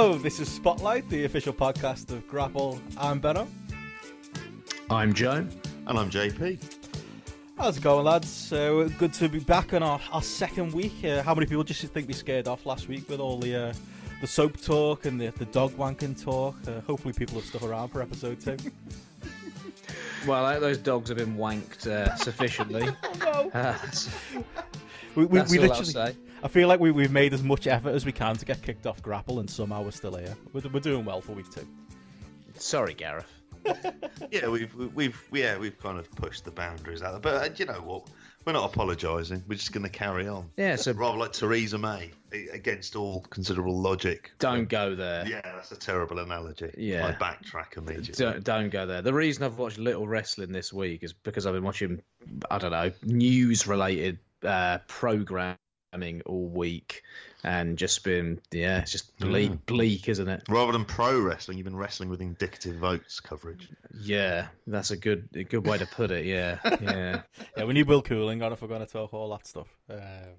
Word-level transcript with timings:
Hello, 0.00 0.16
this 0.16 0.40
is 0.40 0.48
Spotlight, 0.48 1.06
the 1.10 1.26
official 1.26 1.52
podcast 1.52 2.10
of 2.10 2.26
GRAPPL. 2.26 2.80
I'm 2.96 3.20
Benno. 3.20 3.46
I'm 4.88 5.12
Joe. 5.12 5.46
And 5.86 5.98
I'm 5.98 6.08
JP. 6.08 6.58
How's 7.58 7.76
it 7.76 7.82
going, 7.82 8.06
lads? 8.06 8.50
Uh, 8.50 8.88
good 8.96 9.12
to 9.12 9.28
be 9.28 9.40
back 9.40 9.74
on 9.74 9.82
our, 9.82 10.00
our 10.10 10.22
second 10.22 10.72
week. 10.72 11.04
Uh, 11.04 11.22
how 11.22 11.34
many 11.34 11.46
people 11.46 11.64
just 11.64 11.82
think 11.82 12.08
we 12.08 12.14
scared 12.14 12.48
off 12.48 12.64
last 12.64 12.88
week 12.88 13.10
with 13.10 13.20
all 13.20 13.38
the 13.38 13.54
uh, 13.54 13.74
the 14.22 14.26
soap 14.26 14.58
talk 14.62 15.04
and 15.04 15.20
the, 15.20 15.32
the 15.32 15.44
dog 15.44 15.72
wanking 15.72 16.18
talk? 16.18 16.56
Uh, 16.66 16.80
hopefully, 16.80 17.12
people 17.12 17.34
have 17.34 17.44
stuck 17.44 17.62
around 17.62 17.90
for 17.90 18.00
episode 18.00 18.40
two. 18.40 18.56
Well, 20.26 20.58
those 20.60 20.78
dogs 20.78 21.10
have 21.10 21.18
been 21.18 21.36
wanked 21.36 21.86
uh, 21.86 22.14
sufficiently. 22.16 22.88
oh, 23.26 23.50
no. 23.52 23.74
We, 25.14 25.24
we, 25.26 25.38
that's 25.38 25.50
we 25.50 25.58
all 25.58 25.64
I'll 25.64 25.70
literally, 25.70 25.92
say. 25.92 26.16
I 26.42 26.48
feel 26.48 26.68
like 26.68 26.80
we, 26.80 26.90
we've 26.90 27.12
made 27.12 27.34
as 27.34 27.42
much 27.42 27.66
effort 27.66 27.90
as 27.90 28.06
we 28.06 28.12
can 28.12 28.36
to 28.36 28.44
get 28.44 28.62
kicked 28.62 28.86
off 28.86 29.02
GRAPPL, 29.02 29.40
and 29.40 29.50
somehow 29.50 29.82
we're 29.82 29.90
still 29.90 30.16
here. 30.16 30.36
We're, 30.52 30.62
we're 30.72 30.80
doing 30.80 31.04
well 31.04 31.20
for 31.20 31.32
week 31.32 31.50
two. 31.50 31.66
Sorry, 32.54 32.94
Gareth. 32.94 33.26
Yeah, 34.30 34.48
we've 34.48 34.72
we've 34.94 35.20
yeah 35.32 35.58
we've 35.58 35.78
kind 35.80 35.98
of 35.98 36.08
pushed 36.12 36.44
the 36.44 36.52
boundaries 36.52 37.02
out 37.02 37.10
there, 37.10 37.20
but 37.20 37.50
uh, 37.50 37.52
you 37.56 37.64
know 37.64 37.80
what? 37.80 38.06
We're 38.44 38.52
not 38.52 38.72
apologising. 38.72 39.42
We're 39.48 39.56
just 39.56 39.72
going 39.72 39.82
to 39.82 39.90
carry 39.90 40.28
on. 40.28 40.48
Yeah, 40.56 40.76
so 40.76 40.92
Rather 40.92 41.18
like 41.18 41.32
Theresa 41.32 41.78
May, 41.78 42.10
against 42.52 42.96
all 42.96 43.22
considerable 43.22 43.78
logic. 43.78 44.30
don't 44.38 44.68
go 44.68 44.94
there. 44.94 45.26
Yeah, 45.26 45.40
that's 45.42 45.72
a 45.72 45.76
terrible 45.76 46.20
analogy. 46.20 46.70
Yeah. 46.78 47.06
I 47.06 47.12
backtrack 47.12 47.76
immediately. 47.76 48.24
Don't, 48.24 48.42
don't 48.44 48.70
go 48.70 48.86
there. 48.86 49.02
The 49.02 49.12
reason 49.12 49.42
I've 49.42 49.58
watched 49.58 49.78
little 49.78 50.06
wrestling 50.08 50.52
this 50.52 50.72
week 50.72 51.02
is 51.02 51.12
because 51.12 51.44
I've 51.44 51.52
been 51.54 51.64
watching, 51.64 52.00
I 52.50 52.58
don't 52.58 52.70
know, 52.70 52.92
news 53.02 53.66
related 53.66 54.18
uh, 54.44 54.78
programming 54.88 56.22
all 56.26 56.48
week 56.48 57.02
and 57.42 57.76
just 57.78 58.04
been, 58.04 58.40
yeah, 58.52 58.80
it's 58.80 58.92
just 58.92 59.16
bleak, 59.18 59.50
Mm. 59.50 59.66
bleak, 59.66 60.08
isn't 60.08 60.28
it? 60.28 60.42
Rather 60.48 60.72
than 60.72 60.84
pro 60.84 61.18
wrestling, 61.20 61.58
you've 61.58 61.64
been 61.64 61.76
wrestling 61.76 62.08
with 62.08 62.20
indicative 62.20 62.76
votes 62.76 63.18
coverage. 63.18 63.68
Yeah, 64.00 64.48
that's 64.66 64.90
a 64.90 64.96
good 64.96 65.28
a 65.34 65.42
good 65.44 65.66
way 65.66 65.78
to 65.78 65.86
put 65.86 66.10
it. 66.10 66.26
Yeah, 66.26 66.58
yeah. 66.80 67.22
Yeah, 67.56 67.64
we 67.64 67.72
need 67.74 67.88
Will 67.88 68.02
Cooling 68.02 68.42
on 68.42 68.52
if 68.52 68.62
we're 68.62 68.68
going 68.68 68.86
to 68.86 68.92
talk 68.92 69.12
all 69.14 69.30
that 69.30 69.46
stuff. 69.46 69.68
Um, 69.88 70.36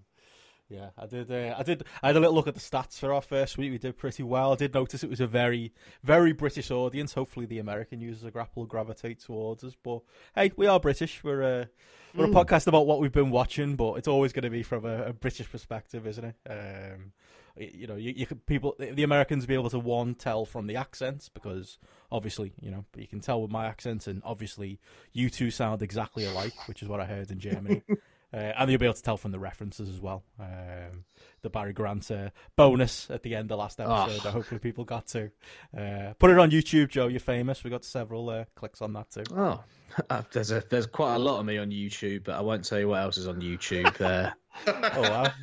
yeah, 0.70 0.92
I 0.98 1.06
did. 1.06 1.30
Uh, 1.30 1.54
I 1.58 1.64
did. 1.64 1.84
I 2.02 2.08
had 2.08 2.16
a 2.16 2.20
little 2.22 2.34
look 2.36 2.48
at 2.48 2.54
the 2.54 2.62
stats 2.62 2.98
for 2.98 3.12
our 3.14 3.22
first 3.22 3.58
week. 3.58 3.72
We 3.72 3.78
did 3.78 3.98
pretty 3.98 4.24
well. 4.24 4.54
I 4.54 4.56
did 4.56 4.74
notice 4.74 5.04
it 5.04 5.10
was 5.10 5.20
a 5.20 5.28
very, 5.28 5.74
very 6.02 6.32
British 6.32 6.72
audience. 6.72 7.14
Hopefully, 7.14 7.46
the 7.46 7.60
American 7.60 8.00
users 8.00 8.24
of 8.24 8.32
GRAPPL 8.34 8.70
gravitate 8.70 9.20
towards 9.20 9.66
us. 9.66 9.76
But 9.84 10.02
hey, 10.34 10.52
we 10.56 10.68
are 10.68 10.80
British. 10.80 11.26
We're 11.26 11.42
a 11.42 11.70
we're 12.16 12.26
a 12.26 12.30
podcast 12.30 12.67
about 12.67 12.88
what 12.88 13.00
we've 13.00 13.12
been 13.12 13.31
watching, 13.31 13.76
but 13.76 13.94
it's 13.95 14.08
always 14.08 14.34
going 14.34 14.44
to 14.44 14.50
be 14.50 14.64
from 14.64 14.86
a, 14.86 15.06
a 15.06 15.14
British 15.14 15.50
perspective, 15.50 16.08
isn't 16.08 16.26
it? 16.26 16.36
Um, 16.50 17.14
you 17.58 17.86
know, 17.86 17.95
you, 17.95 18.14
you 18.16 18.26
could 18.26 18.45
people, 18.45 18.76
the 18.80 19.03
Americans, 19.03 19.45
be 19.45 19.53
able 19.53 19.70
to 19.70 19.80
one 19.80 20.16
tell 20.16 20.45
from 20.45 20.68
the 20.68 20.76
accents 20.76 21.30
because 21.30 21.78
obviously, 22.12 22.53
you 22.62 22.72
know, 22.72 22.86
you 22.95 23.08
can 23.08 23.20
tell 23.20 23.42
with 23.42 23.52
my 23.52 23.66
accent, 23.66 24.08
and 24.08 24.22
obviously, 24.26 24.80
you 25.12 25.30
two 25.30 25.52
sound 25.52 25.81
exactly 25.81 26.26
alike, 26.26 26.68
which 26.68 26.81
is 26.81 26.88
what 26.88 27.00
I 27.00 27.06
heard 27.06 27.30
in 27.31 27.40
Germany. 27.40 27.84
Uh, 28.34 28.54
and 28.58 28.70
you'll 28.72 28.80
be 28.80 28.86
able 28.86 28.94
to 28.94 29.04
tell 29.04 29.18
from 29.18 29.32
the 29.32 29.40
references 29.40 29.90
as 29.90 30.00
well. 30.00 30.24
Um, 30.40 31.04
the 31.42 31.50
Barry 31.50 31.74
Grant 31.74 32.10
uh, 32.12 32.30
bonus 32.56 33.10
at 33.10 33.24
the 33.24 33.36
end 33.36 33.52
of 33.52 33.60
last 33.60 33.80
episode 33.80 34.22
that 34.22 34.32
hopefully 34.32 34.60
people 34.60 34.86
got 34.86 35.08
to. 35.08 35.32
Uh, 35.78 36.14
put 36.18 36.32
it 36.32 36.40
on 36.40 36.52
YouTube, 36.52 36.90
Joe. 36.90 37.08
You're 37.08 37.20
famous. 37.20 37.64
We 37.64 37.70
got 37.70 37.84
several 37.84 38.30
uh, 38.30 38.46
clicks 38.56 38.82
on 38.82 38.94
that 38.94 39.09
too. 39.09 39.24
Oh, 39.36 39.62
uh, 40.09 40.22
there's 40.32 40.52
a 40.52 40.64
there's 40.70 40.86
quite 40.86 41.16
a 41.16 41.20
lot 41.20 41.40
of 41.40 41.46
me 41.46 41.58
on 41.58 41.72
YouTube, 41.72 42.24
but 42.24 42.36
I 42.36 42.42
won't 42.42 42.64
tell 42.64 42.80
you 42.80 42.88
what 42.90 43.02
else 43.02 43.18
is 43.18 43.28
on 43.28 43.42
YouTube. 43.42 44.00
Uh, 44.00 44.31
Oh 44.68 45.02
wow! 45.02 45.34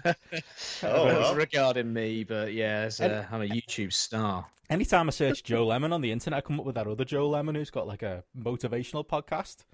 Oh, 0.82 1.04
well. 1.06 1.34
regarding 1.34 1.90
me, 1.90 2.24
but 2.24 2.52
yeah, 2.52 2.84
it's, 2.84 3.00
uh, 3.00 3.24
I'm 3.30 3.40
a 3.40 3.46
YouTube 3.46 3.92
star. 3.92 4.46
Anytime 4.68 5.08
I 5.08 5.12
search 5.12 5.42
Joe 5.44 5.66
Lemon 5.66 5.94
on 5.94 6.02
the 6.02 6.12
internet, 6.12 6.38
I 6.38 6.40
come 6.42 6.60
up 6.60 6.66
with 6.66 6.74
that 6.74 6.86
other 6.86 7.06
Joe 7.06 7.26
Lemon 7.26 7.54
who's 7.54 7.70
got 7.70 7.86
like 7.86 8.02
a 8.02 8.22
motivational 8.38 9.06
podcast. 9.06 9.64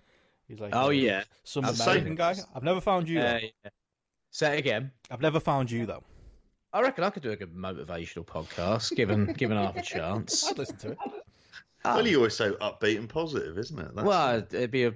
He's 0.48 0.60
like, 0.60 0.74
Oh 0.74 0.90
yeah, 0.90 1.24
some 1.44 1.64
I've 1.64 1.80
American 1.80 2.06
seen 2.08 2.14
guy. 2.16 2.34
I've 2.54 2.62
never 2.62 2.80
found 2.80 3.08
you. 3.08 3.20
uh, 3.20 3.32
though. 3.32 3.38
yeah. 3.64 3.70
Say 4.30 4.54
it 4.56 4.58
again. 4.58 4.90
I've 5.10 5.20
never 5.22 5.40
found 5.40 5.70
you 5.70 5.86
though. 5.86 6.02
I 6.72 6.80
reckon 6.82 7.04
I 7.04 7.10
could 7.10 7.22
do 7.22 7.30
a 7.30 7.36
good 7.36 7.54
motivational 7.54 8.26
podcast, 8.26 8.94
given 8.96 9.32
given 9.36 9.56
half 9.56 9.76
a 9.76 9.82
chance. 9.82 10.44
I'd 10.48 10.58
listen 10.58 10.76
to 10.78 10.90
it. 10.92 10.98
Well, 11.84 12.06
you're 12.06 12.18
always 12.18 12.34
so 12.34 12.54
upbeat 12.54 12.96
and 12.98 13.08
positive, 13.08 13.58
isn't 13.58 13.78
it? 13.78 13.94
That's- 13.94 14.04
Well, 14.06 14.38
it'd 14.38 14.70
be 14.70 14.84
a 14.84 14.94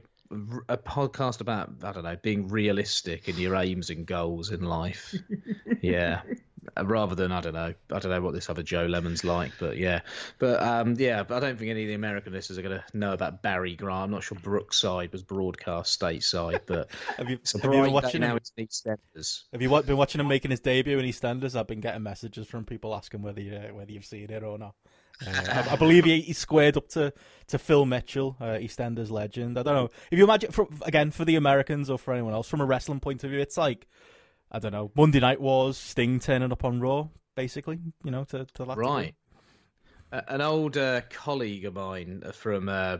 a 0.69 0.77
podcast 0.77 1.41
about 1.41 1.71
I 1.83 1.93
don't 1.93 2.05
know 2.05 2.17
being 2.21 2.49
realistic 2.49 3.29
in 3.29 3.39
your 3.39 3.55
aims 3.57 3.89
and 3.91 4.05
goals 4.07 4.51
in 4.51 4.63
life. 4.63 5.15
yeah, 5.83 6.21
rather 6.83 7.15
than 7.15 7.33
I 7.33 7.41
don't 7.41 7.55
know 7.55 7.75
I 7.93 7.99
don't 7.99 8.11
know 8.11 8.21
what 8.21 8.35
this 8.35 8.51
other 8.51 8.63
Joe 8.63 8.87
Lemon's 8.87 9.25
like, 9.25 9.53
but 9.59 9.77
yeah, 9.77 10.01
but 10.39 10.63
um 10.63 10.95
yeah, 10.99 11.23
but 11.23 11.37
I 11.37 11.41
don't 11.41 11.59
think 11.59 11.71
any 11.71 11.83
of 11.83 11.89
the 11.89 11.95
American 11.95 12.33
listeners 12.33 12.59
are 12.59 12.63
going 12.63 12.79
to 12.79 12.97
know 12.97 13.13
about 13.13 13.43
Barry 13.43 13.77
Grant. 13.77 14.05
I'm 14.05 14.11
not 14.11 14.23
sure 14.23 14.39
Brookside 14.41 15.13
was 15.13 15.23
broadcast 15.23 15.99
stateside, 15.99 16.61
but 16.67 16.91
have 17.17 17.29
you, 17.29 17.39
have 17.63 17.65
you 17.75 17.83
been 17.83 17.93
watching 17.93 18.23
him? 18.23 18.39
Have 19.53 19.63
you 19.63 19.69
been 19.83 19.97
watching 19.97 20.21
him 20.21 20.29
making 20.29 20.51
his 20.51 20.61
debut 20.61 20.99
in 20.99 21.05
EastEnders? 21.05 21.59
I've 21.59 21.67
been 21.67 21.81
getting 21.81 22.03
messages 22.03 22.47
from 22.47 22.65
people 22.65 22.95
asking 22.95 23.23
whether 23.23 23.41
you, 23.41 23.55
uh, 23.55 23.75
whether 23.75 23.91
you've 23.91 24.05
seen 24.05 24.31
it 24.31 24.43
or 24.43 24.59
not. 24.59 24.75
Uh, 25.27 25.31
I, 25.49 25.73
I 25.73 25.77
believe 25.77 26.05
he, 26.05 26.21
he 26.21 26.33
squared 26.33 26.77
up 26.77 26.89
to, 26.91 27.13
to 27.49 27.59
Phil 27.59 27.85
Mitchell, 27.85 28.37
uh, 28.41 28.45
EastEnders 28.45 29.11
legend. 29.11 29.59
I 29.59 29.63
don't 29.63 29.75
know 29.75 29.89
if 30.11 30.19
you 30.19 30.25
imagine 30.25 30.53
for, 30.53 30.69
again 30.83 31.11
for 31.11 31.25
the 31.25 31.37
Americans 31.37 31.91
or 31.91 31.99
for 31.99 32.13
anyone 32.13 32.35
else 32.35 32.49
from 32.49 32.61
a 32.61 32.65
wrestling 32.65 33.01
point 33.01 33.25
of 33.25 33.31
view, 33.31 33.41
it's 33.41 33.57
like 33.57 33.89
I 34.51 34.59
don't 34.59 34.73
know 34.73 34.91
Monday 34.95 35.21
Night 35.21 35.41
Wars, 35.41 35.77
Sting 35.77 36.21
turning 36.21 36.53
up 36.53 36.65
on 36.65 36.81
Raw, 36.81 37.09
basically. 37.37 37.79
You 38.05 38.11
know, 38.11 38.25
to 38.25 38.47
to. 38.55 38.65
Right. 38.65 39.15
Uh, 40.11 40.23
An 40.29 40.41
old 40.41 40.79
uh, 40.79 41.03
colleague 41.11 41.67
of 41.67 41.75
mine 41.75 42.23
from 42.33 42.71
uh, 42.71 42.99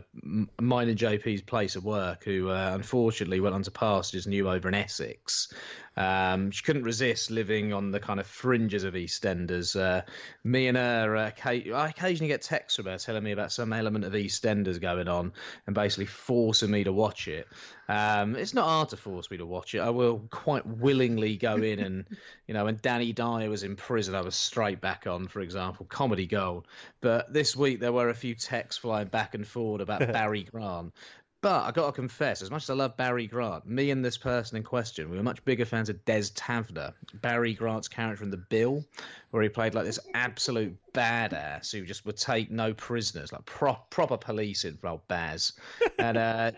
mine 0.61 0.89
and 0.89 0.97
JP's 0.97 1.41
place 1.41 1.75
of 1.75 1.83
work, 1.83 2.23
who 2.23 2.49
uh, 2.49 2.71
unfortunately 2.75 3.39
went 3.39 3.55
on 3.55 3.63
to 3.63 3.71
pastures 3.71 4.27
new 4.27 4.47
over 4.47 4.67
in 4.67 4.75
Essex. 4.75 5.51
Um, 5.99 6.49
she 6.51 6.63
couldn't 6.63 6.83
resist 6.83 7.29
living 7.29 7.73
on 7.73 7.91
the 7.91 7.99
kind 7.99 8.21
of 8.21 8.25
fringes 8.25 8.85
of 8.85 8.93
EastEnders. 8.93 9.77
Uh, 9.77 10.03
me 10.45 10.67
and 10.69 10.77
her, 10.77 11.13
uh, 11.17 11.31
occa- 11.31 11.73
I 11.73 11.89
occasionally 11.89 12.29
get 12.29 12.41
texts 12.41 12.77
from 12.77 12.85
her 12.85 12.97
telling 12.97 13.21
me 13.21 13.33
about 13.33 13.51
some 13.51 13.73
element 13.73 14.05
of 14.05 14.13
EastEnders 14.13 14.79
going 14.79 15.09
on 15.09 15.33
and 15.67 15.75
basically 15.75 16.05
forcing 16.05 16.71
me 16.71 16.85
to 16.85 16.93
watch 16.93 17.27
it. 17.27 17.49
Um, 17.89 18.37
it's 18.37 18.53
not 18.53 18.65
hard 18.65 18.89
to 18.89 18.97
force 18.97 19.29
me 19.29 19.37
to 19.37 19.45
watch 19.45 19.75
it. 19.75 19.79
I 19.79 19.89
will 19.89 20.25
quite 20.29 20.65
willingly 20.65 21.35
go 21.35 21.57
in 21.57 21.79
and, 21.79 22.05
you 22.47 22.53
know, 22.53 22.63
when 22.63 22.79
Danny 22.81 23.11
Dyer 23.11 23.49
was 23.49 23.63
in 23.63 23.75
prison, 23.75 24.15
I 24.15 24.21
was 24.21 24.35
straight 24.35 24.79
back 24.79 25.05
on, 25.05 25.27
for 25.27 25.41
example, 25.41 25.85
comedy 25.85 26.27
gold. 26.27 26.65
But 27.01 27.33
this 27.33 27.57
week 27.57 27.81
there 27.81 27.91
were 27.91 28.07
a 28.07 28.15
few 28.15 28.35
texts 28.35 28.79
flying 28.79 29.09
back 29.09 29.35
and 29.35 29.45
forward 29.45 29.81
about 29.81 29.99
Barry 30.13 30.43
Grant. 30.43 30.93
But 31.41 31.63
I 31.63 31.71
got 31.71 31.85
to 31.85 31.91
confess, 31.93 32.41
as 32.41 32.51
much 32.51 32.63
as 32.63 32.69
I 32.69 32.73
love 32.73 32.97
Barry 32.97 33.25
Grant, 33.25 33.65
me 33.65 33.91
and 33.91 34.03
this 34.03 34.17
person 34.17 34.57
in 34.57 34.63
question, 34.63 35.09
we 35.09 35.15
were 35.15 35.23
much 35.23 35.43
bigger 35.45 35.63
fans 35.63 35.87
of 35.87 36.03
Des 36.03 36.23
Taviner, 36.35 36.93
Barry 37.21 37.53
Grant's 37.53 37.87
character 37.87 38.25
in 38.25 38.29
The 38.29 38.37
Bill, 38.37 38.83
where 39.31 39.41
he 39.41 39.47
played 39.47 39.73
like 39.73 39.85
this 39.85 39.99
absolute 40.13 40.77
badass 40.93 41.71
who 41.71 41.85
just 41.85 42.05
would 42.05 42.17
take 42.17 42.51
no 42.51 42.73
prisoners, 42.73 43.31
like 43.31 43.45
pro- 43.45 43.79
proper 43.89 44.17
policing 44.17 44.75
for 44.77 44.87
old 44.87 45.07
Baz. 45.07 45.53
And 45.97 46.17
uh, 46.17 46.51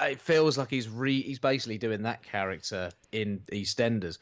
it 0.00 0.20
feels 0.20 0.58
like 0.58 0.70
he's 0.70 0.88
re- 0.88 1.22
he's 1.22 1.38
basically 1.38 1.78
doing 1.78 2.02
that 2.02 2.22
character 2.22 2.90
in 3.12 3.40
EastEnders. 3.52 4.18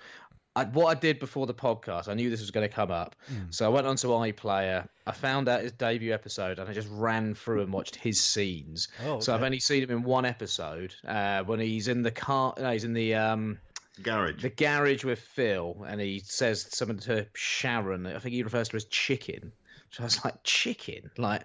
I, 0.56 0.64
what 0.64 0.86
I 0.86 0.98
did 0.98 1.18
before 1.18 1.46
the 1.46 1.54
podcast, 1.54 2.08
I 2.08 2.14
knew 2.14 2.30
this 2.30 2.40
was 2.40 2.50
going 2.50 2.66
to 2.66 2.74
come 2.74 2.90
up, 2.90 3.14
so 3.50 3.66
I 3.66 3.68
went 3.68 3.86
onto 3.86 4.08
iPlayer. 4.08 4.88
I 5.06 5.12
found 5.12 5.48
out 5.50 5.60
his 5.60 5.72
debut 5.72 6.14
episode, 6.14 6.58
and 6.58 6.68
I 6.68 6.72
just 6.72 6.88
ran 6.90 7.34
through 7.34 7.60
and 7.62 7.72
watched 7.72 7.94
his 7.94 8.22
scenes. 8.22 8.88
Oh, 9.04 9.20
So 9.20 9.34
I've 9.34 9.42
only 9.42 9.60
seen 9.60 9.82
him 9.82 9.90
in 9.90 10.02
one 10.02 10.24
episode 10.24 10.94
uh, 11.06 11.44
when 11.44 11.60
he's 11.60 11.88
in 11.88 12.02
the 12.02 12.10
car. 12.10 12.54
No, 12.58 12.70
he's 12.70 12.84
in 12.84 12.94
the 12.94 13.14
um, 13.16 13.58
Garage. 14.02 14.42
the 14.42 14.48
garage 14.48 15.04
with 15.04 15.18
Phil, 15.18 15.84
and 15.86 16.00
he 16.00 16.20
says 16.24 16.66
something 16.70 17.00
to 17.00 17.26
Sharon. 17.34 18.06
I 18.06 18.18
think 18.18 18.34
he 18.34 18.42
refers 18.42 18.68
to 18.68 18.72
her 18.72 18.76
as 18.78 18.86
chicken. 18.86 19.52
So 19.90 20.02
I 20.02 20.06
was 20.06 20.24
like, 20.24 20.42
chicken, 20.42 21.10
like. 21.18 21.42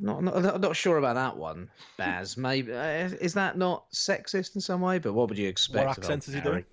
I'm 0.00 0.24
not, 0.24 0.42
not, 0.42 0.60
not 0.62 0.76
sure 0.76 0.96
about 0.96 1.16
that 1.16 1.36
one, 1.36 1.68
Baz. 1.98 2.38
Maybe 2.38 2.72
uh, 2.72 3.10
is 3.20 3.34
that 3.34 3.58
not 3.58 3.84
sexist 3.92 4.54
in 4.54 4.62
some 4.62 4.80
way? 4.80 4.98
But 4.98 5.12
what 5.12 5.28
would 5.28 5.36
you 5.36 5.46
expect? 5.46 5.86
What 5.86 5.98
accent 5.98 6.26
is 6.26 6.32
he 6.32 6.40
doing? 6.40 6.64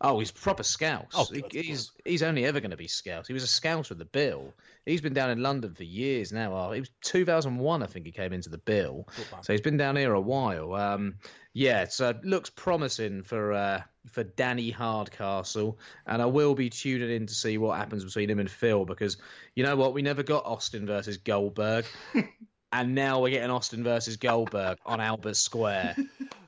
Oh, 0.00 0.18
he's 0.18 0.30
proper 0.30 0.62
Scouse. 0.62 1.12
Oh, 1.14 1.26
He- 1.32 1.62
he's 1.62 1.92
he's 2.04 2.22
only 2.22 2.44
ever 2.44 2.60
going 2.60 2.70
to 2.70 2.76
be 2.76 2.86
Scouse. 2.88 3.26
He 3.26 3.32
was 3.32 3.42
a 3.42 3.46
Scouse 3.48 3.88
with 3.88 3.98
the 3.98 4.04
Bill. 4.04 4.52
He's 4.84 5.00
been 5.00 5.14
down 5.14 5.30
in 5.30 5.42
London 5.42 5.74
for 5.74 5.82
years 5.84 6.32
now. 6.32 6.52
Oh, 6.54 6.70
it 6.72 6.80
was 6.80 6.90
2001, 7.02 7.82
I 7.82 7.86
think 7.86 8.06
he 8.06 8.12
came 8.12 8.32
into 8.32 8.50
the 8.50 8.58
Bill. 8.58 9.08
So 9.42 9.52
he's 9.52 9.60
been 9.62 9.76
down 9.78 9.96
here 9.96 10.12
a 10.12 10.20
while. 10.20 10.74
Um, 10.74 11.16
yeah, 11.54 11.86
so 11.88 12.10
it 12.10 12.24
looks 12.24 12.50
promising 12.50 13.22
for 13.22 13.52
uh, 13.52 13.82
for 14.10 14.22
Danny 14.22 14.70
Hardcastle, 14.70 15.78
and 16.06 16.20
I 16.22 16.26
will 16.26 16.54
be 16.54 16.68
tuning 16.70 17.10
in 17.10 17.26
to 17.26 17.34
see 17.34 17.56
what 17.58 17.78
happens 17.78 18.04
between 18.04 18.28
him 18.30 18.38
and 18.38 18.50
Phil 18.50 18.84
because 18.84 19.16
you 19.54 19.64
know 19.64 19.74
what, 19.76 19.94
we 19.94 20.02
never 20.02 20.22
got 20.22 20.44
Austin 20.44 20.86
versus 20.86 21.16
Goldberg, 21.16 21.86
and 22.72 22.94
now 22.94 23.22
we're 23.22 23.30
getting 23.30 23.50
Austin 23.50 23.82
versus 23.82 24.16
Goldberg 24.18 24.78
on 24.84 25.00
Albert 25.00 25.36
Square. 25.36 25.96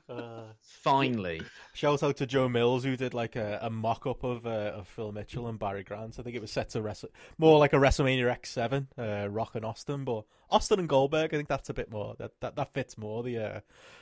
Uh, 0.09 0.41
Finally. 0.63 1.39
Shout 1.79 2.03
out 2.03 2.17
to 2.17 2.25
Joe 2.25 2.49
Mills 2.49 2.83
who 2.83 2.97
did 2.97 3.13
like 3.13 3.37
a, 3.37 3.59
a 3.61 3.69
mock 3.69 4.05
up 4.05 4.23
of 4.23 4.45
uh, 4.45 4.73
of 4.75 4.87
Phil 4.87 5.13
Mitchell 5.13 5.47
and 5.47 5.57
Barry 5.57 5.83
Grant. 5.83 6.17
I 6.19 6.23
think 6.23 6.35
it 6.35 6.41
was 6.41 6.51
set 6.51 6.69
to 6.71 6.81
wrestle 6.81 7.09
more 7.37 7.57
like 7.57 7.71
a 7.71 7.77
WrestleMania 7.77 8.29
X 8.29 8.51
Seven, 8.51 8.89
uh, 8.97 9.29
Rock 9.29 9.55
and 9.55 9.63
Austin, 9.63 10.03
but 10.03 10.25
Austin 10.49 10.79
and 10.79 10.89
Goldberg. 10.89 11.33
I 11.33 11.37
think 11.37 11.47
that's 11.47 11.69
a 11.69 11.73
bit 11.73 11.89
more 11.89 12.15
that 12.19 12.31
that, 12.41 12.57
that 12.57 12.73
fits 12.73 12.97
more 12.97 13.23
the 13.23 13.37
uh, 13.37 13.59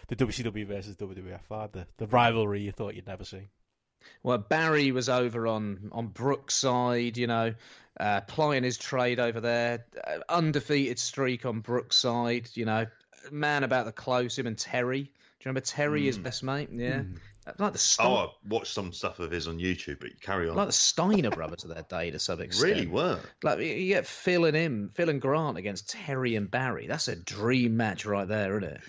the 0.07 0.15
WCW 0.15 0.65
versus 0.65 0.95
WWF 0.95 1.41
vibe, 1.49 1.73
the 1.73 1.87
the 1.97 2.07
rivalry 2.07 2.61
you 2.61 2.71
thought 2.71 2.95
you'd 2.95 3.05
never 3.05 3.23
see. 3.23 3.47
Well, 4.23 4.39
Barry 4.39 4.91
was 4.91 5.07
over 5.07 5.45
on 5.45 5.89
on 5.91 6.07
Brookside, 6.07 7.15
you 7.15 7.27
know, 7.27 7.53
uh, 7.99 8.21
plying 8.21 8.63
his 8.63 8.79
trade 8.79 9.19
over 9.19 9.39
there. 9.39 9.85
Uh, 10.03 10.19
undefeated 10.29 10.97
streak 10.97 11.45
on 11.45 11.59
Brookside, 11.59 12.49
you 12.55 12.65
know. 12.65 12.87
Man 13.29 13.63
about 13.63 13.85
the 13.85 13.91
close, 13.91 14.39
him 14.39 14.47
and 14.47 14.57
Terry. 14.57 15.03
Do 15.03 15.09
you 15.09 15.49
remember 15.49 15.61
Terry, 15.61 16.05
his 16.05 16.17
best 16.17 16.43
mate? 16.43 16.69
Yeah, 16.71 17.03
like 17.57 17.73
the 17.73 17.77
oh, 17.77 17.77
Stein- 17.77 18.07
Oh, 18.07 18.15
I 18.15 18.27
watched 18.47 18.73
some 18.73 18.91
stuff 18.93 19.19
of 19.19 19.31
his 19.31 19.47
on 19.47 19.57
YouTube, 19.59 19.99
but 19.99 20.19
carry 20.21 20.49
on. 20.49 20.55
like 20.55 20.67
the 20.67 20.73
Steiner 20.73 21.29
brothers 21.29 21.63
of 21.63 21.69
their 21.73 21.83
day 21.83 22.11
to 22.11 22.19
some 22.19 22.41
extent. 22.41 22.71
really 22.75 22.87
were. 22.87 23.19
Like 23.43 23.59
you 23.59 23.87
get 23.87 24.05
Phil 24.07 24.45
and 24.45 24.55
him, 24.55 24.91
Phil 24.93 25.09
and 25.09 25.21
Grant 25.21 25.57
against 25.57 25.89
Terry 25.89 26.35
and 26.35 26.49
Barry. 26.49 26.87
That's 26.87 27.07
a 27.07 27.15
dream 27.15 27.77
match 27.77 28.05
right 28.05 28.27
there, 28.27 28.57
isn't 28.57 28.69
it? 28.75 28.81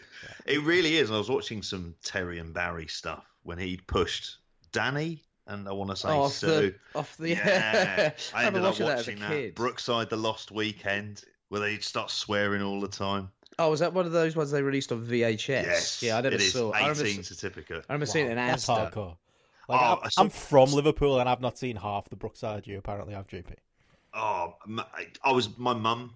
It 0.47 0.63
really 0.63 0.97
is. 0.97 1.09
And 1.11 1.17
I 1.17 1.19
was 1.19 1.31
watching 1.31 1.63
some 1.63 1.95
Terry 2.03 2.39
and 2.39 2.53
Barry 2.55 2.87
stuff 2.87 3.25
when 3.43 3.59
he 3.59 3.77
pushed 3.77 4.37
Danny, 4.73 5.23
and 5.47 5.69
I 5.69 5.73
want 5.73 5.91
to 5.91 5.97
say 5.97 6.09
Oh, 6.09 6.23
off 6.23 6.33
Sue. 6.33 6.47
the 6.47 6.99
off 6.99 7.17
the 7.17 7.31
Yeah, 7.31 8.13
I 8.35 8.45
ended 8.45 8.63
up 8.65 8.79
watching 8.81 8.87
that 8.87 8.99
as 8.99 9.09
a 9.09 9.13
watching 9.13 9.21
that. 9.47 9.55
Brookside, 9.55 10.11
the 10.11 10.17
Lost 10.17 10.51
Weekend, 10.51 11.23
where 11.49 11.61
they'd 11.61 11.83
start 11.85 12.11
swearing 12.11 12.63
all 12.63 12.81
the 12.81 12.89
time. 12.89 13.31
Oh, 13.59 13.71
was 13.71 13.81
that 13.81 13.93
one 13.93 14.07
of 14.07 14.13
those 14.13 14.37
ones 14.37 14.51
they 14.51 14.63
released 14.63 14.93
on 14.93 15.05
VHS? 15.05 15.49
Yes, 15.49 16.03
Yeah, 16.03 16.17
I 16.19 16.21
never 16.21 16.37
it 16.37 16.41
is. 16.43 16.53
saw. 16.53 16.71
I 16.73 16.81
remember, 16.83 17.05
18 17.07 17.21
s- 17.21 17.27
certificate. 17.29 17.85
I 17.89 17.93
remember 17.93 18.07
seeing 18.07 18.27
it 18.27 18.31
in 18.31 18.37
That's 18.37 18.67
hardcore. 18.67 19.17
Like, 19.69 19.81
Oh, 19.83 20.01
I'm, 20.05 20.11
saw- 20.11 20.21
I'm 20.23 20.31
from 20.31 20.73
Liverpool 20.73 21.19
and 21.21 21.29
I've 21.29 21.41
not 21.41 21.59
seen 21.59 21.77
half 21.77 22.09
the 22.09 22.17
Brookside 22.17 22.67
you 22.67 22.79
apparently 22.79 23.15
have, 23.15 23.27
JP. 23.27 23.55
Oh, 24.15 24.55
I 25.25 25.33
was 25.33 25.59
my 25.59 25.75
mum. 25.75 26.15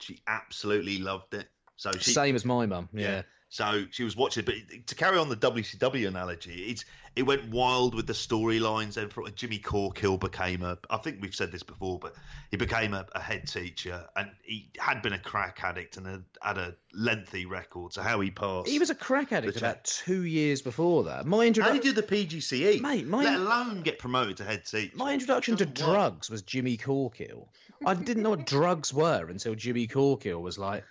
She 0.00 0.20
absolutely 0.26 0.98
loved 0.98 1.34
it. 1.34 1.46
So 1.76 1.92
she, 1.92 2.12
Same 2.12 2.34
as 2.34 2.44
my 2.44 2.66
mum. 2.66 2.88
Yeah. 2.92 3.22
So 3.52 3.84
she 3.90 4.02
was 4.02 4.16
watching, 4.16 4.46
but 4.46 4.54
to 4.86 4.94
carry 4.94 5.18
on 5.18 5.28
the 5.28 5.36
WCW 5.36 6.08
analogy, 6.08 6.70
it's 6.70 6.86
it 7.14 7.24
went 7.24 7.50
wild 7.50 7.94
with 7.94 8.06
the 8.06 8.14
storylines. 8.14 8.96
And 8.96 9.12
for- 9.12 9.28
Jimmy 9.28 9.58
Corkhill 9.58 10.18
became 10.18 10.62
a, 10.62 10.78
I 10.88 10.96
think 10.96 11.18
we've 11.20 11.34
said 11.34 11.52
this 11.52 11.62
before, 11.62 11.98
but 11.98 12.14
he 12.50 12.56
became 12.56 12.94
a, 12.94 13.04
a 13.14 13.20
head 13.20 13.46
teacher, 13.46 14.06
and 14.16 14.30
he 14.42 14.70
had 14.78 15.02
been 15.02 15.12
a 15.12 15.18
crack 15.18 15.60
addict 15.62 15.98
and 15.98 16.06
had, 16.06 16.24
had 16.40 16.56
a 16.56 16.74
lengthy 16.94 17.44
record. 17.44 17.92
So 17.92 18.00
how 18.00 18.20
he 18.20 18.30
passed, 18.30 18.70
He 18.70 18.78
was 18.78 18.88
a 18.88 18.94
crack 18.94 19.32
addict 19.32 19.58
about 19.58 19.84
two 19.84 20.22
years 20.24 20.62
before 20.62 21.04
that. 21.04 21.26
My 21.26 21.44
introduction. 21.44 21.76
how 21.76 21.82
did 21.82 21.94
the 21.94 22.02
PGCE? 22.02 22.80
Mate, 22.80 23.06
my- 23.06 23.22
let 23.24 23.38
alone 23.38 23.82
get 23.82 23.98
promoted 23.98 24.38
to 24.38 24.44
head 24.44 24.64
teacher. 24.64 24.96
My 24.96 25.12
introduction 25.12 25.58
to 25.58 25.66
work. 25.66 25.74
drugs 25.74 26.30
was 26.30 26.40
Jimmy 26.40 26.78
Corkhill. 26.78 27.48
I 27.84 27.92
didn't 27.92 28.22
know 28.22 28.30
what 28.30 28.46
drugs 28.46 28.94
were 28.94 29.26
until 29.28 29.54
Jimmy 29.56 29.88
Corkhill 29.88 30.40
was 30.40 30.56
like, 30.56 30.84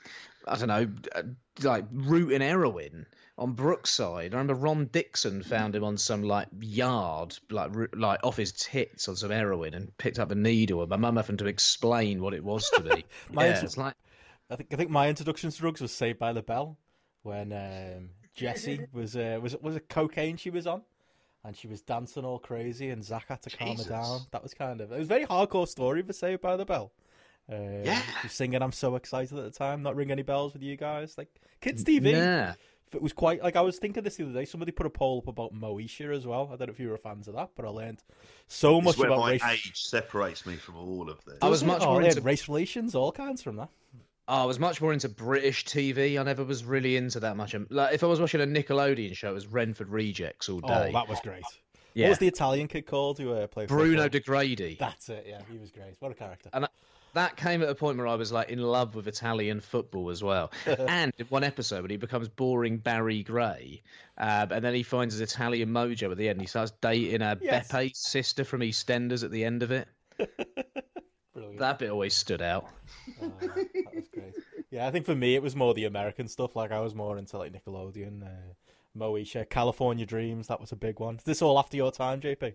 I 0.48 0.58
don't 0.58 0.68
know, 0.68 0.88
uh, 1.16 1.24
like 1.62 1.86
rooting 1.92 2.42
heroin 2.42 3.06
on 3.38 3.54
Brookside. 3.54 4.34
I 4.34 4.38
remember 4.38 4.56
Ron 4.56 4.86
Dixon 4.86 5.44
found 5.44 5.76
him 5.76 5.84
on 5.84 5.98
some 5.98 6.24
like 6.24 6.48
yard, 6.60 7.38
like 7.50 7.72
like 7.94 8.20
off 8.24 8.38
his 8.38 8.52
tits 8.52 9.08
on 9.08 9.16
some 9.16 9.32
heroin, 9.32 9.74
and 9.74 9.96
picked 9.98 10.20
up 10.20 10.32
a 10.32 10.36
needle. 10.36 10.82
And 10.82 10.90
my 10.90 10.98
mum 10.98 11.18
having 11.18 11.38
to 11.38 11.48
explain 11.48 12.22
what 12.22 12.34
it 12.34 12.44
was 12.44 12.70
to 12.72 12.84
me. 12.84 13.06
My 13.32 13.46
yeah, 13.46 13.52
intro- 13.52 13.66
it's 13.66 13.78
like 13.78 13.96
I 14.50 14.56
think 14.56 14.74
I 14.74 14.76
think 14.76 14.90
my 14.90 15.08
introduction 15.10 15.50
to 15.50 15.58
drugs 15.58 15.82
was 15.82 15.92
Saved 15.92 16.20
by 16.20 16.34
the 16.34 16.42
Bell 16.42 16.78
when 17.24 17.54
um, 17.54 18.10
Jessie 18.36 18.86
was 18.94 19.16
uh, 19.16 19.40
was 19.42 19.56
was 19.58 19.76
it 19.76 19.88
cocaine 19.88 20.38
she 20.38 20.50
was 20.50 20.68
on, 20.68 20.82
and 21.46 21.56
she 21.56 21.68
was 21.68 21.82
dancing 21.82 22.26
all 22.26 22.40
crazy, 22.40 22.90
and 22.90 23.04
Zach 23.04 23.26
had 23.30 23.42
to 23.44 23.50
calm 23.50 23.70
Jesus. 23.70 23.86
her 23.86 23.94
down. 23.94 24.20
That 24.32 24.44
was 24.44 24.54
kind 24.54 24.82
of 24.82 24.92
it 24.92 24.98
was 24.98 25.08
a 25.08 25.10
very 25.10 25.26
hardcore 25.26 25.68
story 25.68 26.02
for 26.02 26.14
Saved 26.14 26.42
by 26.42 26.58
the 26.58 26.66
Bell. 26.66 26.92
Uh, 27.52 27.82
Yeah. 27.84 28.02
she 28.22 28.28
singing 28.30 28.62
"I'm 28.62 28.72
so 28.72 28.96
excited" 28.96 29.38
at 29.38 29.44
the 29.44 29.52
time. 29.52 29.84
Not 29.84 29.96
ring 29.96 30.12
any 30.12 30.22
bells 30.24 30.54
with 30.54 30.62
you 30.64 30.76
guys, 30.78 31.18
like 31.18 31.30
kids 31.62 31.84
TV. 31.84 32.12
yeah. 32.12 32.54
It 32.94 33.02
was 33.02 33.14
quite 33.14 33.42
like 33.42 33.56
I 33.56 33.62
was 33.62 33.78
thinking 33.80 34.04
this 34.04 34.18
the 34.18 34.24
other 34.26 34.34
day. 34.34 34.44
Somebody 34.46 34.72
put 34.74 34.86
a 34.86 34.90
poll 34.90 35.20
up 35.20 35.28
about 35.30 35.54
Moesha 35.54 36.14
as 36.16 36.28
well. 36.28 36.50
I 36.52 36.58
don't 36.58 36.68
know 36.68 36.74
if 36.74 36.80
you 36.80 36.90
were 36.90 36.98
fans 36.98 37.28
of 37.30 37.36
that, 37.36 37.52
but 37.56 37.66
I 37.66 37.70
learned 37.70 38.04
so 38.48 38.78
It's 38.80 38.86
much 38.86 38.98
where 38.98 39.08
about 39.08 39.20
my 39.20 39.32
race. 39.32 39.44
age 39.50 39.82
separates 39.82 40.46
me 40.46 40.58
from 40.58 40.76
all 40.76 41.10
of 41.10 41.24
this. 41.24 41.38
I 41.42 41.48
was 41.48 41.64
much 41.64 41.82
Oh, 41.84 41.94
more 41.94 42.02
into- 42.02 42.20
race 42.22 42.50
relations, 42.50 42.94
all 42.94 43.14
kinds 43.14 43.42
from 43.42 43.56
that. 43.56 43.70
Oh, 44.28 44.44
I 44.44 44.46
was 44.46 44.60
much 44.60 44.82
more 44.82 44.92
into 44.94 45.08
British 45.10 45.64
TV. 45.66 46.18
I 46.20 46.24
never 46.24 46.44
was 46.44 46.64
really 46.66 46.96
into 46.98 47.20
that 47.22 47.36
much. 47.38 47.56
Like, 47.70 47.94
if 47.94 48.04
I 48.04 48.08
was 48.08 48.20
watching 48.20 48.40
a 48.42 48.46
Nickelodeon 48.46 49.16
show, 49.16 49.32
it 49.32 49.34
was 49.34 49.48
Renford 49.48 49.90
Rejects 49.90 50.48
all 50.50 50.60
day. 50.60 50.68
Oh, 50.70 50.84
day. 50.86 50.92
that 50.92 51.08
was 51.08 51.20
great. 51.22 51.44
yeah. 51.94 52.06
What 52.08 52.10
was 52.12 52.18
the 52.20 52.28
Italian 52.28 52.68
kid 52.68 52.86
called 52.86 53.20
who 53.20 53.32
uh, 53.34 53.48
played 53.48 53.68
Bruno 53.70 54.04
football? 54.04 54.10
De 54.10 54.20
Grady. 54.20 54.78
That's 54.80 55.08
it. 55.10 55.26
Yeah, 55.28 55.42
he 55.52 55.58
was 55.58 55.72
great. 55.72 55.96
What 56.00 56.12
a 56.12 56.16
character. 56.16 56.50
And 56.54 56.68
that 57.14 57.36
came 57.36 57.62
at 57.62 57.70
a 57.70 57.76
point 57.76 57.98
where 57.98 58.08
I 58.08 58.16
was 58.16 58.32
like 58.32 58.50
in 58.50 58.60
love 58.62 58.96
with 58.96 59.08
Italian 59.08 59.60
football 59.60 60.10
as 60.10 60.24
well. 60.24 60.52
and 60.66 61.14
in 61.18 61.26
one 61.28 61.44
episode, 61.44 61.82
when 61.82 61.92
he 61.92 61.98
becomes 61.98 62.28
boring 62.30 62.78
Barry 62.78 63.24
Gray, 63.24 63.82
um, 64.18 64.52
and 64.52 64.64
then 64.64 64.74
he 64.74 64.84
finds 64.84 65.14
his 65.18 65.22
Italian 65.22 65.70
mojo 65.70 66.12
at 66.12 66.18
the 66.18 66.30
end, 66.30 66.42
he 66.42 66.48
starts 66.48 66.72
dating 66.82 67.22
a 67.22 67.38
Yes. 67.42 67.68
Beppe's 67.72 68.00
sister 68.00 68.44
from 68.44 68.62
EastEnders 68.62 69.24
at 69.24 69.32
the 69.32 69.44
end 69.44 69.64
of 69.64 69.72
it. 69.72 69.88
Brilliant. 71.34 71.60
That 71.60 71.80
bit 71.80 71.90
always 71.90 72.14
stood 72.14 72.42
out. 72.42 72.68
Oh, 73.22 73.32
that 73.40 73.96
was 73.96 74.08
great. 74.14 74.34
Yeah, 74.70 74.88
I 74.88 74.92
think 74.92 75.06
for 75.06 75.16
me 75.16 75.36
it 75.36 75.42
was 75.42 75.56
more 75.56 75.74
the 75.74 75.86
American 75.86 76.28
stuff. 76.28 76.56
Like 76.56 76.72
I 76.72 76.80
was 76.82 76.94
more 76.94 77.18
into 77.18 77.38
like 77.38 77.54
Nickelodeon, 77.54 78.24
uh, 78.24 78.54
Moesha, 78.98 79.50
California 79.50 80.06
Dreams. 80.06 80.48
That 80.48 80.60
was 80.60 80.72
a 80.72 80.76
big 80.76 81.00
one. 81.00 81.16
Is 81.16 81.24
this 81.24 81.42
all 81.42 81.58
after 81.58 81.78
your 81.78 81.92
time, 81.92 82.22
JP? 82.22 82.54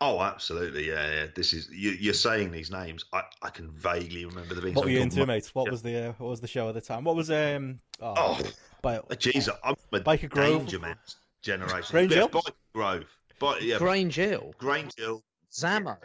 Oh, 0.00 0.20
absolutely, 0.20 0.88
yeah, 0.88 1.10
yeah. 1.12 1.26
This 1.34 1.52
is 1.52 1.68
you, 1.70 1.90
you're 1.92 2.14
saying 2.14 2.50
these 2.52 2.70
names. 2.70 3.04
I, 3.12 3.22
I 3.42 3.50
can 3.50 3.70
vaguely 3.72 4.24
remember 4.24 4.54
the 4.54 4.62
being. 4.62 4.74
What 4.74 4.84
were 4.84 4.90
you 4.90 5.00
into, 5.00 5.16
good. 5.16 5.28
mate? 5.28 5.50
What 5.54 5.66
Yeah. 5.66 5.70
was 5.72 5.82
the 5.82 6.08
uh, 6.08 6.12
what 6.18 6.30
was 6.30 6.40
the 6.40 6.48
show 6.48 6.68
at 6.68 6.74
the 6.74 6.80
time? 6.80 7.04
What 7.04 7.16
was 7.16 7.30
um? 7.30 7.80
Oh, 8.00 8.14
Oh, 8.16 8.40
by, 8.82 8.98
jeez, 9.16 9.48
I'm 9.64 9.74
a 9.92 10.00
Byker 10.00 10.28
Grove? 10.28 10.62
Danger 10.62 10.78
Man 10.80 10.96
generation. 11.42 11.90
Grange 11.90 12.10
yeah, 12.12 12.18
Hill? 12.18 12.28
Byker 12.30 12.52
Grove. 12.74 13.04
But 13.38 13.62
yeah, 13.62 13.78
Grange 13.78 14.14
Hill, 14.16 14.54
Grange 14.58 14.92
Hill. 14.96 15.22
Zammo. 15.52 15.96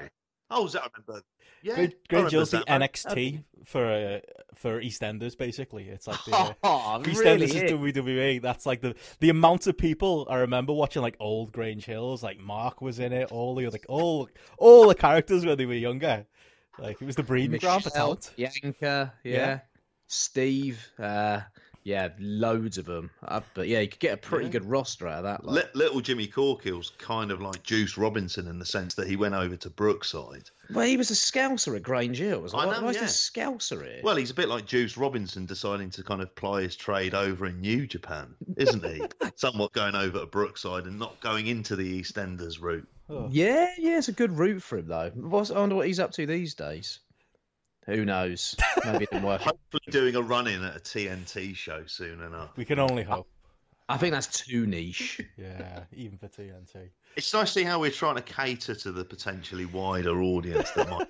Oh, 0.49 0.63
was 0.63 0.73
that 0.73 0.83
I 0.83 0.87
remember? 0.95 1.23
Yeah, 1.61 1.75
Grange 1.75 1.91
I 1.93 1.95
Great 2.09 2.11
remember 2.11 2.29
Jill's 2.31 2.51
the. 2.51 2.57
NXT 2.59 3.43
for 3.67 3.85
uh, 3.85 4.19
for 4.55 4.81
EastEnders, 4.81 5.37
basically. 5.37 5.89
It's 5.89 6.07
like 6.07 6.23
the 6.25 6.31
uh, 6.35 6.53
Oh, 6.63 7.01
EastEnders 7.03 7.17
really? 7.19 7.45
is 7.45 7.71
WWE. 7.71 8.41
That's 8.41 8.65
like 8.65 8.79
the 8.81 8.95
the 9.19 9.29
amount 9.29 9.67
of 9.67 9.77
people 9.77 10.25
I 10.29 10.37
remember 10.37 10.71
watching 10.71 11.01
like 11.01 11.17
old 11.19 11.51
Grange 11.51 11.85
Hills. 11.85 12.23
Like 12.23 12.39
Mark 12.39 12.81
was 12.81 12.99
in 12.99 13.11
it. 13.11 13.29
All 13.29 13.55
the 13.55 13.65
other 13.65 13.79
all 13.89 14.29
all 14.57 14.87
the 14.87 14.95
characters 14.95 15.45
when 15.45 15.57
they 15.57 15.65
were 15.65 15.73
younger. 15.73 16.25
Like 16.79 17.01
it 17.01 17.05
was 17.05 17.17
the 17.17 17.23
breeding 17.23 17.59
ground 17.59 17.83
for 17.83 17.89
Michelle, 17.89 18.15
talent. 18.15 18.31
Yanka, 18.37 19.13
yeah. 19.23 19.33
Yeah. 19.33 19.59
Steve, 20.07 20.87
uh, 20.97 21.41
yeah, 21.87 22.09
loads 22.19 22.77
of 22.77 22.85
them. 22.85 23.09
Uh, 23.25 23.39
but 23.53 23.69
yeah, 23.69 23.79
you 23.79 23.87
could 23.87 24.01
get 24.01 24.13
a 24.13 24.17
pretty 24.17 24.47
Yeah. 24.47 24.51
good 24.51 24.65
roster 24.65 25.07
out 25.07 25.19
of 25.19 25.23
that. 25.23 25.45
Like. 25.45 25.63
Li- 25.63 25.71
little 25.85 26.01
Jimmy 26.01 26.27
Corkhill's 26.27 26.91
kind 26.97 27.31
of 27.31 27.41
like 27.41 27.63
Juice 27.63 27.97
Robinson 27.97 28.45
in 28.47 28.59
the 28.59 28.65
sense 28.65 28.95
that 28.95 29.07
he 29.07 29.15
went 29.15 29.35
over 29.35 29.55
to 29.55 29.69
Brookside. 29.69 30.49
Well, 30.69 30.85
he 30.85 30.97
was 30.97 31.11
a 31.11 31.15
scouser 31.15 31.77
at 31.77 31.83
Grange 31.83 32.17
Hill. 32.17 32.41
Was 32.41 32.53
I 32.53 32.65
why, 32.65 32.75
know, 32.75 32.83
why 32.83 32.89
is 32.89 32.95
yeah. 32.95 32.99
there 33.03 33.07
a 33.07 33.55
scouser 33.57 33.85
here? 33.85 34.01
Well, 34.03 34.17
he's 34.17 34.31
a 34.31 34.33
bit 34.33 34.49
like 34.49 34.65
Juice 34.65 34.97
Robinson 34.97 35.45
deciding 35.45 35.91
to 35.91 36.03
kind 36.03 36.21
of 36.21 36.35
ply 36.35 36.63
his 36.63 36.75
trade 36.75 37.13
over 37.13 37.45
in 37.45 37.61
New 37.61 37.87
Japan, 37.87 38.35
isn't 38.57 38.83
he? 38.83 39.01
Somewhat 39.37 39.71
going 39.71 39.95
over 39.95 40.19
to 40.19 40.25
Brookside 40.25 40.87
and 40.87 40.99
not 40.99 41.17
going 41.21 41.47
into 41.47 41.77
the 41.77 42.01
EastEnders 42.01 42.61
route. 42.61 42.87
Oh. 43.09 43.29
yeah, 43.31 43.71
yeah, 43.77 43.97
it's 43.97 44.09
a 44.09 44.11
good 44.11 44.33
route 44.37 44.61
for 44.61 44.79
him 44.79 44.87
though. 44.89 45.09
What's, 45.15 45.51
I 45.51 45.59
wonder 45.59 45.75
what 45.75 45.87
he's 45.87 46.01
up 46.01 46.11
to 46.13 46.25
these 46.25 46.53
days. 46.53 46.99
Who 47.87 48.05
knows? 48.05 48.55
Maybe 48.85 49.05
it 49.05 49.09
didn't 49.11 49.23
work. 49.25 49.41
Hopefully, 49.41 49.81
doing 49.89 50.15
a 50.15 50.21
run 50.21 50.47
in 50.47 50.63
at 50.63 50.75
a 50.75 50.79
TNT 50.79 51.55
show 51.55 51.83
soon 51.87 52.21
enough. 52.21 52.49
We 52.57 52.65
can 52.65 52.79
only 52.79 53.03
hope. 53.03 53.27
I 53.89 53.95
think 53.95 54.13
that's 54.13 54.41
too 54.45 54.65
niche. 54.67 55.21
Yeah, 55.37 55.83
even 55.95 56.17
for 56.17 56.27
TNT. 56.27 56.89
It's 57.15 57.33
nice 57.33 57.53
to 57.53 57.59
see 57.59 57.63
how 57.63 57.79
we're 57.79 57.89
trying 57.91 58.15
to 58.15 58.21
cater 58.21 58.75
to 58.75 58.91
the 58.91 59.05
potentially 59.05 59.65
wider 59.65 60.21
audience 60.21 60.69
that 60.71 60.89
might. 60.89 61.07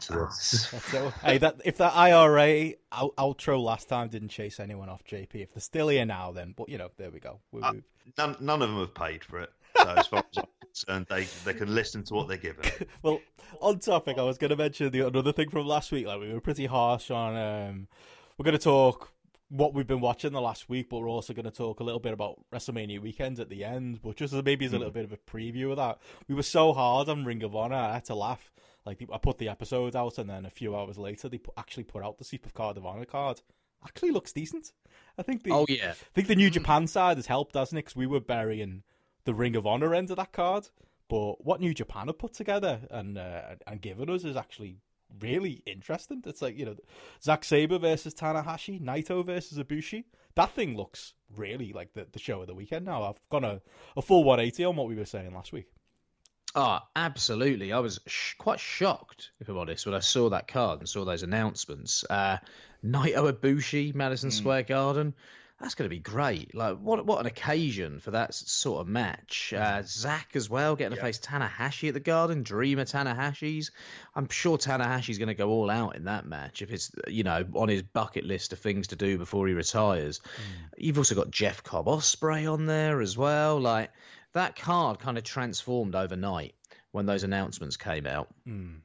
to 0.00 0.12
this. 0.12 0.68
That's 0.72 0.94
it. 0.94 1.12
hey, 1.22 1.38
that 1.38 1.60
if 1.64 1.76
that 1.78 1.94
IRA 1.94 2.72
out- 2.90 3.14
outro 3.16 3.62
last 3.62 3.88
time 3.88 4.08
didn't 4.08 4.28
chase 4.30 4.58
anyone 4.58 4.88
off 4.88 5.04
JP, 5.04 5.34
if 5.36 5.52
they're 5.54 5.60
still 5.60 5.88
here 5.88 6.04
now, 6.04 6.32
then 6.32 6.52
but 6.56 6.68
you 6.68 6.78
know, 6.78 6.90
there 6.96 7.10
we 7.10 7.20
go. 7.20 7.38
We, 7.52 7.62
Uh, 7.62 7.74
None, 8.18 8.36
none 8.40 8.62
of 8.62 8.68
them 8.70 8.78
have 8.80 8.94
paid 8.94 9.22
for 9.24 9.40
it. 9.40 9.50
So 9.76 9.88
as 9.90 10.06
far 10.06 10.24
as 10.36 10.44
I'm 10.88 11.06
they 11.08 11.24
they 11.44 11.54
can 11.54 11.74
listen 11.74 12.02
to 12.04 12.14
what 12.14 12.28
they're 12.28 12.36
given. 12.36 12.64
well, 13.02 13.20
on 13.60 13.78
topic, 13.78 14.18
I 14.18 14.22
was 14.22 14.38
going 14.38 14.50
to 14.50 14.56
mention 14.56 14.90
the 14.90 15.06
another 15.06 15.32
thing 15.32 15.50
from 15.50 15.66
last 15.66 15.92
week. 15.92 16.06
Like 16.06 16.20
we 16.20 16.32
were 16.32 16.40
pretty 16.40 16.66
harsh 16.66 17.10
on. 17.10 17.36
Um, 17.36 17.88
we're 18.36 18.44
going 18.44 18.56
to 18.56 18.62
talk 18.62 19.12
what 19.48 19.74
we've 19.74 19.86
been 19.86 20.00
watching 20.00 20.32
the 20.32 20.40
last 20.40 20.68
week, 20.68 20.88
but 20.90 20.98
we're 20.98 21.08
also 21.08 21.32
going 21.32 21.44
to 21.44 21.50
talk 21.50 21.80
a 21.80 21.84
little 21.84 22.00
bit 22.00 22.12
about 22.12 22.38
WrestleMania 22.52 23.00
weekend 23.00 23.38
at 23.38 23.48
the 23.48 23.64
end. 23.64 24.00
But 24.02 24.16
just 24.16 24.34
as 24.34 24.42
maybe 24.42 24.66
as 24.66 24.72
a 24.72 24.78
little 24.78 24.92
bit 24.92 25.04
of 25.04 25.12
a 25.12 25.16
preview 25.16 25.70
of 25.70 25.76
that, 25.76 25.98
we 26.28 26.34
were 26.34 26.42
so 26.42 26.72
hard 26.72 27.08
on 27.08 27.24
Ring 27.24 27.42
of 27.42 27.54
Honor. 27.54 27.76
I 27.76 27.94
had 27.94 28.04
to 28.06 28.14
laugh. 28.14 28.52
Like 28.84 29.02
I 29.12 29.18
put 29.18 29.38
the 29.38 29.48
episode 29.48 29.96
out, 29.96 30.18
and 30.18 30.30
then 30.30 30.46
a 30.46 30.50
few 30.50 30.76
hours 30.76 30.98
later, 30.98 31.28
they 31.28 31.40
actually 31.56 31.84
put 31.84 32.04
out 32.04 32.18
the 32.18 32.24
Super 32.24 32.50
Card 32.50 32.76
of 32.76 32.86
Honor 32.86 33.04
card. 33.04 33.40
actually 33.84 34.12
looks 34.12 34.32
decent. 34.32 34.72
I 35.18 35.22
think 35.22 35.42
the 35.42 35.52
Oh 35.52 35.66
yeah, 35.68 35.90
I 35.92 36.14
think 36.14 36.28
the 36.28 36.36
New 36.36 36.50
Japan 36.50 36.86
side 36.86 37.16
has 37.16 37.26
helped, 37.26 37.56
hasn't 37.56 37.78
it? 37.78 37.84
Because 37.84 37.96
we 37.96 38.06
were 38.06 38.20
burying 38.20 38.82
the 39.26 39.34
Ring 39.34 39.56
of 39.56 39.66
Honor 39.66 39.94
end 39.94 40.10
of 40.10 40.16
that 40.16 40.32
card, 40.32 40.68
but 41.08 41.44
what 41.44 41.60
New 41.60 41.74
Japan 41.74 42.06
have 42.06 42.18
put 42.18 42.32
together 42.32 42.80
and 42.90 43.18
uh, 43.18 43.56
and 43.66 43.80
given 43.82 44.08
us 44.08 44.24
is 44.24 44.36
actually 44.36 44.78
really 45.20 45.62
interesting. 45.66 46.22
It's 46.24 46.40
like 46.40 46.56
you 46.56 46.64
know, 46.64 46.76
Zack 47.22 47.44
Sabre 47.44 47.78
versus 47.78 48.14
Tanahashi, 48.14 48.80
Naito 48.80 49.24
versus 49.24 49.58
Ibushi. 49.58 50.04
That 50.36 50.52
thing 50.52 50.76
looks 50.76 51.14
really 51.34 51.72
like 51.72 51.92
the, 51.92 52.06
the 52.10 52.18
show 52.18 52.40
of 52.40 52.46
the 52.46 52.54
weekend. 52.54 52.86
Now 52.86 53.04
I've 53.04 53.20
gone 53.28 53.44
a, 53.44 53.60
a 53.96 54.02
full 54.02 54.24
180 54.24 54.64
on 54.64 54.76
what 54.76 54.88
we 54.88 54.94
were 54.94 55.04
saying 55.04 55.34
last 55.34 55.52
week. 55.52 55.66
Oh, 56.54 56.78
absolutely. 56.94 57.72
I 57.72 57.80
was 57.80 58.00
sh- 58.06 58.34
quite 58.38 58.60
shocked, 58.60 59.30
if 59.40 59.48
I'm 59.48 59.58
honest, 59.58 59.84
when 59.84 59.94
I 59.94 59.98
saw 59.98 60.30
that 60.30 60.48
card 60.48 60.78
and 60.78 60.88
saw 60.88 61.04
those 61.04 61.22
announcements. 61.22 62.04
Uh, 62.08 62.38
Naito 62.84 63.30
Ibushi, 63.30 63.94
Madison 63.94 64.30
Square 64.30 64.62
Garden. 64.64 65.14
That's 65.60 65.74
going 65.74 65.88
to 65.88 65.94
be 65.94 66.00
great. 66.00 66.54
Like, 66.54 66.76
what 66.78 67.06
what 67.06 67.20
an 67.20 67.26
occasion 67.26 68.00
for 68.00 68.10
that 68.10 68.34
sort 68.34 68.82
of 68.82 68.88
match. 68.88 69.54
Mm-hmm. 69.54 69.80
Uh, 69.80 69.82
Zach 69.86 70.28
as 70.34 70.50
well, 70.50 70.76
getting 70.76 70.94
to 70.94 71.02
face 71.02 71.18
Tanahashi 71.18 71.88
at 71.88 71.94
the 71.94 72.00
Garden. 72.00 72.42
Dreamer 72.42 72.84
Tanahashi's. 72.84 73.70
I'm 74.14 74.28
sure 74.28 74.58
Tanahashi's 74.58 75.16
going 75.16 75.28
to 75.28 75.34
go 75.34 75.48
all 75.48 75.70
out 75.70 75.96
in 75.96 76.04
that 76.04 76.26
match 76.26 76.60
if 76.60 76.70
it's 76.70 76.90
you 77.08 77.24
know 77.24 77.46
on 77.54 77.68
his 77.68 77.82
bucket 77.82 78.24
list 78.24 78.52
of 78.52 78.58
things 78.58 78.88
to 78.88 78.96
do 78.96 79.16
before 79.16 79.48
he 79.48 79.54
retires. 79.54 80.18
Mm. 80.18 80.68
You've 80.76 80.98
also 80.98 81.14
got 81.14 81.30
Jeff 81.30 81.62
Cobb 81.62 81.86
Ospreay 81.86 82.52
on 82.52 82.66
there 82.66 83.00
as 83.00 83.16
well. 83.16 83.58
Like 83.58 83.90
that 84.34 84.56
card 84.56 84.98
kind 84.98 85.16
of 85.16 85.24
transformed 85.24 85.94
overnight 85.94 86.54
when 86.90 87.06
those 87.06 87.24
announcements 87.24 87.78
came 87.78 88.06
out. 88.06 88.28
Mm. 88.46 88.80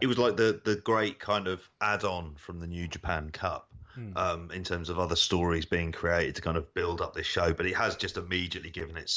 It 0.00 0.06
was 0.06 0.18
like 0.18 0.36
the 0.36 0.60
the 0.64 0.76
great 0.76 1.18
kind 1.18 1.48
of 1.48 1.68
add 1.80 2.04
on 2.04 2.34
from 2.36 2.60
the 2.60 2.66
New 2.66 2.86
Japan 2.86 3.30
Cup. 3.30 3.67
Um, 4.16 4.50
in 4.52 4.64
terms 4.64 4.90
of 4.90 4.98
other 4.98 5.16
stories 5.16 5.64
being 5.64 5.92
created 5.92 6.36
to 6.36 6.42
kind 6.42 6.56
of 6.56 6.72
build 6.74 7.00
up 7.00 7.14
this 7.14 7.26
show, 7.26 7.52
but 7.52 7.66
it 7.66 7.76
has 7.76 7.96
just 7.96 8.16
immediately 8.16 8.70
given 8.70 8.96
it 8.96 9.10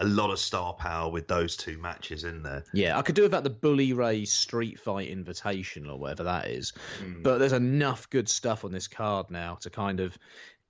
a 0.00 0.04
lot 0.04 0.30
of 0.30 0.38
star 0.38 0.72
power 0.72 1.10
with 1.10 1.28
those 1.28 1.56
two 1.56 1.78
matches 1.78 2.24
in 2.24 2.42
there. 2.42 2.64
Yeah, 2.72 2.98
I 2.98 3.02
could 3.02 3.14
do 3.14 3.22
without 3.22 3.44
the 3.44 3.50
Bully 3.50 3.92
Ray 3.92 4.24
Street 4.24 4.80
Fight 4.80 5.08
Invitation 5.08 5.88
or 5.88 5.98
whatever 5.98 6.24
that 6.24 6.48
is. 6.48 6.72
But 7.22 7.38
there's 7.38 7.52
enough 7.52 8.10
good 8.10 8.28
stuff 8.28 8.64
on 8.64 8.72
this 8.72 8.88
card 8.88 9.30
now 9.30 9.56
to 9.60 9.70
kind 9.70 10.00
of 10.00 10.18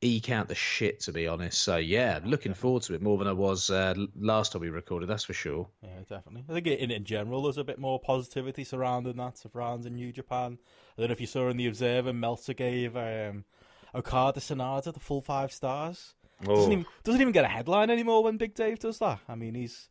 eke 0.01 0.31
out 0.31 0.49
the 0.49 0.55
shit, 0.55 1.01
to 1.01 1.13
be 1.13 1.27
honest. 1.27 1.61
So 1.63 1.77
yeah, 1.77 2.21
looking 2.25 2.53
forward 2.55 2.83
to 2.85 2.95
it 2.95 3.03
more 3.03 3.17
than 3.19 3.27
I 3.29 3.33
was 3.33 3.71
uh, 3.71 3.95
last 4.19 4.53
time 4.53 4.61
we 4.63 4.69
recorded. 4.69 5.09
That's 5.09 5.25
for 5.25 5.33
sure. 5.33 5.69
Yeah, 5.83 6.01
definitely. 6.09 6.45
I 6.49 6.53
think 6.53 6.67
in 6.67 6.91
in 6.91 7.05
general, 7.05 7.43
there's 7.43 7.59
a 7.59 7.65
bit 7.65 7.79
more 7.79 7.99
positivity 8.01 8.65
surrounding 8.65 9.17
that, 9.17 9.39
surrounding 9.39 9.95
New 9.95 10.13
Japan. 10.13 10.59
I 10.97 11.01
don't 11.01 11.09
know 11.09 11.13
if 11.13 11.21
you 11.21 11.27
saw 11.27 11.49
in 11.49 11.57
the 11.57 11.67
Observer, 11.67 12.13
Meltzer 12.13 12.55
gave 12.55 12.97
um, 12.97 13.45
Okada 13.95 14.41
Sanada 14.41 14.93
the 14.93 15.01
full 15.01 15.23
five 15.23 15.53
stars. 15.53 16.15
Doesn't, 16.45 16.69
Oh. 16.69 16.73
even, 16.73 16.87
doesn't 17.05 17.21
even 17.21 17.33
get 17.33 17.45
a 17.45 17.49
headline 17.49 17.91
anymore 17.91 18.25
when 18.25 18.37
Big 18.37 18.55
Dave 18.55 18.81
does 18.81 18.99
that. 18.99 19.21
I 19.29 19.35
mean, 19.37 19.55
he's 19.55 19.89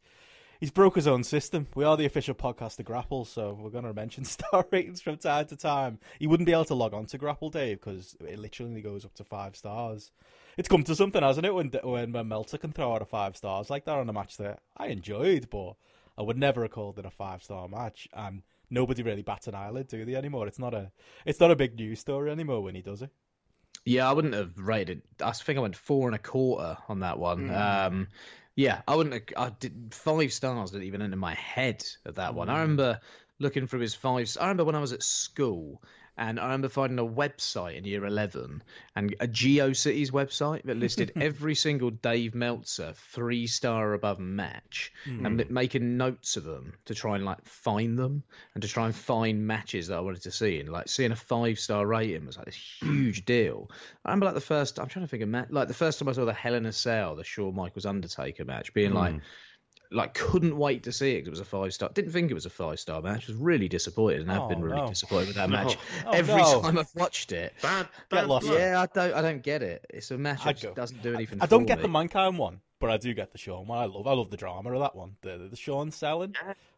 he's 0.64 0.72
broke 0.72 0.96
his 0.96 1.08
own 1.08 1.26
system. 1.26 1.68
We 1.76 1.84
are 1.84 1.98
the 1.98 2.06
official 2.06 2.34
podcast 2.34 2.78
to 2.78 2.86
GRAPPL, 2.86 3.28
so 3.28 3.60
we're 3.60 3.70
going 3.70 3.84
to 3.84 3.94
mention 3.94 4.24
star 4.24 4.66
ratings 4.72 5.02
from 5.02 5.18
time 5.18 5.46
to 5.48 5.58
time. 5.58 6.00
He 6.20 6.26
wouldn't 6.26 6.48
be 6.48 6.54
able 6.54 6.64
to 6.66 6.74
log 6.74 6.94
on 6.94 7.06
to 7.08 7.18
GRAPPL, 7.18 7.52
Dave, 7.52 7.82
because 7.82 8.16
it 8.26 8.40
literally 8.40 8.82
goes 8.82 9.04
up 9.04 9.14
to 9.16 9.26
five 9.26 9.58
stars. 9.58 10.12
It's 10.56 10.70
come 10.70 10.86
to 10.86 10.96
something, 10.96 11.22
hasn't 11.22 11.46
it? 11.46 11.54
When 11.54 11.70
when, 11.84 12.14
when 12.14 12.28
Meltzer 12.30 12.58
can 12.58 12.72
throw 12.72 12.96
out 12.96 13.02
a 13.02 13.06
five 13.06 13.36
stars 13.36 13.70
like 13.70 13.84
that 13.84 13.98
on 13.98 14.08
a 14.08 14.14
match 14.14 14.38
that 14.38 14.62
I 14.78 14.88
enjoyed, 14.88 15.50
but 15.50 15.74
I 16.18 16.22
would 16.22 16.38
never 16.38 16.62
have 16.62 16.72
called 16.72 16.98
it 16.98 17.06
a 17.06 17.12
five 17.12 17.44
star 17.44 17.68
match. 17.68 18.08
And 18.14 18.44
nobody 18.70 19.04
really 19.04 19.22
bats 19.22 19.50
an 19.50 19.56
eyelid, 19.56 19.90
do 19.90 20.06
they 20.06 20.16
anymore? 20.16 20.48
It's 20.48 20.60
not 20.60 20.74
a 20.74 20.94
it's 21.26 21.42
not 21.42 21.52
a 21.52 21.58
big 21.58 21.76
news 21.76 22.00
story 22.00 22.32
anymore 22.32 22.64
when 22.64 22.76
he 22.76 22.82
does 22.82 23.02
it. 23.02 23.10
Yeah, 23.86 24.10
I 24.10 24.14
wouldn't 24.14 24.34
have 24.34 24.58
rated. 24.58 25.02
I 25.22 25.32
think 25.32 25.58
I 25.58 25.62
went 25.62 25.76
four 25.76 26.08
and 26.08 26.16
a 26.16 26.20
quarter 26.20 26.78
on 26.88 27.02
that 27.02 27.20
one. 27.20 27.50
Um, 27.50 28.08
yeah, 28.56 28.82
I 28.88 28.96
wouldn't. 28.96 29.32
I 29.36 29.52
did 29.60 29.94
five 29.94 30.32
stars 30.32 30.72
didn't 30.72 30.88
even 30.88 31.02
enter 31.02 31.16
my 31.16 31.34
head 31.34 31.84
at 32.06 32.16
that 32.16 32.36
one. 32.36 32.50
I 32.50 32.54
hmm. 32.54 32.62
remember 32.62 33.00
looking 33.40 33.68
through 33.68 33.82
his 33.82 33.96
five. 33.96 34.30
I 34.40 34.44
remember 34.44 34.66
when 34.66 34.76
I 34.76 34.82
was 34.82 34.94
at 34.94 35.04
school, 35.04 35.82
and 36.18 36.40
I 36.40 36.44
remember 36.44 36.70
finding 36.70 37.00
a 37.00 37.06
website 37.06 37.76
in 37.76 37.86
year 37.86 38.06
eleven, 38.06 38.62
and 38.96 39.16
a 39.20 39.28
GeoCities 39.28 40.12
website 40.12 40.64
that 40.64 40.78
listed 40.78 41.12
every 41.20 41.56
single 41.56 41.90
Dave 41.90 42.36
Meltzer 42.36 42.94
three 42.96 43.48
star 43.48 43.94
above 43.94 44.20
match, 44.20 44.92
hmm. 45.06 45.26
and 45.26 45.50
making 45.50 45.98
notes 45.98 46.38
of 46.38 46.44
them 46.44 46.74
to 46.86 46.94
try 46.94 47.16
and 47.16 47.26
like 47.26 47.44
find 47.46 47.98
them 47.98 48.24
and 48.54 48.62
to 48.62 48.68
try 48.68 48.86
and 48.86 48.96
find 48.96 49.48
matches 49.48 49.88
that 49.88 49.98
I 49.98 50.02
wanted 50.02 50.24
to 50.24 50.32
see. 50.32 50.60
And 50.60 50.70
like 50.70 50.88
seeing 50.88 51.12
a 51.12 51.16
five 51.16 51.58
star 51.60 51.86
rating 51.86 52.26
was 52.26 52.38
like 52.38 52.46
this 52.46 52.80
huge 52.82 53.26
deal. 53.26 53.72
I 54.06 54.10
remember 54.10 54.28
like 54.28 54.36
the 54.36 54.42
first. 54.42 54.80
I'm 54.80 54.88
trying 54.88 55.06
to 55.06 55.10
think 55.10 55.24
of, 55.24 55.52
like 55.52 55.68
the 55.68 55.74
first 55.74 56.00
time 56.00 56.10
I 56.10 56.12
saw 56.12 56.26
the 56.26 56.34
Hell 56.34 56.54
in 56.54 56.66
a 56.66 56.74
Cell, 56.74 57.16
the 57.16 57.24
Shawn 57.24 57.56
Michaels 57.56 57.86
Undertaker 57.86 58.46
match, 58.46 58.74
being 58.74 58.94
like. 58.94 59.14
Hmm. 59.14 59.20
Like 59.94 60.14
couldn't 60.14 60.58
wait 60.58 60.84
to 60.84 60.92
see 60.92 61.12
it 61.16 61.22
'cause 61.22 61.28
it 61.28 61.32
was 61.32 61.40
a 61.40 61.46
five 61.46 61.74
star. 61.74 61.90
Didn't 61.94 62.12
think 62.12 62.32
it 62.32 62.34
was 62.34 62.46
a 62.46 62.50
five 62.50 62.80
star 62.80 63.02
match. 63.02 63.28
Was 63.28 63.36
really 63.38 63.68
disappointed 63.70 64.22
and 64.22 64.32
i 64.32 64.34
have 64.36 64.44
Oh, 64.44 64.48
been 64.50 64.62
really 64.62 64.82
no. 64.82 64.88
disappointed 64.88 65.28
with 65.28 65.36
that 65.38 65.50
match. 65.58 65.78
Oh, 66.08 66.12
Every 66.12 66.42
no. 66.42 66.62
time 66.62 66.78
I've 66.80 66.94
watched 66.96 67.32
it, 67.32 67.54
Bad, 67.62 67.88
Get 68.10 68.22
bad 68.22 68.28
lost. 68.28 68.48
yeah, 68.48 68.82
I 68.82 68.86
don't, 68.94 69.14
I 69.14 69.22
don't 69.22 69.44
get 69.44 69.62
it. 69.62 69.86
It's 69.90 70.10
a 70.12 70.18
match 70.18 70.42
I 70.42 70.54
that 70.54 70.58
just 70.62 70.76
doesn't 70.76 71.02
do 71.04 71.14
anything. 71.14 71.40
I 71.42 71.46
don't 71.46 71.62
for 71.62 71.68
get 71.68 71.78
me. 71.78 71.84
the 71.84 71.90
Mankind 71.90 72.38
one, 72.38 72.60
but 72.80 72.90
I 72.90 72.98
do 72.98 73.14
get 73.14 73.32
the 73.32 73.38
Shawn 73.38 73.68
one. 73.68 73.78
I 73.80 73.86
love 73.86 74.08
I 74.08 74.14
love 74.14 74.30
the 74.32 74.38
drama 74.38 74.74
of 74.74 74.80
that 74.80 74.96
one. 74.96 75.16
The 75.22 75.48
the 75.50 75.56
Shawn 75.56 75.92
selling. 75.92 76.36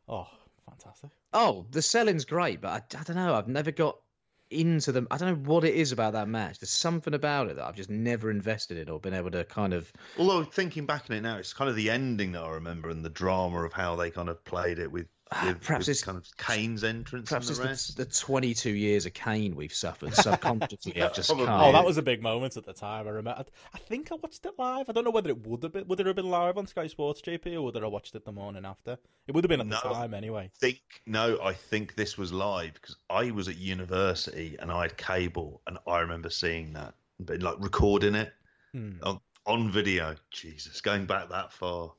Oh, 0.10 0.28
fantastic. 0.70 1.10
Oh, 1.34 1.66
the 1.72 1.82
selling's 1.82 2.26
great, 2.26 2.62
but 2.62 2.70
I, 2.96 3.00
I 3.00 3.04
don't 3.04 3.16
know. 3.16 3.34
I've 3.34 3.48
never 3.48 3.72
got 3.72 3.98
into 4.50 4.92
them. 4.92 5.08
I 5.12 5.18
don't 5.18 5.30
know 5.30 5.50
what 5.50 5.64
it 5.64 5.76
is 5.76 5.92
about 5.92 6.14
that 6.14 6.28
match. 6.28 6.60
There's 6.60 6.70
something 6.70 7.14
about 7.14 7.50
it 7.50 7.56
that 7.56 7.66
I've 7.66 7.76
just 7.76 7.90
never 7.90 8.30
invested 8.30 8.78
in 8.78 8.90
or 8.90 9.00
been 9.00 9.14
able 9.14 9.32
to 9.32 9.44
kind 9.44 9.74
of. 9.74 9.92
Although 10.18 10.44
thinking 10.44 10.86
back 10.86 11.06
on 11.10 11.16
it 11.16 11.22
now, 11.22 11.38
it's 11.38 11.54
kind 11.54 11.70
of 11.70 11.76
the 11.76 11.90
ending 11.90 12.34
that 12.34 12.44
I 12.44 12.50
remember 12.52 12.90
and 12.90 13.04
the 13.04 13.10
drama 13.10 13.64
of 13.64 13.74
how 13.74 13.96
they 13.96 14.12
kind 14.12 14.30
of 14.30 14.44
played 14.46 14.80
it 14.80 14.92
with, 14.92 15.08
with 15.44 15.62
Perhaps 15.62 15.88
with 15.88 15.98
it's- 15.98 16.04
kind 16.04 16.18
of 16.18 16.38
Kane's 16.38 16.84
entrance 16.84 17.30
Perhaps 17.30 17.48
and 17.50 17.54
it's 17.58 17.60
the 17.64 17.68
rest. 17.68 17.98
the, 17.98 18.06
the 18.06 18.12
22 18.12 18.70
years 18.70 19.06
of 19.08 19.14
Kane 19.14 19.56
we've 19.56 19.74
suffered 19.74 20.14
subconsciously. 20.14 21.02
I 21.02 21.10
just 21.10 21.30
Probably. 21.30 21.48
can't. 21.48 21.62
Oh, 21.64 21.72
that 21.72 21.84
was 21.84 21.98
a 21.98 22.02
big 22.04 22.22
moment 22.22 22.58
at 22.58 22.66
the 22.66 22.74
time. 22.74 23.08
I 23.08 23.10
remember. 23.12 23.40
I, 23.40 23.46
I 23.74 23.78
think 23.80 24.12
I 24.12 24.16
watched 24.16 24.46
it 24.46 24.54
live. 24.58 24.88
I 24.90 24.94
don't 24.94 25.04
know 25.04 25.12
whether 25.12 25.30
it 25.30 25.48
would 25.48 25.64
have 25.64 25.74
been. 25.74 25.88
Would 25.88 26.00
it 26.00 26.06
have 26.06 26.16
been 26.16 26.30
live 26.30 26.58
on 26.58 26.68
Sky 26.68 26.88
Sports, 26.88 27.22
JP, 27.22 27.56
or 27.56 27.62
whether 27.64 27.84
I 27.84 27.88
watched 27.88 28.16
it 28.16 28.24
the 28.24 28.32
morning 28.32 28.66
after? 28.66 28.98
It 29.28 29.34
would 29.34 29.44
have 29.44 29.50
been 29.50 29.62
at 29.62 29.70
the 29.70 29.76
time 29.90 30.14
anyway. 30.14 30.52
think 30.60 30.80
no, 31.08 31.40
I 31.42 31.54
think 31.54 31.96
this 31.96 32.18
was 32.18 32.32
live 32.32 32.74
because 32.76 32.96
I 33.10 33.32
was 33.32 33.48
at 33.48 33.58
university 33.58 34.56
and 34.60 34.72
I 34.72 34.84
had 34.84 34.98
cable 34.98 35.62
and 35.66 35.78
I 35.88 36.00
remember 36.02 36.30
seeing 36.30 36.74
that, 36.74 36.94
but 37.20 37.42
like 37.42 37.56
recording 37.60 38.14
it 38.16 38.32
Hmm. 38.74 38.92
on, 39.04 39.20
on 39.48 39.72
video. 39.72 40.16
Jesus, 40.32 40.82
going 40.82 41.06
back 41.06 41.30
that 41.30 41.52
far, 41.52 41.86
like 41.86 41.94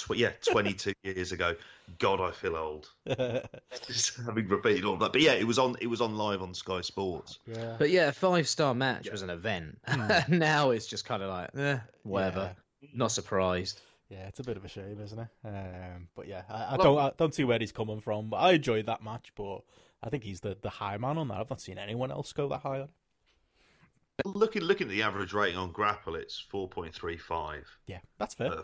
tw- 0.00 0.16
yeah, 0.16 0.30
twenty 0.48 0.72
two 0.74 0.92
years 1.02 1.32
ago. 1.32 1.54
God, 1.98 2.20
I 2.20 2.30
feel 2.32 2.54
old 2.56 2.88
just 3.86 4.16
having 4.26 4.46
repeated 4.48 4.84
all 4.84 4.96
that. 4.98 5.12
But 5.12 5.22
yeah, 5.22 5.32
it 5.32 5.46
was 5.46 5.58
on. 5.58 5.76
It 5.80 5.86
was 5.86 6.00
on 6.00 6.16
live 6.16 6.42
on 6.42 6.52
Sky 6.54 6.80
Sports. 6.82 7.38
yeah. 7.46 7.76
But 7.78 7.90
yeah, 7.90 8.08
a 8.08 8.12
five 8.12 8.46
star 8.48 8.74
match 8.74 9.10
was 9.10 9.22
an 9.22 9.30
event. 9.30 9.78
now 10.28 10.70
it's 10.70 10.86
just 10.86 11.04
kind 11.04 11.22
of 11.22 11.30
like, 11.30 11.50
eh, 11.56 11.78
whatever. 12.02 12.54
Not 12.94 13.10
surprised. 13.12 13.80
Yeah, 14.10 14.26
it's 14.26 14.40
a 14.40 14.42
bit 14.42 14.56
of 14.56 14.64
a 14.64 14.68
shame, 14.68 14.98
isn't 15.02 15.18
it? 15.18 15.28
Um, 15.44 16.08
but 16.14 16.26
yeah, 16.28 16.42
I, 16.48 16.74
I 16.74 16.76
don't 16.78 16.98
I 16.98 17.12
don't 17.16 17.34
see 17.34 17.44
where 17.44 17.58
he's 17.58 17.72
coming 17.72 18.00
from. 18.00 18.28
But 18.30 18.36
I 18.38 18.52
enjoyed 18.52 18.86
that 18.86 19.02
match, 19.02 19.32
but 19.36 19.60
I 20.02 20.08
think 20.10 20.24
he's 20.24 20.40
the, 20.40 20.56
the 20.62 20.70
high 20.70 20.96
man 20.96 21.18
on 21.18 21.28
that. 21.28 21.38
I've 21.38 21.50
not 21.50 21.60
seen 21.60 21.76
anyone 21.78 22.10
else 22.10 22.32
go 22.32 22.48
that 22.48 22.60
high 22.60 22.80
on. 22.80 22.88
it. 24.18 24.26
Looking 24.26 24.62
looking 24.62 24.86
at 24.88 24.90
the 24.90 25.02
average 25.02 25.32
rating 25.32 25.58
on 25.58 25.72
GRAPPL, 25.72 26.16
it's 26.16 26.38
four 26.38 26.68
point 26.68 26.94
three 26.94 27.16
five. 27.16 27.66
Yeah, 27.86 27.98
that's 28.18 28.34
fair. 28.34 28.52
uh, 28.52 28.62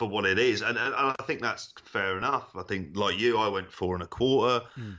for, 0.00 0.08
what 0.08 0.24
it 0.24 0.38
is, 0.38 0.62
and, 0.62 0.76
and 0.78 0.94
I 0.94 1.14
think 1.26 1.40
that's 1.40 1.72
fair 1.84 2.16
enough. 2.18 2.56
I 2.56 2.62
think, 2.62 2.96
like 2.96 3.18
you, 3.18 3.38
I 3.38 3.48
went 3.48 3.70
four 3.70 3.94
and 3.94 4.02
a 4.02 4.06
quarter. 4.06 4.64
Hmm. 4.74 4.92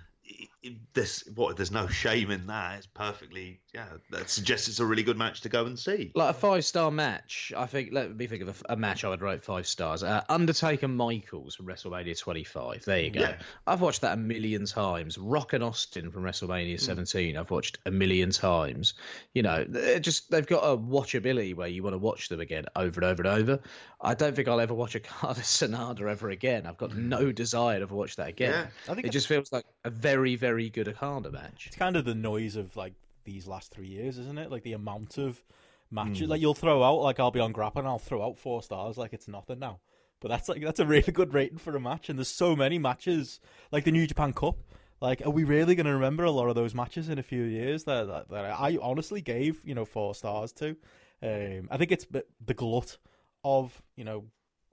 It- 0.64 0.78
This 0.94 1.24
what? 1.36 1.58
There's 1.58 1.72
no 1.72 1.88
shame 1.88 2.30
in 2.32 2.46
that. 2.48 2.78
It's 2.78 2.88
perfectly 2.88 3.60
yeah. 3.74 3.86
That 4.10 4.30
suggests 4.30 4.68
it's 4.68 4.80
a 4.80 4.86
really 4.86 5.04
good 5.04 5.18
match 5.18 5.42
to 5.42 5.50
go 5.50 5.66
and 5.66 5.80
see. 5.80 6.12
Like 6.14 6.32
a 6.32 6.38
five 6.38 6.66
star 6.66 6.92
match, 6.92 7.54
I 7.56 7.66
think. 7.66 7.90
Let 7.94 8.16
me 8.16 8.28
think 8.28 8.42
of 8.42 8.64
a, 8.68 8.74
a 8.74 8.76
match 8.76 9.06
I 9.06 9.10
would 9.10 9.22
rate 9.22 9.44
five 9.44 9.66
stars. 9.66 10.04
Uh, 10.04 10.24
Undertaker 10.28 10.90
Michaels 10.90 11.56
from 11.56 11.68
WrestleMania 11.68 12.20
25. 12.20 12.84
There 12.84 13.00
you 13.00 13.12
go. 13.12 13.22
Yeah. 13.22 13.38
I've 13.66 13.80
watched 13.80 14.02
that 14.02 14.14
a 14.14 14.18
million 14.18 14.66
times. 14.66 15.18
Rock 15.18 15.54
and 15.54 15.64
Austin 15.64 16.12
from 16.12 16.24
WrestleMania 16.24 16.80
17. 16.80 17.38
I've 17.38 17.50
watched 17.50 17.80
a 17.86 17.92
million 17.92 18.32
times. 18.32 18.94
You 19.34 19.44
know, 19.44 19.66
they're 19.68 20.00
just 20.00 20.30
they've 20.32 20.46
got 20.46 20.64
a 20.64 20.78
watchability 20.78 21.56
where 21.56 21.70
you 21.70 21.82
want 21.82 21.94
to 21.94 21.98
watch 22.00 22.28
them 22.28 22.42
again 22.42 22.66
over 22.76 23.00
and 23.00 23.06
over 23.10 23.24
and 23.24 23.42
over. 23.42 23.60
I 24.02 24.16
don't 24.16 24.36
think 24.36 24.48
I'll 24.50 24.60
ever 24.60 24.74
watch 24.74 24.96
a 24.96 25.00
card 25.02 25.38
of 25.38 25.44
Sanada 25.44 26.10
ever 26.10 26.30
again. 26.30 26.66
I've 26.66 26.78
got 26.78 26.96
no 26.96 27.32
desire 27.32 27.78
to 27.78 27.84
ever 27.84 27.96
watch 27.96 28.18
that 28.18 28.28
again. 28.28 28.52
Yeah. 28.52 28.92
I 28.92 28.96
think 28.96 29.08
It 29.08 29.12
just 29.12 29.28
feels 29.28 29.52
like 29.54 29.66
a 29.86 29.90
very, 29.90 30.36
very 30.36 30.70
good 30.70 30.90
Okada 30.90 31.32
match. 31.32 31.68
it's 31.68 31.78
kind 31.78 31.96
of 31.96 32.04
the 32.04 32.16
noise 32.16 32.56
of 32.58 32.76
like 32.76 32.94
these 33.24 33.48
last 33.48 33.72
three 33.72 33.88
years, 33.88 34.18
isn't 34.18 34.38
it? 34.38 34.52
Like 34.52 34.64
the 34.64 34.74
amount 34.74 35.18
of 35.18 35.44
matches. 35.90 36.30
Like 36.30 36.42
you'll 36.42 36.54
throw 36.54 36.84
out, 36.84 37.02
like 37.02 37.20
I'll 37.20 37.32
be 37.32 37.40
on 37.40 37.54
GRAPPL 37.54 37.78
and 37.80 37.88
I'll 37.88 38.00
throw 38.00 38.24
out 38.24 38.38
four 38.38 38.62
stars, 38.64 38.98
like 38.98 39.14
it's 39.14 39.28
nothing 39.28 39.60
now. 39.60 39.80
But 40.20 40.30
that's 40.30 40.48
like 40.50 40.62
that's 40.62 40.80
a 40.80 40.86
really 40.86 41.12
good 41.12 41.34
rating 41.34 41.58
for 41.58 41.76
a 41.76 41.80
match, 41.80 42.10
and 42.10 42.20
there's 42.20 42.28
so 42.28 42.56
many 42.56 42.78
matches, 42.78 43.40
like 43.72 43.86
the 43.86 43.92
New 43.92 44.06
Japan 44.06 44.34
Cup. 44.34 44.58
Like, 45.02 45.26
are 45.26 45.32
we 45.32 45.44
really 45.44 45.74
going 45.74 45.88
to 45.88 45.94
remember 45.94 46.26
a 46.26 46.32
lot 46.32 46.48
of 46.48 46.54
those 46.54 46.76
matches 46.76 47.10
in 47.10 47.18
a 47.18 47.24
few 47.24 47.42
years 47.42 47.86
that, 47.86 48.06
that, 48.06 48.30
that 48.30 48.46
I 48.46 48.78
honestly 48.80 49.20
gave, 49.20 49.60
you 49.66 49.74
know, 49.74 49.84
four 49.84 50.14
stars 50.14 50.52
to? 50.54 50.76
Um, 51.24 51.68
I 51.72 51.78
think 51.78 51.92
it's 51.92 52.06
the 52.06 52.54
glut 52.54 53.00
of, 53.44 53.82
you 53.96 54.04
know, 54.04 54.26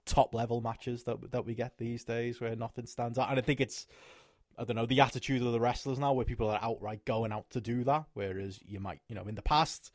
top 0.05 0.35
level 0.35 0.61
matches 0.61 1.03
that 1.05 1.31
that 1.31 1.45
we 1.45 1.55
get 1.55 1.79
these 1.79 2.03
days 2.03 2.39
where 2.39 2.55
nothing 2.55 2.85
stands 2.85 3.17
out. 3.17 3.31
And 3.31 3.39
I 3.39 3.41
think 3.41 3.59
it's, 3.59 3.87
I 4.59 4.65
don't 4.65 4.75
know, 4.75 4.85
the 4.85 5.01
attitude 5.01 5.41
of 5.41 5.51
the 5.51 5.59
wrestlers 5.59 5.99
now 5.99 6.13
where 6.13 6.25
people 6.25 6.49
are 6.49 6.59
outright 6.61 7.05
going 7.05 7.31
out 7.31 7.49
to 7.51 7.61
do 7.61 7.83
that, 7.85 8.05
whereas 8.13 8.59
you 8.65 8.79
might, 8.79 8.99
you 9.07 9.15
know, 9.15 9.23
in 9.23 9.35
the 9.35 9.41
past, 9.41 9.91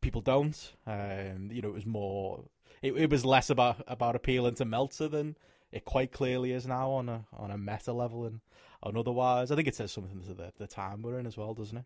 people 0.00 0.20
don't. 0.20 0.72
Um, 0.86 1.50
you 1.52 1.62
know, 1.62 1.68
it 1.68 1.74
was 1.74 1.86
more, 1.86 2.44
it, 2.82 2.92
it 2.92 3.10
was 3.10 3.24
less 3.24 3.50
about 3.50 3.82
about 3.86 4.16
appealing 4.16 4.56
to 4.56 4.64
Meltzer 4.64 5.08
than 5.08 5.36
it 5.70 5.84
quite 5.84 6.12
clearly 6.12 6.52
is 6.52 6.66
now 6.66 6.90
on 6.90 7.08
a 7.08 7.24
on 7.32 7.50
a 7.50 7.58
meta 7.58 7.92
level 7.92 8.24
and 8.24 8.40
and 8.82 8.96
otherwise. 8.96 9.50
I 9.50 9.56
think 9.56 9.68
it 9.68 9.74
says 9.74 9.92
something 9.92 10.22
to 10.22 10.34
the, 10.34 10.52
the 10.58 10.66
time 10.66 11.02
we're 11.02 11.18
in 11.18 11.26
as 11.26 11.36
well, 11.36 11.54
doesn't 11.54 11.78
it? 11.78 11.84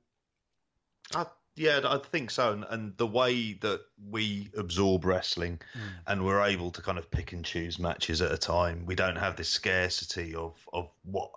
I, 1.15 1.27
yeah, 1.57 1.81
I 1.85 1.99
think 1.99 2.31
so. 2.31 2.53
And, 2.53 2.65
and, 2.69 2.97
the 2.97 3.07
way 3.07 3.55
that 3.55 3.81
we 4.11 4.51
absorb 4.57 5.05
wrestling 5.05 5.61
mm. 5.75 5.81
and 6.07 6.25
we're 6.25 6.43
able 6.43 6.71
to 6.71 6.81
kind 6.81 6.97
of 6.97 7.11
pick 7.11 7.33
and 7.33 7.45
choose 7.45 7.79
matches 7.79 8.23
at 8.23 8.33
a 8.33 8.39
time, 8.39 8.87
we 8.87 8.95
don't 8.95 9.17
have 9.17 9.37
this 9.37 9.51
scarcity 9.51 10.35
of, 10.35 10.57
of 10.73 10.89
what 11.05 11.31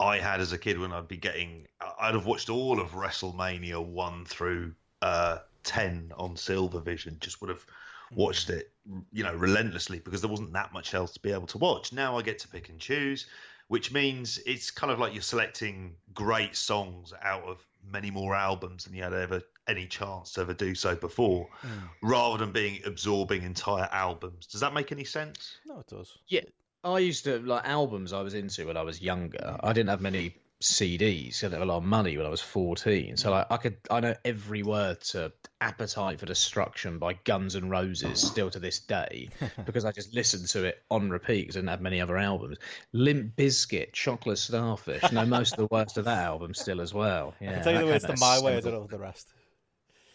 I 0.00 0.18
had 0.18 0.40
as 0.40 0.52
a 0.52 0.58
kid 0.58 0.78
when 0.78 0.92
I'd 0.92 1.08
be 1.08 1.16
getting. 1.16 1.66
I'd 2.00 2.14
have 2.14 2.26
watched 2.26 2.50
all 2.50 2.80
of 2.80 2.90
WrestleMania 2.90 3.84
1 3.84 4.24
through 4.26 4.74
uh, 5.02 5.38
10 5.64 6.12
on 6.16 6.34
Silvervision, 6.34 7.18
just 7.20 7.40
would 7.40 7.50
have 7.50 7.64
hmm. 8.10 8.16
watched 8.16 8.50
it, 8.50 8.72
you 9.12 9.24
know, 9.24 9.34
relentlessly 9.34 9.98
because 9.98 10.20
there 10.20 10.30
wasn't 10.30 10.52
that 10.52 10.72
much 10.72 10.94
else 10.94 11.12
to 11.12 11.20
be 11.20 11.32
able 11.32 11.46
to 11.48 11.58
watch. 11.58 11.92
Now 11.92 12.18
I 12.18 12.22
get 12.22 12.38
to 12.40 12.48
pick 12.48 12.68
and 12.68 12.78
choose 12.78 13.26
which 13.68 13.92
means 13.92 14.38
it's 14.46 14.70
kind 14.70 14.92
of 14.92 14.98
like 14.98 15.12
you're 15.12 15.22
selecting 15.22 15.94
great 16.14 16.54
songs 16.54 17.12
out 17.22 17.42
of 17.44 17.64
many 17.90 18.10
more 18.10 18.34
albums 18.34 18.84
than 18.84 18.94
you 18.94 19.02
had 19.02 19.12
ever 19.12 19.42
any 19.68 19.86
chance 19.86 20.32
to 20.32 20.40
ever 20.40 20.54
do 20.54 20.74
so 20.74 20.94
before, 20.94 21.48
mm. 21.62 21.88
rather 22.02 22.38
than 22.38 22.52
being 22.52 22.80
absorbing 22.84 23.42
entire 23.42 23.88
albums. 23.90 24.46
Does 24.46 24.60
that 24.60 24.72
make 24.72 24.92
any 24.92 25.04
sense? 25.04 25.56
No, 25.66 25.80
it 25.80 25.86
does. 25.88 26.18
Yeah, 26.28 26.42
I 26.86 27.00
used 27.00 27.24
to 27.24 27.38
like 27.40 27.66
albums 27.66 28.12
I 28.12 28.22
was 28.22 28.34
into 28.34 28.66
when 28.66 28.76
I 28.76 28.82
was 28.82 29.02
younger. 29.02 29.56
I 29.60 29.72
didn't 29.72 29.90
have 29.90 30.00
many 30.00 30.36
CDs. 30.62 31.38
I 31.38 31.48
didn't 31.48 31.52
have 31.54 31.62
a 31.62 31.66
lot 31.66 31.78
of 31.78 31.84
money 31.84 32.16
when 32.16 32.26
I 32.26 32.30
was 32.30 32.40
fourteen. 32.40 33.16
So 33.16 33.30
like 33.30 33.46
I 33.50 33.56
could 33.56 33.76
I 33.90 34.00
know 34.00 34.14
every 34.24 34.62
word 34.62 35.00
to 35.02 35.32
Appetite 35.60 36.20
for 36.20 36.26
Destruction 36.26 36.98
by 36.98 37.14
Guns 37.24 37.56
N' 37.56 37.68
Roses 37.68 38.20
still 38.20 38.50
to 38.50 38.58
this 38.58 38.78
day 38.78 39.28
because 39.66 39.84
I 39.84 39.92
just 39.92 40.14
listened 40.14 40.46
to 40.48 40.64
it 40.64 40.82
on 40.90 41.10
repeat 41.10 41.42
because 41.42 41.56
I 41.56 41.60
didn't 41.60 41.70
have 41.70 41.80
many 41.80 42.00
other 42.00 42.16
albums. 42.16 42.58
Limp 42.92 43.36
Bizkit, 43.36 43.92
Chocolate 43.92 44.38
Starfish. 44.38 45.10
know 45.12 45.26
most 45.26 45.52
of 45.52 45.58
the 45.58 45.74
words 45.74 45.96
of 45.96 46.04
that 46.04 46.24
album 46.24 46.54
still 46.54 46.80
as 46.80 46.94
well. 46.94 47.34
Yeah, 47.40 47.50
I 47.50 47.54
can 47.54 47.62
tell 47.64 47.72
you 47.72 47.78
the 47.80 47.86
words 47.86 48.04
to 48.04 48.16
My 48.18 48.40
Way. 48.40 48.60
Don't 48.60 48.72
know 48.72 48.86
the 48.86 48.98
rest. 48.98 49.28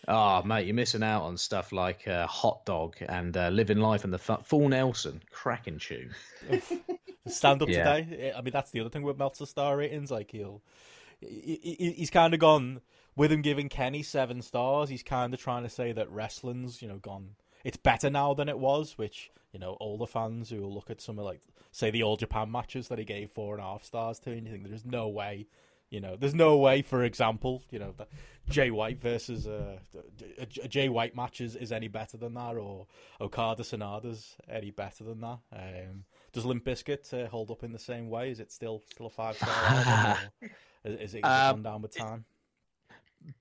Oh, 0.07 0.41
mate, 0.43 0.65
you're 0.65 0.75
missing 0.75 1.03
out 1.03 1.23
on 1.23 1.37
stuff 1.37 1.71
like 1.71 2.07
uh, 2.07 2.25
Hot 2.27 2.65
Dog 2.65 2.95
and 3.07 3.35
uh, 3.37 3.49
Living 3.49 3.77
Life 3.77 4.03
and 4.03 4.11
the 4.11 4.17
Fu- 4.17 4.41
Full 4.43 4.69
Nelson, 4.69 5.21
cracking 5.31 5.77
tune. 5.77 6.11
Stand 7.27 7.61
up 7.61 7.69
yeah. 7.69 7.97
today. 7.97 8.33
I 8.35 8.41
mean, 8.41 8.51
that's 8.51 8.71
the 8.71 8.79
other 8.79 8.89
thing 8.89 9.03
with 9.03 9.19
Meltzer 9.19 9.45
star 9.45 9.77
ratings. 9.77 10.09
Like 10.09 10.31
he'll, 10.31 10.61
he, 11.19 11.93
he's 11.95 12.09
kind 12.09 12.33
of 12.33 12.39
gone 12.39 12.81
with 13.15 13.31
him 13.31 13.41
giving 13.41 13.69
Kenny 13.69 14.01
seven 14.01 14.41
stars. 14.41 14.89
He's 14.89 15.03
kind 15.03 15.33
of 15.33 15.39
trying 15.39 15.63
to 15.63 15.69
say 15.69 15.91
that 15.91 16.09
wrestling's, 16.09 16.81
you 16.81 16.87
know, 16.87 16.97
gone. 16.97 17.35
It's 17.63 17.77
better 17.77 18.09
now 18.09 18.33
than 18.33 18.49
it 18.49 18.57
was, 18.57 18.97
which 18.97 19.29
you 19.51 19.59
know, 19.59 19.77
older 19.79 20.05
fans 20.05 20.49
who 20.49 20.61
will 20.61 20.73
look 20.73 20.89
at 20.89 21.01
some 21.01 21.19
of 21.19 21.25
like, 21.25 21.41
say, 21.71 21.91
the 21.91 22.03
All 22.03 22.17
Japan 22.17 22.51
matches 22.51 22.87
that 22.87 22.99
he 22.99 23.05
gave 23.05 23.31
four 23.31 23.55
and 23.55 23.63
a 23.63 23.65
half 23.65 23.83
stars 23.83 24.19
to, 24.19 24.31
and 24.31 24.45
you 24.45 24.51
think 24.51 24.67
there's 24.67 24.85
no 24.85 25.09
way 25.09 25.47
you 25.91 25.99
know, 25.99 26.15
there's 26.15 26.33
no 26.33 26.57
way, 26.57 26.81
for 26.81 27.03
example, 27.03 27.61
you 27.69 27.77
know, 27.77 27.93
Jay 28.49 28.71
White 28.71 28.99
versus 28.99 29.45
uh, 29.45 29.77
a, 30.39 30.47
a 30.63 30.67
Jay 30.67 30.89
White 30.89 31.15
match 31.15 31.41
is, 31.41 31.55
is 31.55 31.71
any 31.71 31.89
better 31.89 32.17
than 32.17 32.33
that, 32.33 32.55
or 32.55 32.87
Okada 33.19 33.61
Sanada's 33.63 34.35
any 34.49 34.71
better 34.71 35.03
than 35.03 35.19
that. 35.19 35.39
Um, 35.53 36.05
does 36.31 36.45
Limp 36.45 36.63
Bizkit 36.63 37.13
uh, 37.13 37.27
hold 37.27 37.51
up 37.51 37.63
in 37.63 37.73
the 37.73 37.79
same 37.79 38.09
way? 38.09 38.31
Is 38.31 38.39
it 38.39 38.51
still 38.51 38.81
still 38.89 39.07
a 39.07 39.09
five 39.09 39.35
star 39.35 39.49
album? 39.53 40.23
is, 40.85 40.99
is, 40.99 41.15
it, 41.15 41.21
um, 41.21 41.55
gone 41.55 41.63
down 41.63 41.81
with 41.81 41.95
time? 41.95 42.25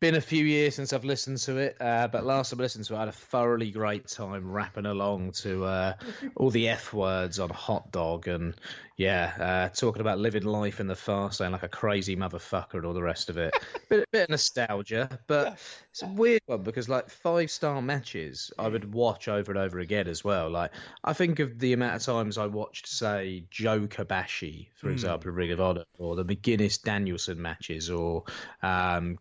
Been 0.00 0.14
a 0.14 0.20
few 0.20 0.44
years 0.44 0.74
since 0.74 0.92
I've 0.92 1.04
listened 1.04 1.38
to 1.38 1.56
it, 1.58 1.76
uh, 1.80 2.08
but 2.08 2.24
last 2.24 2.50
time 2.50 2.60
I 2.60 2.62
listened 2.62 2.84
to 2.86 2.94
it, 2.94 2.96
I 2.96 3.00
had 3.00 3.08
a 3.08 3.12
thoroughly 3.12 3.70
great 3.70 4.08
time 4.08 4.50
rapping 4.50 4.86
along 4.86 5.32
to 5.32 5.64
uh, 5.64 5.92
all 6.36 6.50
the 6.50 6.68
F 6.68 6.92
words 6.92 7.38
on 7.38 7.50
Hot 7.50 7.90
Dog 7.92 8.28
and 8.28 8.54
yeah, 9.00 9.32
uh, 9.40 9.74
talking 9.74 10.02
about 10.02 10.18
living 10.18 10.42
life 10.42 10.78
in 10.78 10.86
the 10.86 10.94
fast 10.94 11.40
lane 11.40 11.52
like 11.52 11.62
a 11.62 11.68
crazy 11.68 12.16
motherfucker 12.16 12.74
and 12.74 12.84
all 12.84 12.92
the 12.92 13.02
rest 13.02 13.30
of 13.30 13.38
it. 13.38 13.54
bit, 13.88 14.04
bit 14.12 14.24
of 14.24 14.28
nostalgia, 14.28 15.18
but 15.26 15.58
it's 15.90 16.02
a 16.02 16.06
weird 16.06 16.42
one 16.44 16.62
because 16.62 16.86
like 16.86 17.08
five 17.08 17.50
star 17.50 17.80
matches 17.80 18.52
I 18.58 18.68
would 18.68 18.92
watch 18.92 19.26
over 19.26 19.52
and 19.52 19.58
over 19.58 19.78
again 19.78 20.06
as 20.06 20.22
well. 20.22 20.50
Like 20.50 20.72
I 21.02 21.14
think 21.14 21.38
of 21.38 21.58
the 21.58 21.72
amount 21.72 21.96
of 21.96 22.02
times 22.02 22.36
I 22.36 22.44
watched, 22.44 22.86
say, 22.88 23.44
Joe 23.50 23.86
Kobashi, 23.86 24.66
for 24.74 24.88
mm. 24.88 24.92
example, 24.92 25.32
Ring 25.32 25.52
of 25.52 25.62
Honor, 25.62 25.84
or 25.96 26.14
the 26.14 26.24
McGuinness 26.26 26.82
Danielson 26.82 27.40
matches, 27.40 27.88
or 27.88 28.24
um, 28.62 29.16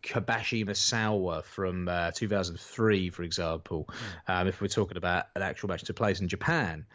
Kobashi 0.50 0.66
Misawa 0.66 1.44
from 1.44 1.88
uh, 1.88 2.12
2003, 2.12 3.10
for 3.10 3.24
example. 3.24 3.90
Mm. 4.28 4.42
Um, 4.42 4.48
if 4.48 4.62
we're 4.62 4.68
talking 4.68 4.98
about 4.98 5.26
an 5.36 5.42
actual 5.42 5.70
match 5.70 5.84
to 5.84 5.94
place 5.94 6.20
in 6.20 6.28
Japan, 6.28 6.86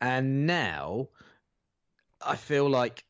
and 0.00 0.46
now 0.46 1.08
I 2.24 2.36
feel 2.36 2.68
like 2.68 3.04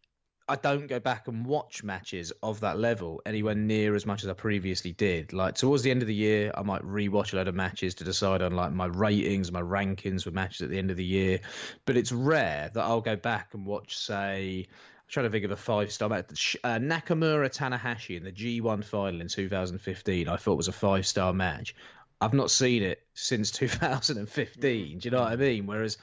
I 0.47 0.57
don't 0.57 0.87
go 0.87 1.01
back 1.01 1.27
and 1.27 1.47
watch 1.47 1.83
matches 1.83 2.31
of 2.43 2.61
that 2.61 2.79
level 2.79 3.23
anywhere 3.25 3.55
near 3.55 3.95
as 3.95 4.05
much 4.05 4.25
as 4.25 4.29
I 4.29 4.35
previously 4.35 4.93
did. 4.93 5.33
Like 5.33 5.55
towards 5.55 5.83
the 5.83 5.91
end 5.91 6.03
of 6.03 6.09
the 6.09 6.15
year, 6.15 6.53
I 6.55 6.63
might 6.63 6.83
rewatch 6.83 7.33
a 7.33 7.37
load 7.37 7.49
of 7.49 7.55
matches 7.55 7.95
to 7.97 8.05
decide 8.05 8.43
on 8.43 8.53
like 8.53 8.73
my 8.73 8.87
ratings, 8.87 9.51
my 9.51 9.63
rankings 9.63 10.25
for 10.25 10.33
matches 10.33 10.61
at 10.61 10.71
the 10.71 10.79
end 10.79 10.91
of 10.91 10.99
the 10.99 11.05
year. 11.05 11.41
But 11.87 11.97
it's 11.97 12.13
rare 12.13 12.71
that 12.75 12.85
I'll 12.85 13.01
go 13.01 13.17
back 13.17 13.55
and 13.55 13.65
watch, 13.65 13.97
say, 13.97 14.67
trying 15.09 15.27
to 15.27 15.31
think 15.31 15.45
of 15.45 15.51
a 15.51 15.57
five 15.57 15.93
star 15.93 16.09
match. 16.09 16.57
Uh, 16.65 16.79
Nakamura 16.79 17.51
Tanahashi 17.55 18.17
in 18.17 18.25
the 18.25 18.33
G1 18.33 18.85
final 18.85 19.21
in 19.21 19.29
2015, 19.29 20.29
I 20.29 20.37
thought 20.37 20.57
was 20.57 20.69
a 20.69 20.73
five 20.73 21.07
star 21.07 21.33
match. 21.33 21.75
I've 22.21 22.35
not 22.35 22.51
seen 22.51 22.83
it 22.83 23.03
since 23.15 23.51
2015. 23.53 24.99
Do 24.99 25.07
you 25.07 25.11
know 25.11 25.21
what 25.21 25.33
I 25.33 25.37
mean? 25.37 25.67
Whereas 25.67 25.99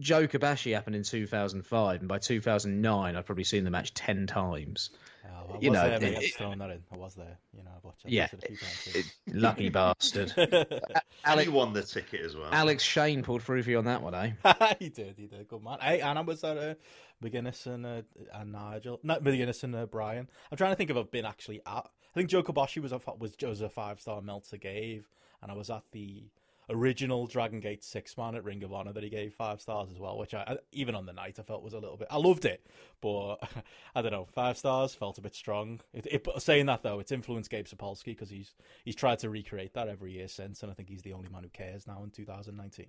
Joe 0.00 0.26
Kobashi 0.26 0.74
happened 0.74 0.96
in 0.96 1.02
2005, 1.02 2.00
and 2.00 2.08
by 2.08 2.18
2009, 2.18 3.16
I'd 3.16 3.26
probably 3.26 3.44
seen 3.44 3.64
the 3.64 3.70
match 3.70 3.94
10 3.94 4.26
times. 4.26 4.90
Oh, 5.26 5.58
you 5.60 5.70
know, 5.70 5.98
there, 5.98 6.02
it, 6.02 6.22
it, 6.22 6.34
throwing 6.34 6.58
that 6.58 6.70
in. 6.70 6.82
I 6.92 6.96
was 6.96 7.14
there. 7.14 7.38
You 7.56 7.64
know, 7.64 7.70
I've 7.76 7.84
watched, 7.84 8.04
yeah, 8.06 8.28
it, 8.32 8.60
it, 8.94 9.06
lucky 9.32 9.68
bastard. 9.68 10.32
Alex 11.24 11.50
won 11.50 11.72
the 11.72 11.82
ticket 11.82 12.20
as 12.22 12.36
well. 12.36 12.48
Alex 12.52 12.82
Shane 12.82 13.22
pulled 13.22 13.42
through 13.42 13.62
for 13.62 13.70
you 13.70 13.78
on 13.78 13.84
that 13.84 14.02
one, 14.02 14.14
eh? 14.14 14.74
he 14.78 14.88
did. 14.88 15.14
He 15.16 15.26
did. 15.26 15.48
Good 15.48 15.62
man. 15.62 15.78
Hey, 15.80 16.00
and 16.00 16.18
I 16.18 16.22
was 16.22 16.44
at 16.44 16.58
uh, 16.58 16.74
McGuinness 17.22 17.66
and 17.66 17.86
uh, 17.86 18.02
and 18.32 18.52
Nigel, 18.52 19.00
not 19.02 19.22
McGuinness 19.22 19.62
and 19.64 19.74
uh, 19.74 19.86
Brian. 19.86 20.28
I'm 20.50 20.56
trying 20.56 20.72
to 20.72 20.76
think 20.76 20.90
if 20.90 20.96
I've 20.96 21.10
been 21.10 21.24
actually 21.24 21.60
at. 21.66 21.88
I 22.14 22.14
think 22.14 22.30
Joe 22.30 22.42
Kobashi 22.42 22.80
was 22.80 22.92
a 22.92 23.00
was, 23.18 23.32
was 23.42 23.60
a 23.60 23.68
five 23.68 24.00
star 24.00 24.20
Meltzer 24.20 24.56
gave, 24.56 25.08
and 25.42 25.50
I 25.50 25.54
was 25.54 25.70
at 25.70 25.82
the 25.92 26.24
original 26.70 27.26
Dragon 27.26 27.60
Gate 27.60 27.84
six 27.84 28.16
man 28.16 28.34
at 28.34 28.44
Ring 28.44 28.62
of 28.62 28.72
Honor 28.72 28.92
that 28.92 29.02
he 29.02 29.10
gave 29.10 29.34
five 29.34 29.60
stars 29.60 29.90
as 29.90 29.98
well, 29.98 30.18
which 30.18 30.34
I 30.34 30.58
even 30.72 30.94
on 30.94 31.06
the 31.06 31.12
night 31.12 31.38
I 31.38 31.42
felt 31.42 31.62
was 31.62 31.74
a 31.74 31.78
little 31.78 31.96
bit. 31.96 32.08
I 32.10 32.16
loved 32.18 32.44
it, 32.44 32.66
but 33.00 33.36
I 33.94 34.02
don't 34.02 34.12
know, 34.12 34.26
five 34.32 34.56
stars 34.56 34.94
felt 34.94 35.18
a 35.18 35.22
bit 35.22 35.34
strong. 35.34 35.80
It, 35.92 36.06
it, 36.06 36.28
saying 36.38 36.66
that 36.66 36.82
though, 36.82 37.00
it's 37.00 37.12
influenced 37.12 37.50
Gabe 37.50 37.66
Sapolsky 37.66 38.06
because 38.06 38.30
he's 38.30 38.54
he's 38.84 38.96
tried 38.96 39.18
to 39.20 39.30
recreate 39.30 39.74
that 39.74 39.88
every 39.88 40.12
year 40.12 40.28
since, 40.28 40.62
and 40.62 40.70
I 40.70 40.74
think 40.74 40.88
he's 40.88 41.02
the 41.02 41.12
only 41.12 41.28
man 41.28 41.42
who 41.42 41.50
cares 41.50 41.86
now 41.86 42.02
in 42.02 42.10
2019. 42.10 42.86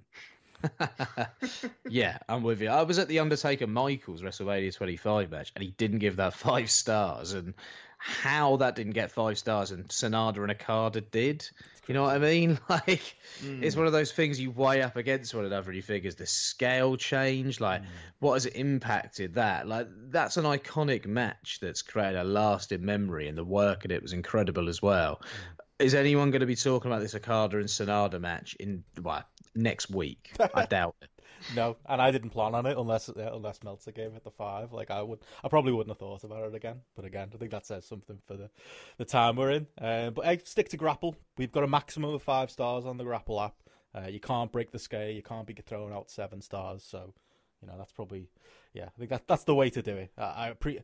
yeah, 1.90 2.18
I'm 2.28 2.44
with 2.44 2.62
you. 2.62 2.70
I 2.70 2.84
was 2.84 3.00
at 3.00 3.08
the 3.08 3.20
Undertaker 3.20 3.68
Michaels 3.68 4.22
WrestleMania 4.22 4.76
25 4.76 5.32
match, 5.32 5.52
and 5.56 5.64
he 5.64 5.72
didn't 5.72 6.00
give 6.00 6.18
that 6.18 6.34
five 6.36 6.70
stars. 6.70 7.34
And 7.34 7.54
how 7.98 8.58
that 8.58 8.76
didn't 8.76 8.94
get 8.94 9.12
five 9.12 9.38
stars 9.38 9.72
and 9.72 9.88
Sanada 9.88 10.38
and 10.38 10.52
Okada 10.52 11.02
did. 11.02 11.50
You 11.88 11.94
know 11.94 12.04
what 12.04 12.16
I 12.16 12.20
mean? 12.20 12.60
Like, 12.70 13.16
mm. 13.42 13.64
it's 13.64 13.76
one 13.76 13.88
of 13.88 13.94
those 13.94 14.12
things 14.12 14.40
you 14.40 14.52
weigh 14.52 14.82
up 14.82 14.96
against 14.96 15.34
one 15.34 15.46
another 15.46 15.70
and 15.70 15.76
you 15.76 15.82
figure, 15.82 16.08
is 16.08 16.16
the 16.16 16.26
scale 16.26 16.98
change? 16.98 17.60
Like, 17.60 17.82
mm. 17.82 17.88
what 18.20 18.34
has 18.34 18.46
it 18.46 18.56
impacted 18.56 19.36
that? 19.36 19.68
Like, 19.68 19.88
that's 20.10 20.38
an 20.38 20.46
iconic 20.46 21.06
match 21.06 21.60
that's 21.62 21.82
created 21.82 22.20
a 22.20 22.24
lasting 22.24 22.86
memory, 22.86 23.28
and 23.28 23.38
the 23.38 23.44
work 23.44 23.86
in 23.86 23.92
it 23.92 24.02
was 24.02 24.14
incredible 24.14 24.70
as 24.70 24.82
well. 24.82 25.22
Mm. 25.22 25.86
Is 25.86 25.94
anyone 25.94 26.32
going 26.32 26.42
to 26.42 26.46
be 26.46 26.56
talking 26.56 26.90
about 26.90 27.02
this 27.02 27.16
Okada 27.16 27.58
and 27.58 27.68
Sanada 27.68 28.20
match 28.20 28.56
in, 28.60 28.84
well, 29.02 29.24
next 29.56 29.90
week? 29.90 30.32
I 30.54 30.66
doubt 30.66 30.96
it 31.02 31.10
no, 31.54 31.78
and 31.88 32.02
I 32.02 32.12
didn't 32.12 32.32
plan 32.32 32.56
on 32.56 32.66
it 32.66 32.78
unless 32.78 33.10
uh, 33.10 33.32
unless 33.34 33.64
Meltzer 33.64 33.92
gave 33.92 34.14
it 34.16 34.24
the 34.24 34.32
five. 34.32 34.72
Like 34.72 34.92
I 34.92 35.02
would, 35.02 35.20
I 35.44 35.48
probably 35.48 35.74
wouldn't 35.74 35.92
have 35.92 36.00
thought 36.00 36.24
about 36.24 36.48
it 36.48 36.56
again. 36.56 36.82
But 36.96 37.06
again, 37.06 37.30
I 37.34 37.38
think 37.38 37.52
that 37.52 37.66
says 37.66 37.86
something 37.86 38.18
for 38.26 38.36
the 38.36 38.50
the 38.98 39.06
time 39.06 39.36
we're 39.36 39.52
in. 39.52 39.68
Uh, 39.80 40.10
but 40.12 40.26
I 40.26 40.38
stick 40.38 40.70
to 40.70 40.78
GRAPPL. 40.78 41.16
We've 41.38 41.52
got 41.52 41.64
a 41.64 41.68
maximum 41.68 42.14
of 42.14 42.24
five 42.24 42.50
stars 42.50 42.86
on 42.86 42.98
the 42.98 43.04
GRAPPL 43.04 43.46
app. 43.46 43.56
Uh, 43.94 44.08
you 44.08 44.20
can't 44.20 44.52
break 44.52 44.72
the 44.72 44.80
scale. 44.80 45.10
You 45.10 45.24
can't 45.24 45.48
be 45.48 45.54
thrown 45.54 45.94
out 45.94 46.10
seven 46.10 46.42
stars. 46.42 46.84
So 46.84 47.14
You 47.62 47.68
know, 47.68 47.76
that's 47.78 47.94
probably 47.94 48.30
yeah. 48.76 48.86
I 48.86 49.00
think 49.00 49.10
that 49.10 49.28
that's 49.28 49.44
the 49.46 49.56
way 49.56 49.70
to 49.72 49.82
do 49.82 49.96
it. 49.96 50.12
I, 50.18 50.50
I 50.50 50.54
pre 50.54 50.80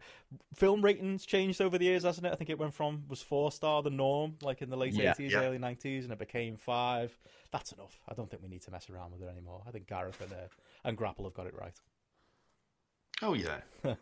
film 0.55 0.81
ratings 0.81 1.25
changed 1.25 1.61
over 1.61 1.77
the 1.77 1.85
years, 1.85 2.03
hasn't 2.03 2.25
it? 2.25 2.31
I 2.31 2.35
think 2.35 2.49
it 2.49 2.57
went 2.57 2.73
from 2.73 3.03
was 3.09 3.21
four 3.21 3.51
star 3.51 3.83
the 3.83 3.89
norm, 3.91 4.37
like 4.41 4.61
in 4.61 4.69
the 4.69 4.77
late 4.77 4.93
Yeah. 4.93 5.11
eighties, 5.11 5.33
Yeah. 5.33 5.41
early 5.43 5.57
nineties, 5.57 6.05
and 6.05 6.13
it 6.13 6.19
became 6.19 6.55
five. 6.57 7.17
That's 7.51 7.71
enough. 7.73 7.99
I 8.07 8.13
don't 8.13 8.29
think 8.29 8.41
we 8.41 8.49
need 8.49 8.61
to 8.63 8.71
mess 8.71 8.89
around 8.89 9.11
with 9.11 9.21
it 9.21 9.29
anymore. 9.29 9.61
I 9.67 9.71
think 9.71 9.87
Gareth 9.87 10.21
and 10.21 10.31
uh, 10.31 10.47
and 10.85 10.97
GRAPPL 10.97 11.25
have 11.25 11.33
got 11.33 11.47
it 11.47 11.53
right. 11.55 11.73
Oh 13.21 13.33
yeah. 13.33 13.57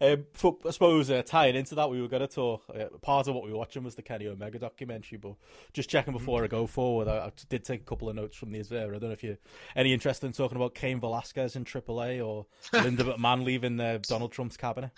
um, 0.00 0.26
for, 0.34 0.56
I 0.66 0.70
suppose 0.70 1.10
uh, 1.10 1.22
tying 1.24 1.56
into 1.56 1.74
that, 1.76 1.88
we 1.90 2.00
were 2.02 2.08
going 2.08 2.20
to 2.20 2.26
talk. 2.28 2.62
Uh, 2.68 2.84
part 3.00 3.28
of 3.28 3.34
what 3.34 3.44
we 3.44 3.50
were 3.50 3.58
watching 3.58 3.82
was 3.82 3.94
the 3.94 4.02
Kenny 4.02 4.26
Omega 4.26 4.58
documentary, 4.58 5.18
but 5.18 5.34
just 5.72 5.88
checking 5.88 6.12
before 6.12 6.44
I 6.44 6.46
go 6.48 6.66
forward, 6.66 7.08
I, 7.08 7.26
I 7.26 7.32
did 7.48 7.64
take 7.64 7.80
a 7.80 7.84
couple 7.84 8.08
of 8.10 8.16
notes 8.16 8.36
from 8.36 8.52
these 8.52 8.68
there. 8.68 8.88
I 8.94 8.98
don't 8.98 9.04
know 9.08 9.12
if 9.12 9.22
you're 9.24 9.38
any 9.74 9.92
interested 9.92 10.26
in 10.26 10.32
talking 10.32 10.56
about 10.56 10.74
Cain 10.74 11.00
Velasquez 11.00 11.56
in 11.56 11.64
AAA 11.64 12.24
or 12.26 12.46
Linda 12.72 13.04
McMahon 13.04 13.44
leaving 13.44 13.80
uh, 13.80 13.98
Donald 14.06 14.32
Trump's 14.32 14.56
cabinet. 14.56 14.90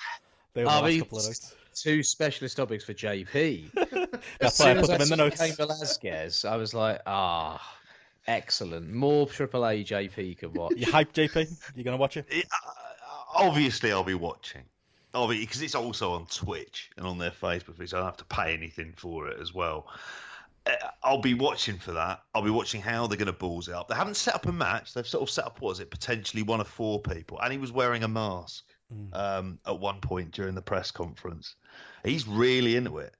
They 0.55 0.65
were 0.65 0.71
the 0.71 0.77
Oh, 0.77 0.81
last 0.83 0.99
couple 1.01 1.19
of 1.19 1.25
notes. 1.27 1.55
two 1.75 2.03
specialist 2.03 2.57
topics 2.57 2.85
for 2.85 2.95
JP. 2.95 3.73
That's 4.41 4.61
as 4.61 4.67
why 4.67 4.71
I 4.73 4.75
put 4.75 4.83
as 4.83 4.89
them 4.89 4.95
in 4.95 4.99
the 5.01 5.07
saw 5.07 5.17
notes. 5.17 5.41
Cain 5.41 5.53
Velasquez, 5.55 6.45
I 6.45 6.57
was 6.57 6.75
like, 6.75 7.01
ah, 7.07 7.61
excellent. 8.27 8.93
More 8.93 9.27
AAA 9.27 9.85
JP 9.87 10.39
could 10.39 10.57
watch. 10.57 10.75
You 10.77 10.91
hype, 10.91 11.13
JP? 11.13 11.51
You 11.77 11.85
going 11.85 11.97
to 11.97 12.01
watch 12.01 12.17
it? 12.17 12.27
It, 12.31 12.47
obviously, 13.35 13.93
I'll 13.93 14.05
be 14.05 14.15
watching. 14.15 14.63
Obviously, 15.13 15.47
because 15.47 15.63
it's 15.63 15.75
also 15.75 16.13
on 16.13 16.27
Twitch 16.27 16.91
and 16.97 17.07
on 17.07 17.19
their 17.19 17.31
Facebook 17.31 17.77
so 17.89 17.97
I 17.97 18.01
don't 18.01 18.09
have 18.09 18.17
to 18.17 18.25
pay 18.25 18.53
anything 18.53 18.93
for 18.97 19.29
it 19.29 19.41
as 19.41 19.55
well. 19.55 19.87
Uh, 20.67 20.73
I'll 21.03 21.21
be 21.21 21.35
watching 21.35 21.79
for 21.79 21.93
that. 21.93 22.23
I'll 22.35 22.43
be 22.43 22.51
watching 22.51 22.81
how 22.81 23.07
they're 23.07 23.19
going 23.19 23.27
to 23.27 23.33
balls 23.33 23.69
it 23.69 23.75
up. 23.75 23.89
They 23.89 23.95
haven't 23.95 24.17
set 24.17 24.35
up 24.35 24.47
a 24.47 24.53
match. 24.53 24.95
They've 24.95 25.07
sort 25.07 25.23
of 25.23 25.31
set 25.31 25.45
up, 25.45 25.61
what 25.61 25.73
is 25.73 25.81
it, 25.81 25.91
potentially 25.91 26.43
one 26.43 26.61
of 26.61 26.67
four 26.67 27.01
people. 27.01 27.39
And 27.41 27.53
he 27.53 27.59
was 27.59 27.71
wearing 27.71 28.03
a 28.03 28.09
mask 28.09 28.65
um, 29.13 29.59
at 29.67 29.79
one 29.79 30.01
point 30.01 30.33
during 30.33 30.55
the 30.55 30.63
press 30.63 30.91
conference. 30.91 31.55
He's 32.05 32.27
really 32.27 32.77
into 32.77 32.99
it. 32.99 33.15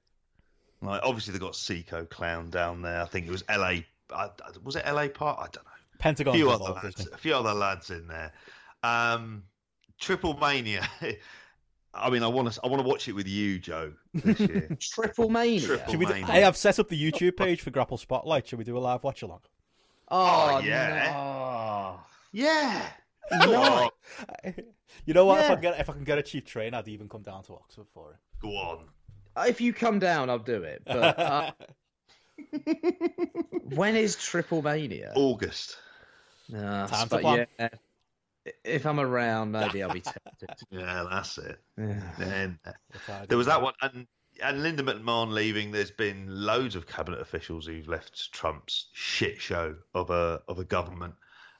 Like, 0.81 1.01
obviously, 1.03 1.31
they've 1.31 1.41
got 1.41 1.55
Psycho 1.55 2.05
Clown 2.05 2.49
down 2.49 2.81
there. 2.81 3.01
I 3.01 3.05
think 3.05 3.27
it 3.27 3.31
was 3.31 3.43
LA. 3.49 3.79
I, 4.13 4.29
was 4.63 4.75
it 4.75 4.85
LA 4.85 5.07
Park? 5.07 5.37
I 5.39 5.47
don't 5.51 5.65
know 5.65 5.71
a 6.19 6.33
few 6.33 6.49
other 6.49 6.73
lads, 6.73 7.07
a 7.07 7.17
few 7.17 7.35
other 7.35 7.53
lads 7.53 7.89
in 7.89 8.07
there. 8.07 8.31
Um, 8.83 9.43
Triple 9.99 10.37
Mania. 10.37 10.87
I 11.93 12.09
mean, 12.09 12.23
I 12.23 12.27
want 12.27 12.51
to. 12.51 12.59
I 12.63 12.67
want 12.67 12.81
to 12.83 12.87
watch 12.87 13.07
it 13.07 13.13
with 13.13 13.27
you, 13.27 13.57
Joe, 13.59 13.93
this 14.13 14.39
year. 14.39 14.69
Triple 14.79 15.29
Mania. 15.29 15.61
Triple- 15.61 15.91
Should 15.91 15.99
we 15.99 16.05
do, 16.05 16.13
Mania. 16.13 16.27
I 16.29 16.39
have 16.39 16.57
set 16.57 16.77
up 16.79 16.89
the 16.89 17.01
YouTube 17.11 17.37
page 17.37 17.61
for 17.61 17.71
GRAPPL 17.71 17.97
Spotlight. 17.99 18.47
Should 18.47 18.59
we 18.59 18.65
do 18.65 18.77
a 18.77 18.79
live 18.79 19.03
watch 19.03 19.21
along? 19.21 19.39
Oh, 20.11 20.55
Oh, 20.55 20.59
yeah. 20.59 21.11
no. 21.13 21.99
yeah. 22.31 22.89
No. 23.31 23.89
You 25.05 25.13
know 25.15 25.25
what? 25.25 25.39
If 25.43 25.49
I 25.49 25.53
can 25.55 25.61
get 25.61 25.79
if 25.79 25.89
I 25.89 25.93
can 25.93 26.03
get 26.03 26.17
a 26.19 26.21
cheap 26.23 26.45
train, 26.45 26.73
I'd 26.75 26.87
even 26.87 27.09
come 27.09 27.23
down 27.23 27.41
to 27.45 27.53
Oxford 27.53 27.87
for 27.91 28.11
it. 28.11 28.17
Go 28.39 28.49
on. 28.49 28.85
If 29.47 29.59
you 29.61 29.73
come 29.73 29.97
down, 29.97 30.29
I'll 30.29 30.37
do 30.37 30.61
it. 30.61 30.83
But 30.85 31.19
uh, 31.19 31.51
when 33.73 33.95
is 33.95 34.15
Triple 34.15 34.61
Mania? 34.61 35.11
August. 35.15 35.77
Nah, 36.49 36.85
Time 36.87 37.07
to 37.07 37.15
but 37.15 37.21
plan. 37.21 37.47
yeah, 37.59 37.69
if 38.63 38.85
I'm 38.85 38.99
around, 38.99 39.51
maybe 39.51 39.81
I'll 39.83 39.93
be 39.93 40.01
tempted. 40.01 40.49
Yeah, 40.69 41.05
that's 41.09 41.37
it. 41.37 41.59
Yeah. 41.77 42.01
Then 42.19 42.59
What 43.07 43.29
there 43.29 43.37
was 43.37 43.47
that 43.47 43.61
one, 43.61 43.73
and 43.81 44.07
and 44.43 44.63
Linda 44.63 44.83
McMahon 44.83 45.31
leaving. 45.31 45.71
There's 45.71 45.91
been 45.91 46.27
loads 46.27 46.75
of 46.75 46.87
cabinet 46.87 47.21
officials 47.21 47.65
who've 47.65 47.87
left 47.87 48.31
Trump's 48.31 48.87
shit 48.93 49.39
show 49.41 49.75
of 49.93 50.09
a 50.09 50.41
of 50.47 50.59
a 50.59 50.63
government. 50.63 51.15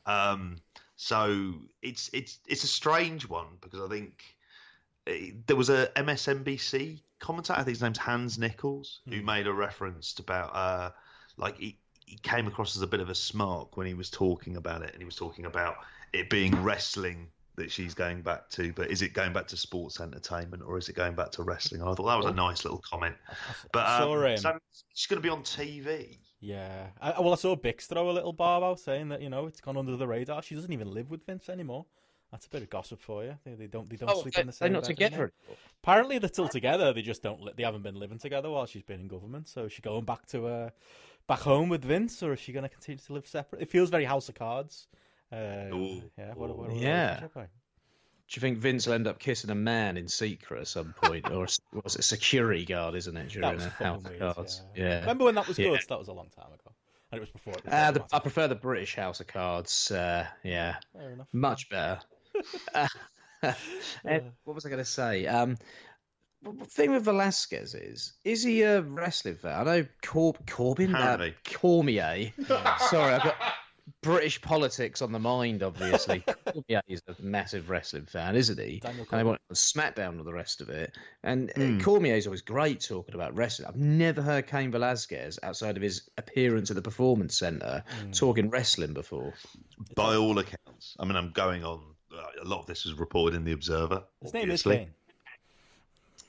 Um, 0.06 0.58
so 0.96 1.54
it's 1.82 2.10
it's 2.14 2.40
it's 2.48 2.64
a 2.64 2.68
strange 2.68 3.28
one 3.28 3.48
because 3.62 3.82
I 3.82 3.88
think 3.88 4.24
eh, 5.08 5.32
there 5.48 5.56
was 5.56 5.70
a 5.70 5.90
MSNBC 5.96 7.02
commentator. 7.20 7.60
I 7.60 7.64
think 7.64 7.76
his 7.76 7.82
name's 7.82 7.98
Hans 7.98 8.38
Nichols 8.38 9.02
who 9.10 9.22
made 9.22 9.48
a 9.48 9.54
reference 9.54 10.14
to 10.14 10.22
about 10.22 10.56
uh, 10.56 10.92
like 11.38 11.58
he, 11.58 11.78
he 12.06 12.18
came 12.18 12.48
across 12.48 12.76
as 12.76 12.82
a 12.82 12.88
bit 12.88 13.00
of 13.00 13.10
a 13.10 13.14
smark 13.14 13.70
when 13.76 13.88
he 13.88 13.94
was 13.94 14.10
talking 14.10 14.58
about 14.58 14.84
it, 14.84 14.92
and 14.92 15.00
he 15.00 15.06
was 15.06 15.16
talking 15.16 15.46
about 15.46 15.78
it 16.16 16.30
being 16.30 16.56
wrestling 16.64 17.28
that 17.56 17.72
she's 17.72 17.94
going 17.94 18.22
back 18.22 18.50
to, 18.50 18.74
but 18.74 18.92
is 18.92 19.02
it 19.02 19.14
going 19.14 19.32
back 19.32 19.48
to 19.48 19.56
sports 19.58 20.02
entertainment 20.02 20.62
or 20.66 20.78
is 20.78 20.90
it 20.90 20.96
going 20.96 21.16
back 21.16 21.32
to 21.32 21.44
wrestling? 21.44 21.82
And 21.82 21.90
I 21.90 21.94
thought 21.94 22.06
that 22.08 22.18
was 22.18 22.26
a 22.26 22.34
nice 22.34 22.66
little 22.66 22.82
comment. 22.90 23.16
But 23.72 23.86
I 23.86 23.98
um, 24.00 24.04
saw 24.04 24.26
him. 24.26 24.38
so 24.38 24.58
she's 24.94 25.08
going 25.08 25.22
to 25.22 25.24
be 25.26 25.30
on 25.30 25.42
TV. 25.44 26.18
Yeah. 26.42 26.88
I, 27.00 27.12
I- 27.12 27.20
well, 27.22 27.32
I 27.32 27.38
saw 27.38 27.56
Bix 27.56 27.84
throw 27.88 28.10
a 28.10 28.12
little 28.12 28.34
barb 28.34 28.64
out 28.64 28.80
saying 28.80 29.08
that 29.10 29.22
you 29.22 29.30
know 29.30 29.46
it's 29.48 29.62
gone 29.62 29.78
under 29.78 29.96
the 29.96 30.06
radar. 30.08 30.42
She 30.42 30.54
doesn't 30.56 30.72
even 30.74 30.92
live 30.94 31.10
with 31.10 31.26
Vince 31.26 31.48
anymore. 31.50 31.86
That's 32.32 32.48
a 32.48 32.50
bit 32.50 32.64
of 32.64 32.70
gossip 32.70 33.00
for 33.02 33.24
you. 33.24 33.38
They, 33.46 33.54
they 33.54 33.68
don't. 33.68 33.90
They 33.90 33.96
don't 33.96 34.10
Oh, 34.10 34.22
sleep 34.22 34.34
they, 34.34 34.42
in 34.42 34.48
the 34.48 34.52
they're 34.52 34.68
same. 34.68 34.74
not 34.74 34.82
bed 34.82 34.88
together. 34.88 35.16
anymore. 35.16 35.58
Apparently, 35.82 36.18
they're 36.20 36.28
still 36.28 36.50
together. 36.50 36.92
They 36.92 37.04
just 37.04 37.24
don't. 37.24 37.42
Li- 37.42 37.54
they 37.56 37.64
haven't 37.64 37.84
been 37.84 37.96
living 37.96 38.18
together 38.20 38.50
while 38.50 38.66
she's 38.66 38.84
been 38.84 39.00
in 39.00 39.08
government. 39.08 39.48
So 39.48 39.66
is 39.66 39.72
she 39.74 39.82
going 39.82 40.04
back 40.04 40.26
to 40.28 40.48
uh, 40.48 40.70
back 41.28 41.40
home 41.40 41.70
with 41.70 41.86
Vince, 41.86 42.22
or 42.22 42.34
is 42.34 42.40
she 42.42 42.52
going 42.52 42.64
to 42.64 42.70
continue 42.70 43.00
to 43.00 43.14
live 43.14 43.28
separate? 43.28 43.62
It 43.62 43.70
feels 43.70 43.90
very 43.90 44.04
House 44.04 44.28
of 44.28 44.36
Cards. 44.36 44.88
Uh, 45.32 45.76
Ooh. 45.76 46.02
yeah. 46.18 46.34
What, 46.36 46.50
what, 46.58 46.70
what 46.70 46.76
Yeah. 46.78 47.20
Do 48.28 48.34
you 48.38 48.40
think 48.42 48.58
Vince 48.58 48.88
will 48.88 48.94
end 48.96 49.06
up 49.08 49.20
kissing 49.20 49.52
a 49.52 49.56
man 49.56 49.98
in 49.98 50.08
secret 50.08 50.62
at 50.62 50.68
some 50.68 50.94
point, 51.00 51.30
or 51.30 51.42
was 51.42 51.60
it 51.96 52.00
a 52.00 52.02
security 52.02 52.66
guard? 52.66 52.96
Isn't 52.96 53.16
it 53.16 53.32
That 53.40 53.56
was 53.56 53.66
a 53.66 53.70
fucking 53.70 53.86
House 53.86 54.06
of. 54.06 54.20
Cards? 54.20 54.62
Yeah. 54.76 54.84
Yeah. 54.84 55.00
Remember 55.02 55.26
when 55.26 55.36
that 55.36 55.48
was 55.48 55.60
Yeah. 55.60 55.70
good? 55.70 55.82
That 55.90 56.00
was 56.00 56.08
a 56.08 56.14
long 56.14 56.30
time 56.36 56.48
ago, 56.48 56.72
and 57.12 57.18
it 57.18 57.22
was 57.22 57.30
before. 57.30 57.54
It 57.54 57.66
was 57.66 57.74
Uh, 57.74 57.92
the, 57.92 58.06
I 58.12 58.20
prefer 58.20 58.48
the 58.48 58.56
British 58.56 58.96
House 58.96 59.20
of 59.20 59.28
Cards. 59.28 59.92
Uh, 59.92 60.26
yeah, 60.44 60.78
Fair 60.94 61.18
much 61.34 61.70
better. 61.70 62.00
Uh, 63.44 63.54
eh, 64.06 64.22
what 64.44 64.56
was 64.56 64.66
I 64.66 64.70
going 64.70 64.80
to 64.84 64.90
say? 64.90 65.28
Um, 65.28 65.56
the 66.42 66.66
thing 66.66 66.92
with 66.92 67.04
Velasquez 67.04 67.76
is, 67.76 68.14
is 68.24 68.42
he 68.44 68.64
a 68.64 68.82
wrestling 68.82 69.36
fan? 69.36 69.54
I 69.54 69.64
know 69.82 69.86
Cor- 70.04 70.34
Corbin, 70.48 70.96
uh, 70.96 70.98
Apparently. 70.98 71.36
Cormier. 71.54 72.32
Sorry, 72.90 73.14
I've 73.14 73.24
got 73.24 73.36
British 74.02 74.42
politics 74.42 75.02
on 75.02 75.12
the 75.12 75.20
mind. 75.20 75.62
Obviously, 75.64 76.24
Cormier 76.46 76.82
is 76.88 77.02
a 77.08 77.16
massive 77.22 77.70
wrestling 77.70 78.06
fan, 78.06 78.36
isn't 78.36 78.60
he? 78.60 78.80
Daniel 78.80 79.06
And 79.12 79.20
I 79.22 79.24
want 79.24 79.42
SmackDown 79.54 80.18
with 80.18 80.26
the 80.26 80.34
rest 80.34 80.62
of 80.62 80.70
it. 80.70 80.96
And 81.24 81.52
uh, 81.56 81.84
Cormier 81.84 82.16
is 82.16 82.26
always 82.28 82.42
great 82.42 82.82
talking 82.82 83.14
about 83.16 83.36
wrestling. 83.36 83.68
I've 83.68 83.76
never 83.76 84.22
heard 84.22 84.48
Cain 84.48 84.72
Velasquez 84.72 85.38
outside 85.44 85.78
of 85.78 85.84
his 85.84 86.10
appearance 86.18 86.70
at 86.72 86.76
the 86.76 86.82
Performance 86.82 87.38
Center 87.38 87.84
Hmm. 88.02 88.12
talking 88.12 88.50
wrestling 88.50 88.94
before. 88.94 89.34
By 89.96 90.16
all 90.16 90.38
accounts, 90.40 90.96
I 91.00 91.06
mean, 91.06 91.16
I'm 91.16 91.32
going 91.32 91.64
on. 91.64 91.82
Uh, 92.12 92.22
a 92.42 92.46
lot 92.46 92.60
of 92.62 92.66
this 92.66 92.86
was 92.86 92.94
reported 92.96 93.36
in 93.36 93.44
the 93.44 93.52
Observer. 93.52 94.04
His 94.22 94.34
name 94.34 94.50
is 94.50 94.62
obviously. 94.66 94.78
Cain. 94.78 94.88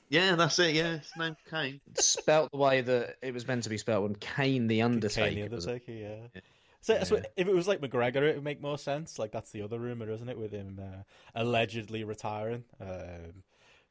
Yeah, 0.09 0.35
that's 0.35 0.57
it. 0.59 0.73
Yeah, 0.75 0.97
his 0.97 1.11
name's 1.17 1.37
Cain. 1.49 1.81
spelt 1.97 2.51
the 2.51 2.57
way 2.57 2.81
that 2.81 3.15
it 3.21 3.33
was 3.33 3.47
meant 3.47 3.63
to 3.63 3.69
be 3.69 3.77
spelt 3.77 4.03
when 4.03 4.15
Kane 4.15 4.67
the 4.67 4.81
Undertaker. 4.83 5.29
Kane 5.35 5.49
the 5.49 5.55
was- 5.55 5.67
Undertaker, 5.67 5.91
yeah. 5.91 6.41
So, 6.81 6.93
that's 6.93 7.11
what- 7.11 7.31
if 7.35 7.47
it 7.47 7.53
was 7.53 7.67
like 7.67 7.81
McGregor, 7.81 8.21
it 8.29 8.35
would 8.35 8.43
make 8.43 8.61
more 8.61 8.77
sense. 8.77 9.17
Like 9.19 9.31
that's 9.31 9.51
the 9.51 9.61
other 9.61 9.79
rumor, 9.79 10.09
isn't 10.09 10.29
it, 10.29 10.37
with 10.37 10.51
him 10.51 10.79
uh, 10.81 11.03
allegedly 11.35 12.03
retiring? 12.03 12.63
Um, 12.79 13.43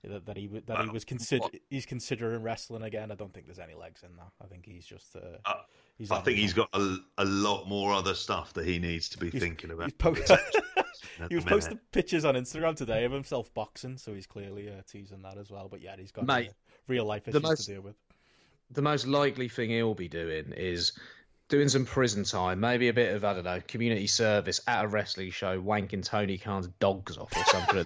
that, 0.05 0.27
that 0.27 0.37
he 0.37 0.47
would- 0.47 0.67
that 0.69 0.85
he 0.85 0.91
was 0.91 1.05
consider 1.05 1.47
he's 1.69 1.85
considering 1.87 2.43
wrestling 2.43 2.83
again. 2.83 3.11
I 3.11 3.17
don't 3.17 3.35
think 3.35 3.47
there's 3.47 3.59
any 3.59 3.75
legs 3.75 4.03
in 4.05 4.15
that. 4.17 4.31
I 4.43 4.47
think 4.47 4.65
he's 4.65 4.87
just. 4.87 5.17
Uh, 5.17 5.39
Uh, 5.45 5.55
he's 5.99 6.11
I 6.13 6.21
think 6.21 6.39
he's 6.39 6.53
got 6.53 6.69
a, 6.75 6.99
a 7.19 7.25
lot 7.25 7.67
more 7.67 7.93
other 7.93 8.15
stuff 8.15 8.53
that 8.55 8.67
he 8.67 8.79
needs 8.79 9.09
to 9.11 9.19
be 9.19 9.31
He's- 9.31 9.43
thinking 9.43 9.71
about. 9.73 9.87
he's 9.87 9.95
po- 9.95 10.15
at 10.35 11.29
he 11.29 11.35
was 11.35 11.45
posting 11.45 11.81
pictures 11.93 12.25
on 12.25 12.35
Instagram 12.37 12.77
today 12.77 13.05
of 13.05 13.11
himself 13.13 13.53
boxing, 13.53 13.97
so 13.97 14.15
he's 14.15 14.27
clearly 14.27 14.69
uh, 14.69 14.83
teasing 14.89 15.23
that 15.23 15.39
as 15.39 15.51
well. 15.51 15.67
But 15.69 15.83
yeah, 15.83 15.97
he's 15.99 16.13
got 16.13 16.25
Mate, 16.27 16.51
uh, 16.51 16.53
real 16.87 17.05
life 17.05 17.27
issues 17.27 17.43
most- 17.43 17.65
to 17.67 17.73
deal 17.75 17.83
with. 17.83 17.97
the 18.71 18.83
most 18.83 19.07
likely 19.09 19.49
thing 19.49 19.71
he'll 19.71 19.95
be 19.95 20.09
doing 20.09 20.53
is 20.57 20.93
doing 21.49 21.69
some 21.69 21.85
prison 21.85 22.25
time, 22.25 22.61
maybe 22.61 22.89
a 22.89 22.93
bit 22.93 23.15
of 23.15 23.25
I 23.25 23.35
don't 23.35 23.45
know 23.45 23.61
community 23.67 24.07
service 24.07 24.61
at 24.67 24.85
a 24.85 24.89
wrestling 24.89 25.31
show, 25.31 25.61
wanking 25.61 26.05
Tony 26.05 26.39
Khan's 26.39 26.69
dogs 26.81 27.17
off 27.19 27.33
or 27.37 27.45
something. 27.45 27.85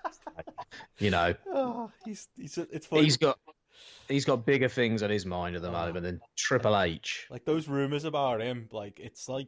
you 0.99 1.11
know, 1.11 1.35
Oh, 1.53 1.91
he's 2.05 2.29
he's 2.37 2.57
it's 2.59 2.87
funny. 2.87 3.05
he's 3.05 3.17
got 3.17 3.39
he's 4.09 4.25
got 4.25 4.45
bigger 4.47 4.69
things 4.69 5.03
on 5.03 5.11
his 5.11 5.25
mind 5.27 5.57
at 5.57 5.63
the 5.63 5.69
ah. 5.69 5.73
moment 5.87 6.05
than 6.05 6.21
Triple 6.37 6.79
H. 6.81 7.27
like 7.31 7.45
those 7.45 7.69
rumors 7.69 8.05
about 8.05 8.41
him 8.41 8.69
like 8.73 8.99
it's 8.99 9.29
like 9.29 9.47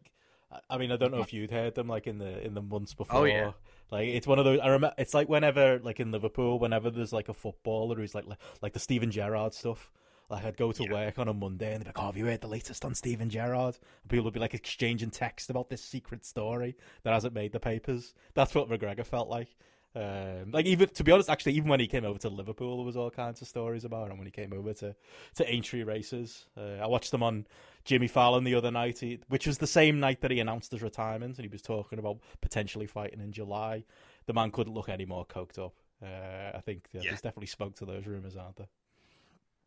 I- 0.71 0.77
mean 0.79 0.93
i 0.93 0.97
don't 0.97 1.11
know 1.13 1.21
if 1.21 1.33
you'd 1.33 1.51
heard 1.51 1.75
them 1.75 1.89
like 1.89 2.07
in 2.07 2.19
the 2.19 2.45
in 2.47 2.55
the 2.55 2.63
months 2.63 2.95
before 2.95 3.21
Oh, 3.21 3.25
yeah. 3.25 3.53
like 3.91 4.09
it's 4.09 4.27
one 4.27 4.39
of 4.39 4.45
those 4.45 4.61
i 4.61 4.67
remember 4.67 4.95
it's 4.99 5.15
like 5.15 5.29
whenever 5.29 5.81
like 5.83 5.99
in 5.99 6.13
liverpool 6.13 6.59
whenever 6.61 6.91
there's 6.91 7.13
like 7.13 7.29
a 7.29 7.35
footballer 7.35 7.97
who's 7.97 8.15
like 8.15 8.27
like, 8.27 8.39
like 8.61 8.73
the 8.75 8.79
steven 8.79 9.11
gerrard 9.11 9.53
stuff 9.55 9.91
like 10.33 10.45
I'd 10.45 10.57
go 10.57 10.73
to 10.73 10.85
work 10.91 11.19
on 11.19 11.29
a 11.29 11.33
Monday 11.35 11.73
and 11.73 11.81
they'd 11.81 11.85
be 11.85 11.89
like, 11.91 11.99
"Oh, 11.99 12.07
have 12.07 12.17
you 12.17 12.27
heard 12.27 12.41
the 12.41 12.49
latest 12.49 12.85
on 12.85 12.95
Steven 12.95 13.31
Gerrard?" 13.31 13.79
And 14.03 14.11
people 14.11 14.25
would 14.25 14.35
be 14.35 14.41
like 14.41 14.55
exchanging 14.55 15.11
text 15.11 15.51
about 15.51 15.69
this 15.69 15.83
secret 15.85 16.25
story 16.25 16.77
that 17.05 17.13
hasn't 17.13 17.35
made 17.35 17.53
the 17.53 17.61
papers. 17.61 18.15
That's 18.35 18.55
what 18.55 18.69
McGregor 18.69 19.07
felt 19.07 19.29
like. 19.29 19.55
Um, 19.95 20.53
like 20.53 20.65
even 20.65 20.89
to 20.89 21.05
be 21.05 21.13
honest, 21.13 21.29
actually, 21.29 21.53
even 21.53 21.69
when 21.69 21.79
he 21.79 21.87
came 21.87 22.05
over 22.07 22.19
to 22.21 22.31
Liverpool, 22.31 22.79
there 22.79 22.87
was 22.87 22.97
all 22.97 23.11
kinds 23.11 23.43
of 23.43 23.49
stories 23.49 23.85
about 23.85 24.11
him. 24.11 24.17
When 24.17 24.27
he 24.27 24.31
came 24.31 24.53
over 24.55 24.73
to 24.75 24.97
to 25.35 25.53
Aintree 25.53 25.83
races, 25.83 26.47
uh, 26.57 26.79
I 26.83 26.87
watched 26.87 27.11
them 27.11 27.23
on 27.23 27.47
Jimmy 27.85 28.09
Fallon 28.09 28.45
the 28.45 28.55
other 28.55 28.71
night, 28.71 29.01
he, 29.01 29.19
which 29.29 29.47
was 29.47 29.59
the 29.59 29.67
same 29.67 30.01
night 30.01 30.23
that 30.23 30.31
he 30.31 30.41
announced 30.41 30.73
his 30.73 30.81
retirement, 30.83 31.37
and 31.37 31.45
he 31.45 31.49
was 31.53 31.61
talking 31.61 31.99
about 31.99 32.21
potentially 32.41 32.87
fighting 32.87 33.21
in 33.21 33.33
July. 33.33 33.85
the 34.27 34.33
man 34.33 34.51
couldn't 34.53 34.73
look 34.73 34.89
any 34.89 35.05
more 35.05 35.27
coked 35.27 35.59
up. 35.59 35.75
Uh, 36.03 36.57
I 36.57 36.61
think 36.65 36.89
yeah, 36.93 37.01
Yeah. 37.03 37.11
there's 37.11 37.21
definitely 37.21 37.49
smoke 37.49 37.75
to 37.77 37.85
those 37.85 38.07
rumors, 38.07 38.37
aren't 38.37 38.57
there? 38.57 38.69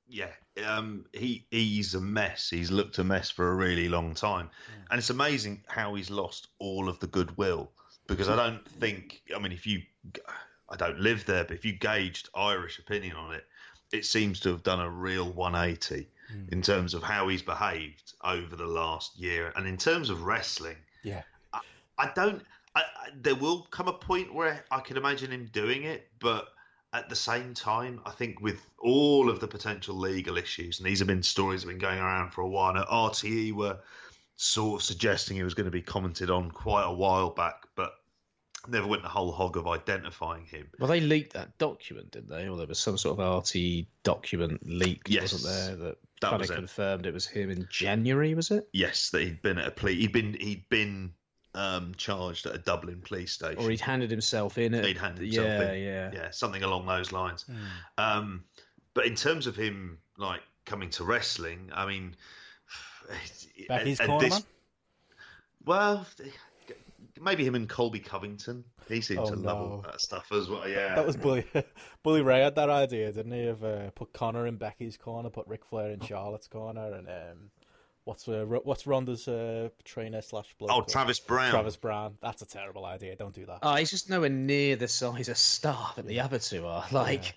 Yeah, 0.07 0.31
um, 0.65 1.05
he 1.13 1.45
he's 1.49 1.95
a 1.95 2.01
mess. 2.01 2.49
He's 2.49 2.71
looked 2.71 2.99
a 2.99 3.03
mess 3.03 3.29
for 3.29 3.51
a 3.51 3.55
really 3.55 3.89
long 3.89 4.13
time, 4.13 4.49
and 4.89 4.99
it's 4.99 5.09
amazing 5.09 5.63
how 5.67 5.95
he's 5.95 6.09
lost 6.09 6.47
all 6.59 6.87
of 6.89 6.99
the 6.99 7.07
goodwill. 7.07 7.71
Because 8.07 8.29
I 8.29 8.35
don't 8.35 8.67
think, 8.67 9.23
I 9.35 9.39
mean, 9.39 9.51
if 9.51 9.65
you, 9.65 9.81
I 10.69 10.75
don't 10.75 10.99
live 10.99 11.25
there, 11.25 11.43
but 11.43 11.55
if 11.57 11.65
you 11.65 11.73
gauged 11.73 12.29
Irish 12.35 12.77
opinion 12.77 13.15
on 13.15 13.33
it, 13.33 13.45
it 13.91 14.05
seems 14.05 14.39
to 14.41 14.49
have 14.49 14.61
done 14.61 14.79
a 14.79 14.87
real 14.87 15.31
180 15.31 16.07
in 16.51 16.61
terms 16.61 16.93
of 16.93 17.01
how 17.01 17.27
he's 17.27 17.41
behaved 17.41 18.13
over 18.23 18.55
the 18.55 18.65
last 18.65 19.17
year, 19.17 19.51
and 19.55 19.67
in 19.67 19.77
terms 19.77 20.09
of 20.09 20.23
wrestling. 20.23 20.77
Yeah. 21.03 21.23
I 21.97 22.11
don't. 22.15 22.43
I, 22.75 22.81
I, 22.81 23.09
there 23.21 23.35
will 23.35 23.67
come 23.71 23.87
a 23.87 23.93
point 23.93 24.33
where 24.33 24.65
I 24.69 24.81
can 24.81 24.97
imagine 24.97 25.31
him 25.31 25.49
doing 25.53 25.83
it, 25.83 26.09
but 26.19 26.49
at 26.95 27.09
the 27.09 27.15
same 27.15 27.53
time, 27.53 28.01
I 28.05 28.11
think 28.11 28.41
with 28.41 28.61
all 28.79 29.29
of 29.29 29.39
the 29.39 29.47
potential 29.47 29.95
legal 29.95 30.37
issues, 30.37 30.79
and 30.79 30.87
these 30.87 30.99
have 30.99 31.07
been 31.07 31.23
stories 31.23 31.61
that 31.63 31.69
have 31.69 31.79
been 31.79 31.87
going 31.87 31.99
around 31.99 32.31
for 32.31 32.41
a 32.41 32.47
while. 32.47 32.73
Now, 32.73 32.85
RTE 32.85 33.53
were 33.53 33.77
sort 34.35 34.81
of 34.81 34.85
suggesting 34.85 35.37
it 35.37 35.43
was 35.43 35.53
going 35.53 35.65
to 35.65 35.71
be 35.71 35.81
commented 35.81 36.29
on 36.29 36.51
quite 36.51 36.83
a 36.83 36.93
while 36.93 37.29
back, 37.29 37.63
but 37.75 37.93
never 38.67 38.87
went 38.87 39.03
the 39.03 39.09
whole 39.09 39.31
hog 39.31 39.57
of 39.57 39.67
identifying 39.67 40.45
him. 40.45 40.67
Well, 40.79 40.89
they 40.89 40.99
leaked 40.99 41.33
that 41.33 41.57
document, 41.57 42.11
didn't 42.11 42.29
they? 42.29 42.47
Or 42.47 42.57
there 42.57 42.67
was 42.67 42.79
some 42.79 42.97
sort 42.97 43.19
of 43.19 43.25
RTE 43.43 43.85
document 44.03 44.61
leak, 44.65 45.03
Yes. 45.07 45.33
wasn't 45.33 45.53
there? 45.53 45.75
That, 45.87 45.97
That 46.21 46.29
kind 46.31 46.39
was 46.41 46.49
of 46.49 46.55
it. 46.55 46.59
confirmed 46.59 47.05
it 47.05 47.13
was 47.13 47.27
him 47.27 47.49
in 47.51 47.67
January, 47.69 48.33
was 48.33 48.51
it? 48.51 48.67
Yes, 48.73 49.09
that 49.11 49.21
he'd 49.21 49.41
been 49.41 49.57
at 49.59 49.67
a 49.67 49.71
plea. 49.71 49.95
He'd 49.95 50.11
been 50.13 50.33
he'd 50.33 50.67
been 50.69 51.13
um, 51.55 51.93
charged 51.97 52.45
at 52.45 52.53
a 52.55 52.57
Dublin 52.59 53.01
police 53.03 53.31
station. 53.31 53.63
Or 53.63 53.69
he'd 53.69 53.81
handed 53.81 54.11
himself 54.11 54.57
in. 54.57 54.73
At, 54.73 54.85
He'd 54.85 54.97
handed 54.97 55.23
himself 55.23 55.47
yeah, 55.47 55.71
in. 55.71 55.83
yeah, 55.83 56.11
yeah, 56.13 56.31
something 56.31 56.61
along 56.63 56.85
those 56.85 57.11
lines. 57.11 57.45
Um, 57.97 58.43
but 58.93 59.05
in 59.05 59.15
terms 59.15 59.47
of 59.47 59.55
him 59.55 59.97
like 60.17 60.41
coming 60.65 60.89
to 60.91 61.03
wrestling, 61.03 61.71
I 61.73 61.85
mean, 61.85 62.15
Becky's 63.67 63.99
at- 63.99 64.03
at 64.03 64.07
corner 64.09 64.29
this- 64.29 64.45
Well, 65.65 66.05
maybe 67.19 67.45
him 67.45 67.55
and 67.55 67.67
Colby 67.69 67.99
Covington. 67.99 68.63
He 68.87 69.01
seems 69.01 69.21
Oh, 69.29 69.33
to 69.33 69.35
love 69.35 69.57
all 69.57 69.77
that 69.85 69.99
stuff 69.99 70.31
as 70.31 70.47
well. 70.47 70.67
Yeah, 70.69 70.93
That 70.93 71.07
was 71.07 71.17
Bully. 71.17 71.43
Bully 72.03 72.21
Ray 72.21 72.41
had 72.41 72.55
that 72.55 72.69
idea, 72.69 73.11
didn't 73.11 73.31
he? 73.31 73.47
Of 73.47 73.63
uh, 73.63 73.89
put 73.95 74.13
Conor 74.13 74.45
in 74.45 74.57
Becky's 74.57 74.95
corner, 74.97 75.29
put 75.31 75.47
Ric 75.47 75.65
Flair 75.65 75.89
in 75.89 75.99
Charlotte's 76.01 76.47
corner, 76.47 76.93
and 76.93 77.07
um, 77.07 77.49
what's 78.05 78.27
uh, 78.27 78.45
what's 78.63 78.87
Ronda's 78.87 79.27
uh, 79.27 79.69
trainer 79.83 80.21
slash 80.21 80.53
bloke? 80.57 80.71
Oh, 80.71 80.75
called? 80.75 80.87
Travis 80.87 81.19
Browne. 81.19 81.51
Travis 81.51 81.75
Browne. 81.75 82.17
That's 82.21 82.41
a 82.41 82.45
terrible 82.47 82.85
idea. 82.85 83.15
Don't 83.15 83.35
do 83.35 83.45
that. 83.47 83.59
Oh, 83.61 83.75
he's 83.75 83.89
just 83.91 84.09
nowhere 84.09 84.29
near 84.29 84.75
the 84.77 84.87
size 84.87 85.27
of 85.29 85.37
star 85.37 85.91
that 85.97 86.07
the 86.07 86.21
other 86.21 86.39
two 86.39 86.65
are. 86.65 86.85
Like, 86.91 87.35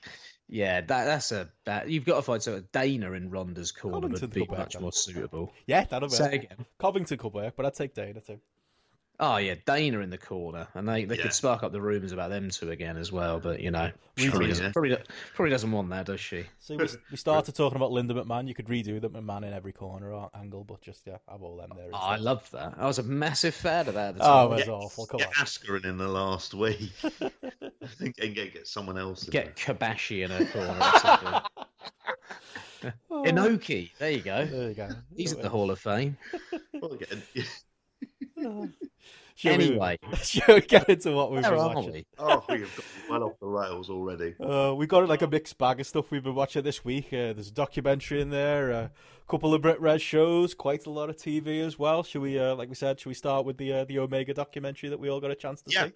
yeah, 0.48 0.80
that 0.80 1.04
that's 1.04 1.32
a 1.32 1.48
that 1.64 1.90
you've 1.90 2.04
got 2.04 2.16
to 2.16 2.22
find 2.22 2.42
sort 2.42 2.58
of 2.58 2.70
Dana 2.72 3.12
in 3.12 3.30
Ronda's 3.30 3.72
corner 3.72 3.96
Covington 3.96 4.20
would 4.22 4.32
be 4.32 4.40
could 4.42 4.50
work, 4.50 4.58
much 4.60 4.80
more 4.80 4.92
suitable. 4.92 5.52
yeah, 5.66 5.84
that'll 5.84 6.08
Say 6.08 6.24
work. 6.24 6.32
again. 6.34 6.66
Covington 6.78 7.18
could 7.18 7.34
work, 7.34 7.54
but 7.56 7.66
I'd 7.66 7.74
take 7.74 7.92
Dana 7.94 8.20
too. 8.20 8.38
Oh 9.20 9.36
yeah, 9.38 9.56
Dana 9.66 9.98
in 9.98 10.10
the 10.10 10.18
corner, 10.18 10.68
and 10.74 10.88
they, 10.88 11.04
they 11.04 11.16
Yeah. 11.16 11.22
could 11.24 11.32
spark 11.32 11.64
up 11.64 11.72
the 11.72 11.80
rumours 11.80 12.12
about 12.12 12.30
them 12.30 12.50
two 12.50 12.70
again 12.70 12.96
as 12.96 13.10
well. 13.10 13.40
But 13.40 13.58
you 13.60 13.72
know, 13.72 13.90
she 14.16 14.28
probably 14.30 14.46
it, 14.46 14.50
doesn't, 14.50 14.72
probably, 14.74 14.96
probably 15.34 15.50
doesn't 15.50 15.72
want 15.72 15.90
that, 15.90 16.06
does 16.06 16.20
she? 16.20 16.44
See, 16.60 16.76
we, 16.76 16.86
we 17.10 17.16
started 17.16 17.54
talking 17.56 17.74
about 17.74 17.90
Linda 17.90 18.14
McMahon. 18.14 18.46
You 18.46 18.54
could 18.54 18.66
redo 18.68 19.00
the 19.00 19.10
McMahon 19.10 19.44
in 19.44 19.52
every 19.52 19.72
corner 19.72 20.12
or 20.12 20.30
angle, 20.34 20.62
but 20.62 20.80
just 20.82 21.04
yeah, 21.04 21.16
have 21.28 21.42
all 21.42 21.56
them 21.56 21.72
there. 21.76 21.88
Oh, 21.92 21.96
I 21.96 22.14
love 22.16 22.48
that. 22.52 22.74
I 22.78 22.86
was 22.86 23.00
a 23.00 23.02
massive 23.02 23.54
fan 23.56 23.88
of 23.88 23.94
that. 23.94 24.10
At 24.10 24.18
the 24.18 24.20
Oh, 24.24 24.52
it 24.52 24.56
was 24.58 24.68
awful. 24.68 25.06
Come 25.06 25.18
Get 25.18 25.28
on. 25.28 25.34
Askren 25.34 25.84
in 25.84 25.98
the 25.98 26.06
last 26.08 26.54
week. 26.54 26.92
I 27.02 27.30
think 27.98 28.18
and 28.22 28.34
get, 28.36 28.52
get 28.52 28.68
someone 28.68 28.98
else. 28.98 29.24
in 29.24 29.32
Get 29.32 29.56
there. 29.56 29.74
Kobashi 29.74 30.24
in 30.24 30.30
a 30.30 30.46
corner. 30.46 30.78
or 30.80 30.98
something. 31.00 32.92
Oh, 33.10 33.22
Inoki, 33.26 33.90
there 33.98 34.12
you 34.12 34.20
go. 34.20 34.44
There 34.46 34.68
you 34.68 34.74
go. 34.74 34.90
He's 35.16 35.32
at 35.32 35.42
the 35.42 35.48
Hall 35.48 35.72
of 35.72 35.80
Fame. 35.80 36.16
Well, 36.80 36.94
get- 36.94 37.10
Shall 39.34 39.56
we- 39.56 39.64
Anyway, 39.66 39.98
shall 40.22 40.56
we 40.56 40.60
get 40.62 40.88
into 40.88 41.12
what 41.12 41.30
we've 41.30 41.42
where 41.42 41.52
been 41.52 41.60
are 41.60 41.74
watching? 41.76 41.92
we? 41.92 42.06
oh, 42.18 42.44
we 42.48 42.60
have 42.60 42.76
got 42.76 42.84
well 43.08 43.22
off 43.24 43.38
the 43.40 43.46
rails 43.46 43.88
already. 43.88 44.34
Uh, 44.40 44.74
we 44.76 44.84
got 44.88 45.08
like 45.08 45.22
a 45.22 45.28
mixed 45.28 45.56
bag 45.58 45.78
of 45.78 45.86
stuff 45.86 46.10
we've 46.10 46.24
been 46.24 46.34
watching 46.34 46.64
this 46.64 46.84
week. 46.84 47.06
Uh, 47.08 47.32
there's 47.34 47.46
a 47.48 47.52
documentary 47.52 48.20
in 48.20 48.30
there, 48.30 48.70
a 48.72 48.90
couple 49.28 49.54
of 49.54 49.62
Brit 49.62 49.80
Red 49.80 50.00
shows, 50.02 50.54
quite 50.54 50.86
a 50.86 50.90
lot 50.90 51.08
of 51.08 51.16
TV 51.16 51.64
as 51.64 51.78
well. 51.78 52.02
Should 52.02 52.22
we, 52.22 52.36
uh, 52.36 52.56
like 52.56 52.68
we 52.68 52.74
said, 52.74 52.98
should 52.98 53.10
we 53.10 53.14
start 53.14 53.46
with 53.46 53.58
the 53.58 53.72
uh, 53.72 53.84
the 53.84 54.00
Omega 54.00 54.34
documentary 54.34 54.88
that 54.88 54.98
we 54.98 55.08
all 55.08 55.20
got 55.20 55.30
a 55.30 55.36
chance 55.36 55.62
to 55.62 55.70
Yeah. 55.72 55.86
see? 55.86 55.92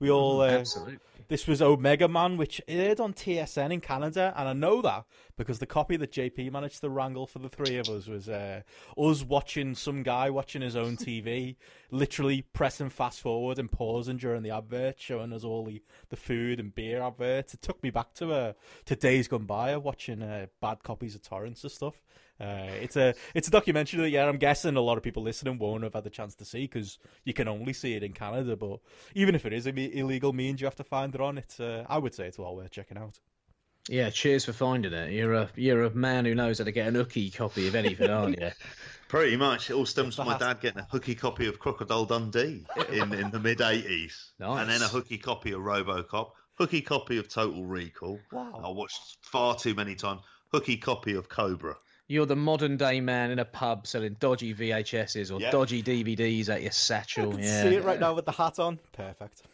We 0.00 0.10
all 0.10 0.40
uh, 0.40 0.48
Absolutely. 0.48 0.98
this 1.28 1.46
was 1.46 1.60
Omega 1.60 2.08
Man, 2.08 2.38
which 2.38 2.58
aired 2.66 3.00
on 3.00 3.12
TSN 3.12 3.70
in 3.70 3.80
Canada, 3.82 4.32
and 4.34 4.48
I 4.48 4.54
know 4.54 4.80
that 4.80 5.04
because 5.36 5.58
the 5.58 5.66
copy 5.66 5.98
that 5.98 6.10
JP 6.10 6.52
managed 6.52 6.80
to 6.80 6.88
wrangle 6.88 7.26
for 7.26 7.38
the 7.38 7.50
three 7.50 7.76
of 7.76 7.86
us 7.90 8.08
was 8.08 8.26
uh, 8.26 8.62
us 8.96 9.22
watching 9.22 9.74
some 9.74 10.02
guy 10.02 10.30
watching 10.30 10.62
his 10.62 10.74
own 10.74 10.96
TV, 10.96 11.56
literally 11.90 12.40
pressing 12.54 12.88
fast 12.88 13.20
forward 13.20 13.58
and 13.58 13.70
pausing 13.70 14.16
during 14.16 14.42
the 14.42 14.50
advert, 14.50 14.98
showing 14.98 15.34
us 15.34 15.44
all 15.44 15.66
the, 15.66 15.82
the 16.08 16.16
food 16.16 16.58
and 16.58 16.74
beer 16.74 17.02
adverts. 17.02 17.52
It 17.52 17.60
took 17.60 17.82
me 17.82 17.90
back 17.90 18.14
to 18.14 18.32
uh, 18.32 18.52
to 18.86 18.96
days 18.96 19.28
gone 19.28 19.44
by 19.44 19.76
watching 19.76 20.22
uh, 20.22 20.46
bad 20.62 20.82
copies 20.82 21.14
of 21.14 21.20
torrents 21.20 21.62
and 21.62 21.70
stuff. 21.70 22.00
Uh, 22.40 22.68
it's 22.80 22.96
a 22.96 23.14
it's 23.34 23.48
a 23.48 23.50
documentary 23.50 24.00
that 24.00 24.10
yeah 24.10 24.26
I'm 24.26 24.38
guessing 24.38 24.76
a 24.76 24.80
lot 24.80 24.96
of 24.96 25.02
people 25.02 25.22
listening 25.22 25.58
won't 25.58 25.82
have 25.84 25.92
had 25.94 26.04
the 26.04 26.10
chance 26.10 26.34
to 26.36 26.44
see 26.44 26.62
because 26.62 26.98
you 27.24 27.34
can 27.34 27.48
only 27.48 27.72
see 27.74 27.94
it 27.94 28.02
in 28.02 28.12
Canada. 28.12 28.56
But 28.56 28.80
even 29.14 29.34
if 29.34 29.44
it 29.44 29.52
is 29.52 29.66
Im- 29.66 29.76
illegal 29.76 30.32
means 30.32 30.60
you 30.60 30.66
have 30.66 30.76
to 30.76 30.84
find 30.84 31.14
it 31.14 31.20
on, 31.20 31.38
it, 31.38 31.56
uh, 31.60 31.84
I 31.88 31.98
would 31.98 32.14
say 32.14 32.26
it's 32.26 32.38
well 32.38 32.56
worth 32.56 32.70
checking 32.70 32.96
out. 32.96 33.18
Yeah, 33.88 34.10
cheers 34.10 34.44
for 34.44 34.52
finding 34.52 34.92
it. 34.92 35.12
You're 35.12 35.34
a 35.34 35.50
you're 35.56 35.84
a 35.84 35.90
man 35.90 36.24
who 36.24 36.34
knows 36.34 36.58
how 36.58 36.64
to 36.64 36.72
get 36.72 36.86
an 36.88 36.94
hooky 36.94 37.30
copy 37.30 37.66
of 37.68 37.74
anything, 37.74 38.10
aren't 38.10 38.40
you? 38.40 38.50
Pretty 39.08 39.36
much, 39.36 39.68
it 39.70 39.72
all 39.74 39.86
stems 39.86 40.14
from 40.16 40.26
my 40.26 40.38
dad 40.38 40.60
getting 40.60 40.80
a 40.80 40.86
hooky 40.90 41.14
copy 41.16 41.46
of 41.46 41.58
Crocodile 41.58 42.04
Dundee 42.04 42.64
in, 42.92 43.12
in 43.12 43.30
the 43.32 43.40
mid 43.40 43.58
'80s, 43.58 44.30
Nice. 44.38 44.60
and 44.60 44.70
then 44.70 44.82
a 44.82 44.88
hooky 44.88 45.18
copy 45.18 45.52
of 45.52 45.60
RoboCop, 45.62 46.30
hooky 46.54 46.80
copy 46.80 47.18
of 47.18 47.28
Total 47.28 47.64
Recall. 47.64 48.20
Wow. 48.30 48.60
I 48.64 48.68
watched 48.68 49.16
far 49.22 49.56
too 49.56 49.74
many 49.74 49.94
times. 49.96 50.20
Hooky 50.52 50.76
copy 50.76 51.14
of 51.14 51.28
Cobra. 51.28 51.76
You're 52.10 52.26
the 52.26 52.34
modern 52.34 52.76
day 52.76 53.00
man 53.00 53.30
in 53.30 53.38
a 53.38 53.44
pub 53.44 53.86
selling 53.86 54.16
dodgy 54.18 54.52
VHSs 54.52 55.32
or 55.32 55.40
Yeah. 55.40 55.52
dodgy 55.52 55.80
DVDs 55.80 56.48
at 56.48 56.60
your 56.60 56.72
satchel. 56.72 57.38
Yeah. 57.38 57.62
See 57.62 57.76
it 57.76 57.84
right 57.84 58.00
now 58.00 58.14
with 58.14 58.24
the 58.24 58.32
hat 58.32 58.58
on, 58.58 58.80
perfect. 58.90 59.44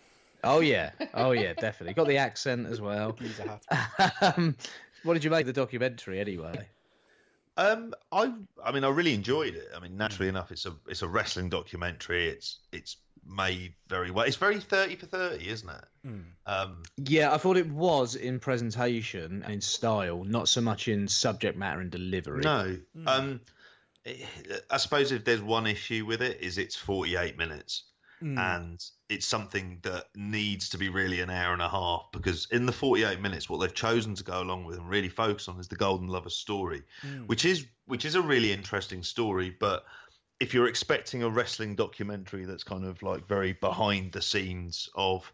Oh 0.42 0.60
yeah. 0.60 0.92
Oh 1.12 1.32
yeah, 1.32 1.52
definitely. 1.52 1.92
Got 1.92 2.08
the 2.08 2.16
accent 2.16 2.66
as 2.66 2.80
well. 2.80 3.14
Use 3.20 3.38
a 3.40 3.44
hat. 3.44 4.38
um, 4.38 4.56
what 5.02 5.12
did 5.12 5.22
you 5.22 5.28
make 5.28 5.42
of 5.42 5.48
the 5.48 5.52
documentary 5.52 6.18
anyway? 6.18 6.66
Um, 7.58 7.92
I, 8.10 8.32
I 8.64 8.72
mean, 8.72 8.84
I 8.84 8.88
really 8.88 9.12
enjoyed 9.12 9.54
it. 9.54 9.68
I 9.76 9.80
mean, 9.80 9.98
naturally 9.98 10.30
enough, 10.30 10.50
it's 10.50 10.64
a 10.64 10.74
it's 10.88 11.02
a 11.02 11.08
wrestling 11.08 11.50
documentary. 11.50 12.26
It's 12.28 12.60
it's 12.72 12.96
made 13.28 13.74
very 13.88 14.10
well. 14.10 14.26
It's 14.26 14.36
very 14.36 14.60
thirty 14.60 14.96
for 14.96 15.06
thirty, 15.06 15.48
isn't 15.48 15.68
it? 15.68 15.84
Hmm. 16.04 16.20
Um, 16.46 16.82
Yeah, 16.96 17.32
I 17.34 17.38
thought 17.38 17.56
it 17.56 17.68
was 17.68 18.14
in 18.14 18.38
presentation 18.38 19.42
and 19.42 19.54
in 19.54 19.60
style, 19.60 20.24
not 20.24 20.48
so 20.48 20.60
much 20.60 20.88
in 20.88 21.08
subject 21.08 21.56
matter 21.58 21.80
and 21.80 21.90
delivery. 21.90 22.42
no, 22.42 22.76
um, 23.06 23.40
I 24.70 24.76
suppose 24.76 25.12
if 25.12 25.24
there's 25.24 25.42
one 25.42 25.66
issue 25.66 26.06
with 26.06 26.22
it, 26.22 26.40
is 26.40 26.58
it's 26.58 26.76
forty 26.76 27.16
eight 27.16 27.36
minutes. 27.36 27.84
Hmm. 28.18 28.38
and 28.38 28.82
it's 29.10 29.26
something 29.26 29.78
that 29.82 30.06
needs 30.14 30.70
to 30.70 30.78
be 30.78 30.88
really 30.88 31.20
an 31.20 31.28
hour 31.28 31.52
and 31.52 31.60
a 31.60 31.68
half 31.68 32.06
because 32.12 32.48
in 32.50 32.64
the 32.64 32.72
48 32.72 33.20
minutes 33.20 33.50
what 33.50 33.60
they've 33.60 33.74
chosen 33.74 34.14
to 34.14 34.24
go 34.24 34.40
along 34.40 34.64
with 34.64 34.78
and 34.78 34.88
really 34.88 35.10
focus 35.10 35.48
on 35.48 35.60
is 35.60 35.68
the 35.68 35.76
golden 35.76 36.08
lover 36.08 36.30
story 36.30 36.82
which 37.26 37.44
is 37.44 37.66
which 37.84 38.06
is 38.06 38.14
a 38.14 38.22
really 38.22 38.52
interesting 38.52 39.02
story 39.02 39.54
but 39.60 39.84
if 40.40 40.52
you're 40.52 40.68
expecting 40.68 41.22
a 41.22 41.30
wrestling 41.30 41.74
documentary 41.74 42.44
that's 42.44 42.64
kind 42.64 42.84
of 42.84 43.02
like 43.02 43.26
very 43.26 43.52
behind 43.54 44.12
the 44.12 44.22
scenes 44.22 44.88
of 44.94 45.32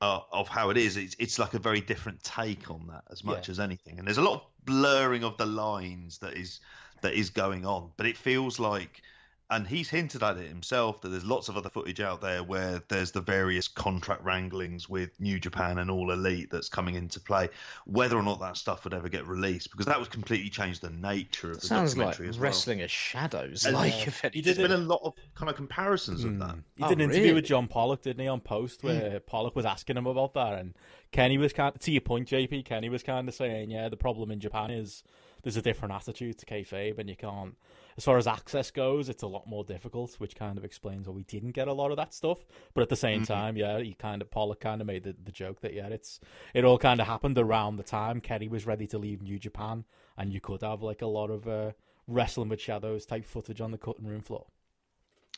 uh, 0.00 0.20
of 0.32 0.48
how 0.48 0.70
it 0.70 0.76
is 0.76 0.96
it's, 0.96 1.16
it's 1.18 1.38
like 1.38 1.54
a 1.54 1.58
very 1.58 1.80
different 1.80 2.22
take 2.22 2.70
on 2.70 2.86
that 2.88 3.04
as 3.10 3.24
much 3.24 3.48
Yeah. 3.48 3.52
as 3.52 3.60
anything 3.60 3.98
and 3.98 4.06
there's 4.06 4.18
a 4.18 4.22
lot 4.22 4.34
of 4.34 4.46
blurring 4.64 5.24
of 5.24 5.36
the 5.38 5.46
lines 5.46 6.18
that 6.18 6.34
is 6.34 6.60
that 7.00 7.14
is 7.14 7.30
going 7.30 7.64
on 7.64 7.92
but 7.96 8.06
it 8.06 8.16
feels 8.16 8.58
like 8.58 9.02
and 9.50 9.66
he's 9.66 9.90
hinted 9.90 10.22
at 10.22 10.38
it 10.38 10.48
himself 10.48 11.00
that 11.02 11.10
there's 11.10 11.24
lots 11.24 11.48
of 11.48 11.56
other 11.56 11.68
footage 11.68 12.00
out 12.00 12.20
there 12.20 12.42
where 12.42 12.82
there's 12.88 13.10
the 13.12 13.20
various 13.20 13.68
contract 13.68 14.24
wranglings 14.24 14.88
with 14.88 15.10
New 15.20 15.38
Japan 15.38 15.78
and 15.78 15.90
All 15.90 16.10
Elite 16.12 16.48
that's 16.50 16.68
coming 16.68 16.94
into 16.94 17.20
play. 17.20 17.50
Whether 17.84 18.16
or 18.16 18.22
not 18.22 18.40
that 18.40 18.56
stuff 18.56 18.84
would 18.84 18.94
ever 18.94 19.08
get 19.08 19.26
released, 19.26 19.70
because 19.70 19.86
that 19.86 20.00
would 20.00 20.10
completely 20.10 20.48
change 20.48 20.80
the 20.80 20.90
nature 20.90 21.50
of 21.50 21.60
the 21.60 21.66
Sounds 21.66 21.96
like 21.96 22.06
documentary 22.06 22.28
as 22.30 22.38
well. 22.38 22.44
wrestling 22.44 22.80
as 22.80 22.90
shadows. 22.90 23.64
And- 23.66 23.74
like 23.74 23.92
Yeah. 23.92 24.04
if 24.06 24.20
He 24.20 24.26
anything. 24.26 24.30
did 24.42 24.44
There's 24.44 24.58
it- 24.58 24.62
been 24.68 24.80
a 24.80 24.84
lot 24.84 25.00
of 25.04 25.12
kind 25.34 25.50
of 25.50 25.56
comparisons 25.56 26.24
of 26.24 26.30
hmm. 26.32 26.38
that. 26.38 26.56
He 26.76 26.82
Oh, 26.84 26.88
did 26.88 26.98
an 26.98 27.04
interview 27.04 27.22
really? 27.22 27.34
with 27.34 27.44
John 27.44 27.68
Pollock, 27.68 28.02
didn't 28.02 28.22
he, 28.22 28.28
on 28.28 28.40
Post, 28.40 28.80
hmm. 28.80 28.86
where 28.88 29.20
Pollock 29.20 29.54
was 29.54 29.66
asking 29.66 29.98
him 29.98 30.06
about 30.06 30.32
that, 30.34 30.54
and 30.58 30.74
Kenny 31.14 31.38
was 31.38 31.52
kind. 31.52 31.74
of, 31.74 31.80
To 31.80 31.92
your 31.92 32.00
point, 32.00 32.28
JP, 32.28 32.64
Kenny 32.64 32.88
was 32.88 33.04
kind 33.04 33.28
of 33.28 33.34
saying, 33.34 33.70
yeah, 33.70 33.88
the 33.88 33.96
problem 33.96 34.32
in 34.32 34.40
Japan 34.40 34.72
is 34.72 35.04
there's 35.44 35.56
a 35.56 35.62
different 35.62 35.94
attitude 35.94 36.38
to 36.38 36.46
kayfabe, 36.46 36.98
and 36.98 37.08
you 37.08 37.14
can't. 37.14 37.56
As 37.96 38.04
far 38.04 38.18
as 38.18 38.26
access 38.26 38.72
goes, 38.72 39.08
it's 39.08 39.22
a 39.22 39.28
lot 39.28 39.46
more 39.46 39.62
difficult, 39.62 40.16
which 40.18 40.34
kind 40.34 40.58
of 40.58 40.64
explains 40.64 41.06
why 41.06 41.14
we 41.14 41.22
didn't 41.22 41.52
get 41.52 41.68
a 41.68 41.72
lot 41.72 41.92
of 41.92 41.96
that 41.98 42.12
stuff. 42.12 42.44
But 42.74 42.82
at 42.82 42.88
the 42.88 42.96
same 42.96 43.22
mm-hmm. 43.22 43.32
time, 43.32 43.56
yeah, 43.56 43.78
he 43.78 43.94
kind 43.94 44.22
of 44.22 44.30
Pollock 44.32 44.58
kind 44.58 44.80
of 44.80 44.88
made 44.88 45.04
the, 45.04 45.14
the 45.22 45.30
joke 45.30 45.60
that 45.60 45.72
yeah, 45.72 45.86
it's 45.86 46.18
it 46.52 46.64
all 46.64 46.78
kind 46.78 47.00
of 47.00 47.06
happened 47.06 47.38
around 47.38 47.76
the 47.76 47.84
time 47.84 48.20
Kenny 48.20 48.48
was 48.48 48.66
ready 48.66 48.88
to 48.88 48.98
leave 48.98 49.22
New 49.22 49.38
Japan, 49.38 49.84
and 50.18 50.32
you 50.32 50.40
could 50.40 50.62
have 50.62 50.82
like 50.82 51.02
a 51.02 51.06
lot 51.06 51.30
of 51.30 51.46
uh, 51.46 51.70
wrestling 52.08 52.48
with 52.48 52.60
shadows 52.60 53.06
type 53.06 53.24
footage 53.24 53.60
on 53.60 53.70
the 53.70 53.78
cutting 53.78 54.06
room 54.06 54.20
floor. 54.20 54.46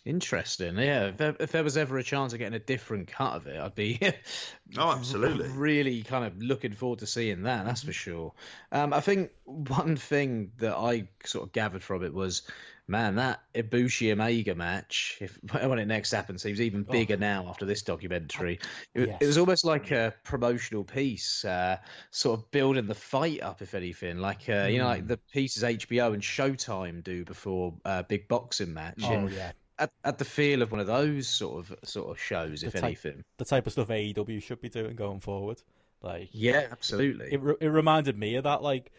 Interesting. 0.07 0.79
Yeah, 0.79 1.09
if 1.09 1.17
there, 1.17 1.37
if 1.41 1.51
there, 1.51 1.65
was 1.65 1.77
ever 1.77 1.99
a 1.99 2.03
chance 2.05 2.33
of 2.33 2.39
getting 2.39 2.55
a 2.55 2.61
different 2.61 3.09
cut 3.09 3.35
of 3.35 3.49
it, 3.49 3.59
I'd 3.59 3.75
be 3.75 3.99
oh, 4.79 4.93
absolutely 4.93 5.49
really 5.57 6.03
kind 6.03 6.25
of 6.25 6.41
looking 6.41 6.75
forward 6.75 7.01
to 7.01 7.09
seeing 7.09 7.43
that. 7.43 7.65
That's 7.65 7.83
for 7.83 7.93
sure. 7.93 8.33
Um, 8.71 8.93
I 8.93 9.01
think 9.01 9.33
one 9.47 9.97
thing 9.97 10.53
that 10.59 10.77
I 10.77 11.09
sort 11.25 11.49
of 11.49 11.53
gathered 11.53 11.83
from 11.83 12.05
it 12.05 12.15
was, 12.15 12.43
man, 12.87 13.17
that 13.17 13.41
Ibushi 13.53 14.13
Omega 14.13 14.55
match. 14.55 15.19
If 15.21 15.41
when 15.53 15.81
it 15.81 15.87
next 15.87 16.13
happens, 16.13 16.41
seems 16.41 16.61
even 16.61 16.87
oh. 16.89 16.93
bigger 16.93 17.17
oh. 17.17 17.19
now 17.19 17.49
after 17.49 17.65
this 17.65 17.83
documentary. 17.83 18.61
It, 18.95 19.09
yes. 19.09 19.19
it, 19.21 19.27
was 19.27 19.39
almost 19.39 19.65
like 19.65 19.91
a 19.91 20.15
promotional 20.23 20.85
piece, 20.85 21.45
uh, 21.45 21.79
sort 22.13 22.39
of 22.39 22.49
building 22.53 22.87
the 22.87 22.95
fight 22.95 23.43
up, 23.43 23.61
if 23.61 23.75
anything. 23.75 24.19
Like 24.19 24.49
uh, 24.49 24.67
mm. 24.67 24.73
you 24.73 24.79
know, 24.79 24.87
like 24.87 25.01
hmm. 25.01 25.09
the 25.09 25.19
pieces 25.33 25.65
HBO 25.65 26.15
and 26.15 26.23
Showtime 26.23 27.03
do 27.03 27.25
before 27.25 27.75
a 27.85 27.89
uh, 27.89 28.03
big 28.05 28.29
boxing 28.29 28.73
match. 28.73 29.03
Oh 29.03 29.13
and, 29.13 29.33
yeah 29.33 29.51
at, 29.79 29.93
at 30.05 30.19
the 30.19 30.25
feel 30.25 30.63
of 30.63 30.71
one 30.71 30.81
of 30.81 30.87
those 30.87 31.29
sort 31.29 31.59
of 31.59 31.89
sort 31.89 32.11
of 32.11 32.21
shows, 32.21 32.63
if 32.63 32.73
type, 32.73 32.85
anything. 32.85 33.25
The 33.39 33.45
type 33.45 33.67
of 33.67 33.73
stuff 33.73 33.89
AEW 33.89 34.43
should 34.43 34.61
be 34.61 34.69
doing 34.69 34.97
going 34.97 35.21
forward. 35.21 35.63
Like 36.03 36.29
yeah, 36.33 36.69
absolutely. 36.71 37.33
It 37.33 37.41
it 37.61 37.69
reminded 37.69 38.19
me 38.19 38.37
of 38.37 38.45
that, 38.45 38.63
like 38.63 38.91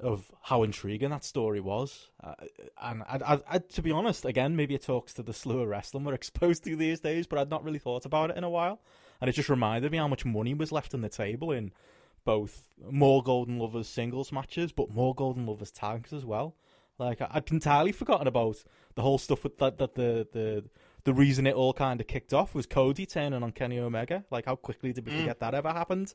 of 0.00 0.30
how 0.42 0.62
intriguing 0.62 1.10
that 1.10 1.24
story 1.24 1.60
was. 1.60 2.08
Uh, 2.22 2.34
and 2.82 3.02
I, 3.02 3.34
I, 3.34 3.40
I, 3.48 3.58
to 3.58 3.82
be 3.82 3.92
honest, 3.92 4.24
again, 4.24 4.56
maybe 4.56 4.74
it 4.74 4.82
talks 4.82 5.14
to 5.14 5.22
the 5.22 5.32
slew 5.32 5.60
of 5.60 5.68
wrestling 5.68 6.04
we're 6.04 6.14
exposed 6.14 6.64
to 6.64 6.76
these 6.76 7.00
days, 7.00 7.26
but 7.26 7.38
I'd 7.38 7.50
not 7.50 7.64
really 7.64 7.78
thought 7.78 8.04
about 8.04 8.30
it 8.30 8.36
in 8.36 8.44
a 8.44 8.50
while. 8.50 8.80
And 9.20 9.30
it 9.30 9.34
just 9.34 9.48
reminded 9.48 9.92
me 9.92 9.98
how 9.98 10.08
much 10.08 10.24
money 10.24 10.52
was 10.52 10.72
left 10.72 10.94
on 10.94 11.00
the 11.00 11.08
table 11.08 11.52
in 11.52 11.70
both 12.24 12.64
more 12.90 13.22
Golden 13.22 13.58
Lovers 13.58 13.88
singles 13.88 14.32
matches, 14.32 14.72
but 14.72 14.90
more 14.90 15.14
Golden 15.14 15.46
Lovers 15.46 15.70
tags 15.70 16.12
as 16.12 16.24
well. 16.24 16.56
Like 16.98 17.20
I, 17.20 17.28
would 17.34 17.50
entirely 17.50 17.92
forgotten 17.92 18.26
about 18.26 18.62
the 18.94 19.02
whole 19.02 19.18
stuff 19.18 19.44
with 19.44 19.58
that. 19.58 19.78
That 19.78 19.94
the 19.94 20.26
the 20.32 20.64
the 21.04 21.14
reason 21.14 21.46
it 21.46 21.54
all 21.54 21.72
kind 21.72 22.00
of 22.00 22.06
kicked 22.06 22.32
off 22.32 22.54
was 22.54 22.66
Cody 22.66 23.06
turning 23.06 23.42
on 23.42 23.52
Kenny 23.52 23.78
Omega. 23.78 24.24
Like 24.30 24.46
how 24.46 24.56
quickly 24.56 24.92
did 24.92 25.06
we 25.06 25.12
mm. 25.12 25.20
forget 25.20 25.40
that 25.40 25.54
ever 25.54 25.70
happened? 25.70 26.14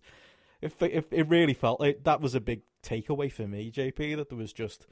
If 0.61 0.81
if 0.81 1.11
it 1.11 1.27
really 1.27 1.53
felt 1.53 1.79
like 1.79 2.03
that 2.03 2.21
was 2.21 2.35
a 2.35 2.41
big 2.41 2.61
takeaway 2.83 3.31
for 3.31 3.47
me, 3.47 3.71
JP, 3.71 4.17
that 4.17 4.29
there 4.29 4.37
was 4.37 4.53
just 4.53 4.87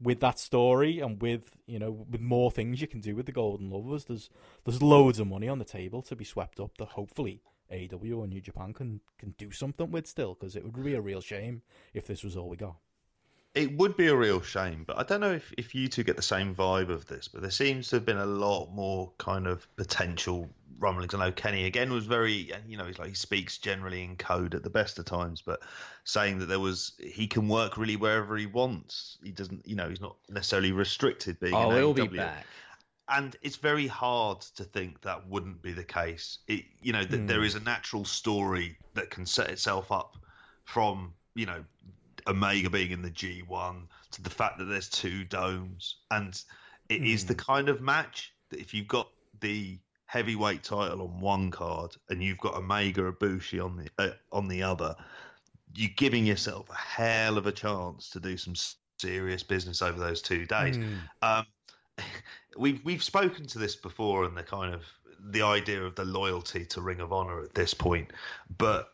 with 0.00 0.20
that 0.20 0.38
story 0.38 1.00
and 1.00 1.22
with 1.22 1.56
you 1.66 1.78
know 1.78 2.06
with 2.10 2.20
more 2.20 2.50
things 2.50 2.80
you 2.80 2.88
can 2.88 3.00
do 3.00 3.14
with 3.14 3.26
the 3.26 3.32
Golden 3.32 3.70
Lovers, 3.70 4.04
there's 4.04 4.30
there's 4.64 4.82
loads 4.82 5.18
of 5.18 5.26
money 5.26 5.48
on 5.48 5.58
the 5.58 5.64
table 5.64 6.02
to 6.02 6.16
be 6.16 6.24
swept 6.24 6.60
up 6.60 6.76
that 6.78 6.88
hopefully 6.88 7.42
AEW 7.72 8.18
or 8.18 8.26
New 8.26 8.40
Japan 8.40 8.72
can 8.72 9.00
can 9.18 9.34
do 9.38 9.50
something 9.50 9.90
with 9.90 10.06
still 10.06 10.34
because 10.34 10.56
it 10.56 10.64
would 10.64 10.84
be 10.84 10.94
a 10.94 11.00
real 11.00 11.20
shame 11.20 11.62
if 11.94 12.06
this 12.06 12.22
was 12.22 12.36
all 12.36 12.48
we 12.48 12.56
got 12.56 12.76
it 13.54 13.76
would 13.76 13.96
be 13.96 14.08
a 14.08 14.16
real 14.16 14.40
shame, 14.40 14.84
but 14.86 14.98
I 14.98 15.02
don't 15.02 15.20
know 15.20 15.32
if, 15.32 15.52
if 15.58 15.74
you 15.74 15.88
two 15.88 16.02
get 16.02 16.16
the 16.16 16.22
same 16.22 16.54
vibe 16.54 16.88
of 16.88 17.06
this, 17.06 17.28
but 17.28 17.42
there 17.42 17.50
seems 17.50 17.88
to 17.88 17.96
have 17.96 18.06
been 18.06 18.18
a 18.18 18.26
lot 18.26 18.70
more 18.72 19.12
kind 19.18 19.46
of 19.46 19.66
potential 19.76 20.48
rumblings. 20.78 21.12
I 21.14 21.18
know 21.18 21.32
Kenny 21.32 21.66
again 21.66 21.92
was 21.92 22.06
very, 22.06 22.50
you 22.66 22.78
know, 22.78 22.86
he's 22.86 22.98
like 22.98 23.10
he 23.10 23.14
speaks 23.14 23.58
generally 23.58 24.04
in 24.04 24.16
code 24.16 24.54
at 24.54 24.62
the 24.62 24.70
best 24.70 24.98
of 24.98 25.04
times, 25.04 25.42
but 25.42 25.60
saying 26.04 26.38
that 26.38 26.46
there 26.46 26.60
was 26.60 26.92
he 26.98 27.26
can 27.26 27.46
work 27.46 27.76
really 27.76 27.96
wherever 27.96 28.36
he 28.36 28.46
wants. 28.46 29.18
He 29.22 29.32
doesn't, 29.32 29.66
you 29.66 29.76
know, 29.76 29.88
he's 29.88 30.00
not 30.00 30.16
necessarily 30.30 30.72
restricted 30.72 31.38
being. 31.38 31.54
Oh, 31.54 31.70
he'll 31.70 31.92
be 31.92 32.06
back. 32.06 32.46
And 33.08 33.36
it's 33.42 33.56
very 33.56 33.86
hard 33.86 34.40
to 34.56 34.64
think 34.64 35.02
that 35.02 35.28
wouldn't 35.28 35.60
be 35.60 35.72
the 35.72 35.84
case. 35.84 36.38
It, 36.48 36.64
you 36.80 36.94
know, 36.94 37.04
that 37.04 37.20
mm. 37.20 37.26
there 37.26 37.44
is 37.44 37.54
a 37.54 37.60
natural 37.60 38.06
story 38.06 38.78
that 38.94 39.10
can 39.10 39.26
set 39.26 39.50
itself 39.50 39.92
up 39.92 40.16
from 40.64 41.12
you 41.34 41.44
know 41.44 41.62
Omega 42.26 42.70
being 42.70 42.90
in 42.90 43.02
the 43.02 43.10
G1 43.10 43.86
to 44.12 44.22
the 44.22 44.30
fact 44.30 44.58
that 44.58 44.64
there's 44.64 44.88
two 44.88 45.24
domes, 45.24 45.96
and 46.10 46.40
it 46.88 47.02
mm. 47.02 47.12
is 47.12 47.26
the 47.26 47.34
hmm. 47.34 47.40
kind 47.40 47.68
of 47.68 47.80
match 47.80 48.32
that 48.50 48.60
if 48.60 48.74
you've 48.74 48.88
got 48.88 49.08
the 49.40 49.78
heavyweight 50.06 50.62
title 50.62 51.00
on 51.00 51.20
one 51.20 51.50
card 51.50 51.96
and 52.10 52.22
you've 52.22 52.38
got 52.38 52.54
Omega 52.54 53.10
Ibushi 53.10 53.64
on 53.64 53.76
the 53.76 53.88
uh, 53.98 54.10
on 54.30 54.46
the 54.46 54.62
other, 54.62 54.94
you're 55.74 55.90
giving 55.96 56.26
yourself 56.26 56.68
a 56.68 56.76
hell 56.76 57.38
of 57.38 57.46
a 57.46 57.52
chance 57.52 58.10
to 58.10 58.20
do 58.20 58.36
some 58.36 58.54
serious 58.98 59.42
business 59.42 59.80
over 59.80 59.98
those 59.98 60.20
two 60.20 60.44
days. 60.46 60.76
Mm. 60.76 60.98
Um, 61.22 61.46
we've 62.58 62.84
we've 62.84 63.02
spoken 63.02 63.46
to 63.46 63.58
this 63.58 63.76
before, 63.76 64.24
and 64.24 64.36
the 64.36 64.42
kind 64.42 64.74
of 64.74 64.84
the 65.30 65.42
idea 65.42 65.82
of 65.82 65.94
the 65.94 66.04
loyalty 66.04 66.64
to 66.66 66.80
Ring 66.80 67.00
of 67.00 67.12
Honor 67.12 67.42
at 67.42 67.54
this 67.54 67.74
point, 67.74 68.12
but 68.58 68.88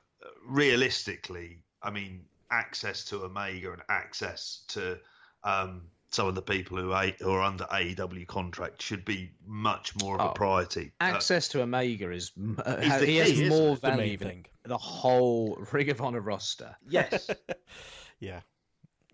realistically, 0.46 1.58
I 1.82 1.90
mean, 1.90 2.24
access 2.50 3.04
to 3.06 3.24
Omega 3.24 3.72
and 3.72 3.82
access 3.88 4.64
to 4.68 4.98
um, 5.44 5.82
some 6.10 6.26
of 6.26 6.34
the 6.34 6.42
people 6.42 6.78
who, 6.78 6.92
are, 6.92 7.08
who 7.18 7.30
are 7.30 7.42
under 7.42 7.64
AEW 7.64 8.26
contract 8.26 8.80
should 8.80 9.04
be 9.04 9.30
much 9.46 9.94
more 10.00 10.14
of 10.14 10.20
a 10.20 10.30
oh, 10.30 10.32
priority. 10.32 10.92
Access 11.00 11.48
uh, 11.50 11.52
to 11.52 11.62
Omega 11.62 12.10
is 12.10 12.32
uh, 12.64 12.80
he 12.80 13.06
key, 13.06 13.16
has 13.16 13.48
more 13.48 13.76
value 13.76 14.16
than 14.16 14.44
the 14.64 14.78
whole 14.78 15.58
Ring 15.72 15.90
of 15.90 16.00
Honor 16.00 16.20
roster. 16.20 16.74
Yes. 16.88 17.30
yeah, 18.20 18.40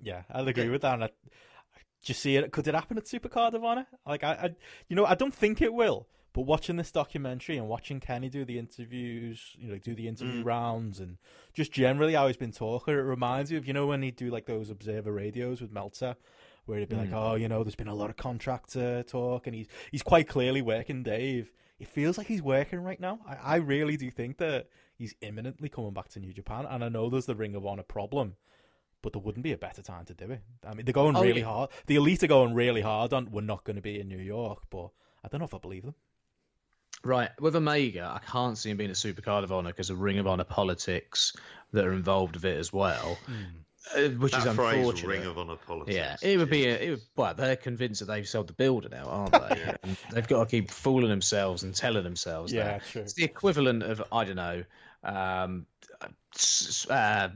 yeah, 0.00 0.22
I'll 0.30 0.46
agree 0.46 0.64
yeah. 0.64 0.70
with 0.70 0.82
that. 0.82 1.02
I, 1.02 1.06
do 1.06 2.10
you 2.10 2.14
see 2.14 2.36
it? 2.36 2.52
Could 2.52 2.68
it 2.68 2.74
happen 2.74 2.98
at 2.98 3.04
Supercard 3.04 3.54
of 3.54 3.64
Honor? 3.64 3.86
Like 4.06 4.22
I, 4.22 4.32
I, 4.32 4.50
you 4.88 4.94
know, 4.94 5.06
I 5.06 5.14
don't 5.14 5.34
think 5.34 5.62
it 5.62 5.72
will. 5.72 6.06
But 6.34 6.42
watching 6.42 6.74
this 6.74 6.90
documentary 6.90 7.56
and 7.56 7.68
watching 7.68 8.00
Kenny 8.00 8.28
do 8.28 8.44
the 8.44 8.58
interviews, 8.58 9.56
you 9.56 9.68
know, 9.68 9.78
do 9.78 9.94
the 9.94 10.08
interview 10.08 10.42
mm. 10.42 10.44
rounds 10.44 10.98
and 10.98 11.16
just 11.54 11.70
generally 11.70 12.14
how 12.14 12.26
he's 12.26 12.36
been 12.36 12.50
talking, 12.50 12.92
it 12.92 12.98
reminds 12.98 13.52
you 13.52 13.58
of, 13.58 13.66
you 13.68 13.72
know, 13.72 13.86
when 13.86 14.02
he'd 14.02 14.16
do 14.16 14.30
like 14.30 14.46
those 14.46 14.68
observer 14.68 15.12
radios 15.12 15.60
with 15.60 15.70
Meltzer, 15.70 16.16
where 16.66 16.80
he'd 16.80 16.88
be 16.88 16.96
mm. 16.96 17.02
like, 17.02 17.12
oh, 17.12 17.36
you 17.36 17.48
know, 17.48 17.62
there's 17.62 17.76
been 17.76 17.86
a 17.86 17.94
lot 17.94 18.10
of 18.10 18.16
contractor 18.16 19.04
talk 19.04 19.46
and 19.46 19.54
he's 19.54 19.68
he's 19.92 20.02
quite 20.02 20.28
clearly 20.28 20.60
working 20.60 21.04
Dave. 21.04 21.52
It 21.78 21.86
feels 21.86 22.18
like 22.18 22.26
he's 22.26 22.42
working 22.42 22.80
right 22.80 22.98
now. 22.98 23.20
I, 23.24 23.36
I 23.36 23.56
really 23.56 23.96
do 23.96 24.10
think 24.10 24.38
that 24.38 24.68
he's 24.96 25.14
imminently 25.20 25.68
coming 25.68 25.92
back 25.92 26.08
to 26.10 26.20
New 26.20 26.32
Japan. 26.32 26.66
And 26.68 26.82
I 26.82 26.88
know 26.88 27.10
there's 27.10 27.26
the 27.26 27.36
Ring 27.36 27.54
of 27.54 27.64
Honor 27.64 27.84
problem, 27.84 28.34
but 29.02 29.12
there 29.12 29.22
wouldn't 29.22 29.44
be 29.44 29.52
a 29.52 29.58
better 29.58 29.82
time 29.82 30.04
to 30.06 30.14
do 30.14 30.32
it. 30.32 30.40
I 30.66 30.74
mean, 30.74 30.84
they're 30.84 30.92
going 30.92 31.16
oh, 31.16 31.22
really 31.22 31.42
yeah. 31.42 31.46
hard. 31.46 31.70
The 31.86 31.94
Elite 31.94 32.24
are 32.24 32.28
going 32.28 32.54
really 32.54 32.80
hard 32.80 33.12
on, 33.12 33.30
we're 33.30 33.42
not 33.42 33.62
going 33.62 33.76
to 33.76 33.82
be 33.82 34.00
in 34.00 34.08
New 34.08 34.18
York, 34.18 34.64
but 34.68 34.90
I 35.24 35.28
don't 35.28 35.38
know 35.38 35.46
if 35.46 35.54
I 35.54 35.58
believe 35.58 35.84
them. 35.84 35.94
Right, 37.04 37.30
with 37.40 37.54
Omega, 37.54 38.10
I 38.14 38.24
can't 38.26 38.56
see 38.56 38.70
him 38.70 38.76
being 38.76 38.90
a 38.90 38.94
supercard 38.94 39.44
of 39.44 39.52
honor 39.52 39.70
because 39.70 39.90
of 39.90 40.00
Ring 40.00 40.18
of 40.18 40.26
Honor 40.26 40.44
politics 40.44 41.34
that 41.72 41.84
are 41.84 41.92
involved 41.92 42.36
with 42.36 42.44
it 42.44 42.58
as 42.58 42.72
well. 42.72 43.18
Mm. 43.28 43.64
Uh, 43.94 44.08
which 44.18 44.32
that 44.32 44.38
is 44.38 44.46
unfortunate. 44.46 45.06
Ring 45.06 45.26
of 45.26 45.36
Honor 45.36 45.56
politics. 45.56 45.94
Yeah, 45.94 46.16
it 46.22 46.38
would 46.38 46.48
be. 46.48 46.66
A, 46.66 46.74
it 46.74 46.90
would, 46.90 47.02
well, 47.16 47.34
they're 47.34 47.56
convinced 47.56 48.00
that 48.00 48.06
they've 48.06 48.26
sold 48.26 48.46
the 48.46 48.54
builder 48.54 48.88
now, 48.88 49.04
aren't 49.04 49.32
they? 49.32 49.74
and 49.82 49.96
they've 50.10 50.26
got 50.26 50.44
to 50.44 50.50
keep 50.50 50.70
fooling 50.70 51.10
themselves 51.10 51.62
and 51.62 51.74
telling 51.74 52.02
themselves 52.02 52.50
yeah, 52.50 52.64
that. 52.64 52.84
True. 52.86 53.02
It's 53.02 53.12
the 53.12 53.24
equivalent 53.24 53.82
of 53.82 54.02
I 54.10 54.24
don't 54.24 54.36
know, 54.36 54.64
um, 55.02 55.66
uh, 56.88 57.28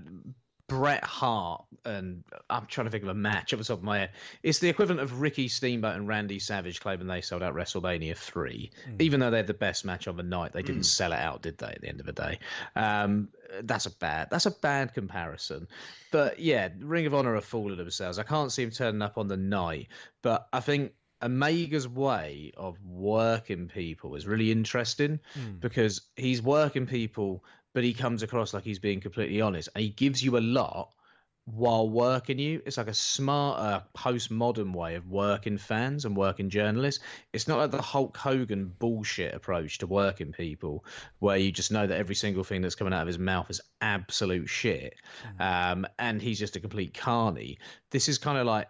Bret 0.69 1.03
Hart 1.03 1.65
and 1.85 2.23
I'm 2.51 2.67
trying 2.67 2.87
to 2.87 2.91
think 2.91 3.03
of 3.03 3.09
a 3.09 3.15
match 3.15 3.53
off 3.53 3.59
the 3.59 3.65
top 3.65 3.79
of 3.79 3.85
my 3.85 4.01
head. 4.01 4.11
It's 4.43 4.59
the 4.59 4.69
equivalent 4.69 5.01
of 5.01 5.21
Ricky 5.21 5.49
Steamboat 5.49 5.97
and 5.97 6.07
Randy 6.07 6.39
Savage 6.39 6.81
claiming 6.81 7.07
they 7.07 7.23
sold 7.23 7.43
out 7.43 7.55
WrestleMania 7.55 8.17
three, 8.17 8.71
mm. 8.89 9.01
even 9.01 9.21
though 9.21 9.31
they 9.31 9.39
had 9.39 9.47
the 9.47 9.55
best 9.55 9.85
match 9.85 10.07
of 10.07 10.17
the 10.17 10.23
night. 10.23 10.53
They 10.53 10.63
didn't 10.63 10.83
mm. 10.83 10.87
sell 10.87 11.13
it 11.13 11.19
out, 11.19 11.43
did 11.43 11.59
they? 11.59 11.69
At 11.69 11.81
the 11.81 11.89
end 11.89 12.01
of 12.01 12.07
the 12.07 12.13
day, 12.13 12.39
um, 12.77 13.29
that's 13.63 13.87
a 13.87 13.91
bad 13.91 14.29
that's 14.31 14.47
a 14.47 14.51
bad 14.51 14.93
comparison. 14.95 15.69
But 16.11 16.39
yeah, 16.39 16.69
Ring 16.79 17.07
of 17.07 17.15
Honor 17.15 17.35
are 17.35 17.41
fooling 17.41 17.79
themselves. 17.79 18.19
I 18.19 18.23
can't 18.23 18.53
see 18.53 18.63
him 18.63 18.71
turning 18.71 19.03
up 19.03 19.17
on 19.19 19.29
the 19.29 19.37
night, 19.37 19.89
but 20.23 20.49
I 20.53 20.61
think 20.61 20.93
Omega's 21.23 21.89
way 21.89 22.53
of 22.57 22.77
working 22.85 23.69
people 23.69 24.15
is 24.15 24.27
really 24.27 24.53
interesting 24.53 25.19
mm. 25.39 25.61
because 25.61 26.03
he's 26.17 26.43
working 26.43 26.87
people 26.87 27.43
but 27.79 27.85
he 27.85 27.95
comes 27.95 28.25
across 28.25 28.53
like 28.53 28.65
he's 28.65 28.81
being 28.81 29.01
completely 29.01 29.41
honest 29.41 29.69
and 29.73 29.85
he 29.85 29.91
gives 29.91 30.21
you 30.21 30.37
a 30.37 30.41
lot 30.41 30.91
while 31.45 31.89
working 31.89 32.37
you. 32.37 32.61
It's 32.67 32.77
like 32.77 32.89
a 32.89 32.93
smarter 32.93 33.85
postmodern 33.97 34.75
way 34.75 34.97
of 34.97 35.09
working 35.09 35.59
fans 35.59 36.05
and 36.05 36.17
working 36.17 36.51
journalists. 36.51 37.05
It's 37.33 37.47
not 37.47 37.59
like 37.59 37.71
the 37.71 37.81
Hulk 37.81 38.17
Hogan 38.17 38.75
bullshit 38.81 39.33
approach 39.33 39.79
to 39.79 39.87
working 39.87 40.33
people 40.33 40.85
where 41.21 41.37
you 41.37 41.53
just 41.53 41.71
know 41.71 41.87
that 41.87 41.97
every 41.97 42.17
single 42.17 42.43
thing 42.43 42.63
that's 42.63 42.75
coming 42.75 42.93
out 42.93 43.03
of 43.03 43.07
his 43.07 43.17
mouth 43.21 43.49
is 43.49 43.61
absolute 43.81 44.49
shit. 44.49 44.97
Mm. 45.39 45.71
Um, 45.71 45.87
and 46.01 46.21
he's 46.21 46.41
just 46.41 46.57
a 46.57 46.61
complete 46.61 46.95
carny. 46.95 47.59
This 47.93 48.09
is 48.09 48.19
kind 48.19 48.39
of 48.39 48.47
like 48.49 48.67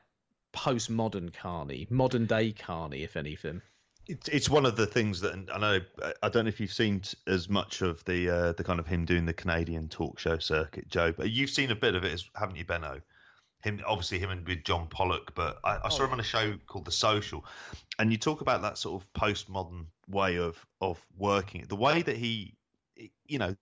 postmodern 0.53 1.33
carny, 1.33 1.87
modern 1.89 2.27
day 2.27 2.53
carny, 2.53 3.05
if 3.05 3.17
anything. 3.17 3.63
It's 4.09 4.29
it's 4.29 4.49
one 4.49 4.65
of 4.65 4.77
the 4.77 4.87
things 4.87 5.21
that 5.21 5.35
I 5.53 5.59
know. 5.59 5.81
I 6.23 6.29
don't 6.31 6.47
know 6.47 6.49
if 6.49 6.61
you've 6.61 6.73
seen 6.73 7.03
as 7.27 7.49
much 7.49 7.83
of 7.83 8.03
the 8.05 8.31
uh, 8.31 8.53
the 8.53 8.65
kind 8.65 8.81
of 8.81 8.87
him 8.87 9.05
doing 9.05 9.27
the 9.27 9.35
Canadian 9.35 9.89
talk 9.89 10.19
show 10.19 10.39
circuit, 10.39 10.89
Joe. 10.89 11.13
But 11.13 11.31
you've 11.31 11.51
seen 11.51 11.71
a 11.71 11.77
bit 11.77 11.95
of 11.95 12.05
it, 12.05 12.23
haven't 12.35 12.57
you, 12.57 12.65
Benno? 12.65 13.03
him 13.63 13.81
obviously 13.87 14.19
him 14.19 14.31
and 14.31 14.47
with 14.47 14.65
John 14.65 14.87
Pollock, 14.89 15.35
but 15.35 15.59
I, 15.65 15.77
I 15.77 15.81
Oh, 15.85 15.89
saw 15.89 16.05
him 16.05 16.13
on 16.13 16.21
a 16.21 16.25
show 16.25 16.57
called 16.67 16.85
The 16.85 16.93
Social, 16.93 17.45
and 17.99 18.13
you 18.13 18.19
talk 18.19 18.41
about 18.41 18.63
that 18.63 18.79
sort 18.79 19.03
of 19.03 19.13
postmodern 19.15 19.87
way 20.09 20.39
of 20.39 20.65
of 20.81 21.05
working, 21.17 21.65
the 21.69 21.77
way 21.77 22.03
that 22.03 22.17
he, 22.17 22.57
you 23.27 23.39
know, 23.39 23.57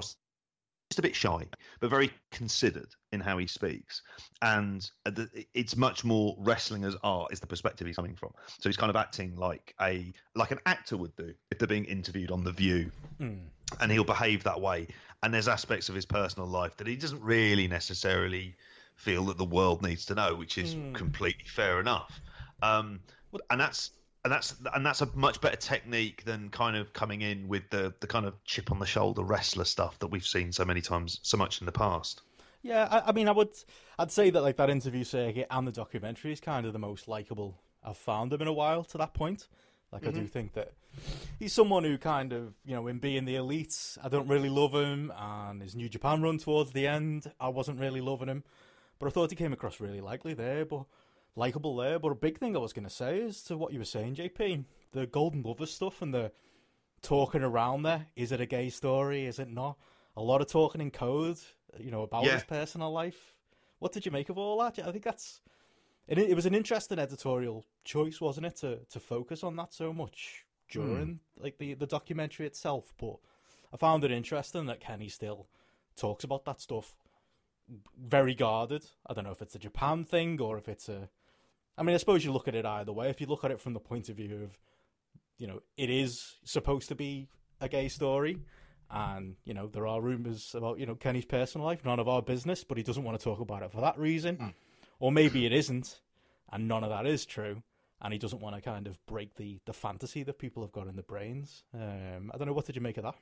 just 0.00 0.16
a 0.98 1.02
bit 1.02 1.16
shy, 1.16 1.46
but 1.80 1.90
very 1.90 2.12
considered 2.30 2.94
in 3.14 3.20
how 3.20 3.38
he 3.38 3.46
speaks, 3.46 4.02
and 4.42 4.90
it's 5.54 5.76
much 5.76 6.04
more 6.04 6.36
wrestling 6.38 6.84
as 6.84 6.96
art 7.02 7.32
is 7.32 7.40
the 7.40 7.46
perspective 7.46 7.86
he's 7.86 7.96
coming 7.96 8.14
from. 8.14 8.32
So 8.60 8.68
he's 8.68 8.76
kind 8.76 8.90
of 8.90 8.96
acting 8.96 9.36
like 9.36 9.74
a 9.80 10.12
like 10.34 10.50
an 10.50 10.60
actor 10.66 10.96
would 10.96 11.16
do 11.16 11.32
if 11.50 11.58
they're 11.58 11.68
being 11.68 11.86
interviewed 11.86 12.30
on 12.30 12.44
The 12.44 12.52
View 12.52 12.90
Mm. 13.20 13.38
and 13.80 13.92
he'll 13.92 14.04
behave 14.04 14.44
that 14.44 14.60
way. 14.60 14.88
And 15.22 15.32
there's 15.32 15.48
aspects 15.48 15.88
of 15.88 15.94
his 15.94 16.04
personal 16.04 16.48
life 16.48 16.76
that 16.78 16.86
he 16.86 16.96
doesn't 16.96 17.22
really 17.22 17.68
necessarily 17.68 18.56
feel 18.96 19.24
that 19.26 19.38
the 19.38 19.44
world 19.44 19.82
needs 19.82 20.04
to 20.06 20.14
know, 20.14 20.34
which 20.34 20.58
is 20.58 20.74
Hmm. 20.74 20.92
completely 20.94 21.46
fair 21.46 21.80
enough. 21.80 22.20
Um, 22.62 23.00
and 23.50 23.60
that's 23.60 23.90
and 24.24 24.32
that's 24.32 24.54
and 24.74 24.84
that's 24.84 25.02
a 25.02 25.06
much 25.14 25.40
better 25.40 25.56
technique 25.56 26.24
than 26.24 26.48
kind 26.48 26.76
of 26.76 26.92
coming 26.92 27.22
in 27.22 27.46
with 27.46 27.68
the 27.70 27.94
the 28.00 28.06
kind 28.06 28.26
of 28.26 28.42
chip 28.44 28.72
on 28.72 28.78
the 28.78 28.86
shoulder 28.86 29.22
wrestler 29.22 29.64
stuff 29.64 29.98
that 30.00 30.08
we've 30.08 30.26
seen 30.26 30.50
so 30.52 30.64
many 30.64 30.80
times, 30.80 31.20
so 31.22 31.36
much 31.36 31.60
in 31.60 31.66
the 31.66 31.72
past. 31.72 32.22
Yeah, 32.64 32.88
I, 32.90 33.10
I 33.10 33.12
mean, 33.12 33.28
I 33.28 33.32
would, 33.32 33.50
I'd 33.98 34.10
say 34.10 34.30
that 34.30 34.40
like 34.40 34.56
that 34.56 34.70
interview 34.70 35.04
circuit 35.04 35.46
and 35.50 35.68
the 35.68 35.72
documentary 35.72 36.32
is 36.32 36.40
kind 36.40 36.64
of 36.64 36.72
the 36.72 36.78
most 36.78 37.06
likable 37.06 37.60
I've 37.84 37.98
found 37.98 38.32
him 38.32 38.40
in 38.40 38.48
a 38.48 38.54
while. 38.54 38.84
To 38.84 38.98
that 38.98 39.12
point, 39.12 39.48
like 39.92 40.06
I 40.06 40.10
do 40.10 40.20
mm-hmm. 40.20 40.26
think 40.28 40.54
that 40.54 40.72
he's 41.38 41.52
someone 41.52 41.84
who 41.84 41.98
kind 41.98 42.32
of, 42.32 42.54
you 42.64 42.74
know, 42.74 42.86
in 42.86 43.00
being 43.00 43.26
the 43.26 43.34
elites, 43.34 43.98
I 44.02 44.08
don't 44.08 44.28
really 44.28 44.48
love 44.48 44.72
him, 44.72 45.12
and 45.14 45.60
his 45.60 45.76
New 45.76 45.90
Japan 45.90 46.22
run 46.22 46.38
towards 46.38 46.72
the 46.72 46.86
end, 46.86 47.30
I 47.38 47.48
wasn't 47.48 47.80
really 47.80 48.00
loving 48.00 48.28
him, 48.28 48.44
but 48.98 49.08
I 49.08 49.10
thought 49.10 49.28
he 49.28 49.36
came 49.36 49.52
across 49.52 49.78
really 49.78 50.00
likely 50.00 50.32
there, 50.32 50.64
but 50.64 50.86
likable 51.36 51.76
there. 51.76 51.98
But 51.98 52.12
a 52.12 52.16
big 52.16 52.38
thing 52.38 52.56
I 52.56 52.60
was 52.60 52.72
going 52.72 52.88
to 52.88 52.90
say 52.90 53.18
is 53.18 53.42
to 53.42 53.58
what 53.58 53.74
you 53.74 53.78
were 53.78 53.84
saying, 53.84 54.14
JP, 54.14 54.64
the 54.92 55.06
Golden 55.06 55.42
Lovers 55.42 55.74
stuff 55.74 56.00
and 56.00 56.14
the 56.14 56.32
talking 57.02 57.42
around 57.42 57.82
there. 57.82 58.06
Is 58.16 58.32
it 58.32 58.40
a 58.40 58.46
gay 58.46 58.70
story? 58.70 59.26
Is 59.26 59.38
it 59.38 59.50
not? 59.50 59.76
A 60.16 60.22
lot 60.22 60.40
of 60.40 60.46
talking 60.46 60.80
in 60.80 60.90
code, 60.90 61.38
you 61.78 61.90
know, 61.90 62.02
about 62.02 62.24
Yeah. 62.24 62.34
his 62.34 62.44
personal 62.44 62.92
life. 62.92 63.34
What 63.78 63.92
did 63.92 64.06
you 64.06 64.12
make 64.12 64.28
of 64.28 64.38
all 64.38 64.58
that? 64.58 64.78
I 64.78 64.92
think 64.92 65.04
that's 65.04 65.40
it. 66.06 66.18
It 66.18 66.34
was 66.34 66.46
an 66.46 66.54
interesting 66.54 66.98
editorial 66.98 67.64
choice, 67.84 68.20
wasn't 68.20 68.46
it, 68.46 68.56
to 68.56 68.78
to 68.84 69.00
focus 69.00 69.42
on 69.42 69.56
that 69.56 69.72
so 69.72 69.92
much 69.92 70.44
during 70.70 71.20
hmm. 71.36 71.42
like 71.42 71.58
the 71.58 71.74
the 71.74 71.86
documentary 71.86 72.46
itself. 72.46 72.92
But 72.98 73.16
I 73.72 73.76
found 73.76 74.04
it 74.04 74.10
interesting 74.10 74.66
that 74.66 74.80
Kenny 74.80 75.08
still 75.08 75.48
talks 75.96 76.24
about 76.24 76.44
that 76.44 76.60
stuff 76.60 76.94
very 77.98 78.34
guarded. 78.34 78.84
I 79.06 79.14
don't 79.14 79.24
know 79.24 79.32
if 79.32 79.42
it's 79.42 79.54
a 79.54 79.58
Japan 79.58 80.04
thing 80.04 80.40
or 80.40 80.58
if 80.58 80.68
it's 80.68 80.88
a. 80.88 81.08
I 81.76 81.82
mean, 81.82 81.94
I 81.94 81.98
suppose 81.98 82.24
you 82.24 82.32
look 82.32 82.48
at 82.48 82.54
it 82.54 82.64
either 82.64 82.92
way. 82.92 83.08
If 83.10 83.20
you 83.20 83.26
look 83.26 83.44
at 83.44 83.50
it 83.50 83.60
from 83.60 83.72
the 83.72 83.80
point 83.80 84.08
of 84.08 84.16
view 84.16 84.44
of, 84.44 84.58
you 85.38 85.46
know, 85.48 85.60
it 85.76 85.90
is 85.90 86.36
supposed 86.44 86.88
to 86.88 86.94
be 86.94 87.28
a 87.60 87.68
gay 87.68 87.88
story, 87.88 88.38
and 88.90 89.36
you 89.44 89.54
know 89.54 89.66
there 89.66 89.86
are 89.86 90.00
rumors 90.00 90.54
about 90.54 90.78
you 90.78 90.86
know 90.86 90.94
Kenny's 90.94 91.24
personal 91.24 91.66
life, 91.66 91.84
none 91.84 91.98
of 91.98 92.08
our 92.08 92.22
business, 92.22 92.64
but 92.64 92.76
he 92.76 92.82
doesn't 92.82 93.04
want 93.04 93.18
to 93.18 93.24
talk 93.24 93.40
about 93.40 93.62
it 93.62 93.72
for 93.72 93.80
that 93.80 93.98
reason, 93.98 94.54
or 95.00 95.12
maybe 95.12 95.46
it 95.46 95.52
isn't, 95.52 96.00
and 96.52 96.68
none 96.68 96.84
of 96.84 96.90
that 96.90 97.06
is 97.06 97.24
true, 97.26 97.62
and 98.02 98.12
he 98.12 98.18
doesn't 98.18 98.40
want 98.40 98.54
to 98.56 98.62
kind 98.62 98.86
of 98.86 99.04
break 99.06 99.34
the 99.36 99.58
the 99.66 99.72
fantasy 99.72 100.22
that 100.22 100.38
people 100.38 100.62
have 100.62 100.72
got 100.72 100.86
in 100.86 100.96
their 100.96 101.04
brains. 101.04 101.64
Um, 101.74 102.30
I 102.32 102.38
don't 102.38 102.46
know. 102.46 102.52
What 102.52 102.66
did 102.66 102.76
you 102.76 102.82
make 102.82 102.96
of 102.96 103.04
that? 103.04 103.16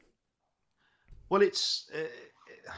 Well, 1.28 1.42
it's. 1.42 1.90
Uh, 1.94 2.70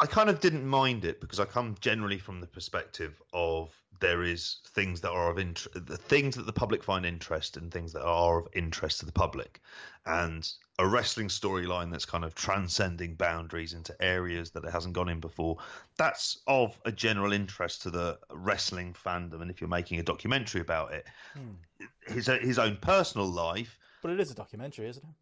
I 0.00 0.06
kind 0.06 0.28
of 0.28 0.40
didn't 0.40 0.66
mind 0.66 1.04
it 1.04 1.20
because 1.20 1.40
I 1.40 1.44
come 1.44 1.76
generally 1.80 2.18
from 2.18 2.40
the 2.40 2.46
perspective 2.46 3.20
of 3.32 3.70
there 4.00 4.22
is 4.22 4.58
things 4.66 5.00
that 5.00 5.10
are 5.10 5.30
of 5.30 5.38
interest, 5.38 5.86
the 5.86 5.96
things 5.96 6.36
that 6.36 6.46
the 6.46 6.52
public 6.52 6.82
find 6.82 7.06
interest 7.06 7.56
and 7.56 7.72
things 7.72 7.92
that 7.94 8.04
are 8.04 8.38
of 8.38 8.48
interest 8.52 9.00
to 9.00 9.06
the 9.06 9.12
public, 9.12 9.60
and 10.04 10.48
a 10.78 10.86
wrestling 10.86 11.28
storyline 11.28 11.90
that's 11.90 12.04
kind 12.04 12.24
of 12.24 12.34
transcending 12.34 13.14
boundaries 13.14 13.72
into 13.72 13.96
areas 14.02 14.50
that 14.50 14.64
it 14.64 14.70
hasn't 14.70 14.94
gone 14.94 15.08
in 15.08 15.20
before. 15.20 15.56
That's 15.96 16.38
of 16.46 16.78
a 16.84 16.92
general 16.92 17.32
interest 17.32 17.82
to 17.82 17.90
the 17.90 18.18
wrestling 18.30 18.92
fandom, 18.92 19.40
and 19.40 19.50
if 19.50 19.60
you're 19.60 19.68
making 19.68 19.98
a 19.98 20.02
documentary 20.02 20.60
about 20.60 20.92
it, 20.92 21.06
hmm. 21.32 21.84
his 22.12 22.26
his 22.26 22.58
own 22.58 22.76
personal 22.76 23.26
life 23.26 23.78
But 24.02 24.10
it 24.10 24.20
is 24.20 24.30
a 24.30 24.34
documentary, 24.34 24.88
isn't 24.88 25.04
it? 25.04 25.14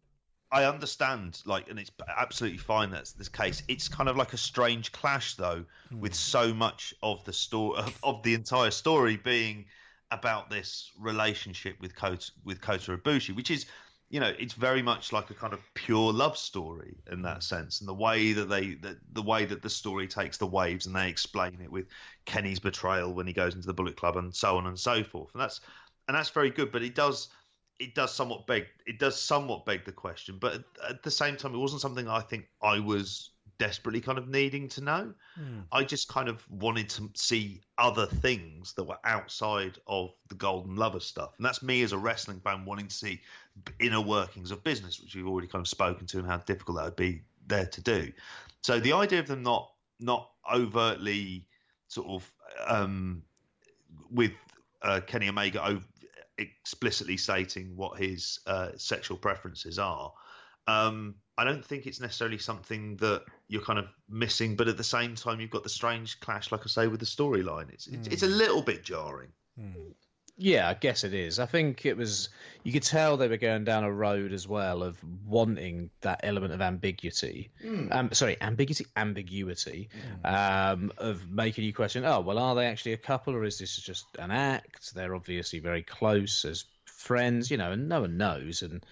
I 0.55 0.63
understand, 0.63 1.41
like, 1.45 1.69
and 1.69 1.77
it's 1.77 1.91
absolutely 2.07 2.59
fine 2.59 2.89
that's 2.89 3.11
this 3.11 3.27
case. 3.27 3.61
It's 3.67 3.89
kind 3.89 4.07
of 4.07 4.15
like 4.15 4.31
a 4.31 4.37
strange 4.37 4.93
clash, 4.93 5.35
though, 5.35 5.65
hmm. 5.89 5.99
with 5.99 6.15
so 6.15 6.53
much 6.53 6.93
of 7.03 7.25
the 7.25 7.33
story 7.33 7.77
of, 7.79 7.99
of 8.03 8.23
the 8.23 8.35
entire 8.35 8.71
story 8.71 9.17
being 9.17 9.65
about 10.11 10.49
this 10.49 10.93
relationship 10.97 11.75
with 11.81 11.93
Kota, 11.93 12.31
with 12.45 12.61
Kota 12.61 12.95
Ibushi, 12.97 13.35
which 13.35 13.51
is, 13.51 13.65
you 14.09 14.21
know, 14.21 14.33
it's 14.39 14.53
very 14.53 14.81
much 14.81 15.11
like 15.11 15.29
a 15.29 15.33
kind 15.33 15.51
of 15.51 15.59
pure 15.73 16.13
love 16.13 16.37
story 16.37 16.95
in 17.11 17.21
that 17.23 17.33
hmm. 17.33 17.41
sense, 17.41 17.81
and 17.81 17.89
the 17.89 17.93
way 17.93 18.31
that 18.31 18.45
they, 18.45 18.75
the, 18.75 18.97
the 19.11 19.21
way 19.21 19.43
that 19.43 19.61
the 19.61 19.69
story 19.69 20.07
takes 20.07 20.37
the 20.37 20.47
waves, 20.47 20.85
and 20.85 20.95
they 20.95 21.09
explain 21.09 21.59
it 21.61 21.69
with 21.69 21.87
Kenny's 22.23 22.61
betrayal 22.61 23.13
when 23.13 23.27
he 23.27 23.33
goes 23.33 23.55
into 23.55 23.67
the 23.67 23.73
Bullet 23.73 23.97
Club, 23.97 24.15
and 24.15 24.33
so 24.33 24.55
on 24.55 24.67
and 24.67 24.79
so 24.79 25.03
forth, 25.03 25.33
and 25.33 25.41
that's 25.41 25.59
and 26.07 26.15
that's 26.15 26.29
very 26.29 26.49
good, 26.49 26.71
but 26.71 26.81
it 26.81 26.95
does 26.95 27.27
it 27.79 27.95
does 27.95 28.13
somewhat 28.13 28.47
beg 28.47 28.67
it 28.85 28.99
does 28.99 29.19
somewhat 29.19 29.65
beg 29.65 29.85
the 29.85 29.91
question, 29.91 30.37
but 30.39 30.63
at, 30.87 31.03
the 31.03 31.11
same 31.11 31.35
time, 31.35 31.53
it 31.53 31.57
wasn't 31.57 31.81
something 31.81 32.07
I 32.07 32.21
think 32.21 32.47
I 32.61 32.79
was 32.79 33.31
desperately 33.57 34.01
kind 34.01 34.17
of 34.17 34.27
needing 34.27 34.67
to 34.67 34.81
know. 34.81 35.13
I 35.71 35.83
just 35.83 36.07
kind 36.07 36.27
of 36.27 36.43
wanted 36.49 36.89
to 36.89 37.09
see 37.15 37.61
other 37.77 38.05
things 38.05 38.73
that 38.73 38.83
were 38.83 38.97
outside 39.05 39.77
of 39.87 40.11
the 40.29 40.35
Golden 40.35 40.75
Lover 40.75 40.99
stuff, 40.99 41.33
and 41.37 41.45
that's 41.45 41.61
me 41.63 41.83
as 41.83 41.91
a 41.91 41.97
wrestling 41.97 42.39
fan 42.39 42.65
wanting 42.65 42.87
to 42.87 42.95
see 42.95 43.21
inner 43.79 44.01
workings 44.01 44.51
of 44.51 44.63
business, 44.63 45.01
which 45.01 45.15
we've 45.15 45.27
already 45.27 45.47
kind 45.47 45.61
of 45.61 45.67
spoken 45.67 46.05
to, 46.07 46.19
and 46.19 46.27
how 46.27 46.37
difficult 46.37 46.77
that 46.77 46.85
would 46.85 46.95
be 46.95 47.21
there 47.47 47.65
to 47.65 47.81
do. 47.81 48.11
So 48.61 48.79
the 48.79 48.93
idea 48.93 49.19
of 49.19 49.27
them 49.27 49.43
not 49.43 49.71
not 49.99 50.29
overtly 50.51 51.45
sort 51.87 52.07
of 52.07 52.31
um, 52.67 53.23
with 54.11 54.31
uh, 54.81 55.01
Kenny 55.05 55.29
Omega 55.29 55.81
explicitly 56.37 57.17
stating 57.17 57.75
what 57.75 57.99
his 57.99 58.39
uh, 58.47 58.69
sexual 58.77 59.17
preferences 59.17 59.79
are. 59.79 60.11
Um, 60.67 61.15
I 61.37 61.43
don't 61.43 61.63
think 61.63 61.85
it's 61.85 61.99
necessarily 61.99 62.37
something 62.37 62.95
that 62.97 63.23
you're 63.47 63.61
kind 63.61 63.77
of 63.77 63.85
missing, 64.09 64.55
but 64.55 64.67
at 64.67 64.77
the 64.77 64.83
same 64.83 65.15
time, 65.15 65.39
you've 65.39 65.51
got 65.51 65.63
the 65.63 65.69
strange 65.69 66.19
clash, 66.19 66.51
like 66.51 66.61
I 66.63 66.67
say, 66.67 66.87
with 66.87 66.99
the 66.99 67.05
storyline. 67.05 67.71
It's, 67.71 67.87
it's 67.87 68.07
it's 68.07 68.23
a 68.23 68.27
little 68.27 68.61
bit 68.61 68.83
jarring. 68.83 69.29
Yeah, 70.37 70.67
I 70.67 70.73
guess 70.73 71.05
it 71.05 71.13
is. 71.13 71.39
I 71.39 71.45
think 71.45 71.85
it 71.85 71.95
was. 71.95 72.27
You 72.63 72.73
could 72.73 72.83
tell 72.83 73.15
they 73.15 73.29
were 73.29 73.37
going 73.37 73.63
down 73.63 73.83
a 73.85 73.91
road 73.91 74.33
as 74.33 74.45
well 74.47 74.83
of 74.83 74.97
wanting 75.25 75.91
that 76.01 76.21
element 76.23 76.51
of 76.51 76.61
ambiguity. 76.61 77.51
Um, 77.91 78.09
sorry, 78.11 78.35
ambiguity, 78.41 78.85
ambiguity, 78.97 79.89
um, 80.25 80.91
of 80.97 81.29
making 81.29 81.63
you 81.63 81.73
question. 81.73 82.03
Oh, 82.05 82.19
well, 82.19 82.37
are 82.37 82.55
they 82.55 82.65
actually 82.65 82.93
a 82.93 82.97
couple, 82.97 83.33
or 83.33 83.45
is 83.45 83.59
this 83.59 83.77
just 83.77 84.05
an 84.19 84.31
act? 84.31 84.93
They're 84.93 85.15
obviously 85.15 85.59
very 85.59 85.83
close 85.83 86.43
as 86.43 86.65
friends, 86.85 87.49
you 87.49 87.57
know, 87.57 87.71
and 87.71 87.87
no 87.87 88.01
one 88.01 88.17
knows. 88.17 88.61
And 88.61 88.85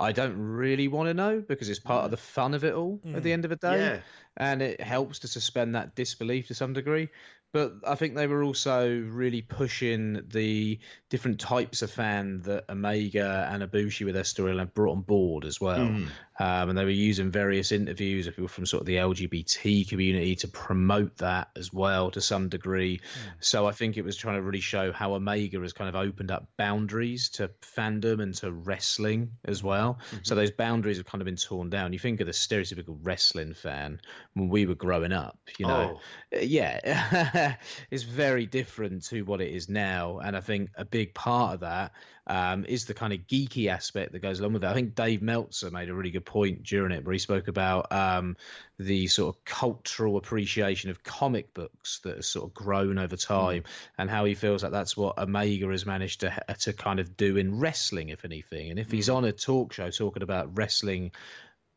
I 0.00 0.10
don't 0.12 0.36
really 0.36 0.88
want 0.88 1.08
to 1.08 1.14
know 1.14 1.40
because 1.46 1.68
it's 1.68 1.78
part 1.80 2.06
of 2.06 2.10
the 2.10 2.16
fun 2.16 2.54
of 2.54 2.64
it 2.64 2.74
all. 2.74 3.00
At 3.14 3.22
the 3.22 3.32
end 3.32 3.44
of 3.44 3.50
the 3.50 3.56
day, 3.56 3.78
Yeah. 3.78 3.98
and 4.36 4.62
it 4.62 4.80
helps 4.80 5.20
to 5.20 5.28
suspend 5.28 5.74
that 5.74 5.94
disbelief 5.94 6.48
to 6.48 6.54
some 6.54 6.72
degree. 6.72 7.08
But 7.52 7.76
I 7.86 7.94
think 7.94 8.14
they 8.14 8.26
were 8.26 8.42
also 8.42 9.00
really 9.00 9.40
pushing 9.40 10.22
the 10.28 10.78
different 11.08 11.40
types 11.40 11.80
of 11.80 11.90
fan 11.90 12.42
that 12.42 12.64
Omega 12.68 13.48
and 13.50 13.62
Ibushi 13.62 14.04
with 14.04 14.14
their 14.14 14.24
storyline 14.24 14.72
brought 14.74 14.92
on 14.92 15.00
board 15.00 15.46
as 15.46 15.60
well. 15.60 15.88
Mm. 15.88 16.08
Um, 16.38 16.70
and 16.70 16.78
they 16.78 16.84
were 16.84 16.90
using 16.90 17.30
various 17.30 17.72
interviews 17.72 18.26
of 18.26 18.34
people 18.34 18.48
from 18.48 18.66
sort 18.66 18.82
of 18.82 18.86
the 18.86 18.96
LGBT 18.96 19.88
community 19.88 20.36
to 20.36 20.48
promote 20.48 21.16
that 21.18 21.48
as 21.56 21.72
well 21.72 22.10
to 22.12 22.20
some 22.20 22.48
degree. 22.48 23.00
So 23.40 23.66
I 23.66 23.72
think 23.72 23.96
it 23.96 24.04
was 24.04 24.16
trying 24.16 24.36
to 24.36 24.42
really 24.42 24.60
show 24.60 24.92
how 24.92 25.14
Omega 25.14 25.60
has 25.60 25.72
kind 25.72 25.88
of 25.88 25.96
opened 25.96 26.30
up 26.30 26.46
boundaries 26.56 27.28
to 27.30 27.50
fandom 27.76 28.22
and 28.22 28.34
to 28.36 28.52
wrestling 28.52 29.32
as 29.44 29.62
well. 29.62 29.98
So 30.22 30.34
those 30.34 30.52
boundaries 30.52 30.98
have 30.98 31.06
kind 31.06 31.20
of 31.20 31.26
been 31.26 31.36
torn 31.36 31.70
down. 31.70 31.92
You 31.92 31.98
think 31.98 32.20
of 32.20 32.26
the 32.26 32.32
stereotypical 32.32 32.98
wrestling 33.02 33.54
fan 33.54 34.00
when 34.34 34.48
we 34.48 34.66
were 34.66 34.76
growing 34.76 35.12
up, 35.12 35.38
you 35.58 35.66
know. 35.66 36.00
Uh, 36.34 36.38
yeah, 36.40 37.56
it's 37.90 38.04
very 38.04 38.46
different 38.46 39.04
to 39.06 39.22
what 39.22 39.40
it 39.40 39.52
is 39.52 39.68
now. 39.68 40.18
And 40.18 40.36
I 40.36 40.40
think 40.40 40.70
a 40.76 40.84
big 40.84 41.14
part 41.14 41.54
of 41.54 41.60
that 41.60 41.92
um, 42.28 42.66
is 42.66 42.84
the 42.84 42.94
kind 42.94 43.12
of 43.12 43.20
geeky 43.20 43.68
aspect 43.68 44.12
that 44.12 44.20
goes 44.20 44.38
along 44.38 44.52
with 44.52 44.64
it. 44.64 44.68
I 44.68 44.74
think 44.74 44.94
Dave 44.94 45.22
Meltzer 45.22 45.70
made 45.70 45.88
a 45.88 45.94
really 45.94 46.10
good 46.10 46.26
point 46.26 46.62
during 46.62 46.92
it 46.92 47.04
where 47.04 47.14
he 47.14 47.18
spoke 47.18 47.48
about 47.48 47.90
um, 47.90 48.36
the 48.78 49.06
sort 49.06 49.34
of 49.34 49.44
cultural 49.44 50.18
appreciation 50.18 50.90
of 50.90 51.02
comic 51.02 51.54
books 51.54 52.00
that 52.04 52.16
has 52.16 52.28
sort 52.28 52.46
of 52.46 52.54
grown 52.54 52.98
over 52.98 53.16
time 53.16 53.64
and 53.96 54.10
how 54.10 54.26
he 54.26 54.34
feels 54.34 54.62
like 54.62 54.72
that's 54.72 54.96
what 54.96 55.18
Omega 55.18 55.68
has 55.68 55.86
managed 55.86 56.20
to, 56.20 56.44
to 56.60 56.72
kind 56.74 57.00
of 57.00 57.16
do 57.16 57.38
in 57.38 57.58
wrestling, 57.58 58.10
if 58.10 58.24
anything. 58.26 58.70
And 58.70 58.78
if 58.78 58.90
he's 58.90 59.08
on 59.08 59.24
a 59.24 59.32
talk 59.32 59.72
show 59.72 59.90
talking 59.90 60.22
about 60.22 60.56
wrestling 60.56 61.12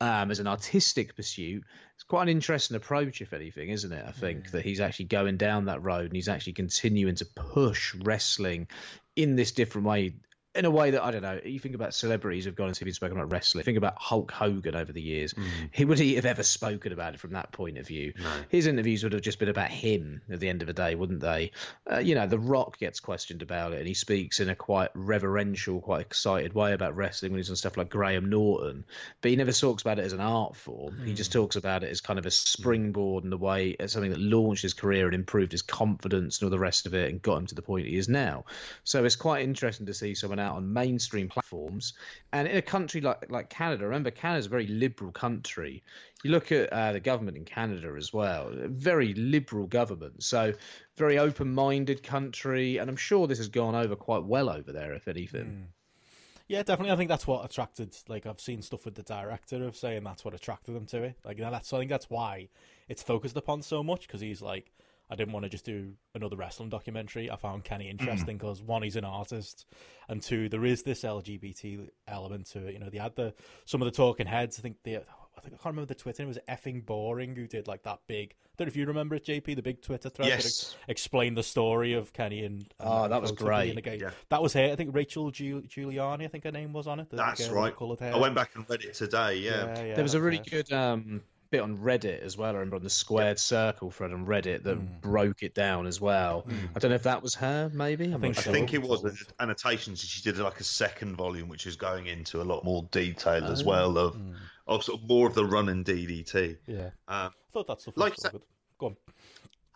um, 0.01 0.31
as 0.31 0.39
an 0.39 0.47
artistic 0.47 1.15
pursuit, 1.15 1.63
it's 1.95 2.03
quite 2.03 2.23
an 2.23 2.29
interesting 2.29 2.75
approach, 2.75 3.21
if 3.21 3.31
anything, 3.31 3.69
isn't 3.69 3.91
it? 3.91 4.03
I 4.05 4.11
think 4.11 4.51
that 4.51 4.65
he's 4.65 4.81
actually 4.81 5.05
going 5.05 5.37
down 5.37 5.65
that 5.65 5.81
road 5.81 6.07
and 6.07 6.15
he's 6.15 6.27
actually 6.27 6.53
continuing 6.53 7.15
to 7.15 7.25
push 7.25 7.95
wrestling 7.95 8.67
in 9.15 9.35
this 9.35 9.51
different 9.51 9.87
way 9.87 10.15
in 10.53 10.65
a 10.65 10.69
way 10.69 10.91
that 10.91 11.03
I 11.03 11.11
don't 11.11 11.21
know. 11.21 11.39
You 11.43 11.59
think 11.59 11.75
about 11.75 11.93
celebrities 11.93 12.45
who've 12.45 12.55
gone 12.55 12.67
and 12.67 12.77
been 12.77 12.93
spoken 12.93 13.17
about 13.17 13.31
wrestling. 13.31 13.63
Think 13.63 13.77
about 13.77 13.93
Hulk 13.97 14.31
Hogan 14.31 14.75
over 14.75 14.91
the 14.91 15.01
years. 15.01 15.33
Mm. 15.33 15.69
He 15.71 15.85
would 15.85 15.99
he 15.99 16.15
have 16.15 16.25
ever 16.25 16.43
spoken 16.43 16.91
about 16.91 17.13
it 17.13 17.19
from 17.19 17.31
that 17.31 17.51
point 17.53 17.77
of 17.77 17.87
view? 17.87 18.13
No. 18.19 18.29
His 18.49 18.67
interviews 18.67 19.03
would 19.03 19.13
have 19.13 19.21
just 19.21 19.39
been 19.39 19.47
about 19.47 19.69
him 19.69 20.21
at 20.29 20.41
the 20.41 20.49
end 20.49 20.61
of 20.61 20.67
the 20.67 20.73
day, 20.73 20.95
wouldn't 20.95 21.21
they? 21.21 21.51
Uh, 21.89 21.99
you 21.99 22.15
know, 22.15 22.27
The 22.27 22.39
Rock 22.39 22.77
gets 22.79 22.99
questioned 22.99 23.41
about 23.41 23.71
it, 23.71 23.79
and 23.79 23.87
he 23.87 23.93
speaks 23.93 24.41
in 24.41 24.49
a 24.49 24.55
quite 24.55 24.89
reverential, 24.93 25.79
quite 25.79 26.01
excited 26.01 26.53
way 26.53 26.73
about 26.73 26.97
wrestling 26.97 27.31
when 27.31 27.39
he's 27.39 27.49
on 27.49 27.55
stuff 27.55 27.77
like 27.77 27.89
Graham 27.89 28.29
Norton. 28.29 28.83
But 29.21 29.31
he 29.31 29.37
never 29.37 29.53
talks 29.53 29.83
about 29.83 29.99
it 29.99 30.05
as 30.05 30.13
an 30.13 30.19
art 30.19 30.57
form. 30.57 30.95
Mm. 30.95 31.07
He 31.07 31.13
just 31.13 31.31
talks 31.31 31.55
about 31.55 31.83
it 31.83 31.91
as 31.91 32.01
kind 32.01 32.19
of 32.19 32.25
a 32.25 32.31
springboard 32.31 33.23
and 33.23 33.31
the 33.31 33.37
way 33.37 33.77
as 33.79 33.93
something 33.93 34.11
that 34.11 34.19
launched 34.19 34.63
his 34.63 34.73
career 34.73 35.05
and 35.05 35.15
improved 35.15 35.53
his 35.53 35.61
confidence 35.61 36.39
and 36.39 36.47
all 36.47 36.51
the 36.51 36.59
rest 36.59 36.85
of 36.87 36.93
it, 36.93 37.09
and 37.09 37.21
got 37.21 37.37
him 37.37 37.47
to 37.47 37.55
the 37.55 37.61
point 37.61 37.87
he 37.87 37.95
is 37.95 38.09
now. 38.09 38.43
So 38.83 39.05
it's 39.05 39.15
quite 39.15 39.43
interesting 39.43 39.85
to 39.85 39.93
see 39.93 40.13
someone 40.13 40.40
out 40.41 40.55
on 40.55 40.73
mainstream 40.73 41.29
platforms. 41.29 41.93
And 42.33 42.47
in 42.47 42.57
a 42.57 42.61
country 42.61 42.99
like 42.99 43.29
like 43.29 43.49
Canada, 43.49 43.85
remember 43.85 44.11
Canada's 44.11 44.47
a 44.47 44.49
very 44.49 44.67
liberal 44.67 45.11
country. 45.11 45.83
You 46.23 46.31
look 46.31 46.51
at 46.51 46.71
uh, 46.73 46.91
the 46.91 46.99
government 46.99 47.37
in 47.37 47.45
Canada 47.45 47.93
as 47.97 48.11
well, 48.11 48.51
very 48.53 49.13
liberal 49.13 49.67
government. 49.67 50.23
So 50.23 50.53
very 50.97 51.17
open-minded 51.17 52.03
country, 52.03 52.77
and 52.77 52.89
I'm 52.89 52.97
sure 52.97 53.27
this 53.27 53.37
has 53.37 53.49
gone 53.49 53.75
over 53.75 53.95
quite 53.95 54.23
well 54.23 54.49
over 54.49 54.71
there, 54.71 54.93
if 54.93 55.07
anything. 55.07 55.45
Mm. 55.45 55.63
Yeah, 56.51 56.63
definitely. 56.63 56.91
I 56.91 56.97
think 56.97 57.07
that's 57.09 57.25
what 57.25 57.45
attracted. 57.45 57.95
Like 58.09 58.25
I've 58.25 58.41
seen 58.41 58.61
stuff 58.61 58.83
with 58.83 58.95
the 58.95 59.03
director 59.03 59.63
of 59.63 59.77
saying 59.77 60.03
that's 60.03 60.25
what 60.25 60.33
attracted 60.33 60.75
them 60.75 60.85
to 60.87 61.03
it. 61.03 61.15
Like 61.23 61.37
you 61.37 61.45
know, 61.45 61.51
that's 61.51 61.71
I 61.71 61.79
think 61.79 61.89
that's 61.89 62.09
why 62.09 62.49
it's 62.89 63.01
focused 63.01 63.37
upon 63.37 63.61
so 63.61 63.81
much 63.81 64.05
because 64.05 64.19
he's 64.19 64.41
like 64.41 64.69
I 65.11 65.15
didn't 65.15 65.33
want 65.33 65.43
to 65.43 65.49
just 65.49 65.65
do 65.65 65.93
another 66.15 66.37
wrestling 66.37 66.69
documentary. 66.69 67.29
I 67.29 67.35
found 67.35 67.65
Kenny 67.65 67.87
mm. 67.87 67.91
interesting 67.91 68.37
because 68.37 68.61
mm. 68.61 68.65
one, 68.65 68.81
he's 68.81 68.95
an 68.95 69.03
artist, 69.03 69.65
and 70.07 70.21
two, 70.21 70.47
there 70.47 70.63
is 70.63 70.83
this 70.83 71.01
LGBT 71.03 71.89
element 72.07 72.47
to 72.51 72.67
it. 72.67 72.73
You 72.73 72.79
know, 72.79 72.89
they 72.89 72.97
had 72.97 73.15
the 73.15 73.33
some 73.65 73.81
of 73.81 73.85
the 73.85 73.91
talking 73.91 74.25
heads. 74.25 74.57
I 74.57 74.61
think 74.61 74.77
the 74.83 75.01
I 75.37 75.41
think 75.41 75.55
I 75.55 75.57
can't 75.57 75.73
remember 75.75 75.87
the 75.87 75.95
Twitter. 75.95 76.23
It 76.23 76.27
was 76.27 76.39
effing 76.47 76.85
boring. 76.85 77.35
Who 77.35 77.47
did 77.47 77.67
like 77.67 77.83
that 77.83 77.99
big? 78.07 78.33
I 78.33 78.49
don't 78.57 78.67
know 78.67 78.69
if 78.69 78.75
you 78.75 78.85
remember 78.85 79.15
it, 79.15 79.25
JP, 79.25 79.55
the 79.55 79.61
big 79.61 79.81
Twitter 79.81 80.09
thread 80.09 80.27
yes. 80.27 80.75
that 80.85 80.91
explained 80.91 81.37
the 81.37 81.43
story 81.43 81.93
of 81.93 82.13
Kenny 82.13 82.45
and, 82.45 82.59
and 82.79 82.89
oh, 82.89 83.07
that 83.07 83.21
was 83.21 83.31
great. 83.31 83.79
Yeah. 83.99 84.11
That 84.29 84.41
was 84.41 84.53
her. 84.53 84.71
I 84.71 84.75
think 84.75 84.93
Rachel 84.93 85.31
Giuliani. 85.31 86.25
I 86.25 86.27
think 86.27 86.43
her 86.43 86.51
name 86.51 86.73
was 86.73 86.85
on 86.85 86.99
it. 86.99 87.07
That's 87.09 87.49
right. 87.49 87.73
I 87.79 88.17
went 88.17 88.35
back 88.35 88.51
and 88.55 88.69
read 88.69 88.83
it 88.83 88.93
today. 88.93 89.37
Yeah, 89.37 89.65
yeah, 89.65 89.83
yeah 89.83 89.93
there 89.95 90.03
was 90.03 90.13
a 90.13 90.21
really 90.21 90.39
good 90.39 90.71
um, 90.71 91.21
bit 91.51 91.61
on 91.61 91.77
Reddit 91.77 92.21
as 92.21 92.37
well. 92.37 92.49
I 92.49 92.53
remember 92.53 92.77
on 92.77 92.83
the 92.83 92.89
Squared 92.89 93.37
Circle 93.37 93.91
thread 93.91 94.13
on 94.13 94.25
Reddit 94.25 94.63
that 94.63 94.79
mm. 94.79 95.01
broke 95.01 95.43
it 95.43 95.53
down 95.53 95.85
as 95.85 96.01
well. 96.01 96.45
Mm. 96.47 96.69
I 96.75 96.79
don't 96.79 96.89
know 96.89 96.95
if 96.95 97.03
that 97.03 97.21
was 97.21 97.35
her, 97.35 97.69
maybe. 97.73 98.13
i 98.13 98.17
think, 98.17 98.35
sure. 98.35 98.51
I 98.51 98.55
think 98.55 98.73
it 98.73 98.81
was 98.81 99.05
annotations. 99.39 100.01
She 100.01 100.21
did 100.21 100.39
like 100.39 100.59
a 100.59 100.63
second 100.63 101.17
volume, 101.17 101.49
which 101.49 101.67
is 101.67 101.75
going 101.75 102.07
into 102.07 102.41
a 102.41 102.45
lot 102.45 102.63
more 102.63 102.87
detail 102.91 103.43
oh. 103.45 103.51
as 103.51 103.63
well 103.63 103.97
of 103.97 104.15
mm. 104.15 104.33
of 104.65 104.83
sort 104.83 105.01
of 105.01 105.07
more 105.07 105.27
of 105.27 105.35
the 105.35 105.45
run 105.45 105.69
and 105.69 105.85
DDT. 105.85 106.57
Yeah, 106.65 106.85
um, 106.85 106.91
I 107.07 107.29
thought 107.53 107.67
that 107.67 107.81
stuff 107.81 107.97
like 107.97 108.15
so 108.15 108.29
good. 108.29 108.41
Go 108.79 108.85
on. 108.87 108.95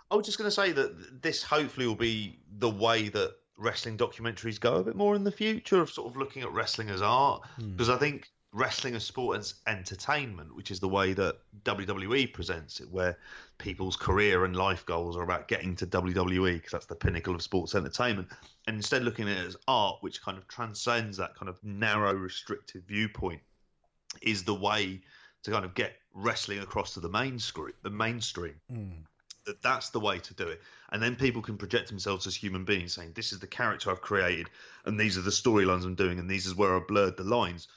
I 0.09 0.15
was 0.15 0.25
just 0.25 0.37
going 0.37 0.47
to 0.47 0.55
say 0.55 0.71
that 0.71 1.21
this 1.21 1.43
hopefully 1.43 1.87
will 1.87 1.95
be 1.95 2.39
the 2.57 2.69
way 2.69 3.09
that 3.09 3.35
wrestling 3.57 3.97
documentaries 3.97 4.59
go 4.59 4.75
a 4.75 4.83
bit 4.83 4.95
more 4.95 5.15
in 5.15 5.23
the 5.23 5.31
future 5.31 5.81
of 5.81 5.89
sort 5.89 6.09
of 6.09 6.17
looking 6.17 6.43
at 6.43 6.51
wrestling 6.51 6.89
as 6.89 7.01
art 7.01 7.41
because 7.57 7.87
hmm. 7.87 7.93
I 7.93 7.97
think 7.97 8.29
wrestling 8.55 8.95
as 8.95 9.03
sport 9.03 9.37
as 9.37 9.55
entertainment, 9.67 10.55
which 10.55 10.71
is 10.71 10.79
the 10.79 10.87
way 10.87 11.11
that 11.11 11.35
WWE 11.65 12.31
presents 12.31 12.79
it, 12.79 12.89
where 12.89 13.17
people's 13.57 13.97
career 13.97 14.45
and 14.45 14.55
life 14.55 14.85
goals 14.85 15.17
are 15.17 15.23
about 15.23 15.49
getting 15.49 15.75
to 15.75 15.85
WWE 15.85 16.53
because 16.53 16.71
that's 16.71 16.85
the 16.85 16.95
pinnacle 16.95 17.35
of 17.35 17.41
sports 17.41 17.75
entertainment. 17.75 18.29
And 18.65 18.77
instead 18.77 19.03
looking 19.03 19.29
at 19.29 19.37
it 19.37 19.45
as 19.45 19.57
art, 19.67 19.97
which 19.99 20.21
kind 20.21 20.37
of 20.37 20.47
transcends 20.47 21.17
that 21.17 21.35
kind 21.35 21.49
of 21.49 21.61
narrow, 21.65 22.13
restrictive 22.13 22.83
viewpoint, 22.83 23.41
is 24.21 24.45
the 24.45 24.55
way 24.55 25.01
to 25.43 25.51
kind 25.51 25.65
of 25.65 25.75
get 25.75 25.97
wrestling 26.13 26.59
across 26.59 26.93
to 26.93 27.01
the 27.01 27.09
mainstream. 27.09 27.73
The 27.83 27.89
mainstream. 27.89 28.55
Mm. 28.71 29.03
That 29.45 29.61
that's 29.61 29.89
the 29.89 29.99
way 29.99 30.17
to 30.17 30.33
do 30.33 30.47
it, 30.47 30.59
and 30.91 31.03
then 31.03 31.15
people 31.15 31.43
can 31.43 31.55
project 31.55 31.89
themselves 31.89 32.25
as 32.25 32.35
human 32.35 32.65
beings, 32.65 32.93
saying, 32.93 33.11
"This 33.13 33.31
is 33.31 33.37
the 33.37 33.45
character 33.45 33.91
I've 33.91 34.01
created, 34.01 34.49
and 34.85 34.99
these 34.99 35.19
are 35.19 35.21
the 35.21 35.29
storylines 35.29 35.83
I'm 35.83 35.93
doing, 35.93 36.17
and 36.17 36.27
these 36.27 36.47
is 36.47 36.55
where 36.55 36.75
I 36.75 36.79
blurred 36.79 37.15
the 37.15 37.23
lines." 37.23 37.67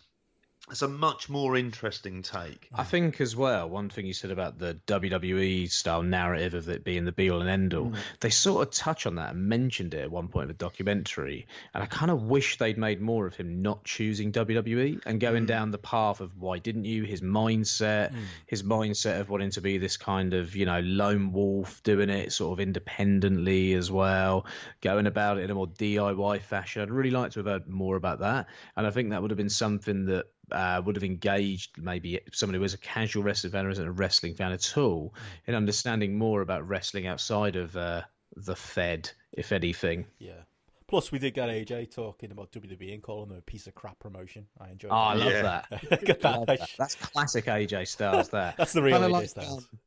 It's 0.71 0.83
a 0.83 0.89
much 0.89 1.29
more 1.29 1.57
interesting 1.57 2.23
take. 2.23 2.69
I 2.75 2.85
think 2.85 3.21
as 3.21 3.35
well, 3.35 3.69
one 3.69 3.89
thing 3.89 4.07
you 4.07 4.13
said 4.13 4.31
about 4.31 4.59
the 4.59 4.79
WWE 4.87 5.71
style 5.71 6.03
narrative 6.03 6.55
of 6.55 6.69
it 6.69 6.85
being 6.85 7.05
the 7.05 7.13
be 7.13 7.31
all 7.31 7.41
and 7.41 7.49
end 7.49 7.75
all, 7.75 7.87
mm. 7.87 7.97
they 8.21 8.31
sort 8.31 8.67
of 8.67 8.75
touch 8.75 9.07
on 9.07 9.15
that 9.15 9.35
and 9.35 9.49
mentioned 9.49 9.95
it 9.95 10.03
at 10.03 10.11
one 10.11 10.29
point 10.29 10.45
in 10.45 10.49
the 10.49 10.55
documentary. 10.55 11.47
And 11.73 11.83
I 11.83 11.87
kind 11.87 12.11
of 12.11 12.25
wish 12.25 12.59
they'd 12.59 12.77
made 12.77 13.01
more 13.01 13.27
of 13.27 13.35
him 13.35 13.63
not 13.63 13.85
choosing 13.85 14.33
WWE 14.33 15.01
and 15.07 15.21
going 15.21 15.45
mm. 15.45 15.49
down 15.49 15.71
the 15.71 15.79
path 15.79 16.21
of 16.21 16.37
why 16.39 16.59
didn't 16.59 16.85
you? 16.85 17.05
His 17.05 17.23
mindset, 17.23 18.13
mm. 18.13 18.25
his 18.47 18.63
mindset 18.63 19.21
of 19.21 19.31
wanting 19.31 19.51
to 19.53 19.61
be 19.63 19.79
this 19.79 19.97
kind 19.97 20.35
of, 20.35 20.55
you 20.55 20.67
know, 20.67 20.81
lone 20.81 21.33
wolf, 21.33 21.83
doing 21.83 22.11
it 22.11 22.33
sort 22.33 22.53
of 22.53 22.61
independently 22.61 23.73
as 23.73 23.91
well, 23.91 24.45
going 24.83 25.07
about 25.07 25.39
it 25.39 25.45
in 25.45 25.51
a 25.51 25.55
more 25.55 25.69
DIY 25.69 26.43
fashion. 26.43 26.83
I'd 26.83 26.91
really 26.91 27.11
like 27.11 27.33
to 27.33 27.39
have 27.39 27.47
heard 27.47 27.69
more 27.69 27.97
about 27.97 28.21
that. 28.21 28.49
And 28.77 28.87
I 28.87 28.91
think 28.91 29.11
that 29.11 29.23
would 29.23 29.31
have 29.31 29.39
been 29.39 29.49
something 29.49 30.07
that 30.07 30.27
uh, 30.51 30.82
would 30.84 30.96
have 30.96 31.05
engaged 31.05 31.78
maybe 31.78 32.20
someone 32.32 32.55
who 32.55 32.64
is 32.64 32.74
a 32.74 32.78
casual 32.78 33.22
wrestling 33.22 33.53
fan 33.53 33.66
or 33.66 33.70
isn't 33.70 33.86
a 33.86 33.92
wrestling 33.92 34.34
fan 34.34 34.53
at 34.53 34.76
all 34.76 35.14
in 35.46 35.55
understanding 35.55 36.16
more 36.16 36.40
about 36.40 36.66
wrestling 36.66 37.07
outside 37.07 37.57
of 37.57 37.76
uh, 37.76 38.03
the 38.36 38.57
Fed, 38.57 39.11
if 39.32 39.53
anything. 39.53 40.07
Yeah. 40.18 40.42
Plus, 40.88 41.12
we 41.12 41.18
did 41.18 41.34
get 41.34 41.51
AJ 41.51 41.94
talking 41.94 42.30
about 42.30 42.51
WWE 42.53 42.94
and 42.94 43.03
calling 43.03 43.28
them 43.28 43.36
a 43.36 43.42
piece 43.42 43.66
of 43.66 43.74
crap 43.74 43.99
promotion. 43.99 44.46
I 44.59 44.70
enjoyed. 44.70 44.90
That. 44.90 44.94
Oh, 44.94 45.18
that. 45.18 45.22
I 45.22 45.24
love 45.24 45.32
yeah. 45.32 45.42
that. 45.42 45.90
that. 46.22 46.24
love 46.24 46.46
that. 46.46 46.70
That's 46.78 46.94
classic 46.94 47.44
AJ 47.44 47.88
Styles. 47.88 48.30
There. 48.30 48.55
That's 48.59 48.72
the 48.72 48.82
real 48.82 48.99
AJ 48.99 49.11
like, 49.11 49.28
Styles. 49.28 49.68
Um, 49.70 49.78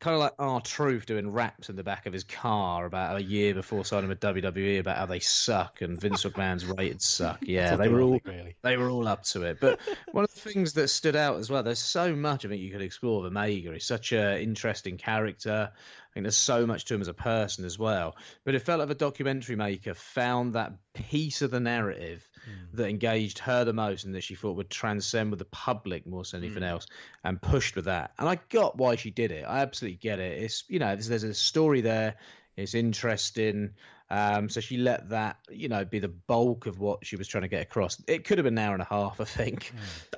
kind 0.00 0.14
of 0.14 0.20
like 0.20 0.32
R-Truth 0.38 1.06
doing 1.06 1.30
raps 1.30 1.68
in 1.68 1.76
the 1.76 1.84
back 1.84 2.06
of 2.06 2.12
his 2.12 2.24
car 2.24 2.86
about 2.86 3.16
a 3.18 3.22
year 3.22 3.54
before 3.54 3.84
signing 3.84 4.08
with 4.08 4.20
WWE 4.20 4.80
about 4.80 4.96
how 4.96 5.06
they 5.06 5.20
suck 5.20 5.82
and 5.82 6.00
Vince 6.00 6.24
McMahon's 6.24 6.64
rated 6.66 7.02
suck. 7.02 7.38
Yeah, 7.50 7.76
they 7.76 7.88
were 7.88 8.00
all 8.00 8.20
really. 8.24 8.54
they 8.62 8.76
were 8.76 8.88
all 8.88 9.08
up 9.08 9.24
to 9.24 9.42
it. 9.42 9.58
But 9.60 9.80
one 10.12 10.24
of 10.24 10.32
the 10.32 10.40
things 10.40 10.72
that 10.74 10.88
stood 10.88 11.16
out 11.16 11.36
as 11.38 11.50
well, 11.50 11.62
there's 11.62 11.80
so 11.80 12.14
much 12.14 12.44
of 12.44 12.52
it 12.52 12.56
you 12.56 12.70
could 12.70 12.80
explore 12.80 13.22
with 13.22 13.32
Omega. 13.32 13.72
He's 13.72 13.84
such 13.84 14.12
an 14.12 14.38
interesting 14.40 14.96
character. 14.96 15.72
I 16.10 16.14
think 16.14 16.24
there's 16.24 16.36
so 16.36 16.66
much 16.66 16.86
to 16.86 16.94
him 16.94 17.00
as 17.00 17.08
a 17.08 17.14
person 17.14 17.64
as 17.64 17.78
well. 17.78 18.16
But 18.44 18.56
it 18.56 18.62
felt 18.62 18.80
like 18.80 18.88
the 18.88 18.94
documentary 18.96 19.54
maker 19.54 19.94
found 19.94 20.54
that 20.54 20.72
piece 20.92 21.40
of 21.40 21.52
the 21.52 21.60
narrative 21.60 22.28
mm. 22.48 22.76
that 22.76 22.88
engaged 22.88 23.38
her 23.40 23.64
the 23.64 23.72
most 23.72 24.04
and 24.04 24.14
that 24.16 24.24
she 24.24 24.34
thought 24.34 24.56
would 24.56 24.70
transcend 24.70 25.30
with 25.30 25.38
the 25.38 25.44
public 25.44 26.08
more 26.08 26.24
than 26.24 26.42
anything 26.42 26.64
mm. 26.64 26.68
else 26.68 26.88
and 27.22 27.40
pushed 27.40 27.76
with 27.76 27.84
that. 27.84 28.10
And 28.18 28.28
I 28.28 28.40
got 28.48 28.76
why 28.76 28.96
she 28.96 29.10
did 29.10 29.30
it. 29.30 29.44
I 29.46 29.60
absolutely 29.60 29.98
get 29.98 30.18
it. 30.18 30.42
It's, 30.42 30.64
you 30.66 30.80
know, 30.80 30.96
there's, 30.96 31.06
there's 31.06 31.22
a 31.22 31.32
story 31.32 31.80
there. 31.80 32.16
It's 32.56 32.74
interesting. 32.74 33.74
Um, 34.10 34.48
so 34.48 34.60
she 34.60 34.76
let 34.76 35.08
that, 35.10 35.38
you 35.50 35.68
know, 35.68 35.84
be 35.84 36.00
the 36.00 36.08
bulk 36.08 36.66
of 36.66 36.80
what 36.80 37.06
she 37.06 37.14
was 37.14 37.28
trying 37.28 37.42
to 37.42 37.48
get 37.48 37.62
across. 37.62 38.02
It 38.08 38.24
could 38.24 38.38
have 38.38 38.44
been 38.44 38.58
an 38.58 38.64
hour 38.64 38.72
and 38.72 38.82
a 38.82 38.86
half, 38.86 39.20
I 39.20 39.24
think. 39.24 39.72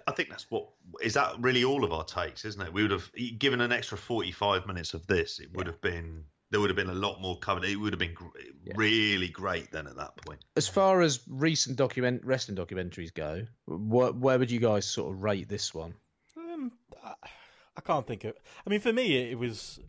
I 0.06 0.12
think 0.12 0.30
that's 0.30 0.50
what 0.50 0.68
is 1.02 1.14
that 1.14 1.34
really 1.40 1.62
all 1.64 1.84
of 1.84 1.92
our 1.92 2.04
takes, 2.04 2.44
isn't 2.44 2.60
it? 2.60 2.72
We 2.72 2.82
would 2.82 2.90
have 2.90 3.10
given 3.38 3.60
an 3.60 3.70
extra 3.70 3.98
forty-five 3.98 4.66
minutes 4.66 4.94
of 4.94 5.06
this. 5.06 5.40
It 5.40 5.54
would 5.54 5.66
yeah. 5.66 5.72
have 5.72 5.80
been 5.82 6.24
there 6.50 6.60
would 6.60 6.70
have 6.70 6.76
been 6.76 6.90
a 6.90 6.94
lot 6.94 7.20
more 7.20 7.38
covered. 7.38 7.64
It 7.64 7.76
would 7.76 7.92
have 7.92 8.00
been 8.00 8.16
yeah. 8.64 8.74
really 8.76 9.28
great 9.28 9.70
then 9.72 9.86
at 9.86 9.96
that 9.96 10.16
point. 10.16 10.40
As 10.56 10.68
far 10.68 11.00
as 11.00 11.20
recent 11.28 11.76
document 11.76 12.22
wrestling 12.24 12.56
documentaries 12.56 13.12
go, 13.12 13.46
wh- 13.66 14.18
where 14.20 14.38
would 14.38 14.50
you 14.50 14.60
guys 14.60 14.86
sort 14.86 15.12
of 15.12 15.22
rate 15.22 15.48
this 15.48 15.74
one? 15.74 15.94
Um, 16.36 16.72
I 17.04 17.80
can't 17.80 18.06
think 18.06 18.24
of. 18.24 18.34
I 18.66 18.70
mean, 18.70 18.80
for 18.80 18.92
me, 18.92 19.16
it 19.30 19.38
was 19.38 19.80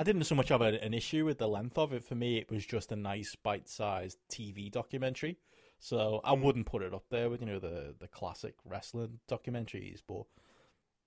I 0.00 0.02
didn't 0.02 0.24
so 0.24 0.34
much 0.34 0.48
have 0.48 0.62
an 0.62 0.94
issue 0.94 1.26
with 1.26 1.36
the 1.36 1.46
length 1.46 1.76
of 1.76 1.92
it. 1.92 2.02
For 2.02 2.14
me, 2.14 2.38
it 2.38 2.50
was 2.50 2.64
just 2.64 2.90
a 2.90 2.96
nice 2.96 3.34
bite-sized 3.34 4.16
TV 4.30 4.72
documentary. 4.72 5.36
So 5.78 6.22
I 6.24 6.34
mm. 6.34 6.40
wouldn't 6.40 6.64
put 6.64 6.80
it 6.80 6.94
up 6.94 7.04
there 7.10 7.28
with 7.28 7.42
you 7.42 7.46
know 7.46 7.58
the 7.58 7.94
the 7.98 8.08
classic 8.08 8.54
wrestling 8.64 9.20
documentaries. 9.28 10.00
But 10.08 10.24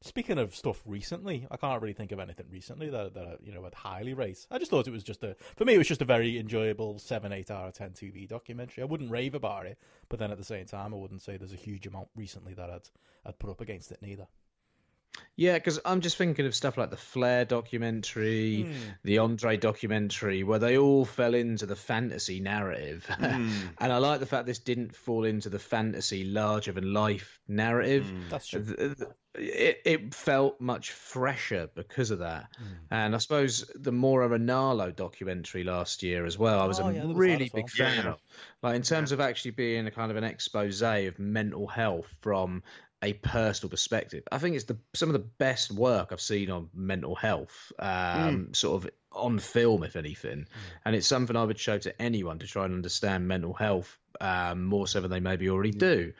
speaking 0.04 0.38
of 0.38 0.56
stuff 0.56 0.84
recently, 0.86 1.48
I 1.50 1.58
can't 1.58 1.82
really 1.82 1.96
think 1.96 2.12
of 2.12 2.20
anything 2.20 2.46
recently 2.52 2.92
that 2.92 3.16
that 3.16 3.40
you 3.44 3.52
know 3.52 3.66
I'd 3.66 3.74
highly 3.74 4.14
rate. 4.14 4.46
I 4.52 4.60
just 4.60 4.70
thought 4.70 4.88
it 4.88 4.92
was 4.92 5.04
just 5.04 5.24
a 5.24 5.36
for 5.56 5.66
me 5.66 5.74
it 5.74 5.80
was 5.80 5.88
just 5.88 6.04
a 6.04 6.06
very 6.06 6.38
enjoyable 6.38 7.00
seven 7.00 7.34
eight 7.34 7.50
out 7.50 7.70
of 7.70 7.74
ten 7.74 7.94
TV 7.94 8.28
documentary. 8.28 8.84
I 8.84 8.86
wouldn't 8.86 9.10
rave 9.10 9.34
about 9.34 9.66
it, 9.66 9.80
but 10.08 10.20
then 10.20 10.30
at 10.30 10.38
the 10.38 10.44
same 10.44 10.68
time 10.68 10.94
I 10.94 10.98
wouldn't 10.98 11.24
say 11.24 11.36
there's 11.36 11.52
a 11.52 11.56
huge 11.56 11.88
amount 11.88 12.10
recently 12.16 12.54
that 12.54 12.70
I'd 12.70 12.90
I'd 13.26 13.40
put 13.40 13.50
up 13.50 13.62
against 13.62 13.92
it 13.92 14.04
neither. 14.04 14.28
Yeah, 15.36 15.54
because 15.56 15.80
I'm 15.84 16.02
just 16.02 16.18
thinking 16.18 16.46
of 16.46 16.54
stuff 16.56 16.78
like 16.78 16.90
the 16.92 16.98
Flair 16.98 17.44
documentary, 17.46 18.64
Hmm. 18.64 18.72
the 19.04 19.18
Andre 19.20 19.58
documentary, 19.58 20.44
where 20.44 20.60
they 20.60 20.78
all 20.78 21.06
fell 21.06 21.34
into 21.34 21.66
the 21.66 21.76
fantasy 21.76 22.40
narrative. 22.40 23.06
Hmm. 23.06 23.50
and 23.80 23.92
I 23.94 23.98
like 23.98 24.20
the 24.20 24.26
fact 24.26 24.46
this 24.46 24.60
didn't 24.60 24.96
fall 24.96 25.26
into 25.26 25.50
the 25.50 25.60
fantasy 25.60 26.24
larger 26.24 26.72
than 26.72 26.94
life 26.94 27.40
narrative. 27.48 28.06
Hmm. 28.08 28.30
That's 28.30 28.48
true. 28.48 28.64
Th- 28.64 28.98
th- 28.98 29.10
It, 29.36 29.82
it 29.86 30.14
felt 30.14 30.62
much 30.62 30.92
fresher 30.92 31.68
because 31.74 32.12
of 32.12 32.20
that. 32.20 32.50
And 32.92 33.16
I 33.16 33.18
suppose 33.18 33.66
the 33.74 33.92
Mauro 33.92 34.30
Ranallo 34.30 34.96
documentary 34.96 35.64
last 35.64 36.04
year 36.04 36.26
as 36.28 36.38
well, 36.38 36.60
I 36.60 36.66
was 36.68 36.80
Oh, 36.80 36.84
a 36.90 36.94
yeah, 36.94 37.00
there 37.00 37.08
was 37.08 37.16
that 37.16 37.20
really 37.20 37.50
well. 37.52 37.64
big 37.64 37.70
fan 37.72 38.04
Yeah. 38.06 38.12
of. 38.12 38.20
Like 38.62 38.76
in 38.76 38.84
terms 38.84 39.12
of 39.12 39.20
actually 39.20 39.52
being 39.52 39.88
a 39.88 39.92
kind 39.92 40.12
of 40.12 40.18
an 40.18 40.24
expose 40.24 40.84
of 40.84 41.18
mental 41.18 41.66
health 41.66 42.06
from 42.22 42.62
a 43.04 43.14
personal 43.14 43.70
perspective. 43.70 44.24
I 44.32 44.38
think 44.38 44.56
it's 44.56 44.66
the 44.66 44.78
some 44.94 45.10
of 45.10 45.14
the 45.14 45.20
best 45.20 45.72
work 45.72 46.10
I've 46.12 46.22
seen 46.22 46.50
on 46.50 46.70
mental 46.74 47.16
health, 47.16 47.72
um, 47.78 48.54
sort 48.54 48.84
of 48.84 48.92
on 49.14 49.40
film, 49.40 49.84
if 49.84 49.96
anything. 49.96 50.48
And 50.86 50.96
it's 50.96 51.08
something 51.08 51.36
I 51.36 51.44
would 51.44 51.60
show 51.60 51.78
to 51.78 52.02
anyone 52.02 52.40
to 52.40 52.48
try 52.48 52.66
and 52.66 52.74
understand 52.74 53.28
mental 53.28 53.54
health 53.54 53.98
um, 54.22 54.66
more 54.66 54.88
so 54.88 55.02
than 55.02 55.12
they 55.12 55.20
maybe 55.20 55.50
already 55.50 55.72
do. 55.72 56.14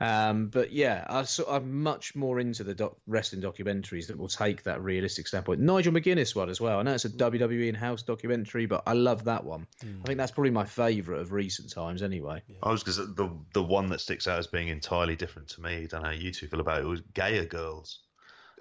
Um, 0.00 0.46
but 0.46 0.72
yeah, 0.72 1.04
I 1.08 1.24
so, 1.24 1.44
I'm 1.46 1.82
much 1.82 2.14
more 2.14 2.40
into 2.40 2.64
the 2.64 2.74
doc- 2.74 2.96
wrestling 3.06 3.42
documentaries 3.42 4.06
that 4.06 4.16
will 4.16 4.28
take 4.28 4.62
that 4.62 4.82
realistic 4.82 5.28
standpoint. 5.28 5.60
Nigel 5.60 5.92
McGuinness 5.92 6.34
one 6.34 6.48
as 6.48 6.58
well. 6.58 6.78
I 6.78 6.82
know 6.82 6.94
it's 6.94 7.04
a 7.04 7.10
WWE 7.10 7.68
in-house 7.68 8.02
documentary, 8.02 8.64
but 8.64 8.82
I 8.86 8.94
love 8.94 9.24
that 9.24 9.44
one. 9.44 9.66
I 9.82 10.06
think 10.06 10.18
that's 10.18 10.32
probably 10.32 10.52
my 10.52 10.64
favourite 10.64 11.20
of 11.20 11.32
recent 11.32 11.70
times, 11.70 12.02
anyway. 12.02 12.42
I 12.62 12.70
was 12.70 12.82
because 12.82 12.96
the 12.96 13.30
the 13.52 13.62
one 13.62 13.90
that 13.90 14.00
sticks 14.00 14.26
out 14.26 14.38
as 14.38 14.46
being 14.46 14.68
entirely 14.68 15.16
different 15.16 15.48
to 15.48 15.60
me. 15.60 15.82
I 15.82 15.86
don't 15.86 16.02
know 16.02 16.08
how 16.08 16.14
you 16.14 16.32
two 16.32 16.46
feel 16.46 16.60
about 16.60 16.80
it. 16.80 16.86
Was 16.86 17.02
GAEA 17.12 17.48
Girls, 17.50 18.00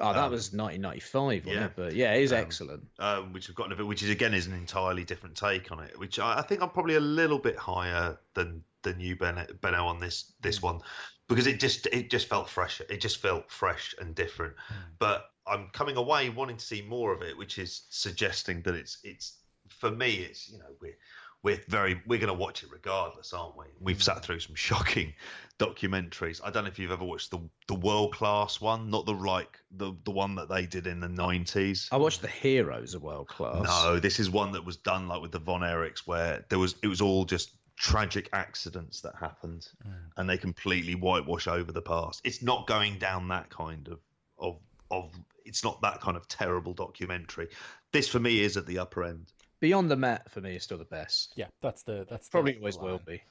Oh, 0.01 0.13
that 0.13 0.25
Um, 0.25 0.31
was 0.31 0.53
1995, 0.53 1.45
wasn't 1.45 1.61
yeah. 1.61 1.65
it? 1.65 1.73
But 1.75 1.93
yeah, 1.93 2.13
it 2.13 2.23
is 2.23 2.31
Um, 2.31 2.39
excellent. 2.39 2.83
um, 2.99 3.33
which 3.33 3.47
have 3.47 3.55
gotten 3.55 3.73
a 3.73 3.75
bit, 3.75 3.85
which 3.87 4.03
is 4.03 4.09
again 4.09 4.33
is 4.33 4.47
an 4.47 4.53
entirely 4.53 5.03
different 5.03 5.35
take 5.35 5.71
on 5.71 5.79
it. 5.79 5.97
Which 5.99 6.19
I, 6.19 6.39
I 6.39 6.41
think 6.41 6.61
I'm 6.61 6.69
probably 6.69 6.95
a 6.95 6.99
little 7.01 7.39
bit 7.39 7.57
higher 7.57 8.17
than 8.33 8.63
than 8.83 8.99
you, 8.99 9.15
Ben, 9.17 9.45
Benno, 9.61 9.85
on 9.85 9.99
this 9.99 10.31
this 10.41 10.61
one 10.61 10.79
because 11.27 11.47
it 11.47 11.59
just 11.59 11.85
it 11.87 12.09
just 12.09 12.27
felt 12.27 12.49
fresh. 12.49 12.81
It 12.89 13.01
just 13.01 13.17
felt 13.21 13.51
fresh 13.51 13.93
and 13.99 14.15
different. 14.15 14.55
But 14.99 15.25
I'm 15.45 15.69
coming 15.73 15.97
away 15.97 16.29
wanting 16.29 16.57
to 16.57 16.65
see 16.65 16.81
more 16.81 17.13
of 17.13 17.21
it, 17.21 17.37
which 17.37 17.57
is 17.59 17.83
suggesting 17.89 18.61
that 18.63 18.75
it's 18.75 18.99
it's 19.03 19.37
for 19.67 19.91
me. 19.91 20.15
It's 20.15 20.49
you 20.49 20.59
know 20.59 20.75
we're 20.81 20.97
we're 21.41 21.61
very 21.67 22.01
we're 22.05 22.19
going 22.19 22.33
to 22.33 22.33
watch 22.33 22.63
it 22.63 22.69
regardless, 22.71 23.31
aren't 23.33 23.57
we? 23.57 23.65
We've 23.79 24.03
sat 24.03 24.17
mm. 24.17 24.21
through 24.23 24.39
some 24.41 24.55
shocking 24.55 25.13
documentaries. 25.57 26.41
I 26.43 26.51
don't 26.51 26.63
know 26.63 26.69
if 26.69 26.79
you've 26.79 26.91
ever 26.91 27.05
watched 27.05 27.31
the 27.31 27.39
the 27.67 27.75
world 27.75 28.13
class 28.13 28.59
one, 28.59 28.89
not 28.89 29.05
the 29.05 29.13
like 29.13 29.59
the 29.71 29.93
the 30.03 30.11
one 30.11 30.35
that 30.35 30.49
they 30.49 30.65
did 30.65 30.87
in 30.87 30.99
the 30.99 31.07
90s. 31.07 31.87
I 31.91 31.97
watched 31.97 32.21
The 32.21 32.27
Heroes 32.27 32.93
of 32.93 33.03
World 33.03 33.27
Class. 33.27 33.63
No, 33.63 33.99
this 33.99 34.19
is 34.19 34.29
one 34.29 34.53
that 34.53 34.65
was 34.65 34.77
done 34.77 35.07
like 35.07 35.21
with 35.21 35.31
the 35.31 35.39
Von 35.39 35.61
Erichs, 35.61 35.99
where 35.99 36.45
there 36.49 36.59
was 36.59 36.75
it 36.83 36.87
was 36.87 37.01
all 37.01 37.25
just 37.25 37.51
tragic 37.77 38.29
accidents 38.33 39.01
that 39.01 39.15
happened, 39.15 39.67
mm. 39.87 39.93
and 40.17 40.29
they 40.29 40.37
completely 40.37 40.95
whitewash 40.95 41.47
over 41.47 41.71
the 41.71 41.81
past. 41.81 42.21
It's 42.25 42.43
not 42.43 42.67
going 42.67 42.99
down 42.99 43.29
that 43.29 43.49
kind 43.49 43.87
of 43.87 43.99
of 44.37 44.59
of. 44.91 45.11
It's 45.45 45.63
not 45.63 45.81
that 45.81 45.99
kind 46.01 46.15
of 46.15 46.27
terrible 46.27 46.73
documentary. 46.73 47.47
This 47.91 48.07
for 48.07 48.19
me 48.19 48.41
is 48.41 48.55
at 48.55 48.67
the 48.67 48.79
upper 48.79 49.03
end. 49.03 49.31
Beyond 49.59 49.91
the 49.91 49.95
Mat 49.97 50.29
for 50.31 50.41
me 50.41 50.55
is 50.55 50.63
still 50.63 50.77
the 50.77 50.85
best. 50.85 51.33
Yeah, 51.35 51.47
that's 51.61 51.83
the 51.83 52.05
that's 52.09 52.27
the- 52.27 52.31
Probably 52.31 52.53
the 52.53 52.59
always 52.59 52.77
will 52.77 53.01
be. 53.05 53.21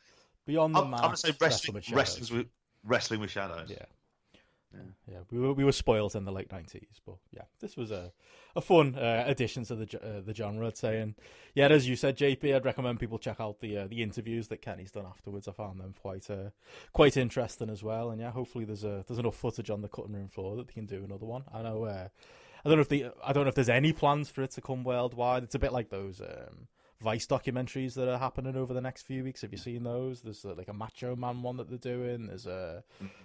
Beyond 0.46 0.74
the 0.74 0.80
I'm, 0.80 0.94
I'm 0.94 1.00
gonna 1.00 1.16
say 1.16 1.32
wrestling, 1.40 1.74
with 1.74 1.90
wrestling 1.90 2.38
with 2.38 2.46
wrestling 2.84 3.20
with 3.20 3.30
shadows. 3.30 3.70
Yeah. 3.70 3.84
Yeah, 5.10 5.20
we 5.30 5.38
were 5.38 5.54
we 5.54 5.64
were 5.64 5.72
spoiled 5.72 6.14
in 6.14 6.26
the 6.26 6.30
late 6.30 6.52
nineties, 6.52 7.00
but 7.06 7.16
yeah, 7.32 7.44
this 7.58 7.74
was 7.76 7.90
a 7.90 8.12
a 8.54 8.60
fun 8.60 8.94
uh, 8.96 9.24
addition 9.26 9.64
to 9.64 9.74
the 9.74 9.98
uh, 10.02 10.20
the 10.20 10.34
genre. 10.34 10.66
I'd 10.66 10.76
say, 10.76 11.00
and 11.00 11.14
yeah, 11.54 11.68
as 11.68 11.88
you 11.88 11.96
said, 11.96 12.18
JP, 12.18 12.54
I'd 12.54 12.66
recommend 12.66 13.00
people 13.00 13.18
check 13.18 13.40
out 13.40 13.60
the 13.60 13.78
uh, 13.78 13.86
the 13.86 14.02
interviews 14.02 14.48
that 14.48 14.60
Kenny's 14.60 14.90
done 14.90 15.06
afterwards. 15.06 15.48
I 15.48 15.52
found 15.52 15.80
them 15.80 15.94
quite 16.00 16.28
uh, 16.30 16.50
quite 16.92 17.16
interesting 17.16 17.70
as 17.70 17.82
well, 17.82 18.10
and 18.10 18.20
yeah, 18.20 18.30
hopefully 18.30 18.66
there's 18.66 18.84
a 18.84 19.02
there's 19.08 19.18
enough 19.18 19.36
footage 19.36 19.70
on 19.70 19.80
the 19.80 19.88
cutting 19.88 20.12
room 20.12 20.28
floor 20.28 20.54
that 20.56 20.66
they 20.68 20.74
can 20.74 20.84
do 20.86 21.02
another 21.02 21.24
one. 21.26 21.44
I 21.52 21.62
know, 21.62 21.84
uh, 21.84 22.08
I 22.64 22.68
don't 22.68 22.78
know 22.78 22.82
if 22.82 22.88
the 22.88 23.06
I 23.24 23.32
don't 23.32 23.44
know 23.44 23.48
if 23.48 23.54
there's 23.54 23.68
any 23.68 23.92
plans 23.92 24.28
for 24.30 24.42
it 24.42 24.50
to 24.52 24.60
come 24.60 24.84
worldwide. 24.84 25.42
It's 25.44 25.54
a 25.54 25.58
bit 25.58 25.72
like 25.72 25.90
those. 25.90 26.20
Um, 26.20 26.68
Vice 27.00 27.28
documentaries 27.28 27.94
that 27.94 28.08
are 28.08 28.18
happening 28.18 28.56
over 28.56 28.74
the 28.74 28.80
next 28.80 29.02
few 29.02 29.22
weeks. 29.22 29.42
Have 29.42 29.52
you 29.52 29.58
seen 29.58 29.84
those? 29.84 30.20
There's 30.22 30.44
uh, 30.44 30.54
like 30.56 30.66
a 30.66 30.72
Macho 30.72 31.14
Man 31.14 31.42
one 31.42 31.56
that 31.58 31.68
they're 31.68 31.78
doing. 31.78 32.26
There's 32.26 32.46
a 32.46 32.82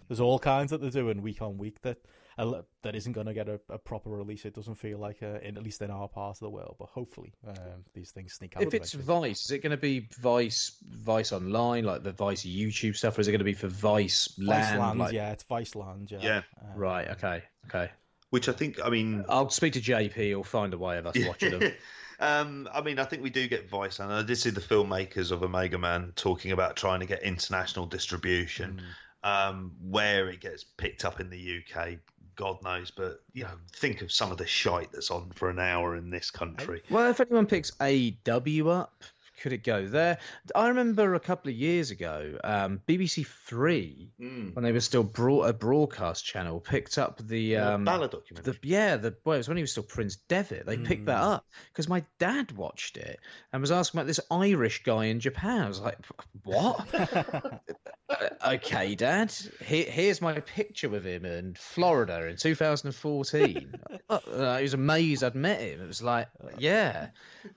there's 0.07 0.19
all 0.19 0.37
kinds 0.37 0.69
that 0.69 0.79
they're 0.79 0.91
doing 0.91 1.23
week 1.23 1.41
on 1.41 1.57
week 1.57 1.81
that 1.81 1.97
uh, 2.37 2.61
that 2.83 2.95
isn't 2.95 3.13
going 3.13 3.25
to 3.25 3.33
get 3.33 3.49
a, 3.49 3.59
a 3.69 3.79
proper 3.79 4.11
release. 4.11 4.45
It 4.45 4.53
doesn't 4.53 4.75
feel 4.75 4.99
like 4.99 5.23
uh, 5.23 5.39
in 5.41 5.57
at 5.57 5.63
least 5.63 5.81
in 5.81 5.89
our 5.89 6.07
part 6.07 6.35
of 6.35 6.41
the 6.41 6.51
world, 6.51 6.75
but 6.77 6.89
hopefully 6.89 7.33
um, 7.47 7.83
these 7.95 8.11
things 8.11 8.33
sneak 8.33 8.55
out. 8.55 8.61
If 8.61 8.75
it's 8.75 8.93
eventually. 8.93 9.29
Vice, 9.29 9.45
is 9.45 9.51
it 9.51 9.63
going 9.63 9.71
to 9.71 9.77
be 9.77 10.07
Vice 10.21 10.77
Vice 10.87 11.31
Online, 11.31 11.83
like 11.83 12.03
the 12.03 12.11
Vice 12.11 12.45
YouTube 12.45 12.95
stuff, 12.95 13.17
or 13.17 13.21
is 13.21 13.27
it 13.27 13.31
going 13.31 13.39
to 13.39 13.43
be 13.43 13.53
for 13.53 13.69
Vice 13.69 14.35
Vice 14.37 14.47
Land? 14.47 14.79
Land, 14.79 14.99
like- 14.99 15.13
yeah, 15.13 15.31
it's 15.31 15.45
Vice 15.45 15.73
Land, 15.73 16.11
yeah. 16.11 16.19
Yeah. 16.21 16.41
Um, 16.61 16.77
Right. 16.79 17.07
Okay. 17.09 17.41
Okay. 17.65 17.89
Which 18.33 18.49
I 18.49 18.51
think, 18.51 18.83
I 18.83 18.89
mean, 18.89 19.23
I'll 19.29 19.51
speak 19.51 19.73
to 19.73 19.79
JP. 19.79 20.15
He'll 20.15 20.43
find 20.43 20.73
a 20.73 20.77
way 20.79 20.97
of 20.97 21.05
us 21.05 21.15
watching 21.27 21.59
them. 21.59 21.71
um, 22.19 22.67
I 22.73 22.81
mean, 22.81 22.97
I 22.97 23.03
think 23.03 23.21
we 23.21 23.29
do 23.29 23.47
get 23.47 23.69
Vice, 23.69 23.99
and 23.99 24.11
I 24.11 24.23
did 24.23 24.37
see 24.37 24.49
the 24.49 24.59
filmmakers 24.59 25.29
of 25.29 25.43
Omega 25.43 25.77
Man 25.77 26.13
talking 26.15 26.51
about 26.51 26.75
trying 26.75 26.99
to 27.01 27.05
get 27.05 27.21
international 27.21 27.85
distribution. 27.85 28.81
Um, 29.23 29.73
where 29.83 30.29
it 30.29 30.41
gets 30.41 30.63
picked 30.63 31.05
up 31.05 31.19
in 31.19 31.29
the 31.29 31.59
UK, 31.59 31.99
God 32.35 32.57
knows. 32.63 32.89
But 32.89 33.21
you 33.33 33.43
know, 33.43 33.53
think 33.71 34.01
of 34.01 34.11
some 34.11 34.31
of 34.31 34.39
the 34.39 34.47
shite 34.47 34.91
that's 34.91 35.11
on 35.11 35.29
for 35.35 35.51
an 35.51 35.59
hour 35.59 35.95
in 35.95 36.09
this 36.09 36.31
country. 36.31 36.81
Well, 36.89 37.11
if 37.11 37.19
anyone 37.19 37.45
picks 37.45 37.71
AW 37.79 38.67
up, 38.67 39.03
could 39.41 39.53
it 39.53 39.63
go 39.63 39.85
there? 39.87 40.19
I 40.55 40.69
remember 40.69 41.15
a 41.15 41.19
couple 41.19 41.49
of 41.49 41.55
years 41.55 41.91
ago, 41.91 42.37
um, 42.43 42.81
BBC 42.87 43.25
Three, 43.25 44.11
Mm. 44.21 44.53
when 44.55 44.63
they 44.63 44.71
were 44.71 44.79
still 44.79 45.03
broad, 45.03 45.43
a 45.49 45.53
broadcast 45.53 46.23
channel, 46.25 46.59
picked 46.59 46.97
up 46.97 47.19
the 47.25 47.57
um, 47.57 47.85
Balor 47.85 48.07
documentary. 48.09 48.53
the 48.61 48.67
yeah 48.67 48.97
the 48.97 49.15
well, 49.25 49.35
it 49.35 49.39
was 49.39 49.47
when 49.47 49.57
he 49.57 49.63
was 49.63 49.71
still 49.71 49.83
Prince 49.83 50.17
Devitt. 50.27 50.65
They 50.65 50.77
picked 50.77 51.05
that 51.05 51.21
up 51.21 51.45
because 51.71 51.87
my 51.89 52.03
dad 52.19 52.51
watched 52.51 52.97
it 52.97 53.19
and 53.51 53.61
was 53.61 53.71
asking 53.71 53.99
about 53.99 54.07
this 54.07 54.19
Irish 54.29 54.83
guy 54.83 55.05
in 55.05 55.19
Japan. 55.19 55.61
I 55.63 55.67
was 55.67 55.79
like, 55.81 55.97
what? 56.43 56.87
Uh, 58.09 58.53
okay, 58.55 58.95
Dad. 58.95 59.33
Here, 59.65 59.85
here's 59.89 60.21
my 60.21 60.39
picture 60.41 60.89
with 60.89 61.05
him 61.05 61.23
in 61.25 61.55
Florida 61.55 62.27
in 62.27 62.35
2014. 62.35 63.73
uh, 64.09 64.57
he 64.57 64.63
was 64.63 64.73
amazed 64.73 65.23
I'd 65.23 65.35
met 65.35 65.61
him. 65.61 65.81
It 65.81 65.87
was 65.87 66.03
like, 66.03 66.27
yeah. 66.57 67.07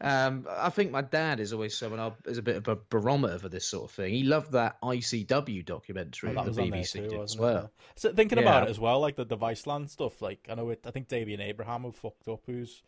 Um, 0.01 0.47
I 0.49 0.71
think 0.71 0.93
my 0.93 1.03
dad 1.03 1.41
is 1.41 1.53
always 1.53 1.66
someone 1.69 2.01
I- 2.01 2.13
is 2.31 2.39
a 2.39 2.43
bit 2.43 2.57
of 2.57 2.69
a 2.69 2.77
barometer 2.77 3.39
for 3.39 3.49
this 3.49 3.65
sort 3.67 3.85
of 3.85 3.91
thing. 3.91 4.13
He 4.13 4.23
loved 4.23 4.53
that 4.53 4.77
ICW 4.83 5.65
documentary 5.65 6.35
Well, 6.35 6.45
that 6.45 6.55
the 6.55 6.63
BBC 6.63 6.93
too, 6.93 7.03
did 7.03 7.13
as 7.15 7.19
wasn't 7.19 7.41
it? 7.41 7.43
well. 7.43 7.73
So 7.95 8.13
thinking 8.13 8.39
about 8.39 8.65
it 8.65 8.71
as 8.71 8.79
well, 8.81 9.01
like 9.01 9.17
the 9.17 9.25
the 9.25 9.37
Viceland 9.39 9.89
stuff. 9.91 10.21
Like 10.23 10.47
I 10.51 10.55
know, 10.55 10.71
it, 10.71 10.81
I 10.87 10.91
think 10.91 11.09
Davian 11.09 11.41
Abraham 11.41 11.83
who 11.83 11.93
fucked 11.93 12.29
up, 12.29 12.41
who's 12.47 12.83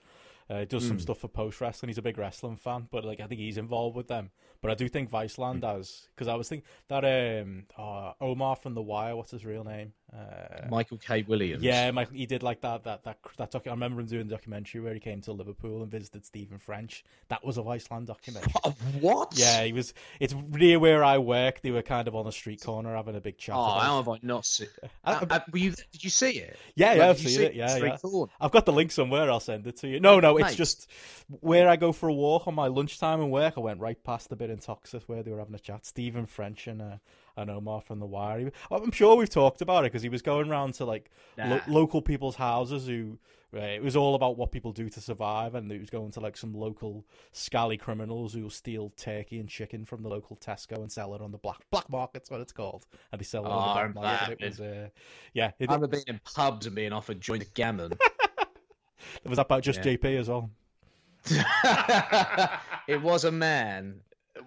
uh, 0.50 0.64
does 0.64 0.82
Hmm. 0.84 0.88
some 0.88 0.98
stuff 0.98 1.18
for 1.18 1.28
post 1.28 1.60
wrestling. 1.60 1.88
He's 1.90 1.98
a 1.98 2.02
big 2.02 2.16
wrestling 2.16 2.56
fan, 2.56 2.88
but 2.90 3.04
like 3.04 3.20
I 3.20 3.26
think 3.26 3.40
he's 3.40 3.58
involved 3.58 3.96
with 3.96 4.08
them. 4.08 4.30
But 4.62 4.70
I 4.70 4.74
do 4.74 4.88
think 4.88 5.10
Viceland 5.10 5.60
does 5.60 6.08
because 6.14 6.26
I 6.26 6.34
was 6.36 6.48
thinking 6.48 6.66
that 6.88 7.04
um 7.04 7.66
uh, 7.76 8.12
Omar 8.20 8.56
from 8.56 8.74
The 8.74 8.82
Wire. 8.82 9.14
What's 9.14 9.30
his 9.32 9.44
real 9.44 9.64
name? 9.64 9.92
Uh, 10.11 10.66
Michael 10.70 10.96
K. 10.96 11.22
Williams. 11.28 11.62
yeah, 11.62 11.90
Michael, 11.90 12.14
he 12.16 12.24
did 12.24 12.42
like 12.42 12.62
that 12.62 12.82
that 12.84 13.04
that 13.04 13.18
that 13.36 13.52
docu- 13.52 13.66
I 13.66 13.72
remember 13.72 14.00
him 14.00 14.06
doing 14.06 14.26
a 14.26 14.30
documentary 14.30 14.80
where 14.80 14.94
he 14.94 15.00
came 15.00 15.20
to 15.22 15.32
Liverpool 15.32 15.82
and 15.82 15.90
visited 15.90 16.24
Stephen 16.24 16.59
French. 16.59 17.04
That 17.28 17.44
was 17.44 17.59
a 17.59 17.62
Viceland 17.62 18.06
documentary. 18.06 18.50
What? 19.00 19.34
Yeah, 19.36 19.64
he 19.64 19.74
was. 19.74 19.92
It's 20.18 20.34
near 20.50 20.78
where 20.78 21.04
I 21.04 21.18
work. 21.18 21.61
They 21.61 21.70
were 21.72 21.82
kind 21.82 22.09
of 22.09 22.16
on 22.16 22.26
a 22.26 22.32
street 22.32 22.62
corner 22.62 22.96
having 22.96 23.16
a 23.16 23.20
big 23.20 23.36
chat. 23.36 23.54
Oh, 23.54 23.64
about- 23.64 23.82
how 23.82 23.96
have 23.98 24.09
I 24.09 24.18
not 24.22 24.46
seen? 24.46 24.68
I- 25.04 25.12
Uh, 25.14 25.26
uh, 25.28 25.40
were 25.52 25.59
you, 25.59 25.72
did 25.72 26.02
you 26.02 26.11
see 26.11 26.38
it? 26.38 26.56
Yeah, 26.74 26.88
Like, 26.88 26.96
yeah, 26.98 27.09
I've 27.11 27.18
seen 27.18 27.28
see 27.28 27.44
it. 27.44 27.54
Yeah, 27.54 27.76
yeah. 27.76 27.96
I've 28.40 28.50
got 28.50 28.64
the 28.64 28.72
link 28.72 28.90
somewhere. 28.92 29.30
I'll 29.30 29.40
send 29.40 29.66
it 29.66 29.76
to 29.78 29.88
you. 29.88 30.00
No, 30.00 30.20
no, 30.20 30.38
it's 30.38 30.48
Mate. 30.52 30.56
just 30.56 30.88
where 31.40 31.68
I 31.68 31.76
go 31.76 31.92
for 31.92 32.09
a 32.09 32.14
walk 32.14 32.46
on 32.48 32.54
my 32.54 32.68
lunchtime 32.68 33.20
and 33.20 33.30
work. 33.30 33.54
I 33.59 33.61
went 33.61 33.78
right 33.80 34.02
past 34.02 34.30
the 34.30 34.36
bit 34.36 34.48
in 34.48 34.56
Toxteth 34.59 35.02
where 35.06 35.22
they 35.22 35.30
were 35.30 35.38
having 35.38 35.54
a 35.54 35.59
chat. 35.59 35.84
Stephen 35.84 36.24
French 36.24 36.66
and 36.66 36.80
uh, 36.80 36.96
and 37.39 37.51
Omar 37.51 37.80
from 37.80 37.99
the 38.01 38.07
Wire. 38.07 38.41
He- 38.41 38.51
I'm 38.70 38.91
sure 38.93 39.16
we've 39.16 39.30
talked 39.30 39.61
about 39.62 39.84
it 39.84 39.93
because 39.93 40.03
he 40.03 40.09
was 40.09 40.22
going 40.22 40.51
around 40.51 40.74
to 40.74 40.84
like 40.84 41.11
lo- 41.39 41.61
local 41.68 42.03
people's 42.03 42.36
houses 42.36 42.86
who. 42.86 43.18
uh, 43.55 43.61
it 43.61 43.82
was 43.82 43.97
all 43.97 44.14
about 44.14 44.36
what 44.36 44.53
people 44.53 44.72
do 44.72 44.91
to 44.91 45.01
survive, 45.01 45.55
and 45.55 45.70
he 45.72 45.78
was 45.78 45.89
going 45.89 46.11
to 46.12 46.20
like 46.20 46.36
some 46.36 46.53
local 46.53 47.07
scally 47.32 47.78
criminals 47.78 48.34
who 48.34 48.51
steal 48.51 48.91
turkey 48.99 49.39
and 49.41 49.49
chicken 49.49 49.86
from 49.86 50.03
the 50.03 50.09
local 50.11 50.36
Tesco 50.36 50.76
and 50.76 50.93
sell 50.93 51.14
it 51.14 51.22
on 51.22 51.32
the 51.32 51.39
black 51.39 51.61
black 51.70 51.89
market's 51.89 52.30
what 52.30 52.41
it's 52.43 52.53
called, 52.53 52.84
and 53.11 53.18
they 53.18 53.24
sell 53.24 53.47
it 53.47 53.49
Oh, 53.49 53.53
on 53.53 53.89
the 53.95 54.01
black 54.01 54.20
market. 54.20 54.39
that 54.41 54.45
It 54.45 54.49
was, 54.51 54.61
uh, 54.61 54.89
yeah, 55.32 55.53
it, 55.59 55.70
I 55.70 55.74
remember 55.74 55.86
being 55.97 56.05
in 56.09 56.20
pubs 56.34 56.66
and 56.66 56.74
being 56.74 56.93
offered 56.93 57.20
joint 57.22 57.43
of 57.43 57.55
gammon. 57.55 57.93
it 59.24 59.28
was 59.28 59.39
about 59.39 59.62
just 59.62 59.82
Yeah. 59.82 59.97
JP 59.97 60.18
as 60.18 60.28
well. 60.28 60.51
it 62.89 63.03
was 63.03 63.24
a 63.24 63.32
man 63.32 64.01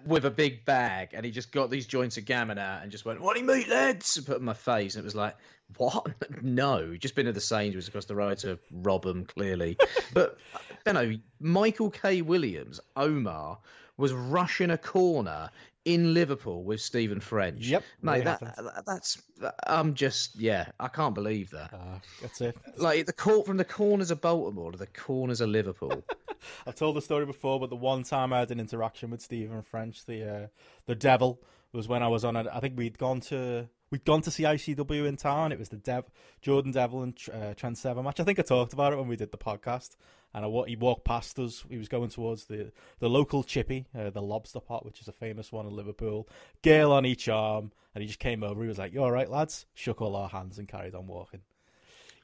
with 0.06 0.24
a 0.24 0.30
big 0.30 0.64
bag, 0.64 1.10
and 1.12 1.24
he 1.24 1.30
just 1.30 1.52
got 1.52 1.70
these 1.70 1.86
joints 1.86 2.16
of 2.16 2.24
gammon 2.24 2.58
out 2.58 2.82
and 2.82 2.90
just 2.90 3.04
went, 3.04 3.20
"What 3.20 3.34
do 3.34 3.40
you 3.40 3.46
meat, 3.46 3.68
lads?" 3.68 4.16
and 4.16 4.26
put 4.26 4.38
in 4.38 4.44
my 4.44 4.54
face, 4.54 4.94
and 4.94 5.02
it 5.02 5.04
was 5.04 5.14
like, 5.14 5.36
"What? 5.76 6.06
no, 6.42 6.96
just 6.96 7.14
been 7.14 7.26
to 7.26 7.32
the 7.32 7.40
Sainsbury's 7.40 7.88
across 7.88 8.04
the 8.06 8.14
road 8.14 8.38
to 8.38 8.58
rob 8.70 9.02
them, 9.02 9.24
clearly." 9.24 9.76
but 10.12 10.38
you 10.86 10.92
know, 10.92 11.12
Michael 11.40 11.90
K. 11.90 12.22
Williams, 12.22 12.80
Omar, 12.96 13.58
was 13.96 14.12
rushing 14.12 14.70
a 14.70 14.78
corner 14.78 15.50
in 15.84 16.14
Liverpool 16.14 16.62
with 16.64 16.80
Stephen 16.80 17.20
French. 17.20 17.66
Yep, 17.66 17.82
mate, 18.02 18.24
that, 18.24 18.40
that- 18.40 18.84
that's 18.86 19.20
I'm 19.66 19.94
just 19.94 20.36
yeah, 20.38 20.66
I 20.78 20.88
can't 20.88 21.14
believe 21.14 21.50
that. 21.50 21.72
Uh, 21.74 21.98
that's 22.20 22.40
it. 22.40 22.56
Like 22.76 23.06
the 23.06 23.12
court 23.12 23.46
from 23.46 23.56
the 23.56 23.64
corners 23.64 24.10
of 24.10 24.20
Baltimore 24.20 24.72
to 24.72 24.78
the 24.78 24.86
corners 24.86 25.40
of 25.40 25.48
Liverpool. 25.48 26.04
I've 26.66 26.74
told 26.74 26.96
the 26.96 27.02
story 27.02 27.26
before, 27.26 27.60
but 27.60 27.70
the 27.70 27.76
one 27.76 28.02
time 28.02 28.32
I 28.32 28.40
had 28.40 28.50
an 28.50 28.60
interaction 28.60 29.10
with 29.10 29.20
Stephen 29.20 29.62
French, 29.62 30.04
the 30.06 30.44
uh, 30.44 30.46
the 30.86 30.94
devil, 30.94 31.40
was 31.72 31.88
when 31.88 32.02
I 32.02 32.08
was 32.08 32.24
on. 32.24 32.36
A, 32.36 32.48
I 32.52 32.60
think 32.60 32.76
we'd 32.76 32.98
gone 32.98 33.20
to 33.22 33.68
we'd 33.90 34.04
gone 34.04 34.22
to 34.22 34.30
see 34.30 34.42
ICW 34.44 35.06
in 35.06 35.16
town. 35.16 35.52
It 35.52 35.58
was 35.58 35.68
the 35.68 35.76
Dev 35.76 36.04
Jordan 36.40 36.72
Devlin 36.72 37.14
and 37.32 37.42
uh, 37.42 37.54
Trent 37.54 37.78
Seven 37.78 38.04
match. 38.04 38.20
I 38.20 38.24
think 38.24 38.38
I 38.38 38.42
talked 38.42 38.72
about 38.72 38.92
it 38.92 38.96
when 38.96 39.08
we 39.08 39.16
did 39.16 39.30
the 39.32 39.38
podcast. 39.38 39.96
And 40.34 40.44
I, 40.44 40.48
he 40.66 40.76
walked 40.76 41.04
past 41.04 41.38
us. 41.38 41.64
He 41.68 41.76
was 41.76 41.88
going 41.88 42.08
towards 42.10 42.46
the 42.46 42.72
the 43.00 43.08
local 43.08 43.42
chippy, 43.44 43.86
uh, 43.98 44.10
the 44.10 44.22
Lobster 44.22 44.60
Pot, 44.60 44.84
which 44.84 45.00
is 45.00 45.08
a 45.08 45.12
famous 45.12 45.52
one 45.52 45.66
in 45.66 45.76
Liverpool. 45.76 46.28
Gale 46.62 46.92
on 46.92 47.04
each 47.04 47.28
arm, 47.28 47.70
and 47.94 48.00
he 48.02 48.06
just 48.08 48.18
came 48.18 48.42
over. 48.42 48.62
He 48.62 48.68
was 48.68 48.78
like, 48.78 48.92
"You 48.94 49.02
all 49.02 49.12
right, 49.12 49.28
lads?" 49.30 49.66
Shook 49.74 50.00
all 50.00 50.16
our 50.16 50.28
hands 50.28 50.58
and 50.58 50.66
carried 50.66 50.94
on 50.94 51.06
walking. 51.06 51.40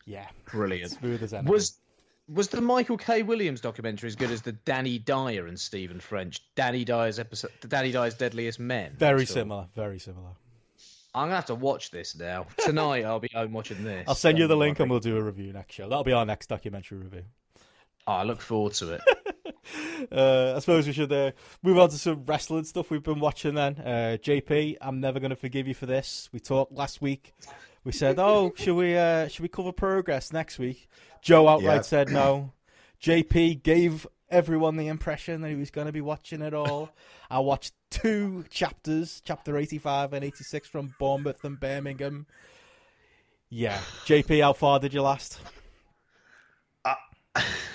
Yeah, 0.06 0.26
Brilliant. 0.46 0.92
smooth 0.92 1.22
as 1.22 1.34
anything. 1.34 1.52
Was 1.52 1.78
was 2.28 2.48
the 2.48 2.60
Michael 2.62 2.96
K. 2.96 3.22
Williams 3.22 3.60
documentary 3.60 4.06
as 4.08 4.16
good 4.16 4.30
as 4.30 4.42
the 4.42 4.52
Danny 4.52 4.98
Dyer 4.98 5.46
and 5.46 5.58
Stephen 5.60 6.00
French? 6.00 6.40
Danny 6.54 6.84
Dyer's 6.84 7.18
episode, 7.18 7.50
the 7.60 7.68
Danny 7.68 7.90
Dyer's 7.92 8.14
Deadliest 8.14 8.58
Men. 8.58 8.94
very 8.98 9.26
similar. 9.26 9.66
Very 9.74 9.98
similar. 9.98 10.30
I'm 11.14 11.24
gonna 11.26 11.36
have 11.36 11.46
to 11.46 11.54
watch 11.54 11.90
this 11.90 12.16
now 12.16 12.46
tonight. 12.64 13.04
I'll 13.04 13.18
be 13.20 13.30
home 13.34 13.52
watching 13.52 13.82
this. 13.82 14.04
I'll 14.06 14.14
send 14.14 14.38
you 14.38 14.46
the 14.46 14.56
link 14.56 14.78
and 14.80 14.90
we'll 14.90 15.00
do 15.00 15.16
a 15.16 15.22
review 15.22 15.52
next 15.52 15.74
show. 15.74 15.88
That'll 15.88 16.04
be 16.04 16.12
our 16.12 16.26
next 16.26 16.46
documentary 16.48 16.98
review. 16.98 17.24
Oh, 18.08 18.12
I 18.12 18.22
look 18.24 18.40
forward 18.40 18.72
to 18.74 18.94
it. 18.94 19.00
Uh, 20.10 20.54
I 20.56 20.60
suppose 20.60 20.86
we 20.86 20.94
should 20.94 21.12
uh, 21.12 21.32
move 21.62 21.78
on 21.78 21.90
to 21.90 21.98
some 21.98 22.24
wrestling 22.24 22.64
stuff 22.64 22.90
we've 22.90 23.02
been 23.02 23.20
watching 23.20 23.54
then. 23.54 23.74
Uh, 23.76 24.16
JP, 24.18 24.76
I'm 24.80 25.00
never 25.00 25.20
going 25.20 25.30
to 25.30 25.36
forgive 25.36 25.68
you 25.68 25.74
for 25.74 25.84
this. 25.84 26.30
We 26.32 26.40
talked 26.40 26.72
last 26.72 27.02
week. 27.02 27.34
We 27.84 27.92
said, 27.92 28.18
oh, 28.18 28.52
should 28.56 28.76
we 28.76 28.96
uh, 28.96 29.28
should 29.28 29.42
we 29.42 29.48
cover 29.48 29.72
progress 29.72 30.32
next 30.32 30.58
week? 30.58 30.88
Joe 31.20 31.48
outright 31.48 31.76
Yeah. 31.76 31.80
said 31.82 32.10
no. 32.10 32.52
JP 33.02 33.62
gave 33.62 34.06
everyone 34.30 34.76
the 34.76 34.86
impression 34.86 35.42
that 35.42 35.50
he 35.50 35.56
was 35.56 35.70
going 35.70 35.86
to 35.88 35.92
be 35.92 36.00
watching 36.00 36.40
it 36.40 36.54
all. 36.54 36.90
I 37.30 37.40
watched 37.40 37.74
two 37.90 38.44
chapters, 38.48 39.20
chapter 39.24 39.58
85 39.58 40.14
and 40.14 40.24
86 40.24 40.66
from 40.68 40.94
Bournemouth 40.98 41.44
and 41.44 41.60
Birmingham. 41.60 42.26
Yeah. 43.50 43.80
JP, 44.06 44.42
how 44.42 44.54
far 44.54 44.78
did 44.78 44.94
you 44.94 45.02
last? 45.02 45.40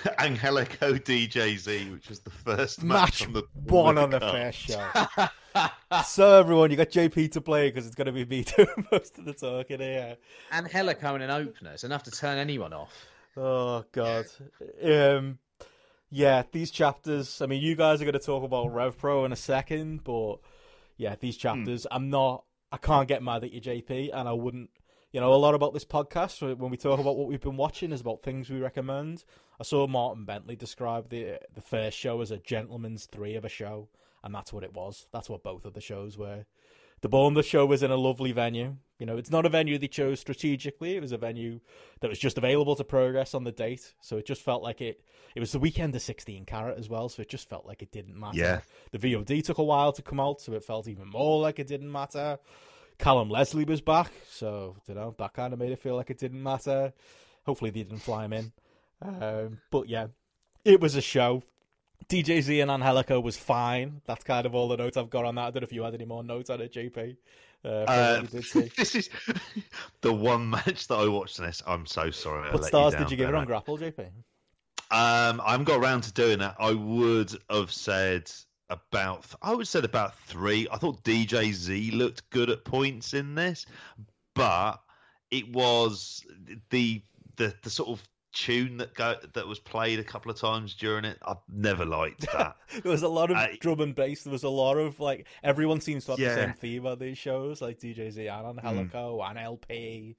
Angelico 0.18 0.94
DJZ, 0.94 1.92
which 1.92 2.08
was 2.08 2.20
the 2.20 2.30
first 2.30 2.82
match, 2.82 3.22
match 3.22 3.26
on 3.26 3.32
the 3.32 3.42
one 3.64 3.98
on 3.98 4.10
the 4.10 4.20
card. 4.20 4.32
first 4.32 4.58
show. 4.58 5.68
so 6.04 6.38
everyone, 6.40 6.70
you 6.70 6.76
got 6.76 6.90
JP 6.90 7.32
to 7.32 7.40
play 7.40 7.68
because 7.68 7.86
it's 7.86 7.94
going 7.94 8.06
to 8.06 8.12
be 8.12 8.24
me 8.24 8.44
doing 8.56 8.86
most 8.90 9.18
of 9.18 9.24
the 9.24 9.32
talking 9.32 9.80
here. 9.80 10.16
and 10.52 10.66
Hella 10.66 10.94
coming 10.94 11.22
in 11.22 11.30
openers, 11.30 11.84
enough 11.84 12.02
to 12.04 12.10
turn 12.10 12.38
anyone 12.38 12.72
off. 12.72 12.92
Oh 13.36 13.84
god. 13.92 14.26
Um, 14.82 15.38
yeah, 16.10 16.44
these 16.52 16.70
chapters. 16.70 17.42
I 17.42 17.46
mean, 17.46 17.62
you 17.62 17.74
guys 17.74 18.00
are 18.00 18.04
going 18.04 18.12
to 18.12 18.18
talk 18.18 18.44
about 18.44 18.72
Rev 18.72 18.96
Pro 18.96 19.24
in 19.24 19.32
a 19.32 19.36
second, 19.36 20.04
but 20.04 20.36
yeah, 20.96 21.16
these 21.18 21.36
chapters. 21.36 21.86
I'm 21.90 22.10
not. 22.10 22.44
I 22.70 22.76
can't 22.76 23.08
get 23.08 23.22
mad 23.22 23.44
at 23.44 23.52
you, 23.52 23.60
JP, 23.60 24.10
and 24.12 24.28
I 24.28 24.32
wouldn't. 24.32 24.70
You 25.14 25.20
know, 25.20 25.32
a 25.32 25.36
lot 25.36 25.54
about 25.54 25.72
this 25.72 25.84
podcast 25.84 26.42
uh, 26.42 26.56
when 26.56 26.72
we 26.72 26.76
talk 26.76 26.98
about 26.98 27.16
what 27.16 27.28
we've 27.28 27.40
been 27.40 27.56
watching 27.56 27.92
is 27.92 28.00
about 28.00 28.24
things 28.24 28.50
we 28.50 28.58
recommend. 28.58 29.22
I 29.60 29.62
saw 29.62 29.86
Martin 29.86 30.24
Bentley 30.24 30.56
describe 30.56 31.08
the 31.08 31.38
the 31.54 31.60
first 31.60 31.96
show 31.96 32.20
as 32.20 32.32
a 32.32 32.38
gentleman's 32.38 33.06
three 33.06 33.36
of 33.36 33.44
a 33.44 33.48
show, 33.48 33.90
and 34.24 34.34
that's 34.34 34.52
what 34.52 34.64
it 34.64 34.74
was. 34.74 35.06
That's 35.12 35.30
what 35.30 35.44
both 35.44 35.66
of 35.66 35.74
the 35.74 35.80
shows 35.80 36.18
were. 36.18 36.46
The 37.00 37.08
Bournemouth 37.08 37.46
show 37.46 37.64
was 37.64 37.84
in 37.84 37.92
a 37.92 37.96
lovely 37.96 38.32
venue. 38.32 38.74
You 38.98 39.06
know, 39.06 39.16
it's 39.16 39.30
not 39.30 39.46
a 39.46 39.48
venue 39.48 39.78
they 39.78 39.86
chose 39.86 40.18
strategically. 40.18 40.96
It 40.96 41.00
was 41.00 41.12
a 41.12 41.16
venue 41.16 41.60
that 42.00 42.08
was 42.08 42.18
just 42.18 42.36
available 42.36 42.74
to 42.74 42.82
progress 42.82 43.34
on 43.34 43.44
the 43.44 43.52
date. 43.52 43.94
So 44.00 44.16
it 44.16 44.26
just 44.26 44.42
felt 44.42 44.64
like 44.64 44.80
it. 44.80 45.00
It 45.36 45.40
was 45.40 45.52
the 45.52 45.60
weekend 45.60 45.94
of 45.94 46.02
16 46.02 46.44
carat 46.44 46.76
as 46.76 46.88
well. 46.88 47.08
So 47.08 47.22
it 47.22 47.28
just 47.28 47.48
felt 47.48 47.66
like 47.66 47.82
it 47.82 47.92
didn't 47.92 48.18
matter. 48.18 48.36
Yeah. 48.36 48.60
The 48.90 48.98
VOD 48.98 49.44
took 49.44 49.58
a 49.58 49.62
while 49.62 49.92
to 49.92 50.02
come 50.02 50.18
out, 50.18 50.40
so 50.40 50.54
it 50.54 50.64
felt 50.64 50.88
even 50.88 51.08
more 51.08 51.40
like 51.40 51.60
it 51.60 51.68
didn't 51.68 51.92
matter. 51.92 52.40
Callum 52.98 53.28
Leslie 53.28 53.64
was 53.64 53.80
back, 53.80 54.10
so 54.28 54.76
you 54.86 54.94
know 54.94 55.14
that 55.18 55.32
kind 55.32 55.52
of 55.52 55.58
made 55.58 55.72
it 55.72 55.80
feel 55.80 55.96
like 55.96 56.10
it 56.10 56.18
didn't 56.18 56.42
matter. 56.42 56.92
Hopefully 57.44 57.70
they 57.70 57.82
didn't 57.82 57.98
fly 58.02 58.24
him 58.24 58.32
in. 58.32 58.52
Um, 59.02 59.58
but 59.70 59.88
yeah, 59.88 60.06
it 60.64 60.80
was 60.80 60.94
a 60.94 61.00
show. 61.00 61.42
DJZ 62.08 62.62
and 62.62 62.70
Angelico 62.70 63.20
was 63.20 63.36
fine. 63.36 64.00
That's 64.06 64.24
kind 64.24 64.46
of 64.46 64.54
all 64.54 64.68
the 64.68 64.76
notes 64.76 64.96
I've 64.96 65.10
got 65.10 65.24
on 65.24 65.34
that. 65.36 65.42
I 65.42 65.50
don't 65.50 65.62
know 65.62 65.66
if 65.66 65.72
you 65.72 65.82
had 65.82 65.94
any 65.94 66.04
more 66.04 66.22
notes 66.22 66.50
on 66.50 66.60
it, 66.60 66.72
JP. 66.72 67.16
Uh, 67.64 67.68
Uh, 67.68 68.20
what 68.20 68.32
you 68.32 68.40
did 68.40 68.44
see. 68.44 68.70
this 68.76 68.94
is 68.94 69.10
the 70.02 70.12
one 70.12 70.50
match 70.50 70.86
that 70.88 70.96
I 70.96 71.08
watched 71.08 71.38
in 71.38 71.46
this. 71.46 71.62
I'm 71.66 71.86
so 71.86 72.10
sorry. 72.10 72.50
What 72.50 72.64
stars 72.64 72.92
you 72.92 72.98
did 73.00 73.10
you 73.10 73.16
give 73.16 73.28
it 73.28 73.34
on 73.34 73.46
GRAPPL, 73.46 73.78
JP? 73.78 74.00
Um, 74.90 75.40
I 75.40 75.52
haven't 75.52 75.64
got 75.64 75.80
around 75.80 76.02
to 76.02 76.12
doing 76.12 76.38
that. 76.40 76.56
I 76.58 76.72
would 76.72 77.32
have 77.50 77.72
said 77.72 78.30
about. 78.70 79.26
I 79.42 79.54
would 79.54 79.68
said 79.68 79.84
about 79.84 80.18
three. 80.20 80.66
I 80.70 80.76
thought 80.76 81.02
DJ 81.04 81.52
Z 81.52 81.90
looked 81.92 82.28
good 82.30 82.50
at 82.50 82.64
points 82.64 83.14
in 83.14 83.34
this, 83.34 83.66
but 84.34 84.80
it 85.30 85.48
was 85.52 86.24
the 86.70 87.02
the 87.36 87.54
the 87.62 87.70
sort 87.70 87.88
of 87.88 88.02
tune 88.32 88.76
that 88.78 88.92
go 88.94 89.14
that 89.32 89.46
was 89.46 89.60
played 89.60 89.98
a 89.98 90.04
couple 90.04 90.30
of 90.30 90.38
times 90.38 90.74
during 90.74 91.04
it. 91.04 91.18
I've 91.22 91.36
never 91.48 91.84
liked 91.84 92.20
that. 92.32 92.56
There 92.82 92.92
was 92.92 93.02
a 93.02 93.08
lot 93.08 93.30
of 93.30 93.36
I- 93.36 93.56
drum 93.60 93.80
and 93.80 93.94
bass. 93.94 94.24
There 94.24 94.32
was 94.32 94.44
a 94.44 94.48
lot 94.48 94.76
of 94.76 95.00
like 95.00 95.26
everyone 95.42 95.80
seems 95.80 96.04
to 96.06 96.12
have 96.12 96.18
the 96.18 96.34
same 96.34 96.52
theme 96.54 96.86
on 96.86 96.98
these 96.98 97.18
shows, 97.18 97.62
like 97.62 97.78
DJ 97.78 98.10
Z 98.10 98.26
and 98.26 98.58
mm. 98.58 98.64
Angelico 98.64 99.22
and 99.22 99.38
LP 99.38 100.16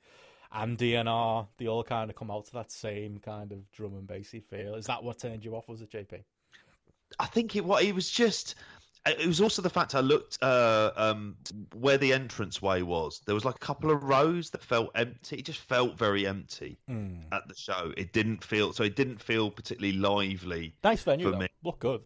and 0.51 0.77
DNR. 0.77 1.47
They 1.57 1.67
all 1.67 1.83
kind 1.83 2.09
of 2.09 2.15
come 2.15 2.31
out 2.31 2.45
to 2.45 2.53
that 2.53 2.71
same 2.71 3.19
kind 3.19 3.51
of 3.51 3.69
drum 3.71 3.93
and 3.93 4.07
bassy 4.07 4.39
feel. 4.39 4.75
Is 4.75 4.85
that 4.87 5.03
what 5.03 5.19
turned 5.19 5.43
you 5.43 5.55
off? 5.55 5.67
Was 5.67 5.81
it 5.81 5.91
JP? 5.91 6.23
I 7.19 7.25
think 7.25 7.55
it 7.55 7.63
what 7.65 7.83
it 7.83 7.93
was 7.95 8.09
just. 8.09 8.55
It 9.07 9.27
was 9.27 9.39
also 9.39 9.61
the 9.61 9.69
fact 9.69 9.93
I 9.93 9.99
looked 9.99 10.39
uh, 10.41 10.89
um, 10.95 11.35
where 11.75 11.99
the 11.99 12.11
entranceway 12.13 12.81
was. 12.81 13.21
There 13.27 13.35
was 13.35 13.45
like 13.45 13.53
a 13.53 13.59
couple 13.59 13.91
of 13.91 14.03
rows 14.03 14.49
that 14.49 14.63
felt 14.63 14.89
empty. 14.95 15.35
It 15.37 15.45
just 15.45 15.59
felt 15.59 15.95
very 15.95 16.25
empty 16.25 16.75
Mm. 16.89 17.19
at 17.31 17.47
the 17.47 17.53
show. 17.53 17.93
It 17.97 18.13
didn't 18.13 18.43
feel 18.43 18.73
so. 18.73 18.83
It 18.83 18.95
didn't 18.95 19.21
feel 19.21 19.51
particularly 19.51 19.95
lively. 19.95 20.73
Nice 20.83 21.03
venue, 21.03 21.25
For 21.27 21.31
though. 21.33 21.37
me. 21.37 21.47
Look 21.63 21.77
good. 21.77 22.01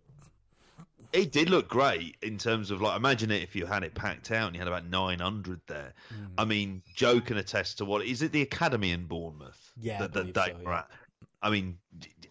It 1.14 1.32
did 1.32 1.50
look 1.50 1.70
great 1.70 2.18
in 2.22 2.38
terms 2.38 2.70
of 2.70 2.82
like 2.82 2.98
imagine 2.98 3.32
it 3.32 3.42
if 3.44 3.56
you 3.56 3.66
had 3.66 3.84
it 3.84 3.96
packed 3.96 4.30
out 4.32 4.48
and 4.48 4.56
you 4.56 4.60
had 4.60 4.68
about 4.68 4.86
nine 4.86 5.20
hundred 5.20 5.62
there. 5.68 5.94
Mm. 6.14 6.28
I 6.38 6.44
mean, 6.44 6.82
Joe 6.94 7.22
can 7.22 7.38
attest 7.38 7.78
to 7.78 7.86
what 7.86 8.06
is 8.06 8.22
it 8.22 8.34
the 8.34 8.42
Academy 8.42 8.92
in 8.92 9.06
Bournemouth 9.06 9.72
Yeah, 9.80 10.00
that, 10.00 10.12
that 10.14 10.34
they 10.34 10.42
so, 10.52 10.58
were 10.66 10.72
yeah. 10.72 10.80
at. 10.80 10.88
I 11.42 11.50
mean, 11.50 11.78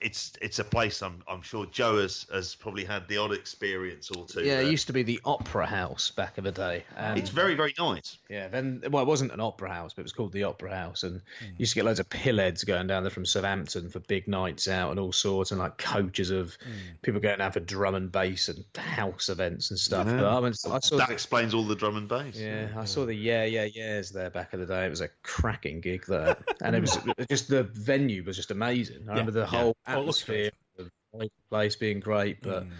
it's 0.00 0.32
it's 0.40 0.58
a 0.60 0.64
place 0.64 1.02
I'm 1.02 1.22
I'm 1.26 1.42
sure 1.42 1.66
Joe 1.66 2.00
has, 2.00 2.26
has 2.32 2.54
probably 2.54 2.84
had 2.84 3.08
the 3.08 3.16
odd 3.16 3.32
experience 3.32 4.10
or 4.10 4.26
two. 4.26 4.40
Yeah, 4.42 4.56
there. 4.56 4.62
it 4.66 4.70
used 4.70 4.86
to 4.86 4.92
be 4.92 5.02
the 5.02 5.20
Opera 5.24 5.66
House 5.66 6.10
back 6.12 6.38
in 6.38 6.44
the 6.44 6.52
day. 6.52 6.84
And 6.96 7.18
it's 7.18 7.30
very 7.30 7.54
very 7.54 7.74
nice. 7.78 8.18
Yeah, 8.30 8.48
then 8.48 8.82
well, 8.90 9.02
it 9.02 9.06
wasn't 9.06 9.32
an 9.32 9.40
opera 9.40 9.72
house, 9.72 9.94
but 9.94 10.02
it 10.02 10.04
was 10.04 10.12
called 10.12 10.32
the 10.32 10.44
Opera 10.44 10.70
House, 10.74 11.02
and 11.02 11.20
you 11.42 11.54
used 11.58 11.72
to 11.72 11.76
get 11.76 11.84
loads 11.84 12.00
of 12.00 12.08
pillheads 12.08 12.64
going 12.64 12.86
down 12.86 13.02
there 13.02 13.10
from 13.10 13.26
Southampton 13.26 13.88
for 13.88 13.98
big 14.00 14.28
nights 14.28 14.68
out 14.68 14.90
and 14.90 15.00
all 15.00 15.12
sorts, 15.12 15.50
and 15.50 15.58
like 15.58 15.78
coaches 15.78 16.30
of 16.30 16.56
Hmm. 16.62 16.70
people 17.02 17.20
going 17.20 17.38
down 17.38 17.52
for 17.52 17.60
drum 17.60 17.94
and 17.94 18.12
bass 18.12 18.48
and 18.48 18.64
house 18.76 19.28
events 19.28 19.70
and 19.70 19.78
stuff. 19.78 20.06
Yeah. 20.06 20.18
But 20.20 20.36
I, 20.36 20.40
mean, 20.40 20.52
I 20.70 20.78
saw, 20.80 20.96
That 20.96 21.08
the, 21.08 21.12
explains 21.12 21.54
all 21.54 21.62
the 21.64 21.76
drum 21.76 21.96
and 21.96 22.08
bass. 22.08 22.36
yeah, 22.36 22.68
I 22.76 22.84
saw 22.84 23.04
the 23.04 23.14
yeah, 23.14 23.44
yeah, 23.44 23.64
yeahs 23.64 24.10
there 24.10 24.30
back 24.30 24.54
in 24.54 24.60
the 24.60 24.66
day. 24.66 24.86
It 24.86 24.90
was 24.90 25.00
a 25.00 25.08
cracking 25.22 25.80
gig 25.80 26.04
there, 26.06 26.36
and 26.62 26.76
it 26.76 26.80
was 26.80 26.98
just 27.28 27.48
the 27.48 27.64
venue 27.64 28.22
was 28.22 28.36
just 28.36 28.50
amazing. 28.50 28.97
I 29.06 29.10
remember 29.10 29.32
the 29.32 29.46
whole 29.46 29.76
atmosphere, 29.86 30.50
of 30.78 30.90
the 31.12 31.30
place 31.50 31.76
being 31.76 32.00
great, 32.00 32.42
but. 32.42 32.64
Mm. 32.64 32.70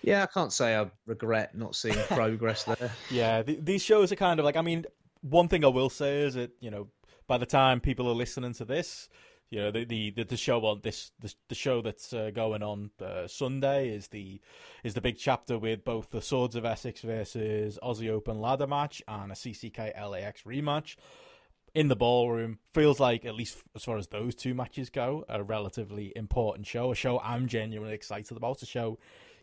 Yeah, 0.00 0.22
I 0.22 0.26
can't 0.26 0.52
say 0.52 0.76
I 0.76 0.88
regret 1.06 1.56
not 1.56 1.74
seeing 1.74 1.96
progress 2.08 2.62
there. 2.62 2.92
Yeah, 3.10 3.42
th- 3.42 3.58
these 3.62 3.82
shows 3.82 4.12
are 4.12 4.16
kind 4.16 4.38
of 4.38 4.44
like. 4.44 4.56
I 4.56 4.62
mean, 4.62 4.86
one 5.22 5.48
thing 5.48 5.64
I 5.64 5.68
will 5.68 5.90
say 5.90 6.20
is 6.20 6.34
that 6.34 6.52
you 6.60 6.70
know, 6.70 6.86
by 7.26 7.36
the 7.36 7.46
time 7.46 7.80
people 7.80 8.06
are 8.08 8.14
listening 8.14 8.52
to 8.54 8.64
this, 8.64 9.08
you 9.50 9.58
know, 9.58 9.70
the 9.70 9.84
the 9.84 10.10
the, 10.10 10.24
the 10.24 10.36
show 10.36 10.64
on 10.66 10.80
this 10.82 11.10
the, 11.20 11.34
the 11.48 11.54
show 11.54 11.80
that's 11.80 12.12
uh, 12.12 12.30
going 12.34 12.62
on 12.62 12.90
uh, 13.04 13.26
Sunday 13.26 13.88
is 13.88 14.08
the 14.08 14.40
is 14.84 14.94
the 14.94 15.00
big 15.00 15.18
chapter 15.18 15.58
with 15.58 15.84
both 15.84 16.10
the 16.10 16.22
Swords 16.22 16.54
of 16.54 16.64
Essex 16.64 17.00
versus 17.00 17.78
Aussie 17.82 18.10
Open 18.10 18.40
ladder 18.40 18.66
match 18.66 19.02
and 19.08 19.32
a 19.32 19.34
CCK 19.34 19.98
LAX 20.08 20.42
rematch 20.42 20.96
in 21.74 21.88
the 21.88 21.96
ballroom. 21.96 22.58
Feels 22.74 23.00
like, 23.00 23.24
at 23.24 23.34
least 23.34 23.62
as 23.74 23.84
far 23.84 23.96
as 23.96 24.08
those 24.08 24.34
two 24.34 24.54
matches 24.54 24.90
go, 24.90 25.24
a 25.28 25.42
relatively 25.42 26.12
important 26.16 26.66
show. 26.66 26.92
A 26.92 26.94
show 26.94 27.18
I'm 27.20 27.46
genuinely 27.48 27.94
excited 27.94 28.36
about. 28.36 28.62
A 28.62 28.66
show 28.66 28.98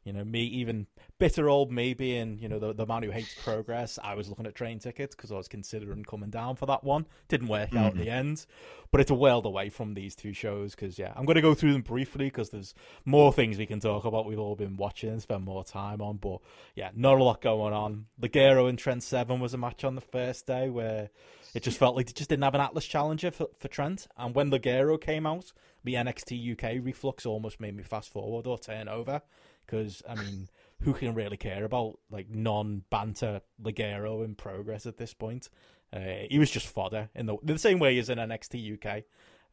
You 0.05 0.13
know, 0.13 0.23
me 0.23 0.41
even 0.43 0.85
bitter 1.17 1.49
old 1.49 1.71
me 1.71 1.95
being, 1.95 2.37
you 2.37 2.47
know, 2.47 2.59
the, 2.59 2.73
the 2.73 2.85
man 2.85 3.01
who 3.01 3.09
hates 3.09 3.33
progress. 3.43 3.97
I 4.03 4.13
was 4.13 4.29
looking 4.29 4.45
at 4.45 4.53
train 4.53 4.77
tickets 4.77 5.15
because 5.15 5.31
I 5.31 5.35
was 5.35 5.47
considering 5.47 6.03
coming 6.03 6.29
down 6.29 6.57
for 6.57 6.67
that 6.67 6.83
one. 6.83 7.07
Didn't 7.27 7.47
work 7.47 7.69
mm-hmm. 7.69 7.79
out 7.79 7.93
in 7.93 7.97
the 7.97 8.11
end, 8.11 8.45
but 8.91 9.01
it's 9.01 9.09
a 9.09 9.15
world 9.15 9.47
away 9.47 9.69
from 9.69 9.95
these 9.95 10.15
two 10.15 10.31
shows 10.31 10.75
because, 10.75 10.99
yeah, 10.99 11.11
I'm 11.15 11.25
going 11.25 11.37
to 11.37 11.41
go 11.41 11.55
through 11.55 11.73
them 11.73 11.81
briefly 11.81 12.25
because 12.25 12.51
there's 12.51 12.75
more 13.03 13.33
things 13.33 13.57
we 13.57 13.65
can 13.65 13.79
talk 13.79 14.05
about. 14.05 14.27
We've 14.27 14.37
all 14.37 14.55
been 14.55 14.77
watching 14.77 15.09
and 15.09 15.21
spend 15.21 15.43
more 15.43 15.63
time 15.63 16.03
on, 16.03 16.17
but 16.17 16.39
yeah, 16.75 16.91
not 16.95 17.17
a 17.17 17.23
lot 17.23 17.41
going 17.41 17.73
on. 17.73 18.05
Ligero 18.21 18.69
and 18.69 18.77
Trent 18.77 19.01
Seven 19.01 19.39
was 19.39 19.55
a 19.55 19.57
match 19.57 19.83
on 19.83 19.95
the 19.95 20.01
first 20.01 20.45
day 20.45 20.69
where 20.69 21.09
it 21.55 21.63
just 21.63 21.79
felt 21.79 21.95
like 21.95 22.05
they 22.05 22.13
just 22.13 22.29
didn't 22.29 22.43
have 22.43 22.53
an 22.53 22.61
Atlas 22.61 22.85
challenger 22.85 23.31
for, 23.31 23.47
for 23.57 23.69
Trent. 23.69 24.05
And 24.17 24.35
when 24.35 24.51
Ligero 24.51 25.01
came 25.01 25.25
out, 25.25 25.51
the 25.83 25.95
NXT 25.95 26.51
UK 26.53 26.85
reflux 26.85 27.25
almost 27.25 27.59
made 27.59 27.75
me 27.75 27.83
fast 27.83 28.09
forward 28.09 28.45
or 28.45 28.59
turn 28.59 28.87
over 28.87 29.21
because 29.66 30.01
I 30.07 30.16
mean, 30.16 30.47
who 30.82 30.93
can 30.93 31.13
really 31.13 31.38
care 31.38 31.63
about 31.63 31.99
like 32.09 32.30
non-banter 32.30 33.41
Ligero 33.61 34.24
in 34.24 34.36
progress 34.36 34.86
at 34.86 34.97
this 34.97 35.13
point? 35.13 35.49
Uh, 35.93 36.26
he 36.30 36.39
was 36.39 36.51
just 36.51 36.68
fodder 36.68 37.09
in 37.16 37.26
the 37.26 37.38
the 37.43 37.57
same 37.57 37.80
way 37.80 37.97
as 37.97 38.09
in 38.09 38.18
NXT 38.18 38.86
UK. 38.86 39.03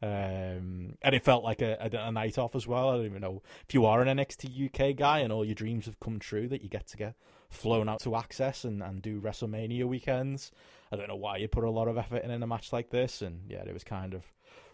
Um, 0.01 0.97
and 1.01 1.15
it 1.15 1.23
felt 1.23 1.45
like 1.45 1.61
a, 1.61 1.77
a, 1.79 2.07
a, 2.07 2.11
night 2.11 2.37
off 2.37 2.57
as 2.57 2.67
well. 2.67 2.89
I 2.89 2.97
don't 2.97 3.05
even 3.05 3.21
know 3.21 3.41
if 3.65 3.73
you 3.73 3.85
are 3.85 4.01
an 4.01 4.17
NXT 4.17 4.65
UK 4.65 4.97
guy 4.97 5.19
and 5.19 5.31
all 5.31 5.45
your 5.45 5.55
dreams 5.55 5.85
have 5.85 5.97
come 6.01 6.19
true 6.19 6.49
that 6.49 6.61
you 6.61 6.67
get 6.67 6.87
to 6.87 6.97
get 6.97 7.15
flown 7.49 7.87
out 7.87 8.01
to 8.01 8.09
Axxess 8.09 8.65
and, 8.65 8.83
and 8.83 9.01
do 9.01 9.21
WrestleMania 9.21 9.85
weekends. 9.85 10.51
I 10.91 10.97
don't 10.97 11.07
know 11.07 11.15
why 11.15 11.37
you 11.37 11.47
put 11.47 11.63
a 11.63 11.69
lot 11.69 11.87
of 11.87 11.97
effort 11.97 12.23
in, 12.23 12.31
in 12.31 12.43
a 12.43 12.47
match 12.47 12.73
like 12.73 12.89
this, 12.89 13.21
and 13.21 13.49
yeah, 13.49 13.63
it 13.65 13.73
was 13.73 13.85
kind 13.85 14.13
of 14.13 14.23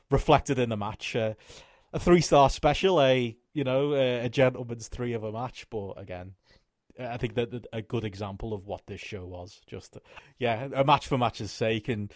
reflected 0.10 0.58
in 0.58 0.70
the 0.70 0.78
match. 0.78 1.16
Uh, 1.16 1.36
a 1.94 2.00
three 2.00 2.22
star 2.22 2.50
special, 2.50 3.02
a 3.02 3.38
you 3.54 3.64
know 3.64 3.94
a, 3.94 4.26
a 4.26 4.30
gentleman's 4.30 4.88
three 4.88 5.14
of 5.14 5.24
a 5.24 5.32
match, 5.32 5.68
but 5.70 5.94
again, 5.98 6.34
I 7.00 7.18
think 7.18 7.36
that 7.36 7.68
a 7.72 7.82
good 7.82 8.04
example 8.04 8.54
of 8.54 8.66
what 8.66 8.88
this 8.88 9.02
show 9.02 9.26
was. 9.26 9.62
Just 9.68 9.98
yeah, 10.38 10.68
a 10.74 10.84
match 10.84 11.08
for 11.08 11.18
match's 11.18 11.52
sake, 11.52 11.88
and 11.88 12.14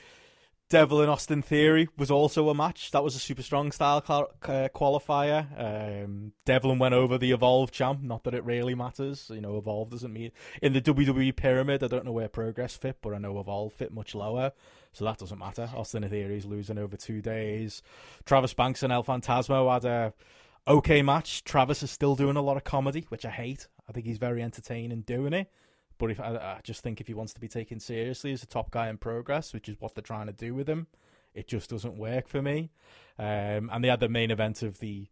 Devlin 0.69 1.03
and 1.03 1.11
Austin 1.11 1.41
Theory 1.41 1.87
was 1.97 2.09
also 2.09 2.49
a 2.49 2.55
match. 2.55 2.91
That 2.91 3.03
was 3.03 3.15
a 3.15 3.19
super 3.19 3.43
strong 3.43 3.71
style 3.71 4.01
qualifier. 4.01 6.03
Um, 6.03 6.33
Devlin 6.45 6.79
went 6.79 6.95
over 6.95 7.17
the 7.17 7.31
Evolve 7.31 7.71
champ. 7.71 8.01
Not 8.01 8.23
that 8.23 8.33
it 8.33 8.43
really 8.43 8.73
matters. 8.73 9.29
You 9.31 9.41
know, 9.41 9.57
Evolve 9.57 9.91
doesn't 9.91 10.11
mean 10.11 10.31
in 10.61 10.73
the 10.73 10.81
WWE 10.81 11.35
pyramid. 11.35 11.83
I 11.83 11.87
don't 11.87 12.05
know 12.05 12.11
where 12.11 12.27
Progress 12.27 12.75
fit, 12.75 12.97
but 13.01 13.13
I 13.13 13.19
know 13.19 13.39
Evolve 13.39 13.73
fit 13.73 13.93
much 13.93 14.15
lower, 14.15 14.51
so 14.93 15.05
that 15.05 15.19
doesn't 15.19 15.37
matter. 15.37 15.69
Austin 15.75 16.07
Theory's 16.09 16.45
losing 16.45 16.79
over 16.79 16.97
two 16.97 17.21
days. 17.21 17.83
Travis 18.25 18.53
Banks 18.53 18.83
and 18.83 18.91
El 18.91 19.03
Phantasmo 19.03 19.71
had 19.71 19.85
a 19.85 20.13
okay 20.67 21.01
match. 21.01 21.43
Travis 21.43 21.83
is 21.83 21.91
still 21.91 22.15
doing 22.15 22.35
a 22.35 22.41
lot 22.41 22.57
of 22.57 22.63
comedy, 22.63 23.05
which 23.09 23.25
I 23.25 23.29
hate. 23.29 23.67
I 23.87 23.91
think 23.91 24.05
he's 24.05 24.17
very 24.17 24.41
entertaining 24.41 25.01
doing 25.01 25.33
it. 25.33 25.51
But 25.97 26.11
if 26.11 26.19
I, 26.19 26.35
I, 26.35 26.59
just 26.63 26.81
think 26.81 26.99
if 26.99 27.07
he 27.07 27.13
wants 27.13 27.33
to 27.33 27.39
be 27.39 27.47
taken 27.47 27.79
seriously 27.79 28.33
as 28.33 28.43
a 28.43 28.47
top 28.47 28.71
guy 28.71 28.89
in 28.89 28.97
progress, 28.97 29.53
which 29.53 29.69
is 29.69 29.79
what 29.79 29.95
they're 29.95 30.01
trying 30.01 30.27
to 30.27 30.33
do 30.33 30.53
with 30.53 30.67
him, 30.67 30.87
it 31.33 31.47
just 31.47 31.69
doesn't 31.69 31.97
work 31.97 32.27
for 32.27 32.41
me. 32.41 32.71
Um, 33.19 33.69
and 33.71 33.83
they 33.83 33.89
had 33.89 33.99
the 33.99 34.09
main 34.09 34.31
event 34.31 34.63
of 34.63 34.79
the 34.79 35.07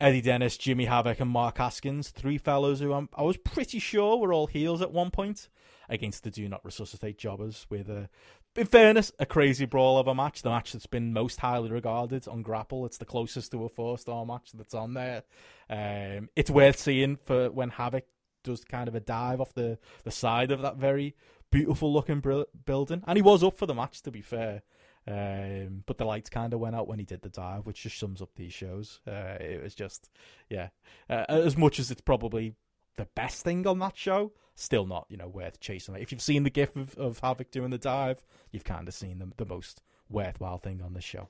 Eddie 0.00 0.20
Dennis, 0.20 0.56
Jimmy 0.56 0.86
Havoc, 0.86 1.20
and 1.20 1.30
Mark 1.30 1.58
Haskins, 1.58 2.10
three 2.10 2.38
fellows 2.38 2.80
who 2.80 2.92
I'm, 2.92 3.08
i 3.16 3.22
was 3.22 3.36
pretty 3.36 3.78
sure 3.78 4.18
were 4.18 4.32
all 4.32 4.46
heels 4.46 4.82
at 4.82 4.92
one 4.92 5.10
point 5.10 5.48
against 5.88 6.24
the 6.24 6.30
Do 6.30 6.48
Not 6.48 6.64
Resuscitate 6.64 7.18
jobbers 7.18 7.66
with 7.70 7.88
a 7.88 8.08
in 8.56 8.66
fairness, 8.66 9.12
a 9.18 9.26
crazy 9.26 9.66
brawl 9.66 9.98
of 9.98 10.06
a 10.06 10.14
match. 10.14 10.42
The 10.42 10.50
match 10.50 10.72
that's 10.72 10.86
been 10.86 11.12
most 11.12 11.40
highly 11.40 11.70
regarded 11.70 12.26
on 12.28 12.42
GRAPPL. 12.42 12.86
It's 12.86 12.98
the 12.98 13.04
closest 13.04 13.52
to 13.52 13.64
a 13.64 13.68
four 13.68 13.98
star 13.98 14.24
match 14.24 14.50
that's 14.54 14.74
on 14.74 14.94
there. 14.94 15.22
Um, 15.68 16.28
it's 16.36 16.50
worth 16.50 16.78
seeing 16.78 17.16
for 17.16 17.50
when 17.50 17.70
Havoc 17.70 18.06
does 18.44 18.64
kind 18.64 18.88
of 18.88 18.94
a 18.94 19.00
dive 19.00 19.40
off 19.40 19.54
the, 19.54 19.78
the 20.04 20.10
side 20.10 20.50
of 20.50 20.62
that 20.62 20.76
very 20.76 21.14
beautiful 21.50 21.92
looking 21.92 22.22
building. 22.64 23.02
And 23.06 23.16
he 23.16 23.22
was 23.22 23.42
up 23.42 23.56
for 23.56 23.66
the 23.66 23.74
match, 23.74 24.02
to 24.02 24.10
be 24.10 24.22
fair. 24.22 24.62
Um, 25.08 25.84
but 25.86 25.98
the 25.98 26.04
lights 26.04 26.30
kind 26.30 26.52
of 26.52 26.60
went 26.60 26.74
out 26.74 26.88
when 26.88 26.98
he 26.98 27.04
did 27.04 27.22
the 27.22 27.28
dive, 27.28 27.64
which 27.64 27.82
just 27.82 27.98
sums 27.98 28.20
up 28.20 28.30
these 28.34 28.52
shows. 28.52 29.00
Uh, 29.06 29.36
it 29.40 29.62
was 29.62 29.74
just, 29.74 30.10
yeah, 30.50 30.68
uh, 31.08 31.24
as 31.28 31.56
much 31.56 31.78
as 31.78 31.90
it's 31.90 32.00
probably 32.00 32.54
the 32.96 33.06
best 33.14 33.44
thing 33.44 33.66
on 33.66 33.78
that 33.78 33.96
show, 33.96 34.32
still 34.56 34.86
not, 34.86 35.06
you 35.08 35.16
know, 35.16 35.28
worth 35.28 35.60
chasing. 35.60 35.94
If 35.94 36.10
you've 36.10 36.22
seen 36.22 36.42
the 36.42 36.50
gif 36.50 36.74
of, 36.74 36.96
of 36.96 37.20
Havoc 37.20 37.50
doing 37.52 37.70
the 37.70 37.78
dive, 37.78 38.24
you've 38.50 38.64
kind 38.64 38.88
of 38.88 38.94
seen 38.94 39.18
the, 39.18 39.30
the 39.36 39.46
most 39.46 39.82
worthwhile 40.10 40.58
thing 40.58 40.82
on 40.82 40.94
this 40.94 41.04
show. 41.04 41.28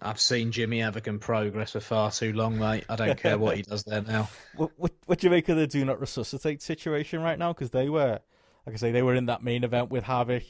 I've 0.00 0.20
seen 0.20 0.52
Jimmy 0.52 0.80
Havoc 0.80 1.06
in 1.06 1.18
progress 1.18 1.72
for 1.72 1.80
far 1.80 2.10
too 2.10 2.34
long, 2.34 2.58
mate. 2.58 2.84
I 2.88 2.96
don't 2.96 3.18
care 3.18 3.38
what 3.38 3.56
he 3.56 3.62
does 3.62 3.82
there 3.84 4.02
now. 4.02 4.28
What, 4.56 4.70
what, 4.76 4.92
what 5.06 5.18
do 5.18 5.26
you 5.26 5.30
make 5.30 5.48
of 5.48 5.56
the 5.56 5.66
do 5.66 5.84
not 5.84 6.00
resuscitate 6.00 6.62
situation 6.62 7.20
right 7.20 7.38
now? 7.38 7.52
Because 7.52 7.70
they 7.70 7.88
were, 7.88 8.20
like 8.66 8.74
I 8.74 8.76
say, 8.76 8.92
they 8.92 9.02
were 9.02 9.14
in 9.14 9.26
that 9.26 9.42
main 9.42 9.64
event 9.64 9.90
with 9.90 10.04
Havoc. 10.04 10.44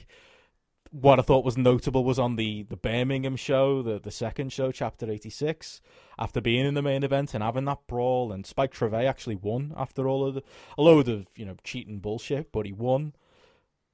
What 0.90 1.18
I 1.18 1.22
thought 1.22 1.44
was 1.44 1.58
notable 1.58 2.04
was 2.04 2.18
on 2.18 2.36
the, 2.36 2.62
the 2.64 2.76
Birmingham 2.76 3.36
show, 3.36 3.82
the, 3.82 3.98
the 3.98 4.10
second 4.10 4.52
show, 4.52 4.72
Chapter 4.72 5.10
86, 5.10 5.80
after 6.18 6.40
being 6.40 6.64
in 6.64 6.74
the 6.74 6.82
main 6.82 7.02
event 7.02 7.34
and 7.34 7.42
having 7.42 7.64
that 7.66 7.86
brawl, 7.86 8.32
and 8.32 8.46
Spike 8.46 8.72
Trivet 8.72 9.06
actually 9.06 9.36
won 9.36 9.74
after 9.76 10.08
all 10.08 10.26
of 10.26 10.34
the, 10.34 10.42
a 10.78 10.82
load 10.82 11.08
of, 11.08 11.26
you 11.36 11.44
know, 11.44 11.56
cheating 11.64 11.98
bullshit, 11.98 12.52
but 12.52 12.66
he 12.66 12.72
won. 12.72 13.14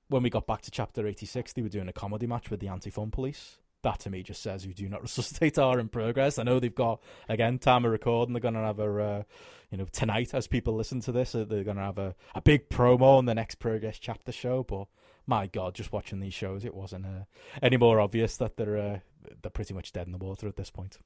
When 0.08 0.22
we 0.22 0.30
got 0.30 0.46
back 0.46 0.60
to 0.62 0.70
Chapter 0.70 1.06
86, 1.06 1.54
they 1.54 1.62
were 1.62 1.68
doing 1.68 1.88
a 1.88 1.92
comedy 1.92 2.26
match 2.26 2.50
with 2.50 2.60
the 2.60 2.68
Anti-Fun 2.68 3.10
Police 3.10 3.58
that 3.82 3.98
to 4.00 4.10
me 4.10 4.22
just 4.22 4.42
says 4.42 4.64
you 4.64 4.74
do 4.74 4.88
not 4.88 5.02
resuscitate 5.02 5.58
are 5.58 5.78
in 5.78 5.88
progress. 5.88 6.38
I 6.38 6.44
know 6.44 6.58
they've 6.60 6.74
got 6.74 7.02
again 7.28 7.58
time 7.58 7.84
of 7.84 7.92
recording. 7.92 8.32
They're 8.32 8.40
going 8.40 8.54
to 8.54 8.60
have 8.60 8.78
a 8.78 9.02
uh, 9.02 9.22
you 9.70 9.78
know 9.78 9.86
tonight 9.92 10.34
as 10.34 10.46
people 10.46 10.74
listen 10.74 11.00
to 11.00 11.12
this, 11.12 11.34
uh, 11.34 11.44
they're 11.44 11.64
going 11.64 11.76
to 11.76 11.82
have 11.82 11.98
a, 11.98 12.14
a 12.34 12.40
big 12.40 12.68
promo 12.68 13.18
on 13.18 13.26
the 13.26 13.34
next 13.34 13.56
progress 13.56 13.98
chapter 13.98 14.32
show. 14.32 14.62
But 14.62 14.86
my 15.26 15.46
God, 15.46 15.74
just 15.74 15.92
watching 15.92 16.20
these 16.20 16.34
shows, 16.34 16.64
it 16.64 16.74
wasn't 16.74 17.06
uh, 17.06 17.24
any 17.62 17.76
more 17.76 18.00
obvious 18.00 18.36
that 18.38 18.56
they're 18.56 18.78
uh, 18.78 18.98
they're 19.42 19.50
pretty 19.50 19.74
much 19.74 19.92
dead 19.92 20.06
in 20.06 20.12
the 20.12 20.18
water 20.18 20.48
at 20.48 20.56
this 20.56 20.70
point. 20.70 20.98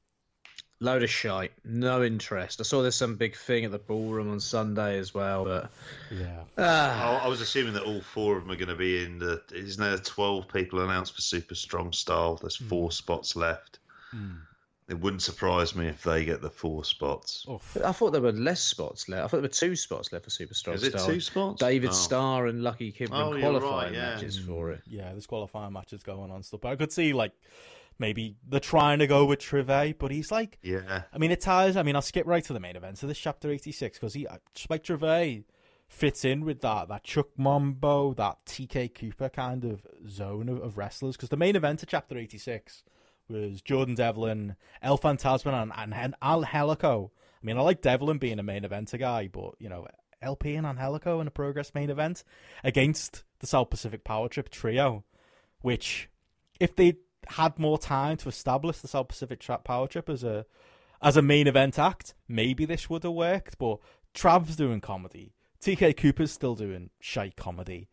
Load 0.79 1.03
of 1.03 1.09
shite. 1.09 1.53
No 1.65 2.03
interest. 2.03 2.61
I 2.61 2.65
saw 2.65 2.83
there's 2.83 2.95
some 2.95 3.17
big 3.17 3.35
thing 3.35 3.65
at 3.65 3.71
the 3.71 3.79
ballroom 3.79 4.31
on 4.31 4.41
Sunday 4.41 4.99
as 4.99 5.15
well, 5.15 5.45
but 5.45 5.71
yeah. 6.11 6.43
Uh, 6.59 7.21
I 7.23 7.29
was 7.29 7.41
assuming 7.41 7.73
that 7.75 7.85
all 7.85 8.03
four 8.03 8.37
of 8.37 8.43
them 8.43 8.53
are 8.53 8.57
going 8.57 8.69
to 8.69 8.75
be 8.75 9.03
in 9.03 9.19
the. 9.19 9.43
Isn't 9.55 9.83
there 9.83 9.97
12 9.97 10.49
people 10.49 10.81
announced 10.81 11.15
for 11.15 11.23
Super 11.23 11.55
Strong 11.55 11.93
Style? 11.93 12.37
There's 12.37 12.57
four 12.57 12.91
mm. 12.91 12.93
spots 12.93 13.37
left. 13.37 13.79
Mm. 14.15 14.41
It 14.89 15.01
wouldn't 15.01 15.23
surprise 15.23 15.75
me 15.75 15.89
if 15.89 16.05
they 16.05 16.25
get 16.25 16.41
the 16.41 16.51
four 16.51 16.85
spots. 16.85 17.45
Oof. 17.51 17.77
I 17.85 17.91
thought 17.91 18.13
there 18.13 18.23
were 18.23 18.31
less 18.31 18.63
spots 18.63 19.09
left. 19.09 19.25
I 19.25 19.27
thought 19.27 19.37
there 19.39 19.43
were 19.43 19.49
two 19.49 19.75
spots 19.75 20.13
left 20.13 20.25
for 20.25 20.31
Super 20.31 20.55
Strong 20.55 20.77
Is 20.77 20.85
it 20.85 20.93
Style. 20.93 21.07
two 21.07 21.21
spots? 21.21 21.61
David 21.61 21.91
oh. 21.91 21.93
Starr 21.93 22.47
and 22.47 22.63
Lucky 22.63 22.93
Kidman 22.93 23.35
oh, 23.35 23.41
qualifying 23.41 23.93
right, 23.93 23.93
yeah. 23.93 24.15
matches 24.15 24.39
for 24.39 24.71
it. 24.71 24.83
Yeah, 24.87 25.11
there's 25.11 25.27
qualifying 25.27 25.73
matches 25.73 26.05
going 26.05 26.31
on 26.31 26.45
still. 26.45 26.61
But 26.61 26.69
I 26.69 26.77
could 26.77 26.93
see 26.93 27.13
like 27.13 27.33
maybe 27.99 28.37
they're 28.49 28.61
trying 28.61 29.01
to 29.01 29.09
go 29.09 29.25
with 29.25 29.41
Trivet, 29.41 29.99
but 29.99 30.13
he's 30.13 30.31
like, 30.31 30.59
yeah. 30.63 31.03
I 31.13 31.19
mean, 31.19 31.33
it 31.33 31.41
ties. 31.41 31.77
I 31.77 31.83
mean, 31.83 31.97
I'll 31.97 32.03
skip 32.03 32.27
right 32.27 32.45
to 32.45 32.53
the 32.53 32.61
main 32.61 32.77
event. 32.77 32.99
So 32.99 33.09
this 33.09 33.19
chapter 33.19 33.51
eighty 33.51 33.73
six 33.73 33.99
because 33.99 34.15
he 34.15 34.29
like 34.29 34.83
Trivet 34.83 35.45
fits 35.89 36.25
in 36.25 36.45
with 36.45 36.61
that 36.61 36.89
that 36.89 37.03
Chuck 37.03 37.29
Mambo, 37.37 38.15
that 38.15 38.39
TK 38.47 38.95
Cooper 38.95 39.31
kind 39.31 39.65
of 39.65 39.85
zone 40.09 40.49
of, 40.49 40.63
of 40.63 40.79
wrestlers. 40.79 41.17
Because 41.17 41.31
the 41.31 41.37
main 41.37 41.57
event 41.57 41.83
of 41.83 41.89
chapter 41.89 42.17
eighty 42.17 42.39
six 42.39 42.85
was 43.29 43.63
Jordan 43.63 43.95
Devlin, 43.95 44.57
El 44.83 44.99
Phantasmo, 44.99 45.53
and, 45.53 45.73
and, 45.77 45.95
and 45.95 46.15
Angelico. 46.23 47.13
I 47.43 47.47
mean, 47.47 47.59
I 47.59 47.61
like 47.61 47.83
Devlin 47.83 48.19
being 48.19 48.39
a 48.39 48.43
main 48.43 48.63
eventer 48.63 48.99
guy, 48.99 49.29
but 49.29 49.55
you 49.59 49.69
know, 49.69 49.87
LP 50.23 50.55
and 50.55 50.67
Angelico 50.67 51.21
in 51.21 51.27
a 51.27 51.31
Progress 51.31 51.75
main 51.75 51.91
event 51.91 52.25
against 52.65 53.25
the 53.41 53.47
South 53.47 53.71
Pacific 53.71 54.05
Power 54.05 54.29
Trip 54.29 54.49
trio, 54.49 55.05
which 55.61 56.09
if 56.59 56.75
they 56.75 56.97
had 57.29 57.59
more 57.59 57.79
time 57.79 58.17
to 58.19 58.29
establish 58.29 58.79
the 58.79 58.89
South 58.89 59.09
Pacific 59.09 59.45
Power 59.65 59.87
Trip 59.87 60.09
as 60.09 60.25
a 60.25 60.47
as 61.03 61.17
a 61.17 61.23
main 61.23 61.47
event 61.47 61.79
act, 61.79 62.15
maybe 62.27 62.65
this 62.65 62.89
would 62.89 63.03
have 63.03 63.13
worked. 63.13 63.59
But 63.59 63.79
Trav's 64.15 64.57
doing 64.57 64.81
comedy. 64.81 65.35
TK 65.61 65.97
Cooper's 65.97 66.33
still 66.33 66.55
doing 66.55 66.91
shy 67.01 67.33
comedy. 67.37 67.89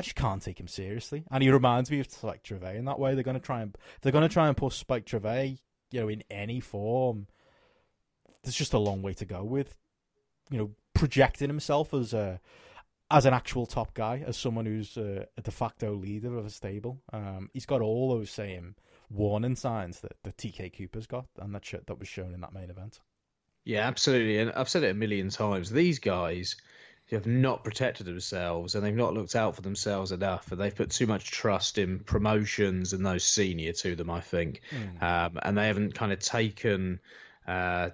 I 0.00 0.02
just 0.02 0.16
can't 0.16 0.40
take 0.40 0.58
him 0.58 0.66
seriously, 0.66 1.24
and 1.30 1.42
he 1.42 1.50
reminds 1.50 1.90
me 1.90 2.00
of 2.00 2.10
Spike 2.10 2.42
Trivet 2.42 2.74
in 2.74 2.86
that 2.86 2.98
way. 2.98 3.12
They're 3.12 3.22
gonna 3.22 3.38
try 3.38 3.60
and 3.60 3.76
they're 4.00 4.12
gonna 4.12 4.30
try 4.30 4.48
and 4.48 4.56
push 4.56 4.76
Spike 4.76 5.04
Trivet, 5.04 5.58
you 5.90 6.00
know, 6.00 6.08
in 6.08 6.22
any 6.30 6.58
form. 6.58 7.26
There's 8.42 8.54
just 8.54 8.72
a 8.72 8.78
long 8.78 9.02
way 9.02 9.12
to 9.12 9.26
go 9.26 9.44
with, 9.44 9.76
you 10.50 10.56
know, 10.56 10.70
projecting 10.94 11.50
himself 11.50 11.92
as 11.92 12.14
a 12.14 12.40
as 13.10 13.26
an 13.26 13.34
actual 13.34 13.66
top 13.66 13.92
guy, 13.92 14.24
as 14.26 14.38
someone 14.38 14.64
who's 14.64 14.96
a, 14.96 15.26
a 15.36 15.42
de 15.42 15.50
facto 15.50 15.92
leader 15.92 16.38
of 16.38 16.46
a 16.46 16.50
stable, 16.50 17.02
um, 17.12 17.50
he's 17.52 17.66
got 17.66 17.82
all 17.82 18.08
those 18.08 18.30
same 18.30 18.76
warning 19.10 19.56
signs 19.56 20.00
that 20.00 20.16
the 20.22 20.32
TK 20.32 20.74
Cooper's 20.78 21.06
got, 21.06 21.26
and 21.38 21.54
that 21.54 21.70
that 21.86 21.98
was 21.98 22.08
shown 22.08 22.32
in 22.32 22.40
that 22.40 22.54
main 22.54 22.70
event. 22.70 23.00
Yeah, 23.64 23.86
absolutely, 23.86 24.38
and 24.38 24.50
I've 24.52 24.70
said 24.70 24.82
it 24.82 24.92
a 24.92 24.94
million 24.94 25.28
times. 25.28 25.68
These 25.68 25.98
guys 25.98 26.56
have 27.16 27.26
not 27.26 27.64
protected 27.64 28.06
themselves, 28.06 28.74
and 28.74 28.84
they've 28.84 28.94
not 28.94 29.14
looked 29.14 29.36
out 29.36 29.56
for 29.56 29.62
themselves 29.62 30.12
enough, 30.12 30.50
and 30.50 30.60
they've 30.60 30.74
put 30.74 30.90
too 30.90 31.06
much 31.06 31.30
trust 31.30 31.78
in 31.78 32.00
promotions 32.00 32.92
and 32.92 33.04
those 33.04 33.24
senior 33.24 33.72
to 33.72 33.96
them. 33.96 34.10
I 34.10 34.20
think, 34.20 34.60
mm. 34.70 35.02
um, 35.02 35.38
and 35.42 35.56
they 35.56 35.66
haven't 35.66 35.94
kind 35.94 36.12
of 36.12 36.18
taken. 36.18 37.00
Uh, 37.46 37.90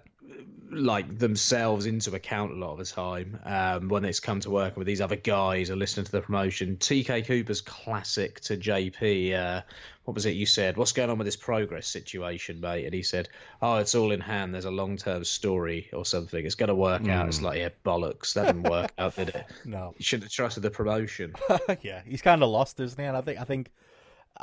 like 0.71 1.19
themselves 1.19 1.87
into 1.87 2.15
account 2.15 2.53
a 2.53 2.55
lot 2.55 2.73
of 2.73 2.79
the 2.79 2.85
time 2.85 3.39
um, 3.45 3.89
when 3.89 4.05
it's 4.05 4.21
come 4.21 4.41
to 4.41 4.51
working 4.51 4.79
with 4.79 4.87
these 4.87 5.01
other 5.01 5.17
guys 5.17 5.71
or 5.71 5.77
listening 5.77 6.07
to 6.07 6.13
the 6.13 6.21
promotion. 6.21 6.77
TK 6.77 7.27
Cooper's 7.27 7.61
classic 7.61 8.41
to 8.41 8.57
JP. 8.57 9.35
Uh, 9.35 9.63
what 10.05 10.15
was 10.15 10.27
it 10.27 10.31
you 10.31 10.47
said? 10.47 10.77
What's 10.77 10.93
going 10.93 11.11
on 11.11 11.19
with 11.19 11.27
this 11.27 11.37
progress 11.37 11.89
situation, 11.89 12.61
mate? 12.61 12.85
And 12.85 12.95
he 12.95 13.03
said, 13.03 13.29
"Oh, 13.61 13.77
it's 13.77 13.95
all 13.95 14.13
in 14.13 14.21
hand. 14.21 14.55
There's 14.55 14.65
a 14.65 14.71
long 14.71 14.97
term 14.97 15.25
story 15.25 15.89
or 15.93 16.05
something. 16.05 16.45
It's 16.45 16.55
going 16.55 16.69
to 16.69 16.75
work 16.75 17.03
mm. 17.03 17.11
out." 17.11 17.29
It's 17.29 17.43
like, 17.43 17.59
yeah, 17.59 17.71
bollocks. 17.85 18.35
That 18.35 18.47
didn't 18.47 18.71
work 18.71 18.93
out, 18.99 19.17
did 19.17 19.31
it? 19.31 19.47
No. 19.65 19.95
You 19.99 20.05
shouldn't 20.05 20.25
have 20.25 20.33
trusted 20.33 20.63
the 20.63 20.71
promotion. 20.71 21.35
yeah, 21.83 22.03
he's 22.05 22.23
kind 22.23 22.43
of 22.43 22.51
lost, 22.51 22.79
isn't 22.81 22.99
he? 22.99 23.07
And 23.07 23.17
I 23.17 23.21
think 23.21 23.41
I 23.41 23.45
think 23.45 23.71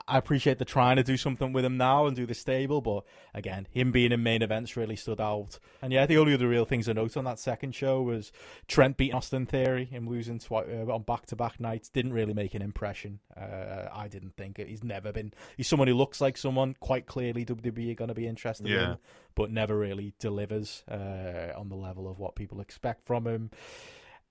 I 0.07 0.17
appreciate 0.17 0.57
the 0.57 0.65
trying 0.65 0.95
to 0.95 1.03
do 1.03 1.17
something 1.17 1.53
with 1.53 1.63
him 1.63 1.77
now 1.77 2.07
and 2.07 2.15
do 2.15 2.25
the 2.25 2.33
stable, 2.33 2.81
but 2.81 3.03
again, 3.33 3.67
him 3.71 3.91
being 3.91 4.11
in 4.11 4.23
main 4.23 4.41
events 4.41 4.75
really 4.75 4.95
stood 4.95 5.21
out. 5.21 5.59
And 5.81 5.93
yeah, 5.93 6.05
the 6.05 6.17
only 6.17 6.33
other 6.33 6.47
real 6.47 6.65
things 6.65 6.89
I 6.89 6.93
note 6.93 7.15
on 7.15 7.25
that 7.25 7.39
second 7.39 7.75
show 7.75 8.01
was 8.01 8.31
Trent 8.67 8.97
beating 8.97 9.15
Austin 9.15 9.45
Theory, 9.45 9.85
him 9.85 10.07
losing 10.07 10.41
uh, 10.51 10.55
on 10.91 11.03
back 11.03 11.27
to 11.27 11.35
back 11.35 11.59
nights 11.59 11.89
didn't 11.89 12.13
really 12.13 12.33
make 12.33 12.53
an 12.55 12.61
impression. 12.61 13.19
Uh, 13.35 13.87
I 13.93 14.07
didn't 14.07 14.35
think 14.35 14.59
it. 14.59 14.67
He's 14.67 14.83
never 14.83 15.11
been. 15.11 15.33
He's 15.57 15.67
someone 15.67 15.87
who 15.87 15.95
looks 15.95 16.21
like 16.21 16.37
someone 16.37 16.75
quite 16.79 17.05
clearly 17.05 17.45
WWE 17.45 17.91
are 17.91 17.95
going 17.95 18.07
to 18.07 18.15
be 18.15 18.27
interested 18.27 18.67
yeah. 18.67 18.93
in, 18.93 18.97
but 19.35 19.51
never 19.51 19.77
really 19.77 20.13
delivers 20.19 20.83
uh, 20.89 21.51
on 21.55 21.69
the 21.69 21.75
level 21.75 22.09
of 22.09 22.19
what 22.19 22.35
people 22.35 22.61
expect 22.61 23.05
from 23.05 23.27
him. 23.27 23.51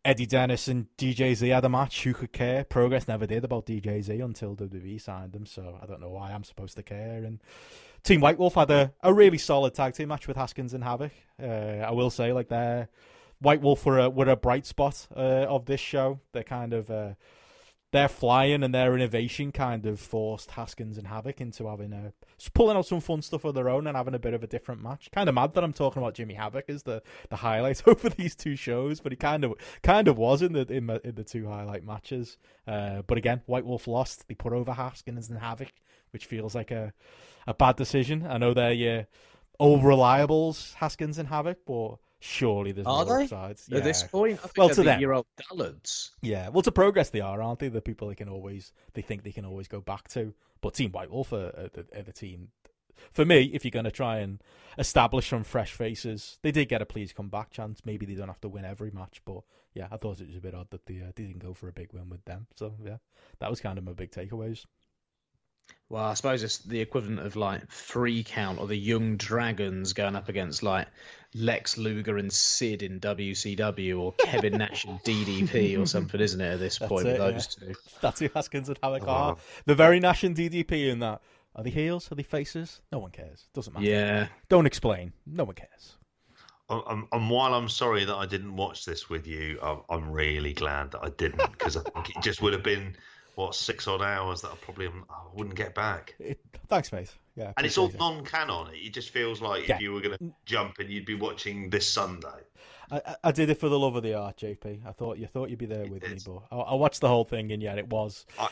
Eddie 0.04 0.26
Dennis 0.26 0.66
and 0.66 0.86
DJZ 0.98 1.54
had 1.54 1.64
a 1.64 1.68
match. 1.68 2.02
Who 2.02 2.12
could 2.12 2.32
care? 2.32 2.64
Progress 2.64 3.06
never 3.06 3.26
did 3.26 3.44
about 3.44 3.66
DJZ 3.66 4.22
until 4.24 4.56
WWE 4.56 5.00
signed 5.00 5.32
them, 5.32 5.46
so 5.46 5.78
I 5.80 5.86
don't 5.86 6.00
know 6.00 6.10
why 6.10 6.32
I'm 6.32 6.44
supposed 6.44 6.76
to 6.76 6.82
care. 6.82 7.22
And 7.24 7.40
Team 8.02 8.20
White 8.20 8.38
Wolf 8.38 8.54
had 8.54 8.70
a, 8.70 8.92
a 9.02 9.14
really 9.14 9.38
solid 9.38 9.74
tag 9.74 9.94
team 9.94 10.08
match 10.08 10.26
with 10.26 10.36
Haskins 10.36 10.74
and 10.74 10.82
Havoc. 10.82 11.12
Uh, 11.40 11.46
I 11.46 11.92
will 11.92 12.10
say, 12.10 12.32
like, 12.32 12.48
they're 12.48 12.88
White 13.42 13.60
Wolf 13.60 13.84
were 13.84 13.98
a, 13.98 14.10
were 14.10 14.28
a 14.28 14.36
bright 14.36 14.66
spot 14.66 15.06
uh, 15.16 15.46
of 15.48 15.66
this 15.66 15.80
show. 15.80 16.20
They're 16.32 16.44
kind 16.44 16.72
of 16.72 16.90
uh, 16.90 17.14
their 17.92 18.08
flying 18.08 18.62
and 18.62 18.74
their 18.74 18.94
innovation 18.94 19.52
kind 19.52 19.84
of 19.86 20.00
forced 20.00 20.52
Haskins 20.52 20.96
and 20.96 21.06
Havoc 21.06 21.40
into 21.40 21.68
having 21.68 21.92
a 21.92 22.12
pulling 22.54 22.76
out 22.76 22.86
some 22.86 23.00
fun 23.00 23.20
stuff 23.20 23.44
of 23.44 23.54
their 23.54 23.68
own 23.68 23.86
and 23.86 23.96
having 23.96 24.14
a 24.14 24.18
bit 24.18 24.34
of 24.34 24.42
a 24.42 24.46
different 24.46 24.82
match. 24.82 25.10
Kind 25.12 25.28
of 25.28 25.34
mad 25.34 25.52
that 25.54 25.62
I'm 25.62 25.74
talking 25.74 26.02
about 26.02 26.14
Jimmy 26.14 26.34
Havoc 26.34 26.68
as 26.68 26.82
the, 26.82 27.02
the 27.28 27.36
highlight 27.36 27.82
over 27.86 28.08
these 28.08 28.34
two 28.34 28.56
shows, 28.56 29.00
but 29.00 29.12
he 29.12 29.16
kind 29.16 29.44
of 29.44 29.54
kind 29.82 30.08
of 30.08 30.16
was 30.16 30.40
in 30.40 30.54
the 30.54 30.66
in, 30.72 30.86
the, 30.86 31.06
in 31.06 31.14
the 31.14 31.24
two 31.24 31.46
highlight 31.46 31.84
matches. 31.84 32.38
Uh, 32.66 33.02
but 33.02 33.18
again, 33.18 33.42
White 33.46 33.66
Wolf 33.66 33.86
lost. 33.86 34.26
They 34.26 34.34
put 34.34 34.54
over 34.54 34.72
Haskins 34.72 35.28
and 35.28 35.38
Havoc, 35.38 35.72
which 36.10 36.26
feels 36.26 36.54
like 36.54 36.70
a 36.70 36.94
a 37.46 37.52
bad 37.52 37.76
decision. 37.76 38.26
I 38.26 38.38
know 38.38 38.54
they're 38.54 38.72
your 38.72 39.06
old 39.60 39.82
reliables, 39.82 40.74
Haskins 40.74 41.18
and 41.18 41.28
Havoc, 41.28 41.58
but 41.66 41.96
surely 42.22 42.72
there's 42.72 42.86
are 42.86 43.04
more 43.04 43.18
they? 43.18 43.24
upsides. 43.24 43.66
Yeah. 43.68 43.78
At 43.78 43.84
this 43.84 44.02
point, 44.04 44.40
well, 44.56 44.68
to 44.68 44.82
them, 44.82 45.00
year 45.00 45.12
old 45.12 45.26
dullards. 45.48 46.12
Yeah, 46.22 46.48
well, 46.48 46.62
to 46.62 46.72
progress 46.72 47.10
they 47.10 47.20
are, 47.20 47.42
aren't 47.42 47.58
they? 47.58 47.68
The 47.68 47.80
people 47.80 48.08
they 48.08 48.14
can 48.14 48.28
always 48.28 48.72
they 48.94 49.02
think 49.02 49.24
they 49.24 49.32
can 49.32 49.44
always 49.44 49.68
go 49.68 49.80
back 49.80 50.08
to. 50.10 50.32
But 50.60 50.74
Team 50.74 50.92
White 50.92 51.10
Wolf 51.10 51.32
are, 51.32 51.48
are, 51.48 51.70
the, 51.72 51.86
are 51.98 52.02
the 52.02 52.12
team. 52.12 52.48
For 53.10 53.24
me, 53.24 53.50
if 53.52 53.64
you're 53.64 53.72
going 53.72 53.84
to 53.84 53.90
try 53.90 54.18
and 54.18 54.40
establish 54.78 55.28
some 55.28 55.42
fresh 55.42 55.72
faces, 55.72 56.38
they 56.42 56.52
did 56.52 56.68
get 56.68 56.80
a 56.80 56.86
please 56.86 57.12
come 57.12 57.28
back 57.28 57.50
chance. 57.50 57.80
Maybe 57.84 58.06
they 58.06 58.14
don't 58.14 58.28
have 58.28 58.40
to 58.42 58.48
win 58.48 58.64
every 58.64 58.92
match, 58.92 59.20
but 59.24 59.42
yeah, 59.74 59.88
I 59.90 59.96
thought 59.96 60.20
it 60.20 60.28
was 60.28 60.36
a 60.36 60.40
bit 60.40 60.54
odd 60.54 60.70
that 60.70 60.86
they, 60.86 61.00
uh, 61.00 61.10
they 61.16 61.24
didn't 61.24 61.40
go 61.40 61.52
for 61.52 61.68
a 61.68 61.72
big 61.72 61.92
win 61.92 62.08
with 62.08 62.24
them. 62.26 62.46
So 62.54 62.74
yeah, 62.84 62.98
that 63.40 63.50
was 63.50 63.60
kind 63.60 63.78
of 63.78 63.84
my 63.84 63.92
big 63.92 64.12
takeaways. 64.12 64.64
Well, 65.88 66.04
I 66.04 66.14
suppose 66.14 66.42
it's 66.42 66.58
the 66.58 66.80
equivalent 66.80 67.20
of 67.20 67.36
like 67.36 67.68
3 67.68 68.24
Count 68.24 68.58
or 68.58 68.66
the 68.66 68.76
Jung 68.76 69.18
Dragons 69.18 69.92
going 69.92 70.16
up 70.16 70.30
against 70.30 70.62
like 70.62 70.88
Lex 71.34 71.76
Luger 71.76 72.16
and 72.16 72.32
Sid 72.32 72.82
in 72.82 72.98
WCW 72.98 74.00
or 74.00 74.12
Kevin 74.12 74.56
Nash 74.56 74.86
and 74.86 74.98
DDP 75.04 75.78
or 75.78 75.84
something, 75.84 76.18
isn't 76.18 76.40
it? 76.40 76.54
At 76.54 76.60
this 76.60 76.78
That's 76.78 76.88
point, 76.88 77.08
it, 77.08 77.12
with 77.12 77.18
those 77.18 77.58
yeah. 77.60 77.68
two. 77.68 77.74
That's 78.00 78.20
who 78.20 78.30
Haskins 78.34 78.68
and 78.70 78.78
Havoc 78.82 79.02
oh. 79.06 79.10
are. 79.10 79.36
The 79.66 79.74
very 79.74 80.00
Nash 80.00 80.24
and 80.24 80.34
DDP 80.34 80.90
in 80.90 81.00
that. 81.00 81.20
Are 81.54 81.62
they 81.62 81.68
heels? 81.68 82.10
Are 82.10 82.14
they 82.14 82.22
faces? 82.22 82.80
No 82.90 82.98
one 82.98 83.10
cares. 83.10 83.46
Doesn't 83.52 83.74
matter. 83.74 83.84
Yeah. 83.84 84.28
Don't 84.48 84.64
explain. 84.64 85.12
No 85.26 85.44
one 85.44 85.54
cares. 85.54 85.96
Um, 86.70 87.06
and 87.12 87.28
while 87.28 87.52
I'm 87.52 87.68
sorry 87.68 88.06
that 88.06 88.14
I 88.14 88.24
didn't 88.24 88.56
watch 88.56 88.86
this 88.86 89.10
with 89.10 89.26
you, 89.26 89.58
I'm, 89.62 89.80
I'm 89.90 90.10
really 90.10 90.54
glad 90.54 90.92
that 90.92 91.00
I 91.02 91.10
didn't 91.10 91.52
because 91.52 91.76
I 91.76 91.82
think 91.82 92.16
it 92.16 92.22
just 92.22 92.40
would 92.40 92.54
have 92.54 92.62
been 92.62 92.96
what 93.34 93.54
six 93.54 93.88
odd 93.88 94.02
hours 94.02 94.42
that 94.42 94.52
I 94.52 94.56
probably 94.56 94.86
I 94.88 94.90
wouldn't 95.34 95.56
get 95.56 95.74
back. 95.74 96.14
It, 96.18 96.38
thanks, 96.68 96.92
mate. 96.92 97.10
Yeah, 97.36 97.52
and 97.56 97.64
it's 97.64 97.78
all 97.78 97.90
non-canon. 97.98 98.68
It 98.74 98.92
just 98.92 99.10
feels 99.10 99.40
like 99.40 99.66
yeah. 99.66 99.76
if 99.76 99.80
you 99.80 99.92
were 99.92 100.00
going 100.00 100.18
to 100.18 100.32
jump 100.44 100.78
and 100.78 100.90
you'd 100.90 101.06
be 101.06 101.14
watching 101.14 101.70
this 101.70 101.86
Sunday. 101.86 102.28
I, 102.90 103.16
I 103.24 103.32
did 103.32 103.48
it 103.48 103.54
for 103.58 103.70
the 103.70 103.78
love 103.78 103.96
of 103.96 104.02
the 104.02 104.14
art, 104.14 104.36
JP. 104.36 104.86
I 104.86 104.92
thought 104.92 105.16
you 105.16 105.26
thought 105.26 105.48
you'd 105.48 105.58
be 105.58 105.66
there 105.66 105.86
with 105.86 106.02
me, 106.02 106.18
but 106.26 106.42
I, 106.50 106.56
I, 106.56 106.74
watched 106.74 107.00
the 107.00 107.08
whole 107.08 107.24
thing, 107.24 107.50
and 107.52 107.62
yeah, 107.62 107.74
it 107.74 107.88
was. 107.88 108.26
I, 108.38 108.48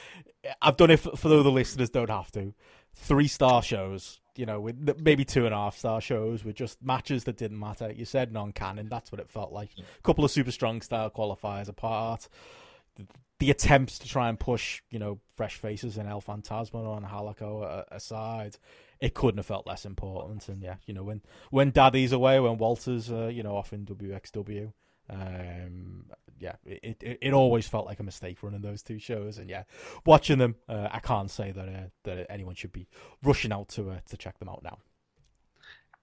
have 0.63 0.79
done 0.79 0.91
it 0.91 0.99
for, 0.99 1.15
for 1.15 1.29
the 1.29 1.51
listeners 1.51 1.91
don't 1.91 2.09
have 2.09 2.33
to. 2.33 2.55
Three 2.95 3.29
star 3.29 3.63
shows, 3.63 4.21
you 4.35 4.47
know, 4.47 4.61
with 4.61 4.99
maybe 5.01 5.27
two 5.27 5.45
and 5.45 5.55
a 5.55 5.59
half 5.59 5.77
star 5.77 6.01
shows 6.01 6.43
with 6.43 6.57
just 6.57 6.83
matches 6.83 7.25
that 7.25 7.37
didn't 7.37 7.59
matter. 7.59 7.93
You 7.93 8.07
said 8.07 8.33
non-canon, 8.33 8.89
that's 8.89 9.13
what 9.13 9.21
it 9.21 9.29
felt 9.29 9.53
like. 9.53 9.71
A 9.79 10.03
couple 10.03 10.25
of 10.25 10.31
super 10.31 10.51
strong 10.51 10.81
style 10.81 11.11
qualifiers 11.11 11.69
apart 11.69 12.29
the 13.41 13.51
attempts 13.51 13.99
to 13.99 14.09
try 14.09 14.29
and 14.29 14.39
push, 14.39 14.83
you 14.91 14.99
know, 14.99 15.19
fresh 15.35 15.57
faces 15.57 15.97
and 15.97 16.09
El 16.09 16.21
Phantasmo 16.21 16.97
and 16.97 17.07
Halako 17.07 17.85
aside, 17.91 18.59
it 19.01 19.15
couldn't 19.15 19.39
have 19.39 19.47
felt 19.47 19.67
less 19.67 19.87
important. 19.87 20.49
And 20.49 20.63
yeah, 20.63 20.77
you 20.87 20.95
know, 20.95 21.03
when 21.03 21.23
when 21.51 21.71
Daddy's 21.71 22.13
away, 22.13 22.39
when 22.39 22.59
Walter's, 22.59 23.11
uh, 23.11 23.29
you 23.29 23.43
know, 23.43 23.57
off 23.57 23.73
in 23.73 23.87
WXW, 23.87 24.73
um, 25.09 26.05
yeah, 26.39 26.57
it, 26.65 26.99
it, 27.01 27.19
it 27.21 27.33
always 27.33 27.67
felt 27.67 27.87
like 27.87 27.99
a 28.01 28.03
mistake 28.03 28.43
running 28.43 28.61
those 28.61 28.83
two 28.83 28.99
shows. 28.99 29.39
And 29.39 29.49
yeah, 29.49 29.65
watching 30.05 30.39
them, 30.39 30.57
uh, 30.69 30.89
I 30.91 31.01
can't 31.01 31.31
say 31.31 31.51
that 31.51 31.69
uh, 31.69 31.89
that 32.05 32.31
anyone 32.31 32.55
should 32.55 32.73
be 32.73 32.89
rushing 33.23 33.53
out 33.53 33.69
to 33.71 33.91
uh, 33.91 34.01
to 34.09 34.17
check 34.17 34.39
them 34.39 34.51
out 34.51 34.63
now. 34.63 34.79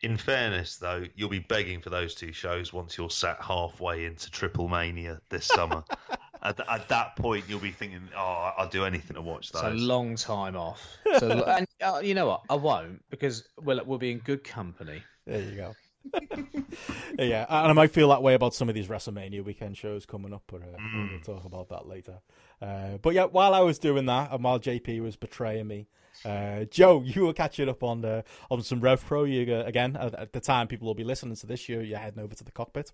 In 0.01 0.15
fairness, 0.15 0.77
though, 0.77 1.05
you'll 1.15 1.29
be 1.29 1.39
begging 1.39 1.81
for 1.81 1.89
those 1.89 2.13
two 2.13 2.31
shows 2.31 2.71
once 2.71 2.97
you're 2.97 3.09
sat 3.09 3.41
halfway 3.41 4.05
into 4.05 4.29
Triple 4.29 4.67
Mania 4.67 5.19
this 5.29 5.45
summer. 5.45 5.83
at, 6.41 6.59
at, 6.69 6.87
that 6.89 7.15
point, 7.15 7.45
you'll 7.47 7.59
be 7.59 7.71
thinking, 7.71 8.09
"Oh, 8.15 8.53
I'll 8.57 8.69
do 8.69 8.85
anything 8.85 9.15
to 9.15 9.21
watch 9.21 9.51
that." 9.51 9.71
It's 9.71 9.81
a 9.81 9.85
long 9.85 10.15
time 10.15 10.55
off. 10.55 10.85
So, 11.19 11.29
and 11.29 11.67
uh, 11.81 12.01
you 12.03 12.13
know 12.13 12.27
what? 12.27 12.41
I 12.49 12.55
won't 12.55 13.03
because 13.09 13.47
we'll 13.61 13.83
we'll 13.85 13.97
be 13.97 14.11
in 14.11 14.19
good 14.19 14.43
company. 14.43 15.01
There 15.25 15.41
you 15.41 15.55
go. 15.55 15.75
yeah, 17.19 17.45
and 17.49 17.69
I 17.69 17.73
might 17.73 17.91
feel 17.91 18.09
that 18.09 18.21
way 18.21 18.33
about 18.33 18.53
some 18.53 18.69
of 18.69 18.75
these 18.75 18.87
WrestleMania 18.87 19.43
weekend 19.43 19.77
shows 19.77 20.05
coming 20.05 20.33
up, 20.33 20.43
but 20.47 20.61
uh, 20.61 20.77
mm. 20.79 21.11
we'll 21.11 21.19
talk 21.19 21.45
about 21.45 21.69
that 21.69 21.87
later. 21.87 22.19
Uh, 22.61 22.97
but 23.01 23.13
yeah, 23.13 23.25
while 23.25 23.53
I 23.53 23.61
was 23.61 23.79
doing 23.79 24.05
that, 24.05 24.31
and 24.31 24.43
while 24.43 24.59
JP 24.59 25.01
was 25.01 25.15
betraying 25.15 25.67
me, 25.67 25.87
uh, 26.25 26.65
Joe, 26.65 27.01
you 27.05 27.25
were 27.25 27.33
catching 27.33 27.69
up 27.69 27.83
on 27.83 28.01
the 28.01 28.23
on 28.49 28.61
some 28.63 28.79
Rev 28.79 29.03
Pro. 29.03 29.23
You 29.23 29.55
uh, 29.55 29.63
again 29.63 29.95
at 29.95 30.33
the 30.33 30.39
time 30.39 30.67
people 30.67 30.87
will 30.87 30.95
be 30.95 31.03
listening 31.03 31.35
to 31.35 31.47
this. 31.47 31.67
year. 31.69 31.81
you're 31.81 31.99
heading 31.99 32.19
over 32.19 32.35
to 32.35 32.43
the 32.43 32.51
cockpit. 32.51 32.91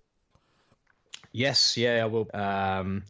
Yes, 1.32 1.76
yeah, 1.76 2.02
I 2.02 2.06
will. 2.06 2.28
Um, 2.32 3.04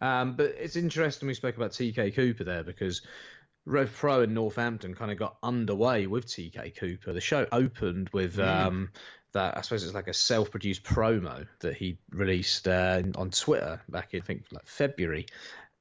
um, 0.00 0.34
but 0.34 0.54
it's 0.58 0.76
interesting 0.76 1.28
we 1.28 1.34
spoke 1.34 1.56
about 1.56 1.72
TK 1.72 2.14
Cooper 2.14 2.44
there 2.44 2.62
because 2.62 3.02
Rev 3.66 3.92
Pro 3.92 4.22
in 4.22 4.34
Northampton 4.34 4.94
kind 4.94 5.10
of 5.10 5.18
got 5.18 5.36
underway 5.42 6.06
with 6.06 6.26
TK 6.26 6.76
Cooper. 6.76 7.12
The 7.12 7.20
show 7.20 7.46
opened 7.52 8.10
with 8.12 8.36
mm. 8.36 8.46
um, 8.46 8.90
that, 9.32 9.56
I 9.56 9.60
suppose 9.60 9.84
it's 9.84 9.94
like 9.94 10.08
a 10.08 10.14
self 10.14 10.50
produced 10.50 10.82
promo 10.82 11.46
that 11.60 11.76
he 11.76 11.98
released 12.10 12.66
uh, 12.66 13.02
on 13.16 13.30
Twitter 13.30 13.80
back 13.88 14.14
in, 14.14 14.22
I 14.22 14.24
think, 14.24 14.44
like 14.50 14.66
February. 14.66 15.26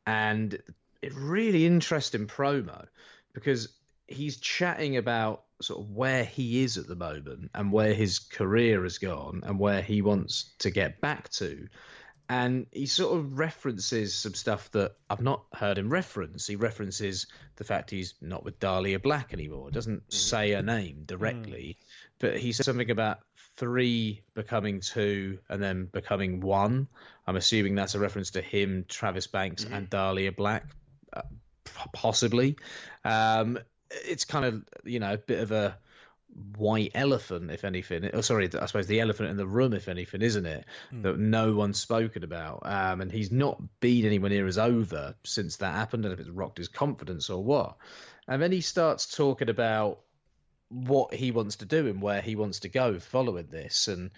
And 0.06 0.58
it 1.02 1.14
really 1.16 1.66
interesting 1.66 2.28
promo 2.28 2.88
because 3.34 3.70
he's 4.10 4.38
chatting 4.38 4.98
about 4.98 5.44
sort 5.62 5.82
of 5.82 5.92
where 5.92 6.24
he 6.24 6.64
is 6.64 6.78
at 6.78 6.88
the 6.88 6.96
moment 6.96 7.52
and 7.54 7.72
where 7.72 7.94
his 7.94 8.20
career 8.20 8.84
has 8.84 8.98
gone 8.98 9.44
and 9.46 9.60
where 9.60 9.82
he 9.82 10.02
wants 10.02 10.54
to 10.60 10.72
get 10.72 11.02
back 11.02 11.30
to. 11.30 11.68
And 12.32 12.68
he 12.72 12.86
sort 12.86 13.18
of 13.18 13.40
references 13.40 14.16
some 14.16 14.36
stuff 14.36 14.70
that 14.72 14.94
I've 15.10 15.22
not 15.22 15.46
heard 15.52 15.80
him 15.80 15.90
reference. 15.90 16.46
He 16.46 16.56
references 16.56 17.26
the 17.56 17.64
fact 17.64 17.90
he's 17.90 18.14
not 18.22 18.46
with 18.46 18.60
Dahlia 18.60 19.00
Black 19.00 19.34
anymore. 19.34 19.72
Doesn't 19.72 20.02
mm-hmm. 20.02 20.16
say 20.16 20.54
a 20.54 20.62
name 20.62 21.04
directly, 21.06 21.78
mm. 21.80 21.86
but 22.20 22.38
he 22.38 22.52
said 22.52 22.68
something 22.68 22.92
about 22.92 23.20
three 23.58 24.22
becoming 24.36 24.80
two 24.80 25.40
and 25.50 25.62
then 25.62 25.86
becoming 25.86 26.40
one. 26.40 26.88
I'm 27.26 27.36
assuming 27.36 27.76
that's 27.76 27.96
a 27.96 28.00
reference 28.00 28.32
to 28.32 28.42
him, 28.42 28.86
Travis 28.88 29.26
Banks, 29.26 29.66
mm-hmm. 29.66 29.74
and 29.74 29.90
Dahlia 29.90 30.32
Black, 30.32 30.66
uh, 31.12 31.24
possibly. 31.94 32.58
Um, 33.04 33.58
it's 33.92 34.26
kind 34.26 34.46
of 34.46 34.64
you 34.84 35.00
know 35.00 35.14
a 35.14 35.18
bit 35.18 35.40
of 35.40 35.52
a 35.52 35.78
white 36.58 36.92
elephant, 36.94 37.52
if 37.52 37.64
anything. 37.64 38.10
Oh, 38.14 38.22
sorry, 38.22 38.50
I 38.54 38.66
suppose 38.66 38.88
the 38.88 39.00
elephant 39.00 39.30
in 39.30 39.38
the 39.38 39.48
room, 39.48 39.74
if 39.74 39.88
anything, 39.88 40.22
isn't 40.22 40.46
it? 40.46 40.66
Mm. 40.94 41.04
That 41.04 41.20
no 41.20 41.56
one's 41.56 41.80
spoken 41.80 42.24
about. 42.24 42.62
Um, 42.64 43.02
and 43.02 43.12
he's 43.12 43.32
not 43.32 43.62
been 43.80 44.06
anywhere 44.06 44.30
near 44.30 44.46
as 44.46 44.58
over 44.58 45.16
since 45.24 45.58
that 45.58 45.74
happened, 45.74 46.06
and 46.06 46.14
if 46.14 46.20
it's 46.20 46.30
rocked 46.30 46.58
his 46.58 46.68
confidence 46.68 47.30
or 47.30 47.44
what. 47.44 47.78
And 48.28 48.42
then 48.42 48.52
he 48.52 48.62
starts 48.62 49.16
talking 49.16 49.50
about 49.50 50.00
what 50.70 51.14
he 51.14 51.32
wants 51.32 51.58
to 51.58 51.66
do 51.66 51.88
and 51.88 52.02
where 52.02 52.22
he 52.22 52.36
wants 52.36 52.60
to 52.60 52.70
go 52.70 53.00
following 53.00 53.48
this. 53.50 53.88
And 53.88 54.12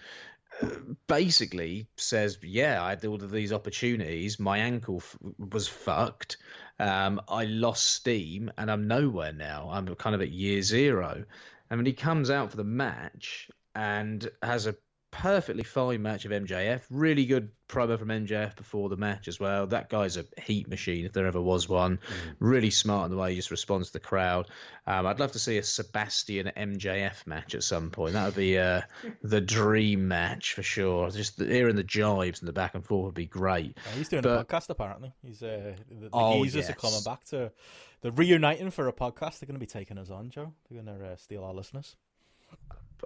basically 1.06 1.86
says, 1.96 2.38
"Yeah, 2.42 2.82
I 2.82 2.90
had 2.90 3.04
all 3.04 3.22
of 3.22 3.30
these 3.30 3.52
opportunities. 3.52 4.38
My 4.38 4.58
ankle 4.58 4.98
f- 4.98 5.16
was 5.38 5.68
fucked. 5.68 6.36
Um, 6.78 7.20
I 7.28 7.44
lost 7.44 7.90
steam, 7.90 8.50
and 8.58 8.70
I'm 8.70 8.86
nowhere 8.86 9.32
now. 9.32 9.68
I'm 9.70 9.86
kind 9.96 10.14
of 10.14 10.20
at 10.22 10.30
year 10.30 10.62
zero. 10.62 11.24
And 11.70 11.78
when 11.78 11.86
he 11.86 11.92
comes 11.92 12.30
out 12.30 12.50
for 12.50 12.56
the 12.56 12.64
match 12.64 13.50
and 13.74 14.30
has 14.42 14.66
a 14.66 14.76
perfectly 15.12 15.62
fine 15.62 16.02
match 16.02 16.24
of 16.24 16.32
MJF. 16.32 16.80
Really 16.90 17.26
good 17.26 17.50
promo 17.68 17.98
from 17.98 18.08
MJF 18.08 18.56
before 18.56 18.88
the 18.88 18.96
match 18.96 19.28
as 19.28 19.38
well. 19.38 19.66
That 19.66 19.88
guy's 19.88 20.16
a 20.16 20.24
heat 20.40 20.68
machine 20.68 21.04
if 21.04 21.12
there 21.12 21.26
ever 21.26 21.40
was 21.40 21.68
one. 21.68 21.98
Mm. 21.98 22.34
Really 22.40 22.70
smart 22.70 23.04
in 23.04 23.10
the 23.12 23.16
way 23.16 23.30
he 23.30 23.36
just 23.36 23.50
responds 23.50 23.88
to 23.88 23.92
the 23.92 24.00
crowd. 24.00 24.48
Um, 24.86 25.06
I'd 25.06 25.20
love 25.20 25.32
to 25.32 25.38
see 25.38 25.58
a 25.58 25.62
Sebastian 25.62 26.50
MJF 26.56 27.26
match 27.26 27.54
at 27.54 27.62
some 27.62 27.90
point. 27.90 28.14
That 28.14 28.24
would 28.24 28.34
be 28.36 28.58
uh, 28.58 28.80
the 29.22 29.40
dream 29.40 30.08
match 30.08 30.54
for 30.54 30.62
sure. 30.62 31.10
Just 31.10 31.36
the, 31.36 31.44
hearing 31.44 31.76
the 31.76 31.84
jibes 31.84 32.40
and 32.40 32.48
the 32.48 32.52
back 32.52 32.74
and 32.74 32.84
forth 32.84 33.04
would 33.04 33.14
be 33.14 33.26
great. 33.26 33.76
Yeah, 33.76 33.92
he's 33.98 34.08
doing 34.08 34.22
but, 34.22 34.40
a 34.40 34.44
podcast 34.44 34.70
apparently. 34.70 35.12
He's 35.22 35.42
uh, 35.42 35.74
the, 35.88 36.08
the 36.08 36.10
oh, 36.12 36.42
geezers 36.42 36.68
yes. 36.68 36.70
are 36.70 36.80
coming 36.80 37.02
back 37.04 37.24
to. 37.26 37.52
They're 38.00 38.10
reuniting 38.10 38.70
for 38.70 38.88
a 38.88 38.92
podcast. 38.92 39.38
They're 39.38 39.46
going 39.46 39.54
to 39.54 39.60
be 39.60 39.66
taking 39.66 39.98
us 39.98 40.10
on, 40.10 40.30
Joe. 40.30 40.52
They're 40.68 40.82
going 40.82 40.98
to 40.98 41.06
uh, 41.06 41.16
steal 41.16 41.44
our 41.44 41.54
listeners. 41.54 41.94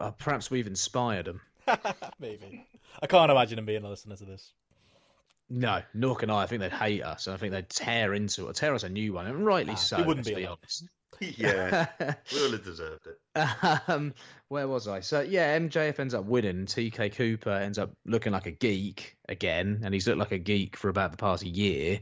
Uh, 0.00 0.12
perhaps 0.12 0.50
we've 0.50 0.66
inspired 0.66 1.26
them. 1.26 1.40
Maybe. 2.20 2.66
I 3.02 3.06
can't 3.06 3.30
imagine 3.30 3.58
him 3.58 3.66
being 3.66 3.84
a 3.84 3.88
listener 3.88 4.16
to 4.16 4.24
this. 4.24 4.52
No, 5.48 5.82
nor 5.94 6.16
can 6.16 6.30
I. 6.30 6.42
I 6.42 6.46
think 6.46 6.60
they'd 6.60 6.72
hate 6.72 7.02
us, 7.02 7.26
and 7.26 7.34
I 7.34 7.36
think 7.36 7.52
they'd 7.52 7.68
tear 7.68 8.14
into 8.14 8.48
it, 8.48 8.56
tear 8.56 8.74
us 8.74 8.82
a 8.82 8.88
new 8.88 9.12
one, 9.12 9.26
and 9.26 9.46
rightly 9.46 9.74
ah, 9.74 9.76
so. 9.76 9.98
It 9.98 10.06
wouldn't 10.06 10.26
be, 10.26 10.34
be 10.34 10.46
honest. 10.46 10.84
yeah, 11.20 11.86
we 12.32 12.42
would 12.42 12.52
have 12.52 12.64
deserved 12.64 13.06
it. 13.06 13.18
Um, 13.88 14.14
where 14.48 14.66
was 14.66 14.88
I? 14.88 15.00
So 15.00 15.20
yeah, 15.20 15.58
MJF 15.58 15.98
ends 15.98 16.14
up 16.14 16.24
winning. 16.24 16.66
TK 16.66 17.14
Cooper 17.14 17.50
ends 17.50 17.78
up 17.78 17.92
looking 18.04 18.32
like 18.32 18.46
a 18.46 18.50
geek 18.50 19.16
again, 19.28 19.80
and 19.84 19.94
he's 19.94 20.06
looked 20.06 20.18
like 20.18 20.32
a 20.32 20.38
geek 20.38 20.76
for 20.76 20.88
about 20.88 21.10
the 21.10 21.16
past 21.16 21.44
year. 21.44 22.00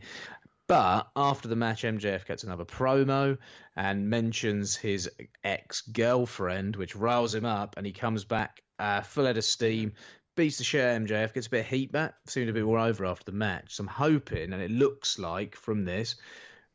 But 0.67 1.09
after 1.15 1.49
the 1.49 1.57
match, 1.57 1.83
MJF 1.83 2.27
gets 2.27 2.45
another 2.45 2.65
promo 2.65 3.37
and 3.77 4.09
mentions 4.09 4.77
his 4.77 5.11
ex 5.43 5.83
girlfriend, 5.83 6.77
which 6.77 6.97
riles 6.97 7.35
him 7.35 7.45
up, 7.45 7.77
and 7.77 7.85
he 7.85 7.93
comes 7.93 8.25
back 8.25 8.62
uh, 8.79 9.03
full 9.03 9.27
head 9.27 9.39
of 9.39 9.45
steam, 9.45 9.93
beats 10.37 10.59
the 10.59 10.64
shit 10.64 10.85
MJF, 10.85 11.35
gets 11.35 11.47
a 11.47 11.51
bit 11.51 11.61
of 11.61 11.66
heat 11.66 11.93
back, 11.93 12.14
seemed 12.27 12.49
a 12.49 12.53
bit 12.53 12.64
more 12.64 12.79
over 12.79 13.05
after 13.05 13.25
the 13.25 13.37
match. 13.37 13.77
So 13.77 13.83
I'm 13.83 13.89
hoping, 13.89 14.53
and 14.53 14.62
it 14.62 14.70
looks 14.70 15.18
like 15.18 15.57
from 15.57 15.85
this, 15.85 16.16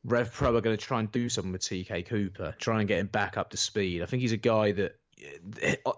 Rev 0.04 0.32
Pro 0.32 0.56
are 0.56 0.62
going 0.62 0.78
to 0.78 0.84
try 0.84 1.00
and 1.00 1.12
do 1.12 1.28
something 1.28 1.52
with 1.52 1.62
TK 1.62 2.06
Cooper, 2.08 2.56
try 2.58 2.80
and 2.80 2.88
get 2.88 3.00
him 3.00 3.08
back 3.08 3.38
up 3.38 3.50
to 3.52 3.58
speed. 3.58 4.02
I 4.02 4.06
think 4.06 4.22
he's 4.22 4.32
a 4.32 4.38
guy 4.38 4.72
that 4.74 4.96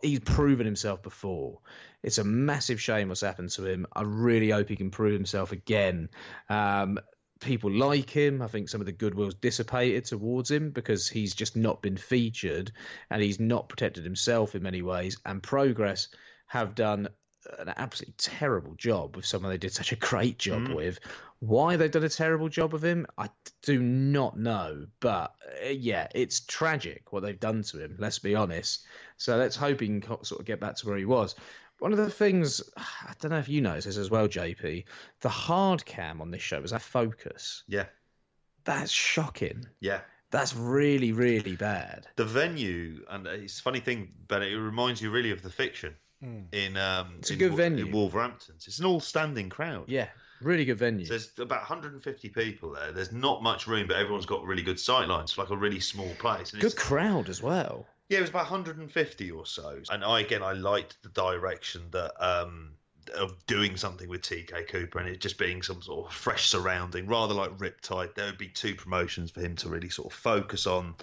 he's 0.02 0.20
proven 0.20 0.66
himself 0.66 1.04
before. 1.04 1.60
It's 2.04 2.18
a 2.18 2.24
massive 2.24 2.82
shame 2.82 3.10
what's 3.10 3.22
happened 3.22 3.52
to 3.52 3.66
him. 3.66 3.86
I 3.94 4.02
really 4.02 4.50
hope 4.50 4.70
he 4.70 4.76
can 4.76 4.90
prove 4.90 5.14
himself 5.14 5.52
again. 5.52 6.10
Um, 6.50 7.00
people 7.42 7.72
like 7.72 8.10
him. 8.10 8.42
I 8.42 8.48
think 8.48 8.70
some 8.70 8.82
of 8.82 8.86
the 8.86 8.94
goodwill's 8.94 9.34
dissipated 9.34 10.06
towards 10.06 10.50
him 10.50 10.72
because 10.72 11.10
he's 11.10 11.36
just 11.36 11.56
not 11.56 11.82
been 11.82 11.98
featured 11.98 12.72
and 13.10 13.22
he's 13.22 13.40
not 13.40 13.68
protected 13.68 14.04
himself 14.04 14.56
in 14.56 14.64
many 14.64 14.82
ways. 14.82 15.18
And 15.26 15.44
Progress 15.44 16.08
have 16.48 16.76
done 16.76 17.10
an 17.60 17.74
absolutely 17.78 18.14
terrible 18.18 18.76
job 18.76 19.16
with 19.16 19.26
someone 19.26 19.52
they 19.52 19.58
did 19.58 19.74
such 19.74 19.92
a 19.92 19.98
great 19.98 20.38
job 20.38 20.68
mm. 20.68 20.76
with. 20.76 21.00
Why 21.40 21.76
they've 21.76 21.90
done 21.90 22.04
a 22.04 22.10
terrible 22.10 22.50
job 22.50 22.76
of 22.76 22.84
him, 22.84 23.08
I 23.18 23.30
do 23.64 23.82
not 23.82 24.38
know. 24.38 24.86
But 25.00 25.34
uh, 25.66 25.70
yeah, 25.70 26.08
it's 26.14 26.42
tragic 26.42 27.12
what 27.12 27.24
they've 27.24 27.40
done 27.40 27.64
to 27.64 27.84
him. 27.84 27.96
Let's 27.98 28.20
be 28.20 28.36
honest. 28.36 28.86
So 29.18 29.38
let's 29.38 29.56
hope 29.56 29.80
he 29.80 29.88
can 29.88 30.04
sort 30.24 30.40
of 30.40 30.46
get 30.46 30.60
back 30.60 30.76
to 30.78 30.88
where 30.88 30.98
he 30.98 31.06
was. 31.06 31.36
One 31.82 31.94
of 31.94 31.98
the 31.98 32.12
things 32.12 32.62
I 32.78 33.14
don't 33.20 33.32
know 33.32 33.40
if 33.40 33.50
you 33.50 33.60
noticed 33.60 33.88
this 33.88 33.98
as 33.98 34.12
well, 34.12 34.28
JP. 34.28 34.86
The 35.22 35.30
hard 35.30 35.84
cam 35.84 36.22
on 36.22 36.30
this 36.30 36.44
show 36.44 36.62
was 36.62 36.74
a 36.74 36.80
focus. 36.80 37.64
Yeah, 37.68 37.86
that's 38.64 38.92
shocking. 38.92 39.66
Yeah, 39.80 40.02
that's 40.30 40.56
really 40.56 41.12
really 41.12 41.56
bad. 41.56 42.06
The 42.18 42.26
venue 42.26 43.04
and 43.10 43.26
it's 43.26 43.60
a 43.60 43.64
funny 43.64 43.80
thing, 43.80 44.12
but 44.28 44.44
it 44.44 44.56
reminds 44.60 45.02
you 45.02 45.10
really 45.10 45.32
of 45.32 45.42
the 45.42 45.50
fiction 45.50 45.96
mm. 46.24 46.44
in. 46.52 46.78
Um, 46.78 47.16
it's 47.18 47.32
a 47.32 47.34
in, 47.34 47.40
good 47.40 47.56
venue 47.56 47.88
in 47.88 47.92
Wolverhampton. 47.92 48.56
It's 48.58 48.78
an 48.78 48.86
all-standing 48.86 49.50
crowd. 49.50 49.86
Yeah, 49.88 50.10
really 50.40 50.66
good 50.66 50.78
venue. 50.78 51.06
So 51.06 51.14
there's 51.14 51.32
about 51.40 51.62
150 51.62 52.30
people 52.30 52.74
there. 52.74 52.92
There's 52.92 53.12
not 53.12 53.42
much 53.42 53.66
room, 53.66 53.88
but 53.88 53.98
everyone's 53.98 54.28
got 54.28 54.46
really 54.46 54.62
good 54.62 54.80
sight 54.80 55.08
lines. 55.08 55.32
It's 55.32 55.38
like 55.40 55.50
a 55.50 55.58
really 55.58 55.80
small 55.80 56.14
place. 56.20 56.54
And 56.54 56.62
good 56.62 56.76
crowd 56.76 57.28
as 57.28 57.42
well. 57.42 57.88
Yeah, 58.12 58.18
it 58.18 58.22
was 58.22 58.30
about 58.32 58.52
150 58.52 59.32
or 59.32 59.46
so. 59.46 59.80
And 59.90 60.04
I 60.04 60.20
again, 60.20 60.44
I 60.44 60.52
liked 60.52 61.02
the 61.02 61.08
direction 61.08 61.84
that 61.92 62.12
um, 62.20 62.72
of 63.16 63.34
doing 63.46 63.78
something 63.78 64.10
with 64.10 64.22
TK 64.22 64.68
Cooper 64.68 65.00
and 65.00 65.08
it 65.08 65.22
just 65.22 65.38
being 65.38 65.62
some 65.62 65.82
sort 65.82 66.08
of 66.08 66.14
fresh 66.14 66.50
surrounding, 66.50 67.08
rather 67.08 67.34
like 67.34 67.58
Riptide. 67.58 68.14
There 68.14 68.26
would 68.26 68.38
be 68.38 68.50
two 68.50 68.76
promotions 68.76 69.32
for 69.32 69.40
him 69.40 69.56
to 69.56 69.70
really 69.70 69.88
sort 69.88 70.12
of 70.12 70.20
focus 70.20 70.68
on 70.68 70.94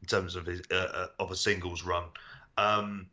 in 0.00 0.08
terms 0.08 0.36
of 0.36 0.46
his 0.46 0.62
uh, 0.70 0.74
uh, 0.74 1.06
of 1.18 1.30
a 1.30 1.36
singles 1.36 1.84
run. 1.84 2.04
Um, 2.56 3.08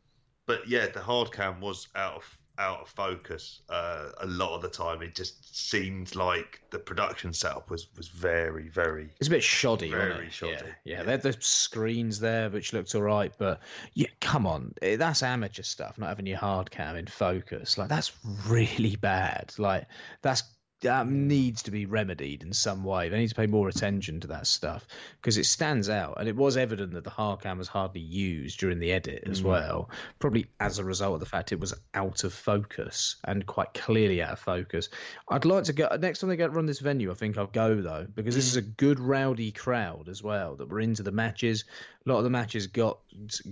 but 0.46 0.70
yeah, 0.70 0.88
the 0.88 1.02
hard 1.02 1.34
cam 1.34 1.60
was 1.60 1.90
out 1.94 2.16
of 2.16 2.38
out 2.62 2.82
of 2.82 2.90
focus 2.90 3.62
uh, 3.70 4.10
a 4.20 4.28
lot 4.28 4.56
of 4.56 4.62
the 4.62 4.70
time. 4.70 5.02
It 5.02 5.16
just 5.16 5.58
seemed 5.70 6.16
like 6.16 6.62
the 6.70 6.80
production 6.80 7.34
setup 7.34 7.70
was 7.70 7.88
was 7.98 8.08
very 8.08 8.70
very. 8.70 9.10
It's 9.20 9.28
a 9.28 9.32
bit 9.32 9.44
shoddy, 9.44 9.90
very 9.90 10.28
it? 10.28 10.34
shoddy. 10.34 10.54
Yeah, 10.54 10.62
yeah. 10.64 10.98
yeah. 10.98 11.04
They 11.04 11.12
had 11.12 11.22
the 11.24 11.36
screens 11.40 12.20
there 12.20 12.50
which 12.50 12.72
looked 12.72 12.94
all 12.94 13.02
right, 13.02 13.34
but 13.38 13.60
yeah, 13.94 14.08
come 14.20 14.46
on, 14.46 14.74
eh, 14.82 14.96
that's 14.96 15.24
amateur 15.24 15.64
stuff. 15.64 15.98
Not 15.98 16.10
having 16.10 16.28
your 16.28 16.38
hard 16.38 16.70
cam 16.70 16.96
in 16.96 17.08
focus, 17.08 17.78
like 17.78 17.90
that's 17.90 18.12
really 18.48 18.96
bad. 18.96 19.54
Like 19.58 19.88
that's 20.22 20.44
that 20.82 21.08
needs 21.08 21.64
to 21.64 21.72
be 21.72 21.86
remedied 21.86 22.44
in 22.44 22.54
some 22.54 22.84
way. 22.84 23.10
They 23.10 23.20
need 23.20 23.30
to 23.30 23.36
pay 23.36 23.48
more 23.48 23.70
attention 23.70 24.20
to 24.22 24.28
that 24.28 24.48
stuff 24.48 24.86
because 25.20 25.38
it 25.38 25.46
stands 25.46 25.90
out, 25.90 26.16
and 26.20 26.28
it 26.28 26.36
was 26.36 26.58
evident 26.58 26.94
that 26.94 27.04
the 27.04 27.10
hard 27.10 27.42
cam 27.42 27.60
was 27.60 27.68
hardly 27.68 28.02
used 28.02 28.60
during 28.60 28.80
the 28.80 28.92
edit 28.92 29.24
as 29.28 29.42
mm. 29.42 29.46
well. 29.46 29.90
Probably 30.20 30.48
as 30.60 30.80
a 30.80 30.84
result 30.84 31.16
of 31.16 31.20
the 31.20 31.26
fact 31.26 31.52
it 31.52 31.60
was 31.60 31.74
out 31.94 32.24
of 32.24 32.34
focus 32.34 33.16
and 33.24 33.46
quite 33.46 33.74
clearly 33.74 34.22
out 34.22 34.34
of 34.34 34.40
focus. 34.40 34.90
I'd 35.30 35.46
like 35.46 35.66
to 35.66 35.74
go 35.74 35.88
next 36.00 36.20
time 36.20 36.30
they 36.30 36.36
get 36.36 36.54
run 36.54 36.66
this 36.66 36.80
venue. 36.80 37.12
I 37.12 37.16
think 37.16 37.38
I'll 37.38 37.48
go 37.48 37.82
though 37.82 38.08
because 38.14 38.34
mm. 38.34 38.38
this 38.38 38.48
is 38.48 38.56
a 38.56 38.62
good 38.62 39.00
rowdy 39.00 39.52
crowd 39.52 40.10
as 40.10 40.24
well 40.24 40.56
that 40.56 40.70
were 40.70 40.80
into 40.80 41.04
the 41.04 41.12
matches. 41.12 41.66
A 42.06 42.10
lot 42.10 42.18
of 42.18 42.24
the 42.24 42.32
matches 42.32 42.66
got 42.66 43.00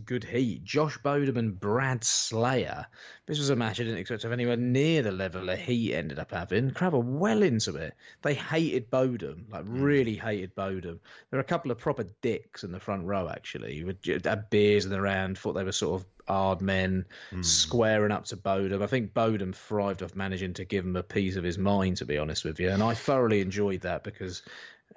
good 0.05 0.23
heat. 0.23 0.63
Josh 0.63 0.97
Bodom 0.97 1.37
and 1.37 1.59
Brad 1.59 2.03
Slayer. 2.03 2.87
This 3.27 3.37
was 3.37 3.51
a 3.51 3.55
match 3.55 3.79
I 3.79 3.83
didn't 3.83 3.99
expect 3.99 4.21
to 4.21 4.27
have 4.27 4.33
anywhere 4.33 4.57
near 4.57 5.03
the 5.03 5.11
level 5.11 5.49
of 5.49 5.59
heat 5.59 5.93
ended 5.93 6.17
up 6.17 6.31
having. 6.31 6.71
Crowd 6.71 6.93
were 6.93 6.99
well 6.99 7.43
into 7.43 7.75
it. 7.75 7.93
They 8.23 8.33
hated 8.33 8.89
Bodom, 8.89 9.45
like 9.51 9.65
hmm. 9.65 9.81
really 9.81 10.15
hated 10.15 10.55
Bodom. 10.55 10.99
There 11.29 11.37
were 11.37 11.39
a 11.39 11.43
couple 11.43 11.69
of 11.69 11.77
proper 11.77 12.05
dicks 12.21 12.63
in 12.63 12.71
the 12.71 12.79
front 12.79 13.05
row 13.05 13.29
actually, 13.29 13.77
who 13.77 13.93
had 14.23 14.49
beers 14.49 14.85
in 14.85 14.91
the 14.91 15.01
round, 15.01 15.37
thought 15.37 15.53
they 15.53 15.63
were 15.63 15.71
sort 15.71 16.01
of 16.01 16.07
hard 16.27 16.61
men 16.61 17.05
mm. 17.31 17.43
squaring 17.43 18.11
up 18.11 18.25
to 18.25 18.37
Bodom. 18.37 18.81
I 18.81 18.87
think 18.87 19.13
Bodom 19.13 19.53
thrived 19.53 20.03
off 20.03 20.15
managing 20.15 20.53
to 20.53 20.65
give 20.65 20.85
him 20.85 20.95
a 20.95 21.03
piece 21.03 21.35
of 21.35 21.43
his 21.43 21.57
mind, 21.57 21.97
to 21.97 22.05
be 22.05 22.17
honest 22.17 22.45
with 22.45 22.59
you. 22.59 22.69
And 22.69 22.81
I 22.81 22.93
thoroughly 22.93 23.41
enjoyed 23.41 23.81
that 23.81 24.03
because 24.03 24.41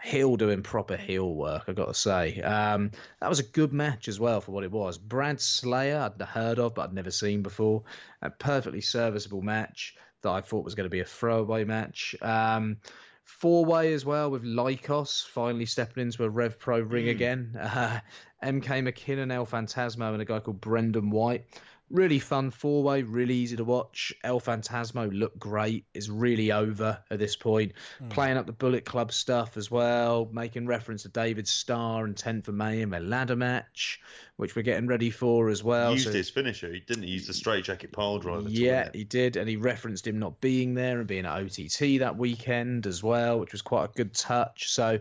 heel 0.03 0.37
doing 0.37 0.63
proper 0.63 0.97
heel 0.97 1.35
work, 1.35 1.65
I've 1.69 1.77
got 1.77 1.89
to 1.89 1.95
say. 1.95 2.41
Um, 2.41 2.91
that 3.21 3.29
was 3.29 3.39
a 3.39 3.45
good 3.45 3.73
match 3.73 4.09
as 4.09 4.19
well 4.19 4.41
for 4.41 4.53
what 4.53 4.65
it 4.65 4.71
was. 4.71 4.99
Brad 4.99 5.41
Slayer, 5.41 5.99
I'd 5.99 6.27
heard 6.27 6.59
of, 6.59 6.75
but 6.75 6.89
I'd 6.89 6.95
never 6.95 7.11
seen 7.11 7.43
before. 7.43 7.83
A 8.21 8.31
perfectly 8.31 8.81
serviceable 8.81 9.43
match 9.43 9.97
that 10.23 10.31
I 10.31 10.41
thought 10.41 10.65
was 10.65 10.75
going 10.75 10.87
to 10.87 10.91
be 10.91 11.01
a 11.01 11.05
throwaway 11.05 11.65
match. 11.65 12.15
Um, 12.21 12.79
Four 13.25 13.65
way 13.65 13.93
as 13.93 14.05
well 14.05 14.31
with 14.31 14.45
Lykos 14.45 15.27
finally 15.27 15.67
stepping 15.67 16.03
into 16.03 16.25
a 16.25 16.29
Rev 16.29 16.59
Pro 16.59 16.81
ring 16.81 17.07
mm. 17.07 17.11
again. 17.11 17.59
Uh, 17.63 18.01
MK 18.43 18.83
McKinnon, 18.83 19.33
El 19.33 19.47
Phantasmo, 19.47 20.13
and 20.13 20.21
a 20.21 20.25
guy 20.25 20.41
called 20.41 20.61
Brendan 20.61 21.11
White 21.11 21.45
really 21.93 22.19
fun 22.19 22.51
four 22.51 22.83
way, 22.83 23.03
really 23.03 23.35
easy 23.35 23.57
to 23.57 23.65
watch. 23.65 24.13
El 24.25 24.41
Phantasmo 24.41 25.09
looked 25.13 25.39
great, 25.39 25.85
is 25.95 26.11
really 26.11 26.51
over 26.51 26.99
at 27.11 27.19
this 27.19 27.37
point. 27.37 27.73
Mm. 28.03 28.11
Playing 28.11 28.37
up 28.39 28.47
the 28.47 28.53
Bullet 28.53 28.85
Club 28.85 29.13
stuff 29.13 29.57
as 29.57 29.71
well, 29.71 30.29
making 30.33 30.67
reference 30.67 31.03
to 31.03 31.09
David 31.09 31.47
Starr 31.47 32.05
and 32.05 32.17
10th 32.17 32.49
of 32.49 32.55
May 32.55 32.81
in 32.81 32.91
their 32.91 33.01
ladder 33.01 33.37
match, 33.37 34.01
which 34.37 34.57
we're 34.57 34.63
getting 34.63 34.87
ready 34.87 35.11
for 35.11 35.51
as 35.51 35.63
well. 35.63 35.91
He 35.91 35.95
used 35.97 36.07
so, 36.07 36.13
his 36.13 36.31
finisher, 36.31 36.73
he 36.73 36.81
didn't 36.81 37.05
use 37.05 37.27
the 37.27 37.35
straight 37.35 37.65
jacket 37.65 37.93
pile 37.93 38.19
driver. 38.19 38.49
Yeah, 38.49 38.89
he 38.93 39.05
did, 39.05 39.37
and 39.37 39.49
he 39.49 39.57
referenced 39.57 40.07
him 40.07 40.19
not 40.19 40.41
being 40.41 40.75
there 40.75 40.99
and 40.99 41.07
being 41.07 41.27
at 41.27 41.43
OTT 41.43 42.01
that 42.01 42.17
weekend 42.17 42.87
as 42.87 43.03
well, 43.03 43.39
which 43.39 43.53
was 43.53 43.63
quite 43.63 43.85
a 43.85 43.93
good 43.95 44.15
touch. 44.15 44.71
So 44.71 44.99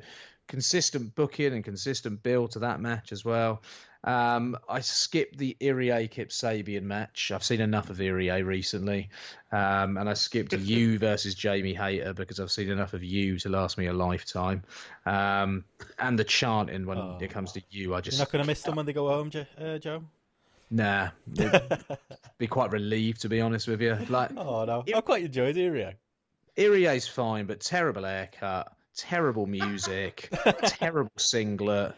consistent 0.51 1.15
booking 1.15 1.53
and 1.53 1.63
consistent 1.63 2.21
build 2.21 2.51
to 2.51 2.59
that 2.59 2.81
match 2.81 3.13
as 3.13 3.23
well. 3.23 3.61
Um, 4.03 4.57
I 4.67 4.81
skipped 4.81 5.37
the 5.37 5.55
Irie 5.61 6.09
Kip 6.09 6.29
Sabian 6.29 6.83
match. 6.83 7.31
I've 7.33 7.43
seen 7.43 7.61
enough 7.61 7.89
of 7.89 7.97
Irie 7.97 8.43
recently. 8.43 9.09
Um, 9.51 9.97
and 9.97 10.09
I 10.09 10.13
skipped 10.13 10.51
Yuu 10.51 10.97
versus 10.99 11.35
Jamie 11.35 11.73
Hayter 11.73 12.13
because 12.13 12.39
I've 12.39 12.51
seen 12.51 12.69
enough 12.69 12.93
of 12.93 13.01
Yuu 13.01 13.41
to 13.43 13.49
last 13.49 13.77
me 13.77 13.87
a 13.87 13.93
lifetime. 13.93 14.63
Um, 15.05 15.65
and 15.99 16.17
the 16.17 16.23
chanting 16.23 16.85
when 16.85 16.97
oh. 16.97 17.17
it 17.21 17.29
comes 17.29 17.51
to 17.53 17.61
Yuu, 17.71 17.95
I 17.95 18.01
just. 18.01 18.17
You're 18.17 18.25
not 18.25 18.31
going 18.31 18.43
to 18.43 18.47
miss 18.47 18.63
them 18.63 18.75
when 18.75 18.85
they 18.85 18.93
go 18.93 19.07
home, 19.09 19.31
uh, 19.59 19.77
Joe? 19.77 20.03
Nah, 20.73 21.09
be 22.37 22.47
quite 22.47 22.71
relieved 22.71 23.21
to 23.21 23.29
be 23.29 23.41
honest 23.41 23.67
with 23.67 23.81
you. 23.81 23.97
Like, 24.07 24.31
oh 24.37 24.63
no, 24.63 24.85
I 24.95 25.01
quite 25.01 25.25
enjoyed 25.25 25.57
Irie. 25.57 25.95
Irie's 26.57 27.07
fine, 27.07 27.45
but 27.45 27.59
terrible 27.59 28.05
haircut, 28.05 28.71
terrible 28.95 29.45
music, 29.47 30.29
terrible 30.63 31.11
singlet. 31.17 31.93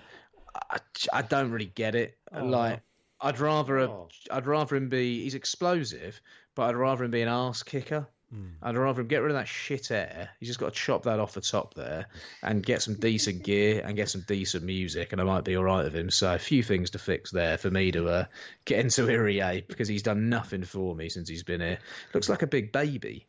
I, 0.55 0.77
I, 1.11 1.21
don't 1.21 1.51
really 1.51 1.71
get 1.73 1.95
it. 1.95 2.17
Oh, 2.33 2.45
like, 2.45 2.81
I'd 3.21 3.39
rather 3.39 3.79
oh. 3.79 4.09
a, 4.29 4.35
I'd 4.35 4.47
rather 4.47 4.75
him 4.75 4.89
be 4.89 5.23
he's 5.23 5.35
explosive, 5.35 6.19
but 6.55 6.63
I'd 6.69 6.75
rather 6.75 7.03
him 7.03 7.11
be 7.11 7.21
an 7.21 7.29
ass 7.29 7.63
kicker. 7.63 8.07
Mm. 8.33 8.53
I'd 8.61 8.77
rather 8.77 9.01
him 9.01 9.07
get 9.07 9.21
rid 9.21 9.31
of 9.31 9.37
that 9.37 9.47
shit 9.47 9.91
air. 9.91 10.29
He's 10.39 10.49
just 10.49 10.59
got 10.59 10.73
to 10.73 10.79
chop 10.79 11.03
that 11.03 11.19
off 11.19 11.33
the 11.33 11.41
top 11.41 11.75
there 11.75 12.07
and 12.41 12.65
get 12.65 12.81
some 12.81 12.95
decent 12.95 13.43
gear 13.43 13.83
and 13.85 13.95
get 13.95 14.09
some 14.09 14.23
decent 14.27 14.63
music, 14.63 15.11
and 15.11 15.21
I 15.21 15.23
might 15.23 15.43
be 15.43 15.55
all 15.55 15.63
right 15.63 15.83
with 15.83 15.95
him. 15.95 16.09
So 16.09 16.33
a 16.33 16.39
few 16.39 16.63
things 16.63 16.91
to 16.91 16.99
fix 16.99 17.31
there 17.31 17.57
for 17.57 17.69
me 17.69 17.91
to 17.91 18.07
uh, 18.07 18.25
get 18.65 18.79
into 18.79 19.03
Irie 19.03 19.67
because 19.67 19.87
he's 19.87 20.03
done 20.03 20.29
nothing 20.29 20.63
for 20.63 20.95
me 20.95 21.09
since 21.09 21.29
he's 21.29 21.43
been 21.43 21.61
here. 21.61 21.79
Looks 22.13 22.29
like 22.29 22.41
a 22.41 22.47
big 22.47 22.71
baby. 22.71 23.27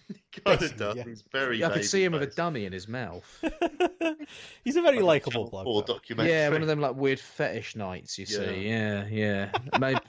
God, 0.44 0.62
it 0.62 0.76
does. 0.76 0.96
Yeah. 0.96 1.04
He's 1.04 1.22
very. 1.32 1.64
I 1.64 1.70
could 1.70 1.84
see 1.84 2.04
him 2.04 2.12
face. 2.12 2.20
with 2.20 2.32
a 2.32 2.34
dummy 2.34 2.64
in 2.64 2.72
his 2.72 2.88
mouth. 2.88 3.24
He's 4.64 4.76
a 4.76 4.82
very 4.82 5.00
like 5.00 5.26
likable 5.26 5.50
bloke. 5.50 6.08
Yeah, 6.08 6.48
one 6.48 6.62
of 6.62 6.68
them 6.68 6.80
like 6.80 6.96
weird 6.96 7.20
fetish 7.20 7.76
nights. 7.76 8.18
You 8.18 8.26
yeah. 8.28 8.38
see, 8.38 8.68
yeah, 8.68 9.06
yeah. 9.06 9.50
Maybe 9.78 10.00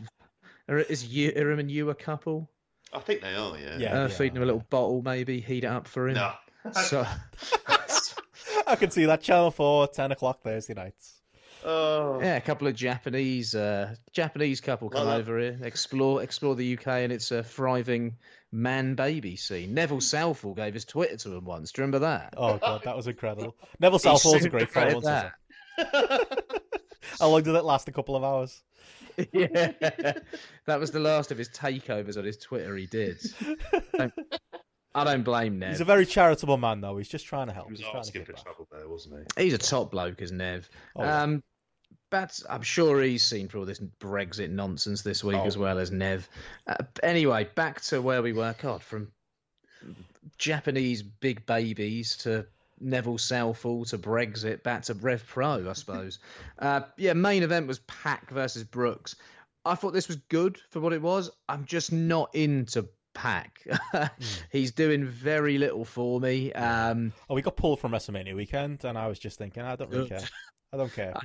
is 0.67 1.05
you, 1.05 1.31
are 1.35 1.51
him 1.51 1.59
and 1.59 1.69
Yuu 1.69 1.89
a 1.89 1.95
couple? 1.95 2.49
I 2.93 2.99
think 2.99 3.21
they 3.21 3.35
are. 3.35 3.57
Yeah. 3.57 3.77
Yeah. 3.77 3.99
Uh, 4.01 4.07
feeding 4.07 4.37
him 4.37 4.43
a 4.43 4.45
little 4.45 4.65
bottle, 4.69 5.01
maybe 5.03 5.39
heat 5.39 5.63
it 5.63 5.67
up 5.67 5.87
for 5.87 6.09
him. 6.09 6.15
No. 6.15 6.31
so. 6.71 7.05
I 8.67 8.75
can 8.75 8.89
see 8.89 9.05
that 9.05 9.21
Channel 9.21 9.51
Four, 9.51 9.87
ten 9.87 10.11
o'clock 10.11 10.41
Thursday 10.41 10.73
nights. 10.73 11.14
Oh. 11.67 12.19
Yeah, 12.21 12.35
a 12.35 12.41
couple 12.41 12.67
of 12.67 12.75
Japanese 12.75 13.55
uh, 13.55 13.95
Japanese 14.13 14.61
couple 14.61 14.91
come 14.91 15.07
well, 15.07 15.17
over 15.17 15.39
here, 15.39 15.57
explore 15.63 16.21
explore 16.21 16.55
the 16.55 16.77
UK 16.77 16.87
and 16.87 17.11
its 17.11 17.31
a 17.31 17.43
thriving 17.43 18.17
man 18.51 18.93
baby 18.93 19.35
scene. 19.35 19.73
Neville 19.73 19.99
Southall 19.99 20.53
gave 20.53 20.75
his 20.75 20.85
Twitter 20.85 21.17
to 21.17 21.35
him 21.35 21.45
once. 21.45 21.71
Do 21.71 21.81
you 21.81 21.87
remember 21.87 22.05
that? 22.05 22.35
Oh 22.37 22.57
god, 22.57 22.83
that 22.83 22.95
was 22.95 23.07
incredible. 23.07 23.55
Neville 23.79 23.97
Southall's 24.07 24.45
a 24.45 24.49
great 24.49 24.69
follow. 24.69 25.01
That. 25.01 25.33
How 27.19 27.29
long 27.29 27.41
did 27.41 27.55
it 27.55 27.63
last? 27.63 27.87
A 27.87 27.91
couple 27.91 28.15
of 28.15 28.23
hours. 28.23 28.61
yeah, 29.31 29.71
that 30.67 30.79
was 30.79 30.91
the 30.91 30.99
last 30.99 31.31
of 31.31 31.39
his 31.39 31.49
takeovers 31.49 32.15
on 32.15 32.25
his 32.25 32.37
Twitter. 32.37 32.75
He 32.75 32.85
did. 32.85 33.17
I 34.93 35.03
don't 35.03 35.23
blame 35.23 35.57
Nev. 35.57 35.71
He's 35.71 35.81
a 35.81 35.85
very 35.85 36.05
charitable 36.05 36.57
man, 36.57 36.81
though. 36.81 36.97
He's 36.97 37.09
just 37.09 37.25
trying 37.25 37.47
to 37.47 37.53
help. 37.53 37.67
He 37.67 37.71
was 37.71 37.79
He's 37.79 37.89
asking 37.93 38.25
for 38.25 38.33
trouble 38.33 38.67
there, 38.71 38.87
wasn't 38.87 39.27
he? 39.35 39.43
He's 39.43 39.53
a 39.53 39.57
top 39.57 39.91
bloke, 39.91 40.21
is 40.21 40.31
Nev. 40.31 40.69
Oh, 40.95 41.03
um, 41.03 41.43
but 42.15 42.39
I'm 42.49 42.61
sure 42.61 43.01
he's 43.01 43.23
seen 43.23 43.49
through 43.49 43.59
all 43.59 43.65
this 43.65 43.81
Brexit 43.99 44.49
nonsense 44.49 45.01
this 45.01 45.21
week 45.21 45.35
oh. 45.35 45.45
as 45.45 45.57
well 45.57 45.77
as 45.77 45.91
Nev. 45.91 46.29
Uh, 46.65 46.77
anyway, 47.03 47.49
back 47.55 47.81
to 47.81 48.01
where 48.01 48.21
we 48.21 48.31
were. 48.31 48.55
God, 48.61 48.81
from 48.81 49.11
Japanese 50.37 51.01
big 51.01 51.45
babies 51.45 52.15
to 52.17 52.45
Neville 52.79 53.17
Southall 53.17 53.83
to 53.85 53.97
Brexit, 53.97 54.63
back 54.63 54.83
to 54.83 54.93
Rev 54.93 55.27
Pro, 55.27 55.69
I 55.69 55.73
suppose. 55.73 56.19
uh, 56.59 56.83
yeah, 56.95 57.11
main 57.11 57.43
event 57.43 57.67
was 57.67 57.79
Pac 57.79 58.29
versus 58.31 58.63
Brooks. 58.63 59.17
I 59.65 59.75
thought 59.75 59.91
this 59.91 60.07
was 60.07 60.17
good 60.29 60.57
for 60.69 60.79
what 60.79 60.93
it 60.93 61.01
was. 61.01 61.29
I'm 61.49 61.65
just 61.65 61.91
not 61.91 62.33
into 62.33 62.87
Pac. 63.13 63.59
mm. 63.93 64.09
He's 64.53 64.71
doing 64.71 65.03
very 65.03 65.57
little 65.57 65.83
for 65.83 66.21
me. 66.21 66.53
Um, 66.53 67.11
oh, 67.29 67.35
we 67.35 67.41
got 67.41 67.57
pulled 67.57 67.81
from 67.81 67.91
WrestleMania 67.91 68.37
weekend, 68.37 68.85
and 68.85 68.97
I 68.97 69.07
was 69.07 69.19
just 69.19 69.37
thinking, 69.37 69.63
I 69.63 69.75
don't 69.75 69.91
really 69.91 70.07
care. 70.07 70.21
I 70.71 70.77
don't 70.77 70.93
care. 70.93 71.13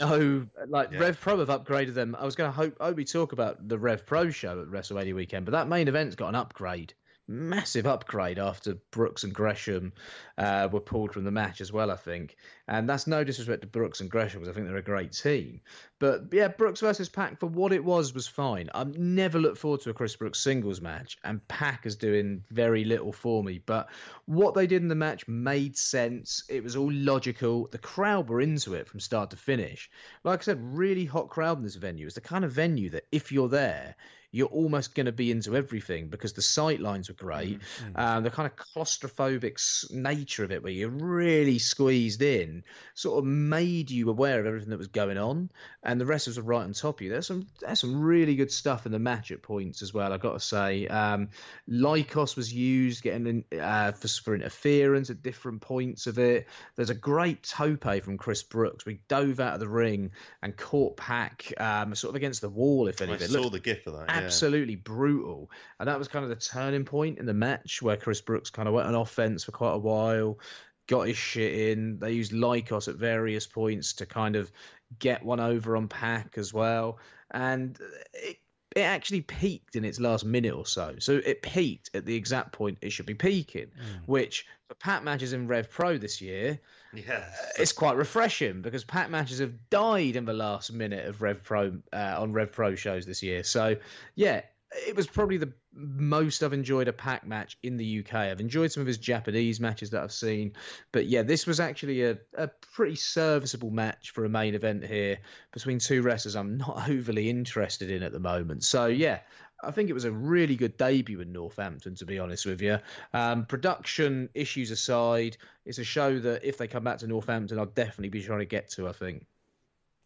No, 0.00 0.46
like 0.68 0.92
yeah. 0.92 0.98
Rev 0.98 1.20
Pro 1.20 1.38
have 1.38 1.48
upgraded 1.48 1.94
them. 1.94 2.16
I 2.18 2.24
was 2.24 2.34
going 2.34 2.50
to 2.50 2.56
hope 2.56 2.76
Obi 2.80 3.04
talk 3.04 3.32
about 3.32 3.68
the 3.68 3.78
Rev 3.78 4.04
Pro 4.06 4.30
show 4.30 4.60
at 4.60 4.68
WrestleMania 4.68 5.14
weekend, 5.14 5.46
but 5.46 5.52
that 5.52 5.68
main 5.68 5.88
event's 5.88 6.16
got 6.16 6.28
an 6.28 6.34
upgrade 6.34 6.94
massive 7.30 7.86
upgrade 7.86 8.38
after 8.38 8.74
Brooks 8.90 9.22
and 9.22 9.32
Gresham 9.32 9.92
uh, 10.36 10.68
were 10.70 10.80
pulled 10.80 11.12
from 11.12 11.24
the 11.24 11.30
match 11.30 11.60
as 11.60 11.72
well, 11.72 11.90
I 11.90 11.96
think. 11.96 12.36
And 12.66 12.88
that's 12.88 13.06
no 13.06 13.24
disrespect 13.24 13.62
to 13.62 13.68
Brooks 13.68 14.00
and 14.00 14.10
Gresham 14.10 14.40
because 14.40 14.52
I 14.52 14.54
think 14.54 14.66
they're 14.66 14.76
a 14.76 14.82
great 14.82 15.12
team. 15.12 15.60
But 15.98 16.24
yeah, 16.32 16.48
Brooks 16.48 16.80
versus 16.80 17.08
Pac 17.08 17.38
for 17.38 17.46
what 17.46 17.72
it 17.72 17.84
was 17.84 18.12
was 18.14 18.26
fine. 18.26 18.68
I've 18.74 18.98
never 18.98 19.38
looked 19.38 19.58
forward 19.58 19.80
to 19.82 19.90
a 19.90 19.94
Chris 19.94 20.16
Brooks 20.16 20.40
singles 20.40 20.80
match, 20.80 21.18
and 21.24 21.46
Pac 21.48 21.86
is 21.86 21.96
doing 21.96 22.42
very 22.50 22.84
little 22.84 23.12
for 23.12 23.44
me. 23.44 23.60
But 23.64 23.88
what 24.26 24.54
they 24.54 24.66
did 24.66 24.82
in 24.82 24.88
the 24.88 24.94
match 24.94 25.28
made 25.28 25.76
sense. 25.76 26.42
It 26.48 26.64
was 26.64 26.76
all 26.76 26.92
logical. 26.92 27.68
The 27.70 27.78
crowd 27.78 28.28
were 28.28 28.40
into 28.40 28.74
it 28.74 28.88
from 28.88 29.00
start 29.00 29.30
to 29.30 29.36
finish. 29.36 29.90
Like 30.24 30.40
I 30.40 30.42
said, 30.42 30.58
really 30.60 31.04
hot 31.04 31.28
crowd 31.28 31.58
in 31.58 31.64
this 31.64 31.76
venue. 31.76 32.06
It's 32.06 32.14
the 32.14 32.20
kind 32.20 32.44
of 32.44 32.52
venue 32.52 32.90
that 32.90 33.06
if 33.12 33.30
you're 33.30 33.48
there, 33.48 33.94
you're 34.32 34.48
almost 34.48 34.94
going 34.94 35.06
to 35.06 35.12
be 35.12 35.30
into 35.30 35.56
everything 35.56 36.08
because 36.08 36.34
the 36.34 36.42
sight 36.42 36.80
lines 36.80 37.08
were 37.08 37.14
great. 37.14 37.58
Mm-hmm. 37.60 37.96
Um, 37.96 38.22
the 38.22 38.30
kind 38.30 38.46
of 38.46 38.56
claustrophobic 38.56 39.90
nature 39.90 40.44
of 40.44 40.52
it, 40.52 40.62
where 40.62 40.72
you're 40.72 40.88
really 40.88 41.58
squeezed 41.58 42.22
in, 42.22 42.62
sort 42.94 43.18
of 43.18 43.24
made 43.24 43.90
you 43.90 44.08
aware 44.08 44.38
of 44.38 44.46
everything 44.46 44.70
that 44.70 44.78
was 44.78 44.88
going 44.88 45.18
on, 45.18 45.50
and 45.82 46.00
the 46.00 46.06
wrestlers 46.06 46.36
were 46.36 46.44
right 46.44 46.62
on 46.62 46.72
top 46.72 46.98
of 46.98 47.02
you. 47.02 47.10
There's 47.10 47.26
some 47.26 47.46
there's 47.60 47.80
some 47.80 48.00
really 48.00 48.36
good 48.36 48.52
stuff 48.52 48.86
in 48.86 48.92
the 48.92 48.98
match 48.98 49.32
at 49.32 49.42
points 49.42 49.82
as 49.82 49.92
well. 49.92 50.12
I've 50.12 50.20
got 50.20 50.34
to 50.34 50.40
say, 50.40 50.86
um, 50.86 51.30
Lykos 51.68 52.36
was 52.36 52.52
used 52.52 53.02
getting 53.02 53.44
in, 53.50 53.58
uh, 53.58 53.92
for, 53.92 54.08
for 54.08 54.34
interference 54.34 55.10
at 55.10 55.22
different 55.22 55.60
points 55.60 56.06
of 56.06 56.18
it. 56.18 56.46
There's 56.76 56.90
a 56.90 56.94
great 56.94 57.42
tope 57.42 57.80
from 57.80 58.18
Chris 58.18 58.42
Brooks. 58.42 58.84
We 58.84 59.00
dove 59.08 59.40
out 59.40 59.54
of 59.54 59.60
the 59.60 59.68
ring 59.68 60.12
and 60.42 60.56
caught 60.56 60.96
Pac 60.96 61.52
um, 61.58 61.94
sort 61.94 62.10
of 62.10 62.16
against 62.16 62.42
the 62.42 62.48
wall. 62.48 62.88
If 62.88 63.00
anything, 63.00 63.22
I 63.22 63.32
saw 63.32 63.40
Look, 63.40 63.52
the 63.52 63.60
gif 63.60 63.86
of 63.86 63.94
that 63.94 64.10
absolutely 64.24 64.76
brutal. 64.76 65.50
And 65.78 65.88
that 65.88 65.98
was 65.98 66.08
kind 66.08 66.24
of 66.24 66.28
the 66.28 66.36
turning 66.36 66.84
point 66.84 67.18
in 67.18 67.26
the 67.26 67.34
match 67.34 67.82
where 67.82 67.96
Chris 67.96 68.20
Brooks 68.20 68.50
kind 68.50 68.68
of 68.68 68.74
went 68.74 68.88
on 68.88 68.94
offense 68.94 69.44
for 69.44 69.52
quite 69.52 69.74
a 69.74 69.78
while, 69.78 70.38
got 70.86 71.06
his 71.06 71.16
shit 71.16 71.70
in. 71.70 71.98
They 71.98 72.12
used 72.12 72.32
Lykos 72.32 72.88
at 72.88 72.96
various 72.96 73.46
points 73.46 73.94
to 73.94 74.06
kind 74.06 74.36
of 74.36 74.50
get 74.98 75.24
one 75.24 75.40
over 75.40 75.76
on 75.76 75.88
Pac 75.88 76.36
as 76.36 76.52
well. 76.52 76.98
And 77.30 77.78
it, 78.12 78.38
it 78.76 78.80
actually 78.80 79.22
peaked 79.22 79.76
in 79.76 79.84
its 79.84 79.98
last 79.98 80.24
minute 80.24 80.54
or 80.54 80.66
so. 80.66 80.94
So 80.98 81.20
it 81.24 81.42
peaked 81.42 81.90
at 81.94 82.06
the 82.06 82.14
exact 82.14 82.52
point 82.52 82.78
it 82.82 82.90
should 82.90 83.06
be 83.06 83.14
peaking, 83.14 83.66
mm. 83.66 84.06
which 84.06 84.46
for 84.68 84.74
Pac 84.74 85.02
matches 85.02 85.32
in 85.32 85.48
Rev 85.48 85.70
Pro 85.70 85.98
this 85.98 86.20
year, 86.20 86.60
yeah, 86.92 87.24
it's 87.58 87.72
quite 87.72 87.96
refreshing 87.96 88.62
because 88.62 88.84
Pac 88.84 89.10
matches 89.10 89.38
have 89.38 89.70
died 89.70 90.16
in 90.16 90.24
the 90.24 90.32
last 90.32 90.72
minute 90.72 91.06
of 91.06 91.22
Rev 91.22 91.42
Pro 91.42 91.72
uh, 91.92 92.16
on 92.18 92.32
Rev 92.32 92.50
Pro 92.52 92.74
shows 92.74 93.06
this 93.06 93.22
year. 93.22 93.44
So 93.44 93.76
yeah, 94.16 94.42
it 94.86 94.96
was 94.96 95.06
probably 95.06 95.36
the 95.36 95.52
most 95.72 96.42
I've 96.42 96.52
enjoyed 96.52 96.88
a 96.88 96.92
Pac 96.92 97.26
match 97.26 97.58
in 97.62 97.76
the 97.76 98.00
UK. 98.00 98.14
I've 98.14 98.40
enjoyed 98.40 98.72
some 98.72 98.80
of 98.80 98.86
his 98.86 98.98
Japanese 98.98 99.60
matches 99.60 99.90
that 99.90 100.02
I've 100.02 100.12
seen, 100.12 100.52
but 100.92 101.06
yeah, 101.06 101.22
this 101.22 101.46
was 101.46 101.60
actually 101.60 102.04
a, 102.04 102.18
a 102.34 102.48
pretty 102.74 102.96
serviceable 102.96 103.70
match 103.70 104.10
for 104.10 104.24
a 104.24 104.28
main 104.28 104.54
event 104.54 104.84
here 104.84 105.18
between 105.52 105.78
two 105.78 106.02
wrestlers 106.02 106.34
I'm 106.34 106.56
not 106.56 106.88
overly 106.88 107.30
interested 107.30 107.90
in 107.90 108.02
at 108.02 108.12
the 108.12 108.20
moment. 108.20 108.64
So 108.64 108.86
yeah, 108.86 109.20
I 109.62 109.70
think 109.70 109.90
it 109.90 109.92
was 109.92 110.04
a 110.04 110.12
really 110.12 110.56
good 110.56 110.76
debut 110.76 111.20
in 111.20 111.32
Northampton, 111.32 111.94
to 111.96 112.06
be 112.06 112.18
honest 112.18 112.46
with 112.46 112.62
you. 112.62 112.78
Um, 113.12 113.44
production 113.44 114.28
issues 114.34 114.70
aside, 114.70 115.36
it's 115.64 115.78
a 115.78 115.84
show 115.84 116.18
that 116.18 116.44
if 116.44 116.58
they 116.58 116.66
come 116.66 116.84
back 116.84 116.98
to 116.98 117.06
Northampton, 117.06 117.58
I'll 117.58 117.66
definitely 117.66 118.08
be 118.08 118.22
trying 118.22 118.40
to 118.40 118.46
get 118.46 118.70
to. 118.70 118.88
I 118.88 118.92
think. 118.92 119.26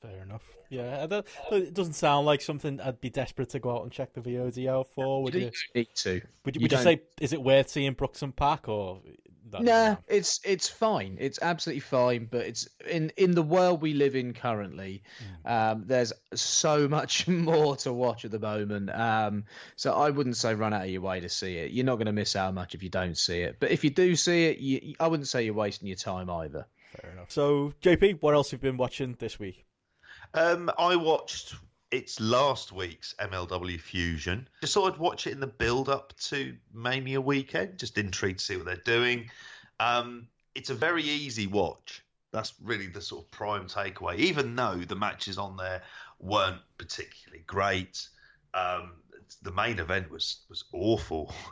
Fair 0.00 0.22
enough. 0.22 0.42
Yeah, 0.68 1.06
it 1.52 1.72
doesn't 1.72 1.94
sound 1.94 2.26
like 2.26 2.40
something 2.40 2.80
I'd 2.80 3.00
be 3.00 3.10
desperate 3.10 3.50
to 3.50 3.58
go 3.58 3.76
out 3.76 3.84
and 3.84 3.92
check 3.92 4.12
the 4.12 4.20
VOD 4.20 4.68
out 4.68 4.88
for. 4.88 5.22
Would 5.22 5.34
you? 5.34 5.40
you? 5.40 5.50
Need 5.74 5.88
to. 5.94 6.20
Would 6.44 6.56
you, 6.56 6.62
would 6.62 6.72
you, 6.72 6.78
say 6.78 7.02
is 7.20 7.32
it 7.32 7.42
worth 7.42 7.70
seeing 7.70 7.92
Brooks 7.92 8.22
and 8.22 8.32
or 8.66 9.00
nah, 9.62 9.96
it's 10.08 10.40
it's 10.44 10.68
fine. 10.68 11.16
It's 11.20 11.38
absolutely 11.40 11.80
fine. 11.80 12.28
But 12.30 12.46
it's 12.46 12.68
in 12.88 13.12
in 13.16 13.32
the 13.32 13.42
world 13.42 13.82
we 13.82 13.94
live 13.94 14.16
in 14.16 14.32
currently. 14.32 15.02
Mm. 15.44 15.50
Um, 15.72 15.84
there's 15.86 16.12
so 16.34 16.88
much 16.88 17.28
more 17.28 17.76
to 17.76 17.92
watch 17.92 18.24
at 18.24 18.30
the 18.30 18.38
moment. 18.38 18.90
Um, 18.90 19.44
so 19.76 19.92
I 19.94 20.10
wouldn't 20.10 20.36
say 20.36 20.54
run 20.54 20.72
out 20.72 20.84
of 20.84 20.90
your 20.90 21.02
way 21.02 21.20
to 21.20 21.28
see 21.28 21.56
it. 21.56 21.70
You're 21.70 21.86
not 21.86 21.96
going 21.96 22.06
to 22.06 22.12
miss 22.12 22.36
out 22.36 22.54
much 22.54 22.74
if 22.74 22.82
you 22.82 22.90
don't 22.90 23.16
see 23.16 23.40
it. 23.40 23.56
But 23.60 23.70
if 23.70 23.84
you 23.84 23.90
do 23.90 24.16
see 24.16 24.46
it, 24.46 24.58
you, 24.58 24.94
I 25.00 25.08
wouldn't 25.08 25.28
say 25.28 25.44
you're 25.44 25.54
wasting 25.54 25.88
your 25.88 25.96
time 25.96 26.30
either. 26.30 26.66
Fair 27.00 27.12
enough. 27.12 27.30
So 27.30 27.72
JP, 27.82 28.22
what 28.22 28.34
else 28.34 28.50
have 28.50 28.62
you 28.62 28.70
been 28.70 28.76
watching 28.76 29.16
this 29.18 29.38
week? 29.38 29.64
Um, 30.32 30.70
I 30.78 30.96
watched 30.96 31.54
it's 31.90 32.20
last 32.20 32.72
week's 32.72 33.14
MLW 33.20 33.80
Fusion. 33.80 34.48
Just 34.60 34.74
thought 34.74 34.94
I'd 34.94 34.98
watch 34.98 35.26
it 35.26 35.32
in 35.32 35.40
the 35.40 35.46
build 35.46 35.88
up 35.88 36.16
to 36.24 36.56
Mania 36.72 37.20
weekend. 37.20 37.78
Just 37.78 37.98
intrigued 37.98 38.40
to 38.40 38.44
see 38.44 38.56
what 38.56 38.66
they're 38.66 38.76
doing. 38.76 39.30
Um, 39.80 40.28
it's 40.54 40.70
a 40.70 40.74
very 40.74 41.02
easy 41.02 41.46
watch. 41.46 42.02
That's 42.32 42.54
really 42.62 42.88
the 42.88 43.00
sort 43.00 43.24
of 43.24 43.30
prime 43.30 43.66
takeaway. 43.66 44.16
Even 44.16 44.56
though 44.56 44.76
the 44.76 44.96
matches 44.96 45.38
on 45.38 45.56
there 45.56 45.82
weren't 46.18 46.60
particularly 46.78 47.44
great, 47.46 48.08
um, 48.54 48.92
the 49.42 49.52
main 49.52 49.78
event 49.78 50.10
was 50.10 50.44
was 50.48 50.64
awful. 50.72 51.32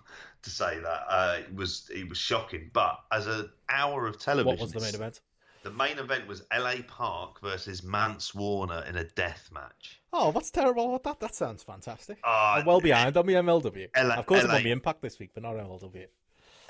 to 0.42 0.50
say 0.50 0.78
that 0.80 1.04
uh, 1.08 1.36
it 1.38 1.54
was 1.54 1.90
it 1.94 2.08
was 2.08 2.18
shocking. 2.18 2.70
But 2.72 2.98
as 3.10 3.26
an 3.26 3.50
hour 3.68 4.06
of 4.06 4.18
television, 4.18 4.46
what 4.46 4.60
was 4.60 4.72
the 4.72 4.80
main 4.80 4.94
event? 4.94 5.20
The 5.62 5.70
main 5.70 5.98
event 5.98 6.26
was 6.26 6.42
LA 6.56 6.76
Park 6.88 7.40
versus 7.40 7.84
Mance 7.84 8.34
Warner 8.34 8.84
in 8.88 8.96
a 8.96 9.04
death 9.04 9.48
match. 9.52 10.00
Oh, 10.12 10.30
what's 10.30 10.50
terrible 10.50 10.94
about 10.96 11.20
that? 11.20 11.28
That 11.28 11.34
sounds 11.34 11.62
fantastic. 11.62 12.18
Uh, 12.24 12.54
I'm 12.58 12.66
well 12.66 12.80
behind 12.80 13.16
on 13.16 13.26
the 13.26 13.34
MLW. 13.34 13.88
LA 13.96 14.14
of 14.16 14.26
course, 14.26 14.42
I'm 14.42 14.48
LA 14.48 14.56
on 14.56 14.62
the 14.64 14.72
Impact 14.72 15.02
this 15.02 15.18
week, 15.20 15.30
but 15.34 15.44
not 15.44 15.54
MLW. 15.54 16.06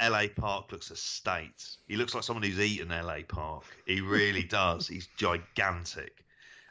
LA 0.01 0.25
Park 0.37 0.73
looks 0.73 0.91
a 0.91 0.97
state. 0.97 1.77
He 1.89 1.97
looks 1.97 2.15
like 2.15 2.23
someone 2.25 2.43
who's 2.43 2.61
eaten 2.61 2.89
LA 2.89 3.19
Park. 3.27 3.65
He 3.87 4.01
really 4.01 4.43
does. 4.61 4.87
He's 4.89 5.09
gigantic. 5.17 6.25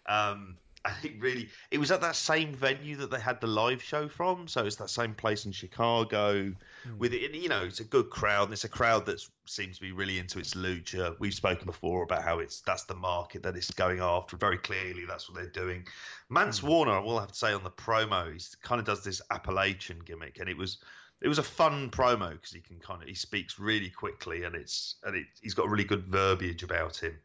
Um, 0.08 0.58
I 0.84 0.92
think 0.94 1.22
really 1.22 1.50
it 1.70 1.78
was 1.78 1.92
at 1.92 2.02
that 2.02 2.16
same 2.16 2.56
venue 2.56 2.96
that 2.98 3.12
they 3.12 3.20
had 3.20 3.40
the 3.40 3.48
live 3.48 3.84
show 3.84 4.08
from. 4.08 4.48
So 4.48 4.66
it's 4.66 4.78
that 4.78 4.90
same 4.90 5.14
place 5.14 5.46
in 5.46 5.52
Chicago. 5.52 6.54
Hmm. 6.84 6.98
With 6.98 7.14
it, 7.14 7.34
you 7.34 7.50
know, 7.50 7.64
it's 7.64 7.80
a 7.80 7.86
good 7.86 8.10
crowd. 8.10 8.46
And 8.46 8.54
it's 8.54 8.64
a 8.64 8.70
crowd 8.70 9.06
that 9.06 9.22
seems 9.46 9.78
to 9.78 9.82
be 9.82 9.92
really 9.92 10.18
into 10.18 10.40
its 10.40 10.56
lucha. 10.56 11.16
We've 11.20 11.34
spoken 11.34 11.66
before 11.66 12.04
about 12.04 12.24
how 12.24 12.40
it's 12.40 12.62
that's 12.62 12.84
the 12.84 12.96
market 12.96 13.44
that 13.44 13.56
it's 13.56 13.72
going 13.72 14.00
after. 14.00 14.38
Very 14.38 14.58
clearly, 14.58 15.06
that's 15.06 15.30
what 15.30 15.38
they're 15.38 15.64
doing. 15.64 15.86
Mance 16.30 16.60
hmm. 16.60 16.68
Warner, 16.68 16.94
I 16.94 17.00
will 17.00 17.20
have 17.20 17.32
to 17.32 17.36
say 17.36 17.54
on 17.54 17.64
the 17.64 17.72
promo, 17.72 18.34
he 18.34 18.40
kind 18.64 18.80
of 18.80 18.86
does 18.86 19.04
this 19.04 19.22
Appalachian 19.30 20.00
gimmick, 20.00 20.40
and 20.40 20.50
it 20.50 20.58
was 20.58 20.80
it 21.22 21.28
was 21.28 21.38
a 21.38 21.44
fun 21.44 21.90
promo 21.92 22.32
because 22.32 22.52
he 22.52 22.62
can 22.62 22.80
kind 22.80 23.02
of 23.02 23.08
he 23.08 23.14
speaks 23.14 23.60
really 23.60 23.90
quickly 23.90 24.44
and 24.44 24.56
it's 24.56 24.96
and 25.04 25.16
it, 25.16 25.28
he's 25.42 25.54
got 25.54 25.70
really 25.70 25.84
good 25.84 26.06
verbiage 26.08 26.64
about 26.64 26.98
him. 26.98 27.18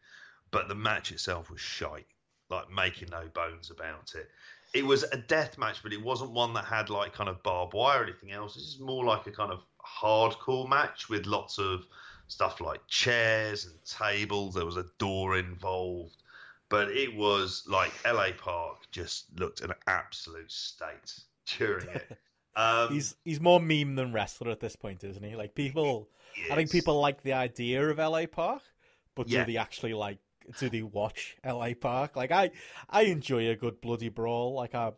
But 0.51 0.69
the 0.69 0.75
match 0.75 1.11
itself 1.11 1.51
was 1.51 1.61
shite, 1.61 2.07
like 2.51 2.71
making 2.71 3.09
no 3.11 3.29
bones 3.35 3.71
about 3.71 4.15
it. 4.15 4.29
It 4.75 4.85
was 4.85 5.05
a 5.05 5.17
death 5.17 5.59
match, 5.59 5.83
but 5.83 5.93
it 5.93 6.03
wasn't 6.03 6.33
one 6.33 6.53
that 6.55 6.65
had 6.65 6.91
like 6.91 7.15
kind 7.15 7.29
of 7.29 7.43
barbed 7.43 7.75
wire 7.75 8.01
or 8.01 8.05
anything 8.05 8.33
else. 8.33 8.55
This 8.55 8.65
is 8.65 8.81
more 8.81 9.05
like 9.05 9.27
a 9.27 9.31
kind 9.33 9.53
of 9.53 9.63
hardcore 9.85 10.69
match 10.69 11.09
with 11.09 11.27
lots 11.27 11.59
of 11.59 11.87
stuff 12.29 12.61
like 12.61 12.81
chairs 12.89 13.67
and 13.67 13.75
tables. 13.85 14.55
There 14.55 14.67
was 14.67 14.77
a 14.77 14.87
door 14.99 15.39
involved, 15.39 16.23
but 16.69 16.91
it 16.91 17.15
was 17.15 17.65
like 17.69 17.93
LA 18.05 18.31
Park 18.37 18.79
just 18.91 19.27
looked 19.39 19.61
an 19.61 19.73
absolute 19.87 20.51
state 20.51 21.21
during 21.59 21.89
it. 21.89 22.19
Um, 22.59 22.91
He's 22.91 23.15
he's 23.23 23.39
more 23.39 23.61
meme 23.61 23.97
than 23.97 24.15
wrestler 24.15 24.51
at 24.51 24.61
this 24.61 24.77
point, 24.77 25.05
isn't 25.05 25.23
he? 25.23 25.37
Like 25.37 25.55
people, 25.55 26.09
I 26.51 26.55
think 26.55 26.71
people 26.71 26.99
like 26.99 27.23
the 27.23 27.35
idea 27.35 27.87
of 27.87 27.99
LA 27.99 28.25
Park, 28.25 28.63
but 29.15 29.29
do 29.29 29.45
they 29.45 29.59
actually 29.59 29.93
like? 29.93 30.17
Do 30.59 30.69
they 30.69 30.83
watch 30.83 31.37
LA 31.45 31.71
Park? 31.79 32.17
Like 32.17 32.31
I, 32.31 32.51
I 32.89 33.03
enjoy 33.03 33.49
a 33.51 33.57
good 33.57 33.81
bloody 33.81 34.09
brawl. 34.09 34.55
Like 34.55 34.75
I, 34.75 34.93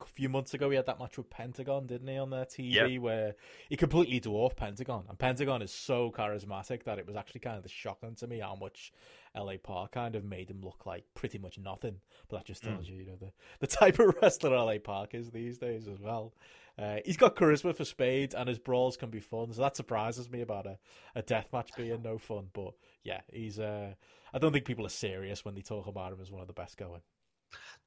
a 0.00 0.06
few 0.06 0.28
months 0.28 0.54
ago, 0.54 0.70
he 0.70 0.76
had 0.76 0.86
that 0.86 0.98
match 0.98 1.16
with 1.16 1.30
Pentagon, 1.30 1.86
didn't 1.86 2.08
he, 2.08 2.16
on 2.16 2.30
their 2.30 2.44
TV, 2.44 2.98
where 2.98 3.34
he 3.68 3.76
completely 3.76 4.20
dwarfed 4.20 4.56
Pentagon, 4.56 5.04
and 5.08 5.18
Pentagon 5.18 5.62
is 5.62 5.72
so 5.72 6.10
charismatic 6.10 6.84
that 6.84 6.98
it 6.98 7.06
was 7.06 7.16
actually 7.16 7.40
kind 7.40 7.62
of 7.62 7.70
shocking 7.70 8.14
to 8.16 8.26
me 8.26 8.40
how 8.40 8.54
much 8.54 8.92
LA 9.36 9.54
Park 9.62 9.92
kind 9.92 10.16
of 10.16 10.24
made 10.24 10.50
him 10.50 10.60
look 10.62 10.86
like 10.86 11.04
pretty 11.14 11.38
much 11.38 11.58
nothing. 11.58 11.96
But 12.28 12.38
that 12.38 12.46
just 12.46 12.62
tells 12.62 12.86
mm. 12.86 12.90
you, 12.90 12.96
you 12.96 13.06
know, 13.06 13.16
the 13.20 13.32
the 13.60 13.66
type 13.66 13.98
of 13.98 14.14
wrestler 14.22 14.56
LA 14.56 14.78
Park 14.78 15.14
is 15.14 15.30
these 15.30 15.58
days 15.58 15.88
as 15.88 16.00
well. 16.00 16.32
Uh, 16.78 16.96
he's 17.04 17.16
got 17.16 17.36
charisma 17.36 17.74
for 17.74 17.84
spades, 17.84 18.34
and 18.34 18.48
his 18.48 18.58
brawls 18.58 18.96
can 18.96 19.10
be 19.10 19.20
fun. 19.20 19.52
So 19.52 19.62
that 19.62 19.76
surprises 19.76 20.30
me 20.30 20.40
about 20.40 20.66
a, 20.66 20.78
a 21.14 21.22
death 21.22 21.48
match 21.52 21.70
being 21.76 22.02
no 22.02 22.18
fun. 22.18 22.48
But 22.52 22.72
yeah, 23.04 23.20
he's. 23.32 23.58
Uh, 23.58 23.94
I 24.32 24.38
don't 24.38 24.52
think 24.52 24.64
people 24.64 24.86
are 24.86 24.90
serious 24.90 25.44
when 25.44 25.54
they 25.54 25.62
talk 25.62 25.86
about 25.86 26.12
him 26.12 26.20
as 26.20 26.30
one 26.30 26.40
of 26.40 26.46
the 26.46 26.52
best 26.52 26.76
going. 26.76 27.00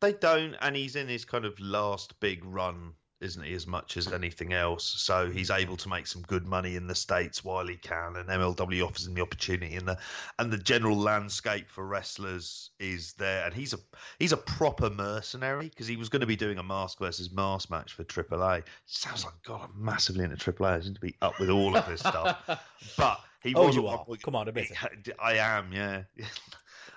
They 0.02 0.14
don't, 0.14 0.56
and 0.62 0.76
he's 0.76 0.96
in 0.96 1.08
his 1.08 1.24
kind 1.24 1.46
of 1.46 1.60
last 1.60 2.20
big 2.20 2.44
run, 2.44 2.94
isn't 3.22 3.44
he? 3.44 3.54
As 3.54 3.66
much 3.68 3.98
as 3.98 4.12
anything 4.12 4.54
else, 4.54 4.84
so 4.84 5.30
he's 5.30 5.50
able 5.50 5.78
to 5.78 5.90
make 5.90 6.08
some 6.08 6.22
good 6.24 6.46
money 6.46 6.76
in 6.76 6.88
the 6.88 6.96
states 6.96 7.44
while 7.44 7.66
he 7.68 7.78
can, 7.78 8.16
and 8.16 8.28
MLW 8.30 8.86
offers 8.86 9.08
him 9.08 9.14
the 9.14 9.22
opportunity, 9.22 9.76
and 9.76 9.88
the 9.88 9.98
and 10.40 10.52
the 10.52 10.58
general 10.58 10.98
landscape 10.98 11.70
for 11.70 11.86
wrestlers 11.86 12.72
is 12.80 13.14
there, 13.14 13.46
and 13.46 13.54
he's 13.54 13.74
a 13.74 13.80
he's 14.20 14.32
a 14.32 14.38
proper 14.38 14.90
mercenary 14.90 15.70
because 15.70 15.88
he 15.88 15.96
was 15.96 16.10
going 16.10 16.22
to 16.22 16.26
be 16.28 16.36
doing 16.36 16.58
a 16.58 16.64
mask 16.64 17.00
versus 17.00 17.32
mask 17.32 17.70
match 17.70 17.94
for 17.94 18.04
AAA. 18.04 18.64
Sounds 18.86 19.24
like 19.24 19.34
God, 19.44 19.62
I'm 19.64 19.86
massively 19.86 20.24
into 20.24 20.36
AAA. 20.36 20.66
I 20.68 20.80
seem 20.82 20.94
to 20.96 21.02
be 21.02 21.16
up 21.22 21.40
with 21.40 21.50
all 21.50 21.76
of 21.78 21.86
this 21.88 22.02
stuff, 22.02 22.38
but 22.98 23.20
he 23.42 23.54
Oh, 23.56 23.66
wasn't 23.66 23.76
you 23.76 23.82
one 23.90 24.00
are. 24.10 24.18
Come 24.24 24.36
on, 24.36 24.48
admit 24.48 24.72
it. 24.72 25.16
I 25.20 25.34
am, 25.36 25.72
yeah. 25.74 26.04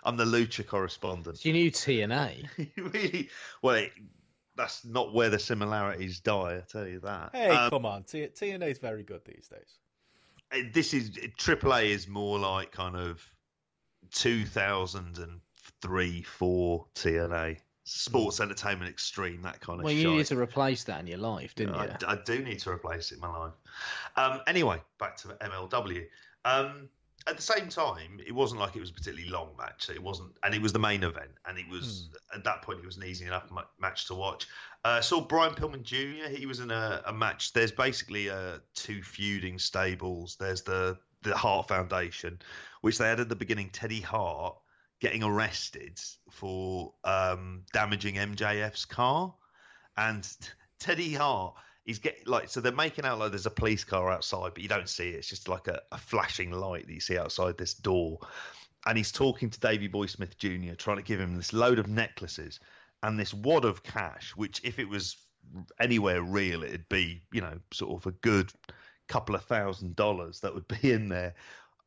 I'm 0.04 0.16
the 0.16 0.24
lucha 0.24 0.64
correspondent. 0.64 1.44
You 1.44 1.52
knew 1.52 1.70
TNA. 1.70 2.48
really 2.76 3.28
well 3.60 3.74
it, 3.74 3.92
that's 4.56 4.84
not 4.84 5.12
where 5.14 5.30
the 5.30 5.38
similarities 5.38 6.20
die 6.20 6.56
i 6.56 6.60
tell 6.60 6.86
you 6.86 7.00
that 7.00 7.30
Hey, 7.32 7.48
Um, 7.50 7.70
come 7.70 7.86
on, 7.86 8.04
T- 8.04 8.28
TNA 8.28 8.70
is 8.70 8.78
very 8.78 9.02
good 9.02 9.22
these 9.24 9.48
days. 9.48 9.78
this 10.72 10.94
is 10.94 11.10
aaa 11.10 11.84
is 11.84 12.08
more 12.08 12.38
like 12.38 12.72
kind 12.72 12.96
of 12.96 13.22
2003 14.12 16.22
4 16.22 16.86
tna 16.94 17.56
sports 17.84 18.40
entertainment 18.40 18.90
extreme 18.90 19.42
that 19.42 19.60
kind 19.60 19.80
of 19.80 19.84
Well, 19.84 19.92
you 19.92 20.02
shite. 20.02 20.10
needed 20.12 20.26
to 20.28 20.38
replace 20.38 20.84
that 20.84 21.00
in 21.00 21.06
your 21.06 21.18
life, 21.18 21.54
didn't 21.54 21.74
you? 21.74 21.80
I, 21.80 21.96
I 22.08 22.16
do 22.24 22.42
need 22.42 22.58
to 22.60 22.70
replace 22.70 23.12
it 23.12 23.16
in 23.16 23.20
my 23.20 23.36
life. 23.38 23.52
Um, 24.16 24.40
anyway, 24.48 24.82
back 24.98 25.16
to 25.18 25.28
MLW. 25.28 26.04
Um, 26.44 26.88
at 27.26 27.36
the 27.36 27.42
same 27.42 27.68
time, 27.68 28.20
it 28.24 28.32
wasn't 28.32 28.60
like 28.60 28.76
it 28.76 28.80
was 28.80 28.90
a 28.90 28.92
particularly 28.92 29.28
long 29.28 29.50
match. 29.58 29.90
It 29.90 30.02
wasn't, 30.02 30.32
and 30.44 30.54
it 30.54 30.62
was 30.62 30.72
the 30.72 30.78
main 30.78 31.02
event, 31.02 31.30
and 31.46 31.58
it 31.58 31.68
was 31.68 32.08
at 32.34 32.44
that 32.44 32.62
point 32.62 32.78
it 32.78 32.86
was 32.86 32.96
an 32.96 33.04
easy 33.04 33.26
enough 33.26 33.50
ma- 33.50 33.64
match 33.80 34.06
to 34.06 34.14
watch. 34.14 34.46
Uh, 34.84 35.00
saw 35.00 35.20
Brian 35.20 35.54
Pillman 35.54 35.82
Jr. 35.82 36.28
He 36.28 36.46
was 36.46 36.60
in 36.60 36.70
a, 36.70 37.02
a 37.06 37.12
match. 37.12 37.52
There's 37.52 37.72
basically 37.72 38.30
uh, 38.30 38.58
two 38.74 39.02
feuding 39.02 39.58
stables. 39.58 40.36
There's 40.38 40.62
the 40.62 40.98
the 41.22 41.36
Hart 41.36 41.66
Foundation, 41.68 42.38
which 42.82 42.98
they 42.98 43.08
had 43.08 43.18
at 43.18 43.28
the 43.28 43.36
beginning. 43.36 43.70
Teddy 43.70 44.00
Hart 44.00 44.56
getting 45.00 45.24
arrested 45.24 46.00
for 46.30 46.94
um, 47.04 47.64
damaging 47.72 48.14
MJF's 48.14 48.84
car, 48.84 49.34
and 49.96 50.26
Teddy 50.78 51.14
Hart 51.14 51.54
he's 51.86 52.00
getting 52.00 52.24
like 52.26 52.48
so 52.48 52.60
they're 52.60 52.72
making 52.72 53.06
out 53.06 53.18
like 53.18 53.30
there's 53.30 53.46
a 53.46 53.50
police 53.50 53.84
car 53.84 54.10
outside, 54.10 54.52
but 54.52 54.62
you 54.62 54.68
don't 54.68 54.88
see 54.88 55.08
it. 55.08 55.14
It's 55.14 55.28
just 55.28 55.48
like 55.48 55.68
a, 55.68 55.80
a 55.92 55.98
flashing 55.98 56.50
light 56.50 56.86
that 56.86 56.92
you 56.92 57.00
see 57.00 57.16
outside 57.16 57.56
this 57.56 57.72
door. 57.72 58.18
And 58.84 58.98
he's 58.98 59.12
talking 59.12 59.48
to 59.50 59.58
Davy 59.58 59.88
Boy 59.88 60.06
Smith 60.06 60.36
Jr., 60.36 60.74
trying 60.76 60.98
to 60.98 61.02
give 61.02 61.18
him 61.18 61.36
this 61.36 61.52
load 61.52 61.78
of 61.78 61.88
necklaces 61.88 62.60
and 63.02 63.18
this 63.18 63.32
wad 63.32 63.64
of 63.64 63.82
cash, 63.82 64.32
which 64.36 64.60
if 64.64 64.78
it 64.78 64.88
was 64.88 65.16
anywhere 65.80 66.22
real, 66.22 66.62
it'd 66.62 66.88
be, 66.88 67.22
you 67.32 67.40
know, 67.40 67.58
sort 67.72 68.00
of 68.00 68.06
a 68.06 68.16
good 68.16 68.52
couple 69.08 69.34
of 69.34 69.44
thousand 69.44 69.96
dollars 69.96 70.40
that 70.40 70.54
would 70.54 70.68
be 70.68 70.92
in 70.92 71.08
there. 71.08 71.34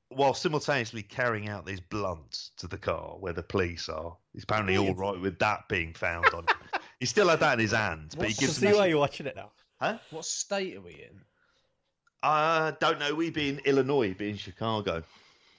While 0.10 0.34
simultaneously 0.34 1.04
carrying 1.04 1.50
out 1.50 1.66
these 1.66 1.82
blunts 1.82 2.52
to 2.58 2.68
the 2.68 2.80
car 2.80 3.16
where 3.20 3.34
the 3.34 3.44
police 3.44 3.90
are. 3.90 4.18
He's 4.34 4.44
apparently 4.44 4.76
all 4.76 4.96
right 4.96 5.20
with 5.20 5.38
that 5.40 5.68
being 5.70 5.94
found 5.94 6.26
on 6.34 6.46
him. 6.46 6.82
He 7.00 7.06
still 7.06 7.30
had 7.30 7.42
that 7.42 7.54
in 7.54 7.60
his 7.60 7.72
hands, 7.72 8.16
but 8.16 8.28
he 8.28 8.32
What's 8.32 8.40
gives 8.40 8.58
see 8.58 8.74
why 8.74 8.88
you're 8.88 8.98
watching 8.98 9.28
it 9.28 9.36
now. 9.36 9.52
Huh? 9.80 9.98
What 10.12 10.26
state 10.26 10.76
are 10.76 10.82
we 10.82 10.94
in? 10.94 11.22
I 12.22 12.74
don't 12.80 13.00
know. 13.00 13.16
We 13.16 13.30
be 13.30 13.50
in 13.50 13.60
Illinois, 13.60 14.14
be 14.14 14.30
in 14.30 14.38
Chicago. 14.38 15.04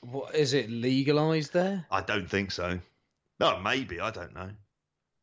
What 0.02 0.34
is 0.34 0.52
it 0.54 0.70
legalized 0.70 1.52
there? 1.52 1.86
I 1.90 2.02
don't 2.02 2.28
think 2.28 2.50
so. 2.50 2.78
No, 3.38 3.58
maybe 3.58 4.00
I 4.00 4.10
don't 4.10 4.34
know, 4.34 4.50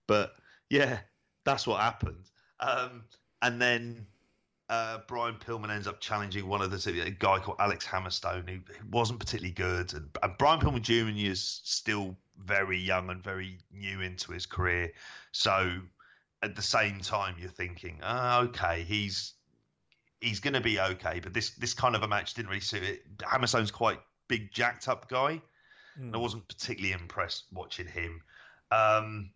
but 0.07 0.33
yeah, 0.69 0.99
that's 1.45 1.67
what 1.67 1.79
happened. 1.79 2.25
Um, 2.59 3.03
and 3.43 3.61
then 3.61 4.07
uh, 4.69 4.99
Brian 5.07 5.35
Pillman 5.35 5.69
ends 5.69 5.87
up 5.87 5.99
challenging 5.99 6.47
one 6.47 6.61
of 6.61 6.71
the 6.71 7.01
a 7.01 7.11
guy 7.11 7.39
called 7.39 7.57
Alex 7.59 7.85
Hammerstone, 7.85 8.49
who, 8.49 8.55
who 8.55 8.87
wasn't 8.91 9.19
particularly 9.19 9.53
good. 9.53 9.93
And, 9.93 10.09
and 10.21 10.33
Brian 10.39 10.59
Pillman 10.59 10.81
Jr. 10.81 11.29
is 11.31 11.61
still 11.63 12.17
very 12.43 12.79
young 12.79 13.09
and 13.09 13.23
very 13.23 13.59
new 13.71 14.01
into 14.01 14.31
his 14.31 14.45
career, 14.45 14.91
so 15.31 15.71
at 16.41 16.55
the 16.55 16.61
same 16.61 16.99
time 16.99 17.35
you're 17.39 17.49
thinking, 17.49 17.99
ah, 18.03 18.41
okay, 18.41 18.83
he's 18.83 19.33
he's 20.21 20.39
going 20.39 20.53
to 20.53 20.61
be 20.61 20.79
okay. 20.79 21.19
But 21.19 21.33
this 21.33 21.51
this 21.51 21.73
kind 21.73 21.95
of 21.95 22.03
a 22.03 22.07
match 22.07 22.33
didn't 22.33 22.49
really 22.49 22.61
suit 22.61 22.83
it. 22.83 23.17
Hammerstone's 23.19 23.71
quite 23.71 23.99
big, 24.27 24.51
jacked 24.51 24.87
up 24.87 25.09
guy. 25.09 25.41
Hmm. 25.97 26.05
and 26.05 26.15
I 26.15 26.19
wasn't 26.19 26.47
particularly 26.47 26.93
impressed 26.93 27.45
watching 27.51 27.87
him. 27.87 28.21
Um, 28.71 29.31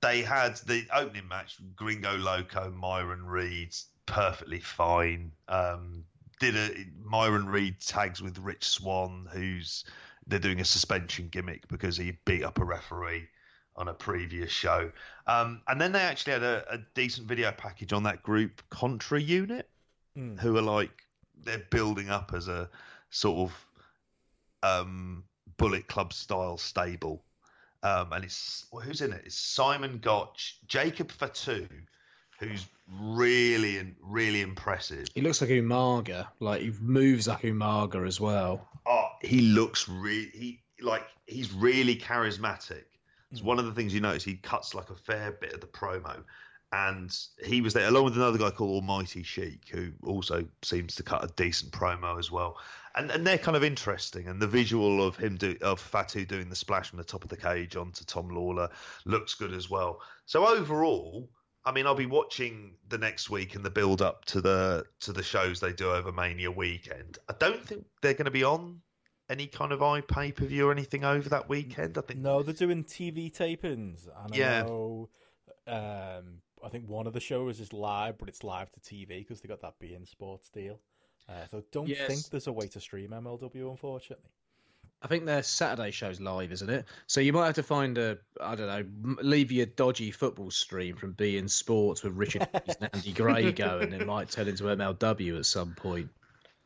they 0.00 0.22
had 0.22 0.56
the 0.66 0.86
opening 0.92 1.28
match, 1.28 1.56
Gringo 1.76 2.16
Loco, 2.16 2.70
Myron 2.70 3.24
Reed, 3.24 3.74
perfectly 4.06 4.60
fine. 4.60 5.32
Um, 5.48 6.04
did 6.40 6.56
a 6.56 6.70
Myron 7.02 7.46
Reed 7.46 7.80
tags 7.80 8.20
with 8.20 8.38
Rich 8.38 8.64
Swann, 8.64 9.28
who's 9.32 9.84
they're 10.26 10.38
doing 10.38 10.60
a 10.60 10.64
suspension 10.64 11.28
gimmick 11.28 11.68
because 11.68 11.96
he 11.96 12.18
beat 12.24 12.44
up 12.44 12.58
a 12.58 12.64
referee 12.64 13.28
on 13.76 13.88
a 13.88 13.94
previous 13.94 14.50
show. 14.50 14.90
Um, 15.26 15.60
and 15.68 15.80
then 15.80 15.92
they 15.92 16.00
actually 16.00 16.34
had 16.34 16.42
a, 16.42 16.64
a 16.74 16.78
decent 16.94 17.26
video 17.26 17.50
package 17.52 17.92
on 17.92 18.02
that 18.04 18.22
group 18.22 18.62
Contra 18.70 19.20
unit, 19.20 19.68
Hmm. 20.16 20.36
who 20.36 20.56
are 20.56 20.62
like 20.62 20.90
they're 21.42 21.66
building 21.70 22.08
up 22.08 22.32
as 22.34 22.46
a 22.48 22.70
sort 23.10 23.50
of 23.50 23.66
um, 24.62 25.24
Bullet 25.56 25.86
Club 25.88 26.12
style 26.12 26.56
stable. 26.56 27.22
Um, 27.82 28.12
and 28.12 28.24
it's 28.24 28.66
well, 28.72 28.82
who's 28.82 29.00
in 29.02 29.12
it? 29.12 29.22
It's 29.26 29.34
Simon 29.34 29.98
Gotch, 29.98 30.58
Jacob 30.66 31.10
Fatu, 31.10 31.68
who's 32.38 32.66
really 33.00 33.94
really 34.00 34.40
impressive. 34.40 35.08
He 35.14 35.20
looks 35.20 35.40
like 35.40 35.50
Umaga. 35.50 36.28
Like 36.40 36.62
he 36.62 36.72
moves 36.80 37.28
like 37.28 37.42
Umaga 37.42 38.06
as 38.06 38.20
well. 38.20 38.66
Oh, 38.86 39.08
he 39.20 39.40
looks 39.42 39.88
really 39.88 40.30
he 40.32 40.60
like 40.80 41.04
he's 41.26 41.52
really 41.52 41.96
charismatic. 41.96 42.84
It's 43.34 43.40
hmm. 43.40 43.48
one 43.48 43.58
of 43.58 43.66
the 43.66 43.72
things 43.72 43.92
you 43.92 44.00
notice. 44.00 44.22
He 44.22 44.36
cuts 44.36 44.74
like 44.74 44.90
a 44.90 44.94
fair 44.94 45.32
bit 45.32 45.52
of 45.52 45.60
the 45.60 45.66
promo, 45.66 46.22
and 46.72 47.16
he 47.44 47.60
was 47.60 47.74
there 47.74 47.88
along 47.88 48.04
with 48.04 48.16
another 48.16 48.38
guy 48.38 48.50
called 48.50 48.70
Almighty 48.70 49.24
Sheik, 49.24 49.68
who 49.68 49.90
also 50.04 50.44
seems 50.62 50.94
to 50.94 51.02
cut 51.02 51.24
a 51.24 51.32
decent 51.34 51.72
promo 51.72 52.18
as 52.18 52.30
well. 52.30 52.58
And 52.94 53.10
and 53.10 53.26
they're 53.26 53.38
kind 53.38 53.56
of 53.56 53.64
interesting. 53.64 54.28
And 54.28 54.40
the 54.40 54.46
visual 54.46 55.04
of 55.04 55.16
him 55.16 55.36
do 55.36 55.56
of 55.62 55.80
Fatu 55.80 56.24
doing 56.24 56.48
the 56.48 56.56
splash 56.56 56.90
from 56.90 56.98
the 56.98 57.04
top 57.04 57.24
of 57.24 57.30
the 57.30 57.36
cage 57.36 57.74
onto 57.74 58.04
Tom 58.04 58.28
Lawlor 58.28 58.70
looks 59.04 59.34
good 59.34 59.52
as 59.52 59.68
well. 59.68 60.00
So 60.26 60.46
overall, 60.46 61.28
I 61.64 61.72
mean, 61.72 61.86
I'll 61.86 61.94
be 61.94 62.06
watching 62.06 62.76
the 62.88 62.98
next 62.98 63.30
week 63.30 63.54
and 63.56 63.64
the 63.64 63.70
build 63.70 64.00
up 64.00 64.24
to 64.26 64.40
the 64.40 64.84
to 65.00 65.12
the 65.12 65.22
shows 65.22 65.58
they 65.58 65.72
do 65.72 65.90
over 65.90 66.12
Mania 66.12 66.50
weekend. 66.50 67.18
I 67.28 67.34
don't 67.38 67.64
think 67.64 67.84
they're 68.00 68.14
going 68.14 68.26
to 68.26 68.30
be 68.30 68.44
on 68.44 68.80
any 69.30 69.46
kind 69.46 69.72
of 69.72 69.82
i 69.82 70.00
pay 70.00 70.32
per 70.32 70.44
view 70.44 70.68
or 70.68 70.72
anything 70.72 71.04
over 71.04 71.28
that 71.30 71.48
weekend. 71.48 71.96
I 71.98 72.02
think 72.02 72.20
No, 72.20 72.42
they're 72.42 72.54
doing 72.54 72.84
TV 72.84 73.32
tapings. 73.32 74.06
And 74.24 74.34
I 74.34 74.36
Yeah. 74.36 74.62
know, 74.64 75.08
um, 75.66 76.42
I 76.62 76.68
think 76.68 76.88
one 76.88 77.06
of 77.06 77.12
the 77.12 77.20
shows 77.20 77.60
is 77.60 77.72
live, 77.72 78.18
but 78.18 78.28
it's 78.28 78.44
live 78.44 78.70
to 78.72 78.80
TV 78.80 79.18
because 79.20 79.40
they 79.40 79.48
got 79.48 79.60
that 79.62 79.78
beIN 79.80 80.06
Sports 80.06 80.50
deal. 80.50 80.80
Uh, 81.28 81.46
so 81.50 81.62
don't 81.72 81.88
Yes. 81.88 82.06
think 82.06 82.30
there's 82.30 82.46
a 82.46 82.52
way 82.52 82.66
to 82.68 82.80
stream 82.80 83.10
MLW, 83.12 83.70
unfortunately. 83.70 84.30
I 85.02 85.06
think 85.06 85.26
their 85.26 85.42
Saturday 85.42 85.90
show's 85.90 86.18
live, 86.20 86.50
isn't 86.52 86.70
it? 86.70 86.86
So 87.08 87.20
you 87.20 87.32
might 87.34 87.46
have 87.46 87.54
to 87.56 87.62
find 87.62 87.98
a, 87.98 88.18
I 88.40 88.54
don't 88.54 88.66
know, 88.66 89.16
leave 89.22 89.52
your 89.52 89.66
dodgy 89.66 90.10
football 90.10 90.50
stream 90.50 90.96
from 90.96 91.14
beIN 91.14 91.48
Sports 91.50 92.02
with 92.02 92.14
Richard 92.14 92.46
Keys 92.64 92.76
and 92.80 92.88
Andy 92.92 93.12
Gray 93.12 93.52
going. 93.52 93.92
It 93.92 94.06
might 94.06 94.30
turn 94.30 94.48
into 94.48 94.64
MLW 94.64 95.38
at 95.38 95.46
some 95.46 95.74
point. 95.74 96.08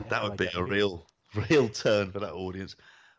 that 0.09 0.23
would 0.23 0.37
be 0.37 0.49
a 0.55 0.63
real 0.63 1.05
real 1.51 1.69
turn 1.69 2.11
for 2.11 2.21
that 2.21 2.33
audience. 2.33 2.77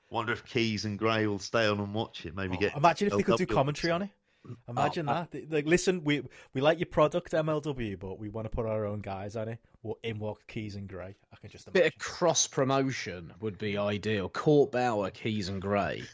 Wonder 0.09 0.33
if 0.33 0.43
Keys 0.45 0.85
and 0.85 0.97
Gray 0.97 1.27
will 1.27 1.39
stay 1.39 1.67
on 1.67 1.79
and 1.79 1.93
watch 1.93 2.25
it. 2.25 2.35
Maybe 2.35 2.57
oh, 2.57 2.59
get 2.59 2.73
Oh, 2.73 2.77
Imagine 2.79 3.07
if 3.09 3.13
they 3.17 3.23
could 3.23 3.37
do 3.37 3.45
commentary 3.45 3.91
on 3.91 4.01
it. 4.03 4.09
Mm. 4.47 4.55
Imagine 4.69 5.09
Oh, 5.09 5.13
that. 5.13 5.31
They- 5.31 5.45
Like, 5.49 5.65
listen, 5.67 6.03
we 6.03 6.23
we 6.53 6.61
like 6.61 6.79
your 6.79 6.87
product 6.87 7.33
MLW, 7.33 7.99
but 7.99 8.17
we 8.19 8.29
want 8.29 8.45
to 8.45 8.49
put 8.49 8.65
our 8.65 8.85
own 8.85 9.01
guys 9.01 9.35
on 9.35 9.49
it. 9.49 9.59
Well, 9.83 9.97
in 10.03 10.17
walk 10.19 10.45
Keys 10.47 10.75
and 10.75 10.87
Gray. 10.87 11.15
I 11.31 11.35
can 11.37 11.49
just 11.49 11.67
a 11.67 11.71
bit 11.71 11.85
of 11.85 11.97
cross 11.99 12.47
promotion 12.47 13.33
would 13.39 13.57
be 13.57 13.77
ideal. 13.77 14.29
Court 14.29 14.71
Bauer, 14.71 15.11
Keys 15.11 15.49
and 15.49 15.61
Gray. 15.61 16.03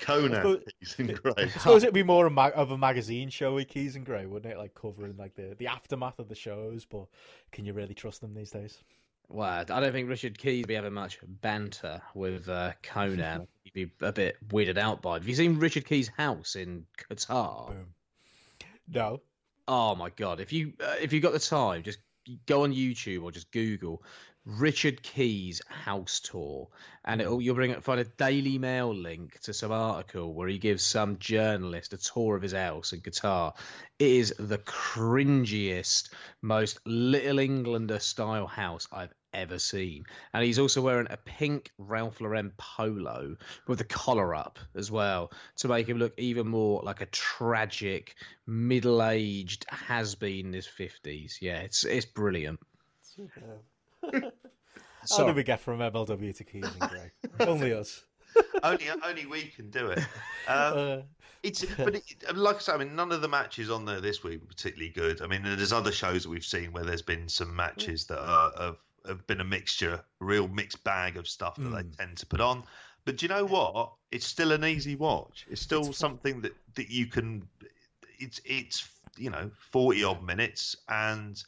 Konnan 0.00 0.36
suppose- 0.36 0.64
Keys 0.80 0.94
and 0.98 1.22
Gray. 1.22 1.32
I 1.38 1.48
suppose 1.48 1.82
it'd 1.82 1.94
be 1.94 2.02
more 2.02 2.26
of 2.26 2.70
a 2.70 2.78
magazine 2.78 3.30
show 3.30 3.54
with 3.54 3.68
Keys 3.68 3.96
and 3.96 4.04
Gray, 4.04 4.26
wouldn't 4.26 4.52
it? 4.52 4.58
Like 4.58 4.74
covering 4.74 5.16
like 5.16 5.34
the, 5.34 5.54
the 5.58 5.66
aftermath 5.66 6.18
of 6.18 6.28
the 6.28 6.34
shows. 6.34 6.84
But 6.84 7.06
can 7.52 7.64
you 7.64 7.72
really 7.72 7.94
trust 7.94 8.20
them 8.20 8.34
these 8.34 8.50
days? 8.50 8.82
Well, 9.30 9.46
I 9.46 9.64
don't 9.64 9.92
think 9.92 10.08
Richard 10.08 10.38
Keys 10.38 10.62
would 10.62 10.68
be 10.68 10.74
having 10.74 10.94
much 10.94 11.18
banter 11.22 12.00
with 12.14 12.48
uh, 12.48 12.72
Konnan. 12.82 13.46
He'd 13.64 13.72
be 13.74 13.90
a 14.00 14.12
bit 14.12 14.36
weirded 14.48 14.78
out 14.78 15.02
by 15.02 15.16
it. 15.16 15.20
Have 15.20 15.28
you 15.28 15.34
seen 15.34 15.58
Richard 15.58 15.84
Keys' 15.84 16.08
house 16.08 16.56
in 16.56 16.86
Qatar? 17.10 17.68
Boom. 17.68 17.86
No. 18.90 19.20
Oh 19.66 19.94
my 19.94 20.08
god! 20.08 20.40
If 20.40 20.50
you 20.54 20.72
uh, 20.80 20.94
if 20.98 21.12
you 21.12 21.20
got 21.20 21.34
the 21.34 21.38
time, 21.38 21.82
just 21.82 21.98
go 22.46 22.62
on 22.64 22.72
YouTube 22.72 23.22
or 23.22 23.30
just 23.30 23.52
Google 23.52 24.02
Richard 24.46 25.02
Keys 25.02 25.60
house 25.68 26.20
tour, 26.20 26.68
and 27.04 27.20
it'll 27.20 27.42
you'll 27.42 27.54
bring 27.54 27.78
find 27.82 28.00
a 28.00 28.04
Daily 28.04 28.56
Mail 28.56 28.94
link 28.94 29.38
to 29.40 29.52
some 29.52 29.72
article 29.72 30.32
where 30.32 30.48
he 30.48 30.56
gives 30.56 30.82
some 30.82 31.18
journalist 31.18 31.92
a 31.92 31.98
tour 31.98 32.34
of 32.34 32.40
his 32.40 32.54
house 32.54 32.94
in 32.94 33.02
Qatar. 33.02 33.54
It 33.98 34.08
is 34.08 34.34
the 34.38 34.56
cringiest, 34.56 36.10
most 36.40 36.78
Little 36.86 37.40
Englander 37.40 37.98
style 37.98 38.46
house 38.46 38.88
I've 38.90 39.12
ever 39.32 39.58
seen, 39.58 40.04
and 40.32 40.44
he's 40.44 40.58
also 40.58 40.80
wearing 40.80 41.06
a 41.10 41.16
pink 41.16 41.70
Ralph 41.78 42.20
Lauren 42.20 42.52
polo 42.56 43.36
with 43.66 43.78
the 43.78 43.84
collar 43.84 44.34
up 44.34 44.58
as 44.74 44.90
well 44.90 45.30
to 45.56 45.68
make 45.68 45.86
him 45.88 45.98
look 45.98 46.14
even 46.18 46.48
more 46.48 46.80
like 46.84 47.00
a 47.00 47.06
tragic 47.06 48.14
middle-aged 48.46 49.66
has-been 49.68 50.46
in 50.46 50.52
his 50.52 50.66
50s 50.66 51.38
yeah 51.40 51.58
it's 51.58 51.84
it's 51.84 52.06
brilliant 52.06 52.58
How 54.10 54.10
Sorry. 55.04 55.26
did 55.28 55.36
we 55.36 55.42
get 55.42 55.60
from 55.60 55.78
MLW 55.78 56.36
to 56.36 56.44
Keys 56.44 56.64
and 56.64 56.90
Gray? 56.90 57.10
Only 57.46 57.72
us. 57.72 58.04
only 58.62 58.84
only 59.04 59.26
we 59.26 59.42
can 59.44 59.70
do 59.70 59.86
it. 59.88 59.98
Um, 59.98 60.78
Uh, 60.78 60.98
It's 61.42 61.64
but 61.76 61.94
it, 61.96 62.04
like 62.34 62.56
I 62.56 62.58
said, 62.58 62.74
I 62.74 62.78
mean, 62.78 62.94
none 62.94 63.10
of 63.10 63.22
the 63.22 63.28
matches 63.28 63.70
on 63.70 63.84
there 63.86 64.00
this 64.00 64.22
week 64.22 64.40
were 64.42 64.46
particularly 64.48 64.90
good. 64.90 65.22
I 65.22 65.26
mean, 65.26 65.42
there's 65.42 65.72
other 65.72 65.92
shows 65.92 66.24
that 66.24 66.28
we've 66.28 66.44
seen 66.44 66.72
where 66.72 66.84
there's 66.84 67.02
been 67.02 67.28
some 67.28 67.54
matches 67.56 68.04
that 68.06 68.18
are, 68.20 68.52
have 68.58 68.76
have 69.08 69.26
been 69.26 69.40
a 69.40 69.44
mixture, 69.44 69.94
a 70.20 70.24
real 70.24 70.48
mixed 70.48 70.84
bag 70.84 71.16
of 71.16 71.28
stuff 71.28 71.56
that 71.56 71.70
they 71.70 71.84
tend 71.96 72.16
to 72.18 72.26
put 72.26 72.40
on. 72.40 72.64
But 73.04 73.16
do 73.16 73.24
you 73.26 73.30
know 73.30 73.46
what? 73.46 73.92
It's 74.10 74.26
still 74.26 74.52
an 74.52 74.64
easy 74.64 74.96
watch. 74.96 75.46
It's 75.50 75.62
still 75.62 75.92
something 75.92 76.42
that 76.42 76.54
that 76.74 76.90
you 76.90 77.06
can. 77.06 77.48
It's 78.18 78.40
it's 78.44 78.88
you 79.16 79.30
know 79.30 79.50
forty 79.70 80.04
odd 80.04 80.22
minutes 80.22 80.76
and. 80.88 81.42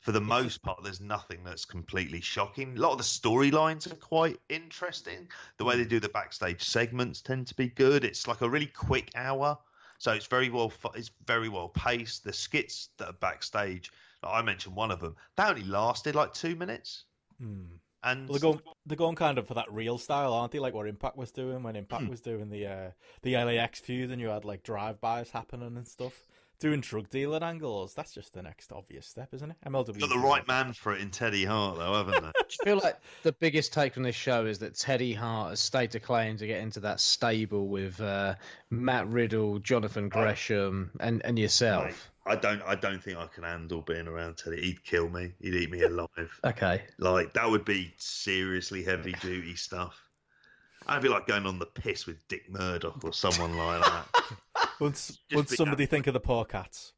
For 0.00 0.12
the 0.12 0.20
most 0.20 0.62
part, 0.62 0.84
there's 0.84 1.00
nothing 1.00 1.42
that's 1.42 1.64
completely 1.64 2.20
shocking. 2.20 2.76
A 2.76 2.80
lot 2.80 2.92
of 2.92 2.98
the 2.98 3.02
storylines 3.02 3.90
are 3.90 3.96
quite 3.96 4.38
interesting. 4.48 5.26
The 5.56 5.64
way 5.64 5.76
they 5.76 5.84
do 5.84 5.98
the 5.98 6.08
backstage 6.08 6.62
segments 6.62 7.20
tend 7.22 7.48
to 7.48 7.56
be 7.56 7.66
good. 7.70 8.04
It's 8.04 8.28
like 8.28 8.40
a 8.40 8.48
really 8.48 8.66
quick 8.68 9.10
hour, 9.16 9.58
so 9.98 10.12
it's 10.12 10.26
very 10.26 10.48
well 10.48 10.72
it's 10.94 11.10
very 11.26 11.48
well 11.48 11.70
paced. 11.70 12.22
The 12.22 12.32
skits 12.32 12.90
that 12.98 13.08
are 13.08 13.14
backstage, 13.14 13.90
like 14.22 14.32
I 14.32 14.42
mentioned 14.42 14.76
one 14.76 14.92
of 14.92 15.00
them, 15.00 15.16
that 15.34 15.50
only 15.50 15.64
lasted 15.64 16.14
like 16.14 16.32
two 16.32 16.54
minutes, 16.54 17.05
hmm. 17.38 17.62
and 18.02 18.28
Well, 18.28 18.38
they're 18.38 18.50
going, 18.52 18.60
they're 18.86 18.96
going 18.96 19.16
kind 19.16 19.38
of 19.38 19.46
for 19.46 19.54
that 19.54 19.72
real 19.72 19.98
style, 19.98 20.32
aren't 20.32 20.52
they? 20.52 20.58
Like 20.58 20.74
what 20.74 20.86
Impact 20.86 21.16
was 21.16 21.32
doing 21.32 21.62
when 21.62 21.76
Impact 21.76 22.04
Hmm. 22.04 22.10
was 22.10 22.20
doing 22.20 22.50
the 22.50 22.66
uh, 22.66 22.90
the 23.22 23.36
LAX 23.36 23.80
feud, 23.80 24.10
and 24.10 24.20
you 24.20 24.28
had 24.28 24.44
like 24.44 24.62
drive-bys 24.62 25.30
happening 25.30 25.76
and 25.76 25.86
stuff. 25.88 26.26
Doing 26.58 26.80
drug 26.80 27.10
dealer 27.10 27.42
angles, 27.44 27.92
that's 27.94 28.14
just 28.14 28.32
the 28.32 28.42
next 28.42 28.72
obvious 28.72 29.06
step, 29.06 29.34
isn't 29.34 29.50
it? 29.50 29.56
MLW. 29.66 29.98
got 30.00 30.08
the 30.08 30.18
right 30.18 30.46
man 30.48 30.72
for 30.72 30.94
it 30.94 31.02
in 31.02 31.10
Teddy 31.10 31.44
Hart, 31.44 31.76
though, 31.76 31.94
haven't 31.94 32.22
they? 32.22 32.30
do 32.34 32.46
you 32.48 32.64
feel 32.64 32.80
like 32.82 32.98
the 33.22 33.32
biggest 33.32 33.74
take 33.74 33.92
from 33.92 34.04
this 34.04 34.16
show 34.16 34.46
is 34.46 34.60
that 34.60 34.74
Teddy 34.74 35.12
Hart 35.12 35.50
has 35.50 35.60
stated 35.60 36.02
a 36.02 36.04
claim 36.04 36.38
to 36.38 36.46
get 36.46 36.62
into 36.62 36.80
that 36.80 37.00
stable 37.00 37.68
with 37.68 38.00
uh, 38.00 38.36
Matt 38.70 39.06
Riddle, 39.08 39.58
Jonathan 39.58 40.08
Gresham, 40.08 40.92
and, 40.98 41.22
and 41.26 41.38
yourself? 41.38 41.84
Mate, 41.84 41.96
I 42.26 42.36
don't, 42.36 42.62
I 42.62 42.74
don't 42.74 43.02
think 43.02 43.18
I 43.18 43.26
can 43.26 43.44
handle 43.44 43.82
being 43.82 44.08
around 44.08 44.38
Teddy. 44.38 44.62
He'd 44.62 44.82
kill 44.82 45.10
me. 45.10 45.32
He'd 45.40 45.54
eat 45.54 45.70
me 45.70 45.82
alive. 45.82 46.08
Okay. 46.44 46.82
Like 46.98 47.34
that 47.34 47.50
would 47.50 47.64
be 47.64 47.92
seriously 47.98 48.82
heavy 48.82 49.12
duty 49.20 49.56
stuff. 49.56 50.00
I'd 50.86 51.02
be 51.02 51.08
like 51.08 51.26
going 51.26 51.46
on 51.46 51.58
the 51.58 51.66
piss 51.66 52.06
with 52.06 52.16
Dick 52.28 52.48
Murdoch 52.48 53.02
or 53.02 53.12
someone 53.12 53.56
like 53.56 53.82
that. 53.82 54.06
Once, 54.80 55.06
Just 55.30 55.34
once 55.34 55.50
be- 55.50 55.56
somebody 55.56 55.86
think 55.86 56.06
of 56.06 56.14
the 56.14 56.20
poor 56.20 56.44
cats. 56.44 56.92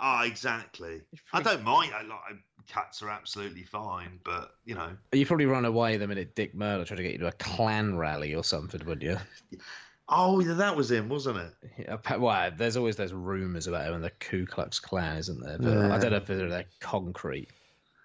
Ah, 0.00 0.24
exactly. 0.24 1.02
I 1.32 1.42
don't 1.42 1.64
mind. 1.64 1.92
I 1.92 2.02
like 2.02 2.20
cats 2.68 3.02
are 3.02 3.08
absolutely 3.10 3.64
fine, 3.64 4.20
but 4.24 4.52
you 4.64 4.74
know, 4.74 4.90
You 5.12 5.26
probably 5.26 5.46
run 5.46 5.64
away 5.64 5.96
the 5.96 6.06
minute 6.06 6.34
Dick 6.36 6.54
Murdoch 6.54 6.86
tried 6.86 6.98
to 6.98 7.02
get 7.02 7.12
you 7.12 7.18
to 7.18 7.28
a 7.28 7.32
clan 7.32 7.96
rally 7.96 8.34
or 8.34 8.44
something, 8.44 8.80
wouldn't 8.86 9.02
you? 9.02 9.16
oh, 10.08 10.38
yeah, 10.40 10.52
that 10.54 10.76
was 10.76 10.90
him, 10.90 11.08
wasn't 11.08 11.38
it? 11.38 11.98
Yeah, 12.06 12.16
Well, 12.16 12.52
there's 12.56 12.76
always 12.76 12.94
those 12.96 13.12
rumours 13.12 13.66
about 13.66 13.88
him 13.88 13.94
and 13.94 14.04
the 14.04 14.10
Ku 14.20 14.46
Klux 14.46 14.78
Klan, 14.78 15.16
isn't 15.16 15.40
there? 15.40 15.58
But 15.58 15.90
I 15.90 15.98
don't 15.98 16.10
know 16.12 16.16
if 16.18 16.26
they're, 16.26 16.48
they're 16.48 16.64
concrete. 16.80 17.48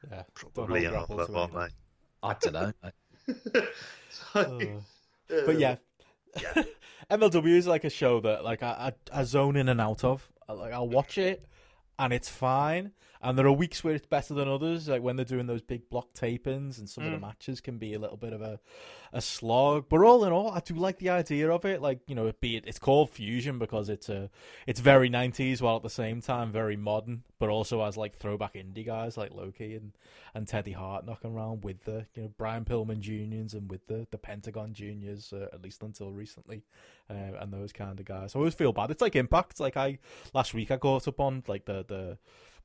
Yeah, 0.09 0.23
Probably 0.33 0.81
don't 0.81 0.95
are, 0.95 1.05
but 1.07 1.29
aren't 1.29 1.53
anybody. 1.53 1.73
I 2.23 2.33
don't 2.41 2.53
know. 2.53 2.73
they? 2.81 3.61
Uh, 4.35 4.57
but 5.45 5.59
yeah, 5.59 5.75
Yeah. 6.41 6.63
MLW 7.09 7.55
is 7.57 7.67
like 7.67 7.83
a 7.83 7.89
show 7.89 8.19
that 8.21 8.43
like 8.43 8.63
I, 8.63 8.93
I 9.13 9.19
I 9.19 9.23
zone 9.23 9.55
in 9.55 9.69
and 9.69 9.81
out 9.81 10.03
of. 10.03 10.29
Like 10.47 10.73
I'll 10.73 10.89
watch 10.89 11.17
it 11.17 11.45
and 11.99 12.13
it's 12.13 12.29
fine. 12.29 12.91
And 13.23 13.37
there 13.37 13.47
are 13.47 13.53
weeks 13.53 13.83
where 13.83 13.95
it's 13.95 14.05
better 14.05 14.33
than 14.33 14.49
others, 14.49 14.89
like 14.89 15.01
when 15.01 15.15
they're 15.15 15.23
doing 15.23 15.47
those 15.47 15.61
big 15.61 15.89
block 15.89 16.13
tapings, 16.13 16.77
and 16.77 16.89
some 16.89 17.05
of 17.05 17.11
the 17.11 17.19
matches 17.19 17.61
can 17.61 17.77
be 17.77 17.93
a 17.93 17.99
little 17.99 18.17
bit 18.17 18.33
of 18.33 18.41
a, 18.41 18.59
a 19.13 19.21
slog. 19.21 19.85
But 19.87 20.01
all 20.01 20.25
in 20.25 20.33
all, 20.33 20.51
I 20.51 20.59
do 20.59 20.73
like 20.73 20.99
the 20.99 21.09
idea 21.09 21.49
of 21.49 21.63
it. 21.63 21.81
Like 21.81 22.01
you 22.05 22.15
know, 22.15 22.27
it 22.27 22.41
be 22.41 22.57
it, 22.57 22.65
it's 22.67 22.79
called 22.79 23.09
fusion 23.09 23.59
because 23.59 23.87
it's 23.87 24.09
a 24.09 24.29
it's 24.67 24.81
very 24.81 25.07
nineties 25.07 25.61
while 25.61 25.77
at 25.77 25.83
the 25.83 25.89
same 25.89 26.19
time 26.19 26.51
very 26.51 26.75
modern, 26.75 27.23
but 27.39 27.47
also 27.47 27.83
has 27.85 27.95
like 27.95 28.17
throwback 28.17 28.55
indie 28.55 28.85
guys 28.85 29.15
like 29.15 29.31
Low 29.31 29.51
Ki 29.51 29.75
and, 29.75 29.93
and 30.33 30.45
Teddy 30.45 30.73
Hart 30.73 31.05
knocking 31.05 31.33
around 31.33 31.63
with 31.63 31.81
the 31.85 32.05
you 32.15 32.23
know 32.23 32.31
Brian 32.37 32.65
Pillman 32.65 32.99
Juniors 32.99 33.53
and 33.53 33.71
with 33.71 33.87
the 33.87 34.05
the 34.11 34.17
Pentagon 34.17 34.73
Juniors 34.73 35.31
uh, 35.31 35.47
at 35.53 35.61
least 35.61 35.81
until 35.81 36.11
recently, 36.11 36.63
uh, 37.09 37.37
and 37.39 37.53
those 37.53 37.71
kind 37.71 38.01
of 38.01 38.05
guys. 38.05 38.35
I 38.35 38.39
always 38.39 38.53
feel 38.53 38.73
bad. 38.73 38.91
It's 38.91 39.01
like 39.01 39.15
Impact. 39.15 39.61
Like 39.61 39.77
I 39.77 39.99
last 40.33 40.53
week 40.53 40.71
I 40.71 40.77
caught 40.77 41.07
up 41.07 41.21
on 41.21 41.43
like 41.47 41.65
the 41.65 41.85
the 41.87 42.17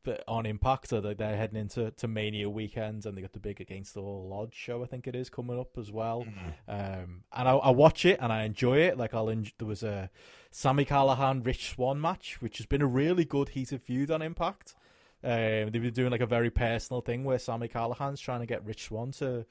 the, 0.04 0.22
on 0.28 0.46
Impact, 0.46 0.88
so 0.88 1.00
that 1.00 1.18
they're 1.18 1.36
heading 1.36 1.58
into 1.58 1.90
to 1.90 2.08
Mania 2.08 2.48
weekends, 2.48 3.06
and 3.06 3.16
they 3.16 3.22
got 3.22 3.32
the 3.32 3.40
big 3.40 3.60
Against 3.60 3.94
the 3.94 4.00
All 4.02 4.32
Odds 4.32 4.56
show, 4.56 4.82
I 4.82 4.86
think 4.86 5.06
it 5.06 5.14
is, 5.14 5.28
coming 5.30 5.58
up 5.58 5.76
as 5.78 5.90
well. 5.90 6.24
Um, 6.68 7.22
and 7.32 7.48
I, 7.48 7.52
I 7.52 7.70
watch 7.70 8.04
it 8.04 8.18
and 8.20 8.32
I 8.32 8.44
enjoy 8.44 8.78
it. 8.78 8.96
Like 8.96 9.14
I'll, 9.14 9.30
en- 9.30 9.50
there 9.58 9.68
was 9.68 9.82
a 9.82 10.10
Sami 10.50 10.84
Callihan 10.84 11.44
Rich 11.44 11.70
Swann 11.70 12.00
match, 12.00 12.40
which 12.40 12.58
has 12.58 12.66
been 12.66 12.82
a 12.82 12.86
really 12.86 13.24
good 13.24 13.50
heated 13.50 13.82
feud 13.82 14.10
on 14.10 14.22
Impact. 14.22 14.74
Um, 15.22 15.70
they've 15.70 15.82
been 15.82 15.92
doing 15.92 16.12
like 16.12 16.20
a 16.20 16.26
very 16.26 16.50
personal 16.50 17.00
thing 17.00 17.24
where 17.24 17.38
Sami 17.38 17.66
Callihan's 17.68 18.20
trying 18.20 18.40
to 18.40 18.46
get 18.46 18.64
Rich 18.64 18.84
Swann 18.84 19.10
to 19.12 19.46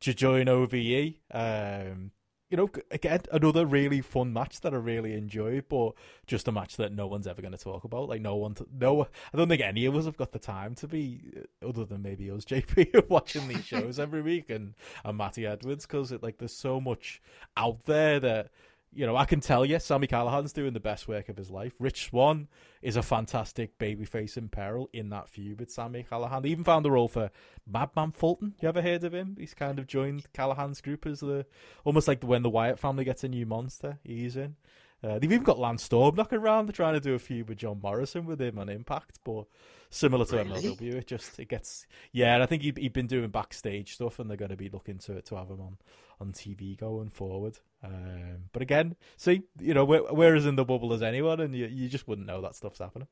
to 0.00 0.14
join 0.14 0.48
OVE. 0.48 1.14
Um, 1.30 2.12
you 2.50 2.56
know, 2.56 2.68
again, 2.90 3.20
another 3.30 3.64
really 3.64 4.00
fun 4.00 4.32
match 4.32 4.60
that 4.60 4.74
I 4.74 4.76
really 4.76 5.14
enjoyed, 5.14 5.66
but 5.68 5.92
just 6.26 6.48
a 6.48 6.52
match 6.52 6.76
that 6.78 6.92
no 6.92 7.06
one's 7.06 7.28
ever 7.28 7.40
going 7.40 7.52
to 7.52 7.58
talk 7.58 7.84
about. 7.84 8.08
Like, 8.08 8.20
no 8.20 8.34
one, 8.34 8.54
to, 8.54 8.66
no, 8.76 9.02
I 9.32 9.36
don't 9.36 9.48
think 9.48 9.62
any 9.62 9.86
of 9.86 9.94
us 9.94 10.04
have 10.04 10.16
got 10.16 10.32
the 10.32 10.40
time 10.40 10.74
to 10.76 10.88
be, 10.88 11.20
uh, 11.36 11.68
other 11.68 11.84
than 11.84 12.02
maybe 12.02 12.28
us, 12.28 12.44
JP, 12.46 13.08
watching 13.08 13.46
these 13.46 13.64
shows 13.64 14.00
every 14.00 14.20
week 14.20 14.50
and, 14.50 14.74
and 15.04 15.16
Matty 15.16 15.46
Edwards, 15.46 15.86
because 15.86 16.12
like 16.22 16.38
there's 16.38 16.52
so 16.52 16.80
much 16.80 17.22
out 17.56 17.86
there 17.86 18.18
that 18.18 18.50
you 18.92 19.06
know, 19.06 19.16
I 19.16 19.24
can 19.24 19.40
tell 19.40 19.64
you, 19.64 19.78
Sami 19.78 20.06
Callihan's 20.08 20.52
doing 20.52 20.72
the 20.72 20.80
best 20.80 21.06
work 21.06 21.28
of 21.28 21.36
his 21.36 21.50
life. 21.50 21.72
Rich 21.78 22.06
Swann 22.06 22.48
is 22.82 22.96
a 22.96 23.02
fantastic 23.02 23.78
babyface 23.78 24.36
in 24.36 24.48
peril 24.48 24.90
in 24.92 25.10
that 25.10 25.28
feud 25.28 25.60
with 25.60 25.70
Sami 25.70 26.04
Callihan. 26.10 26.42
They 26.42 26.48
even 26.48 26.64
found 26.64 26.84
a 26.86 26.90
role 26.90 27.08
for 27.08 27.30
Madman 27.66 28.12
Fulton. 28.12 28.54
You 28.60 28.68
ever 28.68 28.82
heard 28.82 29.04
of 29.04 29.14
him? 29.14 29.36
He's 29.38 29.54
kind 29.54 29.78
of 29.78 29.86
joined 29.86 30.32
Callihan's 30.32 30.80
group 30.80 31.06
as 31.06 31.20
the 31.20 31.46
almost 31.84 32.08
like 32.08 32.24
when 32.24 32.42
the 32.42 32.50
Wyatt 32.50 32.78
family 32.78 33.04
gets 33.04 33.22
a 33.22 33.28
new 33.28 33.46
monster. 33.46 33.98
He's 34.02 34.36
in. 34.36 34.56
Uh, 35.02 35.18
they've 35.18 35.32
even 35.32 35.44
got 35.44 35.58
Lance 35.58 35.84
Storm 35.84 36.14
knocking 36.16 36.38
around. 36.38 36.66
They're 36.66 36.72
trying 36.72 36.94
to 36.94 37.00
do 37.00 37.14
a 37.14 37.18
feud 37.18 37.48
with 37.48 37.58
John 37.58 37.80
Morrison 37.82 38.26
with 38.26 38.40
him 38.40 38.58
on 38.58 38.68
Impact, 38.68 39.18
but 39.24 39.44
similar 39.88 40.26
to 40.26 40.36
Really? 40.36 40.60
MLW, 40.76 40.94
it 40.96 41.06
just 41.06 41.38
it 41.38 41.48
gets 41.48 41.86
yeah. 42.12 42.34
And 42.34 42.42
I 42.42 42.46
think 42.46 42.62
he 42.62 42.72
he'd 42.76 42.92
been 42.92 43.06
doing 43.06 43.30
backstage 43.30 43.94
stuff, 43.94 44.18
and 44.18 44.28
they're 44.28 44.36
going 44.36 44.50
to 44.50 44.56
be 44.56 44.68
looking 44.68 44.98
to 44.98 45.22
to 45.22 45.36
have 45.36 45.48
him 45.48 45.60
on 45.60 45.78
on 46.20 46.32
TV 46.32 46.76
going 46.76 47.08
forward. 47.08 47.58
Um, 47.82 48.44
but 48.52 48.62
again, 48.62 48.94
see, 49.16 49.42
you 49.58 49.74
know, 49.74 49.84
we're, 49.84 50.12
we're 50.12 50.36
as 50.36 50.46
in 50.46 50.56
the 50.56 50.64
bubble 50.64 50.92
as 50.92 51.02
anyone, 51.02 51.40
and 51.40 51.54
you 51.54 51.66
you 51.66 51.88
just 51.88 52.06
wouldn't 52.06 52.26
know 52.26 52.40
that 52.42 52.54
stuff's 52.54 52.78
happening. 52.78 53.08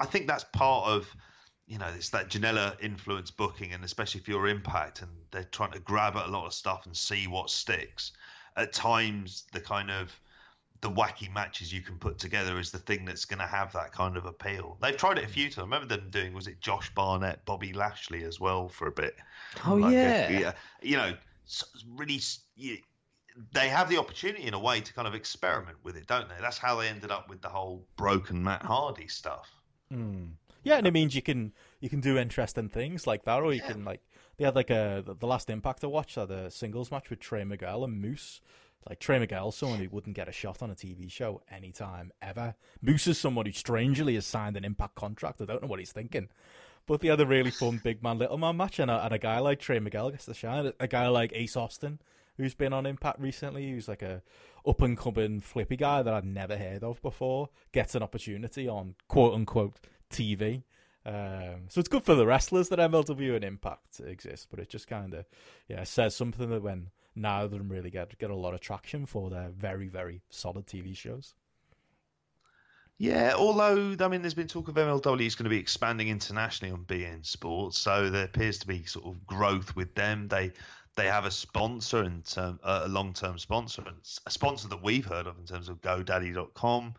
I 0.00 0.06
think 0.06 0.26
that's 0.26 0.44
part 0.44 0.88
of, 0.88 1.14
you 1.66 1.78
know, 1.78 1.88
it's 1.96 2.10
that 2.10 2.28
Janela 2.28 2.76
influence 2.82 3.30
booking, 3.30 3.72
and 3.72 3.84
especially 3.84 4.20
for 4.20 4.30
you're 4.32 4.48
Impact 4.48 5.02
and 5.02 5.10
they're 5.30 5.44
trying 5.44 5.72
to 5.72 5.80
grab 5.80 6.16
at 6.16 6.26
a 6.26 6.30
lot 6.30 6.46
of 6.46 6.52
stuff 6.54 6.86
and 6.86 6.96
see 6.96 7.26
what 7.26 7.50
sticks. 7.50 8.12
At 8.56 8.72
times, 8.72 9.44
the 9.52 9.60
kind 9.60 9.90
of 9.90 10.18
the 10.80 10.90
wacky 10.90 11.32
matches 11.32 11.72
you 11.72 11.82
can 11.82 11.98
put 11.98 12.18
together 12.18 12.58
is 12.58 12.70
the 12.70 12.78
thing 12.78 13.04
that's 13.04 13.24
going 13.26 13.38
to 13.38 13.46
have 13.46 13.72
that 13.74 13.92
kind 13.92 14.16
of 14.16 14.24
appeal. 14.26 14.78
They've 14.80 14.96
tried 14.96 15.18
it 15.18 15.24
a 15.24 15.28
few 15.28 15.44
times. 15.44 15.58
I 15.58 15.62
remember 15.62 15.86
them 15.86 16.08
doing 16.10 16.32
was 16.32 16.46
it 16.46 16.60
Josh 16.60 16.92
Barnett, 16.94 17.44
Bobby 17.44 17.72
Lashley 17.72 18.24
as 18.24 18.40
well 18.40 18.68
for 18.68 18.88
a 18.88 18.92
bit. 18.92 19.16
Oh 19.66 19.74
Like 19.74 19.92
a- 19.92 19.96
yeah. 19.96 20.38
yeah. 20.40 20.52
You 20.82 20.96
know, 20.96 21.14
really, 21.96 22.20
you, 22.56 22.78
they 23.52 23.68
have 23.68 23.88
the 23.88 23.98
opportunity 23.98 24.44
in 24.46 24.54
a 24.54 24.58
way 24.58 24.80
to 24.80 24.92
kind 24.92 25.06
of 25.08 25.14
experiment 25.14 25.78
with 25.82 25.96
it, 25.96 26.06
don't 26.06 26.28
they? 26.28 26.34
That's 26.40 26.58
how 26.58 26.76
they 26.80 26.88
ended 26.88 27.10
up 27.10 27.28
with 27.28 27.40
the 27.42 27.48
whole 27.48 27.86
broken 27.96 28.42
Matt 28.42 28.62
Hardy 28.62 29.08
stuff. 29.08 29.48
Mm. 29.92 30.32
Yeah, 30.62 30.76
and 30.76 30.86
it 30.86 30.92
means 30.92 31.14
you 31.14 31.22
can 31.22 31.52
you 31.80 31.88
can 31.88 32.00
do 32.00 32.18
interesting 32.18 32.68
things 32.68 33.06
like 33.06 33.24
that, 33.24 33.42
or 33.42 33.52
you 33.52 33.60
Yeah. 33.62 33.72
can 33.72 33.84
like 33.84 34.00
they 34.36 34.44
had 34.44 34.54
like 34.54 34.70
a 34.70 35.02
the 35.06 35.26
last 35.26 35.48
Impact 35.50 35.84
I 35.84 35.86
watched 35.88 36.16
had 36.16 36.30
a 36.30 36.50
singles 36.50 36.90
match 36.90 37.10
with 37.10 37.20
Trey 37.20 37.44
Miguel 37.44 37.84
and 37.84 38.00
Moose. 38.00 38.40
Like 38.88 38.98
Trey 38.98 39.18
Miguel, 39.18 39.52
someone 39.52 39.78
who 39.78 39.90
wouldn't 39.90 40.16
get 40.16 40.26
a 40.28 40.32
shot 40.32 40.62
on 40.62 40.70
a 40.70 40.74
TV 40.74 41.10
show 41.10 41.42
anytime 41.50 42.12
ever. 42.22 42.54
Moose 42.80 43.06
is 43.08 43.18
someone 43.18 43.44
who 43.44 43.52
strangely 43.52 44.14
has 44.14 44.24
signed 44.24 44.56
an 44.56 44.64
Impact 44.64 44.94
contract. 44.94 45.42
I 45.42 45.44
don't 45.44 45.60
know 45.60 45.68
what 45.68 45.80
he's 45.80 45.92
thinking. 45.92 46.30
But 46.86 47.02
they 47.02 47.08
had 47.08 47.20
a 47.20 47.26
really 47.26 47.50
fun 47.50 47.78
big 47.84 48.02
man 48.02 48.16
little 48.18 48.38
man 48.38 48.56
match, 48.56 48.78
and 48.78 48.90
a, 48.90 49.04
and 49.04 49.12
a 49.12 49.18
guy 49.18 49.38
like 49.38 49.60
Trey 49.60 49.78
Miguel 49.80 50.10
gets 50.10 50.24
the 50.24 50.32
shine. 50.32 50.72
A 50.80 50.88
guy 50.88 51.08
like 51.08 51.30
Ace 51.34 51.56
Austin, 51.58 52.00
who's 52.40 52.54
been 52.54 52.72
on 52.72 52.86
Impact 52.86 53.20
recently, 53.20 53.70
who's 53.70 53.88
like 53.88 54.02
a 54.02 54.22
up 54.66 54.80
and 54.82 54.96
coming 54.96 55.40
flippy 55.40 55.76
guy 55.76 56.02
that 56.02 56.12
I'd 56.12 56.24
never 56.24 56.56
heard 56.56 56.82
of 56.82 57.00
before, 57.02 57.48
gets 57.72 57.94
an 57.94 58.02
opportunity 58.02 58.68
on 58.68 58.94
quote 59.08 59.34
unquote 59.34 59.76
TV. 60.10 60.64
Um, 61.06 61.62
so 61.68 61.80
it's 61.80 61.88
good 61.88 62.04
for 62.04 62.14
the 62.14 62.26
wrestlers 62.26 62.68
that 62.68 62.78
MLW 62.78 63.36
and 63.36 63.44
Impact 63.44 64.00
exist, 64.00 64.48
but 64.50 64.58
it 64.58 64.68
just 64.68 64.86
kind 64.86 65.14
of 65.14 65.26
yeah 65.68 65.84
says 65.84 66.14
something 66.14 66.50
that 66.50 66.62
when 66.62 66.90
neither 67.14 67.44
of 67.44 67.50
them 67.52 67.68
really 67.68 67.90
get 67.90 68.16
get 68.18 68.30
a 68.30 68.36
lot 68.36 68.54
of 68.54 68.60
traction 68.60 69.06
for 69.06 69.30
their 69.30 69.48
very 69.50 69.88
very 69.88 70.22
solid 70.30 70.66
TV 70.66 70.96
shows. 70.96 71.34
Yeah, 73.00 73.32
although 73.34 73.96
I 73.98 74.08
mean, 74.08 74.20
there's 74.20 74.34
been 74.34 74.46
talk 74.46 74.68
of 74.68 74.74
MLW 74.74 75.26
is 75.26 75.34
going 75.34 75.44
to 75.44 75.48
be 75.48 75.56
expanding 75.56 76.08
internationally 76.08 76.70
on 76.70 76.84
beIN 76.84 77.24
Sports, 77.24 77.80
so 77.80 78.10
there 78.10 78.26
appears 78.26 78.58
to 78.58 78.66
be 78.66 78.84
sort 78.84 79.06
of 79.06 79.26
growth 79.26 79.74
with 79.74 79.94
them. 79.94 80.28
They 80.28 80.52
they 80.96 81.06
have 81.06 81.24
a 81.24 81.30
sponsor 81.30 82.04
in 82.04 82.22
term, 82.22 82.58
uh, 82.62 82.82
a 82.84 82.88
long 82.88 83.12
term 83.12 83.38
sponsor, 83.38 83.84
a 84.26 84.30
sponsor 84.30 84.68
that 84.68 84.82
we've 84.82 85.04
heard 85.04 85.26
of 85.26 85.38
in 85.38 85.46
terms 85.46 85.68
of 85.68 85.80
GoDaddy.com. 85.80 86.94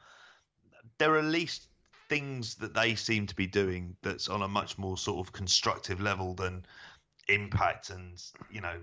There 0.97 1.13
are 1.13 1.19
at 1.19 1.25
least 1.25 1.67
things 2.09 2.55
that 2.55 2.73
they 2.73 2.95
seem 2.95 3.27
to 3.27 3.35
be 3.35 3.47
doing 3.47 3.95
that's 4.01 4.27
on 4.27 4.41
a 4.41 4.47
much 4.47 4.77
more 4.77 4.97
sort 4.97 5.25
of 5.25 5.33
constructive 5.33 6.01
level 6.01 6.33
than 6.33 6.65
Impact, 7.27 7.91
and 7.91 8.21
you 8.49 8.59
know, 8.59 8.75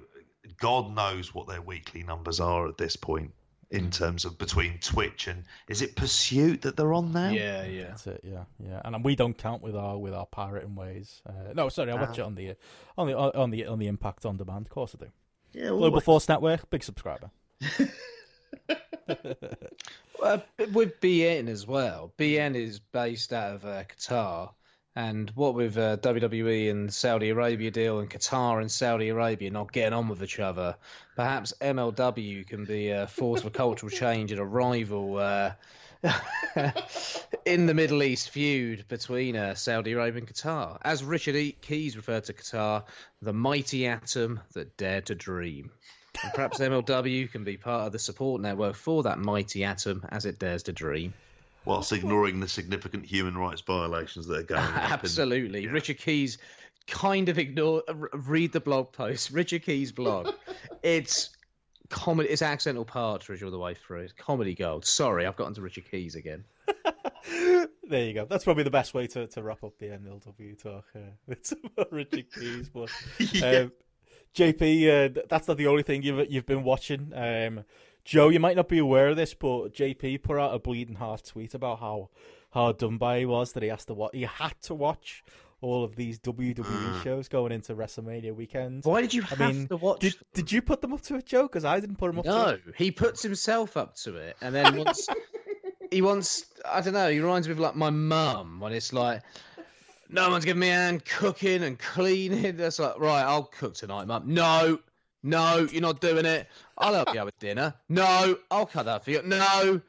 God 0.58 0.94
knows 0.94 1.34
what 1.34 1.48
their 1.48 1.60
weekly 1.60 2.02
numbers 2.02 2.40
are 2.40 2.66
at 2.66 2.78
this 2.78 2.96
point 2.96 3.32
in 3.70 3.90
terms 3.90 4.24
of 4.24 4.38
between 4.38 4.78
Twitch 4.78 5.26
and 5.26 5.44
is 5.68 5.82
it 5.82 5.94
Pursuit 5.94 6.62
that 6.62 6.76
they're 6.76 6.94
on 6.94 7.12
now? 7.12 7.28
Yeah, 7.30 7.64
yeah. 7.66 7.88
That's 7.88 8.06
it, 8.06 8.20
yeah, 8.24 8.44
yeah. 8.58 8.80
And 8.84 9.04
we 9.04 9.14
don't 9.14 9.36
count 9.36 9.62
with 9.62 9.76
our 9.76 9.98
with 9.98 10.14
our 10.14 10.26
pirating 10.26 10.74
ways. 10.74 11.20
Uh, 11.28 11.52
no, 11.54 11.68
sorry, 11.68 11.92
I 11.92 11.94
watch 11.96 12.18
Ah. 12.18 12.22
it 12.22 12.26
on 12.26 12.34
the 12.34 12.54
on 12.96 13.06
the 13.06 13.14
on 13.14 13.50
the 13.50 13.66
on 13.66 13.78
the 13.78 13.86
Impact 13.88 14.24
on 14.24 14.36
Demand. 14.36 14.66
Of 14.66 14.70
course 14.70 14.94
I 14.98 15.04
do. 15.04 15.10
Yeah, 15.52 15.70
well, 15.70 15.78
Global 15.80 16.00
Force 16.00 16.28
Network, 16.28 16.68
big 16.70 16.82
subscriber. 16.82 17.30
Uh, 20.20 20.38
with 20.72 21.00
beIN 21.00 21.46
as 21.48 21.64
well. 21.64 22.12
beIN 22.18 22.56
is 22.56 22.80
based 22.80 23.32
out 23.32 23.54
of 23.54 23.64
uh, 23.64 23.84
Qatar, 23.84 24.50
and 24.98 25.30
what 25.36 25.54
with 25.54 25.78
uh, 25.78 25.96
WWE 25.98 26.72
and 26.72 26.92
Saudi 26.92 27.28
Arabia 27.28 27.70
deal, 27.70 28.00
and 28.00 28.10
Qatar 28.10 28.60
and 28.60 28.68
Saudi 28.68 29.10
Arabia 29.10 29.48
not 29.48 29.70
getting 29.70 29.92
on 29.92 30.08
with 30.08 30.24
each 30.24 30.40
other, 30.40 30.74
perhaps 31.14 31.54
MLW 31.60 32.44
can 32.44 32.64
be 32.64 32.88
a 32.88 33.06
force 33.06 33.42
for 33.42 33.50
cultural 33.50 33.90
change 33.90 34.32
and 34.32 34.40
a 34.40 34.44
rival 34.44 35.18
uh, 35.18 35.52
in 37.46 37.66
the 37.66 37.74
Middle 37.74 38.02
East 38.02 38.30
feud 38.30 38.86
between 38.88 39.36
uh, 39.36 39.54
Saudi 39.54 39.92
Arabia 39.92 40.22
and 40.22 40.34
Qatar. 40.34 40.78
As 40.82 41.04
Richard 41.04 41.36
E. 41.36 41.54
Keys 41.60 41.96
referred 41.96 42.24
to 42.24 42.32
Qatar, 42.32 42.82
the 43.22 43.32
mighty 43.32 43.86
atom 43.86 44.40
that 44.54 44.76
dared 44.76 45.06
to 45.06 45.14
dream. 45.14 45.70
And 46.24 46.32
perhaps 46.34 46.58
MLW 46.58 47.30
can 47.30 47.44
be 47.44 47.56
part 47.56 47.86
of 47.86 47.92
the 47.92 48.00
support 48.00 48.42
network 48.42 48.74
for 48.74 49.04
that 49.04 49.20
mighty 49.20 49.62
atom 49.62 50.04
as 50.08 50.26
it 50.26 50.40
dares 50.40 50.64
to 50.64 50.72
dream. 50.72 51.14
Whilst 51.68 51.92
ignoring 51.92 52.40
the 52.40 52.48
significant 52.48 53.04
human 53.04 53.36
rights 53.36 53.60
violations 53.60 54.26
that 54.26 54.38
are 54.38 54.42
going 54.54 54.62
on. 54.62 54.72
Absolutely. 54.72 55.66
Richard 55.66 55.98
Keys 55.98 56.38
kind 56.86 57.28
of 57.28 57.38
ignore 57.38 57.82
read 58.12 58.52
the 58.52 58.60
blog 58.60 58.90
post. 58.92 59.30
Richard 59.32 59.62
Keys 59.64 59.92
blog. 59.92 60.30
it's 60.82 61.28
comedy 61.90 62.30
it's 62.30 62.42
accidental 62.42 62.86
partridge 62.86 63.42
all 63.42 63.50
the 63.50 63.58
way 63.58 63.74
through. 63.74 64.00
It's 64.00 64.14
comedy 64.14 64.54
gold. 64.54 64.86
Sorry, 64.86 65.26
I've 65.26 65.36
gotten 65.36 65.54
to 65.54 65.60
Richard 65.60 65.90
Keys 65.90 66.14
again. 66.14 66.44
there 67.86 68.04
you 68.06 68.14
go. 68.14 68.24
That's 68.24 68.44
probably 68.44 68.64
the 68.64 68.70
best 68.70 68.94
way 68.94 69.06
to, 69.08 69.26
to 69.26 69.42
wrap 69.42 69.62
up 69.62 69.78
the 69.78 69.88
MLW 69.88 70.62
talk. 70.62 70.86
Uh, 70.96 71.00
it's 71.28 71.52
about 71.52 71.92
Richard 71.92 72.32
Keys, 72.32 72.70
but 72.70 72.90
um, 73.44 73.72
JP, 74.34 75.18
uh, 75.18 75.22
that's 75.28 75.48
not 75.48 75.58
the 75.58 75.66
only 75.66 75.82
thing 75.82 76.02
you've 76.02 76.30
you've 76.30 76.46
been 76.46 76.64
watching. 76.64 77.12
Um, 77.14 77.64
Joe, 78.08 78.30
you 78.30 78.40
might 78.40 78.56
not 78.56 78.70
be 78.70 78.78
aware 78.78 79.08
of 79.08 79.16
this, 79.16 79.34
but 79.34 79.74
JP 79.74 80.22
put 80.22 80.38
out 80.38 80.54
a 80.54 80.58
bleeding 80.58 80.94
heart 80.94 81.24
tweet 81.26 81.52
about 81.52 81.80
how 81.80 82.08
hard 82.52 82.78
done 82.78 82.96
by 82.96 83.18
he 83.18 83.26
was 83.26 83.52
that 83.52 83.62
he 83.62 83.68
has 83.68 83.84
to 83.84 83.92
watch. 83.92 84.12
He 84.14 84.22
had 84.22 84.54
to 84.62 84.74
watch 84.74 85.22
all 85.60 85.84
of 85.84 85.94
these 85.94 86.18
WWE 86.20 86.54
mm. 86.54 87.04
shows 87.04 87.28
going 87.28 87.52
into 87.52 87.74
WrestleMania 87.74 88.34
weekend. 88.34 88.86
Why 88.86 89.02
did 89.02 89.12
you 89.12 89.24
I 89.24 89.26
have 89.26 89.38
mean, 89.40 89.68
to 89.68 89.76
watch 89.76 90.00
Did 90.00 90.14
did 90.32 90.50
you 90.50 90.62
put 90.62 90.80
them 90.80 90.94
up 90.94 91.02
to 91.02 91.16
it, 91.16 91.26
Joe? 91.26 91.42
Because 91.42 91.66
I 91.66 91.80
didn't 91.80 91.96
put 91.96 92.06
them 92.06 92.20
up 92.20 92.24
to 92.24 92.30
No, 92.30 92.58
he 92.76 92.90
puts 92.90 93.22
himself 93.22 93.76
up 93.76 93.94
to 93.96 94.16
it, 94.16 94.38
and 94.40 94.54
then 94.54 94.74
once 94.76 95.06
he 95.90 96.00
wants, 96.00 96.46
I 96.64 96.80
don't 96.80 96.94
know. 96.94 97.10
He 97.10 97.20
reminds 97.20 97.46
me 97.46 97.52
of 97.52 97.58
like 97.58 97.76
my 97.76 97.90
mum 97.90 98.58
when 98.60 98.72
it's 98.72 98.94
like, 98.94 99.20
no 100.08 100.30
one's 100.30 100.46
giving 100.46 100.60
me 100.60 100.70
a 100.70 100.72
hand 100.72 101.04
cooking 101.04 101.62
and 101.62 101.78
cleaning. 101.78 102.56
That's 102.56 102.78
like, 102.78 102.98
right, 102.98 103.20
I'll 103.22 103.44
cook 103.44 103.74
tonight, 103.74 104.06
mum. 104.06 104.22
No, 104.28 104.78
no, 105.22 105.66
you're 105.70 105.82
not 105.82 106.00
doing 106.00 106.24
it. 106.24 106.46
I'll 106.78 106.94
help 106.94 107.12
you 107.12 107.20
out 107.20 107.26
with 107.26 107.38
dinner. 107.38 107.74
No, 107.88 108.38
I'll 108.50 108.66
cut 108.66 108.84
that 108.86 109.04
for 109.04 109.10
you. 109.10 109.22
No, 109.22 109.80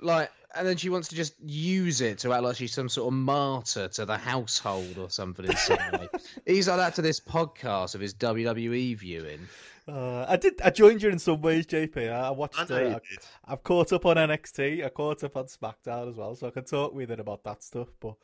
like, 0.00 0.30
and 0.56 0.66
then 0.66 0.76
she 0.76 0.88
wants 0.88 1.08
to 1.08 1.16
just 1.16 1.34
use 1.40 2.00
it 2.00 2.18
to 2.20 2.32
act 2.32 2.42
like 2.42 2.56
she's 2.56 2.72
some 2.72 2.88
sort 2.88 3.08
of 3.12 3.18
martyr 3.18 3.88
to 3.88 4.04
the 4.06 4.16
household 4.16 4.98
or 4.98 5.10
something 5.10 5.44
in 5.44 5.56
some 5.56 5.78
way. 5.92 6.08
He's 6.46 6.68
like 6.68 6.76
that 6.78 6.94
to 6.94 7.02
this 7.02 7.20
podcast 7.20 7.94
of 7.94 8.00
his 8.00 8.14
WWE 8.14 8.96
viewing. 8.96 9.40
Uh, 9.86 10.24
I 10.28 10.36
did. 10.36 10.62
I 10.62 10.70
joined 10.70 11.02
you 11.02 11.10
in 11.10 11.18
some 11.18 11.42
ways, 11.42 11.66
JP. 11.66 12.10
I, 12.10 12.28
I 12.28 12.30
watched. 12.30 12.70
I 12.70 12.84
uh, 12.84 12.98
I, 13.46 13.50
have 13.50 13.62
caught 13.64 13.92
up 13.92 14.06
on 14.06 14.16
NXT. 14.16 14.82
I 14.84 14.88
caught 14.88 15.22
up 15.24 15.36
on 15.36 15.44
SmackDown 15.44 16.08
as 16.08 16.16
well, 16.16 16.34
so 16.36 16.46
I 16.46 16.50
can 16.50 16.64
talk 16.64 16.94
with 16.94 17.10
it 17.10 17.20
about 17.20 17.44
that 17.44 17.62
stuff. 17.62 17.88
But 18.00 18.14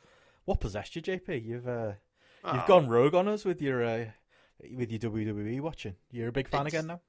what 0.45 0.59
possessed 0.59 0.95
you, 0.95 1.01
JP? 1.03 1.45
You've 1.45 1.67
uh, 1.67 1.91
you've 2.45 2.63
Oh, 2.63 2.67
gone 2.67 2.87
rogue 2.87 3.13
on 3.13 3.27
us 3.27 3.45
with 3.45 3.61
your 3.61 3.83
uh, 3.83 4.05
with 4.75 4.89
your 4.89 4.99
WWE 5.11 5.61
watching. 5.61 5.93
You're 6.11 6.29
a 6.29 6.31
big 6.31 6.47
fan 6.47 6.65
It's- 6.65 6.73
again 6.81 6.87
now. 6.87 7.01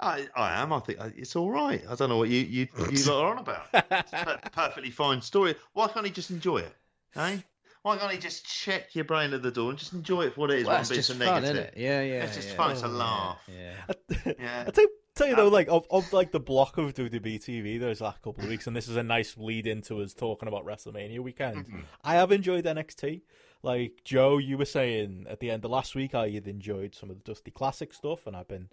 I, 0.00 0.28
I 0.36 0.60
am. 0.62 0.72
I 0.72 0.80
think 0.80 1.00
uh, 1.00 1.10
it's 1.16 1.34
all 1.34 1.50
right. 1.50 1.82
I 1.88 1.94
don't 1.96 2.08
know 2.08 2.18
what 2.18 2.28
you 2.28 2.40
you, 2.40 2.68
you 2.90 3.04
lot 3.04 3.24
are 3.24 3.32
on 3.32 3.38
about. 3.38 3.66
It's 3.72 4.12
a 4.12 4.24
per- 4.24 4.50
perfectly 4.52 4.90
fine 4.90 5.20
story. 5.20 5.56
Why 5.72 5.88
can't 5.88 6.06
he 6.06 6.12
just 6.12 6.30
enjoy 6.30 6.58
it? 6.58 6.74
Eh? 7.16 7.38
why 7.82 7.96
can't 7.96 8.12
he 8.12 8.18
just 8.18 8.44
check 8.44 8.94
your 8.94 9.04
brain 9.04 9.32
at 9.32 9.42
the 9.42 9.50
door 9.50 9.70
and 9.70 9.78
just 9.78 9.92
enjoy 9.94 10.22
it 10.22 10.34
for 10.34 10.42
what 10.42 10.50
it 10.50 10.60
is? 10.60 10.66
Well, 10.66 10.76
rather 10.76 10.80
it's 10.82 10.88
than 10.90 10.96
just 10.96 11.08
so 11.08 11.14
fun, 11.14 11.42
negative? 11.42 11.56
isn't 11.56 11.66
it? 11.68 11.74
Yeah, 11.76 12.02
yeah. 12.02 12.24
It's 12.24 12.36
just 12.36 12.50
yeah. 12.50 12.54
fun. 12.56 12.70
It's 12.72 12.82
a 12.82 12.86
Oh, 12.86 12.90
yeah, 12.90 12.96
laugh. 12.96 13.38
Yeah. 13.48 14.32
Yeah. 14.38 14.64
I 14.66 14.70
tell, 14.70 14.86
tell 15.14 15.26
you 15.28 15.36
though, 15.36 15.48
like 15.48 15.68
of, 15.68 15.86
of 15.90 16.12
like 16.12 16.30
the 16.32 16.40
block 16.40 16.76
of 16.76 16.92
WWE 16.94 17.38
TV 17.38 17.80
those 17.80 18.00
last 18.00 18.20
couple 18.22 18.44
of 18.44 18.50
weeks, 18.50 18.66
and 18.66 18.76
this 18.76 18.88
is 18.88 18.96
a 18.96 19.02
nice 19.02 19.36
lead 19.38 19.66
into 19.66 20.02
us 20.02 20.12
talking 20.12 20.48
about 20.48 20.66
WrestleMania 20.66 21.20
weekend. 21.20 21.66
Mhm. 21.66 21.82
I 22.04 22.14
have 22.14 22.30
enjoyed 22.30 22.64
NXT. 22.64 23.22
Like 23.62 24.02
Joe, 24.04 24.38
you 24.38 24.58
were 24.58 24.64
saying 24.64 25.26
at 25.28 25.40
the 25.40 25.50
end 25.50 25.64
of 25.64 25.70
last 25.70 25.94
week, 25.94 26.14
I 26.14 26.28
had 26.30 26.46
enjoyed 26.46 26.94
some 26.94 27.10
of 27.10 27.16
the 27.16 27.24
Dusty 27.24 27.50
Classic 27.50 27.92
stuff, 27.94 28.26
and 28.26 28.36
I've 28.36 28.48
been 28.48 28.68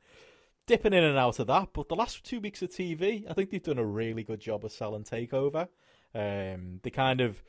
dipping 0.67 0.93
in 0.93 1.03
and 1.03 1.17
out 1.17 1.39
of 1.39 1.47
that. 1.47 1.69
But 1.73 1.89
the 1.89 1.95
last 1.95 2.23
two 2.23 2.39
weeks 2.39 2.61
of 2.61 2.69
TV, 2.69 3.29
I 3.29 3.33
think 3.33 3.49
they've 3.49 3.61
done 3.61 3.77
a 3.77 3.85
really 3.85 4.23
good 4.23 4.39
job 4.39 4.65
of 4.65 4.71
selling 4.71 5.03
Takeover. 5.03 5.67
Um, 6.13 6.79
they 6.83 6.89
kind 6.89 7.21
of 7.21 7.43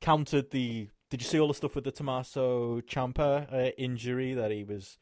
countered 0.00 0.50
the. 0.50 0.88
Did 1.10 1.20
you 1.20 1.26
see 1.26 1.38
all 1.38 1.48
the 1.48 1.54
stuff 1.54 1.74
with 1.74 1.84
the 1.84 1.92
Tommaso 1.92 2.80
Ciampa 2.82 3.52
uh, 3.52 3.70
injury 3.76 4.34
that 4.34 4.50
he 4.50 4.64
was? 4.64 4.98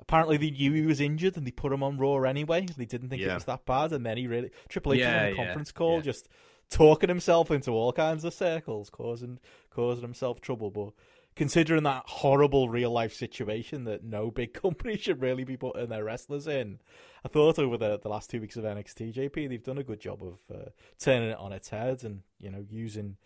Apparently, 0.00 0.36
they 0.36 0.50
knew 0.50 0.72
he 0.72 0.86
was 0.86 1.00
injured 1.00 1.36
and 1.36 1.46
they 1.46 1.50
put 1.50 1.72
him 1.72 1.82
on 1.82 1.98
Raw 1.98 2.22
anyway. 2.22 2.66
They 2.76 2.86
didn't 2.86 3.10
think 3.10 3.22
it 3.22 3.32
was 3.32 3.44
that 3.44 3.66
bad, 3.66 3.92
and 3.92 4.04
then 4.04 4.16
he 4.16 4.26
really 4.26 4.50
Triple 4.68 4.94
H 4.94 5.00
Yeah, 5.00 5.16
on 5.18 5.24
the 5.24 5.36
yeah, 5.36 5.44
conference 5.44 5.72
call, 5.72 5.96
yeah. 5.96 6.02
just 6.02 6.28
talking 6.70 7.08
himself 7.08 7.50
into 7.50 7.70
all 7.70 7.92
kinds 7.92 8.24
of 8.24 8.34
circles, 8.34 8.90
causing 8.90 9.38
causing 9.70 10.02
himself 10.02 10.40
trouble. 10.40 10.70
But 10.70 10.92
considering 11.34 11.82
that 11.84 12.04
horrible 12.06 12.68
real 12.68 12.90
life 12.90 13.14
situation 13.14 13.84
that 13.84 14.04
no 14.04 14.30
big 14.30 14.52
company 14.62 14.96
should 14.96 15.20
really 15.20 15.44
be 15.44 15.56
putting 15.56 15.88
their 15.88 16.04
wrestlers 16.04 16.46
in, 16.46 16.80
I 17.24 17.28
thought 17.28 17.58
over 17.58 17.76
the, 17.76 17.98
the 17.98 18.08
last 18.08 18.30
two 18.30 18.40
weeks 18.40 18.56
of 18.56 18.64
NXT, 18.64 19.14
JP, 19.14 19.48
they've 19.48 19.62
done 19.62 19.78
a 19.78 19.84
good 19.84 20.00
job 20.00 20.22
of 20.22 20.38
uh, 20.54 20.70
turning 20.98 21.30
it 21.30 21.38
on 21.38 21.52
its 21.52 21.68
head 21.68 22.04
and 22.04 22.22
you 22.38 22.50
know 22.50 22.64
using 22.70 23.16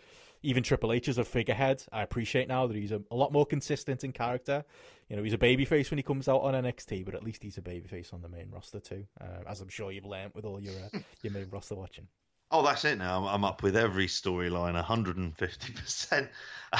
even 0.43 0.63
Triple 0.63 0.93
H 0.93 1.09
as 1.09 1.19
a 1.19 1.25
figurehead. 1.25 1.83
I 1.93 2.03
appreciate 2.03 2.47
now 2.47 2.67
that 2.67 2.77
he's 2.77 2.93
a, 2.93 3.03
a 3.11 3.17
lot 3.17 3.33
more 3.33 3.47
consistent 3.47 4.05
in 4.05 4.13
character. 4.13 4.65
You 5.09 5.17
know, 5.17 5.23
he's 5.23 5.33
a 5.33 5.39
babyface 5.39 5.91
when 5.91 5.99
he 5.99 6.03
comes 6.03 6.29
out 6.29 6.43
on 6.43 6.55
NXT, 6.55 7.05
but 7.05 7.15
at 7.15 7.25
least 7.25 7.43
he's 7.43 7.59
a 7.59 7.63
babyface 7.63 8.13
on 8.13 8.23
the 8.23 8.29
main 8.29 8.51
roster 8.51 8.81
too, 8.81 9.07
uh, 9.21 9.49
as 9.49 9.61
I'm 9.61 9.69
sure 9.69 9.91
you've 9.91 10.05
learnt 10.05 10.35
with 10.35 10.45
all 10.45 10.61
your 10.61 10.75
uh, 10.75 10.99
your 11.23 11.33
main 11.33 11.49
roster 11.51 11.75
watching. 11.75 12.07
Oh, 12.51 12.65
that's 12.65 12.85
it 12.85 12.99
now. 12.99 13.19
I'm, 13.19 13.35
I'm 13.35 13.45
up 13.45 13.63
with 13.63 13.77
every 13.77 14.07
storyline 14.07 14.81
150%. 14.81 16.29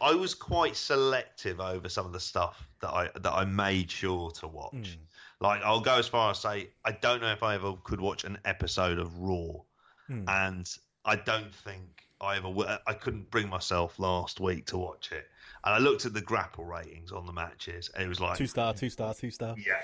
I 0.00 0.14
was 0.14 0.34
quite 0.34 0.76
selective 0.76 1.60
over 1.60 1.88
some 1.88 2.06
of 2.06 2.12
the 2.12 2.20
stuff 2.20 2.68
that 2.80 2.90
I 2.90 3.10
that 3.14 3.32
I 3.32 3.44
made 3.44 3.90
sure 3.90 4.30
to 4.32 4.46
watch. 4.46 4.72
Mm. 4.74 4.96
Like 5.40 5.62
I'll 5.62 5.80
go 5.80 5.94
as 5.98 6.08
far 6.08 6.30
as 6.30 6.40
say 6.40 6.70
I 6.84 6.92
don't 6.92 7.20
know 7.20 7.32
if 7.32 7.42
I 7.42 7.54
ever 7.54 7.74
could 7.84 8.00
watch 8.00 8.24
an 8.24 8.38
episode 8.44 8.98
of 8.98 9.16
Raw, 9.18 9.62
Mm. 10.10 10.24
and 10.28 10.68
I 11.04 11.16
don't 11.16 11.54
think 11.54 12.04
I 12.20 12.36
ever 12.36 12.48
w- 12.48 12.68
I 12.86 12.92
couldn't 12.94 13.30
bring 13.30 13.48
myself 13.48 13.98
last 13.98 14.40
week 14.40 14.66
to 14.66 14.78
watch 14.78 15.12
it. 15.12 15.28
And 15.64 15.74
I 15.74 15.78
looked 15.78 16.06
at 16.06 16.14
the 16.14 16.22
GRAPPL 16.22 16.66
ratings 16.66 17.12
on 17.12 17.26
the 17.26 17.32
matches, 17.32 17.90
and 17.94 18.02
it 18.04 18.08
was 18.08 18.20
like 18.20 18.38
Two 18.38 18.46
star, 18.46 18.72
two 18.74 18.88
star, 18.90 19.12
two 19.14 19.30
star. 19.30 19.54
yeah. 19.58 19.82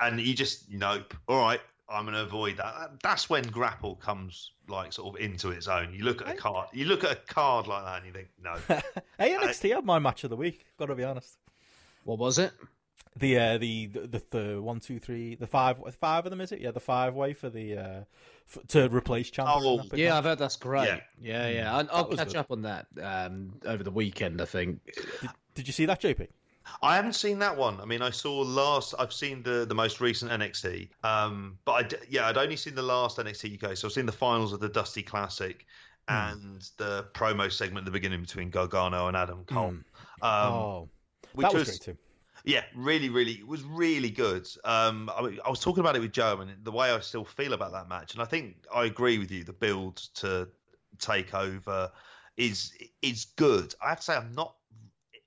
And 0.00 0.20
you 0.20 0.34
just 0.34 0.70
nope. 0.70 1.14
All 1.28 1.38
right, 1.38 1.60
I'm 1.88 2.04
going 2.04 2.14
to 2.14 2.22
avoid 2.22 2.56
that. 2.58 2.74
That- 2.78 3.00
That's 3.02 3.28
when 3.30 3.44
GRAPPL 3.44 4.00
comes 4.00 4.52
like 4.68 4.92
sort 4.92 5.14
of 5.14 5.20
into 5.20 5.50
its 5.50 5.68
own. 5.68 5.92
You 5.92 6.04
look 6.04 6.22
at 6.22 6.28
a 6.34 6.36
card. 6.36 6.68
You 6.72 6.86
look 6.86 7.04
at 7.04 7.12
a 7.12 7.16
card 7.16 7.66
like 7.66 7.84
that, 7.84 7.96
and 7.98 8.06
you 8.06 8.12
think, 8.12 8.28
no. 8.42 8.54
hey, 9.18 9.36
NXT 9.36 9.74
had 9.74 9.84
my 9.84 9.98
match 9.98 10.24
of 10.24 10.30
the 10.30 10.36
week. 10.36 10.64
Got 10.78 10.86
to 10.86 10.94
be 10.94 11.04
honest. 11.04 11.36
What 12.04 12.18
was 12.18 12.38
it? 12.38 12.52
The 13.16 13.38
uh, 13.38 13.58
the, 13.58 13.86
the 13.86 14.00
the 14.08 14.22
the 14.30 14.60
one 14.62 14.80
two 14.80 14.98
three 14.98 15.36
the 15.36 15.46
five 15.46 15.76
five 16.00 16.26
of 16.26 16.30
them 16.30 16.40
is 16.40 16.50
it? 16.50 16.60
Yeah, 16.60 16.72
the 16.72 16.80
five 16.80 17.14
way 17.14 17.32
for 17.32 17.48
the 17.48 17.76
uh 17.78 18.00
f 18.48 18.58
to 18.68 18.88
replace 18.88 19.30
Ciampa. 19.30 19.58
in 19.58 19.64
Oh, 19.92 19.96
Yeah, 19.96 20.08
match. 20.08 20.18
I've 20.18 20.24
heard 20.24 20.38
that's 20.40 20.56
great. 20.56 20.86
Yeah. 20.88 21.00
Yeah, 21.20 21.48
yeah. 21.48 21.76
I, 21.76 21.86
I'll 21.92 22.06
catch 22.06 22.28
good. 22.28 22.36
up 22.36 22.50
on 22.50 22.62
that 22.62 22.86
um, 23.00 23.52
over 23.66 23.84
the 23.84 23.92
weekend. 23.92 24.40
I 24.40 24.46
think. 24.46 24.80
Did 25.54 25.68
you 25.68 25.72
see 25.72 25.86
that, 25.86 26.00
JP? 26.00 26.26
I 26.82 26.96
haven't 26.96 27.14
seen 27.14 27.38
that 27.40 27.56
one. 27.56 27.80
I 27.80 27.84
mean, 27.84 28.02
I 28.02 28.10
saw 28.10 28.40
last. 28.40 28.94
I've 28.98 29.12
seen 29.12 29.42
the 29.42 29.64
the 29.66 29.74
most 29.74 30.00
recent 30.00 30.30
NXT. 30.30 30.88
Um, 31.04 31.58
but 31.64 31.72
I 31.72 31.82
d- 31.82 31.96
yeah, 32.08 32.28
I'd 32.28 32.38
only 32.38 32.56
seen 32.56 32.74
the 32.74 32.82
last 32.82 33.18
NXT 33.18 33.62
UK. 33.62 33.76
So 33.76 33.88
I've 33.88 33.92
seen 33.92 34.06
the 34.06 34.12
finals 34.12 34.52
of 34.52 34.60
the 34.60 34.68
Dusty 34.68 35.02
Classic. 35.02 35.66
Hmm. 36.08 36.14
And 36.14 36.70
the 36.76 37.06
promo 37.14 37.50
segment 37.50 37.78
at 37.78 37.84
the 37.86 37.90
beginning 37.90 38.20
between 38.20 38.50
Gargano 38.50 39.08
and 39.08 39.16
Adam 39.16 39.42
Cole, 39.46 39.70
Mm. 39.70 39.84
um, 40.20 40.52
oh, 40.52 40.88
which 41.32 41.44
that 41.46 41.54
was, 41.54 41.64
great 41.64 41.80
too. 41.80 41.96
Yeah, 42.44 42.62
really, 42.74 43.08
really, 43.08 43.32
it 43.32 43.46
was 43.46 43.62
really 43.62 44.10
good. 44.10 44.46
Um, 44.66 45.10
I, 45.16 45.22
mean, 45.22 45.40
I 45.46 45.48
was 45.48 45.60
talking 45.60 45.80
about 45.80 45.96
it 45.96 46.00
with 46.00 46.12
Joe, 46.12 46.40
and 46.42 46.62
the 46.62 46.72
way 46.72 46.90
I 46.90 47.00
still 47.00 47.24
feel 47.24 47.54
about 47.54 47.72
that 47.72 47.88
match, 47.88 48.12
and 48.12 48.20
I 48.20 48.26
think 48.26 48.66
I 48.74 48.84
agree 48.84 49.16
with 49.16 49.30
you. 49.30 49.44
The 49.44 49.54
build 49.54 49.96
to 50.16 50.46
take 50.98 51.32
over 51.32 51.90
is 52.36 52.74
is 53.00 53.24
good. 53.36 53.74
I 53.82 53.88
have 53.88 54.00
to 54.00 54.04
say, 54.04 54.14
I'm 54.14 54.32
not 54.32 54.56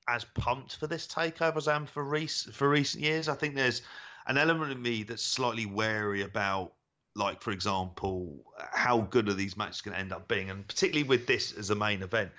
as 0.08 0.24
pumped 0.24 0.76
for 0.76 0.88
this 0.88 1.08
takeover 1.08 1.58
as 1.58 1.68
I 1.68 1.76
am 1.76 1.86
for 1.86 2.04
rec- 2.04 2.30
for 2.30 2.70
recent 2.70 3.04
years. 3.04 3.28
I 3.28 3.36
think 3.36 3.56
there's 3.56 3.82
an 4.28 4.38
element 4.38 4.72
of 4.72 4.80
me 4.80 5.04
that's 5.04 5.24
slightly 5.24 5.66
wary 5.66 6.22
about, 6.22 6.74
like 7.16 7.42
for 7.42 7.52
example, 7.52 8.44
how 8.72 9.02
good 9.02 9.30
are 9.30 9.34
these 9.34 9.58
matches 9.58 9.82
going 9.82 9.96
to 9.96 10.00
end 10.00 10.14
up 10.14 10.28
being, 10.28 10.50
and 10.50 10.68
particularly 10.68 11.08
with 11.08 11.28
this 11.28 11.52
as 11.54 11.70
a 11.70 11.76
main 11.76 12.02
event 12.02 12.32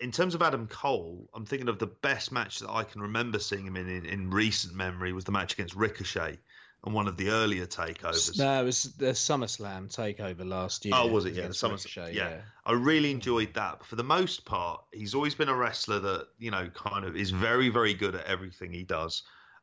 in 0.00 0.10
terms 0.10 0.34
of 0.34 0.42
Adam 0.42 0.66
Cole, 0.66 1.28
I'm 1.34 1.46
thinking 1.46 1.68
of 1.68 1.78
the 1.78 1.86
best 1.86 2.32
match 2.32 2.58
that 2.58 2.70
I 2.70 2.84
can 2.84 3.00
remember 3.00 3.38
seeing 3.38 3.66
him 3.66 3.76
in, 3.76 3.88
in 3.88 4.04
in 4.04 4.30
recent 4.30 4.74
memory 4.74 5.12
was 5.12 5.24
the 5.24 5.32
match 5.32 5.54
against 5.54 5.76
Ricochet 5.76 6.38
on 6.84 6.92
one 6.92 7.08
of 7.08 7.16
the 7.16 7.30
earlier 7.30 7.66
takeovers. 7.66 8.38
No, 8.38 8.60
it 8.60 8.64
was 8.64 8.82
the 8.84 9.06
SummerSlam 9.12 9.94
takeover 9.94 10.46
last 10.46 10.84
year. 10.84 10.94
Oh, 10.96 11.06
was 11.08 11.24
it? 11.24 11.32
Yeah, 11.34 11.48
the 11.48 11.54
SummerSlam- 11.54 11.96
Ricochet, 11.96 12.12
yeah. 12.14 12.40
I 12.64 12.72
really 12.72 13.10
enjoyed 13.10 13.54
that. 13.54 13.78
But 13.78 13.86
for 13.88 13.96
the 13.96 14.04
most 14.04 14.44
part, 14.44 14.84
he's 14.92 15.14
always 15.14 15.34
been 15.34 15.48
a 15.48 15.54
wrestler 15.56 15.98
that 16.00 16.28
you 16.38 16.50
know 16.50 16.68
kind 16.74 17.04
of 17.04 17.16
is 17.16 17.30
very 17.30 17.70
very 17.70 17.94
good 17.94 18.14
at 18.14 18.26
everything 18.26 18.72
he 18.72 18.84
does. 18.84 19.22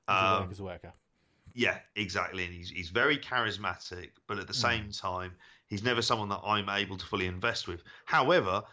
He's 0.10 0.16
a 0.18 0.42
Um, 0.42 0.54
worker. 0.60 0.94
yeah, 1.54 1.78
exactly. 1.96 2.44
And 2.44 2.54
he's 2.54 2.70
he's 2.70 2.90
very 2.90 3.18
charismatic, 3.18 4.10
but 4.28 4.40
at 4.40 4.48
the 4.48 4.54
same 4.54 4.92
time, 4.92 5.34
he's 5.68 5.84
never 5.84 6.02
someone 6.02 6.30
that 6.30 6.42
I'm 6.44 6.68
able 6.70 6.98
to 6.98 7.06
fully 7.06 7.28
invest 7.28 7.68
with. 7.68 7.84
However, 8.06 8.64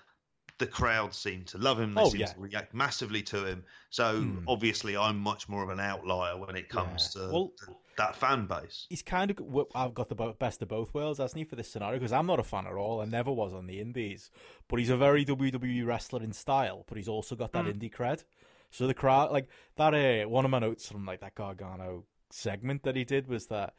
the 0.58 0.66
crowd 0.66 1.14
seem 1.14 1.44
to 1.44 1.58
love 1.58 1.78
him. 1.78 1.94
They 1.94 2.00
Oh, 2.00 2.08
seem 2.10 2.20
yeah. 2.20 2.26
to 2.26 2.40
react 2.40 2.74
massively 2.74 3.22
to 3.24 3.44
him. 3.46 3.64
So 3.90 4.20
Hmm. 4.20 4.44
obviously, 4.48 4.96
I'm 4.96 5.18
much 5.18 5.48
more 5.48 5.62
of 5.62 5.68
an 5.70 5.80
outlier 5.80 6.36
when 6.36 6.56
it 6.56 6.68
comes 6.68 7.14
Yeah. 7.16 7.22
to, 7.26 7.32
Well- 7.32 7.52
to 7.64 7.76
that 7.96 8.16
fan 8.16 8.46
base. 8.46 8.86
He's 8.90 9.02
kind 9.02 9.30
of 9.30 9.38
I've 9.74 9.94
got 9.94 10.08
the 10.08 10.14
best 10.38 10.60
of 10.62 10.68
both 10.68 10.92
worlds, 10.94 11.18
hasn't 11.18 11.38
he, 11.38 11.44
for 11.44 11.56
this 11.56 11.70
scenario? 11.70 11.98
Because 11.98 12.12
I'm 12.12 12.26
not 12.26 12.38
a 12.40 12.44
fan 12.44 12.66
at 12.66 12.72
all. 12.74 13.00
I 13.00 13.04
never 13.04 13.30
was 13.32 13.52
on 13.54 13.66
the 13.66 13.80
Indies, 13.80 14.30
but 14.68 14.78
he's 14.78 14.90
a 14.90 14.96
very 14.96 15.24
WWE 15.24 15.82
wrestler 15.84 16.22
in 16.22 16.32
style. 16.32 16.84
But 16.88 16.96
he's 16.98 17.08
also 17.08 17.34
got 17.36 17.52
that 17.52 17.64
Mm. 17.64 17.74
indie 17.78 17.92
cred. 17.92 18.24
So 18.70 18.86
the 18.86 18.94
crowd, 18.94 19.30
like 19.32 19.48
that, 19.76 19.94
uh, 19.94 20.28
one 20.28 20.44
of 20.44 20.50
my 20.50 20.58
notes 20.58 20.88
from 20.90 21.06
like 21.06 21.20
that 21.20 21.34
Gargano 21.34 22.04
segment 22.30 22.82
that 22.82 22.94
he 22.96 23.04
did 23.04 23.26
was 23.26 23.46
that 23.46 23.74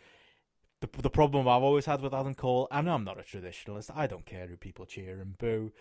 the 0.81 0.87
the 1.01 1.09
problem 1.09 1.47
I've 1.47 1.61
always 1.61 1.85
had 1.85 2.01
with 2.01 2.13
Adam 2.13 2.33
Cole. 2.33 2.67
I 2.71 2.81
know 2.81 2.93
I'm 2.95 3.03
not 3.03 3.19
a 3.19 3.23
traditionalist. 3.23 3.91
I 3.95 4.07
don't 4.07 4.25
care 4.25 4.47
who 4.47 4.55
people 4.57 4.85
cheer 4.85 5.19
and 5.19 5.37
boo. 5.37 5.71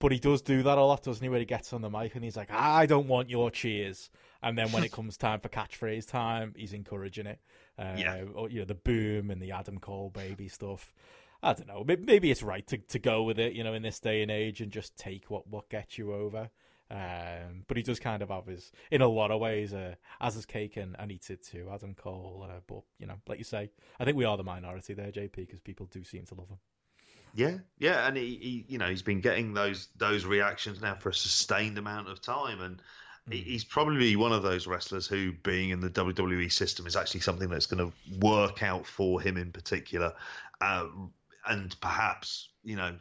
But 0.00 0.10
he 0.12 0.18
does 0.18 0.42
do 0.42 0.62
that 0.64 0.78
a 0.78 0.82
lot, 0.82 1.04
doesn't 1.04 1.22
he? 1.22 1.28
Where 1.28 1.38
he 1.38 1.44
gets 1.44 1.72
on 1.72 1.82
the 1.82 1.90
mic 1.90 2.14
and 2.16 2.24
he's 2.24 2.36
like, 2.36 2.50
"I 2.50 2.86
don't 2.86 3.06
want 3.06 3.30
your 3.30 3.50
cheers," 3.50 4.10
and 4.42 4.58
then 4.58 4.72
when 4.72 4.82
it 4.82 4.90
comes 4.98 5.16
time 5.16 5.38
for 5.40 5.48
catchphrase 5.48 6.08
time, 6.08 6.54
he's 6.56 6.72
encouraging 6.72 7.26
it. 7.26 7.38
Uh, 7.78 7.94
Yeah. 7.96 8.24
or, 8.34 8.48
you 8.50 8.58
know, 8.60 8.64
the 8.64 8.74
boom 8.74 9.30
and 9.30 9.40
the 9.40 9.52
Adam 9.52 9.78
Cole 9.78 10.10
baby 10.10 10.48
stuff. 10.48 10.92
I 11.42 11.52
don't 11.54 11.68
know. 11.68 11.84
Maybe 11.86 12.30
it's 12.30 12.42
right 12.42 12.66
to, 12.66 12.76
to 12.76 12.98
go 12.98 13.22
with 13.22 13.38
it, 13.38 13.54
you 13.54 13.64
know, 13.64 13.72
in 13.72 13.82
this 13.82 14.00
day 14.00 14.20
and 14.20 14.30
age, 14.30 14.60
and 14.60 14.70
just 14.72 14.96
take 14.98 15.30
what, 15.30 15.46
what 15.46 15.70
gets 15.70 15.96
you 15.96 16.12
over. 16.12 16.50
Um, 16.90 17.64
but 17.68 17.76
he 17.76 17.82
does 17.82 18.00
kind 18.00 18.22
of 18.22 18.30
have 18.30 18.46
his, 18.46 18.72
in 18.90 19.00
a 19.00 19.06
lot 19.08 19.30
of 19.30 19.40
ways, 19.40 19.72
uh, 19.72 19.94
as 20.20 20.34
his 20.34 20.44
cake 20.44 20.76
and, 20.76 20.96
and 20.98 21.12
eats 21.12 21.30
it 21.30 21.42
too, 21.42 21.68
Adam 21.72 21.94
Cole. 21.94 22.46
Uh, 22.46 22.60
but 22.66 22.82
you 22.98 23.06
know, 23.06 23.14
like 23.28 23.38
you 23.38 23.44
say, 23.44 23.70
I 23.98 24.04
think 24.04 24.16
we 24.16 24.24
are 24.24 24.36
the 24.36 24.42
minority 24.44 24.92
there, 24.92 25.12
JP, 25.12 25.32
because 25.36 25.60
people 25.60 25.86
do 25.86 26.02
seem 26.04 26.24
to 26.26 26.34
love 26.34 26.48
him. 26.48 26.58
Yeah, 27.34 27.58
yeah, 27.78 28.06
and 28.06 28.16
he, 28.16 28.36
he, 28.36 28.64
you 28.68 28.78
know, 28.78 28.88
he's 28.88 29.02
been 29.02 29.20
getting 29.20 29.54
those 29.54 29.88
those 29.96 30.24
reactions 30.24 30.80
now 30.80 30.94
for 30.96 31.10
a 31.10 31.14
sustained 31.14 31.78
amount 31.78 32.08
of 32.08 32.20
time, 32.20 32.60
and 32.60 32.82
Mm. 33.28 33.44
he's 33.44 33.64
probably 33.64 34.16
one 34.16 34.32
of 34.32 34.42
those 34.42 34.66
wrestlers 34.66 35.06
who, 35.06 35.32
being 35.32 35.70
in 35.70 35.80
the 35.80 35.90
WWE 35.90 36.50
system, 36.50 36.86
is 36.86 36.96
actually 36.96 37.20
something 37.20 37.48
that's 37.48 37.66
going 37.66 37.90
to 37.90 37.96
work 38.26 38.62
out 38.62 38.86
for 38.86 39.20
him 39.20 39.36
in 39.36 39.52
particular, 39.52 40.12
uh, 40.60 40.86
and 41.46 41.78
perhaps 41.80 42.48
you 42.62 42.76
know, 42.76 42.98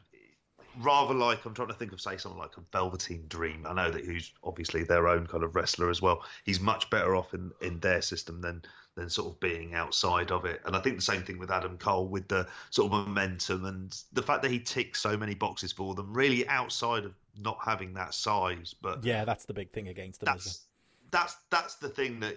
rather 0.78 1.14
like 1.14 1.46
I'm 1.46 1.54
trying 1.54 1.68
to 1.70 1.74
think 1.74 1.92
of, 1.92 2.02
say, 2.02 2.18
someone 2.18 2.40
like 2.40 2.58
a 2.58 2.62
Velveteen 2.72 3.26
Dream. 3.28 3.66
I 3.68 3.74
know 3.74 3.92
that 3.92 4.06
who's 4.06 4.34
obviously 4.44 4.84
their 4.84 5.08
own 5.08 5.28
kind 5.28 5.44
of 5.44 5.56
wrestler 5.56 5.90
as 5.90 6.02
well. 6.02 6.24
He's 6.46 6.60
much 6.60 6.90
better 6.90 7.16
off 7.16 7.34
in 7.34 7.52
in 7.62 7.80
their 7.80 8.02
system 8.02 8.42
than 8.42 8.64
than 9.00 9.10
sort 9.10 9.30
of 9.30 9.40
being 9.40 9.74
outside 9.74 10.32
of 10.32 10.46
it. 10.46 10.62
And 10.66 10.76
I 10.76 10.80
think 10.80 10.98
the 10.98 11.02
same 11.02 11.24
thing 11.24 11.40
with 11.40 11.50
Adam 11.50 11.78
Cole 11.78 12.08
with 12.08 12.28
the 12.28 12.48
sort 12.70 12.92
of 12.92 13.08
momentum 13.08 13.66
and 13.66 13.98
the 14.14 14.22
fact 14.22 14.42
that 14.44 14.52
he 14.52 14.60
ticks 14.60 15.02
so 15.02 15.18
many 15.18 15.34
boxes 15.34 15.72
for 15.72 15.96
them, 15.96 16.14
really 16.14 16.48
outside 16.48 17.06
of 17.06 17.14
not 17.38 17.58
having 17.64 17.94
that 17.94 18.14
size. 18.14 18.76
But 18.82 19.04
Yeah, 19.04 19.26
that's 19.26 19.46
the 19.46 19.54
big 19.54 19.72
thing 19.72 19.88
against 19.88 20.20
them. 20.20 20.34
That's 20.34 20.66
that's 21.12 21.38
that's 21.50 21.76
the 21.76 21.90
thing 21.90 22.20
that 22.20 22.36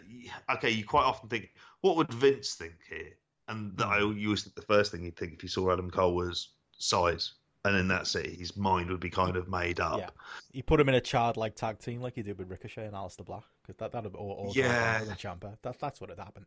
okay, 0.54 0.70
you 0.70 0.84
quite 0.84 1.04
often 1.04 1.28
think, 1.28 1.50
what 1.80 1.96
would 1.96 2.12
Vince 2.12 2.54
think 2.54 2.74
here? 2.88 3.12
And 3.48 3.76
that 3.76 3.86
hmm. 3.86 3.92
I 3.92 3.98
you 3.98 4.28
always 4.28 4.44
think 4.44 4.54
the 4.54 4.62
first 4.62 4.92
thing 4.92 5.04
you'd 5.04 5.16
think 5.16 5.34
if 5.34 5.42
you 5.42 5.48
saw 5.48 5.72
Adam 5.72 5.90
Cole 5.90 6.14
was 6.14 6.48
size. 6.78 7.32
And 7.64 7.74
then 7.76 7.88
that's 7.88 8.14
it. 8.16 8.26
His 8.38 8.56
mind 8.56 8.90
would 8.90 9.00
be 9.00 9.10
kind 9.10 9.36
of 9.36 9.48
made 9.48 9.80
up. 9.80 9.98
Yeah. 9.98 10.10
You 10.52 10.62
put 10.62 10.80
him 10.80 10.88
in 10.88 10.94
a 10.94 11.00
childlike 11.00 11.54
tag 11.54 11.78
team 11.78 12.00
like 12.00 12.16
you 12.16 12.22
did 12.22 12.38
with 12.38 12.50
Ricochet 12.50 12.84
and 12.86 12.94
Aleister 12.94 13.24
Black, 13.24 13.44
because 13.62 13.76
that 13.76 13.92
that 13.92 14.06
or, 14.14 14.36
or 14.36 14.52
Yeah. 14.54 15.00
and 15.02 15.10
Ciampa. 15.12 15.56
That 15.62 15.78
that's 15.78 16.00
what 16.00 16.10
had 16.10 16.18
happened. 16.18 16.46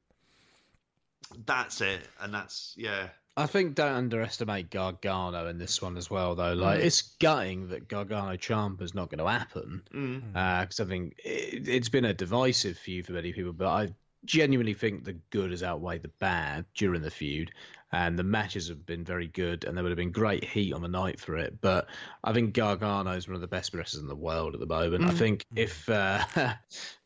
That's 1.46 1.82
it, 1.82 2.02
and 2.22 2.34
that's 2.34 2.74
yeah. 2.78 3.08
I 3.38 3.48
think 3.48 3.76
don't 3.76 3.94
underestimate 3.94 4.70
Gargano 4.70 5.48
in 5.48 5.58
this 5.58 5.82
one 5.82 5.98
as 5.98 6.10
well, 6.10 6.36
though. 6.36 6.54
Like 6.54 6.82
it's 6.82 7.02
gutting 7.02 7.70
that 7.70 7.88
Gargano 7.90 8.38
Ciampa's 8.38 8.94
not 8.94 9.10
going 9.10 9.20
to 9.26 9.30
happen 9.30 9.82
Mm. 9.94 10.62
because 10.62 10.80
I 10.80 10.86
think 10.86 11.16
it, 11.24 11.68
it's 11.68 11.90
been 11.90 12.06
a 12.06 12.14
divisive 12.14 12.78
feud 12.78 13.06
for 13.08 13.14
many 13.14 13.34
people. 13.34 13.52
But 13.54 13.68
I 13.68 13.90
genuinely 14.26 14.74
think 14.74 15.04
the 15.04 15.18
good 15.30 15.52
has 15.52 15.64
outweighed 15.64 16.02
the 16.02 16.12
bad 16.20 16.66
during 16.76 17.02
the 17.02 17.12
feud, 17.12 17.52
and 17.92 18.20
the 18.20 18.24
matches 18.24 18.68
have 18.68 18.86
been 18.86 19.06
very 19.06 19.28
good, 19.28 19.64
and 19.64 19.76
there 19.76 19.84
would 19.84 19.92
have 19.92 19.98
been 19.98 20.12
great 20.12 20.44
heat 20.44 20.74
on 20.74 20.82
the 20.82 20.88
night 20.88 21.20
for 21.20 21.38
it. 21.38 21.62
But 21.62 21.88
I 22.24 22.34
think 22.34 22.54
Gargano 22.54 23.12
is 23.12 23.28
one 23.28 23.36
of 23.36 23.42
the 23.42 23.48
best 23.48 23.74
wrestlers 23.74 24.02
in 24.02 24.08
the 24.08 24.16
world 24.16 24.54
at 24.54 24.60
the 24.60 24.66
moment. 24.66 25.06
I 25.06 25.12
think 25.12 25.46
if 25.56 25.88
uh, 25.88 26.24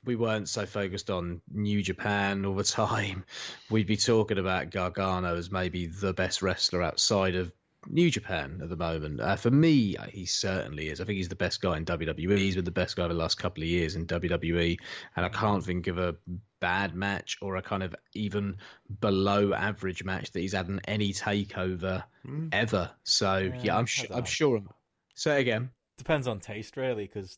we 0.05 0.15
weren't 0.15 0.49
so 0.49 0.65
focused 0.65 1.09
on 1.09 1.41
New 1.51 1.83
Japan 1.83 2.45
all 2.45 2.55
the 2.55 2.63
time, 2.65 3.25
we'd 3.69 3.87
be 3.87 3.97
talking 3.97 4.37
about 4.37 4.71
Gargano 4.71 5.35
as 5.35 5.51
maybe 5.51 5.87
the 5.87 6.13
best 6.13 6.41
wrestler 6.41 6.81
outside 6.81 7.35
of 7.35 7.51
New 7.87 8.09
Japan 8.11 8.59
at 8.61 8.69
the 8.69 8.75
moment. 8.75 9.21
Uh, 9.21 9.35
for 9.35 9.49
me, 9.51 9.95
he 10.09 10.25
certainly 10.25 10.89
is. 10.89 10.99
I 10.99 11.05
think 11.05 11.17
he's 11.17 11.29
the 11.29 11.35
best 11.35 11.61
guy 11.61 11.77
in 11.77 11.85
WWE. 11.85 12.37
He's 12.37 12.55
been 12.55 12.65
the 12.65 12.71
best 12.71 12.95
guy 12.95 13.03
over 13.05 13.13
the 13.13 13.19
last 13.19 13.37
couple 13.37 13.63
of 13.63 13.69
years 13.69 13.95
in 13.95 14.05
WWE, 14.05 14.77
and 15.15 15.25
I 15.25 15.29
can't 15.29 15.63
think 15.63 15.87
of 15.87 15.97
a 15.97 16.15
bad 16.59 16.93
match 16.93 17.37
or 17.41 17.55
a 17.55 17.61
kind 17.61 17.83
of 17.83 17.95
even 18.13 18.57
below 18.99 19.53
average 19.53 20.03
match 20.03 20.31
that 20.31 20.39
he's 20.41 20.53
had 20.53 20.67
in 20.67 20.81
any 20.85 21.13
takeover 21.13 22.03
ever. 22.51 22.91
So 23.03 23.37
yeah, 23.37 23.61
Yeah, 23.63 23.77
I'm 23.77 23.85
I 24.11 24.17
I'm 24.17 24.25
sure. 24.25 24.57
I'm- 24.57 24.69
Say 25.15 25.37
it 25.37 25.41
again. 25.41 25.69
Depends 25.97 26.27
on 26.29 26.39
taste, 26.39 26.77
really, 26.77 27.03
because 27.13 27.37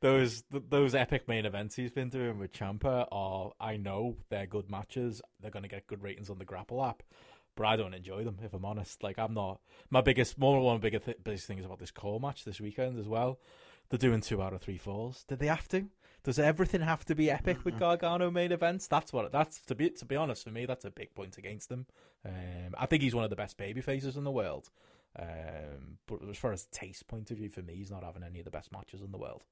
those 0.00 0.42
th- 0.50 0.64
those 0.68 0.96
epic 0.96 1.28
main 1.28 1.46
events 1.46 1.76
he's 1.76 1.92
been 1.92 2.08
doing 2.08 2.38
with 2.40 2.52
Ciampa 2.52 3.06
are, 3.12 3.52
I 3.60 3.76
know 3.76 4.16
they're 4.30 4.46
good 4.46 4.68
matches. 4.68 5.22
They're 5.40 5.52
going 5.52 5.62
to 5.62 5.68
get 5.68 5.86
good 5.86 6.02
ratings 6.02 6.28
on 6.28 6.38
the 6.38 6.44
GRAPPL 6.44 6.88
app, 6.88 7.02
but 7.60 7.66
I 7.66 7.76
don't 7.76 7.92
enjoy 7.92 8.24
them. 8.24 8.38
If 8.42 8.54
I'm 8.54 8.64
honest, 8.64 9.02
like 9.02 9.18
I'm 9.18 9.34
not 9.34 9.60
my 9.90 10.00
biggest, 10.00 10.38
more 10.38 10.58
one 10.60 10.76
of 10.76 10.80
the 10.80 10.86
bigger 10.86 10.98
th- 10.98 11.18
biggest 11.22 11.46
things 11.46 11.62
about 11.62 11.78
this 11.78 11.90
core 11.90 12.18
match 12.18 12.44
this 12.44 12.58
weekend 12.58 12.98
as 12.98 13.06
well. 13.06 13.38
They're 13.90 13.98
doing 13.98 14.22
two 14.22 14.40
out 14.40 14.54
of 14.54 14.62
three 14.62 14.78
falls. 14.78 15.24
Did 15.24 15.40
they 15.40 15.48
have 15.48 15.68
to? 15.68 15.86
Does 16.24 16.38
everything 16.38 16.80
have 16.80 17.04
to 17.04 17.14
be 17.14 17.30
epic 17.30 17.62
with 17.64 17.78
Gargano 17.78 18.30
main 18.30 18.50
events? 18.50 18.86
That's 18.86 19.12
what 19.12 19.30
that's 19.30 19.60
to 19.66 19.74
be. 19.74 19.90
To 19.90 20.04
be 20.06 20.16
honest, 20.16 20.44
for 20.44 20.50
me, 20.50 20.64
that's 20.64 20.86
a 20.86 20.90
big 20.90 21.14
point 21.14 21.36
against 21.36 21.70
him. 21.70 21.84
Um, 22.24 22.74
I 22.78 22.86
think 22.86 23.02
he's 23.02 23.14
one 23.14 23.24
of 23.24 23.30
the 23.30 23.36
best 23.36 23.58
baby 23.58 23.82
faces 23.82 24.16
in 24.16 24.24
the 24.24 24.30
world. 24.30 24.70
Um, 25.18 25.98
but 26.06 26.20
as 26.30 26.38
far 26.38 26.52
as 26.52 26.64
taste 26.66 27.06
point 27.08 27.30
of 27.30 27.36
view, 27.36 27.50
for 27.50 27.60
me, 27.60 27.74
he's 27.74 27.90
not 27.90 28.04
having 28.04 28.22
any 28.22 28.38
of 28.38 28.46
the 28.46 28.50
best 28.50 28.72
matches 28.72 29.02
in 29.02 29.12
the 29.12 29.18
world. 29.18 29.44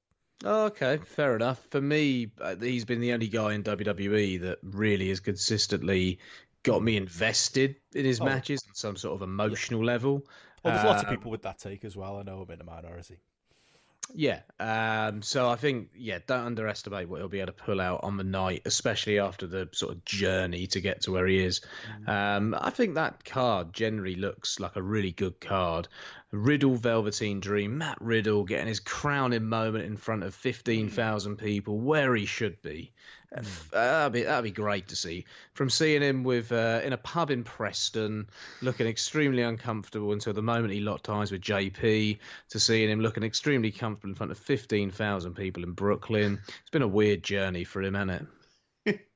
Oh, 0.44 0.66
okay, 0.66 0.98
fair 0.98 1.34
enough. 1.34 1.60
For 1.70 1.80
me, 1.80 2.30
uh, 2.40 2.54
he's 2.56 2.84
been 2.84 3.00
the 3.00 3.12
only 3.12 3.28
guy 3.28 3.54
in 3.54 3.64
WWE 3.64 4.40
that 4.42 4.58
really 4.62 5.08
has 5.08 5.18
consistently 5.18 6.20
got 6.68 6.82
me 6.82 6.96
invested 6.96 7.76
in 7.94 8.04
his 8.04 8.20
Oh. 8.20 8.24
matches 8.24 8.62
on 8.68 8.74
some 8.74 8.96
sort 8.96 9.14
of 9.16 9.22
emotional 9.22 9.84
level. 9.84 10.24
Well, 10.62 10.74
there's 10.74 10.84
lots 10.86 11.02
of 11.02 11.08
Um, 11.08 11.14
people 11.16 11.30
with 11.30 11.42
that 11.42 11.58
take 11.58 11.84
as 11.84 11.96
well. 11.96 12.18
I 12.18 12.22
know 12.22 12.40
I'm 12.42 12.50
in 12.50 12.60
a 12.60 12.64
minority. 12.64 13.18
Yeah. 14.14 14.40
Um, 14.58 15.20
so 15.20 15.50
I 15.50 15.56
think, 15.56 15.90
yeah, 15.94 16.18
don't 16.26 16.46
underestimate 16.46 17.08
what 17.10 17.18
he'll 17.18 17.28
be 17.28 17.40
able 17.40 17.52
to 17.52 17.62
pull 17.64 17.78
out 17.78 18.00
on 18.02 18.16
the 18.16 18.24
night, 18.24 18.62
especially 18.64 19.18
after 19.18 19.46
the 19.46 19.68
sort 19.72 19.92
of 19.92 20.04
journey 20.06 20.66
to 20.68 20.80
get 20.80 21.02
to 21.02 21.12
where 21.12 21.26
he 21.26 21.44
is. 21.44 21.60
Um, 22.06 22.56
I 22.58 22.70
think 22.70 22.94
that 22.94 23.24
card 23.26 23.74
generally 23.74 24.14
looks 24.14 24.60
like 24.60 24.76
a 24.76 24.82
really 24.82 25.12
good 25.12 25.40
card. 25.40 25.88
Riddle, 26.30 26.74
Velveteen 26.76 27.40
Dream, 27.40 27.78
Matt 27.78 27.96
Riddle 28.00 28.44
getting 28.44 28.66
his 28.66 28.80
crowning 28.80 29.46
moment 29.46 29.84
in 29.86 29.96
front 29.96 30.22
of 30.24 30.34
15,000 30.34 31.36
people 31.36 31.78
where 31.78 32.14
he 32.14 32.26
should 32.26 32.60
be. 32.60 32.92
F- 33.34 33.70
That'd 33.72 34.12
be, 34.12 34.22
that'd 34.24 34.44
be 34.44 34.50
great 34.50 34.88
to 34.88 34.96
see. 34.96 35.24
From 35.54 35.70
seeing 35.70 36.02
him 36.02 36.24
with 36.24 36.50
uh, 36.52 36.80
in 36.84 36.92
a 36.92 36.98
pub 36.98 37.30
in 37.30 37.44
Preston, 37.44 38.26
looking 38.62 38.86
extremely 38.86 39.42
uncomfortable 39.42 40.12
until 40.12 40.32
the 40.34 40.42
moment 40.42 40.72
he 40.72 40.80
locked 40.80 41.08
eyes 41.08 41.30
with 41.32 41.40
JP, 41.42 42.18
to 42.50 42.60
seeing 42.60 42.90
him 42.90 43.00
looking 43.00 43.22
extremely 43.22 43.70
comfortable 43.70 44.10
in 44.10 44.14
front 44.14 44.32
of 44.32 44.38
15,000 44.38 45.34
people 45.34 45.62
in 45.62 45.72
Brooklyn. 45.72 46.40
It's 46.60 46.70
been 46.70 46.82
a 46.82 46.88
weird 46.88 47.22
journey 47.22 47.64
for 47.64 47.82
him, 47.82 47.94
hasn't 47.94 48.28
it? 48.84 49.00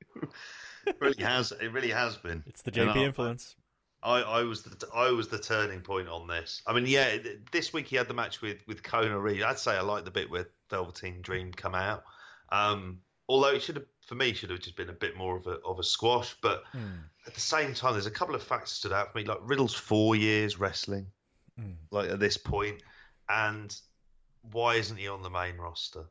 It 0.85 0.97
really 0.99 1.23
has. 1.23 1.53
It 1.53 1.71
really 1.71 1.91
has 1.91 2.17
been. 2.17 2.43
It's 2.45 2.61
the 2.61 2.71
And 2.81 2.89
JP 2.91 2.95
I- 2.97 3.03
influence. 3.05 3.55
I, 4.03 4.21
I 4.21 4.43
was 4.43 4.63
the 4.63 4.87
I 4.93 5.11
was 5.11 5.29
the 5.29 5.39
turning 5.39 5.81
point 5.81 6.09
on 6.09 6.27
this. 6.27 6.61
I 6.67 6.73
mean, 6.73 6.85
yeah, 6.87 7.17
this 7.51 7.71
week 7.71 7.87
he 7.87 7.95
had 7.95 8.07
the 8.07 8.13
match 8.13 8.41
with 8.41 8.57
with 8.67 8.83
Kona 8.83 9.17
Reeves. 9.19 9.43
I'd 9.43 9.59
say 9.59 9.75
I 9.75 9.81
like 9.81 10.03
the 10.05 10.11
bit 10.11 10.29
where 10.29 10.49
Velveteen 10.69 11.21
Dream 11.21 11.51
come 11.53 11.73
out. 11.73 12.03
Um, 12.49 12.99
although 13.29 13.49
it 13.55 13.61
should 13.63 13.77
have, 13.77 13.85
for 14.05 14.15
me, 14.15 14.33
should 14.33 14.49
have 14.49 14.59
just 14.59 14.75
been 14.75 14.89
a 14.89 14.93
bit 14.93 15.15
more 15.15 15.37
of 15.37 15.47
a 15.47 15.59
of 15.65 15.79
a 15.79 15.83
squash. 15.83 16.35
But 16.41 16.63
Hmm. 16.73 16.99
at 17.25 17.33
the 17.33 17.39
same 17.39 17.73
time, 17.73 17.93
there's 17.93 18.05
a 18.05 18.11
couple 18.11 18.35
of 18.35 18.43
facts 18.43 18.71
that 18.71 18.75
stood 18.75 18.91
out 18.93 19.11
for 19.13 19.17
me. 19.19 19.23
Like 19.25 19.39
Riddle's 19.41 19.73
four 19.73 20.15
years 20.15 20.59
wrestling, 20.59 21.07
Mm. 21.59 21.75
like 21.91 22.09
at 22.09 22.19
this 22.19 22.35
point, 22.35 22.81
and 23.29 23.73
why 24.51 24.75
isn't 24.75 24.97
he 24.97 25.07
on 25.07 25.21
the 25.21 25.29
main 25.29 25.55
roster? 25.57 26.05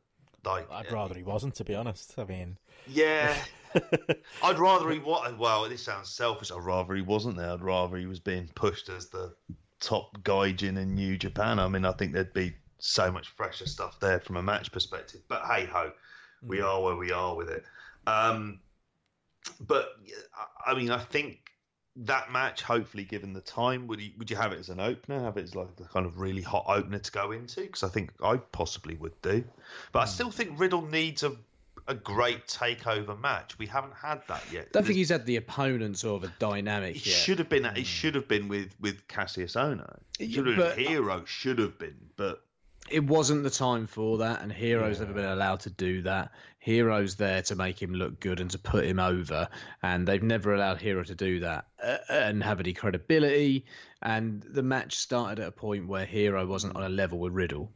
Like, 0.45 0.69
I'd 0.71 0.91
rather 0.91 1.15
he 1.15 1.23
wasn't, 1.23 1.55
to 1.55 1.63
be 1.63 1.75
honest. 1.75 2.15
I 2.17 2.25
mean, 2.25 2.57
yeah, 2.87 3.35
I'd 4.43 4.59
rather 4.59 4.89
he 4.89 4.99
was. 4.99 5.33
Well, 5.37 5.67
this 5.69 5.83
sounds 5.83 6.09
selfish. 6.09 6.51
I'd 6.51 6.63
rather 6.63 6.93
he 6.95 7.01
wasn't 7.01 7.37
there. 7.37 7.51
I'd 7.51 7.61
rather 7.61 7.97
he 7.97 8.05
was 8.05 8.19
being 8.19 8.49
pushed 8.55 8.89
as 8.89 9.07
the 9.07 9.33
top 9.79 10.21
gaijin 10.23 10.77
in 10.77 10.95
New 10.95 11.17
Japan. 11.17 11.59
I 11.59 11.67
mean, 11.67 11.85
I 11.85 11.91
think 11.93 12.13
there'd 12.13 12.33
be 12.33 12.53
so 12.79 13.11
much 13.11 13.29
fresher 13.29 13.65
stuff 13.65 13.99
there 13.99 14.19
from 14.19 14.37
a 14.37 14.43
match 14.43 14.71
perspective. 14.71 15.21
But 15.27 15.43
hey 15.45 15.65
ho, 15.65 15.91
we 16.41 16.61
are 16.61 16.81
where 16.81 16.95
we 16.95 17.11
are 17.11 17.35
with 17.35 17.49
it. 17.49 17.63
Um, 18.05 18.59
but 19.61 19.89
I 20.65 20.73
mean, 20.73 20.91
I 20.91 20.99
think 20.99 21.42
that 21.95 22.31
match, 22.31 22.63
hopefully, 22.63 23.03
given 23.03 23.33
the 23.33 23.41
time, 23.41 23.87
would 23.87 24.01
you 24.01 24.11
would 24.17 24.29
you 24.29 24.35
have 24.35 24.51
it 24.51 24.59
as 24.59 24.69
an 24.69 24.79
opener? 24.79 25.21
Have 25.21 25.37
it 25.37 25.43
as 25.43 25.55
like 25.55 25.75
the 25.75 25.83
kind 25.85 26.05
of 26.05 26.19
really 26.19 26.41
hot 26.41 26.65
opener 26.67 26.99
to 26.99 27.11
go 27.11 27.31
into? 27.31 27.61
Because 27.61 27.83
I 27.83 27.89
think 27.89 28.11
I 28.23 28.37
possibly 28.37 28.95
would 28.95 29.19
do. 29.21 29.43
But 29.91 29.99
I 29.99 30.03
hmm. 30.03 30.09
still 30.09 30.31
think 30.31 30.59
Riddle 30.59 30.83
needs 30.83 31.23
a 31.23 31.35
a 31.87 31.93
great 31.93 32.47
takeover 32.47 33.19
match. 33.19 33.59
We 33.59 33.67
haven't 33.67 33.93
had 33.93 34.21
that 34.29 34.41
yet. 34.51 34.67
I 34.67 34.69
don't 34.71 34.85
think 34.85 34.95
he's 34.95 35.09
had 35.09 35.25
the 35.25 35.35
opponents 35.35 36.05
or 36.05 36.17
the 36.17 36.31
dynamic 36.39 36.95
It 36.95 37.05
yet. 37.05 37.15
should 37.15 37.39
have 37.39 37.49
been. 37.49 37.65
It 37.65 37.77
hmm. 37.77 37.83
should 37.83 38.15
have 38.15 38.27
been 38.27 38.47
with 38.47 38.73
with 38.79 39.07
Kassius 39.07 39.55
Ohno. 39.55 39.99
Should 40.19 40.47
have 40.47 40.57
But- 40.57 40.75
been 40.77 40.87
Hero. 40.87 41.25
Should 41.25 41.59
have 41.59 41.77
been, 41.77 41.97
but 42.15 42.43
it 42.89 43.03
wasn't 43.03 43.43
the 43.43 43.49
time 43.49 43.87
for 43.87 44.17
that, 44.19 44.41
and 44.41 44.51
Hero's 44.51 44.99
never 44.99 45.13
been 45.13 45.25
allowed 45.25 45.61
to 45.61 45.69
do 45.69 46.01
that. 46.01 46.31
Hero's 46.63 47.15
there 47.17 47.41
to 47.41 47.57
make 47.57 47.81
him 47.81 47.93
look 47.93 48.21
good 48.21 48.39
and 48.39 48.49
to 48.51 48.57
put 48.57 48.85
him 48.85 48.97
over, 48.97 49.49
and 49.81 50.07
they've 50.07 50.23
never 50.23 50.55
allowed 50.55 50.79
Hero 50.79 51.03
to 51.03 51.13
do 51.13 51.41
that 51.41 51.67
uh, 51.83 51.97
and 52.09 52.41
have 52.41 52.61
any 52.61 52.71
credibility. 52.71 53.65
And 54.01 54.41
the 54.43 54.63
match 54.63 54.95
started 54.95 55.41
at 55.41 55.49
a 55.49 55.51
point 55.51 55.89
where 55.89 56.05
Hero 56.05 56.47
wasn't 56.47 56.77
on 56.77 56.83
a 56.83 56.87
level 56.87 57.19
with 57.19 57.33
Riddle, 57.33 57.73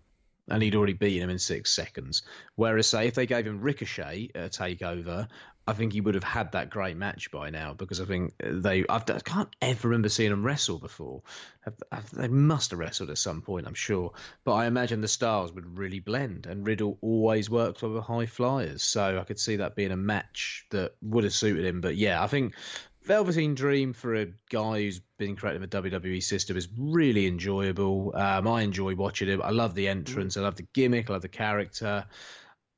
and 0.47 0.63
he'd 0.63 0.75
already 0.75 0.93
beaten 0.93 1.23
him 1.23 1.29
in 1.29 1.37
six 1.37 1.71
seconds. 1.71 2.21
Whereas, 2.55 2.87
say, 2.87 3.07
if 3.07 3.15
they 3.15 3.25
gave 3.25 3.45
him 3.45 3.59
Ricochet 3.59 4.31
at 4.33 4.45
a 4.45 4.49
takeover, 4.63 5.27
I 5.67 5.73
think 5.73 5.91
he 5.91 5.99
would 6.01 6.15
have 6.15 6.23
had 6.23 6.53
that 6.53 6.69
great 6.69 6.95
match 6.95 7.29
by 7.29 7.49
now 7.49 7.73
because 7.73 7.99
I 7.99 8.05
think 8.05 8.33
they. 8.39 8.85
I've, 8.87 9.09
I 9.09 9.19
can't 9.19 9.53
ever 9.61 9.89
remember 9.89 10.07
seeing 10.09 10.29
them 10.29 10.45
wrestle 10.45 10.79
before. 10.79 11.23
Have- 11.61 11.75
have- 11.91 12.09
They 12.11 12.29
must 12.29 12.71
have 12.71 12.79
wrestled 12.79 13.09
at 13.09 13.17
some 13.17 13.41
point, 13.41 13.67
I'm 13.67 13.73
sure. 13.73 14.13
But 14.45 14.53
I 14.53 14.65
imagine 14.67 15.01
the 15.01 15.07
styles 15.09 15.51
would 15.51 15.77
really 15.77 15.99
blend, 15.99 16.45
and 16.45 16.65
Riddle 16.65 16.97
always 17.01 17.49
worked 17.49 17.81
with 17.83 18.01
high 18.03 18.27
flyers, 18.27 18.81
so 18.81 19.19
I 19.19 19.23
could 19.25 19.39
see 19.39 19.57
that 19.57 19.75
being 19.75 19.91
a 19.91 19.97
match 19.97 20.65
that 20.71 20.93
would 21.01 21.25
have 21.25 21.33
suited 21.33 21.65
him. 21.65 21.81
But 21.81 21.97
yeah, 21.97 22.23
I 22.23 22.27
think 22.27 22.53
Velveteen 23.03 23.53
Dream 23.55 23.93
for 23.93 24.15
a 24.15 24.27
guy 24.49 24.81
who's 24.83 25.01
been 25.17 25.35
creating 25.35 25.61
the 25.61 25.67
WWE 25.67 26.23
system 26.23 26.55
is 26.55 26.67
really 26.77 27.25
enjoyable. 27.27 28.13
Um, 28.15 28.47
I 28.47 28.61
enjoy 28.61 28.95
watching 28.95 29.27
him. 29.27 29.41
I 29.41 29.49
love 29.49 29.75
the 29.75 29.87
entrance. 29.87 30.37
I 30.37 30.41
love 30.41 30.55
the 30.55 30.67
gimmick. 30.73 31.09
I 31.09 31.13
love 31.13 31.21
the 31.21 31.27
character 31.27 32.05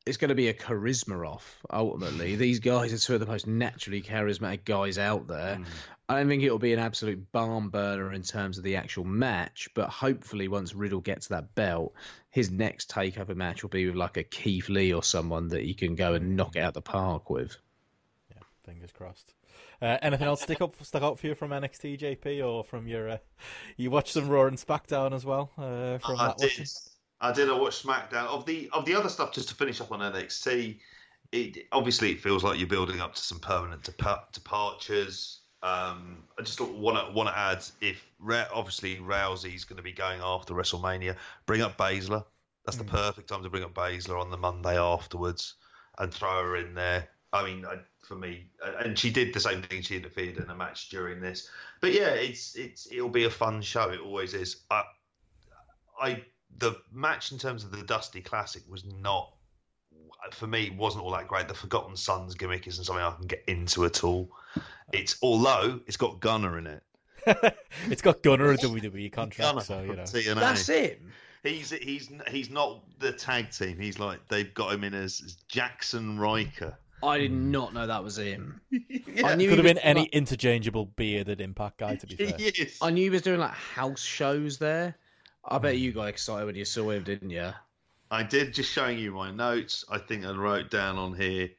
it's 0.09 0.17
going 0.17 0.29
to 0.29 0.35
be 0.35 0.47
a 0.47 0.53
charisma 0.53 1.27
off 1.27 1.59
ultimately. 1.71 2.35
These 2.35 2.59
guys 2.59 2.91
are 2.91 2.97
two 2.97 3.13
of 3.13 3.19
the 3.19 3.27
most 3.27 3.45
naturally 3.45 4.01
charismatic 4.01 4.65
guys 4.65 4.97
out 4.97 5.27
there. 5.27 5.59
I 6.09 6.17
don't 6.17 6.27
think 6.27 6.41
it'll 6.41 6.57
be 6.57 6.73
an 6.73 6.79
absolute 6.79 7.31
barn 7.31 7.69
burner 7.69 8.11
in 8.11 8.23
terms 8.23 8.57
of 8.57 8.63
the 8.63 8.77
actual 8.77 9.03
match, 9.03 9.69
but 9.75 9.89
hopefully 9.89 10.47
once 10.47 10.73
Riddle 10.73 11.01
gets 11.01 11.27
that 11.27 11.53
belt, 11.53 11.93
his 12.31 12.49
next 12.49 12.89
takeover 12.89 13.35
match 13.35 13.61
will 13.61 13.69
be 13.69 13.85
with 13.85 13.95
like 13.95 14.17
a 14.17 14.23
Keith 14.23 14.67
Lee 14.67 14.91
or 14.91 15.03
someone 15.03 15.49
that 15.49 15.61
he 15.61 15.75
can 15.75 15.93
go 15.93 16.15
and 16.15 16.35
knock 16.35 16.55
it 16.55 16.61
out 16.61 16.73
the 16.73 16.81
park 16.81 17.29
with. 17.29 17.55
yeah, 18.31 18.41
fingers 18.65 18.91
crossed. 18.91 19.35
Uh, 19.79 19.97
anything 20.01 20.27
else 20.27 20.41
stick 20.41 20.59
up 20.61 20.73
stuck 20.83 21.03
out 21.03 21.19
for 21.19 21.27
you 21.27 21.35
from 21.35 21.51
NXT, 21.51 21.99
JP, 21.99 22.45
or 22.45 22.63
from 22.63 22.87
your? 22.87 23.09
Uh, 23.09 23.17
you 23.77 23.91
watched 23.91 24.13
some 24.13 24.27
Raw 24.27 24.47
and 24.47 24.57
SmackDown 24.57 25.13
as 25.13 25.25
well 25.25 25.51
uh, 25.57 25.99
from 25.99 26.19
I 26.19 26.27
that. 26.29 26.37
did. 26.39 26.67
I 27.21 27.31
did. 27.31 27.49
I 27.49 27.53
watched 27.53 27.85
SmackDown. 27.85 28.27
Of 28.27 28.45
the 28.45 28.69
of 28.73 28.85
the 28.85 28.95
other 28.95 29.09
stuff, 29.09 29.33
just 29.33 29.49
to 29.49 29.55
finish 29.55 29.81
up 29.81 29.91
on 29.91 29.99
NXT, 29.99 30.79
it 31.31 31.67
obviously 31.71 32.11
it 32.11 32.21
feels 32.21 32.43
like 32.43 32.59
you're 32.59 32.67
building 32.67 33.01
up 33.01 33.15
to 33.15 33.21
some 33.21 33.39
permanent 33.39 33.83
dep- 33.83 34.31
departures. 34.31 35.41
Um, 35.61 36.23
I 36.37 36.43
just 36.43 36.61
want 36.61 37.05
to 37.05 37.13
want 37.13 37.27
to 37.29 37.37
add 37.37 37.65
if 37.81 38.05
obviously 38.53 38.97
Rousey's 38.97 39.65
going 39.65 39.77
to 39.77 39.83
be 39.83 39.91
going 39.91 40.21
after 40.21 40.53
WrestleMania, 40.53 41.17
bring 41.45 41.61
up 41.61 41.77
Baszler. 41.77 42.23
That's 42.65 42.77
the 42.77 42.83
perfect 42.83 43.29
time 43.29 43.43
to 43.43 43.49
bring 43.49 43.63
up 43.63 43.73
Baszler 43.73 44.21
on 44.21 44.31
the 44.31 44.37
Monday 44.37 44.77
afterwards 44.77 45.55
and 45.97 46.13
throw 46.13 46.43
her 46.43 46.55
in 46.55 46.75
there. 46.75 47.09
I 47.33 47.43
mean, 47.43 47.65
I, 47.65 47.79
for 48.01 48.15
me, 48.15 48.47
and 48.79 48.97
she 48.97 49.11
did 49.11 49.33
the 49.33 49.39
same 49.39 49.61
thing. 49.61 49.81
She 49.81 49.97
interfered 49.97 50.37
in 50.37 50.49
a 50.49 50.55
match 50.55 50.89
during 50.89 51.19
this, 51.19 51.49
but 51.81 51.93
yeah, 51.93 52.09
it's 52.11 52.55
it's 52.55 52.91
it'll 52.91 53.09
be 53.09 53.25
a 53.25 53.29
fun 53.29 53.61
show. 53.61 53.89
It 53.89 53.99
always 53.99 54.33
is. 54.33 54.63
I, 54.71 54.83
I 55.99 56.23
the 56.57 56.75
match 56.91 57.31
in 57.31 57.37
terms 57.37 57.63
of 57.63 57.71
the 57.71 57.83
Dusty 57.83 58.21
Classic 58.21 58.63
was 58.69 58.83
not 58.85 59.33
for 60.31 60.47
me 60.47 60.69
wasn't 60.77 61.03
all 61.03 61.11
that 61.11 61.27
great. 61.27 61.47
The 61.47 61.53
Forgotten 61.53 61.95
Sons 61.95 62.35
gimmick 62.35 62.67
isn't 62.67 62.83
something 62.83 63.03
I 63.03 63.11
can 63.11 63.27
get 63.27 63.43
into 63.47 63.85
at 63.85 64.03
all. 64.03 64.29
It's 64.91 65.17
although 65.21 65.79
it's 65.87 65.97
got 65.97 66.19
Gunner 66.19 66.57
in 66.57 66.67
it. 66.67 66.83
it's 67.89 68.01
got 68.01 68.23
Gunner 68.23 68.51
a 68.51 68.57
WWE 68.57 69.11
contract, 69.11 69.51
Gunner 69.51 69.61
so 69.61 69.81
you 69.81 69.95
know 69.95 70.03
TNA. 70.03 70.35
that's 70.35 70.67
him. 70.67 71.11
He's 71.43 71.71
he's 71.71 72.09
he's 72.27 72.49
not 72.49 72.83
the 72.99 73.11
tag 73.11 73.51
team. 73.51 73.77
He's 73.79 73.99
like 73.99 74.27
they've 74.27 74.53
got 74.53 74.73
him 74.73 74.83
in 74.83 74.93
as, 74.93 75.21
as 75.23 75.37
Jaxson 75.51 76.19
Ryker. 76.19 76.77
I 77.01 77.17
did 77.17 77.31
hmm. 77.31 77.51
not 77.51 77.73
know 77.73 77.87
that 77.87 78.03
was 78.03 78.17
him. 78.17 78.59
yeah. 78.71 79.27
I 79.27 79.35
knew 79.35 79.49
could 79.49 79.57
have 79.59 79.65
been 79.65 79.77
any 79.77 80.01
like... 80.01 80.09
interchangeable 80.09 80.85
bearded 80.85 81.39
Impact 81.39 81.77
guy. 81.77 81.95
To 81.95 82.07
be 82.07 82.15
fair, 82.31 82.35
yes. 82.37 82.77
I 82.81 82.89
knew 82.89 83.03
he 83.03 83.09
was 83.09 83.21
doing 83.21 83.39
like 83.39 83.51
house 83.51 84.01
shows 84.01 84.57
there. 84.57 84.97
I 85.43 85.57
bet 85.57 85.77
you 85.77 85.91
got 85.91 86.07
excited 86.07 86.45
when 86.45 86.55
you 86.55 86.65
saw 86.65 86.89
him, 86.91 87.03
didn't 87.03 87.29
you? 87.29 87.51
I 88.11 88.23
did. 88.23 88.53
Just 88.53 88.71
showing 88.71 88.97
you 88.97 89.11
my 89.11 89.31
notes. 89.31 89.85
I 89.89 89.99
think 89.99 90.25
I 90.25 90.31
wrote 90.31 90.69
down 90.69 90.97
on 90.97 91.13
here. 91.13 91.49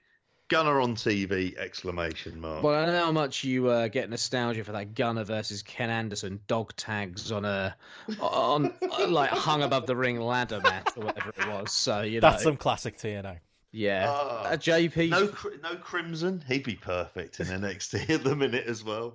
Gunner 0.48 0.80
on 0.80 0.96
TV! 0.96 1.56
Exclamation 1.56 2.40
mark. 2.40 2.64
Well, 2.64 2.74
I 2.74 2.86
know 2.86 3.04
how 3.04 3.12
much 3.12 3.44
you 3.44 3.68
uh, 3.68 3.86
get 3.86 4.10
nostalgia 4.10 4.64
for 4.64 4.72
that 4.72 4.94
Gunner 4.96 5.22
versus 5.22 5.62
Ken 5.62 5.90
Anderson 5.90 6.40
dog 6.48 6.74
tags 6.74 7.30
on 7.30 7.44
a 7.44 7.76
on 8.20 8.74
like 9.08 9.30
hung 9.30 9.62
above 9.62 9.86
the 9.86 9.94
ring 9.94 10.20
ladder 10.20 10.60
match 10.60 10.88
or 10.96 11.04
whatever 11.04 11.30
it 11.30 11.46
was. 11.46 11.70
So 11.72 12.00
you 12.00 12.20
know 12.20 12.30
that's 12.30 12.42
some 12.42 12.56
classic 12.56 12.98
TNA. 12.98 13.38
Yeah, 13.70 14.10
uh, 14.10 14.14
uh, 14.14 14.56
JP. 14.56 15.10
No, 15.10 15.32
no 15.62 15.76
Crimson. 15.76 16.42
He'd 16.48 16.64
be 16.64 16.74
perfect 16.74 17.38
in 17.38 17.46
NXT 17.46 18.10
at 18.14 18.24
the 18.24 18.34
minute 18.34 18.66
as 18.66 18.82
well. 18.82 19.14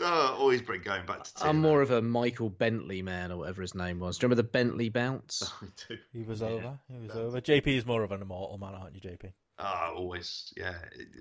Oh, 0.00 0.36
always 0.38 0.62
bring 0.62 0.82
going 0.82 1.06
back 1.06 1.24
to. 1.24 1.46
I'm 1.46 1.60
more 1.60 1.82
of 1.82 1.90
a 1.90 2.00
Michael 2.00 2.50
Bentley 2.50 3.02
man 3.02 3.32
or 3.32 3.38
whatever 3.38 3.62
his 3.62 3.74
name 3.74 3.98
was. 3.98 4.18
Do 4.18 4.24
you 4.24 4.28
remember 4.28 4.42
the 4.42 4.48
Bentley 4.48 4.88
bounce? 4.88 5.52
he 6.12 6.22
was 6.22 6.40
yeah. 6.40 6.48
over. 6.48 6.78
He 6.90 7.06
was 7.06 7.16
over. 7.16 7.40
JP 7.40 7.66
is 7.66 7.86
more 7.86 8.02
of 8.02 8.12
an 8.12 8.22
immortal 8.22 8.58
man, 8.58 8.74
aren't 8.74 8.94
you, 8.94 9.00
JP? 9.00 9.32
Ah, 9.62 9.92
always, 9.94 10.54
yeah. 10.56 10.76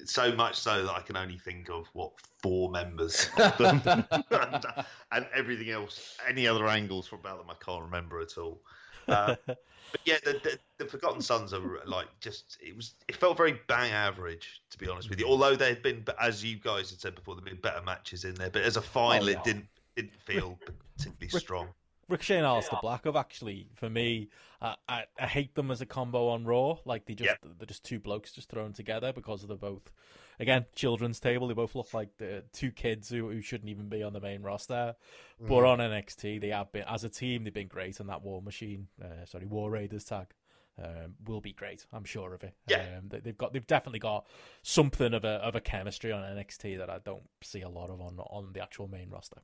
So 0.05 0.33
much 0.33 0.55
so 0.55 0.85
that 0.85 0.93
I 0.93 1.01
can 1.01 1.17
only 1.17 1.37
think 1.37 1.69
of 1.69 1.87
what 1.91 2.13
four 2.41 2.71
members 2.71 3.29
of 3.37 3.57
them, 3.57 3.81
and, 3.85 4.65
and, 5.11 5.27
everything 5.35 5.69
else, 5.71 6.17
any 6.27 6.47
other 6.47 6.65
angles 6.67 7.05
from 7.05 7.19
about 7.19 7.39
them, 7.39 7.49
I 7.49 7.63
can't 7.63 7.83
remember 7.83 8.21
at 8.21 8.37
all. 8.37 8.61
Uh, 9.09 9.35
but 9.91 10.01
yeah, 10.05 10.17
the, 10.23 10.33
the, 10.43 10.59
the, 10.77 10.85
Forgotten 10.85 11.21
Sons 11.21 11.53
are 11.53 11.61
like 11.85 12.07
just 12.19 12.57
it 12.61 12.75
was 12.75 12.93
it 13.07 13.15
felt 13.15 13.37
very 13.37 13.59
bang 13.67 13.91
average 13.91 14.61
to 14.69 14.77
be 14.77 14.87
honest 14.87 15.09
with 15.09 15.19
you. 15.19 15.27
Although 15.27 15.55
there 15.55 15.69
had 15.69 15.81
been, 15.81 16.05
as 16.19 16.43
you 16.43 16.57
guys 16.57 16.89
had 16.89 16.99
said 16.99 17.15
before, 17.15 17.35
there 17.35 17.43
had 17.43 17.61
been 17.61 17.61
better 17.61 17.83
matches 17.83 18.23
in 18.23 18.35
there. 18.35 18.49
But 18.49 18.63
as 18.63 18.77
a 18.77 18.81
final, 18.81 19.25
oh, 19.25 19.31
yeah. 19.31 19.37
it 19.37 19.43
didn't 19.43 19.67
didn't 19.95 20.21
feel 20.21 20.57
particularly 20.97 21.29
strong. 21.39 21.67
Ricochet 22.07 22.37
and 22.37 22.45
Aleister 22.45 22.81
Black 22.81 23.05
have 23.05 23.15
actually, 23.15 23.67
for 23.75 23.87
me, 23.87 24.29
uh, 24.61 24.73
I, 24.87 25.03
I 25.19 25.27
hate 25.27 25.53
them 25.53 25.69
as 25.69 25.81
a 25.81 25.85
combo 25.85 26.29
on 26.29 26.43
Raw. 26.43 26.77
Like 26.83 27.05
they 27.05 27.13
just 27.13 27.29
yep. 27.29 27.37
they're 27.57 27.67
just 27.67 27.83
two 27.83 27.99
blokes 27.99 28.31
just 28.31 28.49
thrown 28.49 28.73
together 28.73 29.13
because 29.13 29.45
they're 29.45 29.55
both, 29.55 29.91
again, 30.39 30.65
children's 30.75 31.19
table. 31.19 31.47
They 31.47 31.53
both 31.53 31.75
look 31.75 31.93
like 31.93 32.17
the 32.17 32.43
two 32.53 32.71
kids 32.71 33.09
who, 33.09 33.29
who 33.29 33.41
shouldn't 33.41 33.69
even 33.69 33.89
be 33.89 34.03
on 34.03 34.13
the 34.13 34.21
main 34.21 34.41
roster. 34.41 34.95
Mm. 35.43 35.47
But 35.47 35.65
on 35.65 35.79
NXT, 35.79 36.41
they 36.41 36.49
have 36.49 36.71
been 36.71 36.85
as 36.87 37.03
a 37.03 37.09
team. 37.09 37.43
They've 37.43 37.53
been 37.53 37.67
great, 37.67 37.99
and 37.99 38.09
that 38.09 38.21
War 38.21 38.41
Machine, 38.41 38.87
uh, 39.01 39.25
sorry, 39.25 39.45
War 39.45 39.69
Raiders 39.69 40.05
tag. 40.05 40.27
Um, 40.81 41.15
will 41.25 41.41
be 41.41 41.51
great. 41.51 41.85
I'm 41.91 42.05
sure 42.05 42.33
of 42.33 42.41
it. 42.41 42.53
Yeah, 42.65 42.85
um, 42.97 43.09
they, 43.09 43.19
have 43.25 43.37
got 43.37 43.51
they've 43.51 43.67
definitely 43.67 43.99
got 43.99 44.27
something 44.61 45.13
of 45.13 45.25
a 45.25 45.31
of 45.41 45.55
a 45.55 45.59
chemistry 45.59 46.13
on 46.13 46.21
NXT 46.21 46.77
that 46.77 46.89
I 46.89 46.99
don't 46.99 47.27
see 47.41 47.63
a 47.63 47.67
lot 47.69 47.89
of 47.89 47.99
on 47.99 48.17
on 48.17 48.53
the 48.53 48.61
actual 48.61 48.87
main 48.87 49.09
roster. 49.09 49.41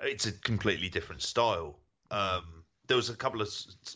It's 0.00 0.24
a 0.24 0.32
completely 0.32 0.88
different 0.88 1.20
style. 1.20 1.78
Um, 2.10 2.64
there 2.88 2.96
was 2.96 3.10
a 3.10 3.14
couple 3.14 3.42
of 3.42 3.54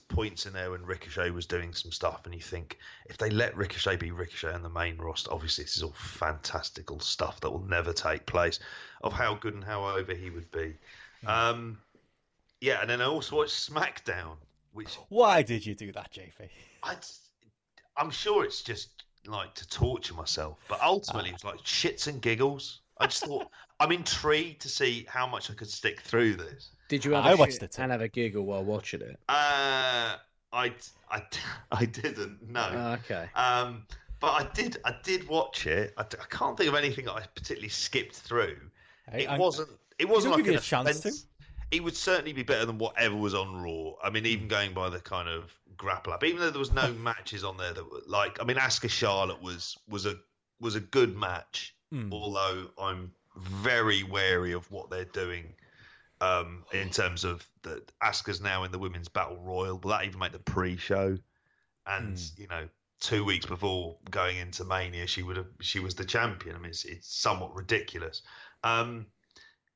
points 0.08 0.44
in 0.44 0.52
there 0.52 0.70
when 0.70 0.84
Ricochet 0.84 1.30
was 1.30 1.46
doing 1.46 1.72
some 1.72 1.90
stuff, 1.90 2.20
and 2.24 2.34
you 2.34 2.40
think 2.40 2.78
if 3.06 3.16
they 3.16 3.30
let 3.30 3.56
Ricochet 3.56 3.96
be 3.96 4.10
Ricochet 4.10 4.52
on 4.52 4.62
the 4.62 4.68
main 4.68 4.98
roster, 4.98 5.32
obviously 5.32 5.64
this 5.64 5.78
is 5.78 5.82
all 5.82 5.94
fantastical 5.96 7.00
stuff 7.00 7.40
that 7.40 7.50
will 7.50 7.64
never 7.64 7.92
take 7.92 8.26
place. 8.26 8.60
Of 9.02 9.14
how 9.14 9.34
good 9.34 9.54
and 9.54 9.64
how 9.64 9.84
over 9.88 10.14
he 10.14 10.30
would 10.30 10.50
be. 10.52 10.74
Hmm. 11.22 11.28
Um, 11.28 11.78
yeah, 12.60 12.80
and 12.82 12.88
then 12.88 13.00
I 13.00 13.06
also 13.06 13.36
watched 13.36 13.72
SmackDown. 13.72 14.36
Which 14.72 14.94
why 15.08 15.42
did 15.42 15.66
you 15.66 15.74
do 15.74 15.90
that, 15.92 16.12
JP? 16.12 16.48
I, 16.82 16.94
I'm 17.96 18.10
sure 18.10 18.44
it's 18.44 18.62
just 18.62 19.02
like 19.26 19.54
to 19.54 19.68
torture 19.68 20.14
myself, 20.14 20.58
but 20.68 20.80
ultimately 20.82 21.30
uh, 21.30 21.34
it's 21.34 21.44
like 21.44 21.58
shits 21.60 22.06
and 22.06 22.20
giggles. 22.20 22.80
I 22.98 23.06
just 23.06 23.24
thought 23.24 23.48
I'm 23.80 23.90
intrigued 23.90 24.62
to 24.62 24.68
see 24.68 25.06
how 25.08 25.26
much 25.26 25.50
I 25.50 25.54
could 25.54 25.70
stick 25.70 26.02
through 26.02 26.34
this. 26.34 26.70
Did 26.92 27.06
you? 27.06 27.12
Have 27.12 27.24
I 27.24 27.34
watched 27.34 27.62
it 27.62 27.78
and 27.78 27.90
have 27.90 28.02
a 28.02 28.08
giggle 28.08 28.44
while 28.44 28.62
watching 28.62 29.00
it. 29.00 29.18
Uh, 29.26 30.16
I, 30.52 30.74
I, 31.10 31.22
I 31.72 31.86
didn't. 31.86 32.50
No. 32.50 32.68
Oh, 32.70 32.92
okay. 33.00 33.30
Um, 33.34 33.86
but 34.20 34.32
I 34.32 34.46
did. 34.52 34.76
I 34.84 34.96
did 35.02 35.26
watch 35.26 35.66
it. 35.66 35.94
I, 35.96 36.02
I 36.02 36.26
can't 36.28 36.54
think 36.54 36.68
of 36.68 36.74
anything 36.74 37.06
that 37.06 37.14
I 37.14 37.22
particularly 37.34 37.70
skipped 37.70 38.16
through. 38.16 38.58
Hey, 39.10 39.22
it 39.22 39.30
I, 39.30 39.38
wasn't. 39.38 39.70
It 39.98 40.06
wasn't 40.06 40.34
like 40.34 40.46
an 40.48 40.56
a 40.56 40.60
chance 40.60 41.00
to. 41.00 41.12
It 41.70 41.82
would 41.82 41.96
certainly 41.96 42.34
be 42.34 42.42
better 42.42 42.66
than 42.66 42.76
whatever 42.76 43.16
was 43.16 43.32
on 43.34 43.62
Raw. 43.62 43.94
I 44.04 44.10
mean, 44.10 44.26
even 44.26 44.46
going 44.46 44.74
by 44.74 44.90
the 44.90 45.00
kind 45.00 45.30
of 45.30 45.50
GRAPPL 45.78 46.12
up, 46.12 46.24
even 46.24 46.40
though 46.40 46.50
there 46.50 46.58
was 46.58 46.74
no 46.74 46.92
matches 47.02 47.42
on 47.42 47.56
there 47.56 47.72
that 47.72 47.90
were 47.90 48.02
like. 48.06 48.38
I 48.38 48.44
mean, 48.44 48.58
Asuka 48.58 48.90
Charlotte 48.90 49.40
was 49.40 49.78
was 49.88 50.04
a 50.04 50.16
was 50.60 50.74
a 50.74 50.80
good 50.80 51.16
match. 51.16 51.74
Mm. 51.90 52.12
Although 52.12 52.66
I'm 52.78 53.12
very 53.38 54.02
wary 54.02 54.52
of 54.52 54.70
what 54.70 54.90
they're 54.90 55.06
doing 55.06 55.54
um, 56.22 56.64
in 56.72 56.88
terms 56.88 57.24
of 57.24 57.44
that 57.62 57.90
Asuka's 58.00 58.40
now 58.40 58.62
in 58.62 58.70
the 58.70 58.78
women's 58.78 59.08
battle 59.08 59.38
royal. 59.42 59.78
Will 59.78 59.90
that 59.90 60.04
even 60.04 60.20
make 60.20 60.30
the 60.30 60.38
pre-show? 60.38 61.18
And 61.84 62.16
mm. 62.16 62.38
you 62.38 62.46
know, 62.46 62.68
two 63.00 63.24
weeks 63.24 63.44
before 63.44 63.96
going 64.08 64.36
into 64.36 64.64
Mania, 64.64 65.08
she 65.08 65.24
would 65.24 65.36
have 65.36 65.48
she 65.60 65.80
was 65.80 65.96
the 65.96 66.04
champion. 66.04 66.54
I 66.54 66.60
mean, 66.60 66.70
it's, 66.70 66.84
it's 66.84 67.12
somewhat 67.12 67.54
ridiculous. 67.56 68.22
Um, 68.62 69.06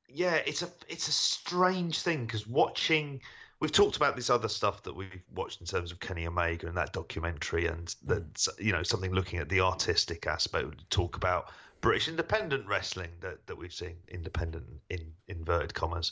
yeah, 0.07 0.35
it's 0.45 0.61
a 0.61 0.69
it's 0.87 1.09
a 1.09 1.11
strange 1.11 2.01
thing 2.01 2.25
because 2.25 2.47
watching. 2.47 3.21
We've 3.59 3.71
talked 3.71 3.97
about 3.97 4.15
this 4.15 4.29
other 4.29 4.49
stuff 4.49 4.83
that 4.83 4.95
we've 4.95 5.23
watched 5.33 5.61
in 5.61 5.65
terms 5.65 5.91
of 5.91 5.99
Kenny 5.99 6.27
Omega 6.27 6.67
and 6.67 6.77
that 6.77 6.93
documentary, 6.93 7.65
and 7.65 7.93
hmm. 8.05 8.13
that 8.13 8.47
you 8.57 8.71
know 8.71 8.83
something 8.83 9.11
looking 9.11 9.39
at 9.39 9.49
the 9.49 9.61
artistic 9.61 10.27
aspect. 10.27 10.77
To 10.77 10.85
talk 10.89 11.17
about 11.17 11.51
British 11.81 12.07
independent 12.07 12.67
wrestling 12.67 13.11
that, 13.21 13.45
that 13.47 13.57
we've 13.57 13.73
seen, 13.73 13.95
independent 14.07 14.65
in 14.89 15.13
inverted 15.27 15.73
commas, 15.73 16.11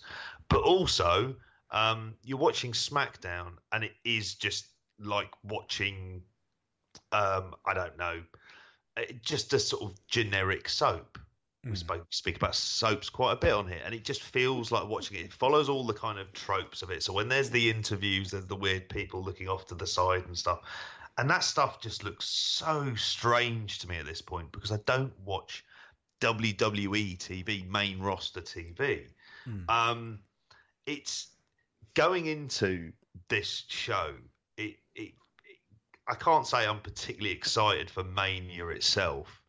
but 0.50 0.62
also 0.62 1.36
um, 1.72 2.14
you're 2.24 2.38
watching 2.38 2.72
SmackDown 2.72 3.54
and 3.72 3.84
it 3.84 3.94
is 4.04 4.36
just 4.36 4.66
like 5.00 5.30
watching, 5.44 6.22
um, 7.12 7.56
I 7.66 7.74
don't 7.74 7.98
know, 7.98 8.22
just 9.22 9.54
a 9.54 9.60
sort 9.60 9.84
of 9.84 10.08
generic 10.08 10.70
soap. 10.70 11.18
Mm. 11.18 11.22
We 11.66 11.70
hmm. 11.72 11.76
spoke, 11.76 12.06
speak 12.12 12.38
about 12.38 12.56
soaps 12.56 13.10
quite 13.10 13.34
a 13.34 13.38
bit 13.38 13.52
on 13.52 13.68
here, 13.68 13.82
and 13.84 13.94
it 13.94 14.06
just 14.06 14.22
feels 14.22 14.72
like 14.72 14.88
watching 14.88 15.18
it. 15.18 15.26
It 15.26 15.34
follows 15.34 15.68
all 15.68 15.86
the 15.86 15.94
kind 15.94 16.20
of 16.20 16.32
tropes 16.32 16.82
of 16.82 16.92
it. 16.92 17.04
So 17.04 17.12
when 17.12 17.28
there's 17.28 17.50
the 17.50 17.70
interviews, 17.70 18.32
there's 18.32 18.46
the 18.46 18.56
weird 18.56 18.88
people 18.88 19.24
looking 19.24 19.50
off 19.50 19.66
to 19.68 19.76
the 19.76 19.88
side 19.88 20.26
and 20.28 20.38
stuff 20.38 20.62
and 21.18 21.30
that 21.30 21.44
stuff 21.44 21.82
just 21.82 22.04
looks 22.04 22.26
so 22.26 22.94
strange 22.96 23.80
to 23.80 23.88
me 23.88 23.98
at 23.98 24.06
this 24.06 24.22
point 24.22 24.52
because 24.52 24.72
I 24.72 24.80
don't 24.86 25.14
watch 25.24 25.64
WWE 26.22 27.18
TV, 27.18 27.68
main 27.70 28.00
roster 28.00 28.42
TV. 28.42 29.08
Mm. 29.48 29.70
Um, 29.70 30.20
it's 30.86 31.28
going 31.94 32.26
into 32.26 32.92
this 33.30 33.64
show. 33.68 34.14
It, 34.58 34.76
it, 34.96 35.14
it, 35.46 35.58
I 36.08 36.16
can't 36.16 36.46
say 36.46 36.66
I'm 36.66 36.80
particularly 36.80 37.36
excited 37.36 37.90
for 37.90 38.04
Mania 38.04 38.68
itself, 38.68 39.42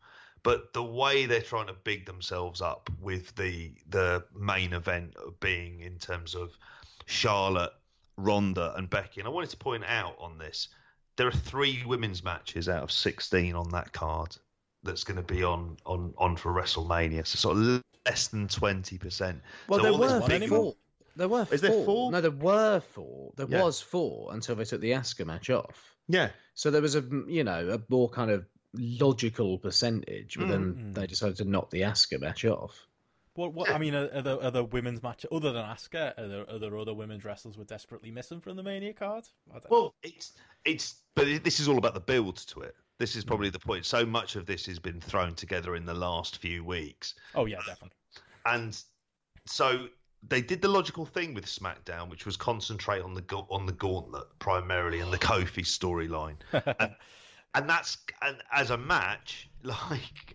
but 0.43 0.73
the 0.73 0.83
way 0.83 1.25
they're 1.25 1.41
trying 1.41 1.67
to 1.67 1.73
big 1.73 2.05
themselves 2.05 2.61
up 2.61 2.89
with 3.01 3.35
the 3.35 3.73
the 3.89 4.23
main 4.35 4.73
event 4.73 5.15
being 5.41 5.81
in 5.81 5.97
terms 5.97 6.33
of 6.33 6.57
Charlotte, 7.05 7.73
Ronda, 8.17 8.73
and 8.77 8.89
Becky. 8.89 9.19
And 9.19 9.27
I 9.27 9.31
wanted 9.31 9.49
to 9.51 9.57
point 9.57 9.83
out 9.85 10.15
on 10.19 10.37
this 10.37 10.69
there 11.17 11.27
are 11.27 11.31
three 11.31 11.83
women's 11.85 12.23
matches 12.23 12.69
out 12.69 12.83
of 12.83 12.91
16 12.91 13.55
on 13.55 13.69
that 13.71 13.91
card 13.91 14.35
that's 14.83 15.03
going 15.03 15.17
to 15.17 15.33
be 15.33 15.43
on 15.43 15.77
on 15.85 16.13
on 16.17 16.35
for 16.37 16.51
WrestleMania. 16.51 17.25
So 17.25 17.37
sort 17.37 17.57
of 17.57 17.83
less 18.05 18.27
than 18.27 18.47
20%. 18.47 19.39
Well, 19.67 19.79
so 19.79 19.83
there 19.83 19.93
were 19.93 20.27
big... 20.27 20.47
four. 20.47 20.75
There 21.15 21.27
were 21.27 21.47
Is 21.51 21.61
four. 21.61 21.69
there 21.69 21.85
four? 21.85 22.11
No, 22.11 22.21
there 22.21 22.31
were 22.31 22.79
four. 22.79 23.33
There 23.35 23.47
yeah. 23.49 23.63
was 23.63 23.81
four 23.81 24.33
until 24.33 24.55
they 24.55 24.65
took 24.65 24.81
the 24.81 24.91
Asuka 24.91 25.25
match 25.25 25.49
off. 25.49 25.95
Yeah. 26.07 26.29
So 26.53 26.71
there 26.71 26.81
was 26.81 26.95
a 26.95 27.03
you 27.27 27.43
know 27.43 27.69
a 27.69 27.81
more 27.89 28.09
kind 28.09 28.31
of 28.31 28.45
logical 28.73 29.57
percentage, 29.57 30.37
but 30.37 30.47
mm. 30.47 30.49
then 30.49 30.93
they 30.93 31.07
decided 31.07 31.37
to 31.37 31.45
knock 31.45 31.71
the 31.71 31.81
Asuka 31.81 32.21
match 32.21 32.45
off. 32.45 32.87
What? 33.37 33.53
What? 33.53 33.69
I 33.69 33.77
mean, 33.77 33.93
are, 33.93 34.09
are 34.13 34.21
there 34.23 34.43
are 34.43 34.51
there 34.51 34.63
women's 34.63 35.03
matches 35.03 35.29
other 35.31 35.51
than 35.53 35.63
Asuka? 35.63 36.17
Are 36.17 36.27
there, 36.27 36.49
are 36.49 36.57
there 36.57 36.75
other 36.77 36.93
women's 36.95 37.23
wrestlers 37.23 37.55
we're 37.55 37.65
desperately 37.65 38.09
missing 38.09 38.41
from 38.41 38.57
the 38.57 38.63
Mania 38.63 38.93
card? 38.93 39.25
I 39.51 39.59
don't 39.59 39.63
know. 39.71 39.77
Well, 39.77 39.95
it's 40.01 40.33
it's, 40.65 40.95
but 41.13 41.27
it- 41.27 41.43
this 41.43 41.59
is 41.59 41.67
all 41.67 41.77
about 41.77 41.93
the 41.93 41.99
build 41.99 42.37
to 42.47 42.61
it. 42.61 42.75
This 42.97 43.15
is 43.15 43.23
probably 43.23 43.51
the 43.51 43.59
point. 43.59 43.85
So 43.85 44.07
much 44.07 44.35
of 44.35 44.47
this 44.47 44.65
has 44.65 44.79
been 44.79 44.99
thrown 44.99 45.35
together 45.35 45.75
in 45.75 45.85
the 45.85 45.93
last 45.93 46.37
few 46.39 46.63
weeks, 46.63 47.13
Oh 47.35 47.45
yeah, 47.45 47.57
definitely. 47.57 47.95
and 48.47 48.75
so 49.45 49.85
they 50.27 50.41
did 50.41 50.63
the 50.63 50.67
logical 50.67 51.05
thing 51.05 51.35
with 51.35 51.45
SmackDown, 51.45 52.09
which 52.09 52.25
was 52.25 52.35
concentrate 52.35 53.03
on 53.03 53.13
the 53.13 53.23
on 53.49 53.67
the 53.67 53.71
Gauntlet 53.73 54.25
primarily 54.39 54.99
and 54.99 55.13
the 55.13 55.19
Kofi 55.19 55.63
storyline, 55.63 56.37
and, 56.79 56.95
and 57.53 57.69
that's 57.69 57.99
and 58.23 58.37
as 58.51 58.71
a 58.71 58.77
match, 58.79 59.47
like 59.63 60.33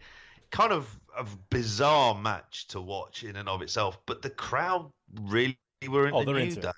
kind 0.52 0.72
of 0.72 1.00
a 1.18 1.26
bizarre 1.50 2.14
match 2.14 2.68
to 2.68 2.80
watch 2.80 3.24
in 3.24 3.36
and 3.36 3.48
of 3.48 3.62
itself. 3.62 3.98
But 4.06 4.22
the 4.22 4.30
crowd 4.30 4.92
really 5.22 5.58
were 5.88 6.06
into 6.06 6.18
Oh, 6.18 6.24
they're 6.24 6.34
New 6.34 6.52
it. 6.52 6.60
Day, 6.60 6.70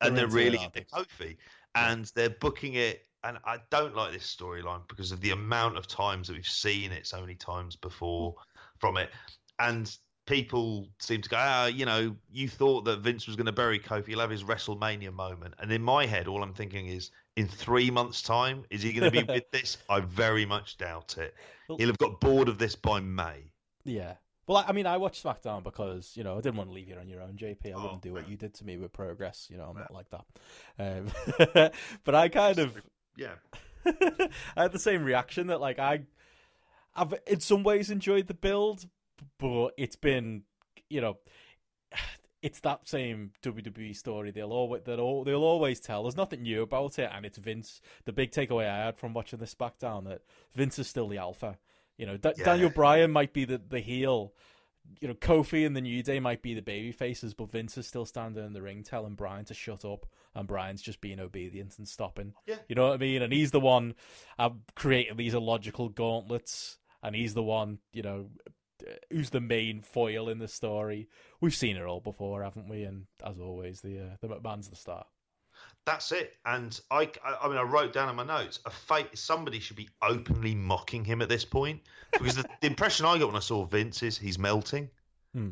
They're 0.00 0.08
and 0.08 0.16
they're 0.16 0.24
it, 0.24 0.32
really 0.32 0.62
into 0.62 0.80
Kofi, 0.82 1.36
and 1.74 2.10
they're 2.14 2.30
booking 2.30 2.74
it. 2.74 3.06
And 3.22 3.36
I 3.44 3.58
don't 3.70 3.94
like 3.94 4.12
this 4.12 4.34
storyline 4.34 4.88
because 4.88 5.12
of 5.12 5.20
the 5.20 5.32
amount 5.32 5.76
of 5.76 5.86
times 5.86 6.28
that 6.28 6.36
we've 6.36 6.46
seen 6.46 6.90
it 6.90 7.06
so 7.06 7.20
many 7.20 7.34
times 7.34 7.76
before 7.76 8.34
from 8.78 8.96
it, 8.96 9.10
and 9.58 9.94
people 10.26 10.88
seem 11.00 11.20
to 11.20 11.28
go, 11.28 11.36
ah, 11.38 11.66
you 11.66 11.84
know, 11.84 12.16
you 12.30 12.48
thought 12.48 12.86
that 12.86 13.00
Vince 13.00 13.26
was 13.26 13.36
going 13.36 13.46
to 13.46 13.52
bury 13.52 13.78
Kofi, 13.78 14.06
he'll 14.08 14.20
have 14.20 14.30
his 14.30 14.44
WrestleMania 14.44 15.12
moment, 15.12 15.54
and 15.58 15.70
in 15.70 15.82
my 15.82 16.06
head, 16.06 16.28
all 16.28 16.42
I'm 16.42 16.54
thinking 16.54 16.86
is, 16.86 17.10
in 17.40 17.48
three 17.48 17.90
months' 17.90 18.22
time, 18.22 18.64
is 18.70 18.82
he 18.82 18.92
going 18.92 19.10
to 19.10 19.24
be 19.26 19.32
with 19.32 19.50
this? 19.52 19.78
I 19.88 20.00
very 20.00 20.44
much 20.46 20.76
doubt 20.76 21.16
it. 21.18 21.34
Well- 21.68 21.78
He'll 21.78 21.88
have 21.88 21.98
got 21.98 22.20
bored 22.20 22.48
of 22.48 22.58
this 22.58 22.76
by 22.76 23.00
May. 23.00 23.52
Yeah. 23.84 24.14
Well, 24.46 24.64
I- 24.66 24.72
mean, 24.72 24.86
I 24.86 24.96
watched 24.98 25.24
SmackDown 25.24 25.62
because 25.62 26.12
you 26.16 26.24
know 26.24 26.34
I 26.36 26.40
didn't 26.40 26.56
want 26.56 26.70
to 26.70 26.74
leave 26.74 26.88
you 26.88 26.96
on 26.96 27.08
your 27.08 27.22
own, 27.22 27.36
JP. 27.36 27.66
I 27.66 27.70
Oh, 27.72 27.82
wouldn't 27.82 28.02
do 28.02 28.12
what 28.12 28.28
you 28.28 28.36
did 28.36 28.54
to 28.54 28.64
me 28.64 28.76
with 28.76 28.92
Progress. 28.92 29.48
You 29.50 29.56
know, 29.58 29.64
I'm 29.64 29.76
not 29.78 29.92
like 29.92 30.10
that. 30.10 30.24
Um, 31.58 31.70
but 32.04 32.14
I 32.14 32.28
kind 32.28 32.58
of, 32.58 32.76
Yeah. 33.16 33.34
I 33.86 34.28
had 34.62 34.72
the 34.72 34.78
same 34.78 35.04
reaction 35.04 35.46
that 35.48 35.60
like 35.60 35.78
I, 35.78 36.02
I've 36.94 37.14
in 37.26 37.40
some 37.40 37.62
ways 37.62 37.90
enjoyed 37.90 38.26
the 38.26 38.34
build, 38.34 38.86
but 39.38 39.68
it's 39.78 39.96
been, 39.96 40.42
you 40.90 41.00
know, 41.00 41.16
it's 42.42 42.60
that 42.60 42.88
same 42.88 43.32
WWE 43.42 43.94
story. 43.96 44.30
They'll 44.30 44.52
always 44.52 44.82
they'll, 44.84 45.24
they'll 45.24 45.42
always 45.44 45.80
tell. 45.80 46.02
There's 46.04 46.16
nothing 46.16 46.42
new 46.42 46.62
about 46.62 46.98
it, 46.98 47.10
and 47.12 47.26
it's 47.26 47.38
Vince. 47.38 47.80
The 48.04 48.12
big 48.12 48.30
takeaway 48.32 48.68
I 48.68 48.84
had 48.86 48.96
from 48.98 49.12
watching 49.12 49.38
this 49.38 49.54
back 49.54 49.78
down 49.78 50.04
that 50.04 50.22
Vince 50.54 50.78
is 50.78 50.86
still 50.88 51.08
the 51.08 51.18
alpha. 51.18 51.58
You 51.98 52.06
know, 52.06 52.16
Da- 52.16 52.32
Yeah. 52.38 52.44
Daniel 52.44 52.70
Bryan 52.70 53.10
might 53.10 53.32
be 53.32 53.44
the 53.44 53.58
the 53.68 53.80
heel. 53.80 54.32
You 55.00 55.08
know, 55.08 55.14
Kofi 55.14 55.66
and 55.66 55.76
the 55.76 55.80
New 55.82 56.02
Day 56.02 56.18
might 56.18 56.40
be 56.42 56.54
the 56.54 56.62
baby 56.62 56.90
faces, 56.90 57.34
but 57.34 57.50
Vince 57.50 57.76
is 57.78 57.86
still 57.86 58.06
standing 58.06 58.44
in 58.44 58.54
the 58.54 58.62
ring 58.62 58.82
telling 58.82 59.14
Bryan 59.14 59.44
to 59.44 59.54
shut 59.54 59.84
up, 59.84 60.06
and 60.34 60.48
Bryan's 60.48 60.80
just 60.82 61.00
being 61.02 61.20
obedient 61.20 61.78
and 61.78 61.86
stopping. 61.86 62.32
Yeah. 62.46 62.56
You 62.66 62.74
know 62.74 62.88
what 62.88 62.94
I 62.94 62.96
mean? 62.96 63.20
And 63.22 63.32
he's 63.32 63.50
the 63.52 63.60
one 63.60 63.94
uh, 64.38 64.50
creating 64.74 65.16
these 65.18 65.34
illogical 65.34 65.90
gauntlets, 65.90 66.78
and 67.02 67.14
he's 67.14 67.34
the 67.34 67.42
one, 67.42 67.78
you 67.92 68.02
know, 68.02 68.30
who's 69.10 69.30
the 69.30 69.40
main 69.40 69.82
foil 69.82 70.28
in 70.28 70.38
the 70.38 70.48
story. 70.48 71.08
We've 71.40 71.54
seen 71.54 71.76
it 71.76 71.84
all 71.84 72.00
before, 72.00 72.42
haven't 72.42 72.68
we? 72.68 72.84
And 72.84 73.06
as 73.24 73.38
always, 73.40 73.80
the 73.80 74.00
uh, 74.00 74.16
the 74.20 74.28
McMahon's 74.28 74.68
the 74.68 74.76
star. 74.76 75.04
That's 75.86 76.12
it. 76.12 76.34
And 76.46 76.78
I, 76.90 77.10
I, 77.24 77.48
mean, 77.48 77.56
I 77.56 77.62
wrote 77.62 77.92
down 77.92 78.08
in 78.08 78.16
my 78.16 78.24
notes 78.24 78.60
a 78.64 78.70
fake. 78.70 79.10
Somebody 79.14 79.60
should 79.60 79.76
be 79.76 79.88
openly 80.02 80.54
mocking 80.54 81.04
him 81.04 81.22
at 81.22 81.28
this 81.28 81.44
point 81.44 81.80
because 82.12 82.36
the, 82.36 82.44
the 82.60 82.66
impression 82.66 83.06
I 83.06 83.18
got 83.18 83.28
when 83.28 83.36
I 83.36 83.40
saw 83.40 83.64
Vince 83.64 84.02
is 84.02 84.18
he's 84.18 84.38
melting. 84.38 84.88
Hmm. 85.34 85.50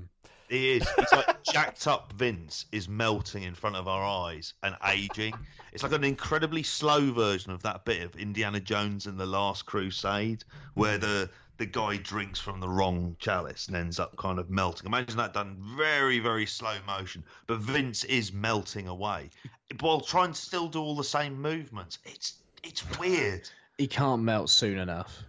He 0.49 0.77
is. 0.77 0.89
It's 0.97 1.13
like 1.13 1.43
jacked 1.53 1.87
up 1.87 2.13
Vince 2.15 2.67
is 2.73 2.89
melting 2.89 3.43
in 3.43 3.55
front 3.55 3.77
of 3.77 3.87
our 3.87 4.03
eyes 4.03 4.55
and 4.63 4.77
aging. 4.87 5.35
It's 5.73 5.83
like 5.83 5.93
an 5.93 6.05
incredibly 6.05 6.63
slow 6.63 7.13
version 7.13 7.53
of 7.53 7.63
that 7.63 7.85
bit 7.85 8.03
of 8.03 8.17
Indiana 8.17 8.61
Jones 8.61 9.07
and 9.07 9.19
the 9.19 9.27
Last 9.27 9.67
Crusade, 9.67 10.45
where 10.75 10.99
the 10.99 11.29
the 11.59 11.67
guy 11.67 11.97
drinks 11.97 12.39
from 12.39 12.61
the 12.61 12.69
wrong 12.69 13.17
chalice 13.19 13.67
and 13.67 13.77
ends 13.77 13.99
up 13.99 14.17
kind 14.17 14.39
of 14.39 14.49
melting. 14.49 14.87
Imagine 14.87 15.17
that 15.19 15.35
done 15.35 15.57
very, 15.77 16.21
very 16.21 16.47
slow 16.47 16.77
motion. 16.87 17.25
But 17.47 17.59
Vince 17.59 18.05
is 18.05 18.33
melting 18.33 18.89
away 18.89 19.31
while 19.81 20.01
trying 20.01 20.33
to 20.33 20.41
still 20.41 20.69
do 20.69 20.81
all 20.81 20.97
the 20.97 21.05
same 21.05 21.41
movements. 21.41 21.99
It's 22.05 22.35
it's 22.63 22.99
weird. 22.99 23.49
He 23.77 23.87
can't 23.87 24.23
melt 24.23 24.51
soon 24.51 24.79
enough. 24.79 25.25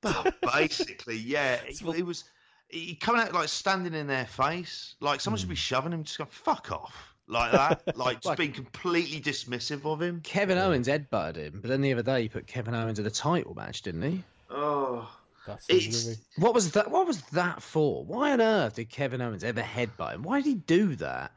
But 0.00 0.34
basically, 0.52 1.16
yeah, 1.16 1.54
it, 1.66 1.80
it 1.80 2.04
was 2.04 2.24
he 2.68 2.94
coming 2.94 3.22
out 3.22 3.32
like 3.32 3.48
standing 3.48 3.94
in 3.94 4.06
their 4.06 4.26
face, 4.26 4.94
like 5.00 5.20
someone 5.20 5.38
should 5.38 5.48
be 5.48 5.54
hmm. 5.54 5.58
shoving 5.58 5.92
him, 5.92 6.04
just 6.04 6.18
go 6.18 6.24
fuck 6.24 6.72
off, 6.72 7.14
like 7.28 7.52
that, 7.52 7.82
like 7.96 8.16
just 8.16 8.26
Like- 8.26 8.38
being 8.38 8.52
completely 8.52 9.20
dismissive 9.20 9.84
of 9.84 10.00
him. 10.00 10.20
Kevin 10.22 10.58
Owens 10.58 10.88
headbutted 10.88 11.36
him, 11.36 11.60
but 11.60 11.68
then 11.68 11.82
the 11.82 11.92
other 11.92 12.02
day 12.02 12.22
he 12.22 12.28
put 12.28 12.46
Kevin 12.46 12.74
Owens 12.74 12.98
in 12.98 13.06
a 13.06 13.10
title 13.10 13.54
match, 13.54 13.82
didn't 13.82 14.02
he? 14.02 14.24
Oh, 14.50 15.08
That's 15.46 15.68
It's- 15.68 16.04
really- 16.06 16.16
What 16.36 16.54
was 16.54 16.72
that? 16.72 16.90
What 16.90 17.06
was 17.06 17.20
that 17.32 17.62
for? 17.62 18.04
Why 18.04 18.32
on 18.32 18.40
earth 18.40 18.76
did 18.76 18.88
Kevin 18.90 19.20
Owens 19.20 19.44
ever 19.44 19.60
headbutt 19.62 20.14
him? 20.14 20.22
Why 20.22 20.40
did 20.40 20.48
he 20.48 20.54
do 20.54 20.96
that? 20.96 21.32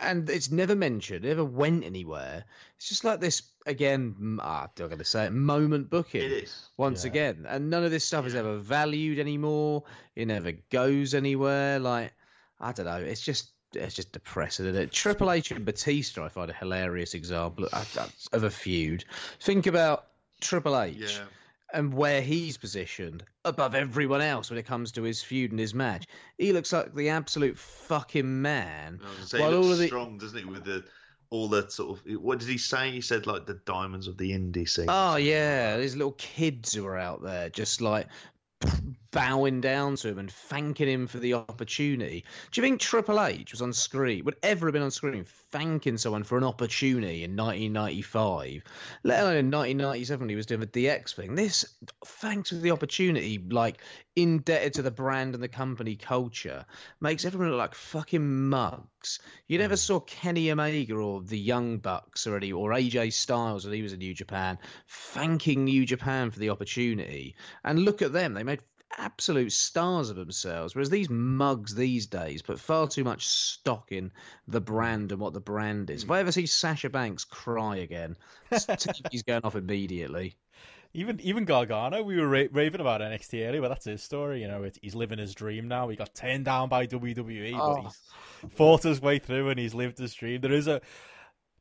And 0.00 0.28
it's 0.28 0.50
never 0.50 0.74
mentioned. 0.74 1.24
It 1.24 1.28
never 1.28 1.44
went 1.44 1.84
anywhere. 1.84 2.44
It's 2.76 2.88
just 2.88 3.04
like 3.04 3.20
this 3.20 3.42
again. 3.66 4.38
Ah, 4.42 4.64
I'm 4.64 4.86
going 4.86 4.98
to 4.98 5.04
say 5.04 5.26
it. 5.26 5.30
Moment 5.32 5.88
booking. 5.88 6.22
it 6.22 6.32
is. 6.32 6.68
once 6.76 7.04
Yeah. 7.04 7.10
again. 7.10 7.46
And 7.48 7.70
none 7.70 7.84
of 7.84 7.90
this 7.92 8.04
stuff 8.04 8.26
is 8.26 8.34
ever 8.34 8.56
valued 8.58 9.18
anymore. 9.20 9.84
It 10.16 10.26
never 10.26 10.52
goes 10.70 11.14
anywhere. 11.14 11.78
Like 11.78 12.12
I 12.60 12.72
don't 12.72 12.86
know. 12.86 12.96
It's 12.96 13.20
just 13.20 13.50
it's 13.72 13.94
just 13.94 14.12
depressing. 14.12 14.66
Isn't 14.66 14.80
it? 14.82 14.92
Triple 14.92 15.30
H 15.32 15.50
and 15.50 15.64
Batista, 15.64 16.24
I 16.24 16.28
find 16.28 16.50
a 16.50 16.54
hilarious 16.54 17.14
example 17.14 17.66
of, 17.72 18.12
of 18.32 18.42
a 18.44 18.50
feud. 18.50 19.04
Think 19.40 19.66
about 19.66 20.06
Triple 20.40 20.78
H 20.80 20.96
Yeah. 20.98 21.24
And 21.74 21.92
where 21.92 22.22
he's 22.22 22.56
positioned 22.56 23.24
above 23.44 23.74
everyone 23.74 24.20
else 24.22 24.48
when 24.48 24.58
it 24.58 24.64
comes 24.64 24.92
to 24.92 25.02
his 25.02 25.22
feud 25.22 25.50
and 25.50 25.60
his 25.60 25.74
match. 25.74 26.06
He 26.38 26.52
looks 26.52 26.72
like 26.72 26.94
the 26.94 27.10
absolute 27.10 27.58
fucking 27.58 28.40
man. 28.40 29.00
I 29.02 29.08
was 29.08 29.16
gonna 29.16 29.26
say, 29.26 29.38
he 29.38 29.44
all 29.44 29.50
looks 29.50 29.72
of 29.72 29.78
the- 29.78 29.86
strong, 29.88 30.18
doesn't 30.18 30.38
he? 30.38 30.44
With 30.44 30.64
the 30.64 30.84
all 31.30 31.48
the 31.48 31.68
sort 31.68 31.98
of 31.98 32.20
what 32.22 32.38
did 32.38 32.48
he 32.48 32.58
say? 32.58 32.90
He 32.92 33.00
said 33.00 33.26
like 33.26 33.44
the 33.44 33.60
diamonds 33.66 34.06
of 34.06 34.16
the 34.16 34.30
indie 34.30 34.68
scene. 34.68 34.86
Oh 34.88 35.16
yeah, 35.16 35.76
these 35.76 35.96
little 35.96 36.12
kids 36.12 36.72
who 36.72 36.86
are 36.86 36.98
out 36.98 37.22
there 37.22 37.50
just 37.50 37.80
like 37.80 38.06
bowing 39.14 39.60
down 39.60 39.94
to 39.94 40.08
him 40.08 40.18
and 40.18 40.30
thanking 40.30 40.88
him 40.88 41.06
for 41.06 41.18
the 41.18 41.34
opportunity. 41.34 42.24
Do 42.50 42.60
you 42.60 42.66
think 42.66 42.80
Triple 42.80 43.22
H 43.22 43.52
was 43.52 43.62
on 43.62 43.72
screen, 43.72 44.24
would 44.24 44.34
ever 44.42 44.66
have 44.66 44.72
been 44.72 44.82
on 44.82 44.90
screen 44.90 45.24
thanking 45.52 45.98
someone 45.98 46.24
for 46.24 46.36
an 46.36 46.42
opportunity 46.42 47.22
in 47.22 47.36
1995, 47.36 48.64
let 49.04 49.20
alone 49.20 49.36
in 49.36 49.50
1997 49.52 50.20
when 50.20 50.28
he 50.28 50.34
was 50.34 50.46
doing 50.46 50.60
the 50.60 50.66
DX 50.66 51.14
thing? 51.14 51.36
This, 51.36 51.64
thanks 52.04 52.48
for 52.48 52.56
the 52.56 52.72
opportunity, 52.72 53.38
like 53.38 53.80
indebted 54.16 54.74
to 54.74 54.82
the 54.82 54.90
brand 54.90 55.34
and 55.34 55.42
the 55.42 55.48
company 55.48 55.94
culture, 55.94 56.64
makes 57.00 57.24
everyone 57.24 57.50
look 57.50 57.58
like 57.58 57.76
fucking 57.76 58.48
mugs. 58.48 59.20
You 59.46 59.58
never 59.58 59.74
mm. 59.74 59.78
saw 59.78 60.00
Kenny 60.00 60.50
Omega 60.50 60.94
or 60.96 61.22
the 61.22 61.38
Young 61.38 61.78
Bucks 61.78 62.26
or 62.26 62.36
any 62.36 62.50
or 62.50 62.70
AJ 62.70 63.12
Styles 63.12 63.64
when 63.64 63.74
he 63.74 63.82
was 63.82 63.92
in 63.92 64.00
New 64.00 64.14
Japan 64.14 64.58
thanking 64.88 65.64
New 65.64 65.86
Japan 65.86 66.32
for 66.32 66.40
the 66.40 66.50
opportunity. 66.50 67.36
And 67.62 67.84
look 67.84 68.02
at 68.02 68.12
them, 68.12 68.34
they 68.34 68.42
made 68.42 68.60
absolute 68.98 69.52
stars 69.52 70.10
of 70.10 70.16
themselves. 70.16 70.74
Whereas 70.74 70.90
these 70.90 71.10
mugs 71.10 71.74
these 71.74 72.06
days 72.06 72.42
put 72.42 72.60
far 72.60 72.88
too 72.88 73.04
much 73.04 73.26
stock 73.26 73.92
in 73.92 74.12
the 74.48 74.60
brand 74.60 75.12
and 75.12 75.20
what 75.20 75.32
the 75.32 75.40
brand 75.40 75.90
is. 75.90 76.04
If 76.04 76.10
I 76.10 76.16
hmm. 76.16 76.20
ever 76.20 76.32
see 76.32 76.46
Sasha 76.46 76.90
Banks 76.90 77.24
cry 77.24 77.76
again, 77.76 78.16
he's 79.10 79.22
going 79.26 79.42
off 79.44 79.56
immediately. 79.56 80.36
Even 80.96 81.20
even 81.22 81.44
Gargano, 81.44 82.04
we 82.04 82.16
were 82.16 82.28
ra- 82.28 82.44
raving 82.52 82.80
about 82.80 83.00
NXT 83.00 83.48
earlier, 83.48 83.60
but 83.60 83.68
that's 83.68 83.84
his 83.84 84.02
story. 84.02 84.42
You 84.42 84.48
know, 84.48 84.62
it, 84.62 84.78
he's 84.80 84.94
living 84.94 85.18
his 85.18 85.34
dream 85.34 85.66
now. 85.66 85.88
He 85.88 85.96
got 85.96 86.14
turned 86.14 86.44
down 86.44 86.68
by 86.68 86.86
WWE, 86.86 87.52
but 87.52 87.60
Oh. 87.60 87.82
he's 87.82 88.52
fought 88.52 88.84
his 88.84 89.02
way 89.02 89.18
through 89.18 89.48
and 89.50 89.58
he's 89.58 89.74
lived 89.74 89.98
his 89.98 90.14
dream. 90.14 90.40
There 90.40 90.52
is 90.52 90.68
a 90.68 90.80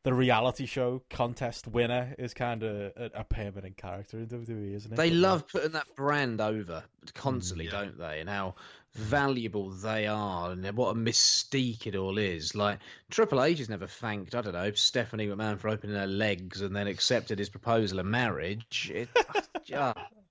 the 0.04 0.14
reality 0.14 0.66
show 0.66 1.02
contest 1.10 1.68
winner 1.68 2.14
is 2.18 2.34
kind 2.34 2.62
of 2.64 2.76
a, 2.76 3.12
a 3.16 3.24
permanent 3.24 3.78
character 3.78 4.18
in 4.18 4.28
WWE, 4.28 4.76
isn't 4.76 4.92
it? 4.92 4.96
They 4.96 5.10
But, 5.10 5.18
love 5.18 5.48
putting 5.48 5.72
that 5.72 5.96
brand 5.96 6.42
over 6.42 6.84
constantly, 7.14 7.68
mm, 7.68 7.72
yeah. 7.72 7.82
don't 7.82 7.98
they? 7.98 8.20
And 8.20 8.30
how 8.30 8.56
mm. 8.98 9.02
valuable 9.02 9.70
they 9.70 10.08
are, 10.08 10.52
and 10.52 10.66
what 10.76 10.90
a 10.90 11.00
mystique 11.00 11.88
it 11.88 11.96
all 11.96 12.18
is. 12.18 12.54
Like 12.54 12.80
Triple 13.10 13.42
H 13.42 13.60
has 13.60 13.70
never 13.70 13.88
thanked, 13.88 14.36
I 14.36 14.42
don't 14.42 14.54
know, 14.54 14.72
Stephanie 14.74 15.28
McMahon 15.28 15.58
for 15.58 15.70
opening 15.70 15.96
her 15.96 16.08
legs 16.08 16.62
and 16.62 16.76
then 16.76 16.88
accepted 16.88 17.40
his 17.40 17.50
proposal 17.50 18.00
of 18.00 18.06
marriage. 18.06 18.92
It, 18.94 19.10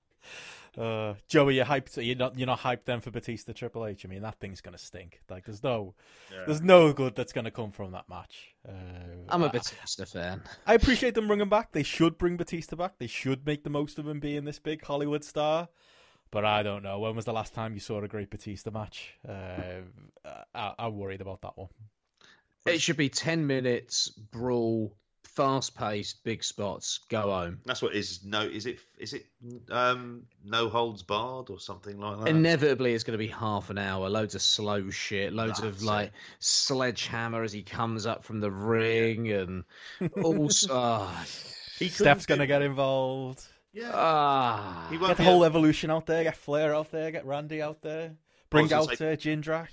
Uh, 0.77 1.13
Joey, 1.27 1.55
you're 1.55 1.65
hyped. 1.65 2.03
You're 2.03 2.15
not. 2.15 2.37
You're 2.37 2.47
not 2.47 2.59
hyped 2.59 2.85
then 2.85 2.99
for 2.99 3.11
Batista 3.11 3.53
Triple 3.53 3.85
H. 3.85 4.05
I 4.05 4.09
mean, 4.09 4.23
that 4.23 4.39
thing's 4.39 4.61
gonna 4.61 4.77
stink. 4.77 5.21
Like, 5.29 5.45
there's 5.45 5.63
no, 5.63 5.93
there's 6.47 6.61
no 6.61 6.93
good 6.93 7.15
that's 7.15 7.31
gonna 7.33 7.51
come 7.51 7.71
from 7.71 7.91
that 7.91 8.09
match. 8.09 8.55
Uh, 8.67 8.71
I'm 9.29 9.43
a 9.43 9.49
Batista 9.49 10.05
fan. 10.05 10.41
I 10.65 10.73
appreciate 10.73 11.13
them 11.13 11.27
bringing 11.27 11.49
back. 11.49 11.71
They 11.71 11.83
should 11.83 12.17
bring 12.17 12.37
Batista 12.37 12.75
back. 12.75 12.97
They 12.97 13.07
should 13.07 13.45
make 13.45 13.63
the 13.63 13.69
most 13.69 13.99
of 13.99 14.07
him 14.07 14.19
being 14.19 14.45
this 14.45 14.59
big 14.59 14.83
Hollywood 14.83 15.23
star. 15.23 15.69
But 16.31 16.45
I 16.45 16.63
don't 16.63 16.81
know. 16.81 16.97
When 16.97 17.15
was 17.15 17.25
the 17.25 17.33
last 17.33 17.53
time 17.53 17.75
you 17.75 17.79
saw 17.79 18.01
a 18.01 18.07
great 18.07 18.31
Batista 18.31 18.71
match? 18.71 19.13
Uh, 19.27 19.81
I, 20.55 20.73
I'm 20.79 20.97
worried 20.97 21.21
about 21.21 21.41
that 21.41 21.55
one. 21.55 21.69
It 22.65 22.81
should 22.81 22.97
be 22.97 23.09
10 23.09 23.45
minutes, 23.45 24.09
brawl, 24.09 24.95
fast 25.23 25.75
paced, 25.75 26.23
big 26.23 26.43
spots, 26.43 26.99
go 27.09 27.21
home. 27.31 27.59
That's 27.65 27.81
what 27.81 27.93
is 27.95 28.23
no. 28.23 28.41
Is 28.41 28.65
it? 28.65 28.79
Is 28.97 29.13
it? 29.13 29.25
Um, 29.71 30.23
no 30.45 30.69
holds 30.69 31.01
barred 31.03 31.49
or 31.49 31.59
something 31.59 31.99
like 31.99 32.19
that. 32.19 32.27
Inevitably, 32.27 32.93
it's 32.93 33.03
going 33.03 33.13
to 33.13 33.23
be 33.23 33.27
half 33.27 33.69
an 33.69 33.77
hour. 33.77 34.09
Loads 34.09 34.35
of 34.35 34.41
slow 34.41 34.89
shit. 34.89 35.33
Loads 35.33 35.59
That's 35.61 35.77
of 35.77 35.83
like 35.83 36.11
sledgehammer 36.39 37.43
as 37.43 37.51
he 37.51 37.63
comes 37.63 38.05
up 38.05 38.23
from 38.23 38.39
the 38.39 38.51
ring, 38.51 39.31
and 39.31 39.63
all. 40.21 40.45
s- 40.49 40.67
ah, 40.69 41.25
He 41.79 41.85
couldn't 41.89 41.91
Steph's 42.05 42.25
gonna 42.25 42.47
get 42.47 42.61
involved. 42.61 43.43
Yeah. 43.73 43.91
ah. 43.93 44.87
He 44.91 44.97
won't 44.97 45.09
Get 45.09 45.17
the 45.17 45.23
whole 45.23 45.37
able- 45.43 45.45
evolution 45.45 45.89
out 45.89 46.05
there. 46.05 46.23
Get 46.23 46.37
Flair 46.37 46.75
out 46.75 46.91
there. 46.91 47.09
Get 47.11 47.25
Randy 47.25 47.61
out 47.61 47.81
there. 47.81 48.11
Bring 48.51 48.71
out 48.71 48.95
say- 48.97 49.13
uh, 49.13 49.15
Jindrak. 49.15 49.69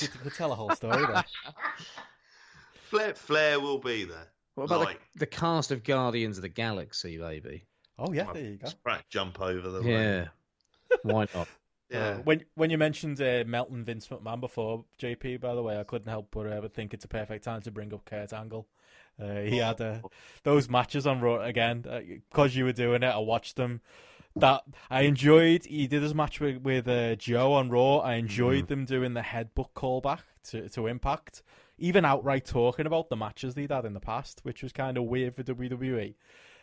You 0.00 0.06
could 0.08 0.34
tell 0.34 0.52
a 0.52 0.54
whole 0.54 0.70
story 0.76 1.04
there. 1.06 1.24
Flair, 2.90 3.14
Flair 3.14 3.58
will 3.58 3.78
be 3.78 4.04
there. 4.04 4.28
What 4.54 4.64
about 4.64 4.80
like- 4.80 5.00
the, 5.14 5.20
the 5.20 5.26
cast 5.26 5.70
of 5.70 5.84
Guardians 5.84 6.38
of 6.38 6.42
the 6.42 6.48
Galaxy, 6.48 7.18
baby? 7.18 7.64
Oh 7.98 8.12
yeah, 8.12 8.32
there 8.32 8.42
you 8.42 8.56
go. 8.56 8.68
Right, 8.84 9.02
jump 9.10 9.40
over 9.40 9.68
the 9.68 9.80
ring. 9.80 9.88
Yeah. 9.90 10.28
Why 11.02 11.26
not? 11.34 11.48
Yeah. 11.90 12.10
Uh, 12.10 12.16
when 12.18 12.44
when 12.54 12.70
you 12.70 12.78
mentioned 12.78 13.20
uh, 13.20 13.42
Melton 13.44 13.84
Vince 13.84 14.06
McMahon 14.06 14.38
before, 14.38 14.84
JP, 15.00 15.40
by 15.40 15.56
the 15.56 15.62
way, 15.64 15.76
I 15.76 15.82
couldn't 15.82 16.08
help 16.08 16.28
but, 16.30 16.46
uh, 16.46 16.60
but 16.60 16.72
think 16.72 16.94
it's 16.94 17.04
a 17.04 17.08
perfect 17.08 17.42
time 17.42 17.62
to 17.62 17.72
bring 17.72 17.92
up 17.92 18.04
Kurt 18.04 18.32
Angle. 18.32 18.68
Uh, 19.20 19.40
he 19.40 19.56
had 19.56 19.80
uh, 19.80 19.98
those 20.44 20.68
matches 20.68 21.04
on 21.04 21.20
Raw 21.20 21.40
again 21.42 21.82
because 22.30 22.54
you 22.54 22.64
were 22.64 22.72
doing 22.72 23.02
it. 23.02 23.08
I 23.08 23.18
watched 23.18 23.56
them. 23.56 23.80
That 24.36 24.62
I 24.88 25.02
enjoyed. 25.02 25.64
He 25.64 25.88
did 25.88 26.02
his 26.02 26.14
match 26.14 26.38
with 26.38 26.58
with 26.58 26.86
uh, 26.86 27.16
Joe 27.16 27.54
on 27.54 27.70
Raw. 27.70 27.98
I 27.98 28.14
enjoyed 28.14 28.68
them 28.68 28.84
doing 28.84 29.14
the 29.14 29.22
headbutt 29.22 29.70
callback 29.74 30.20
to 30.50 30.68
to 30.68 30.86
Impact, 30.86 31.42
even 31.80 32.04
outright 32.04 32.44
talking 32.44 32.86
about 32.86 33.08
the 33.08 33.16
matches 33.16 33.54
they'd 33.54 33.70
had 33.72 33.84
in 33.84 33.94
the 33.94 34.00
past, 34.00 34.40
which 34.44 34.62
was 34.62 34.72
kind 34.72 34.96
of 34.96 35.04
weird 35.04 35.34
for 35.34 35.42
WWE. 35.42 36.14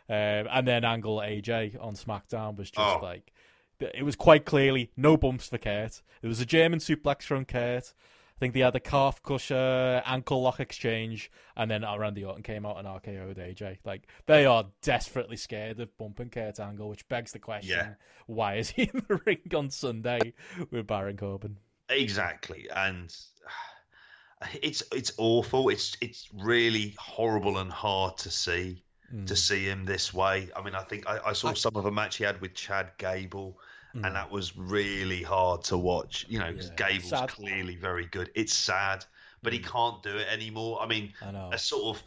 Um, 0.10 0.48
and 0.50 0.66
then 0.68 0.86
Angle 0.86 1.18
AJ 1.18 1.76
on 1.84 1.96
SmackDown 1.96 2.56
was 2.58 2.72
just 2.72 2.80
Oh. 2.98 3.00
like 3.02 3.34
it 3.80 4.04
was 4.06 4.16
quite 4.16 4.46
clearly 4.46 4.92
no 4.96 5.18
bumps 5.18 5.50
for 5.50 5.58
Kurt. 5.58 6.02
It 6.22 6.28
was 6.28 6.40
a 6.40 6.46
German 6.46 6.80
suplex 6.80 7.24
from 7.24 7.44
Kurt. 7.46 7.94
I 8.36 8.40
think 8.40 8.54
they 8.54 8.60
had 8.62 8.76
a 8.76 8.80
calf 8.80 9.22
crusher, 9.24 10.02
ankle 10.06 10.42
lock 10.44 10.60
exchange, 10.60 11.32
and 11.56 11.70
then 11.72 11.82
Randy 11.84 12.24
Orton 12.24 12.44
came 12.44 12.66
out 12.68 12.78
and 12.78 12.88
RKO'd 12.88 13.38
AJ. 13.38 13.80
Like 13.84 14.08
they 14.28 14.46
are 14.46 14.66
desperately 14.84 15.38
scared 15.38 15.80
of 15.80 15.96
bumping 15.98 16.30
Kurt 16.30 16.60
Angle, 16.60 16.88
which 16.88 17.08
begs 17.10 17.32
the 17.32 17.40
question: 17.40 17.72
Yeah. 17.78 17.94
Why 18.28 18.56
is 18.56 18.70
he 18.70 18.84
in 18.94 19.04
the 19.08 19.20
ring 19.26 19.40
on 19.56 19.72
Sunday 19.72 20.34
with 20.72 20.86
Baron 20.88 21.18
Corbin? 21.18 21.58
Exactly, 21.90 22.68
and 22.76 23.14
it's 24.62 24.84
it's 24.92 25.12
awful. 25.18 25.70
It's 25.70 25.98
it's 26.02 26.30
really 26.34 26.96
horrible 27.00 27.58
and 27.58 27.72
hard 27.72 28.18
to 28.20 28.32
see 28.32 28.84
Mm. 29.14 29.26
to 29.28 29.38
see 29.38 29.64
him 29.64 29.86
this 29.86 30.14
way. 30.14 30.50
I 30.54 30.62
mean, 30.62 30.76
I 30.76 30.84
think 30.84 31.08
I, 31.08 31.20
I 31.28 31.32
saw 31.32 31.52
I- 31.52 31.54
some 31.54 31.78
of 31.78 31.86
a 31.86 31.92
match 31.92 32.18
he 32.18 32.26
had 32.26 32.42
with 32.42 32.54
Chad 32.56 32.92
Gable, 32.98 33.58
Mm. 33.96 34.06
and 34.06 34.16
that 34.18 34.30
was 34.30 34.58
really 34.58 35.24
hard 35.24 35.64
to 35.66 35.78
watch. 35.78 36.26
You 36.28 36.40
know, 36.40 36.54
'cause 36.54 36.68
Yeah, 36.78 36.90
Gable's 36.90 37.10
sad. 37.10 37.30
clearly 37.30 37.78
very 37.78 38.06
good. 38.08 38.30
It's 38.36 38.52
sad, 38.54 39.06
but 39.42 39.54
he 39.54 39.60
Mm. 39.60 39.66
can't 39.72 40.04
do 40.04 40.18
it 40.18 40.28
anymore. 40.30 40.82
I 40.82 40.88
mean, 40.88 41.14
I 41.22 41.32
know. 41.32 41.50
a 41.54 41.58
sort 41.58 41.96
of, 41.96 42.04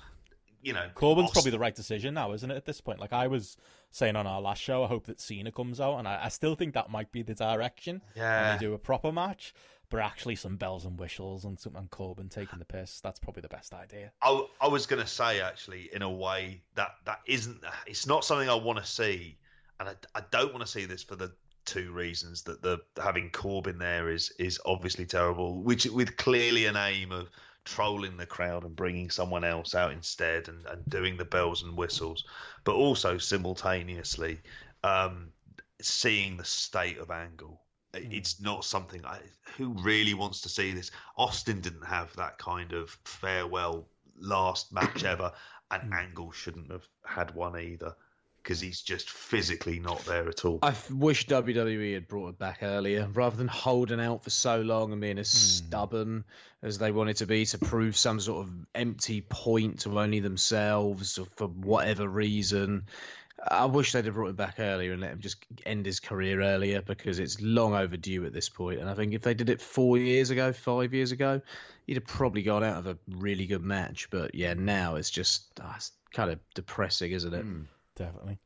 you 0.61 0.75
know, 0.75 0.91
Corbin's 0.95 1.29
Austin- 1.31 1.33
probably 1.41 1.51
the 1.53 1.59
right 1.59 1.75
decision 1.75 2.13
now, 2.13 2.33
isn't 2.35 2.51
it? 2.51 2.55
At 2.55 2.67
this 2.67 2.83
point, 2.83 3.01
like 3.01 3.15
I 3.15 3.29
was 3.29 3.57
saying 3.91 4.15
on 4.15 4.27
our 4.27 4.43
last 4.43 4.61
show, 4.61 4.85
I 4.85 4.87
hope 4.87 5.07
that 5.07 5.23
Cena 5.23 5.51
comes 5.51 5.81
out, 5.81 5.99
and 6.01 6.07
I, 6.07 6.27
I 6.27 6.29
still 6.29 6.55
think 6.55 6.75
that 6.75 6.91
might 6.91 7.11
be 7.13 7.23
the 7.23 7.35
direction. 7.35 8.03
yeah. 8.15 8.51
and 8.53 8.61
they 8.61 8.67
do 8.67 8.75
a 8.75 8.79
proper 8.79 9.11
match, 9.11 9.55
but 9.91 10.01
actually 10.01 10.37
some 10.37 10.57
bells 10.57 10.85
and 10.85 10.99
whistles 10.99 11.45
and 11.45 11.59
something 11.59 11.89
Corbin 11.91 12.29
taking 12.29 12.59
the 12.59 12.65
piss. 12.65 13.01
That's 13.01 13.19
probably 13.19 13.43
the 13.43 13.49
best 13.49 13.75
idea. 13.75 14.13
I, 14.23 14.47
I 14.61 14.69
was 14.69 14.87
going 14.87 15.03
to 15.03 15.09
say 15.09 15.41
actually, 15.41 15.91
in 15.93 16.03
a 16.03 16.11
way 16.11 16.63
that 16.77 16.93
that 17.05 17.21
isn't. 17.27 17.63
It's 17.87 18.07
not 18.07 18.25
something 18.25 18.49
I 18.49 18.55
want 18.55 18.79
to 18.79 18.87
see, 18.87 19.37
and 19.79 19.89
I, 19.89 19.95
I 20.15 20.23
don't 20.31 20.53
want 20.53 20.65
to 20.65 20.71
see 20.71 20.87
this 20.87 21.03
for 21.03 21.17
the 21.17 21.33
two 21.67 21.93
reasons 21.93 22.43
that 22.43 22.63
the 22.63 22.79
having 23.03 23.31
Corbin 23.31 23.79
there 23.79 24.09
is 24.09 24.33
is 24.39 24.61
obviously 24.65 25.07
terrible, 25.07 25.63
which 25.63 25.87
with 25.87 26.17
clearly 26.17 26.67
an 26.67 26.77
aim 26.77 27.13
of 27.13 27.29
trolling 27.65 28.17
the 28.17 28.27
crowd 28.27 28.65
and 28.65 28.75
bringing 28.75 29.11
someone 29.11 29.45
else 29.45 29.75
out 29.75 29.93
instead 29.93 30.49
and, 30.49 30.67
and 30.67 30.89
doing 30.89 31.17
the 31.17 31.25
bells 31.25 31.63
and 31.63 31.77
whistles, 31.77 32.25
but 32.65 32.75
also 32.75 33.19
simultaneously 33.19 34.41
um, 34.83 35.29
seeing 35.81 36.37
the 36.37 36.45
state 36.45 36.99
of 36.99 37.11
Angle. 37.11 37.61
Hmm. 37.95 38.13
It's 38.13 38.41
not 38.41 38.65
something 38.65 39.05
I, 39.05 39.19
who 39.57 39.71
really 39.83 40.15
wants 40.15 40.43
to 40.43 40.49
see 40.49 40.73
this. 40.73 40.91
Austin 41.17 41.61
didn't 41.61 41.87
have 41.87 42.15
that 42.17 42.39
kind 42.39 42.73
of 42.73 42.91
farewell 43.05 43.87
last 44.19 44.73
match 44.73 45.05
ever, 45.05 45.33
and 45.71 45.83
Hmm. 45.85 45.93
Angle 45.93 46.33
shouldn't 46.33 46.71
have 46.71 46.87
had 47.05 47.35
one 47.35 47.59
either 47.59 47.95
because 48.43 48.59
he's 48.61 48.81
just 48.81 49.11
physically 49.11 49.79
not 49.81 50.03
there 50.07 50.27
at 50.27 50.47
all. 50.47 50.59
I 50.63 50.69
f- 50.71 50.91
wish 50.91 51.27
WWE 51.27 51.93
had 51.93 52.09
brought 52.09 52.31
it 52.31 52.39
back 52.39 52.61
earlier 52.63 53.07
rather 53.13 53.37
than 53.37 53.49
holding 53.49 54.01
out 54.01 54.25
for 54.25 54.31
so 54.31 54.63
long 54.63 54.93
and 54.93 55.01
being 55.01 55.19
as 55.19 55.31
Hmm. 55.31 55.67
stubborn 55.67 56.25
as 56.63 56.79
they 56.79 56.91
wanted 56.91 57.17
to 57.19 57.27
be 57.27 57.45
to 57.47 57.59
prove 57.59 57.97
some 57.99 58.19
sort 58.19 58.47
of 58.47 58.53
empty 58.75 59.21
point 59.21 59.81
to 59.81 60.01
only 60.01 60.21
themselves 60.21 61.19
or 61.19 61.27
for 61.37 61.49
whatever 61.49 62.09
reason. 62.09 62.87
I 63.49 63.65
wish 63.65 63.93
they'd 63.93 64.05
have 64.05 64.15
brought 64.15 64.31
it 64.31 64.37
back 64.37 64.57
earlier 64.59 64.93
and 64.93 65.01
let 65.01 65.13
him 65.13 65.21
just 65.21 65.45
end 65.65 65.87
his 65.87 65.99
career 65.99 66.43
earlier 66.43 66.83
because 66.83 67.19
it's 67.19 67.41
long 67.41 67.75
overdue 67.75 68.25
at 68.27 68.33
this 68.33 68.49
point. 68.49 68.81
And 68.81 68.91
I 68.91 68.95
think 68.95 69.15
if 69.15 69.23
they 69.23 69.35
did 69.35 69.49
it 69.49 69.63
four 69.63 69.97
years 69.97 70.31
ago, 70.31 70.53
five 70.53 70.93
years 70.93 71.11
ago, 71.13 71.41
he'd 71.87 71.97
have 71.97 72.07
probably 72.07 72.43
gone 72.43 72.63
out 72.63 72.79
of 72.79 72.87
a 72.87 72.99
really 73.09 73.47
good 73.47 73.63
match. 73.63 74.09
But 74.11 74.35
yeah, 74.35 74.55
now 74.55 74.97
it's 74.97 75.11
just 75.11 75.47
ah, 75.63 75.75
it's 75.77 75.93
kind 76.13 76.31
of 76.31 76.39
depressing, 76.55 77.13
isn't 77.13 77.33
it? 77.33 77.47
Mm. 77.47 77.65
Definitely. 77.97 78.39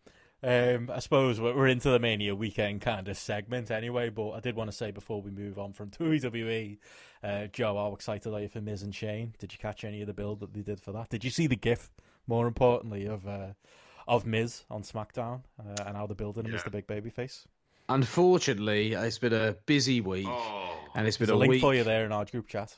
Um, 0.44 0.90
I 0.92 0.98
suppose 0.98 1.40
we're 1.40 1.56
we're 1.56 1.68
into 1.68 1.88
the 1.90 1.98
Mania 1.98 2.34
weekend 2.34 2.82
kind 2.82 3.08
of 3.08 3.16
segment 3.16 3.70
anyway, 3.70 4.10
but 4.10 4.32
I 4.32 4.40
did 4.40 4.54
want 4.54 4.70
to 4.70 4.76
say 4.76 4.90
before 4.90 5.22
we 5.22 5.30
move 5.30 5.58
on 5.58 5.72
from 5.72 5.90
WWE, 5.90 6.78
uh, 7.22 7.46
Joe, 7.46 7.76
how 7.76 7.94
excited 7.94 8.32
are 8.32 8.40
you 8.40 8.48
for 8.48 8.60
Miz 8.60 8.82
and 8.82 8.94
Shane? 8.94 9.34
Did 9.38 9.52
you 9.52 9.58
catch 9.58 9.84
any 9.84 10.02
of 10.02 10.06
the 10.06 10.12
build 10.12 10.40
that 10.40 10.52
they 10.52 10.60
did 10.60 10.80
for 10.80 10.92
that? 10.92 11.08
Did 11.08 11.24
you 11.24 11.30
see 11.30 11.46
the 11.46 11.56
GIF, 11.56 11.90
more 12.26 12.46
importantly, 12.46 13.06
of 13.06 13.26
uh, 13.26 13.54
of 14.06 14.26
Miz 14.26 14.64
on 14.70 14.82
SmackDown 14.82 15.40
uh, 15.58 15.84
and 15.86 15.96
how 15.96 16.06
they're 16.06 16.14
building 16.14 16.44
him 16.46 16.54
as 16.54 16.62
the 16.64 16.70
big 16.70 16.86
baby 16.86 17.10
face? 17.10 17.46
Unfortunately, 17.88 18.92
it's 18.92 19.18
been 19.18 19.32
a 19.32 19.52
busy 19.66 20.00
week. 20.00 20.26
Oh, 20.28 20.76
And 20.94 21.06
it's 21.06 21.16
been 21.16 21.30
a 21.30 21.34
a 21.34 21.36
link 21.36 21.50
week. 21.52 21.60
for 21.60 21.74
you 21.74 21.84
there 21.84 22.04
in 22.04 22.12
our 22.12 22.24
group 22.24 22.48
chat. 22.48 22.74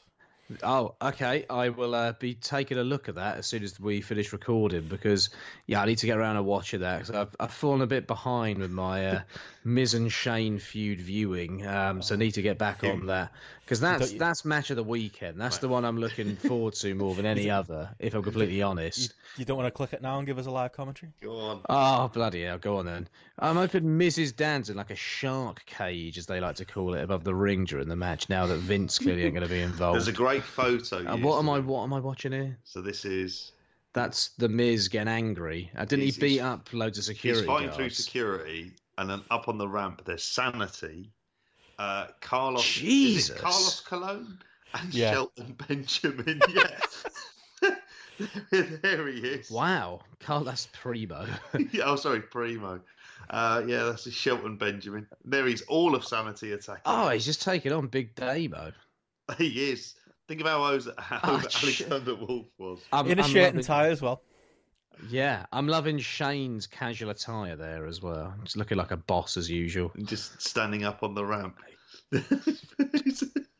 Oh, 0.63 0.95
okay. 1.03 1.45
I 1.51 1.71
will 1.71 1.93
uh, 1.95 2.13
be 2.13 2.35
taking 2.35 2.79
a 2.79 2.85
look 2.85 3.09
at 3.09 3.17
that 3.17 3.37
as 3.39 3.47
soon 3.47 3.65
as 3.65 3.81
we 3.81 4.01
finish 4.01 4.33
recording 4.33 4.83
because, 4.83 5.31
yeah, 5.67 5.83
I 5.83 5.87
need 5.87 5.99
to 5.99 6.07
get 6.07 6.17
around 6.19 6.37
and 6.37 6.47
watch 6.47 6.73
it. 6.75 6.79
that 6.79 7.01
because 7.01 7.15
I've, 7.17 7.35
I've 7.41 7.53
fallen 7.53 7.83
a 7.83 7.87
bit 7.89 8.07
behind 8.07 8.59
with 8.61 8.71
my 8.71 9.07
uh, 9.09 9.21
Miz 9.65 9.95
and 9.95 10.11
Shane 10.13 10.61
feud 10.61 11.01
viewing. 11.01 11.67
Um, 11.67 12.01
so 12.01 12.15
I 12.15 12.19
need 12.19 12.35
to 12.35 12.43
get 12.43 12.59
back 12.59 12.85
on 12.85 13.07
that 13.07 13.33
because 13.67 13.81
that's 13.81 14.05
Don't 14.07 14.13
you- 14.15 14.19
that's 14.21 14.45
match 14.45 14.71
of 14.71 14.77
the 14.77 14.85
weekend. 14.85 15.41
That's 15.41 15.59
the 15.59 15.69
one 15.69 15.85
I'm 15.85 15.99
looking 15.99 16.37
forward 16.49 16.75
to 16.75 16.95
more 16.95 17.15
than 17.17 17.27
any 17.27 17.51
other, 17.51 17.91
if 17.99 18.15
I'm 18.15 18.23
completely 18.23 18.63
honest. 18.63 19.13
you 19.37 19.45
don't 19.45 19.57
want 19.57 19.67
to 19.67 19.73
click 19.73 19.93
it 19.93 20.01
now 20.01 20.19
and 20.19 20.27
give 20.27 20.39
us 20.39 20.47
a 20.47 20.51
live 20.53 20.73
commentary? 20.73 21.13
go 21.21 21.37
on. 21.37 21.61
Oh, 21.69 22.09
bloody 22.09 22.45
hell. 22.45 22.59
Go 22.59 22.79
on 22.79 22.87
then. 22.87 23.09
I'm 23.39 23.57
hoping 23.57 23.83
Mrs. 23.83 24.35
Dan's 24.35 24.71
in 24.71 24.77
like 24.77 24.91
a 24.91 24.97
shark 24.97 25.63
cage, 25.67 26.17
as 26.17 26.27
they 26.27 26.39
like 26.41 26.57
to 26.57 26.65
call 26.65 26.95
it, 26.95 27.03
above 27.03 27.25
the 27.25 27.35
ring 27.35 27.65
during 27.65 27.89
the 27.89 27.97
match 27.97 28.29
now 28.29 28.47
that 28.47 28.59
Vince 28.59 28.99
clearly 28.99 29.25
ain't 29.25 29.35
going 29.35 29.47
to 29.47 29.53
be 29.53 29.61
involved. 29.63 29.97
There's 29.97 30.09
a 30.09 30.13
great 30.13 30.45
photo. 30.45 30.99
Uh, 30.99 31.13
used 31.15 31.25
what 31.25 31.39
am 31.41 31.49
I? 31.51 31.59
What 31.59 31.83
am 31.83 31.93
I 31.93 31.99
watching 32.01 32.33
here? 32.33 32.57
So 32.65 32.81
this 32.81 33.05
is 33.05 33.53
That's 33.93 34.29
the 34.39 34.49
Miz 34.49 34.89
getting 34.89 35.09
angry. 35.09 35.71
Uh, 35.77 35.85
didn't 35.85 36.05
He's- 36.05 36.15
he 36.17 36.21
beat 36.21 36.41
up 36.41 36.69
loads 36.73 36.99
of 36.99 37.05
security 37.05 37.41
he's 37.43 37.47
fighting 37.47 37.71
through 37.73 37.91
security, 37.91 38.73
and 38.97 39.11
then 39.11 39.23
up 39.31 39.49
on 39.49 39.59
the 39.59 39.69
ramp 39.69 40.03
there's 40.07 40.23
Sanity, 40.25 41.11
uh, 41.79 42.07
Carlos, 42.21 42.63
is 42.65 42.77
it 42.77 42.81
Jesus. 42.81 43.41
Carlos 43.41 43.81
Colon, 43.81 44.39
and 44.75 44.95
Yeah. 44.95 45.13
Shelton 45.13 45.57
Benjamin. 45.69 46.41
Yeah, 48.51 48.63
there 48.81 49.07
he 49.09 49.19
is. 49.19 49.51
Wow, 49.51 50.01
Carl, 50.21 50.41
that's 50.45 50.69
primo. 50.73 51.27
yeah, 51.73 51.83
oh, 51.85 51.97
sorry, 51.97 52.21
Primo. 52.23 52.81
Uh, 53.29 53.63
yeah, 53.67 53.85
that's 53.85 54.07
a 54.07 54.11
Shelton 54.11 54.57
Benjamin. 54.57 55.07
There 55.27 55.47
he's 55.47 55.61
all 55.63 55.95
of 55.95 56.03
Sanity 56.03 56.53
attacking. 56.53 56.81
oh, 56.87 57.11
he's 57.11 57.27
just 57.27 57.43
taking 57.43 57.73
on 57.73 57.89
Big 57.89 58.15
Damo. 58.15 58.73
he 59.37 59.71
is. 59.71 59.97
Think 60.29 60.41
of 60.41 60.47
how, 60.47 60.63
Oz- 60.63 60.89
how 60.97 61.21
Oh, 61.25 61.41
shit. 61.49 61.89
Alexander 61.91 62.15
Wolf 62.25 62.47
was. 62.57 62.81
I'm, 62.91 63.07
In 63.07 63.19
a 63.19 63.23
I'm 63.23 63.29
shirt 63.29 63.43
loving- 63.43 63.57
and 63.59 63.67
tie 63.67 63.89
as 63.91 64.01
well. 64.01 64.23
Yeah, 65.09 65.47
I'm 65.53 65.69
loving 65.69 65.99
Shane's 65.99 66.67
casual 66.67 67.11
attire 67.11 67.57
there 67.57 67.87
as 67.87 68.01
well. 68.03 68.35
Just 68.45 68.57
looking 68.57 68.79
like 68.79 68.91
a 68.91 68.97
boss 68.97 69.37
as 69.37 69.51
usual. 69.51 69.93
Just 70.05 70.41
standing 70.43 70.85
up 70.85 71.03
on 71.03 71.15
the 71.15 71.25
ramp. 71.25 71.57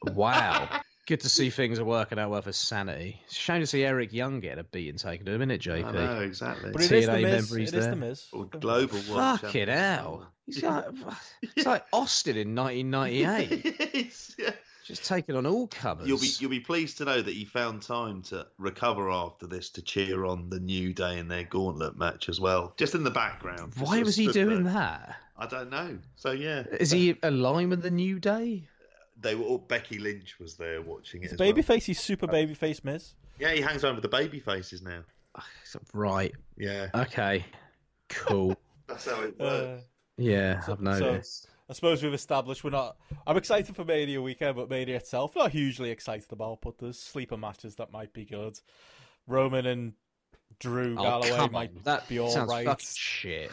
Wow. 0.05 0.69
Good 1.07 1.21
to 1.21 1.29
see 1.29 1.51
things 1.51 1.79
are 1.79 1.85
working 1.85 2.19
out 2.19 2.31
well 2.31 2.43
for 2.43 2.53
sanity. 2.53 3.21
It's 3.27 3.37
a 3.37 3.41
shame 3.41 3.61
to 3.61 3.67
see 3.67 3.85
Eric 3.85 4.13
Young 4.13 4.41
get 4.41 4.59
a 4.59 4.65
beating 4.65 4.97
taken 4.99 5.27
to 5.27 5.33
him, 5.33 5.43
isn't 5.43 5.51
it, 5.53 5.61
JP? 5.61 5.85
I 5.85 5.93
know 5.93 6.21
exactly. 6.21 6.71
But 6.73 6.83
it 6.83 6.93
is 6.93 7.07
the 7.07 7.13
TNA 7.13 7.23
Miz. 7.23 7.51
memories 7.51 7.73
It 7.73 7.77
is 7.79 7.85
there. 7.85 7.91
the 7.91 7.97
Miz. 8.01 8.27
Or 8.33 8.45
global 8.47 8.95
world 8.99 9.41
Fucking 9.41 9.51
champion. 9.51 9.69
hell. 9.69 10.33
He's 10.47 10.63
like, 10.63 10.85
it's 11.57 11.67
like 11.67 11.85
Austin 11.93 12.37
in 12.37 12.55
1998. 12.55 13.67
It's- 13.95 14.35
yeah. 14.39 14.51
Just 14.87 15.05
taking 15.05 15.35
on 15.37 15.47
all 15.47 15.67
comers. 15.67 16.07
You'll 16.07 16.19
be 16.19 16.31
you'll 16.39 16.51
be 16.51 16.61
pleased 16.61 16.99
to 16.99 17.05
know 17.05 17.21
that 17.21 17.33
he 17.35 17.45
found 17.45 17.83
time 17.83 18.23
to 18.25 18.47
recover 18.59 19.11
after 19.11 19.47
this 19.47 19.69
to 19.71 19.83
cheer 19.83 20.25
on 20.25 20.49
the 20.49 20.61
New 20.61 20.93
Day 20.93 21.19
in 21.19 21.29
their 21.29 21.45
gauntlet 21.45 21.99
match 21.99 22.29
as 22.29 22.41
well, 22.41 22.73
just 22.77 22.95
in 22.95 23.03
the 23.03 23.11
background. 23.11 23.73
Why 23.79 24.03
was 24.03 24.15
he 24.17 24.29
doing 24.29 24.63
there. 24.65 24.73
that? 24.75 25.17
I 25.37 25.47
don't 25.47 25.71
know. 25.71 25.99
So 26.15 26.31
yeah, 26.31 26.63
Is 26.81 26.91
he 26.91 27.17
aligned 27.23 27.71
with 27.71 27.83
the 27.83 27.91
New 27.91 28.19
Day? 28.21 28.69
they 29.19 29.35
were 29.35 29.45
all, 29.45 29.59
Becky 29.59 29.99
Lynch 29.99 30.39
was 30.39 30.57
there 30.57 30.83
watching 30.83 31.21
it. 31.23 31.25
He's 31.25 31.33
as 31.33 31.39
well. 31.39 31.51
babyface. 31.53 31.85
He's 31.85 31.99
super 32.01 32.27
babyface 32.27 32.85
Miz. 32.85 33.15
Yeah, 33.39 33.53
he 33.53 33.63
hangs 33.63 33.83
around 33.83 33.95
with 33.95 34.03
the 34.03 34.09
baby 34.11 34.41
faces 34.41 34.83
now. 34.83 35.01
Right. 35.95 36.35
Yeah, 36.57 36.89
Okay. 36.95 37.45
Cool. 38.09 38.57
that's 38.87 39.07
how 39.11 39.21
it 39.23 39.35
Uh, 39.41 39.45
works. 39.45 39.83
yeah, 40.17 40.61
So- 40.61 40.73
I've 40.73 40.81
noticed. 40.81 41.49
I 41.69 41.73
suppose 41.73 42.03
we've 42.03 42.15
established 42.15 42.63
we're 42.63 42.71
not. 42.71 42.97
I'm 43.27 43.37
excited 43.37 43.75
for 43.75 43.85
Mania 43.85 44.23
weekend, 44.23 44.57
but 44.57 44.71
Mania 44.71 44.97
itself 44.97 45.35
not 45.35 45.51
hugely 45.51 45.91
excited 45.91 46.31
about. 46.33 46.61
But 46.63 46.79
there's 46.79 46.99
sleeper 46.99 47.37
matches 47.37 47.75
that 47.77 47.91
might 47.93 48.13
be 48.13 48.25
good. 48.25 48.59
Roman 49.27 49.67
and 49.67 49.93
Drew 50.61 50.95
Oh, 50.99 51.03
Galloway 51.03 51.31
come 51.31 51.53
might 51.53 51.71
on. 51.71 51.81
That 51.83 52.09
be 52.09 52.21
all 52.21 52.27
right. 52.27 52.35
sounds 52.35 52.51
right. 52.51 52.67
fucking 52.67 52.87
shit. 52.95 53.51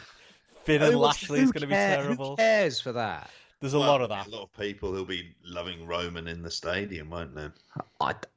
Finn 0.62 0.80
and 0.82 0.92
Who 0.92 0.98
wants- 1.00 1.22
Lashley's 1.22 1.40
who 1.46 1.52
going 1.52 1.60
to 1.62 1.66
be 1.66 1.72
terrible. 1.74 2.30
Who 2.30 2.36
cares 2.36 2.80
for 2.80 2.92
that? 2.92 3.28
There's 3.60 3.74
a 3.74 3.78
Well, 3.78 3.88
lot 3.88 4.00
of 4.02 4.10
that. 4.10 4.26
A 4.26 4.30
lot 4.30 4.42
of 4.42 4.52
people 4.58 4.92
who'll 4.92 5.04
be 5.04 5.34
loving 5.44 5.86
Roman 5.86 6.28
in 6.28 6.42
the 6.42 6.50
stadium, 6.50 7.10
won't 7.10 7.34
they? 7.34 7.48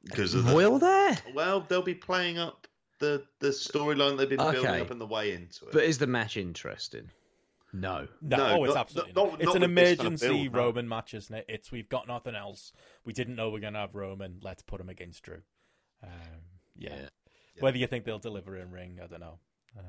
Because 0.04 0.34
of 0.34 0.44
the 0.46 0.54
Will 0.54 0.78
there? 0.78 1.16
well, 1.34 1.60
they'll 1.68 1.82
be 1.82 1.94
playing 1.94 2.38
up 2.38 2.66
the 2.98 3.22
the 3.38 3.48
storyline 3.50 4.16
they've 4.18 4.28
been 4.28 4.38
building 4.38 4.66
up 4.80 4.90
and 4.90 5.00
the 5.00 5.06
way 5.06 5.32
into 5.32 5.66
it. 5.66 5.72
But 5.72 5.84
is 5.84 5.98
the 5.98 6.06
match 6.08 6.36
interesting? 6.36 7.10
No. 7.72 8.08
No, 8.22 8.36
No, 8.36 8.46
oh, 8.60 8.64
it's 8.64 8.74
not- 8.74 8.80
absolutely 8.80 9.12
not- 9.12 9.30
not. 9.32 9.34
It's 9.40 9.44
not 9.46 9.56
an 9.56 9.60
with 9.62 9.74
this 9.74 9.96
kind 9.98 10.06
of 10.06 10.06
emergency 10.22 10.26
build, 10.44 10.52
no. 10.54 10.58
Roman 10.58 10.88
match, 10.88 11.14
isn't 11.14 11.34
it? 11.34 11.44
It's 11.48 11.70
we've 11.70 11.88
got 11.88 12.08
nothing 12.08 12.34
else. 12.34 12.72
We 13.04 13.12
didn't 13.12 13.36
know 13.36 13.50
we 13.50 13.58
are 13.58 13.60
going 13.60 13.74
to 13.74 13.80
have 13.80 13.94
Roman. 13.94 14.38
Let's 14.42 14.62
put 14.62 14.80
him 14.80 14.88
against 14.88 15.22
Drew. 15.22 15.42
Um, 16.02 16.10
yeah. 16.76 16.94
Yeah. 16.96 17.08
Whether 17.60 17.78
you 17.78 17.86
think 17.86 18.04
they'll 18.04 18.18
deliver 18.18 18.56
in 18.56 18.70
ring, 18.70 19.00
I 19.02 19.06
don't 19.06 19.20
know. 19.20 19.38
Um, 19.78 19.84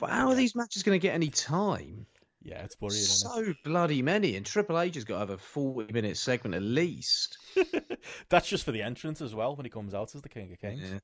But 0.00 0.10
how 0.10 0.28
are 0.28 0.34
these 0.34 0.54
matches 0.56 0.82
going 0.82 0.98
to 0.98 1.02
get 1.02 1.14
any 1.14 1.28
time? 1.28 2.06
yeah, 2.42 2.64
it's 2.64 2.80
worrying. 2.80 2.98
isn't 3.02 3.28
So 3.28 3.54
bloody 3.64 4.00
many, 4.02 4.34
and 4.34 4.44
Triple 4.46 4.80
H 4.80 4.94
has 4.94 5.04
got 5.04 5.14
to 5.14 5.18
have 5.20 5.30
a 5.30 5.38
forty-minute 5.38 6.16
segment 6.16 6.54
at 6.54 6.62
least. 6.62 7.36
That's 8.30 8.48
just 8.48 8.64
for 8.64 8.72
the 8.72 8.80
entrance 8.82 9.20
as 9.20 9.34
well 9.34 9.54
when 9.54 9.66
he 9.66 9.70
comes 9.70 9.92
out 9.94 10.14
as 10.14 10.22
the 10.22 10.28
King 10.28 10.50
of 10.52 10.58
Kings. 10.58 10.80
Yeah. 10.90 10.98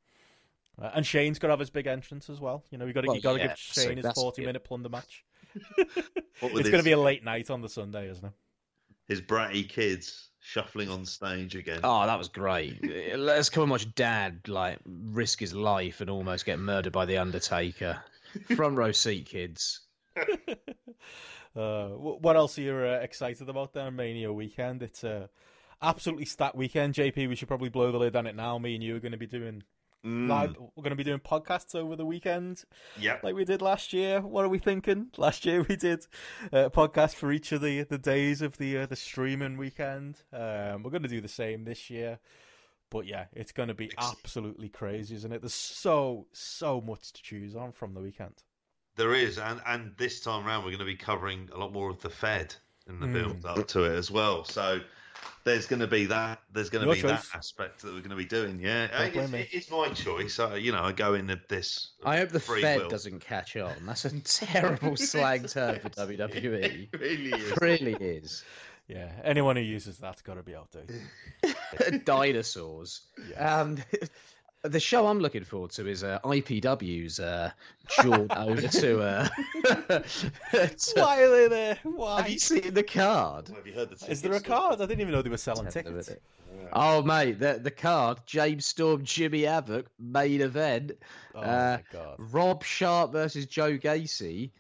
Uh, 0.82 0.90
and 0.94 1.06
Shane's 1.06 1.38
got 1.38 1.48
to 1.48 1.52
have 1.52 1.60
his 1.60 1.70
big 1.70 1.86
entrance 1.86 2.28
as 2.30 2.40
well. 2.40 2.64
You 2.70 2.78
know, 2.78 2.86
you 2.86 2.92
got 2.92 3.02
to 3.02 3.06
Well, 3.08 3.16
you 3.16 3.22
got 3.22 3.34
to 3.34 3.38
yeah, 3.38 3.46
give 3.48 3.58
so 3.58 3.82
Shane 3.82 3.98
his 3.98 4.12
forty-minute 4.14 4.64
plunder 4.64 4.88
match. 4.88 5.24
What 6.40 6.52
with 6.52 6.60
It's 6.60 6.70
going 6.70 6.82
to 6.82 6.84
be 6.84 6.92
a 6.92 6.98
late 6.98 7.24
night 7.24 7.50
on 7.50 7.62
the 7.62 7.68
Sunday, 7.68 8.10
isn't 8.10 8.24
it? 8.24 8.32
his 9.08 9.20
bratty 9.20 9.68
kids 9.68 10.30
shuffling 10.40 10.88
on 10.88 11.04
stage 11.04 11.54
again. 11.54 11.80
Oh, 11.84 12.06
that 12.06 12.18
was 12.18 12.28
great. 12.28 12.78
Let's 13.16 13.50
come 13.50 13.64
and 13.64 13.70
watch 13.70 13.94
Dad 13.94 14.48
like 14.48 14.78
risk 14.84 15.40
his 15.40 15.54
life 15.54 16.00
and 16.00 16.10
almost 16.10 16.44
get 16.44 16.58
murdered 16.58 16.92
by 16.92 17.04
the 17.04 17.18
Undertaker. 17.18 18.00
Front 18.54 18.76
row 18.76 18.92
seat, 18.92 19.26
kids. 19.26 19.80
Uh, 21.54 21.88
what 21.88 22.36
else 22.36 22.58
are 22.58 22.60
you 22.60 22.74
uh, 22.76 22.98
excited 23.00 23.48
about 23.48 23.72
there, 23.72 23.90
Mania 23.90 24.30
weekend? 24.30 24.82
It's 24.82 25.02
a 25.04 25.30
absolutely 25.80 26.26
stacked 26.26 26.54
weekend. 26.54 26.92
JP, 26.92 27.30
we 27.30 27.34
should 27.34 27.48
probably 27.48 27.70
blow 27.70 27.90
the 27.90 27.96
lid 27.96 28.14
on 28.14 28.26
it 28.26 28.36
now. 28.36 28.58
Me 28.58 28.74
and 28.74 28.84
you 28.84 28.94
are 28.94 29.00
going 29.00 29.12
to 29.12 29.16
be 29.16 29.26
doing 29.26 29.62
Mm, 30.04 30.28
live. 30.28 30.56
We're 30.58 30.82
going 30.82 30.90
to 30.90 30.96
be 30.96 31.02
doing 31.04 31.18
podcasts 31.18 31.74
over 31.74 31.96
the 31.96 32.06
weekend, 32.06 32.64
Yep. 33.00 33.24
like 33.24 33.34
we 33.34 33.44
did 33.44 33.60
last 33.62 33.92
year. 33.92 34.20
What 34.20 34.44
are 34.44 34.48
we 34.48 34.58
thinking? 34.58 35.08
Last 35.16 35.44
year 35.44 35.62
we 35.68 35.74
did 35.76 36.06
uh, 36.52 36.66
a 36.66 36.70
podcast 36.70 37.14
for 37.14 37.32
each 37.32 37.50
of 37.52 37.60
the 37.60 37.82
the 37.82 37.98
days 37.98 38.40
of 38.42 38.56
the 38.58 38.78
uh, 38.78 38.86
the 38.86 38.96
streaming 38.96 39.56
weekend. 39.56 40.22
Um, 40.32 40.82
we're 40.82 40.90
going 40.90 41.02
to 41.02 41.08
do 41.08 41.20
the 41.20 41.28
same 41.28 41.64
this 41.64 41.90
year. 41.90 42.18
But 42.88 43.06
yeah, 43.06 43.24
it's 43.32 43.50
going 43.50 43.66
to 43.68 43.74
be 43.74 43.90
absolutely 43.98 44.68
crazy, 44.68 45.16
isn't 45.16 45.32
it? 45.32 45.42
There's 45.42 45.52
so 45.54 46.28
so 46.32 46.80
much 46.80 47.12
to 47.14 47.22
choose 47.22 47.56
on 47.56 47.72
from 47.72 47.94
the 47.94 48.00
weekend. 48.00 48.44
There 48.94 49.12
is, 49.12 49.38
and 49.38 49.60
and 49.66 49.92
this 49.96 50.20
time 50.20 50.46
around 50.46 50.60
we're 50.64 50.70
going 50.70 50.78
to 50.78 50.84
be 50.84 50.94
covering 50.96 51.48
a 51.52 51.58
lot 51.58 51.72
more 51.72 51.90
of 51.90 52.00
the 52.00 52.10
Fed 52.10 52.54
in 52.88 53.00
the 53.00 53.06
Mm. 53.08 53.12
build 53.12 53.44
up 53.44 53.66
to 53.68 53.82
it 53.84 53.96
as 53.96 54.10
well. 54.12 54.44
So 54.44 54.78
there's 55.44 55.66
going 55.66 55.80
to 55.80 55.86
be 55.86 56.06
that. 56.06 56.40
There's 56.52 56.70
going 56.70 56.86
to 56.86 56.92
be 56.92 57.00
choice. 57.00 57.30
that 57.30 57.38
aspect 57.38 57.82
that 57.82 57.88
we're 57.88 58.00
going 58.00 58.10
to 58.10 58.16
be 58.16 58.24
doing. 58.24 58.58
Yeah, 58.60 58.88
it's, 59.04 59.54
it's 59.54 59.70
my 59.70 59.88
choice. 59.90 60.38
Uh, 60.38 60.54
you 60.54 60.72
know, 60.72 60.82
I 60.82 60.92
go 60.92 61.14
in 61.14 61.30
at 61.30 61.48
this. 61.48 61.92
I 62.04 62.18
hope 62.18 62.30
the 62.30 62.40
free 62.40 62.62
Fed 62.62 62.80
will. 62.80 62.88
doesn't 62.88 63.20
catch 63.20 63.56
on. 63.56 63.74
That's 63.86 64.04
a 64.04 64.20
terrible 64.24 64.96
slang 64.96 65.44
term 65.44 65.78
for 65.78 65.88
WWE. 65.90 66.88
It 66.92 67.00
really 67.00 67.30
is. 67.30 67.52
It 67.52 67.60
really 67.60 67.94
is. 67.94 68.44
Yeah, 68.88 69.10
anyone 69.24 69.56
who 69.56 69.62
uses 69.62 69.98
that's 69.98 70.22
got 70.22 70.34
to 70.34 70.44
be 70.44 70.54
outdated. 70.54 71.02
Dinosaurs. 72.04 73.00
Yeah. 73.32 73.60
Um, 73.60 73.78
the 74.68 74.80
show 74.80 75.06
I'm 75.06 75.20
looking 75.20 75.44
forward 75.44 75.70
to 75.72 75.86
is 75.88 76.02
uh, 76.04 76.18
IPW's 76.24 77.18
uh, 77.20 77.50
jaunt 78.02 78.32
over 78.36 78.62
to. 78.68 79.00
Uh, 79.02 79.28
to- 80.52 80.92
Why 80.94 81.22
are 81.22 81.30
they 81.30 81.48
there? 81.48 81.78
Why? 81.82 82.22
Have 82.22 82.30
you 82.30 82.38
seen 82.38 82.74
the 82.74 82.82
card? 82.82 83.48
Have 83.48 83.66
you 83.66 83.72
heard 83.72 83.90
the 83.90 84.10
Is 84.10 84.22
there 84.22 84.32
a 84.32 84.40
card? 84.40 84.80
I 84.80 84.86
didn't 84.86 85.00
even 85.00 85.12
know 85.12 85.22
they 85.22 85.30
were 85.30 85.36
selling 85.36 85.68
tickets. 85.68 86.08
it. 86.08 86.22
Oh 86.72 87.02
mate, 87.02 87.38
the 87.38 87.60
the 87.62 87.70
card: 87.70 88.18
James 88.26 88.66
Storm, 88.66 89.04
Jimmy 89.04 89.42
Havoc, 89.42 89.86
main 89.98 90.40
event. 90.40 90.92
Oh 91.34 91.40
Uh, 91.40 91.78
my 91.78 91.84
god! 91.92 92.16
Rob 92.18 92.64
Sharp 92.64 93.12
versus 93.12 93.46
Joe 93.46 93.76
Gacy. 93.78 94.50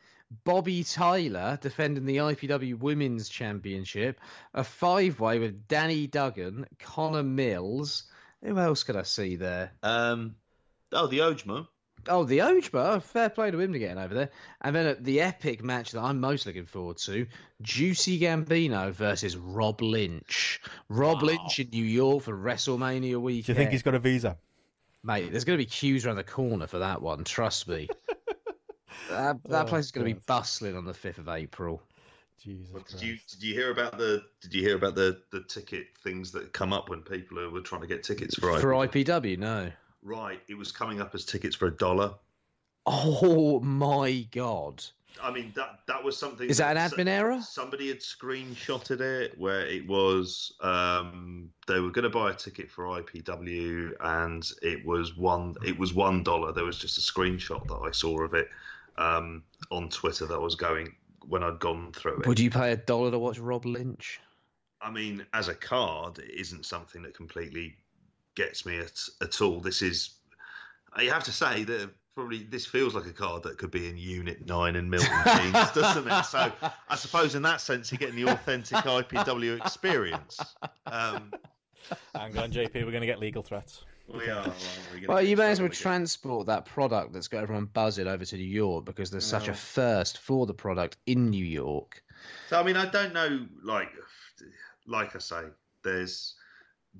Bobby 0.44 0.82
Tyler 0.82 1.56
defending 1.62 2.04
the 2.04 2.16
IPW 2.16 2.78
Women's 2.80 3.28
Championship. 3.28 4.20
A 4.54 4.64
five 4.64 5.20
way 5.20 5.38
with 5.38 5.68
Danny 5.68 6.06
Duggan, 6.08 6.66
Connor 6.80 7.22
Mills. 7.22 8.04
Who 8.42 8.58
else 8.58 8.82
could 8.84 8.96
I 8.96 9.02
see 9.02 9.36
there? 9.36 9.72
Um, 9.82 10.36
oh, 10.92 11.06
the 11.06 11.18
Ojmo. 11.18 11.66
Oh, 12.08 12.24
the 12.24 12.38
Ojmo. 12.38 13.02
Fair 13.02 13.30
play 13.30 13.50
to 13.50 13.58
him 13.58 13.72
to 13.72 13.78
getting 13.78 13.98
over 13.98 14.14
there. 14.14 14.30
And 14.60 14.76
then 14.76 14.86
at 14.86 15.02
the 15.04 15.20
epic 15.22 15.64
match 15.64 15.92
that 15.92 16.00
I'm 16.00 16.20
most 16.20 16.46
looking 16.46 16.66
forward 16.66 16.98
to 16.98 17.26
Juicy 17.62 18.20
Gambino 18.20 18.92
versus 18.92 19.36
Rob 19.36 19.80
Lynch. 19.82 20.60
Rob 20.88 21.22
Wow. 21.22 21.26
Lynch 21.28 21.58
in 21.58 21.70
New 21.70 21.84
York 21.84 22.22
for 22.22 22.36
WrestleMania 22.36 23.16
weekend. 23.20 23.46
Do 23.46 23.52
you 23.52 23.56
think 23.56 23.70
he's 23.72 23.82
got 23.82 23.94
a 23.94 23.98
visa? 23.98 24.36
Mate, 25.02 25.30
there's 25.30 25.44
going 25.44 25.58
to 25.58 25.64
be 25.64 25.68
queues 25.68 26.06
around 26.06 26.16
the 26.16 26.24
corner 26.24 26.66
for 26.66 26.78
that 26.80 27.02
one. 27.02 27.24
Trust 27.24 27.66
me. 27.68 27.88
that 29.10 29.38
that 29.48 29.66
Oh, 29.66 29.68
place 29.68 29.86
is 29.86 29.92
going 29.92 30.06
to 30.06 30.14
be 30.14 30.20
bustling 30.26 30.76
on 30.76 30.84
the 30.84 30.92
5th 30.92 31.18
of 31.18 31.28
April. 31.28 31.82
Jesus 32.38 32.68
Well, 32.72 32.82
Christ. 32.82 32.98
did 32.98 33.06
you 33.08 33.18
did 33.30 33.42
you 33.42 33.54
hear 33.54 33.70
about 33.70 33.98
the 33.98 34.22
did 34.40 34.54
you 34.54 34.62
hear 34.62 34.76
about 34.76 34.94
the 34.94 35.20
the 35.32 35.42
ticket 35.42 35.86
things 36.02 36.32
that 36.32 36.52
come 36.52 36.72
up 36.72 36.88
when 36.88 37.02
people 37.02 37.38
who 37.38 37.50
were 37.50 37.60
trying 37.60 37.80
to 37.82 37.86
get 37.86 38.02
tickets 38.02 38.36
for 38.38 38.58
For 38.60 38.72
IPW, 38.72 39.38
no. 39.38 39.70
Right, 40.02 40.40
it 40.48 40.56
was 40.56 40.70
coming 40.70 41.00
up 41.00 41.14
as 41.14 41.24
tickets 41.24 41.56
for 41.56 41.66
a 41.66 41.76
dollar. 41.76 42.14
Oh 42.84 43.60
my 43.60 44.26
god. 44.30 44.84
I 45.22 45.32
mean 45.32 45.50
that 45.56 45.80
that 45.88 46.04
was 46.04 46.16
something. 46.16 46.48
Is 46.48 46.58
that 46.58 46.76
an 46.76 46.90
so- 46.90 46.96
admin 46.96 47.08
error? 47.08 47.40
Somebody 47.42 47.88
had 47.88 48.00
screenshotted 48.00 49.00
it 49.00 49.38
where 49.38 49.66
it 49.66 49.86
was 49.88 50.52
um, 50.60 51.50
they 51.66 51.80
were 51.80 51.90
going 51.90 52.02
to 52.04 52.10
buy 52.10 52.30
a 52.30 52.34
ticket 52.34 52.70
for 52.70 52.84
IPW 52.84 53.92
and 54.00 54.46
it 54.62 54.84
was 54.84 55.16
one 55.16 55.54
it 55.64 55.78
was 55.78 55.94
one 55.94 56.22
dollar. 56.22 56.52
There 56.52 56.64
was 56.64 56.78
just 56.78 56.98
a 56.98 57.00
screenshot 57.00 57.66
that 57.66 57.80
I 57.82 57.90
saw 57.92 58.20
of 58.22 58.34
it 58.34 58.48
um, 58.98 59.42
on 59.70 59.88
Twitter 59.88 60.26
that 60.26 60.40
was 60.40 60.54
going 60.54 60.94
when 61.28 61.42
I'd 61.42 61.58
gone 61.58 61.92
through 61.92 62.20
it. 62.20 62.26
Would 62.26 62.40
you 62.40 62.50
pay 62.50 62.72
a 62.72 62.76
dollar 62.76 63.10
to 63.10 63.18
watch 63.18 63.38
Rob 63.38 63.64
Lynch? 63.64 64.20
I 64.80 64.90
mean, 64.90 65.24
as 65.32 65.48
a 65.48 65.54
card, 65.54 66.18
it 66.18 66.30
isn't 66.30 66.66
something 66.66 67.02
that 67.02 67.14
completely 67.14 67.76
gets 68.34 68.66
me 68.66 68.78
at, 68.78 69.00
at 69.22 69.40
all. 69.40 69.60
This 69.60 69.82
is, 69.82 70.10
you 71.00 71.10
have 71.10 71.24
to 71.24 71.32
say 71.32 71.64
that 71.64 71.90
probably 72.14 72.44
this 72.44 72.64
feels 72.64 72.94
like 72.94 73.06
a 73.06 73.12
card 73.12 73.42
that 73.42 73.58
could 73.58 73.70
be 73.70 73.88
in 73.88 73.96
Unit 73.96 74.46
9 74.46 74.76
in 74.76 74.88
Milton 74.88 75.10
Keynes, 75.24 75.70
doesn't 75.72 76.08
it? 76.08 76.24
So 76.24 76.52
I 76.88 76.96
suppose 76.96 77.34
in 77.34 77.42
that 77.42 77.60
sense, 77.60 77.90
you're 77.90 77.98
getting 77.98 78.16
the 78.16 78.30
authentic 78.32 78.78
IPW 78.78 79.60
experience. 79.60 80.38
Um, 80.88 81.32
Hang 82.14 82.38
on, 82.38 82.52
JP. 82.52 82.74
We're 82.74 82.92
going 82.92 83.00
to 83.00 83.06
get 83.06 83.18
legal 83.18 83.42
threats. 83.42 83.84
We 84.08 84.28
are. 84.28 84.52
we're 84.92 85.08
Well, 85.08 85.22
you 85.22 85.36
may 85.36 85.50
as 85.50 85.60
well 85.60 85.68
transport 85.68 86.46
that 86.46 86.66
product 86.66 87.12
that's 87.12 87.28
got 87.28 87.42
everyone 87.42 87.66
buzzing 87.66 88.06
over 88.06 88.24
to 88.24 88.36
New 88.36 88.44
York 88.44 88.84
because 88.84 89.10
there's 89.10 89.24
such 89.26 89.48
a 89.48 89.54
thirst 89.54 90.18
for 90.18 90.46
the 90.46 90.54
product 90.54 90.96
in 91.06 91.30
New 91.30 91.44
York. 91.44 92.02
So 92.48 92.60
I 92.60 92.62
mean, 92.62 92.76
I 92.76 92.86
don't 92.86 93.12
know. 93.12 93.46
Like, 93.62 93.92
like 94.86 95.14
I 95.16 95.18
say, 95.18 95.42
there's 95.82 96.34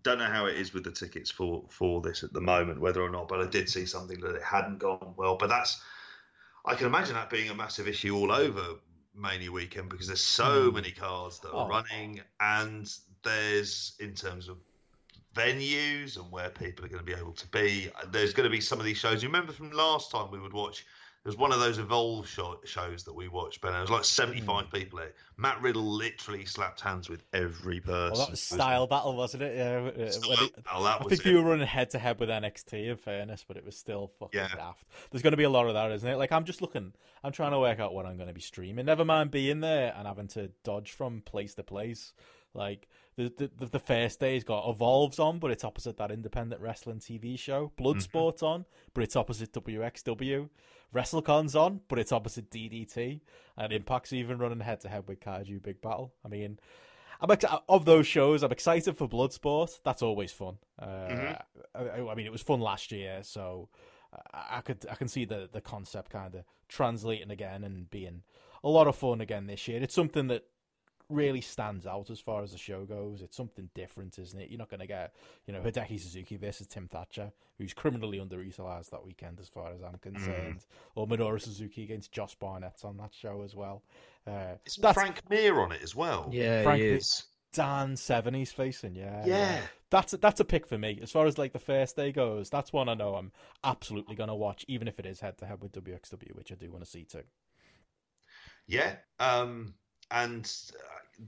don't 0.02 0.18
know 0.18 0.26
how 0.26 0.46
it 0.46 0.56
is 0.56 0.74
with 0.74 0.84
the 0.84 0.90
tickets 0.90 1.30
for 1.30 1.64
for 1.70 2.00
this 2.00 2.22
at 2.22 2.32
the 2.32 2.40
moment, 2.40 2.80
whether 2.80 3.00
or 3.00 3.10
not. 3.10 3.28
But 3.28 3.40
I 3.40 3.46
did 3.46 3.68
see 3.68 3.86
something 3.86 4.20
that 4.20 4.34
it 4.34 4.42
hadn't 4.42 4.78
gone 4.78 5.14
well. 5.16 5.36
But 5.36 5.48
that's 5.48 5.80
I 6.64 6.74
can 6.74 6.86
imagine 6.86 7.14
that 7.14 7.30
being 7.30 7.50
a 7.50 7.54
massive 7.54 7.88
issue 7.88 8.16
all 8.16 8.32
over 8.32 8.62
Mania 9.14 9.50
weekend 9.52 9.88
because 9.88 10.08
there's 10.08 10.20
so 10.20 10.70
Hmm. 10.70 10.74
many 10.74 10.90
cars 10.90 11.38
that 11.40 11.50
are 11.50 11.66
Oh. 11.66 11.68
running, 11.68 12.20
and 12.40 12.92
there's 13.22 13.94
in 14.00 14.14
terms 14.14 14.48
of 14.48 14.58
venues 15.36 16.16
and 16.16 16.30
where 16.32 16.50
people 16.50 16.84
are 16.84 16.88
going 16.88 17.04
to 17.04 17.04
be 17.04 17.12
able 17.12 17.32
to 17.32 17.46
be. 17.48 17.90
There's 18.10 18.32
going 18.32 18.48
to 18.48 18.50
be 18.50 18.60
some 18.60 18.78
of 18.78 18.84
these 18.84 18.96
shows. 18.96 19.22
You 19.22 19.28
remember 19.28 19.52
from 19.52 19.70
last 19.70 20.10
time 20.10 20.30
we 20.30 20.40
would 20.40 20.52
watch 20.52 20.84
it 21.26 21.30
was 21.30 21.38
one 21.38 21.50
of 21.50 21.58
those 21.58 21.78
Evolve 21.78 22.28
show, 22.28 22.60
shows 22.64 23.02
that 23.02 23.12
we 23.12 23.26
watched, 23.26 23.60
Ben. 23.60 23.74
It 23.74 23.80
was 23.80 23.90
like 23.90 24.04
75 24.04 24.66
mm. 24.66 24.72
people 24.72 25.00
there. 25.00 25.10
Matt 25.36 25.60
Riddle 25.60 25.82
literally 25.82 26.44
slapped 26.44 26.80
hands 26.80 27.08
with 27.08 27.24
every 27.32 27.80
person. 27.80 28.12
Well, 28.12 28.26
that 28.26 28.30
was 28.30 28.40
style 28.40 28.86
battle, 28.86 29.16
wasn't 29.16 29.42
it? 29.42 29.56
Yeah. 29.56 30.04
Uh, 30.04 30.10
style 30.12 30.48
battle, 30.64 30.86
I 30.86 31.08
think 31.08 31.26
it. 31.26 31.30
you 31.30 31.42
were 31.42 31.50
running 31.50 31.66
head 31.66 31.90
to 31.90 31.98
head 31.98 32.20
with 32.20 32.28
NXT, 32.28 32.90
in 32.90 32.96
fairness, 32.96 33.44
but 33.46 33.56
it 33.56 33.64
was 33.64 33.76
still 33.76 34.12
fucking 34.20 34.38
yeah. 34.38 34.54
daft. 34.54 34.84
There's 35.10 35.22
going 35.22 35.32
to 35.32 35.36
be 35.36 35.42
a 35.42 35.50
lot 35.50 35.66
of 35.66 35.74
that, 35.74 35.90
isn't 35.90 36.08
it? 36.08 36.14
Like, 36.14 36.30
I'm 36.30 36.44
just 36.44 36.62
looking, 36.62 36.92
I'm 37.24 37.32
trying 37.32 37.50
to 37.50 37.58
work 37.58 37.80
out 37.80 37.92
what 37.92 38.06
I'm 38.06 38.14
going 38.14 38.28
to 38.28 38.32
be 38.32 38.40
streaming. 38.40 38.86
Never 38.86 39.04
mind 39.04 39.32
being 39.32 39.58
there 39.58 39.92
and 39.98 40.06
having 40.06 40.28
to 40.28 40.52
dodge 40.62 40.92
from 40.92 41.22
place 41.22 41.54
to 41.54 41.64
place. 41.64 42.12
Like, 42.54 42.86
the, 43.16 43.50
the 43.56 43.66
the 43.66 43.78
first 43.78 44.20
day's 44.20 44.44
got 44.44 44.68
Evolves 44.68 45.18
on, 45.18 45.38
but 45.38 45.50
it's 45.50 45.64
opposite 45.64 45.96
that 45.96 46.10
independent 46.10 46.60
wrestling 46.60 46.98
TV 46.98 47.38
show. 47.38 47.72
Bloodsport's 47.78 48.42
mm-hmm. 48.42 48.46
on, 48.46 48.64
but 48.92 49.02
it's 49.04 49.16
opposite 49.16 49.52
WXW. 49.52 50.50
WrestleCon's 50.94 51.56
on, 51.56 51.80
but 51.88 51.98
it's 51.98 52.12
opposite 52.12 52.50
DDT, 52.50 53.20
and 53.56 53.72
Impact's 53.72 54.12
even 54.12 54.38
running 54.38 54.60
head 54.60 54.80
to 54.80 54.88
head 54.88 55.04
with 55.08 55.20
Kaiju 55.20 55.62
Big 55.62 55.80
Battle. 55.80 56.12
I 56.24 56.28
mean, 56.28 56.58
I'm 57.20 57.30
ex- 57.30 57.44
of 57.68 57.84
those 57.86 58.06
shows. 58.06 58.42
I'm 58.42 58.52
excited 58.52 58.96
for 58.96 59.08
Bloodsport. 59.08 59.80
That's 59.82 60.02
always 60.02 60.32
fun. 60.32 60.58
Uh, 60.78 60.86
mm-hmm. 60.86 61.32
I, 61.74 62.10
I, 62.10 62.14
mean, 62.14 62.26
it 62.26 62.32
was 62.32 62.42
fun 62.42 62.60
last 62.60 62.92
year, 62.92 63.20
so 63.22 63.68
I, 64.32 64.58
I 64.58 64.60
could 64.60 64.86
I 64.90 64.94
can 64.94 65.08
see 65.08 65.24
the 65.24 65.48
the 65.50 65.60
concept 65.60 66.10
kind 66.10 66.34
of 66.34 66.44
translating 66.68 67.30
again 67.30 67.64
and 67.64 67.88
being 67.90 68.22
a 68.62 68.68
lot 68.68 68.86
of 68.86 68.96
fun 68.96 69.20
again 69.20 69.46
this 69.46 69.66
year. 69.68 69.82
It's 69.82 69.94
something 69.94 70.28
that 70.28 70.44
really 71.08 71.40
stands 71.40 71.86
out 71.86 72.10
as 72.10 72.20
far 72.20 72.42
as 72.42 72.52
the 72.52 72.58
show 72.58 72.84
goes. 72.84 73.22
It's 73.22 73.36
something 73.36 73.68
different, 73.74 74.18
isn't 74.18 74.38
it? 74.38 74.50
You're 74.50 74.58
not 74.58 74.70
going 74.70 74.80
to 74.80 74.86
get, 74.86 75.14
you 75.46 75.52
know, 75.52 75.60
Hideki 75.60 76.00
Suzuki 76.00 76.36
versus 76.36 76.66
Tim 76.66 76.88
Thatcher, 76.88 77.32
who's 77.58 77.72
criminally 77.72 78.18
underutilized 78.18 78.90
that 78.90 79.04
weekend, 79.04 79.40
as 79.40 79.48
far 79.48 79.72
as 79.72 79.82
I'm 79.82 79.98
concerned, 79.98 80.60
mm. 80.60 80.64
or 80.94 81.06
Minoru 81.06 81.40
Suzuki 81.40 81.84
against 81.84 82.12
Josh 82.12 82.34
Barnett 82.34 82.80
on 82.84 82.96
that 82.98 83.14
show 83.14 83.42
as 83.42 83.54
well. 83.54 83.82
Uh, 84.26 84.56
is 84.64 84.76
Frank 84.76 85.20
Mir 85.30 85.60
on 85.60 85.72
it 85.72 85.82
as 85.82 85.94
well? 85.94 86.28
Yeah, 86.32 86.62
Frank 86.62 86.82
he 86.82 86.88
is. 86.88 87.24
Dan 87.52 87.96
Severn 87.96 88.34
he's 88.34 88.52
facing, 88.52 88.94
yeah, 88.94 89.24
yeah. 89.24 89.52
Yeah. 89.54 89.60
That's 89.88 90.12
a, 90.12 90.16
that's 90.16 90.40
a 90.40 90.44
pick 90.44 90.66
for 90.66 90.76
me 90.76 90.98
as 91.00 91.12
far 91.12 91.26
as 91.26 91.38
like 91.38 91.52
the 91.52 91.58
first 91.58 91.96
day 91.96 92.10
goes. 92.12 92.50
That's 92.50 92.72
one 92.72 92.88
I 92.88 92.94
know 92.94 93.14
I'm 93.14 93.32
absolutely 93.64 94.16
gonna 94.16 94.34
watch, 94.34 94.64
even 94.68 94.88
if 94.88 94.98
it 94.98 95.06
is 95.06 95.20
head 95.20 95.38
to 95.38 95.46
head 95.46 95.62
with 95.62 95.72
WXW, 95.72 96.34
which 96.34 96.52
I 96.52 96.56
do 96.56 96.70
want 96.70 96.84
to 96.84 96.90
see 96.90 97.04
too. 97.04 97.22
Yeah, 98.66 98.96
um, 99.20 99.74
and 100.10 100.50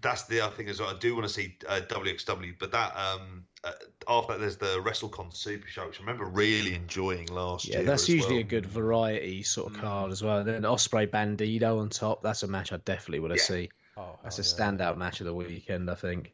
that's 0.01 0.25
the 0.25 0.41
other 0.41 0.55
thing 0.55 0.69
as 0.69 0.81
well. 0.81 0.91
I 0.91 0.99
do 0.99 1.15
want 1.15 1.27
to 1.27 1.33
see 1.33 1.57
uh, 1.67 1.81
WXW, 1.89 2.55
but 2.59 2.73
that 2.73 2.95
um, 2.97 3.45
uh, 3.65 3.73
after 4.09 4.33
that, 4.33 4.41
there's 4.41 4.57
the 4.57 4.83
WrestleCon 4.83 5.35
Super 5.35 5.67
Show, 5.67 5.87
which 5.87 5.99
I 5.99 6.03
remember 6.03 6.27
really 6.27 6.75
enjoying 6.75 7.27
last 7.29 7.67
yeah, 7.67 7.77
year. 7.77 7.83
Yeah, 7.83 7.91
that's 7.91 8.09
usually 8.09 8.35
well. 8.35 8.41
a 8.43 8.49
good 8.49 8.67
variety 8.67 9.43
sort 9.43 9.73
of 9.73 9.79
mm. 9.79 9.81
card 9.81 10.13
as 10.13 10.23
well. 10.23 10.39
And 10.39 10.49
then 10.49 10.63
Ospreay 10.63 11.09
Bandido 11.09 11.81
on 11.81 11.89
top. 11.89 12.23
That's 12.23 12.43
a 12.43 12.49
match 12.49 12.73
I 12.73 12.77
definitely 12.79 13.21
want 13.21 13.35
to 13.35 13.39
yeah. 13.39 13.45
see. 13.45 13.71
Oh, 13.97 14.19
that's 14.23 14.39
a 14.39 14.43
standout 14.43 14.97
match 14.97 15.21
of 15.21 15.27
the 15.27 15.35
weekend, 15.35 15.91
I 15.91 15.95
think. 15.95 16.33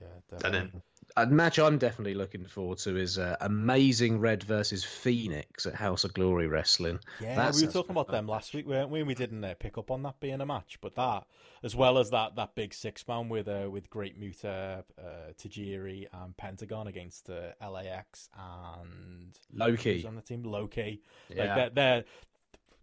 Yeah, 0.00 0.06
definitely. 0.30 0.58
And 0.58 0.72
then 0.72 0.82
a 1.16 1.26
match 1.26 1.58
I'm 1.58 1.78
definitely 1.78 2.14
looking 2.14 2.44
forward 2.44 2.78
to 2.78 2.96
is 2.96 3.18
uh, 3.18 3.36
Amazing 3.40 4.18
Red 4.20 4.42
versus 4.42 4.84
Phoenix 4.84 5.64
at 5.66 5.74
House 5.74 6.04
of 6.04 6.12
Glory 6.12 6.48
Wrestling. 6.48 6.98
Yeah, 7.20 7.36
That's 7.36 7.60
we 7.60 7.66
were 7.66 7.72
talking 7.72 7.92
about 7.92 8.08
them 8.08 8.26
last 8.26 8.52
week, 8.52 8.66
weren't 8.66 8.90
we? 8.90 9.02
We 9.02 9.14
didn't 9.14 9.44
uh, 9.44 9.54
pick 9.58 9.78
up 9.78 9.90
on 9.90 10.02
that 10.02 10.18
being 10.18 10.40
a 10.40 10.46
match, 10.46 10.78
but 10.80 10.96
that 10.96 11.24
as 11.62 11.76
well 11.76 11.98
as 11.98 12.10
that 12.10 12.34
that 12.36 12.54
big 12.54 12.74
six 12.74 13.06
man 13.06 13.28
with 13.28 13.48
uh, 13.48 13.68
with 13.70 13.88
Great 13.90 14.18
Muta, 14.18 14.84
uh, 14.98 15.32
Tajiri, 15.38 16.06
and 16.12 16.36
Pentagon 16.36 16.88
against 16.88 17.30
uh, 17.30 17.52
LAX 17.70 18.28
and 18.36 19.38
Low 19.52 19.76
Ki 19.76 20.04
on 20.06 20.16
the 20.16 20.22
team. 20.22 20.42
Low 20.42 20.66
Ki, 20.66 21.00
yeah. 21.28 21.44
like 21.44 21.54
they're, 21.54 21.70
they're 21.70 22.04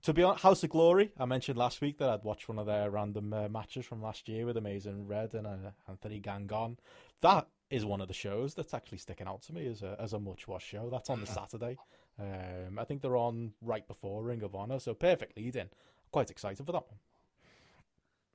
to 0.03 0.13
be 0.13 0.23
honest, 0.23 0.43
House 0.43 0.63
of 0.63 0.69
Glory, 0.71 1.11
I 1.19 1.25
mentioned 1.25 1.57
last 1.57 1.81
week 1.81 1.99
that 1.99 2.09
I'd 2.09 2.23
watched 2.23 2.49
one 2.49 2.57
of 2.57 2.65
their 2.65 2.89
random 2.89 3.33
uh, 3.33 3.49
matches 3.49 3.85
from 3.85 4.01
last 4.01 4.27
year 4.27 4.45
with 4.45 4.57
Amazing 4.57 5.07
Red 5.07 5.33
and 5.35 5.45
uh, 5.45 5.71
Anthony 5.87 6.19
Gangone. 6.19 6.77
That 7.21 7.47
is 7.71 7.85
one 7.85 8.01
of 8.01 8.07
the 8.07 8.13
shows 8.13 8.53
that's 8.53 8.73
actually 8.73 8.99
sticking 8.99 9.27
out 9.27 9.41
to 9.43 9.53
me 9.53 9.65
as 9.67 9.81
a 9.81 9.95
as 9.99 10.13
a 10.13 10.19
much 10.19 10.47
watched 10.47 10.67
show. 10.67 10.89
That's 10.91 11.09
on 11.09 11.21
the 11.21 11.27
Saturday. 11.27 11.77
Um, 12.19 12.77
I 12.77 12.83
think 12.83 13.01
they're 13.01 13.17
on 13.17 13.53
right 13.61 13.87
before 13.87 14.21
Ring 14.21 14.43
of 14.43 14.53
Honor, 14.53 14.79
so 14.79 14.93
perfect 14.93 15.37
lead 15.37 15.55
in. 15.55 15.69
Quite 16.11 16.29
excited 16.29 16.63
for 16.65 16.73
that 16.73 16.83
one. 16.83 16.99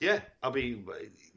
Yeah, 0.00 0.20
I'll 0.42 0.50
be, 0.50 0.82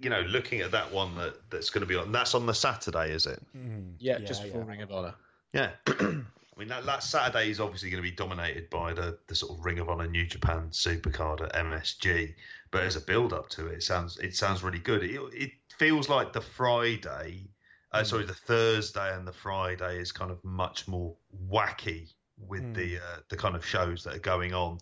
you 0.01 0.09
know, 0.09 0.21
looking 0.21 0.61
at 0.61 0.71
that 0.71 0.91
one 0.91 1.15
that, 1.15 1.35
that's 1.49 1.69
going 1.69 1.81
to 1.81 1.88
be 1.88 1.95
on. 1.95 2.11
That's 2.11 2.35
on 2.35 2.45
the 2.45 2.53
Saturday, 2.53 3.11
is 3.11 3.26
it? 3.26 3.41
Mm, 3.55 3.93
yeah, 3.99 4.17
yeah, 4.17 4.26
just 4.26 4.43
before 4.43 4.61
yeah. 4.61 4.67
Ring 4.67 4.81
of 4.81 4.91
Honor. 4.91 5.15
Yeah. 5.53 5.69
I 5.88 6.59
mean, 6.59 6.67
that, 6.67 6.85
that 6.85 7.03
Saturday 7.03 7.51
is 7.51 7.61
obviously 7.61 7.89
going 7.89 8.03
to 8.03 8.09
be 8.09 8.15
dominated 8.15 8.69
by 8.69 8.93
the, 8.93 9.17
the 9.27 9.35
sort 9.35 9.57
of 9.57 9.63
Ring 9.63 9.80
of 9.80 9.88
Honor 9.88 10.07
New 10.07 10.26
Japan 10.26 10.67
Supercard 10.71 11.41
at 11.41 11.53
MSG, 11.53 12.34
but 12.71 12.84
as 12.84 12.97
a 12.97 13.01
build 13.01 13.31
up 13.31 13.47
to 13.51 13.67
it, 13.67 13.76
it 13.76 13.84
sounds 13.84 14.17
it 14.17 14.35
sounds 14.35 14.61
really 14.61 14.80
good. 14.80 15.03
It, 15.03 15.21
it 15.31 15.51
feels 15.77 16.09
like 16.09 16.34
the 16.34 16.41
Friday 16.41 17.47
uh, 17.91 18.03
sorry, 18.03 18.26
the 18.26 18.34
Thursday 18.34 19.16
and 19.16 19.28
the 19.28 19.34
Friday 19.34 19.98
is 19.98 20.11
kind 20.11 20.32
of 20.32 20.44
much 20.44 20.88
more 20.88 21.16
wacky 21.49 22.11
with 22.48 22.64
mm. 22.64 22.74
the 22.76 22.98
uh, 22.98 23.20
the 23.30 23.38
kind 23.38 23.56
of 23.56 23.66
shows 23.66 24.03
that 24.03 24.16
are 24.16 24.20
going 24.20 24.53
on. 24.53 24.80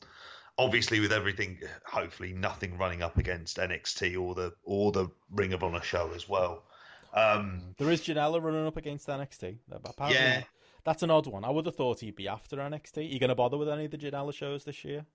Obviously, 0.58 1.00
with 1.00 1.12
everything, 1.14 1.60
hopefully 1.86 2.34
nothing 2.34 2.78
running 2.78 3.04
up 3.04 3.18
against 3.18 3.58
NXT 3.58 4.20
or 4.20 4.36
the 4.36 4.54
or 4.64 4.92
the 4.92 5.08
Ring 5.32 5.54
of 5.54 5.64
Honor 5.64 5.82
show 5.82 6.12
as 6.16 6.28
well. 6.28 6.64
Um, 7.14 7.62
there 7.78 7.90
is 7.90 8.02
Janela 8.02 8.44
running 8.44 8.66
up 8.66 8.78
against 8.78 9.08
NXT. 9.08 9.58
Apparently, 9.72 10.20
yeah, 10.20 10.44
that's 10.84 11.04
an 11.04 11.12
odd 11.12 11.28
one. 11.28 11.46
I 11.46 11.50
would 11.50 11.66
have 11.66 11.76
thought 11.76 12.00
he'd 12.02 12.16
be 12.16 12.28
after 12.28 12.58
NXT. 12.58 12.98
Are 12.98 13.02
you 13.02 13.20
going 13.20 13.30
to 13.30 13.36
bother 13.36 13.58
with 13.58 13.70
any 13.70 13.86
of 13.86 13.92
the 13.92 13.98
Janela 13.98 14.34
shows 14.34 14.64
this 14.64 14.84
year? 14.84 15.06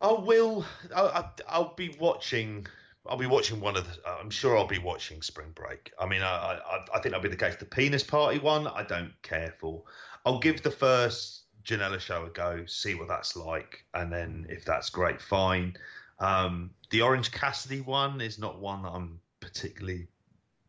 I 0.00 0.12
will. 0.12 0.64
I'll, 0.94 1.34
I'll 1.48 1.74
be 1.74 1.94
watching 1.98 2.66
I'll 3.08 3.16
be 3.16 3.26
watching 3.26 3.60
one 3.60 3.76
of 3.76 3.86
the. 3.86 4.08
I'm 4.08 4.30
sure 4.30 4.56
I'll 4.56 4.66
be 4.66 4.78
watching 4.78 5.22
Spring 5.22 5.52
Break. 5.54 5.92
I 5.98 6.06
mean, 6.06 6.22
I, 6.22 6.58
I, 6.58 6.84
I 6.94 7.00
think 7.00 7.12
that'll 7.12 7.20
be 7.20 7.28
the 7.28 7.36
case. 7.36 7.56
The 7.56 7.64
Penis 7.64 8.02
Party 8.02 8.38
one, 8.38 8.66
I 8.66 8.82
don't 8.82 9.12
care 9.22 9.54
for. 9.58 9.82
I'll 10.24 10.38
give 10.38 10.62
the 10.62 10.70
first 10.70 11.42
Janela 11.64 12.00
show 12.00 12.24
a 12.24 12.30
go, 12.30 12.64
see 12.66 12.94
what 12.94 13.08
that's 13.08 13.36
like, 13.36 13.84
and 13.94 14.12
then 14.12 14.46
if 14.48 14.64
that's 14.64 14.90
great, 14.90 15.20
fine. 15.20 15.76
Um, 16.18 16.70
the 16.90 17.02
Orange 17.02 17.30
Cassidy 17.32 17.80
one 17.80 18.20
is 18.20 18.38
not 18.38 18.60
one 18.60 18.82
that 18.82 18.90
I'm 18.90 19.20
particularly 19.40 20.08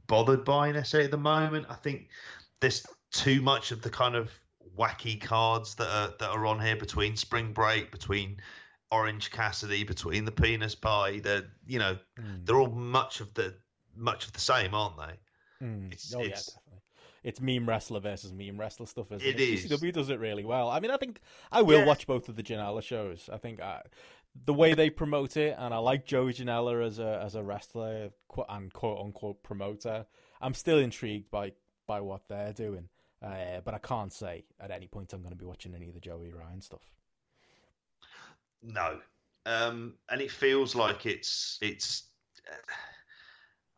bothered 0.07 0.43
by 0.43 0.72
necessarily 0.72 1.05
at 1.05 1.11
the 1.11 1.18
moment. 1.18 1.68
I 1.69 1.76
think 1.76 2.09
there's 2.59 2.85
too 3.11 3.41
much 3.41 3.72
of 3.72 3.81
the 3.81 3.89
kind 3.89 4.15
of 4.15 4.31
wacky 4.77 5.19
cards 5.19 5.76
that 5.76 5.88
are 5.88 6.14
that 6.19 6.30
are 6.30 6.45
on 6.45 6.59
here 6.59 6.76
between 6.76 7.15
Spring 7.15 7.53
Break, 7.53 7.91
between 7.91 8.38
Orange 8.91 9.31
Cassidy, 9.31 9.84
between 9.84 10.26
the 10.26 10.31
penis 10.31 10.76
pie. 10.76 11.19
They're 11.19 11.45
you 11.65 11.80
know 11.80 11.97
mm. 12.19 12.45
they're 12.45 12.57
all 12.57 12.69
much 12.69 13.22
of 13.22 13.34
the 13.34 13.55
much 13.95 14.26
of 14.26 14.34
the 14.34 14.39
same, 14.39 14.73
aren't 14.73 14.97
they? 14.97 15.65
Mm. 15.65 15.91
It's, 15.91 16.14
oh 16.14 16.19
it's, 16.19 16.27
yeah, 16.27 16.35
definitely. 16.35 16.81
It's 17.23 17.41
meme 17.41 17.68
wrestler 17.68 17.99
versus 17.99 18.31
meme 18.31 18.59
wrestler 18.59 18.85
stuff, 18.85 19.11
isn't 19.11 19.27
it? 19.27 19.39
It 19.39 19.41
is. 19.41 19.65
GCW 19.65 19.91
does 19.91 20.09
it 20.09 20.19
really 20.19 20.45
well. 20.45 20.69
I 20.69 20.80
mean, 20.80 20.91
I 20.91 20.97
think 20.97 21.19
I 21.51 21.61
will 21.61 21.80
yeah. 21.80 21.85
watch 21.85 22.07
both 22.07 22.30
of 22.30 22.35
the 22.35 22.43
Janela 22.43 22.81
shows. 22.81 23.30
I 23.31 23.38
think 23.38 23.61
I, 23.61 23.65
uh, 23.65 23.81
the 24.45 24.53
way 24.53 24.73
they 24.73 24.89
promote 24.89 25.35
it, 25.35 25.55
and 25.57 25.73
I 25.73 25.77
like 25.80 26.05
Joey 26.05 26.34
Janela 26.34 26.85
as 26.85 26.99
a 26.99 27.22
as 27.23 27.35
a 27.35 27.43
wrestler 27.43 28.11
and 28.49 28.72
quote 28.72 28.99
unquote 28.99 29.43
promoter. 29.43 30.05
I'm 30.39 30.53
still 30.53 30.77
intrigued 30.77 31.31
by 31.31 31.53
by 31.88 32.01
what 32.01 32.27
they're 32.27 32.53
doing, 32.53 32.89
uh, 33.22 33.61
but 33.64 33.73
I 33.73 33.80
can't 33.80 34.14
say 34.14 34.45
at 34.59 34.72
any 34.72 34.88
point 34.88 35.14
I'm 35.14 35.22
going 35.22 35.31
to 35.31 35.38
be 35.38 35.45
watching 35.45 35.73
any 35.76 35.88
of 35.88 35.93
the 35.93 35.99
Joey 35.99 36.31
Ryan 36.31 36.61
stuff. 36.61 36.97
No, 38.61 38.99
um, 39.45 39.93
and 40.09 40.21
it 40.21 40.31
feels 40.31 40.75
like 40.75 41.05
it's 41.05 41.57
it's. 41.61 42.03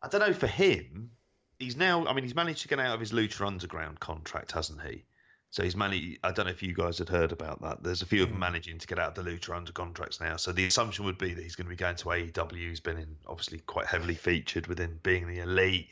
I 0.02 0.08
don't 0.08 0.20
know 0.20 0.32
for 0.32 0.46
him. 0.46 1.10
He's 1.58 1.76
now. 1.76 2.06
I 2.06 2.12
mean, 2.12 2.24
he's 2.24 2.34
managed 2.34 2.62
to 2.62 2.68
get 2.68 2.80
out 2.80 2.94
of 2.94 3.00
his 3.00 3.12
Lucha 3.12 3.46
Underground 3.46 4.00
contract, 4.00 4.52
hasn't 4.52 4.80
he? 4.82 5.04
So 5.50 5.62
he's 5.62 5.76
managed. 5.76 6.18
I 6.24 6.32
don't 6.32 6.46
know 6.46 6.52
if 6.52 6.62
you 6.62 6.74
guys 6.74 6.98
had 6.98 7.08
heard 7.08 7.32
about 7.32 7.60
that. 7.62 7.82
There's 7.82 8.02
a 8.02 8.06
few 8.06 8.22
of 8.22 8.28
them 8.28 8.36
hmm. 8.36 8.40
managing 8.40 8.78
to 8.78 8.86
get 8.86 8.98
out 8.98 9.16
of 9.16 9.24
the 9.24 9.30
Lucha 9.30 9.54
under 9.54 9.72
contracts 9.72 10.20
now. 10.20 10.36
So 10.36 10.52
the 10.52 10.64
assumption 10.66 11.04
would 11.04 11.18
be 11.18 11.34
that 11.34 11.42
he's 11.42 11.56
going 11.56 11.66
to 11.66 11.70
be 11.70 11.76
going 11.76 11.96
to 11.96 12.04
AEW. 12.04 12.68
He's 12.68 12.80
been 12.80 12.98
in 12.98 13.16
obviously 13.26 13.58
quite 13.60 13.86
heavily 13.86 14.14
featured 14.14 14.66
within 14.66 14.98
being 15.02 15.26
the 15.26 15.40
elite. 15.40 15.88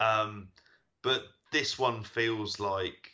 Um, 0.00 0.48
but 1.02 1.24
this 1.52 1.78
one 1.78 2.02
feels 2.02 2.58
like 2.58 3.10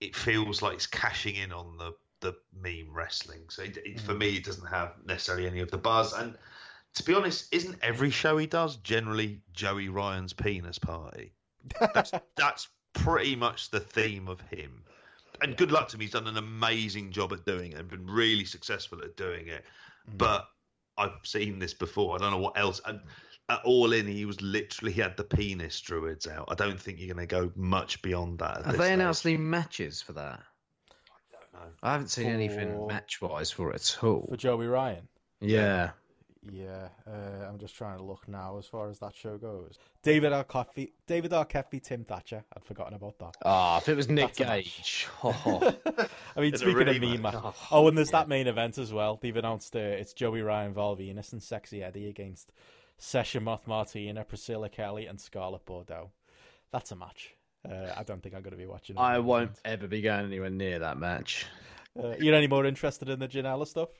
it 0.00 0.16
feels 0.16 0.62
like 0.62 0.74
it's 0.74 0.86
cashing 0.86 1.36
in 1.36 1.52
on 1.52 1.76
the 1.78 1.92
the 2.20 2.34
meme 2.54 2.92
wrestling. 2.92 3.42
So 3.48 3.62
it, 3.62 3.78
it, 3.84 4.00
for 4.00 4.14
mm. 4.14 4.18
me, 4.18 4.36
it 4.36 4.44
doesn't 4.44 4.66
have 4.66 4.94
necessarily 5.04 5.46
any 5.46 5.60
of 5.60 5.70
the 5.70 5.78
buzz. 5.78 6.12
And 6.12 6.36
to 6.94 7.04
be 7.04 7.14
honest, 7.14 7.52
isn't 7.52 7.78
every 7.82 8.10
show 8.10 8.36
he 8.36 8.46
does 8.46 8.76
generally 8.76 9.40
Joey 9.52 9.88
Ryan's 9.88 10.32
penis 10.32 10.78
party? 10.78 11.32
That's, 11.94 12.12
that's 12.36 12.68
pretty 12.92 13.36
much 13.36 13.70
the 13.70 13.80
theme 13.80 14.28
of 14.28 14.40
him. 14.42 14.82
And 15.42 15.56
good 15.56 15.72
luck 15.72 15.88
to 15.88 15.96
him. 15.96 16.00
He's 16.00 16.10
done 16.10 16.26
an 16.26 16.36
amazing 16.36 17.12
job 17.12 17.32
at 17.32 17.44
doing 17.44 17.72
it 17.72 17.78
and 17.78 17.88
been 17.88 18.06
really 18.06 18.44
successful 18.44 19.00
at 19.02 19.16
doing 19.16 19.48
it. 19.48 19.64
Mm. 20.10 20.18
But 20.18 20.48
I've 20.98 21.12
seen 21.22 21.58
this 21.58 21.74
before. 21.74 22.14
I 22.14 22.18
don't 22.18 22.30
know 22.30 22.38
what 22.38 22.58
else. 22.58 22.80
And 22.84 23.00
at 23.48 23.60
All 23.64 23.92
In, 23.92 24.06
he 24.06 24.26
was 24.26 24.40
literally 24.42 24.92
he 24.92 25.00
had 25.00 25.16
the 25.16 25.24
penis 25.24 25.80
druids 25.80 26.26
out. 26.26 26.48
I 26.48 26.54
don't 26.54 26.80
think 26.80 26.98
you're 26.98 27.12
going 27.14 27.26
to 27.26 27.34
go 27.34 27.50
much 27.56 28.00
beyond 28.02 28.38
that. 28.38 28.64
Have 28.64 28.78
they 28.78 28.92
announced 28.92 29.24
any 29.26 29.36
matches 29.36 30.02
for 30.02 30.12
that? 30.12 30.40
I 31.82 31.92
haven't 31.92 32.08
seen 32.08 32.26
anything 32.28 32.86
match 32.86 33.20
wise 33.20 33.50
for 33.50 33.70
it 33.70 33.76
at 33.76 34.04
all. 34.04 34.26
For 34.28 34.36
Joey 34.36 34.66
Ryan. 34.66 35.08
Yeah. 35.40 35.90
Yeah, 36.50 36.88
uh, 37.06 37.44
I'm 37.46 37.58
just 37.58 37.76
trying 37.76 37.98
to 37.98 38.02
look 38.02 38.26
now 38.26 38.56
as 38.56 38.64
far 38.64 38.88
as 38.88 38.98
that 39.00 39.14
show 39.14 39.36
goes. 39.36 39.78
David 40.02 40.32
Arquette, 40.32 40.90
David 41.06 41.32
Arquette, 41.32 41.82
Tim 41.82 42.02
Thatcher. 42.02 42.42
I'd 42.56 42.64
forgotten 42.64 42.94
about 42.94 43.18
that. 43.18 43.36
Ah, 43.44 43.76
if 43.76 43.90
it 43.90 43.94
was 43.94 44.08
Nick 44.08 44.34
That's. 44.36 44.48
Gage. 44.64 45.06
Oh. 45.22 45.74
I 46.36 46.40
mean, 46.40 46.54
Is 46.54 46.60
speaking 46.60 46.76
really, 46.78 46.96
of 46.96 47.02
meme 47.02 47.20
match. 47.22 47.34
Oh, 47.36 47.54
Oh, 47.70 47.88
and 47.88 47.96
there's 47.98 48.10
yeah. 48.10 48.20
that 48.20 48.28
main 48.28 48.46
event 48.46 48.78
as 48.78 48.90
well. 48.90 49.18
They've 49.20 49.36
announced 49.36 49.76
uh, 49.76 49.80
it's 49.80 50.14
Joey 50.14 50.40
Ryan, 50.40 50.72
Val 50.72 50.96
Venis, 50.96 51.32
and 51.32 51.42
Sexy 51.42 51.82
Eddie 51.82 52.08
against 52.08 52.52
Session 52.96 53.44
Moth 53.44 53.66
Martina, 53.66 54.24
Priscilla 54.24 54.70
Kelly, 54.70 55.04
and 55.06 55.20
Scarlett 55.20 55.66
Bordeaux. 55.66 56.10
That's 56.72 56.90
a 56.90 56.96
match. 56.96 57.34
Uh, 57.68 57.92
I 57.96 58.02
don't 58.04 58.22
think 58.22 58.34
I'm 58.34 58.42
going 58.42 58.52
to 58.52 58.56
be 58.56 58.66
watching. 58.66 58.96
I 58.98 59.18
won't 59.18 59.52
ever 59.64 59.86
be 59.86 60.00
going 60.00 60.26
anywhere 60.26 60.50
near 60.50 60.78
that 60.78 60.98
match. 60.98 61.46
Uh, 61.98 62.14
you're 62.18 62.34
any 62.34 62.46
more 62.46 62.64
interested 62.64 63.08
in 63.08 63.18
the 63.18 63.28
Janela 63.28 63.66
stuff? 63.66 63.90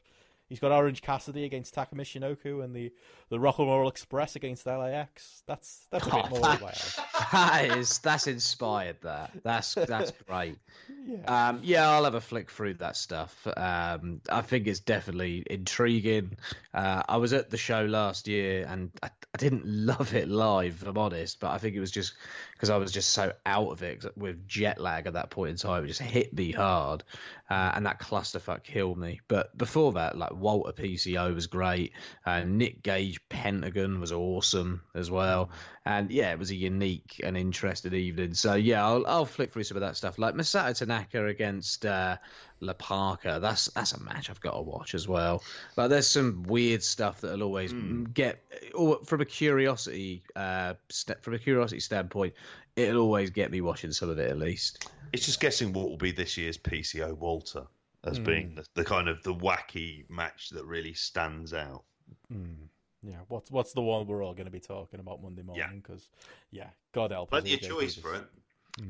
He's 0.51 0.59
got 0.61 0.73
Orange 0.73 1.01
Cassidy 1.01 1.45
against 1.45 1.75
Takumi 1.75 2.01
Shinoku 2.03 2.63
and 2.63 2.75
the, 2.75 2.93
the 3.31 3.39
Rock 3.41 3.61
and 3.61 3.69
Roll 3.69 3.89
Express 3.89 4.35
against 4.37 4.67
LAX. 4.67 5.43
That's 5.47 5.87
that's 5.91 6.07
a 6.07 6.11
bit 6.11 6.29
more 6.31 6.41
that- 6.41 6.99
that 7.33 7.77
is 7.79 7.99
that's 8.01 8.27
inspired. 8.27 8.97
That 9.03 9.31
that's 9.45 9.75
that's 9.75 10.11
great. 10.29 10.59
yeah. 11.07 11.49
Um, 11.49 11.61
yeah, 11.63 11.89
I'll 11.89 12.03
have 12.05 12.15
a 12.17 12.21
flick 12.21 12.51
through 12.51 12.75
that 12.75 12.97
stuff. 12.97 13.47
Um, 13.57 14.21
I 14.31 14.41
think 14.43 14.67
it's 14.67 14.81
definitely 14.81 15.45
intriguing. 15.49 16.37
Uh, 16.75 17.05
I 17.09 17.17
was 17.19 17.33
at 17.33 17.49
the 17.51 17.57
show 17.57 17.85
last 17.85 18.27
year 18.27 18.67
and 18.69 18.91
I, 19.03 19.07
I 19.33 19.39
didn't 19.39 19.63
love 19.67 20.15
it 20.15 20.29
live, 20.29 20.83
if 20.83 20.89
I'm 20.89 20.99
honest, 20.99 21.39
but 21.39 21.53
I 21.53 21.59
think 21.59 21.77
it 21.77 21.81
was 21.81 21.93
just 21.93 22.15
because 22.55 22.71
I 22.71 22.77
was 22.77 22.91
just 22.91 23.11
so 23.13 23.33
out 23.47 23.69
of 23.71 23.83
it 23.85 24.05
with 24.17 24.49
jet 24.49 24.81
lag 24.81 25.07
at 25.07 25.13
that 25.13 25.31
point 25.31 25.51
in 25.51 25.57
time. 25.57 25.85
It 25.85 25.89
just 25.89 26.01
hit 26.03 26.35
me 26.35 26.51
hard, 26.53 27.05
uh, 27.49 27.73
and 27.75 27.87
that 27.87 28.01
clusterfuck 28.01 28.65
killed 28.65 28.99
me. 28.99 29.21
But 29.29 29.57
before 29.57 29.93
that, 29.93 30.19
like 30.19 30.33
Walter 30.41 30.73
PCO 30.73 31.35
was 31.35 31.47
great, 31.47 31.93
uh, 32.27 32.41
Nick 32.41 32.83
Gage 32.83 33.21
Pentagon 33.29 34.01
was 34.01 34.13
awesome 34.13 34.83
as 34.95 35.11
well, 35.11 35.51
and 35.85 36.11
yeah, 36.11 36.33
it 36.33 36.39
was 36.39 36.51
a 36.51 36.55
unique 36.55 37.21
and 37.23 37.37
interesting 37.37 37.95
evening. 37.95 38.35
So 38.35 38.55
yeah, 38.55 38.85
I'll, 38.85 39.07
I'll 39.07 39.25
flick 39.25 39.53
through 39.53 39.65
some 39.65 39.77
of 39.77 39.83
that 39.83 39.97
stuff, 39.97 40.19
like 40.19 40.35
Masato 40.35 40.77
Tanaka 40.77 41.27
against 41.27 41.87
uh, 41.87 42.17
La 42.61 42.73
Parka. 42.75 43.39
That's 43.41 43.67
that's 43.67 43.93
a 43.93 44.01
match 44.01 44.31
I've 44.31 44.41
got 44.41 44.55
to 44.55 44.63
watch 44.63 44.95
as 44.95 45.09
well. 45.09 45.43
Like 45.77 45.91
there's 45.91 46.07
some 46.07 46.43
weird 46.45 46.83
stuff 46.83 47.21
that'll 47.21 47.43
always 47.43 47.73
get, 48.15 48.43
or 48.75 48.99
from 49.05 49.21
a 49.21 49.25
curiosity, 49.27 50.23
uh, 50.37 50.75
st- 50.89 51.23
from 51.23 51.35
a 51.35 51.39
curiosity 51.39 51.81
standpoint, 51.81 52.35
it'll 52.77 53.03
always 53.03 53.31
get 53.31 53.51
me 53.51 53.61
watching 53.61 53.93
some 53.93 54.09
of 54.11 54.19
it 54.19 54.31
at 54.31 54.39
least. 54.39 54.91
It's 55.13 55.27
just 55.27 55.41
guessing 55.41 55.73
what 55.73 55.89
will 55.89 55.97
be 55.97 56.13
this 56.13 56.37
year's 56.37 56.57
PCO 56.57 57.17
Walter 57.17 57.67
as 58.05 58.19
being 58.19 58.55
the, 58.55 58.65
the 58.75 58.85
kind 58.85 59.09
of 59.09 59.23
the 59.23 59.35
wacky 59.35 60.09
match 60.09 60.51
that 60.51 60.65
really 60.65 60.95
stands 60.95 61.53
out. 61.53 61.85
Mm, 62.33 62.55
yeah. 63.03 63.17
What's 63.29 63.51
what's 63.51 63.73
the 63.73 63.83
one 63.83 64.07
we're 64.07 64.25
all 64.25 64.35
going 64.35 64.47
to 64.47 64.51
be 64.53 64.61
talking 64.61 65.01
about 65.01 65.23
Monday 65.23 65.43
Yeah. 65.55 65.65
morning? 65.65 65.81
Because 65.81 66.09
yeah, 66.51 66.69
God 66.93 67.11
help 67.11 67.33
us. 67.33 67.41
Plenty 67.43 67.55
of 67.55 67.61
AJ 67.61 67.69
choice 67.69 67.95
for 67.97 68.15
it. 68.15 68.25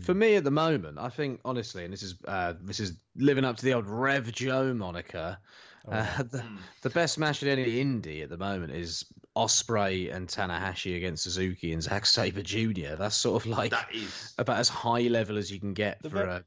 For 0.02 0.14
me 0.14 0.36
at 0.36 0.44
the 0.44 0.50
moment, 0.50 0.98
I 0.98 1.08
think 1.08 1.40
honestly, 1.44 1.84
and 1.84 1.92
this 1.92 2.02
is 2.02 2.14
uh, 2.28 2.52
this 2.60 2.80
is 2.80 2.98
living 3.16 3.44
up 3.44 3.56
to 3.56 3.64
the 3.64 3.74
old 3.74 3.86
Rev 3.88 4.30
Joe 4.32 4.72
moniker. 4.74 5.38
Uh, 5.88 6.22
the, 6.30 6.44
the 6.82 6.90
best 6.90 7.18
match 7.18 7.42
in 7.42 7.48
any 7.48 7.82
indie 7.82 8.22
at 8.22 8.28
the 8.28 8.36
moment 8.36 8.72
is 8.72 9.06
Ospreay 9.34 10.14
and 10.14 10.28
Tanahashi 10.28 10.96
against 10.96 11.24
Suzuki 11.24 11.72
and 11.72 11.82
Zack 11.82 12.04
Sabre 12.04 12.42
Jr. 12.42 12.96
That's 12.98 13.16
sort 13.16 13.42
of 13.42 13.50
like 13.50 13.70
That 13.70 13.88
is 13.94 14.34
about 14.36 14.58
as 14.58 14.68
high 14.68 15.08
level 15.08 15.38
as 15.38 15.50
you 15.50 15.58
can 15.58 15.72
get 15.72 16.02
for 16.02 16.08
ver- 16.10 16.24
a, 16.26 16.44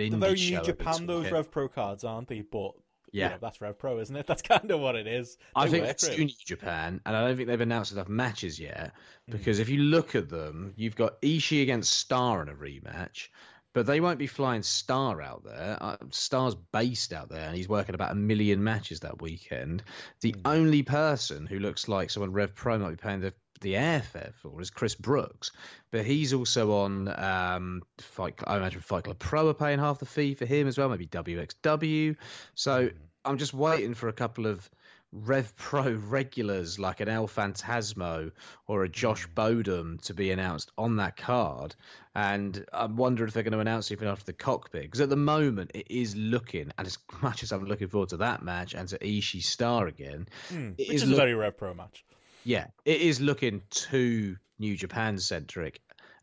an 0.00 0.10
indie 0.12 0.20
very. 0.20 0.34
New 0.34 0.60
Japan, 0.62 1.06
those. 1.06 1.30
Rev 1.30 1.50
Pro 1.50 1.68
cards, 1.68 2.04
aren't 2.04 2.28
they? 2.28 2.40
But 2.42 2.72
you 3.12 3.20
Yeah. 3.20 3.28
know, 3.28 3.38
that's 3.40 3.60
Rev 3.60 3.78
Pro, 3.78 3.98
isn't 4.00 4.16
it? 4.16 4.26
That's 4.26 4.42
kind 4.42 4.68
of 4.70 4.80
what 4.80 4.96
it 4.96 5.06
is. 5.06 5.38
I 5.54 5.68
think 5.68 5.86
that's 5.86 6.08
New 6.08 6.28
Japan, 6.44 7.00
and 7.06 7.16
I 7.16 7.26
don't 7.26 7.36
think 7.36 7.48
they've 7.48 7.60
announced 7.60 7.92
enough 7.92 8.08
matches 8.08 8.58
yet. 8.58 8.92
Hmm. 9.26 9.32
Because 9.32 9.60
if 9.60 9.68
you 9.68 9.78
look 9.78 10.14
at 10.16 10.28
them, 10.28 10.72
you've 10.76 10.96
got 10.96 11.22
Ishii 11.22 11.62
against 11.62 11.92
Starr 11.92 12.42
in 12.42 12.48
a 12.48 12.54
rematch, 12.54 13.28
but 13.72 13.86
they 13.86 14.00
won't 14.00 14.18
be 14.18 14.26
flying 14.26 14.62
Starr 14.64 15.22
out 15.22 15.44
there. 15.44 15.76
Uh, 15.80 15.96
Starr's 16.10 16.56
based 16.56 17.12
out 17.12 17.28
there, 17.28 17.46
and 17.46 17.56
he's 17.56 17.68
working 17.68 17.94
about 17.94 18.10
a 18.12 18.16
million 18.16 18.64
matches 18.64 19.00
that 19.00 19.22
weekend. 19.22 19.84
The 20.20 20.32
Hmm. 20.32 20.40
only 20.46 20.82
person 20.82 21.46
who 21.46 21.60
looks 21.60 21.86
like 21.88 22.10
someone 22.10 22.32
Rev 22.32 22.52
Pro 22.54 22.78
might 22.78 22.90
be 22.90 22.96
paying 22.96 23.20
the 23.20 23.32
the 23.60 23.74
airfare 23.74 24.32
for 24.34 24.60
is 24.60 24.70
Chris 24.70 24.94
Brooks, 24.94 25.50
but 25.90 26.04
he's 26.04 26.32
also 26.34 26.72
on 26.72 27.08
um, 27.18 27.82
Fight. 27.98 28.34
I 28.46 28.56
imagine 28.56 28.80
Fight 28.80 29.04
Club 29.04 29.18
Pro 29.18 29.48
are 29.48 29.54
paying 29.54 29.78
half 29.78 29.98
the 29.98 30.06
fee 30.06 30.34
for 30.34 30.46
him 30.46 30.66
as 30.66 30.76
well. 30.78 30.88
Maybe 30.88 31.06
WXW. 31.06 32.16
So 32.54 32.88
Hmm. 32.88 32.96
I'm 33.26 33.38
just 33.38 33.54
waiting 33.54 33.94
for 33.94 34.08
a 34.08 34.12
couple 34.12 34.46
of 34.46 34.68
Rev 35.12 35.56
Pro 35.56 35.92
regulars 35.92 36.78
like 36.78 37.00
an 37.00 37.08
El 37.08 37.26
Phantasmo 37.28 38.32
or 38.66 38.82
a 38.84 38.88
Josh 38.88 39.26
Bodom 39.28 39.98
to 40.02 40.12
be 40.12 40.30
announced 40.32 40.72
on 40.76 40.96
that 40.96 41.16
card. 41.16 41.74
And 42.14 42.64
I'm 42.72 42.96
wondering 42.96 43.28
if 43.28 43.34
they're 43.34 43.44
going 43.44 43.52
to 43.52 43.60
announce 43.60 43.90
even 43.92 44.08
after 44.08 44.24
the 44.26 44.32
cockpit. 44.34 44.82
Because 44.82 45.00
at 45.00 45.08
the 45.08 45.16
moment, 45.16 45.70
it 45.74 45.86
is 45.88 46.14
looking, 46.16 46.70
and 46.76 46.86
as 46.86 46.98
much 47.22 47.42
as 47.42 47.52
I'm 47.52 47.64
looking 47.64 47.88
forward 47.88 48.10
to 48.10 48.16
that 48.18 48.42
match 48.42 48.74
and 48.74 48.88
to 48.88 48.98
Ishii 48.98 49.42
Starr 49.42 49.86
again, 49.86 50.26
Hmm, 50.50 50.72
it 50.76 50.88
Which 50.88 50.90
is 50.90 51.02
is 51.02 51.08
a 51.08 51.10
look- 51.12 51.18
very 51.20 51.34
Rev 51.34 51.56
Pro 51.56 51.72
match. 51.74 52.04
Yeah, 52.44 52.66
it 52.84 53.00
is 53.00 53.20
looking 53.20 53.62
too 53.70 54.36
New 54.58 54.76
Japan 54.76 55.18
centric. 55.18 55.80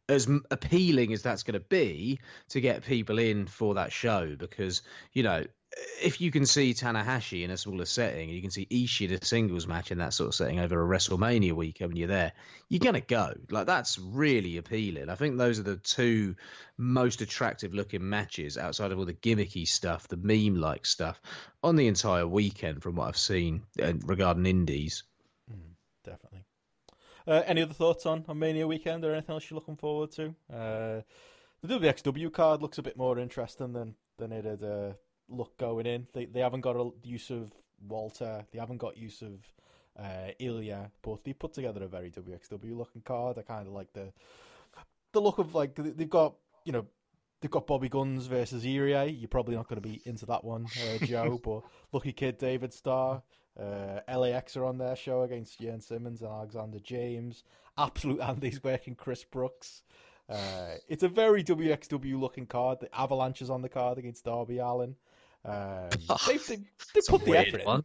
As 0.09 0.29
appealing 0.49 1.13
as 1.13 1.21
that's 1.21 1.43
going 1.43 1.53
to 1.53 1.65
be 1.67 2.19
to 2.49 2.59
get 2.59 2.83
people 2.83 3.17
in 3.17 3.47
for 3.47 3.75
that 3.75 3.91
show, 3.93 4.35
because 4.37 4.81
you 5.13 5.23
know, 5.23 5.45
if 6.01 6.19
you 6.19 6.31
can 6.31 6.45
see 6.45 6.73
Tanahashi 6.73 7.43
in 7.43 7.51
a 7.51 7.55
smaller 7.55 7.85
setting, 7.85 8.27
and 8.27 8.35
you 8.35 8.41
can 8.41 8.51
see 8.51 8.65
Ishii 8.65 9.07
in 9.07 9.13
a 9.13 9.23
singles 9.23 9.67
match 9.67 9.91
in 9.91 9.99
that 9.99 10.13
sort 10.13 10.27
of 10.27 10.35
setting 10.35 10.59
over 10.59 10.81
a 10.81 10.97
WrestleMania 10.97 11.53
weekend 11.53 11.91
when 11.91 11.97
you're 11.97 12.09
there, 12.09 12.33
you're 12.67 12.79
gonna 12.79 12.99
go. 12.99 13.33
Like 13.49 13.67
that's 13.67 13.97
really 13.97 14.57
appealing. 14.57 15.09
I 15.09 15.15
think 15.15 15.37
those 15.37 15.59
are 15.59 15.63
the 15.63 15.77
two 15.77 16.35
most 16.77 17.21
attractive 17.21 17.73
looking 17.73 18.07
matches 18.07 18.57
outside 18.57 18.91
of 18.91 18.99
all 18.99 19.05
the 19.05 19.13
gimmicky 19.13 19.67
stuff, 19.67 20.09
the 20.09 20.17
meme 20.17 20.59
like 20.59 20.85
stuff 20.85 21.21
on 21.63 21.77
the 21.77 21.87
entire 21.87 22.27
weekend 22.27 22.83
from 22.83 22.95
what 22.95 23.07
I've 23.07 23.17
seen 23.17 23.63
regarding 23.77 24.45
indies. 24.45 25.03
Definitely. 26.03 26.45
Uh, 27.27 27.43
any 27.45 27.61
other 27.61 27.73
thoughts 27.73 28.05
on, 28.05 28.25
on 28.27 28.39
Mania 28.39 28.67
weekend 28.67 29.05
or 29.05 29.13
anything 29.13 29.33
else 29.33 29.49
you're 29.49 29.55
looking 29.55 29.75
forward 29.75 30.11
to? 30.11 30.35
Uh, 30.51 31.01
the 31.61 31.79
WXW 31.79 32.33
card 32.33 32.61
looks 32.61 32.77
a 32.77 32.81
bit 32.81 32.97
more 32.97 33.19
interesting 33.19 33.73
than 33.73 33.95
than 34.17 34.31
it 34.31 34.45
had 34.45 34.63
uh, 34.63 34.93
looked 35.29 35.57
going 35.57 35.85
in. 35.85 36.07
They 36.13 36.25
they 36.25 36.39
haven't 36.39 36.61
got 36.61 36.75
a 36.75 36.89
use 37.03 37.29
of 37.29 37.51
Walter. 37.87 38.45
They 38.51 38.59
haven't 38.59 38.77
got 38.77 38.97
use 38.97 39.21
of 39.21 39.39
uh, 39.99 40.31
Ilya, 40.39 40.91
but 41.01 41.23
they 41.23 41.33
put 41.33 41.53
together 41.53 41.83
a 41.83 41.87
very 41.87 42.09
WXW 42.09 42.75
looking 42.75 43.01
card. 43.01 43.37
I 43.37 43.43
kind 43.43 43.67
of 43.67 43.73
like 43.73 43.93
the 43.93 44.11
the 45.11 45.21
look 45.21 45.37
of 45.37 45.53
like 45.53 45.75
they've 45.75 46.09
got 46.09 46.35
you 46.65 46.71
know 46.71 46.85
they've 47.41 47.51
got 47.51 47.67
Bobby 47.67 47.89
Gunns 47.89 48.25
versus 48.27 48.63
Irie. 48.63 49.19
You're 49.19 49.27
probably 49.27 49.55
not 49.55 49.67
going 49.67 49.81
to 49.81 49.87
be 49.87 50.01
into 50.05 50.25
that 50.27 50.43
one, 50.43 50.65
uh, 50.65 51.05
Joe. 51.05 51.39
but 51.43 51.61
Lucky 51.91 52.13
Kid, 52.13 52.37
David 52.37 52.73
Starr, 52.73 53.21
uh, 53.59 53.99
LAX 54.07 54.55
are 54.57 54.65
on 54.65 54.77
their 54.77 54.95
show 54.95 55.23
against 55.23 55.59
Jern 55.59 55.81
Simmons 55.81 56.21
and 56.21 56.31
Alexander 56.31 56.79
James. 56.79 57.43
Absolute 57.77 58.21
Andy's 58.21 58.63
working 58.63 58.95
Chris 58.95 59.23
Brooks. 59.23 59.83
Uh, 60.29 60.75
it's 60.87 61.03
a 61.03 61.09
very 61.09 61.43
WXW 61.43 62.19
looking 62.19 62.45
card. 62.45 62.79
The 62.79 62.95
Avalanche 62.97 63.41
is 63.41 63.49
on 63.49 63.61
the 63.61 63.69
card 63.69 63.97
against 63.97 64.25
Darby 64.25 64.59
Allin. 64.59 64.95
Um, 65.43 65.89
they, 66.27 66.37
they, 66.37 66.55
they 66.57 67.01
put 67.07 67.25
the 67.25 67.31
weird 67.31 67.47
effort 67.47 67.61
in. 67.67 67.83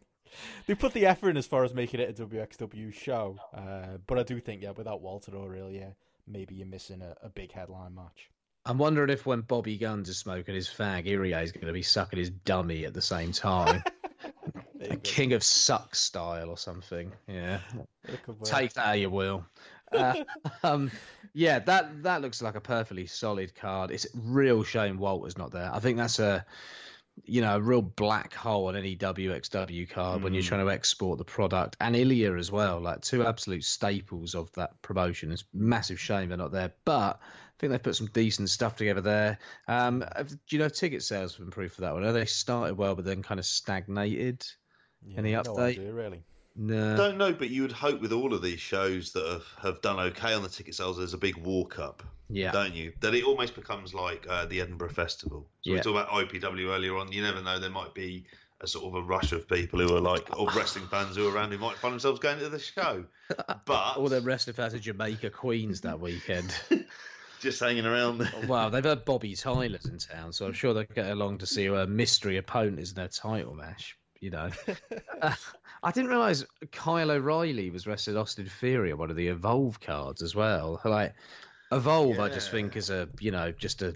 They 0.67 0.75
put 0.75 0.93
the 0.93 1.05
effort 1.05 1.29
in 1.29 1.37
as 1.37 1.47
far 1.47 1.63
as 1.63 1.73
making 1.73 1.99
it 1.99 2.17
a 2.17 2.25
WXW 2.25 2.93
show. 2.93 3.37
Uh, 3.53 3.97
but 4.05 4.19
I 4.19 4.23
do 4.23 4.39
think, 4.39 4.61
yeah, 4.61 4.71
without 4.71 5.01
Walter 5.01 5.35
or 5.35 5.55
Ilya, 5.55 5.95
maybe 6.27 6.55
you're 6.55 6.67
missing 6.67 7.01
a, 7.01 7.15
a 7.25 7.29
big 7.29 7.51
headline 7.51 7.95
match. 7.95 8.29
I'm 8.65 8.77
wondering 8.77 9.09
if 9.09 9.25
when 9.25 9.41
Bobby 9.41 9.77
Gunns 9.77 10.09
is 10.09 10.17
smoking 10.17 10.53
his 10.53 10.67
fag, 10.67 11.07
Irie 11.07 11.41
is 11.41 11.53
going 11.53 11.67
to 11.67 11.73
be 11.73 11.83
sucking 11.83 12.19
his 12.19 12.29
dummy 12.29 12.85
at 12.85 12.93
the 12.93 13.01
same 13.01 13.31
time. 13.31 13.81
A. 14.89 14.97
King 14.97 15.33
of 15.33 15.43
Suck 15.43 15.95
style 15.95 16.49
or 16.49 16.57
something. 16.57 17.11
Yeah. 17.27 17.59
It 18.07 18.23
could 18.23 18.39
work. 18.39 18.49
Take 18.49 18.73
that 18.73 18.85
how 18.85 18.91
you 18.93 19.09
will. 19.09 19.45
Uh, 19.91 20.23
um, 20.63 20.91
yeah, 21.33 21.59
that 21.59 22.03
that 22.03 22.21
looks 22.21 22.41
like 22.41 22.55
a 22.55 22.61
perfectly 22.61 23.05
solid 23.05 23.55
card. 23.55 23.91
It's 23.91 24.05
a 24.05 24.09
real 24.15 24.63
shame 24.63 24.97
Walter's 24.97 25.37
not 25.37 25.51
there. 25.51 25.69
I 25.73 25.79
think 25.79 25.97
that's 25.97 26.19
a 26.19 26.45
you 27.25 27.41
know 27.41 27.55
a 27.55 27.59
real 27.59 27.81
black 27.81 28.33
hole 28.33 28.67
on 28.67 28.75
any 28.75 28.95
WXW 28.95 29.89
card 29.89 30.21
when 30.21 30.33
you're 30.33 30.43
trying 30.43 30.65
to 30.65 30.71
export 30.71 31.17
the 31.17 31.25
product 31.25 31.75
and 31.79 31.95
Ilya 31.95 32.35
as 32.35 32.51
well. 32.51 32.79
Like 32.79 33.01
two 33.01 33.25
absolute 33.25 33.63
staples 33.63 34.35
of 34.35 34.51
that 34.53 34.81
promotion. 34.81 35.31
It's 35.31 35.43
a 35.43 35.57
massive 35.57 35.99
shame 35.99 36.29
they're 36.29 36.37
not 36.37 36.51
there, 36.51 36.73
but. 36.85 37.19
I 37.19 37.59
think 37.59 37.71
they've 37.71 37.81
put 37.81 37.95
some 37.95 38.09
decent 38.13 38.51
stuff 38.51 38.75
together 38.75 39.01
there. 39.01 39.39
Um, 39.67 40.05
do 40.15 40.37
you 40.49 40.59
know 40.59 40.69
ticket 40.69 41.01
sales 41.01 41.37
have 41.37 41.43
improved 41.43 41.73
for 41.73 41.81
that 41.81 41.93
one? 41.95 42.03
Are 42.03 42.13
they 42.13 42.25
started 42.25 42.77
well 42.77 42.93
but 42.93 43.03
then 43.03 43.23
kind 43.23 43.39
of 43.39 43.47
stagnated? 43.47 44.45
Yeah, 45.07 45.17
Any 45.19 45.31
no 45.33 45.43
update? 45.43 45.59
idea, 45.79 45.91
really. 45.91 46.23
No. 46.55 46.97
Don't 46.97 47.17
know, 47.17 47.31
but 47.33 47.49
you 47.49 47.61
would 47.61 47.71
hope 47.71 48.01
with 48.01 48.11
all 48.11 48.33
of 48.33 48.41
these 48.41 48.59
shows 48.59 49.11
that 49.13 49.25
have, 49.27 49.45
have 49.61 49.81
done 49.81 49.99
okay 49.99 50.33
on 50.33 50.41
the 50.43 50.49
ticket 50.49 50.73
sales, 50.75 50.97
there's 50.97 51.13
a 51.13 51.17
big 51.17 51.37
walk 51.37 51.77
up, 51.79 52.01
Yeah. 52.29 52.51
don't 52.51 52.73
you? 52.73 52.93
That 53.01 53.13
it 53.13 53.23
almost 53.23 53.53
becomes 53.55 53.93
like 53.93 54.25
uh, 54.27 54.45
the 54.47 54.61
Edinburgh 54.61 54.89
Festival. 54.89 55.47
So 55.61 55.71
we 55.71 55.77
Yeah. 55.77 55.83
talked 55.83 56.09
about 56.09 56.09
IPW 56.09 56.69
earlier 56.69 56.97
on. 56.97 57.11
You 57.11 57.21
never 57.21 57.41
know, 57.43 57.59
there 57.59 57.69
might 57.69 57.93
be 57.93 58.25
a 58.59 58.65
sort 58.67 58.85
of 58.85 58.95
a 58.95 59.05
rush 59.05 59.33
of 59.33 59.47
people 59.47 59.79
who 59.79 59.95
are 59.95 59.99
like, 60.01 60.35
or 60.39 60.49
wrestling 60.49 60.87
fans 60.87 61.15
who 61.15 61.27
are 61.27 61.31
around 61.31 61.51
who 61.51 61.59
might 61.59 61.77
find 61.77 61.93
themselves 61.93 62.19
going 62.19 62.39
to 62.39 62.49
the 62.49 62.59
show. 62.59 63.05
But 63.65 63.97
All 63.97 64.07
the 64.09 64.21
wrestling 64.21 64.55
fans 64.55 64.73
of 64.73 64.81
Jamaica 64.81 65.29
Queens 65.29 65.81
that 65.81 65.99
weekend. 65.99 66.51
just 67.39 67.59
hanging 67.59 67.85
around. 67.85 68.27
wow, 68.47 68.69
they've 68.69 68.83
had 68.83 69.05
Bobby 69.05 69.35
Tyler's 69.35 69.85
in 69.85 69.99
town, 69.99 70.33
so 70.33 70.47
I'm 70.47 70.53
sure 70.53 70.73
they'll 70.73 70.85
get 70.85 71.11
along 71.11 71.39
to 71.39 71.45
see 71.45 71.65
who 71.65 71.75
a 71.75 71.85
mystery 71.85 72.37
opponent 72.37 72.79
is 72.79 72.89
in 72.89 72.95
their 72.95 73.09
title 73.09 73.53
match. 73.53 73.95
You 74.21 74.29
know, 74.31 74.49
Uh, 75.21 75.33
I 75.83 75.91
didn't 75.91 76.09
realise 76.09 76.45
Kyle 76.71 77.09
O'Reilly 77.11 77.69
was 77.71 77.87
wrestling 77.87 78.17
Austin 78.17 78.45
Theory 78.47 78.91
on 78.91 78.97
one 78.99 79.09
of 79.09 79.15
the 79.15 79.27
Evolve 79.27 79.79
cards 79.79 80.21
as 80.21 80.35
well. 80.35 80.79
Like 80.85 81.13
Evolve, 81.71 82.19
I 82.19 82.29
just 82.29 82.51
think 82.51 82.75
is 82.75 82.89
a 82.89 83.09
you 83.19 83.31
know 83.31 83.51
just 83.51 83.81
a 83.81 83.95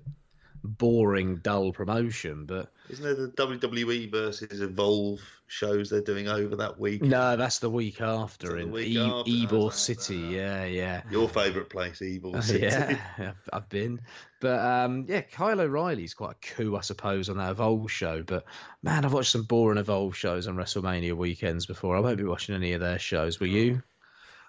boring, 0.63 1.37
dull 1.37 1.71
promotion. 1.73 2.45
But 2.45 2.71
Isn't 2.89 3.03
there 3.03 3.15
the 3.15 3.29
WWE 3.29 4.11
versus 4.11 4.61
Evolve 4.61 5.19
shows 5.47 5.89
they're 5.89 6.01
doing 6.01 6.27
over 6.27 6.55
that 6.57 6.79
week? 6.79 7.01
no, 7.01 7.35
that's 7.37 7.59
the 7.59 7.69
week 7.69 8.01
after 8.01 8.47
Is 8.47 8.53
it 8.53 8.55
the 8.57 8.61
in 8.63 8.71
week 8.71 8.87
e- 8.87 8.99
after? 8.99 9.31
Ybor 9.31 9.73
City. 9.73 10.23
right. 10.23 10.31
Yeah, 10.33 10.65
yeah. 10.65 11.01
Your 11.09 11.29
favourite 11.29 11.69
place, 11.69 12.01
Uh, 12.01 12.41
City. 12.41 12.59
yeah, 12.65 13.33
I've 13.53 13.69
been. 13.69 14.01
But 14.41 14.59
um, 14.59 15.05
yeah, 15.07 15.21
Kyle 15.21 15.61
O'Reilly's 15.61 16.13
quite 16.13 16.31
a 16.31 16.55
coup, 16.55 16.75
I 16.75 16.81
suppose, 16.81 17.29
on 17.29 17.37
that 17.37 17.51
Evolve 17.51 17.89
show. 17.91 18.23
But 18.23 18.43
man, 18.83 19.05
I've 19.05 19.13
watched 19.13 19.31
some 19.31 19.43
boring 19.43 19.77
Evolve 19.77 20.17
shows 20.17 20.47
on 20.47 20.55
WrestleMania 20.55 21.13
weekends 21.13 21.65
before. 21.65 21.95
I 21.95 21.99
won't 22.01 22.17
be 22.17 22.23
watching 22.25 22.55
any 22.55 22.73
of 22.73 22.81
their 22.81 22.99
shows. 22.99 23.39
Will 23.39 23.47
you? 23.47 23.83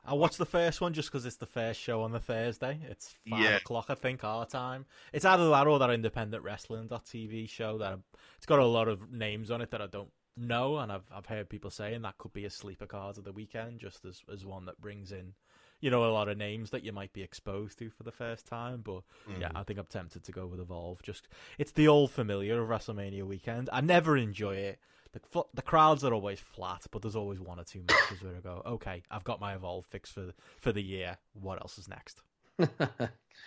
I 0.04 0.14
watched 0.14 0.38
the 0.38 0.46
first 0.46 0.80
one 0.80 0.94
just 0.94 1.10
because 1.12 1.26
it's 1.26 1.36
the 1.36 1.46
first 1.46 1.78
show 1.78 2.02
on 2.02 2.10
the 2.10 2.18
Thursday. 2.18 2.80
It's 2.88 3.14
five 3.30 3.38
Yeah. 3.40 3.56
o'clock, 3.56 3.86
I 3.88 3.94
think, 3.94 4.24
our 4.24 4.46
time. 4.46 4.86
It's 5.12 5.24
either 5.24 5.48
that 5.50 5.66
or 5.68 5.78
that 5.78 5.90
independent 5.90 6.42
wrestling 6.42 6.88
TV 6.88 7.48
show 7.48 7.78
that 7.78 8.00
it's 8.36 8.46
got 8.46 8.58
a 8.58 8.66
lot 8.66 8.88
of 8.88 9.12
names 9.12 9.50
on 9.50 9.60
it 9.60 9.70
that 9.70 9.80
I 9.80 9.86
don't 9.86 10.10
know, 10.36 10.78
and 10.78 10.90
I've 10.90 11.04
I've 11.14 11.26
heard 11.26 11.48
people 11.48 11.70
saying 11.70 12.02
that 12.02 12.18
could 12.18 12.32
be 12.32 12.46
a 12.46 12.50
sleeper 12.50 12.86
card 12.86 13.18
of 13.18 13.24
the 13.24 13.32
weekend, 13.32 13.78
just 13.78 14.04
as 14.04 14.22
as 14.32 14.44
one 14.44 14.64
that 14.64 14.80
brings 14.80 15.12
in, 15.12 15.34
you 15.82 15.90
know, 15.90 16.04
a 16.06 16.12
lot 16.12 16.28
of 16.30 16.38
names 16.38 16.70
that 16.70 16.82
you 16.84 16.92
might 16.92 17.12
be 17.12 17.20
exposed 17.22 17.78
to 17.80 17.90
for 17.90 18.04
the 18.04 18.10
first 18.12 18.46
time. 18.46 18.80
But 18.82 19.02
yeah, 19.38 19.48
Mm. 19.50 19.56
I 19.56 19.62
think 19.64 19.78
I'm 19.78 19.84
tempted 19.86 20.24
to 20.24 20.32
go 20.32 20.46
with 20.46 20.60
Evolve. 20.60 21.02
Just 21.02 21.28
it's 21.58 21.72
the 21.72 21.88
old 21.88 22.10
familiar 22.10 22.62
of 22.62 22.68
WrestleMania 22.70 23.24
weekend. 23.24 23.68
I 23.70 23.82
never 23.82 24.16
enjoy 24.16 24.54
it. 24.54 24.78
The, 25.12 25.20
fl- 25.20 25.50
the 25.52 25.60
crowds 25.60 26.04
are 26.04 26.14
always 26.14 26.40
flat, 26.40 26.86
but 26.90 27.02
there's 27.02 27.16
always 27.16 27.38
one 27.38 27.60
or 27.60 27.64
two 27.64 27.82
matches 27.86 28.22
where 28.22 28.34
I 28.34 28.40
go, 28.40 28.62
okay, 28.64 29.02
I've 29.10 29.24
got 29.24 29.40
my 29.40 29.54
Evolve 29.54 29.84
fix 29.84 30.10
for 30.10 30.32
for 30.58 30.72
the 30.72 30.82
year. 30.82 31.18
What 31.34 31.60
else 31.60 31.76
is 31.76 31.86
next? 31.88 32.22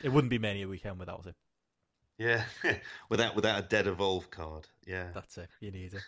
It 0.03 0.09
wouldn't 0.11 0.29
be 0.29 0.39
Mania 0.39 0.67
weekend 0.67 0.99
without 0.99 1.25
it. 1.25 1.35
Yeah, 2.17 2.43
without 3.09 3.35
without 3.35 3.59
a 3.59 3.67
dead 3.67 3.87
Evolve 3.87 4.31
card. 4.31 4.67
Yeah. 4.85 5.07
That's 5.13 5.37
it. 5.37 5.49
You 5.59 5.71
need 5.71 5.93
it. 5.93 6.01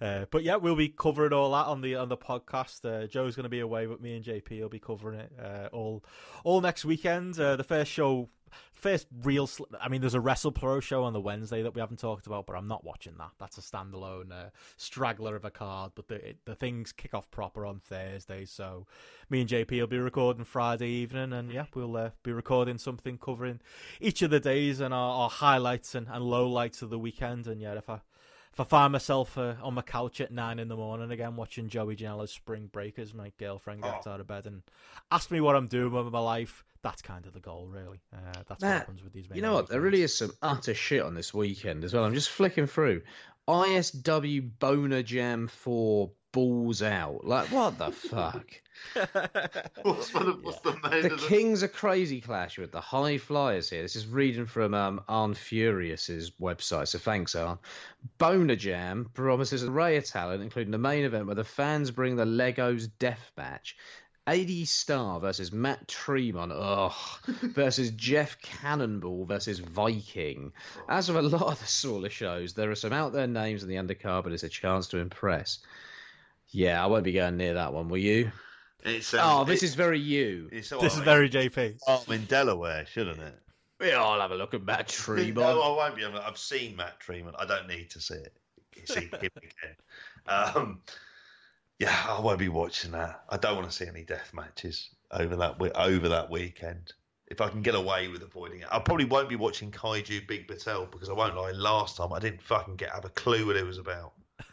Uh, 0.00 0.24
but 0.30 0.42
yeah, 0.42 0.56
we'll 0.56 0.74
be 0.74 0.88
covering 0.88 1.32
all 1.32 1.52
that 1.52 1.66
on 1.66 1.80
the 1.82 1.94
on 1.96 2.08
the 2.08 2.16
podcast. 2.16 2.84
Uh, 2.84 3.06
Joe's 3.06 3.36
going 3.36 3.44
to 3.44 3.50
be 3.50 3.60
away, 3.60 3.86
but 3.86 4.00
me 4.00 4.16
and 4.16 4.24
JP 4.24 4.60
will 4.60 4.68
be 4.68 4.80
covering 4.80 5.20
it 5.20 5.32
uh, 5.40 5.68
all 5.72 6.02
all 6.42 6.60
next 6.60 6.84
weekend. 6.84 7.38
Uh, 7.38 7.56
the 7.56 7.64
first 7.64 7.90
show, 7.92 8.28
first 8.72 9.06
real. 9.22 9.46
Sl- 9.46 9.64
I 9.80 9.88
mean, 9.88 10.00
there's 10.00 10.14
a 10.14 10.20
Wrestle 10.20 10.52
Pro 10.52 10.80
show 10.80 11.04
on 11.04 11.12
the 11.12 11.20
Wednesday 11.20 11.62
that 11.62 11.74
we 11.74 11.80
haven't 11.80 11.98
talked 11.98 12.26
about, 12.26 12.46
but 12.46 12.54
I'm 12.56 12.68
not 12.68 12.84
watching 12.84 13.14
that. 13.18 13.30
That's 13.38 13.58
a 13.58 13.60
standalone 13.60 14.32
uh, 14.32 14.50
straggler 14.76 15.36
of 15.36 15.44
a 15.44 15.50
card. 15.50 15.92
But 15.94 16.08
the 16.08 16.34
the 16.44 16.54
things 16.54 16.92
kick 16.92 17.14
off 17.14 17.30
proper 17.30 17.64
on 17.66 17.80
Thursday, 17.80 18.44
so 18.44 18.86
me 19.30 19.40
and 19.42 19.48
JP 19.50 19.70
will 19.80 19.86
be 19.86 19.98
recording 19.98 20.44
Friday 20.44 20.88
evening, 20.88 21.32
and 21.32 21.50
yeah, 21.52 21.66
we'll 21.74 21.96
uh, 21.96 22.10
be 22.22 22.32
recording 22.32 22.78
something 22.78 23.18
covering 23.18 23.60
each 24.00 24.22
of 24.22 24.30
the 24.30 24.40
days 24.40 24.80
and 24.80 24.92
our, 24.92 25.22
our 25.24 25.30
highlights 25.30 25.94
and, 25.94 26.06
and 26.08 26.24
lowlights 26.24 26.82
of 26.82 26.90
the 26.90 26.98
weekend. 26.98 27.46
And 27.46 27.60
yeah, 27.60 27.74
if 27.74 27.88
I 27.88 28.00
if 28.52 28.60
I 28.60 28.64
find 28.64 28.92
myself 28.92 29.38
uh, 29.38 29.54
on 29.62 29.72
my 29.72 29.80
couch 29.80 30.20
at 30.20 30.30
nine 30.30 30.58
in 30.58 30.68
the 30.68 30.76
morning 30.76 31.10
again 31.10 31.36
watching 31.36 31.70
Joey 31.70 31.96
Janela's 31.96 32.30
Spring 32.32 32.68
Breakers, 32.70 33.14
my 33.14 33.32
girlfriend 33.38 33.82
gets 33.82 34.06
Oh. 34.06 34.10
out 34.10 34.20
of 34.20 34.26
bed 34.26 34.46
and 34.46 34.60
asks 35.10 35.30
me 35.30 35.40
what 35.40 35.56
I'm 35.56 35.68
doing 35.68 35.90
with 35.92 36.12
my 36.12 36.18
life. 36.20 36.62
That's 36.82 37.02
kind 37.02 37.26
of 37.26 37.32
the 37.32 37.40
goal, 37.40 37.68
really. 37.68 38.00
Uh, 38.12 38.42
that's 38.48 38.62
what 38.62 38.68
happens 38.68 39.02
with 39.04 39.12
these. 39.12 39.26
You 39.32 39.40
know 39.42 39.54
what? 39.54 39.68
There 39.68 39.80
really 39.80 40.02
is 40.02 40.16
some 40.16 40.32
utter 40.42 40.74
shit 40.74 41.02
on 41.02 41.14
this 41.14 41.32
weekend 41.32 41.84
as 41.84 41.94
well. 41.94 42.04
I'm 42.04 42.14
just 42.14 42.30
flicking 42.30 42.66
through. 42.66 43.02
ISW 43.48 44.50
Boner 44.58 45.02
Jam 45.02 45.48
4 45.48 46.10
Balls 46.32 46.82
Out. 46.82 47.24
Like, 47.24 47.48
what 47.52 47.78
the 47.78 47.90
fuck? 47.92 48.46
What's 49.82 50.10
the, 50.10 50.38
what's 50.42 50.60
the 50.60 50.72
The 50.72 51.12
of 51.12 51.20
the- 51.20 51.26
Kings 51.28 51.62
are 51.62 51.68
crazy 51.68 52.20
clash 52.20 52.58
with 52.58 52.72
the 52.72 52.80
High 52.80 53.18
Flyers 53.18 53.68
here. 53.70 53.82
This 53.82 53.94
is 53.96 54.06
reading 54.06 54.46
from 54.46 54.74
um, 54.74 55.02
Arn 55.08 55.34
Furious's 55.34 56.32
website, 56.40 56.88
so 56.88 56.98
thanks, 56.98 57.34
Arn. 57.36 57.58
Boner 58.18 58.56
Jam 58.56 59.10
promises 59.14 59.62
an 59.62 59.68
array 59.70 59.96
of 59.98 60.06
talent, 60.06 60.42
including 60.42 60.72
the 60.72 60.78
main 60.78 61.04
event 61.04 61.26
where 61.26 61.34
the 61.36 61.44
fans 61.44 61.90
bring 61.92 62.16
the 62.16 62.24
Legos 62.24 62.88
death 62.98 63.30
match. 63.36 63.76
AD 64.26 64.50
Star 64.68 65.18
versus 65.20 65.52
Matt 65.52 65.88
Tremont, 65.88 66.52
ugh, 66.54 66.92
versus 67.26 67.90
Jeff 67.90 68.40
Cannonball 68.40 69.24
versus 69.24 69.58
Viking. 69.58 70.52
As 70.88 71.08
with 71.08 71.16
a 71.18 71.22
lot 71.22 71.42
of 71.42 71.58
the 71.60 71.66
smaller 71.66 72.10
shows, 72.10 72.54
there 72.54 72.70
are 72.70 72.74
some 72.76 72.92
out 72.92 73.12
there 73.12 73.26
names 73.26 73.62
in 73.62 73.68
the 73.68 73.76
undercard, 73.76 74.22
but 74.24 74.32
it's 74.32 74.44
a 74.44 74.48
chance 74.48 74.88
to 74.88 74.98
impress. 74.98 75.58
Yeah, 76.50 76.82
I 76.82 76.86
won't 76.86 77.04
be 77.04 77.12
going 77.12 77.36
near 77.36 77.54
that 77.54 77.72
one, 77.72 77.88
will 77.88 77.98
you? 77.98 78.30
It 78.84 79.08
Oh, 79.14 79.44
this 79.44 79.62
it- 79.62 79.66
is 79.66 79.74
very 79.74 79.98
you. 79.98 80.48
It's 80.52 80.70
This 80.70 80.94
is 80.94 81.00
very 81.00 81.28
JP. 81.30 81.78
Oh, 81.86 82.04
in 82.10 82.24
Delaware, 82.26 82.86
shouldn't 82.86 83.20
it? 83.20 83.38
Yeah, 83.80 84.02
I'll 84.02 84.20
have 84.20 84.30
a 84.30 84.36
look 84.36 84.54
at 84.54 84.62
Matt 84.62 84.88
Tremont. 84.88 85.34
No, 85.36 85.60
I 85.62 85.68
won't 85.76 85.96
be. 85.96 86.04
I've 86.04 86.38
seen 86.38 86.76
Matt 86.76 87.00
Tremont. 87.00 87.34
I 87.38 87.46
don't 87.46 87.66
need 87.68 87.90
to 87.90 88.00
see 88.00 88.14
it. 88.14 88.32
See 88.84 89.00
him 89.00 89.10
again. 89.36 89.76
Um, 90.28 90.80
yeah, 91.82 92.06
I 92.08 92.20
won't 92.20 92.38
be 92.38 92.48
watching 92.48 92.92
that. 92.92 93.24
I 93.28 93.36
don't 93.36 93.56
want 93.56 93.68
to 93.68 93.76
see 93.76 93.88
any 93.88 94.04
death 94.04 94.30
matches 94.32 94.90
over 95.10 95.34
that 95.34 95.60
over 95.74 96.08
that 96.10 96.30
weekend. 96.30 96.92
If 97.26 97.40
I 97.40 97.48
can 97.48 97.60
get 97.60 97.74
away 97.74 98.06
with 98.06 98.22
avoiding 98.22 98.60
it, 98.60 98.68
I 98.70 98.78
probably 98.78 99.04
won't 99.04 99.28
be 99.28 99.34
watching 99.34 99.72
Kaiju 99.72 100.28
Big 100.28 100.46
Battel 100.46 100.88
because 100.92 101.08
I 101.08 101.12
won't 101.12 101.34
lie. 101.34 101.50
Last 101.50 101.96
time 101.96 102.12
I 102.12 102.20
didn't 102.20 102.40
fucking 102.40 102.76
get 102.76 102.90
have 102.90 103.04
a 103.04 103.08
clue 103.08 103.46
what 103.46 103.56
it 103.56 103.66
was 103.66 103.78
about. 103.78 104.12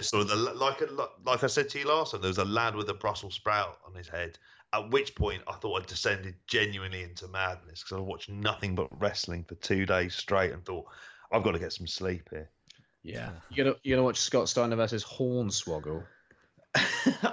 sort 0.00 0.22
of 0.22 0.28
the, 0.28 0.36
like 0.36 0.80
like 1.26 1.42
I 1.42 1.48
said 1.48 1.68
to 1.70 1.78
you 1.80 1.88
last 1.88 2.12
time, 2.12 2.20
there 2.20 2.28
was 2.28 2.38
a 2.38 2.44
lad 2.44 2.76
with 2.76 2.88
a 2.88 2.94
Brussels 2.94 3.34
sprout 3.34 3.78
on 3.84 3.92
his 3.92 4.06
head. 4.06 4.38
At 4.72 4.92
which 4.92 5.16
point, 5.16 5.42
I 5.48 5.54
thought 5.54 5.80
I'd 5.80 5.88
descended 5.88 6.36
genuinely 6.46 7.02
into 7.02 7.26
madness 7.26 7.82
because 7.82 7.98
I 7.98 8.00
watched 8.00 8.28
nothing 8.28 8.76
but 8.76 8.86
wrestling 9.00 9.42
for 9.42 9.56
two 9.56 9.86
days 9.86 10.14
straight 10.14 10.52
and 10.52 10.64
thought 10.64 10.86
I've 11.32 11.42
got 11.42 11.52
to 11.52 11.58
get 11.58 11.72
some 11.72 11.88
sleep 11.88 12.28
here. 12.30 12.48
Yeah, 13.02 13.30
you 13.48 13.64
gonna 13.64 13.76
you 13.82 13.92
gonna 13.92 14.04
watch 14.04 14.20
Scott 14.20 14.48
Steiner 14.48 14.76
versus 14.76 15.02
Hornswoggle? 15.02 16.04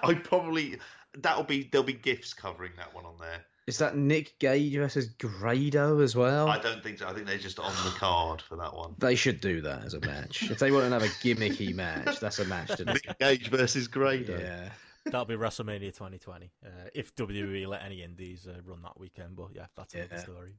I 0.03 0.14
probably 0.23 0.77
that'll 1.18 1.43
be 1.43 1.69
there'll 1.72 1.85
be 1.85 1.93
gifts 1.93 2.34
covering 2.34 2.72
that 2.77 2.93
one 2.93 3.05
on 3.05 3.15
there. 3.19 3.45
Is 3.68 3.77
that 3.80 3.97
Nick 3.97 4.39
Gage 4.39 4.76
versus 4.76 5.07
Grado 5.07 5.99
as 5.99 6.15
well? 6.15 6.47
I 6.47 6.57
don't 6.57 6.81
think 6.81 6.99
so. 6.99 7.07
I 7.07 7.14
think 7.14 7.27
they're 7.27 7.38
just 7.38 7.59
on 7.59 7.73
the 7.84 7.91
card 7.97 8.41
for 8.41 8.55
that 8.55 8.73
one. 8.73 8.95
They 8.97 9.15
should 9.15 9.41
do 9.41 9.59
that 9.61 9.84
as 9.84 9.93
a 9.93 9.99
match. 9.99 10.49
if 10.49 10.57
they 10.59 10.72
want 10.72 10.85
to 10.85 10.89
have 10.91 11.03
a 11.03 11.07
gimmicky 11.07 11.76
match, 11.76 12.19
that's 12.22 12.39
a 12.39 12.45
match 12.45 12.69
to 12.77 12.85
do. 12.85 12.93
Nick 12.93 13.19
Gage 13.19 13.49
versus 13.49 13.88
Grado. 13.89 14.39
Yeah. 14.39 14.69
That'll 15.05 15.26
be 15.26 15.35
WrestleMania 15.35 15.93
2020. 15.93 16.49
Uh, 16.65 16.69
if 16.93 17.14
WWE 17.15 17.68
let 17.68 17.81
any 17.84 18.03
indies 18.03 18.47
uh, 18.47 18.59
run 18.65 18.81
that 18.84 18.97
weekend, 18.99 19.35
but 19.35 19.47
yeah, 19.53 19.65
that's 19.76 19.93
another 19.93 20.09
Yeah. 20.15 20.19
story. 20.22 20.53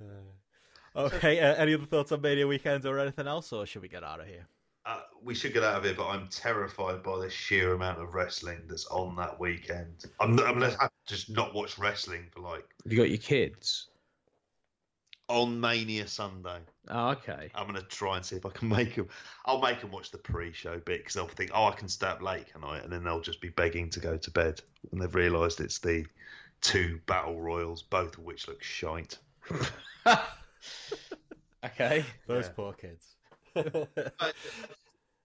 Uh, 0.00 1.00
okay, 1.00 1.40
uh, 1.40 1.54
any 1.54 1.74
other 1.74 1.86
thoughts 1.86 2.12
on 2.12 2.20
Mania 2.20 2.46
weekend 2.46 2.84
or 2.86 2.98
anything 2.98 3.26
else, 3.26 3.52
or 3.52 3.64
should 3.66 3.82
we 3.82 3.88
get 3.88 4.04
out 4.04 4.20
of 4.20 4.26
here? 4.26 4.46
Uh, 4.84 5.00
we 5.22 5.34
should 5.34 5.52
get 5.52 5.62
out 5.62 5.76
of 5.76 5.84
here, 5.84 5.94
but 5.94 6.08
I'm 6.08 6.26
terrified 6.28 7.02
by 7.04 7.18
the 7.20 7.30
sheer 7.30 7.74
amount 7.74 8.00
of 8.00 8.14
wrestling 8.14 8.62
that's 8.68 8.86
on 8.86 9.14
that 9.16 9.38
weekend. 9.38 10.06
I'm, 10.18 10.30
I'm 10.40 10.58
gonna 10.58 10.70
have 10.70 10.90
to 11.06 11.14
just 11.14 11.30
not 11.30 11.54
watch 11.54 11.78
wrestling 11.78 12.26
for 12.32 12.40
like 12.40 12.64
Have 12.82 12.92
you 12.92 12.98
got 12.98 13.08
your 13.08 13.18
kids? 13.18 13.88
on 15.28 15.58
Mania 15.60 16.06
Sunday. 16.08 16.58
Oh, 16.88 17.10
okay. 17.10 17.48
I'm 17.54 17.66
gonna 17.66 17.82
try 17.82 18.16
and 18.16 18.26
see 18.26 18.36
if 18.36 18.44
I 18.44 18.50
can 18.50 18.68
make 18.76 18.96
them. 18.96 19.08
I'll 19.46 19.60
make 19.62 19.80
them 19.80 19.92
watch 19.92 20.10
the 20.10 20.18
pre-show 20.18 20.78
bit 20.80 20.98
because 20.98 21.14
they'll 21.14 21.28
think, 21.28 21.52
"Oh, 21.54 21.66
I 21.66 21.72
can 21.72 21.88
stay 21.88 22.08
up 22.08 22.20
late, 22.20 22.52
can 22.52 22.64
I?" 22.64 22.78
And 22.80 22.92
then 22.92 23.04
they'll 23.04 23.20
just 23.20 23.40
be 23.40 23.50
begging 23.50 23.88
to 23.90 24.00
go 24.00 24.16
to 24.16 24.30
bed 24.32 24.60
when 24.90 25.00
they've 25.00 25.14
realised 25.14 25.60
it's 25.60 25.78
the 25.78 26.04
two 26.60 27.00
battle 27.06 27.40
royals, 27.40 27.82
both 27.82 28.18
of 28.18 28.24
which 28.24 28.48
look 28.48 28.62
shite. 28.62 29.18
Okay. 31.64 32.04
Those 32.26 32.46
Yeah. 32.46 32.52
poor 32.56 32.72
kids. 32.72 33.14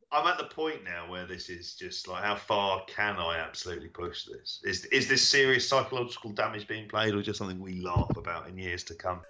I'm 0.10 0.26
at 0.26 0.38
the 0.38 0.46
point 0.46 0.84
now 0.84 1.10
where 1.10 1.26
this 1.26 1.50
is 1.50 1.76
just 1.76 2.08
like, 2.08 2.24
how 2.24 2.36
far 2.36 2.84
can 2.88 3.18
I 3.18 3.38
absolutely 3.38 3.90
push 3.90 4.26
this? 4.26 4.62
Is 4.64 4.86
is 4.86 5.08
this 5.08 5.28
serious 5.28 5.68
psychological 5.68 6.32
damage 6.32 6.68
being 6.68 6.88
played, 6.88 7.14
or 7.14 7.22
just 7.22 7.40
something 7.40 7.60
we 7.60 7.82
laugh 7.82 8.16
about 8.16 8.48
in 8.48 8.58
years 8.58 8.84
to 8.86 8.96
come? 8.96 9.22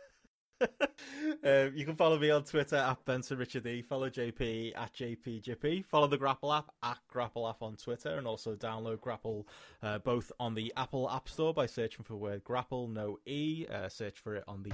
Uh, 1.46 1.70
you 1.74 1.86
can 1.86 1.96
follow 1.96 2.18
me 2.18 2.30
on 2.30 2.44
Twitter 2.44 2.78
at 2.78 3.06
Benson 3.06 3.38
Richard 3.38 3.66
E. 3.68 3.82
Follow 3.82 4.10
JP 4.10 4.78
at 4.78 4.94
JPJP. 4.94 5.86
Follow 5.86 6.08
the 6.08 6.18
GRAPPL 6.18 6.58
app 6.58 6.72
at 6.84 6.98
GRAPPL 7.14 7.50
app 7.50 7.62
on 7.62 7.76
Twitter, 7.76 8.18
and 8.18 8.26
also 8.26 8.56
download 8.56 9.00
GRAPPL 9.00 9.46
uh, 9.84 10.00
both 10.00 10.32
on 10.40 10.56
the 10.56 10.74
Apple 10.76 11.10
App 11.10 11.30
Store 11.30 11.54
by 11.54 11.66
searching 11.66 12.04
for 12.04 12.16
word 12.16 12.44
GRAPPL 12.44 12.90
No 12.90 13.20
E. 13.26 13.66
Uh, 13.72 13.88
search 13.88 14.20
for 14.20 14.36
it 14.36 14.44
on 14.48 14.64
the 14.64 14.74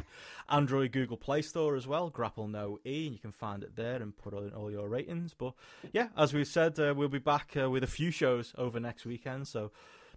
Android 0.50 0.92
Google 0.92 1.18
Play 1.18 1.42
Store 1.42 1.76
as 1.76 1.86
well, 1.86 2.10
GRAPPL 2.10 2.50
No 2.50 2.80
E, 2.86 3.06
and 3.06 3.14
you 3.14 3.20
can 3.20 3.32
find 3.32 3.64
it 3.64 3.76
there 3.76 4.02
and 4.02 4.16
put 4.16 4.34
in 4.34 4.52
all 4.54 4.72
your 4.72 4.88
ratings. 4.88 5.34
But 5.34 5.54
yeah, 5.92 6.08
as 6.18 6.34
we've 6.34 6.48
said, 6.48 6.80
uh, 6.80 6.94
we'll 6.96 7.10
be 7.10 7.20
back 7.20 7.56
uh, 7.60 7.70
with 7.70 7.84
a 7.84 7.88
few 7.88 8.10
shows 8.10 8.54
over 8.58 8.80
next 8.80 9.06
weekend. 9.06 9.48
So 9.48 9.72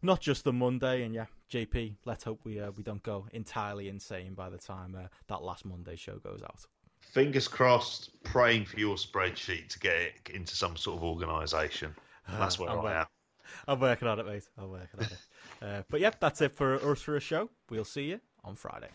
not 0.06 0.20
just 0.20 0.44
the 0.44 0.52
Monday. 0.52 1.02
And 1.02 1.14
yeah, 1.14 1.26
JP, 1.52 1.96
let's 2.06 2.24
hope 2.24 2.40
we 2.44 2.58
uh, 2.60 2.70
we 2.70 2.82
don't 2.82 3.02
go 3.02 3.26
entirely 3.32 3.88
insane 3.88 4.32
by 4.34 4.48
the 4.48 4.56
time 4.56 4.96
uh, 4.98 5.08
that 5.28 5.42
last 5.42 5.66
Monday 5.66 5.96
show 5.96 6.16
goes 6.18 6.40
out. 6.42 6.64
Fingers 7.00 7.48
crossed, 7.48 8.22
praying 8.22 8.64
for 8.64 8.78
your 8.80 8.96
spreadsheet 8.96 9.68
to 9.68 9.78
get 9.78 9.94
it 9.96 10.30
into 10.34 10.54
some 10.56 10.76
sort 10.76 10.96
of 10.98 11.04
organisation. 11.04 11.94
That's 12.28 12.58
where 12.58 12.70
I'm 12.70 12.78
I 12.78 12.82
wor- 12.82 12.90
am. 12.90 13.06
I'm 13.68 13.80
working 13.80 14.08
on 14.08 14.18
it, 14.18 14.26
mate. 14.26 14.42
I'm 14.58 14.70
working 14.70 15.00
on 15.00 15.04
it. 15.06 15.18
Uh, 15.62 15.82
but 15.88 16.00
yep, 16.00 16.20
that's 16.20 16.42
it 16.42 16.52
for 16.52 16.74
us 16.90 17.00
for 17.00 17.16
a 17.16 17.20
show. 17.20 17.48
We'll 17.70 17.84
see 17.84 18.04
you 18.10 18.20
on 18.44 18.56
Friday. 18.56 18.88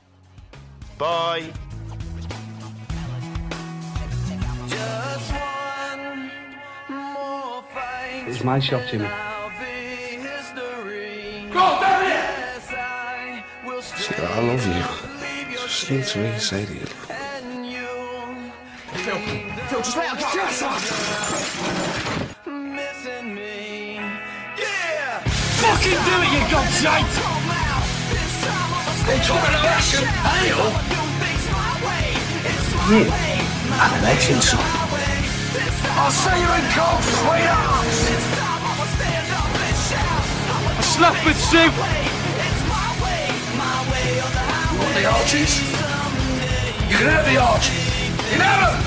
Bye. 0.98 1.50
Just 4.68 5.32
one 5.32 6.32
more 6.90 7.64
fight. 7.74 8.24
It 8.26 8.28
was 8.28 8.44
my 8.44 8.60
shop, 8.60 8.82
Jimmy. 8.90 9.08
Go, 11.52 11.60
it! 11.60 12.08
Yes, 12.08 12.72
I. 12.72 13.44
Love 14.40 14.66
you. 14.68 14.84
Just 15.52 15.92
need 15.92 16.06
to 16.06 16.20
really 16.20 16.40
say 16.40 16.66
to 16.66 16.74
you. 16.74 16.88
you 17.70 17.88
Phil, 19.04 19.80
just 19.80 19.98
let 19.98 20.08
her 20.10 20.16
go. 20.16 20.28
Shut 20.48 20.64
up! 20.64 22.48
missing 22.48 23.36
me. 23.36 23.96
Yeah. 24.56 25.20
Fucking 25.60 26.00
do 26.08 26.16
it, 26.24 26.32
you 26.32 26.42
gobshite! 26.48 27.12
They 29.06 29.18
talking 29.20 29.52
about 29.52 29.66
action, 29.66 30.06
hail! 30.08 30.72
You, 32.88 33.04
an 33.76 34.04
action 34.08 34.40
son. 34.40 34.60
I'll 36.00 36.12
say 36.12 36.40
you're 36.40 36.56
in 36.56 36.68
cold, 36.72 37.04
sweetheart! 37.04 38.51
A 41.02 41.04
slap 41.04 41.26
with 41.26 41.36
soup! 41.36 41.74
You 44.72 44.78
want 44.78 44.94
the 44.94 45.06
arches? 45.10 45.60
You 46.92 46.96
can 46.96 47.10
have 47.10 47.26
the 47.26 47.38
arches! 47.42 47.74
You 48.06 48.38
can 48.38 48.42
have 48.42 48.62
them! 48.70 48.84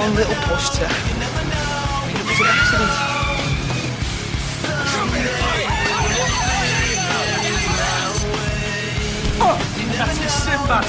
One 0.00 0.14
little 0.16 0.34
push 0.42 0.70
to... 0.70 0.82
It 0.82 2.24
was 2.26 2.40
an 2.40 2.46
accident. 2.50 2.90
Oh, 9.38 9.56
That's 9.98 10.18
Sinbad. 10.34 10.84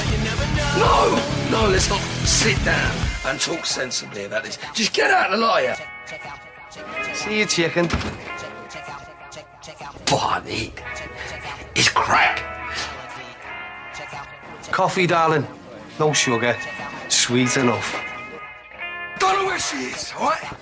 No, 0.79 1.61
no, 1.61 1.69
let's 1.69 1.87
not 1.87 2.01
sit 2.25 2.57
down 2.65 2.95
and 3.25 3.39
talk 3.39 3.67
sensibly 3.67 4.25
about 4.25 4.43
this. 4.43 4.57
Just 4.73 4.91
get 4.91 5.11
out 5.11 5.31
of 5.31 5.39
the 5.39 5.45
liar. 5.45 5.77
See 7.13 7.37
you, 7.37 7.45
chicken. 7.45 7.87
Barney, 10.13 10.71
it's 11.73 11.89
crack. 11.89 12.37
Coffee, 14.69 15.07
darling. 15.07 15.47
No 15.99 16.13
sugar. 16.13 16.55
Sweet 17.09 17.57
enough. 17.57 17.99
Don't 19.17 19.39
know 19.39 19.45
where 19.47 19.57
she 19.57 19.77
is, 19.77 20.13
all 20.15 20.29
right? 20.29 20.55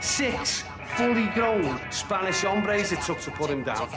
Six 0.00 0.64
fully 0.96 1.28
grown 1.28 1.80
Spanish 1.90 2.42
hombres 2.42 2.92
it 2.92 3.00
took 3.00 3.20
to 3.20 3.30
put 3.30 3.48
him 3.48 3.62
down. 3.62 3.88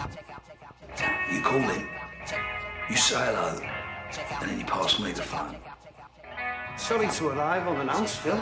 You 1.29 1.41
call 1.41 1.59
him, 1.59 1.89
you 2.89 2.95
say 2.95 3.17
hello, 3.17 3.59
and 4.39 4.49
then 4.49 4.57
you 4.57 4.65
pass 4.65 5.01
me 5.01 5.11
the 5.11 5.21
phone. 5.21 5.57
Sorry 6.77 7.09
to 7.09 7.27
arrive 7.27 7.67
unannounced, 7.67 8.19
Phil. 8.19 8.41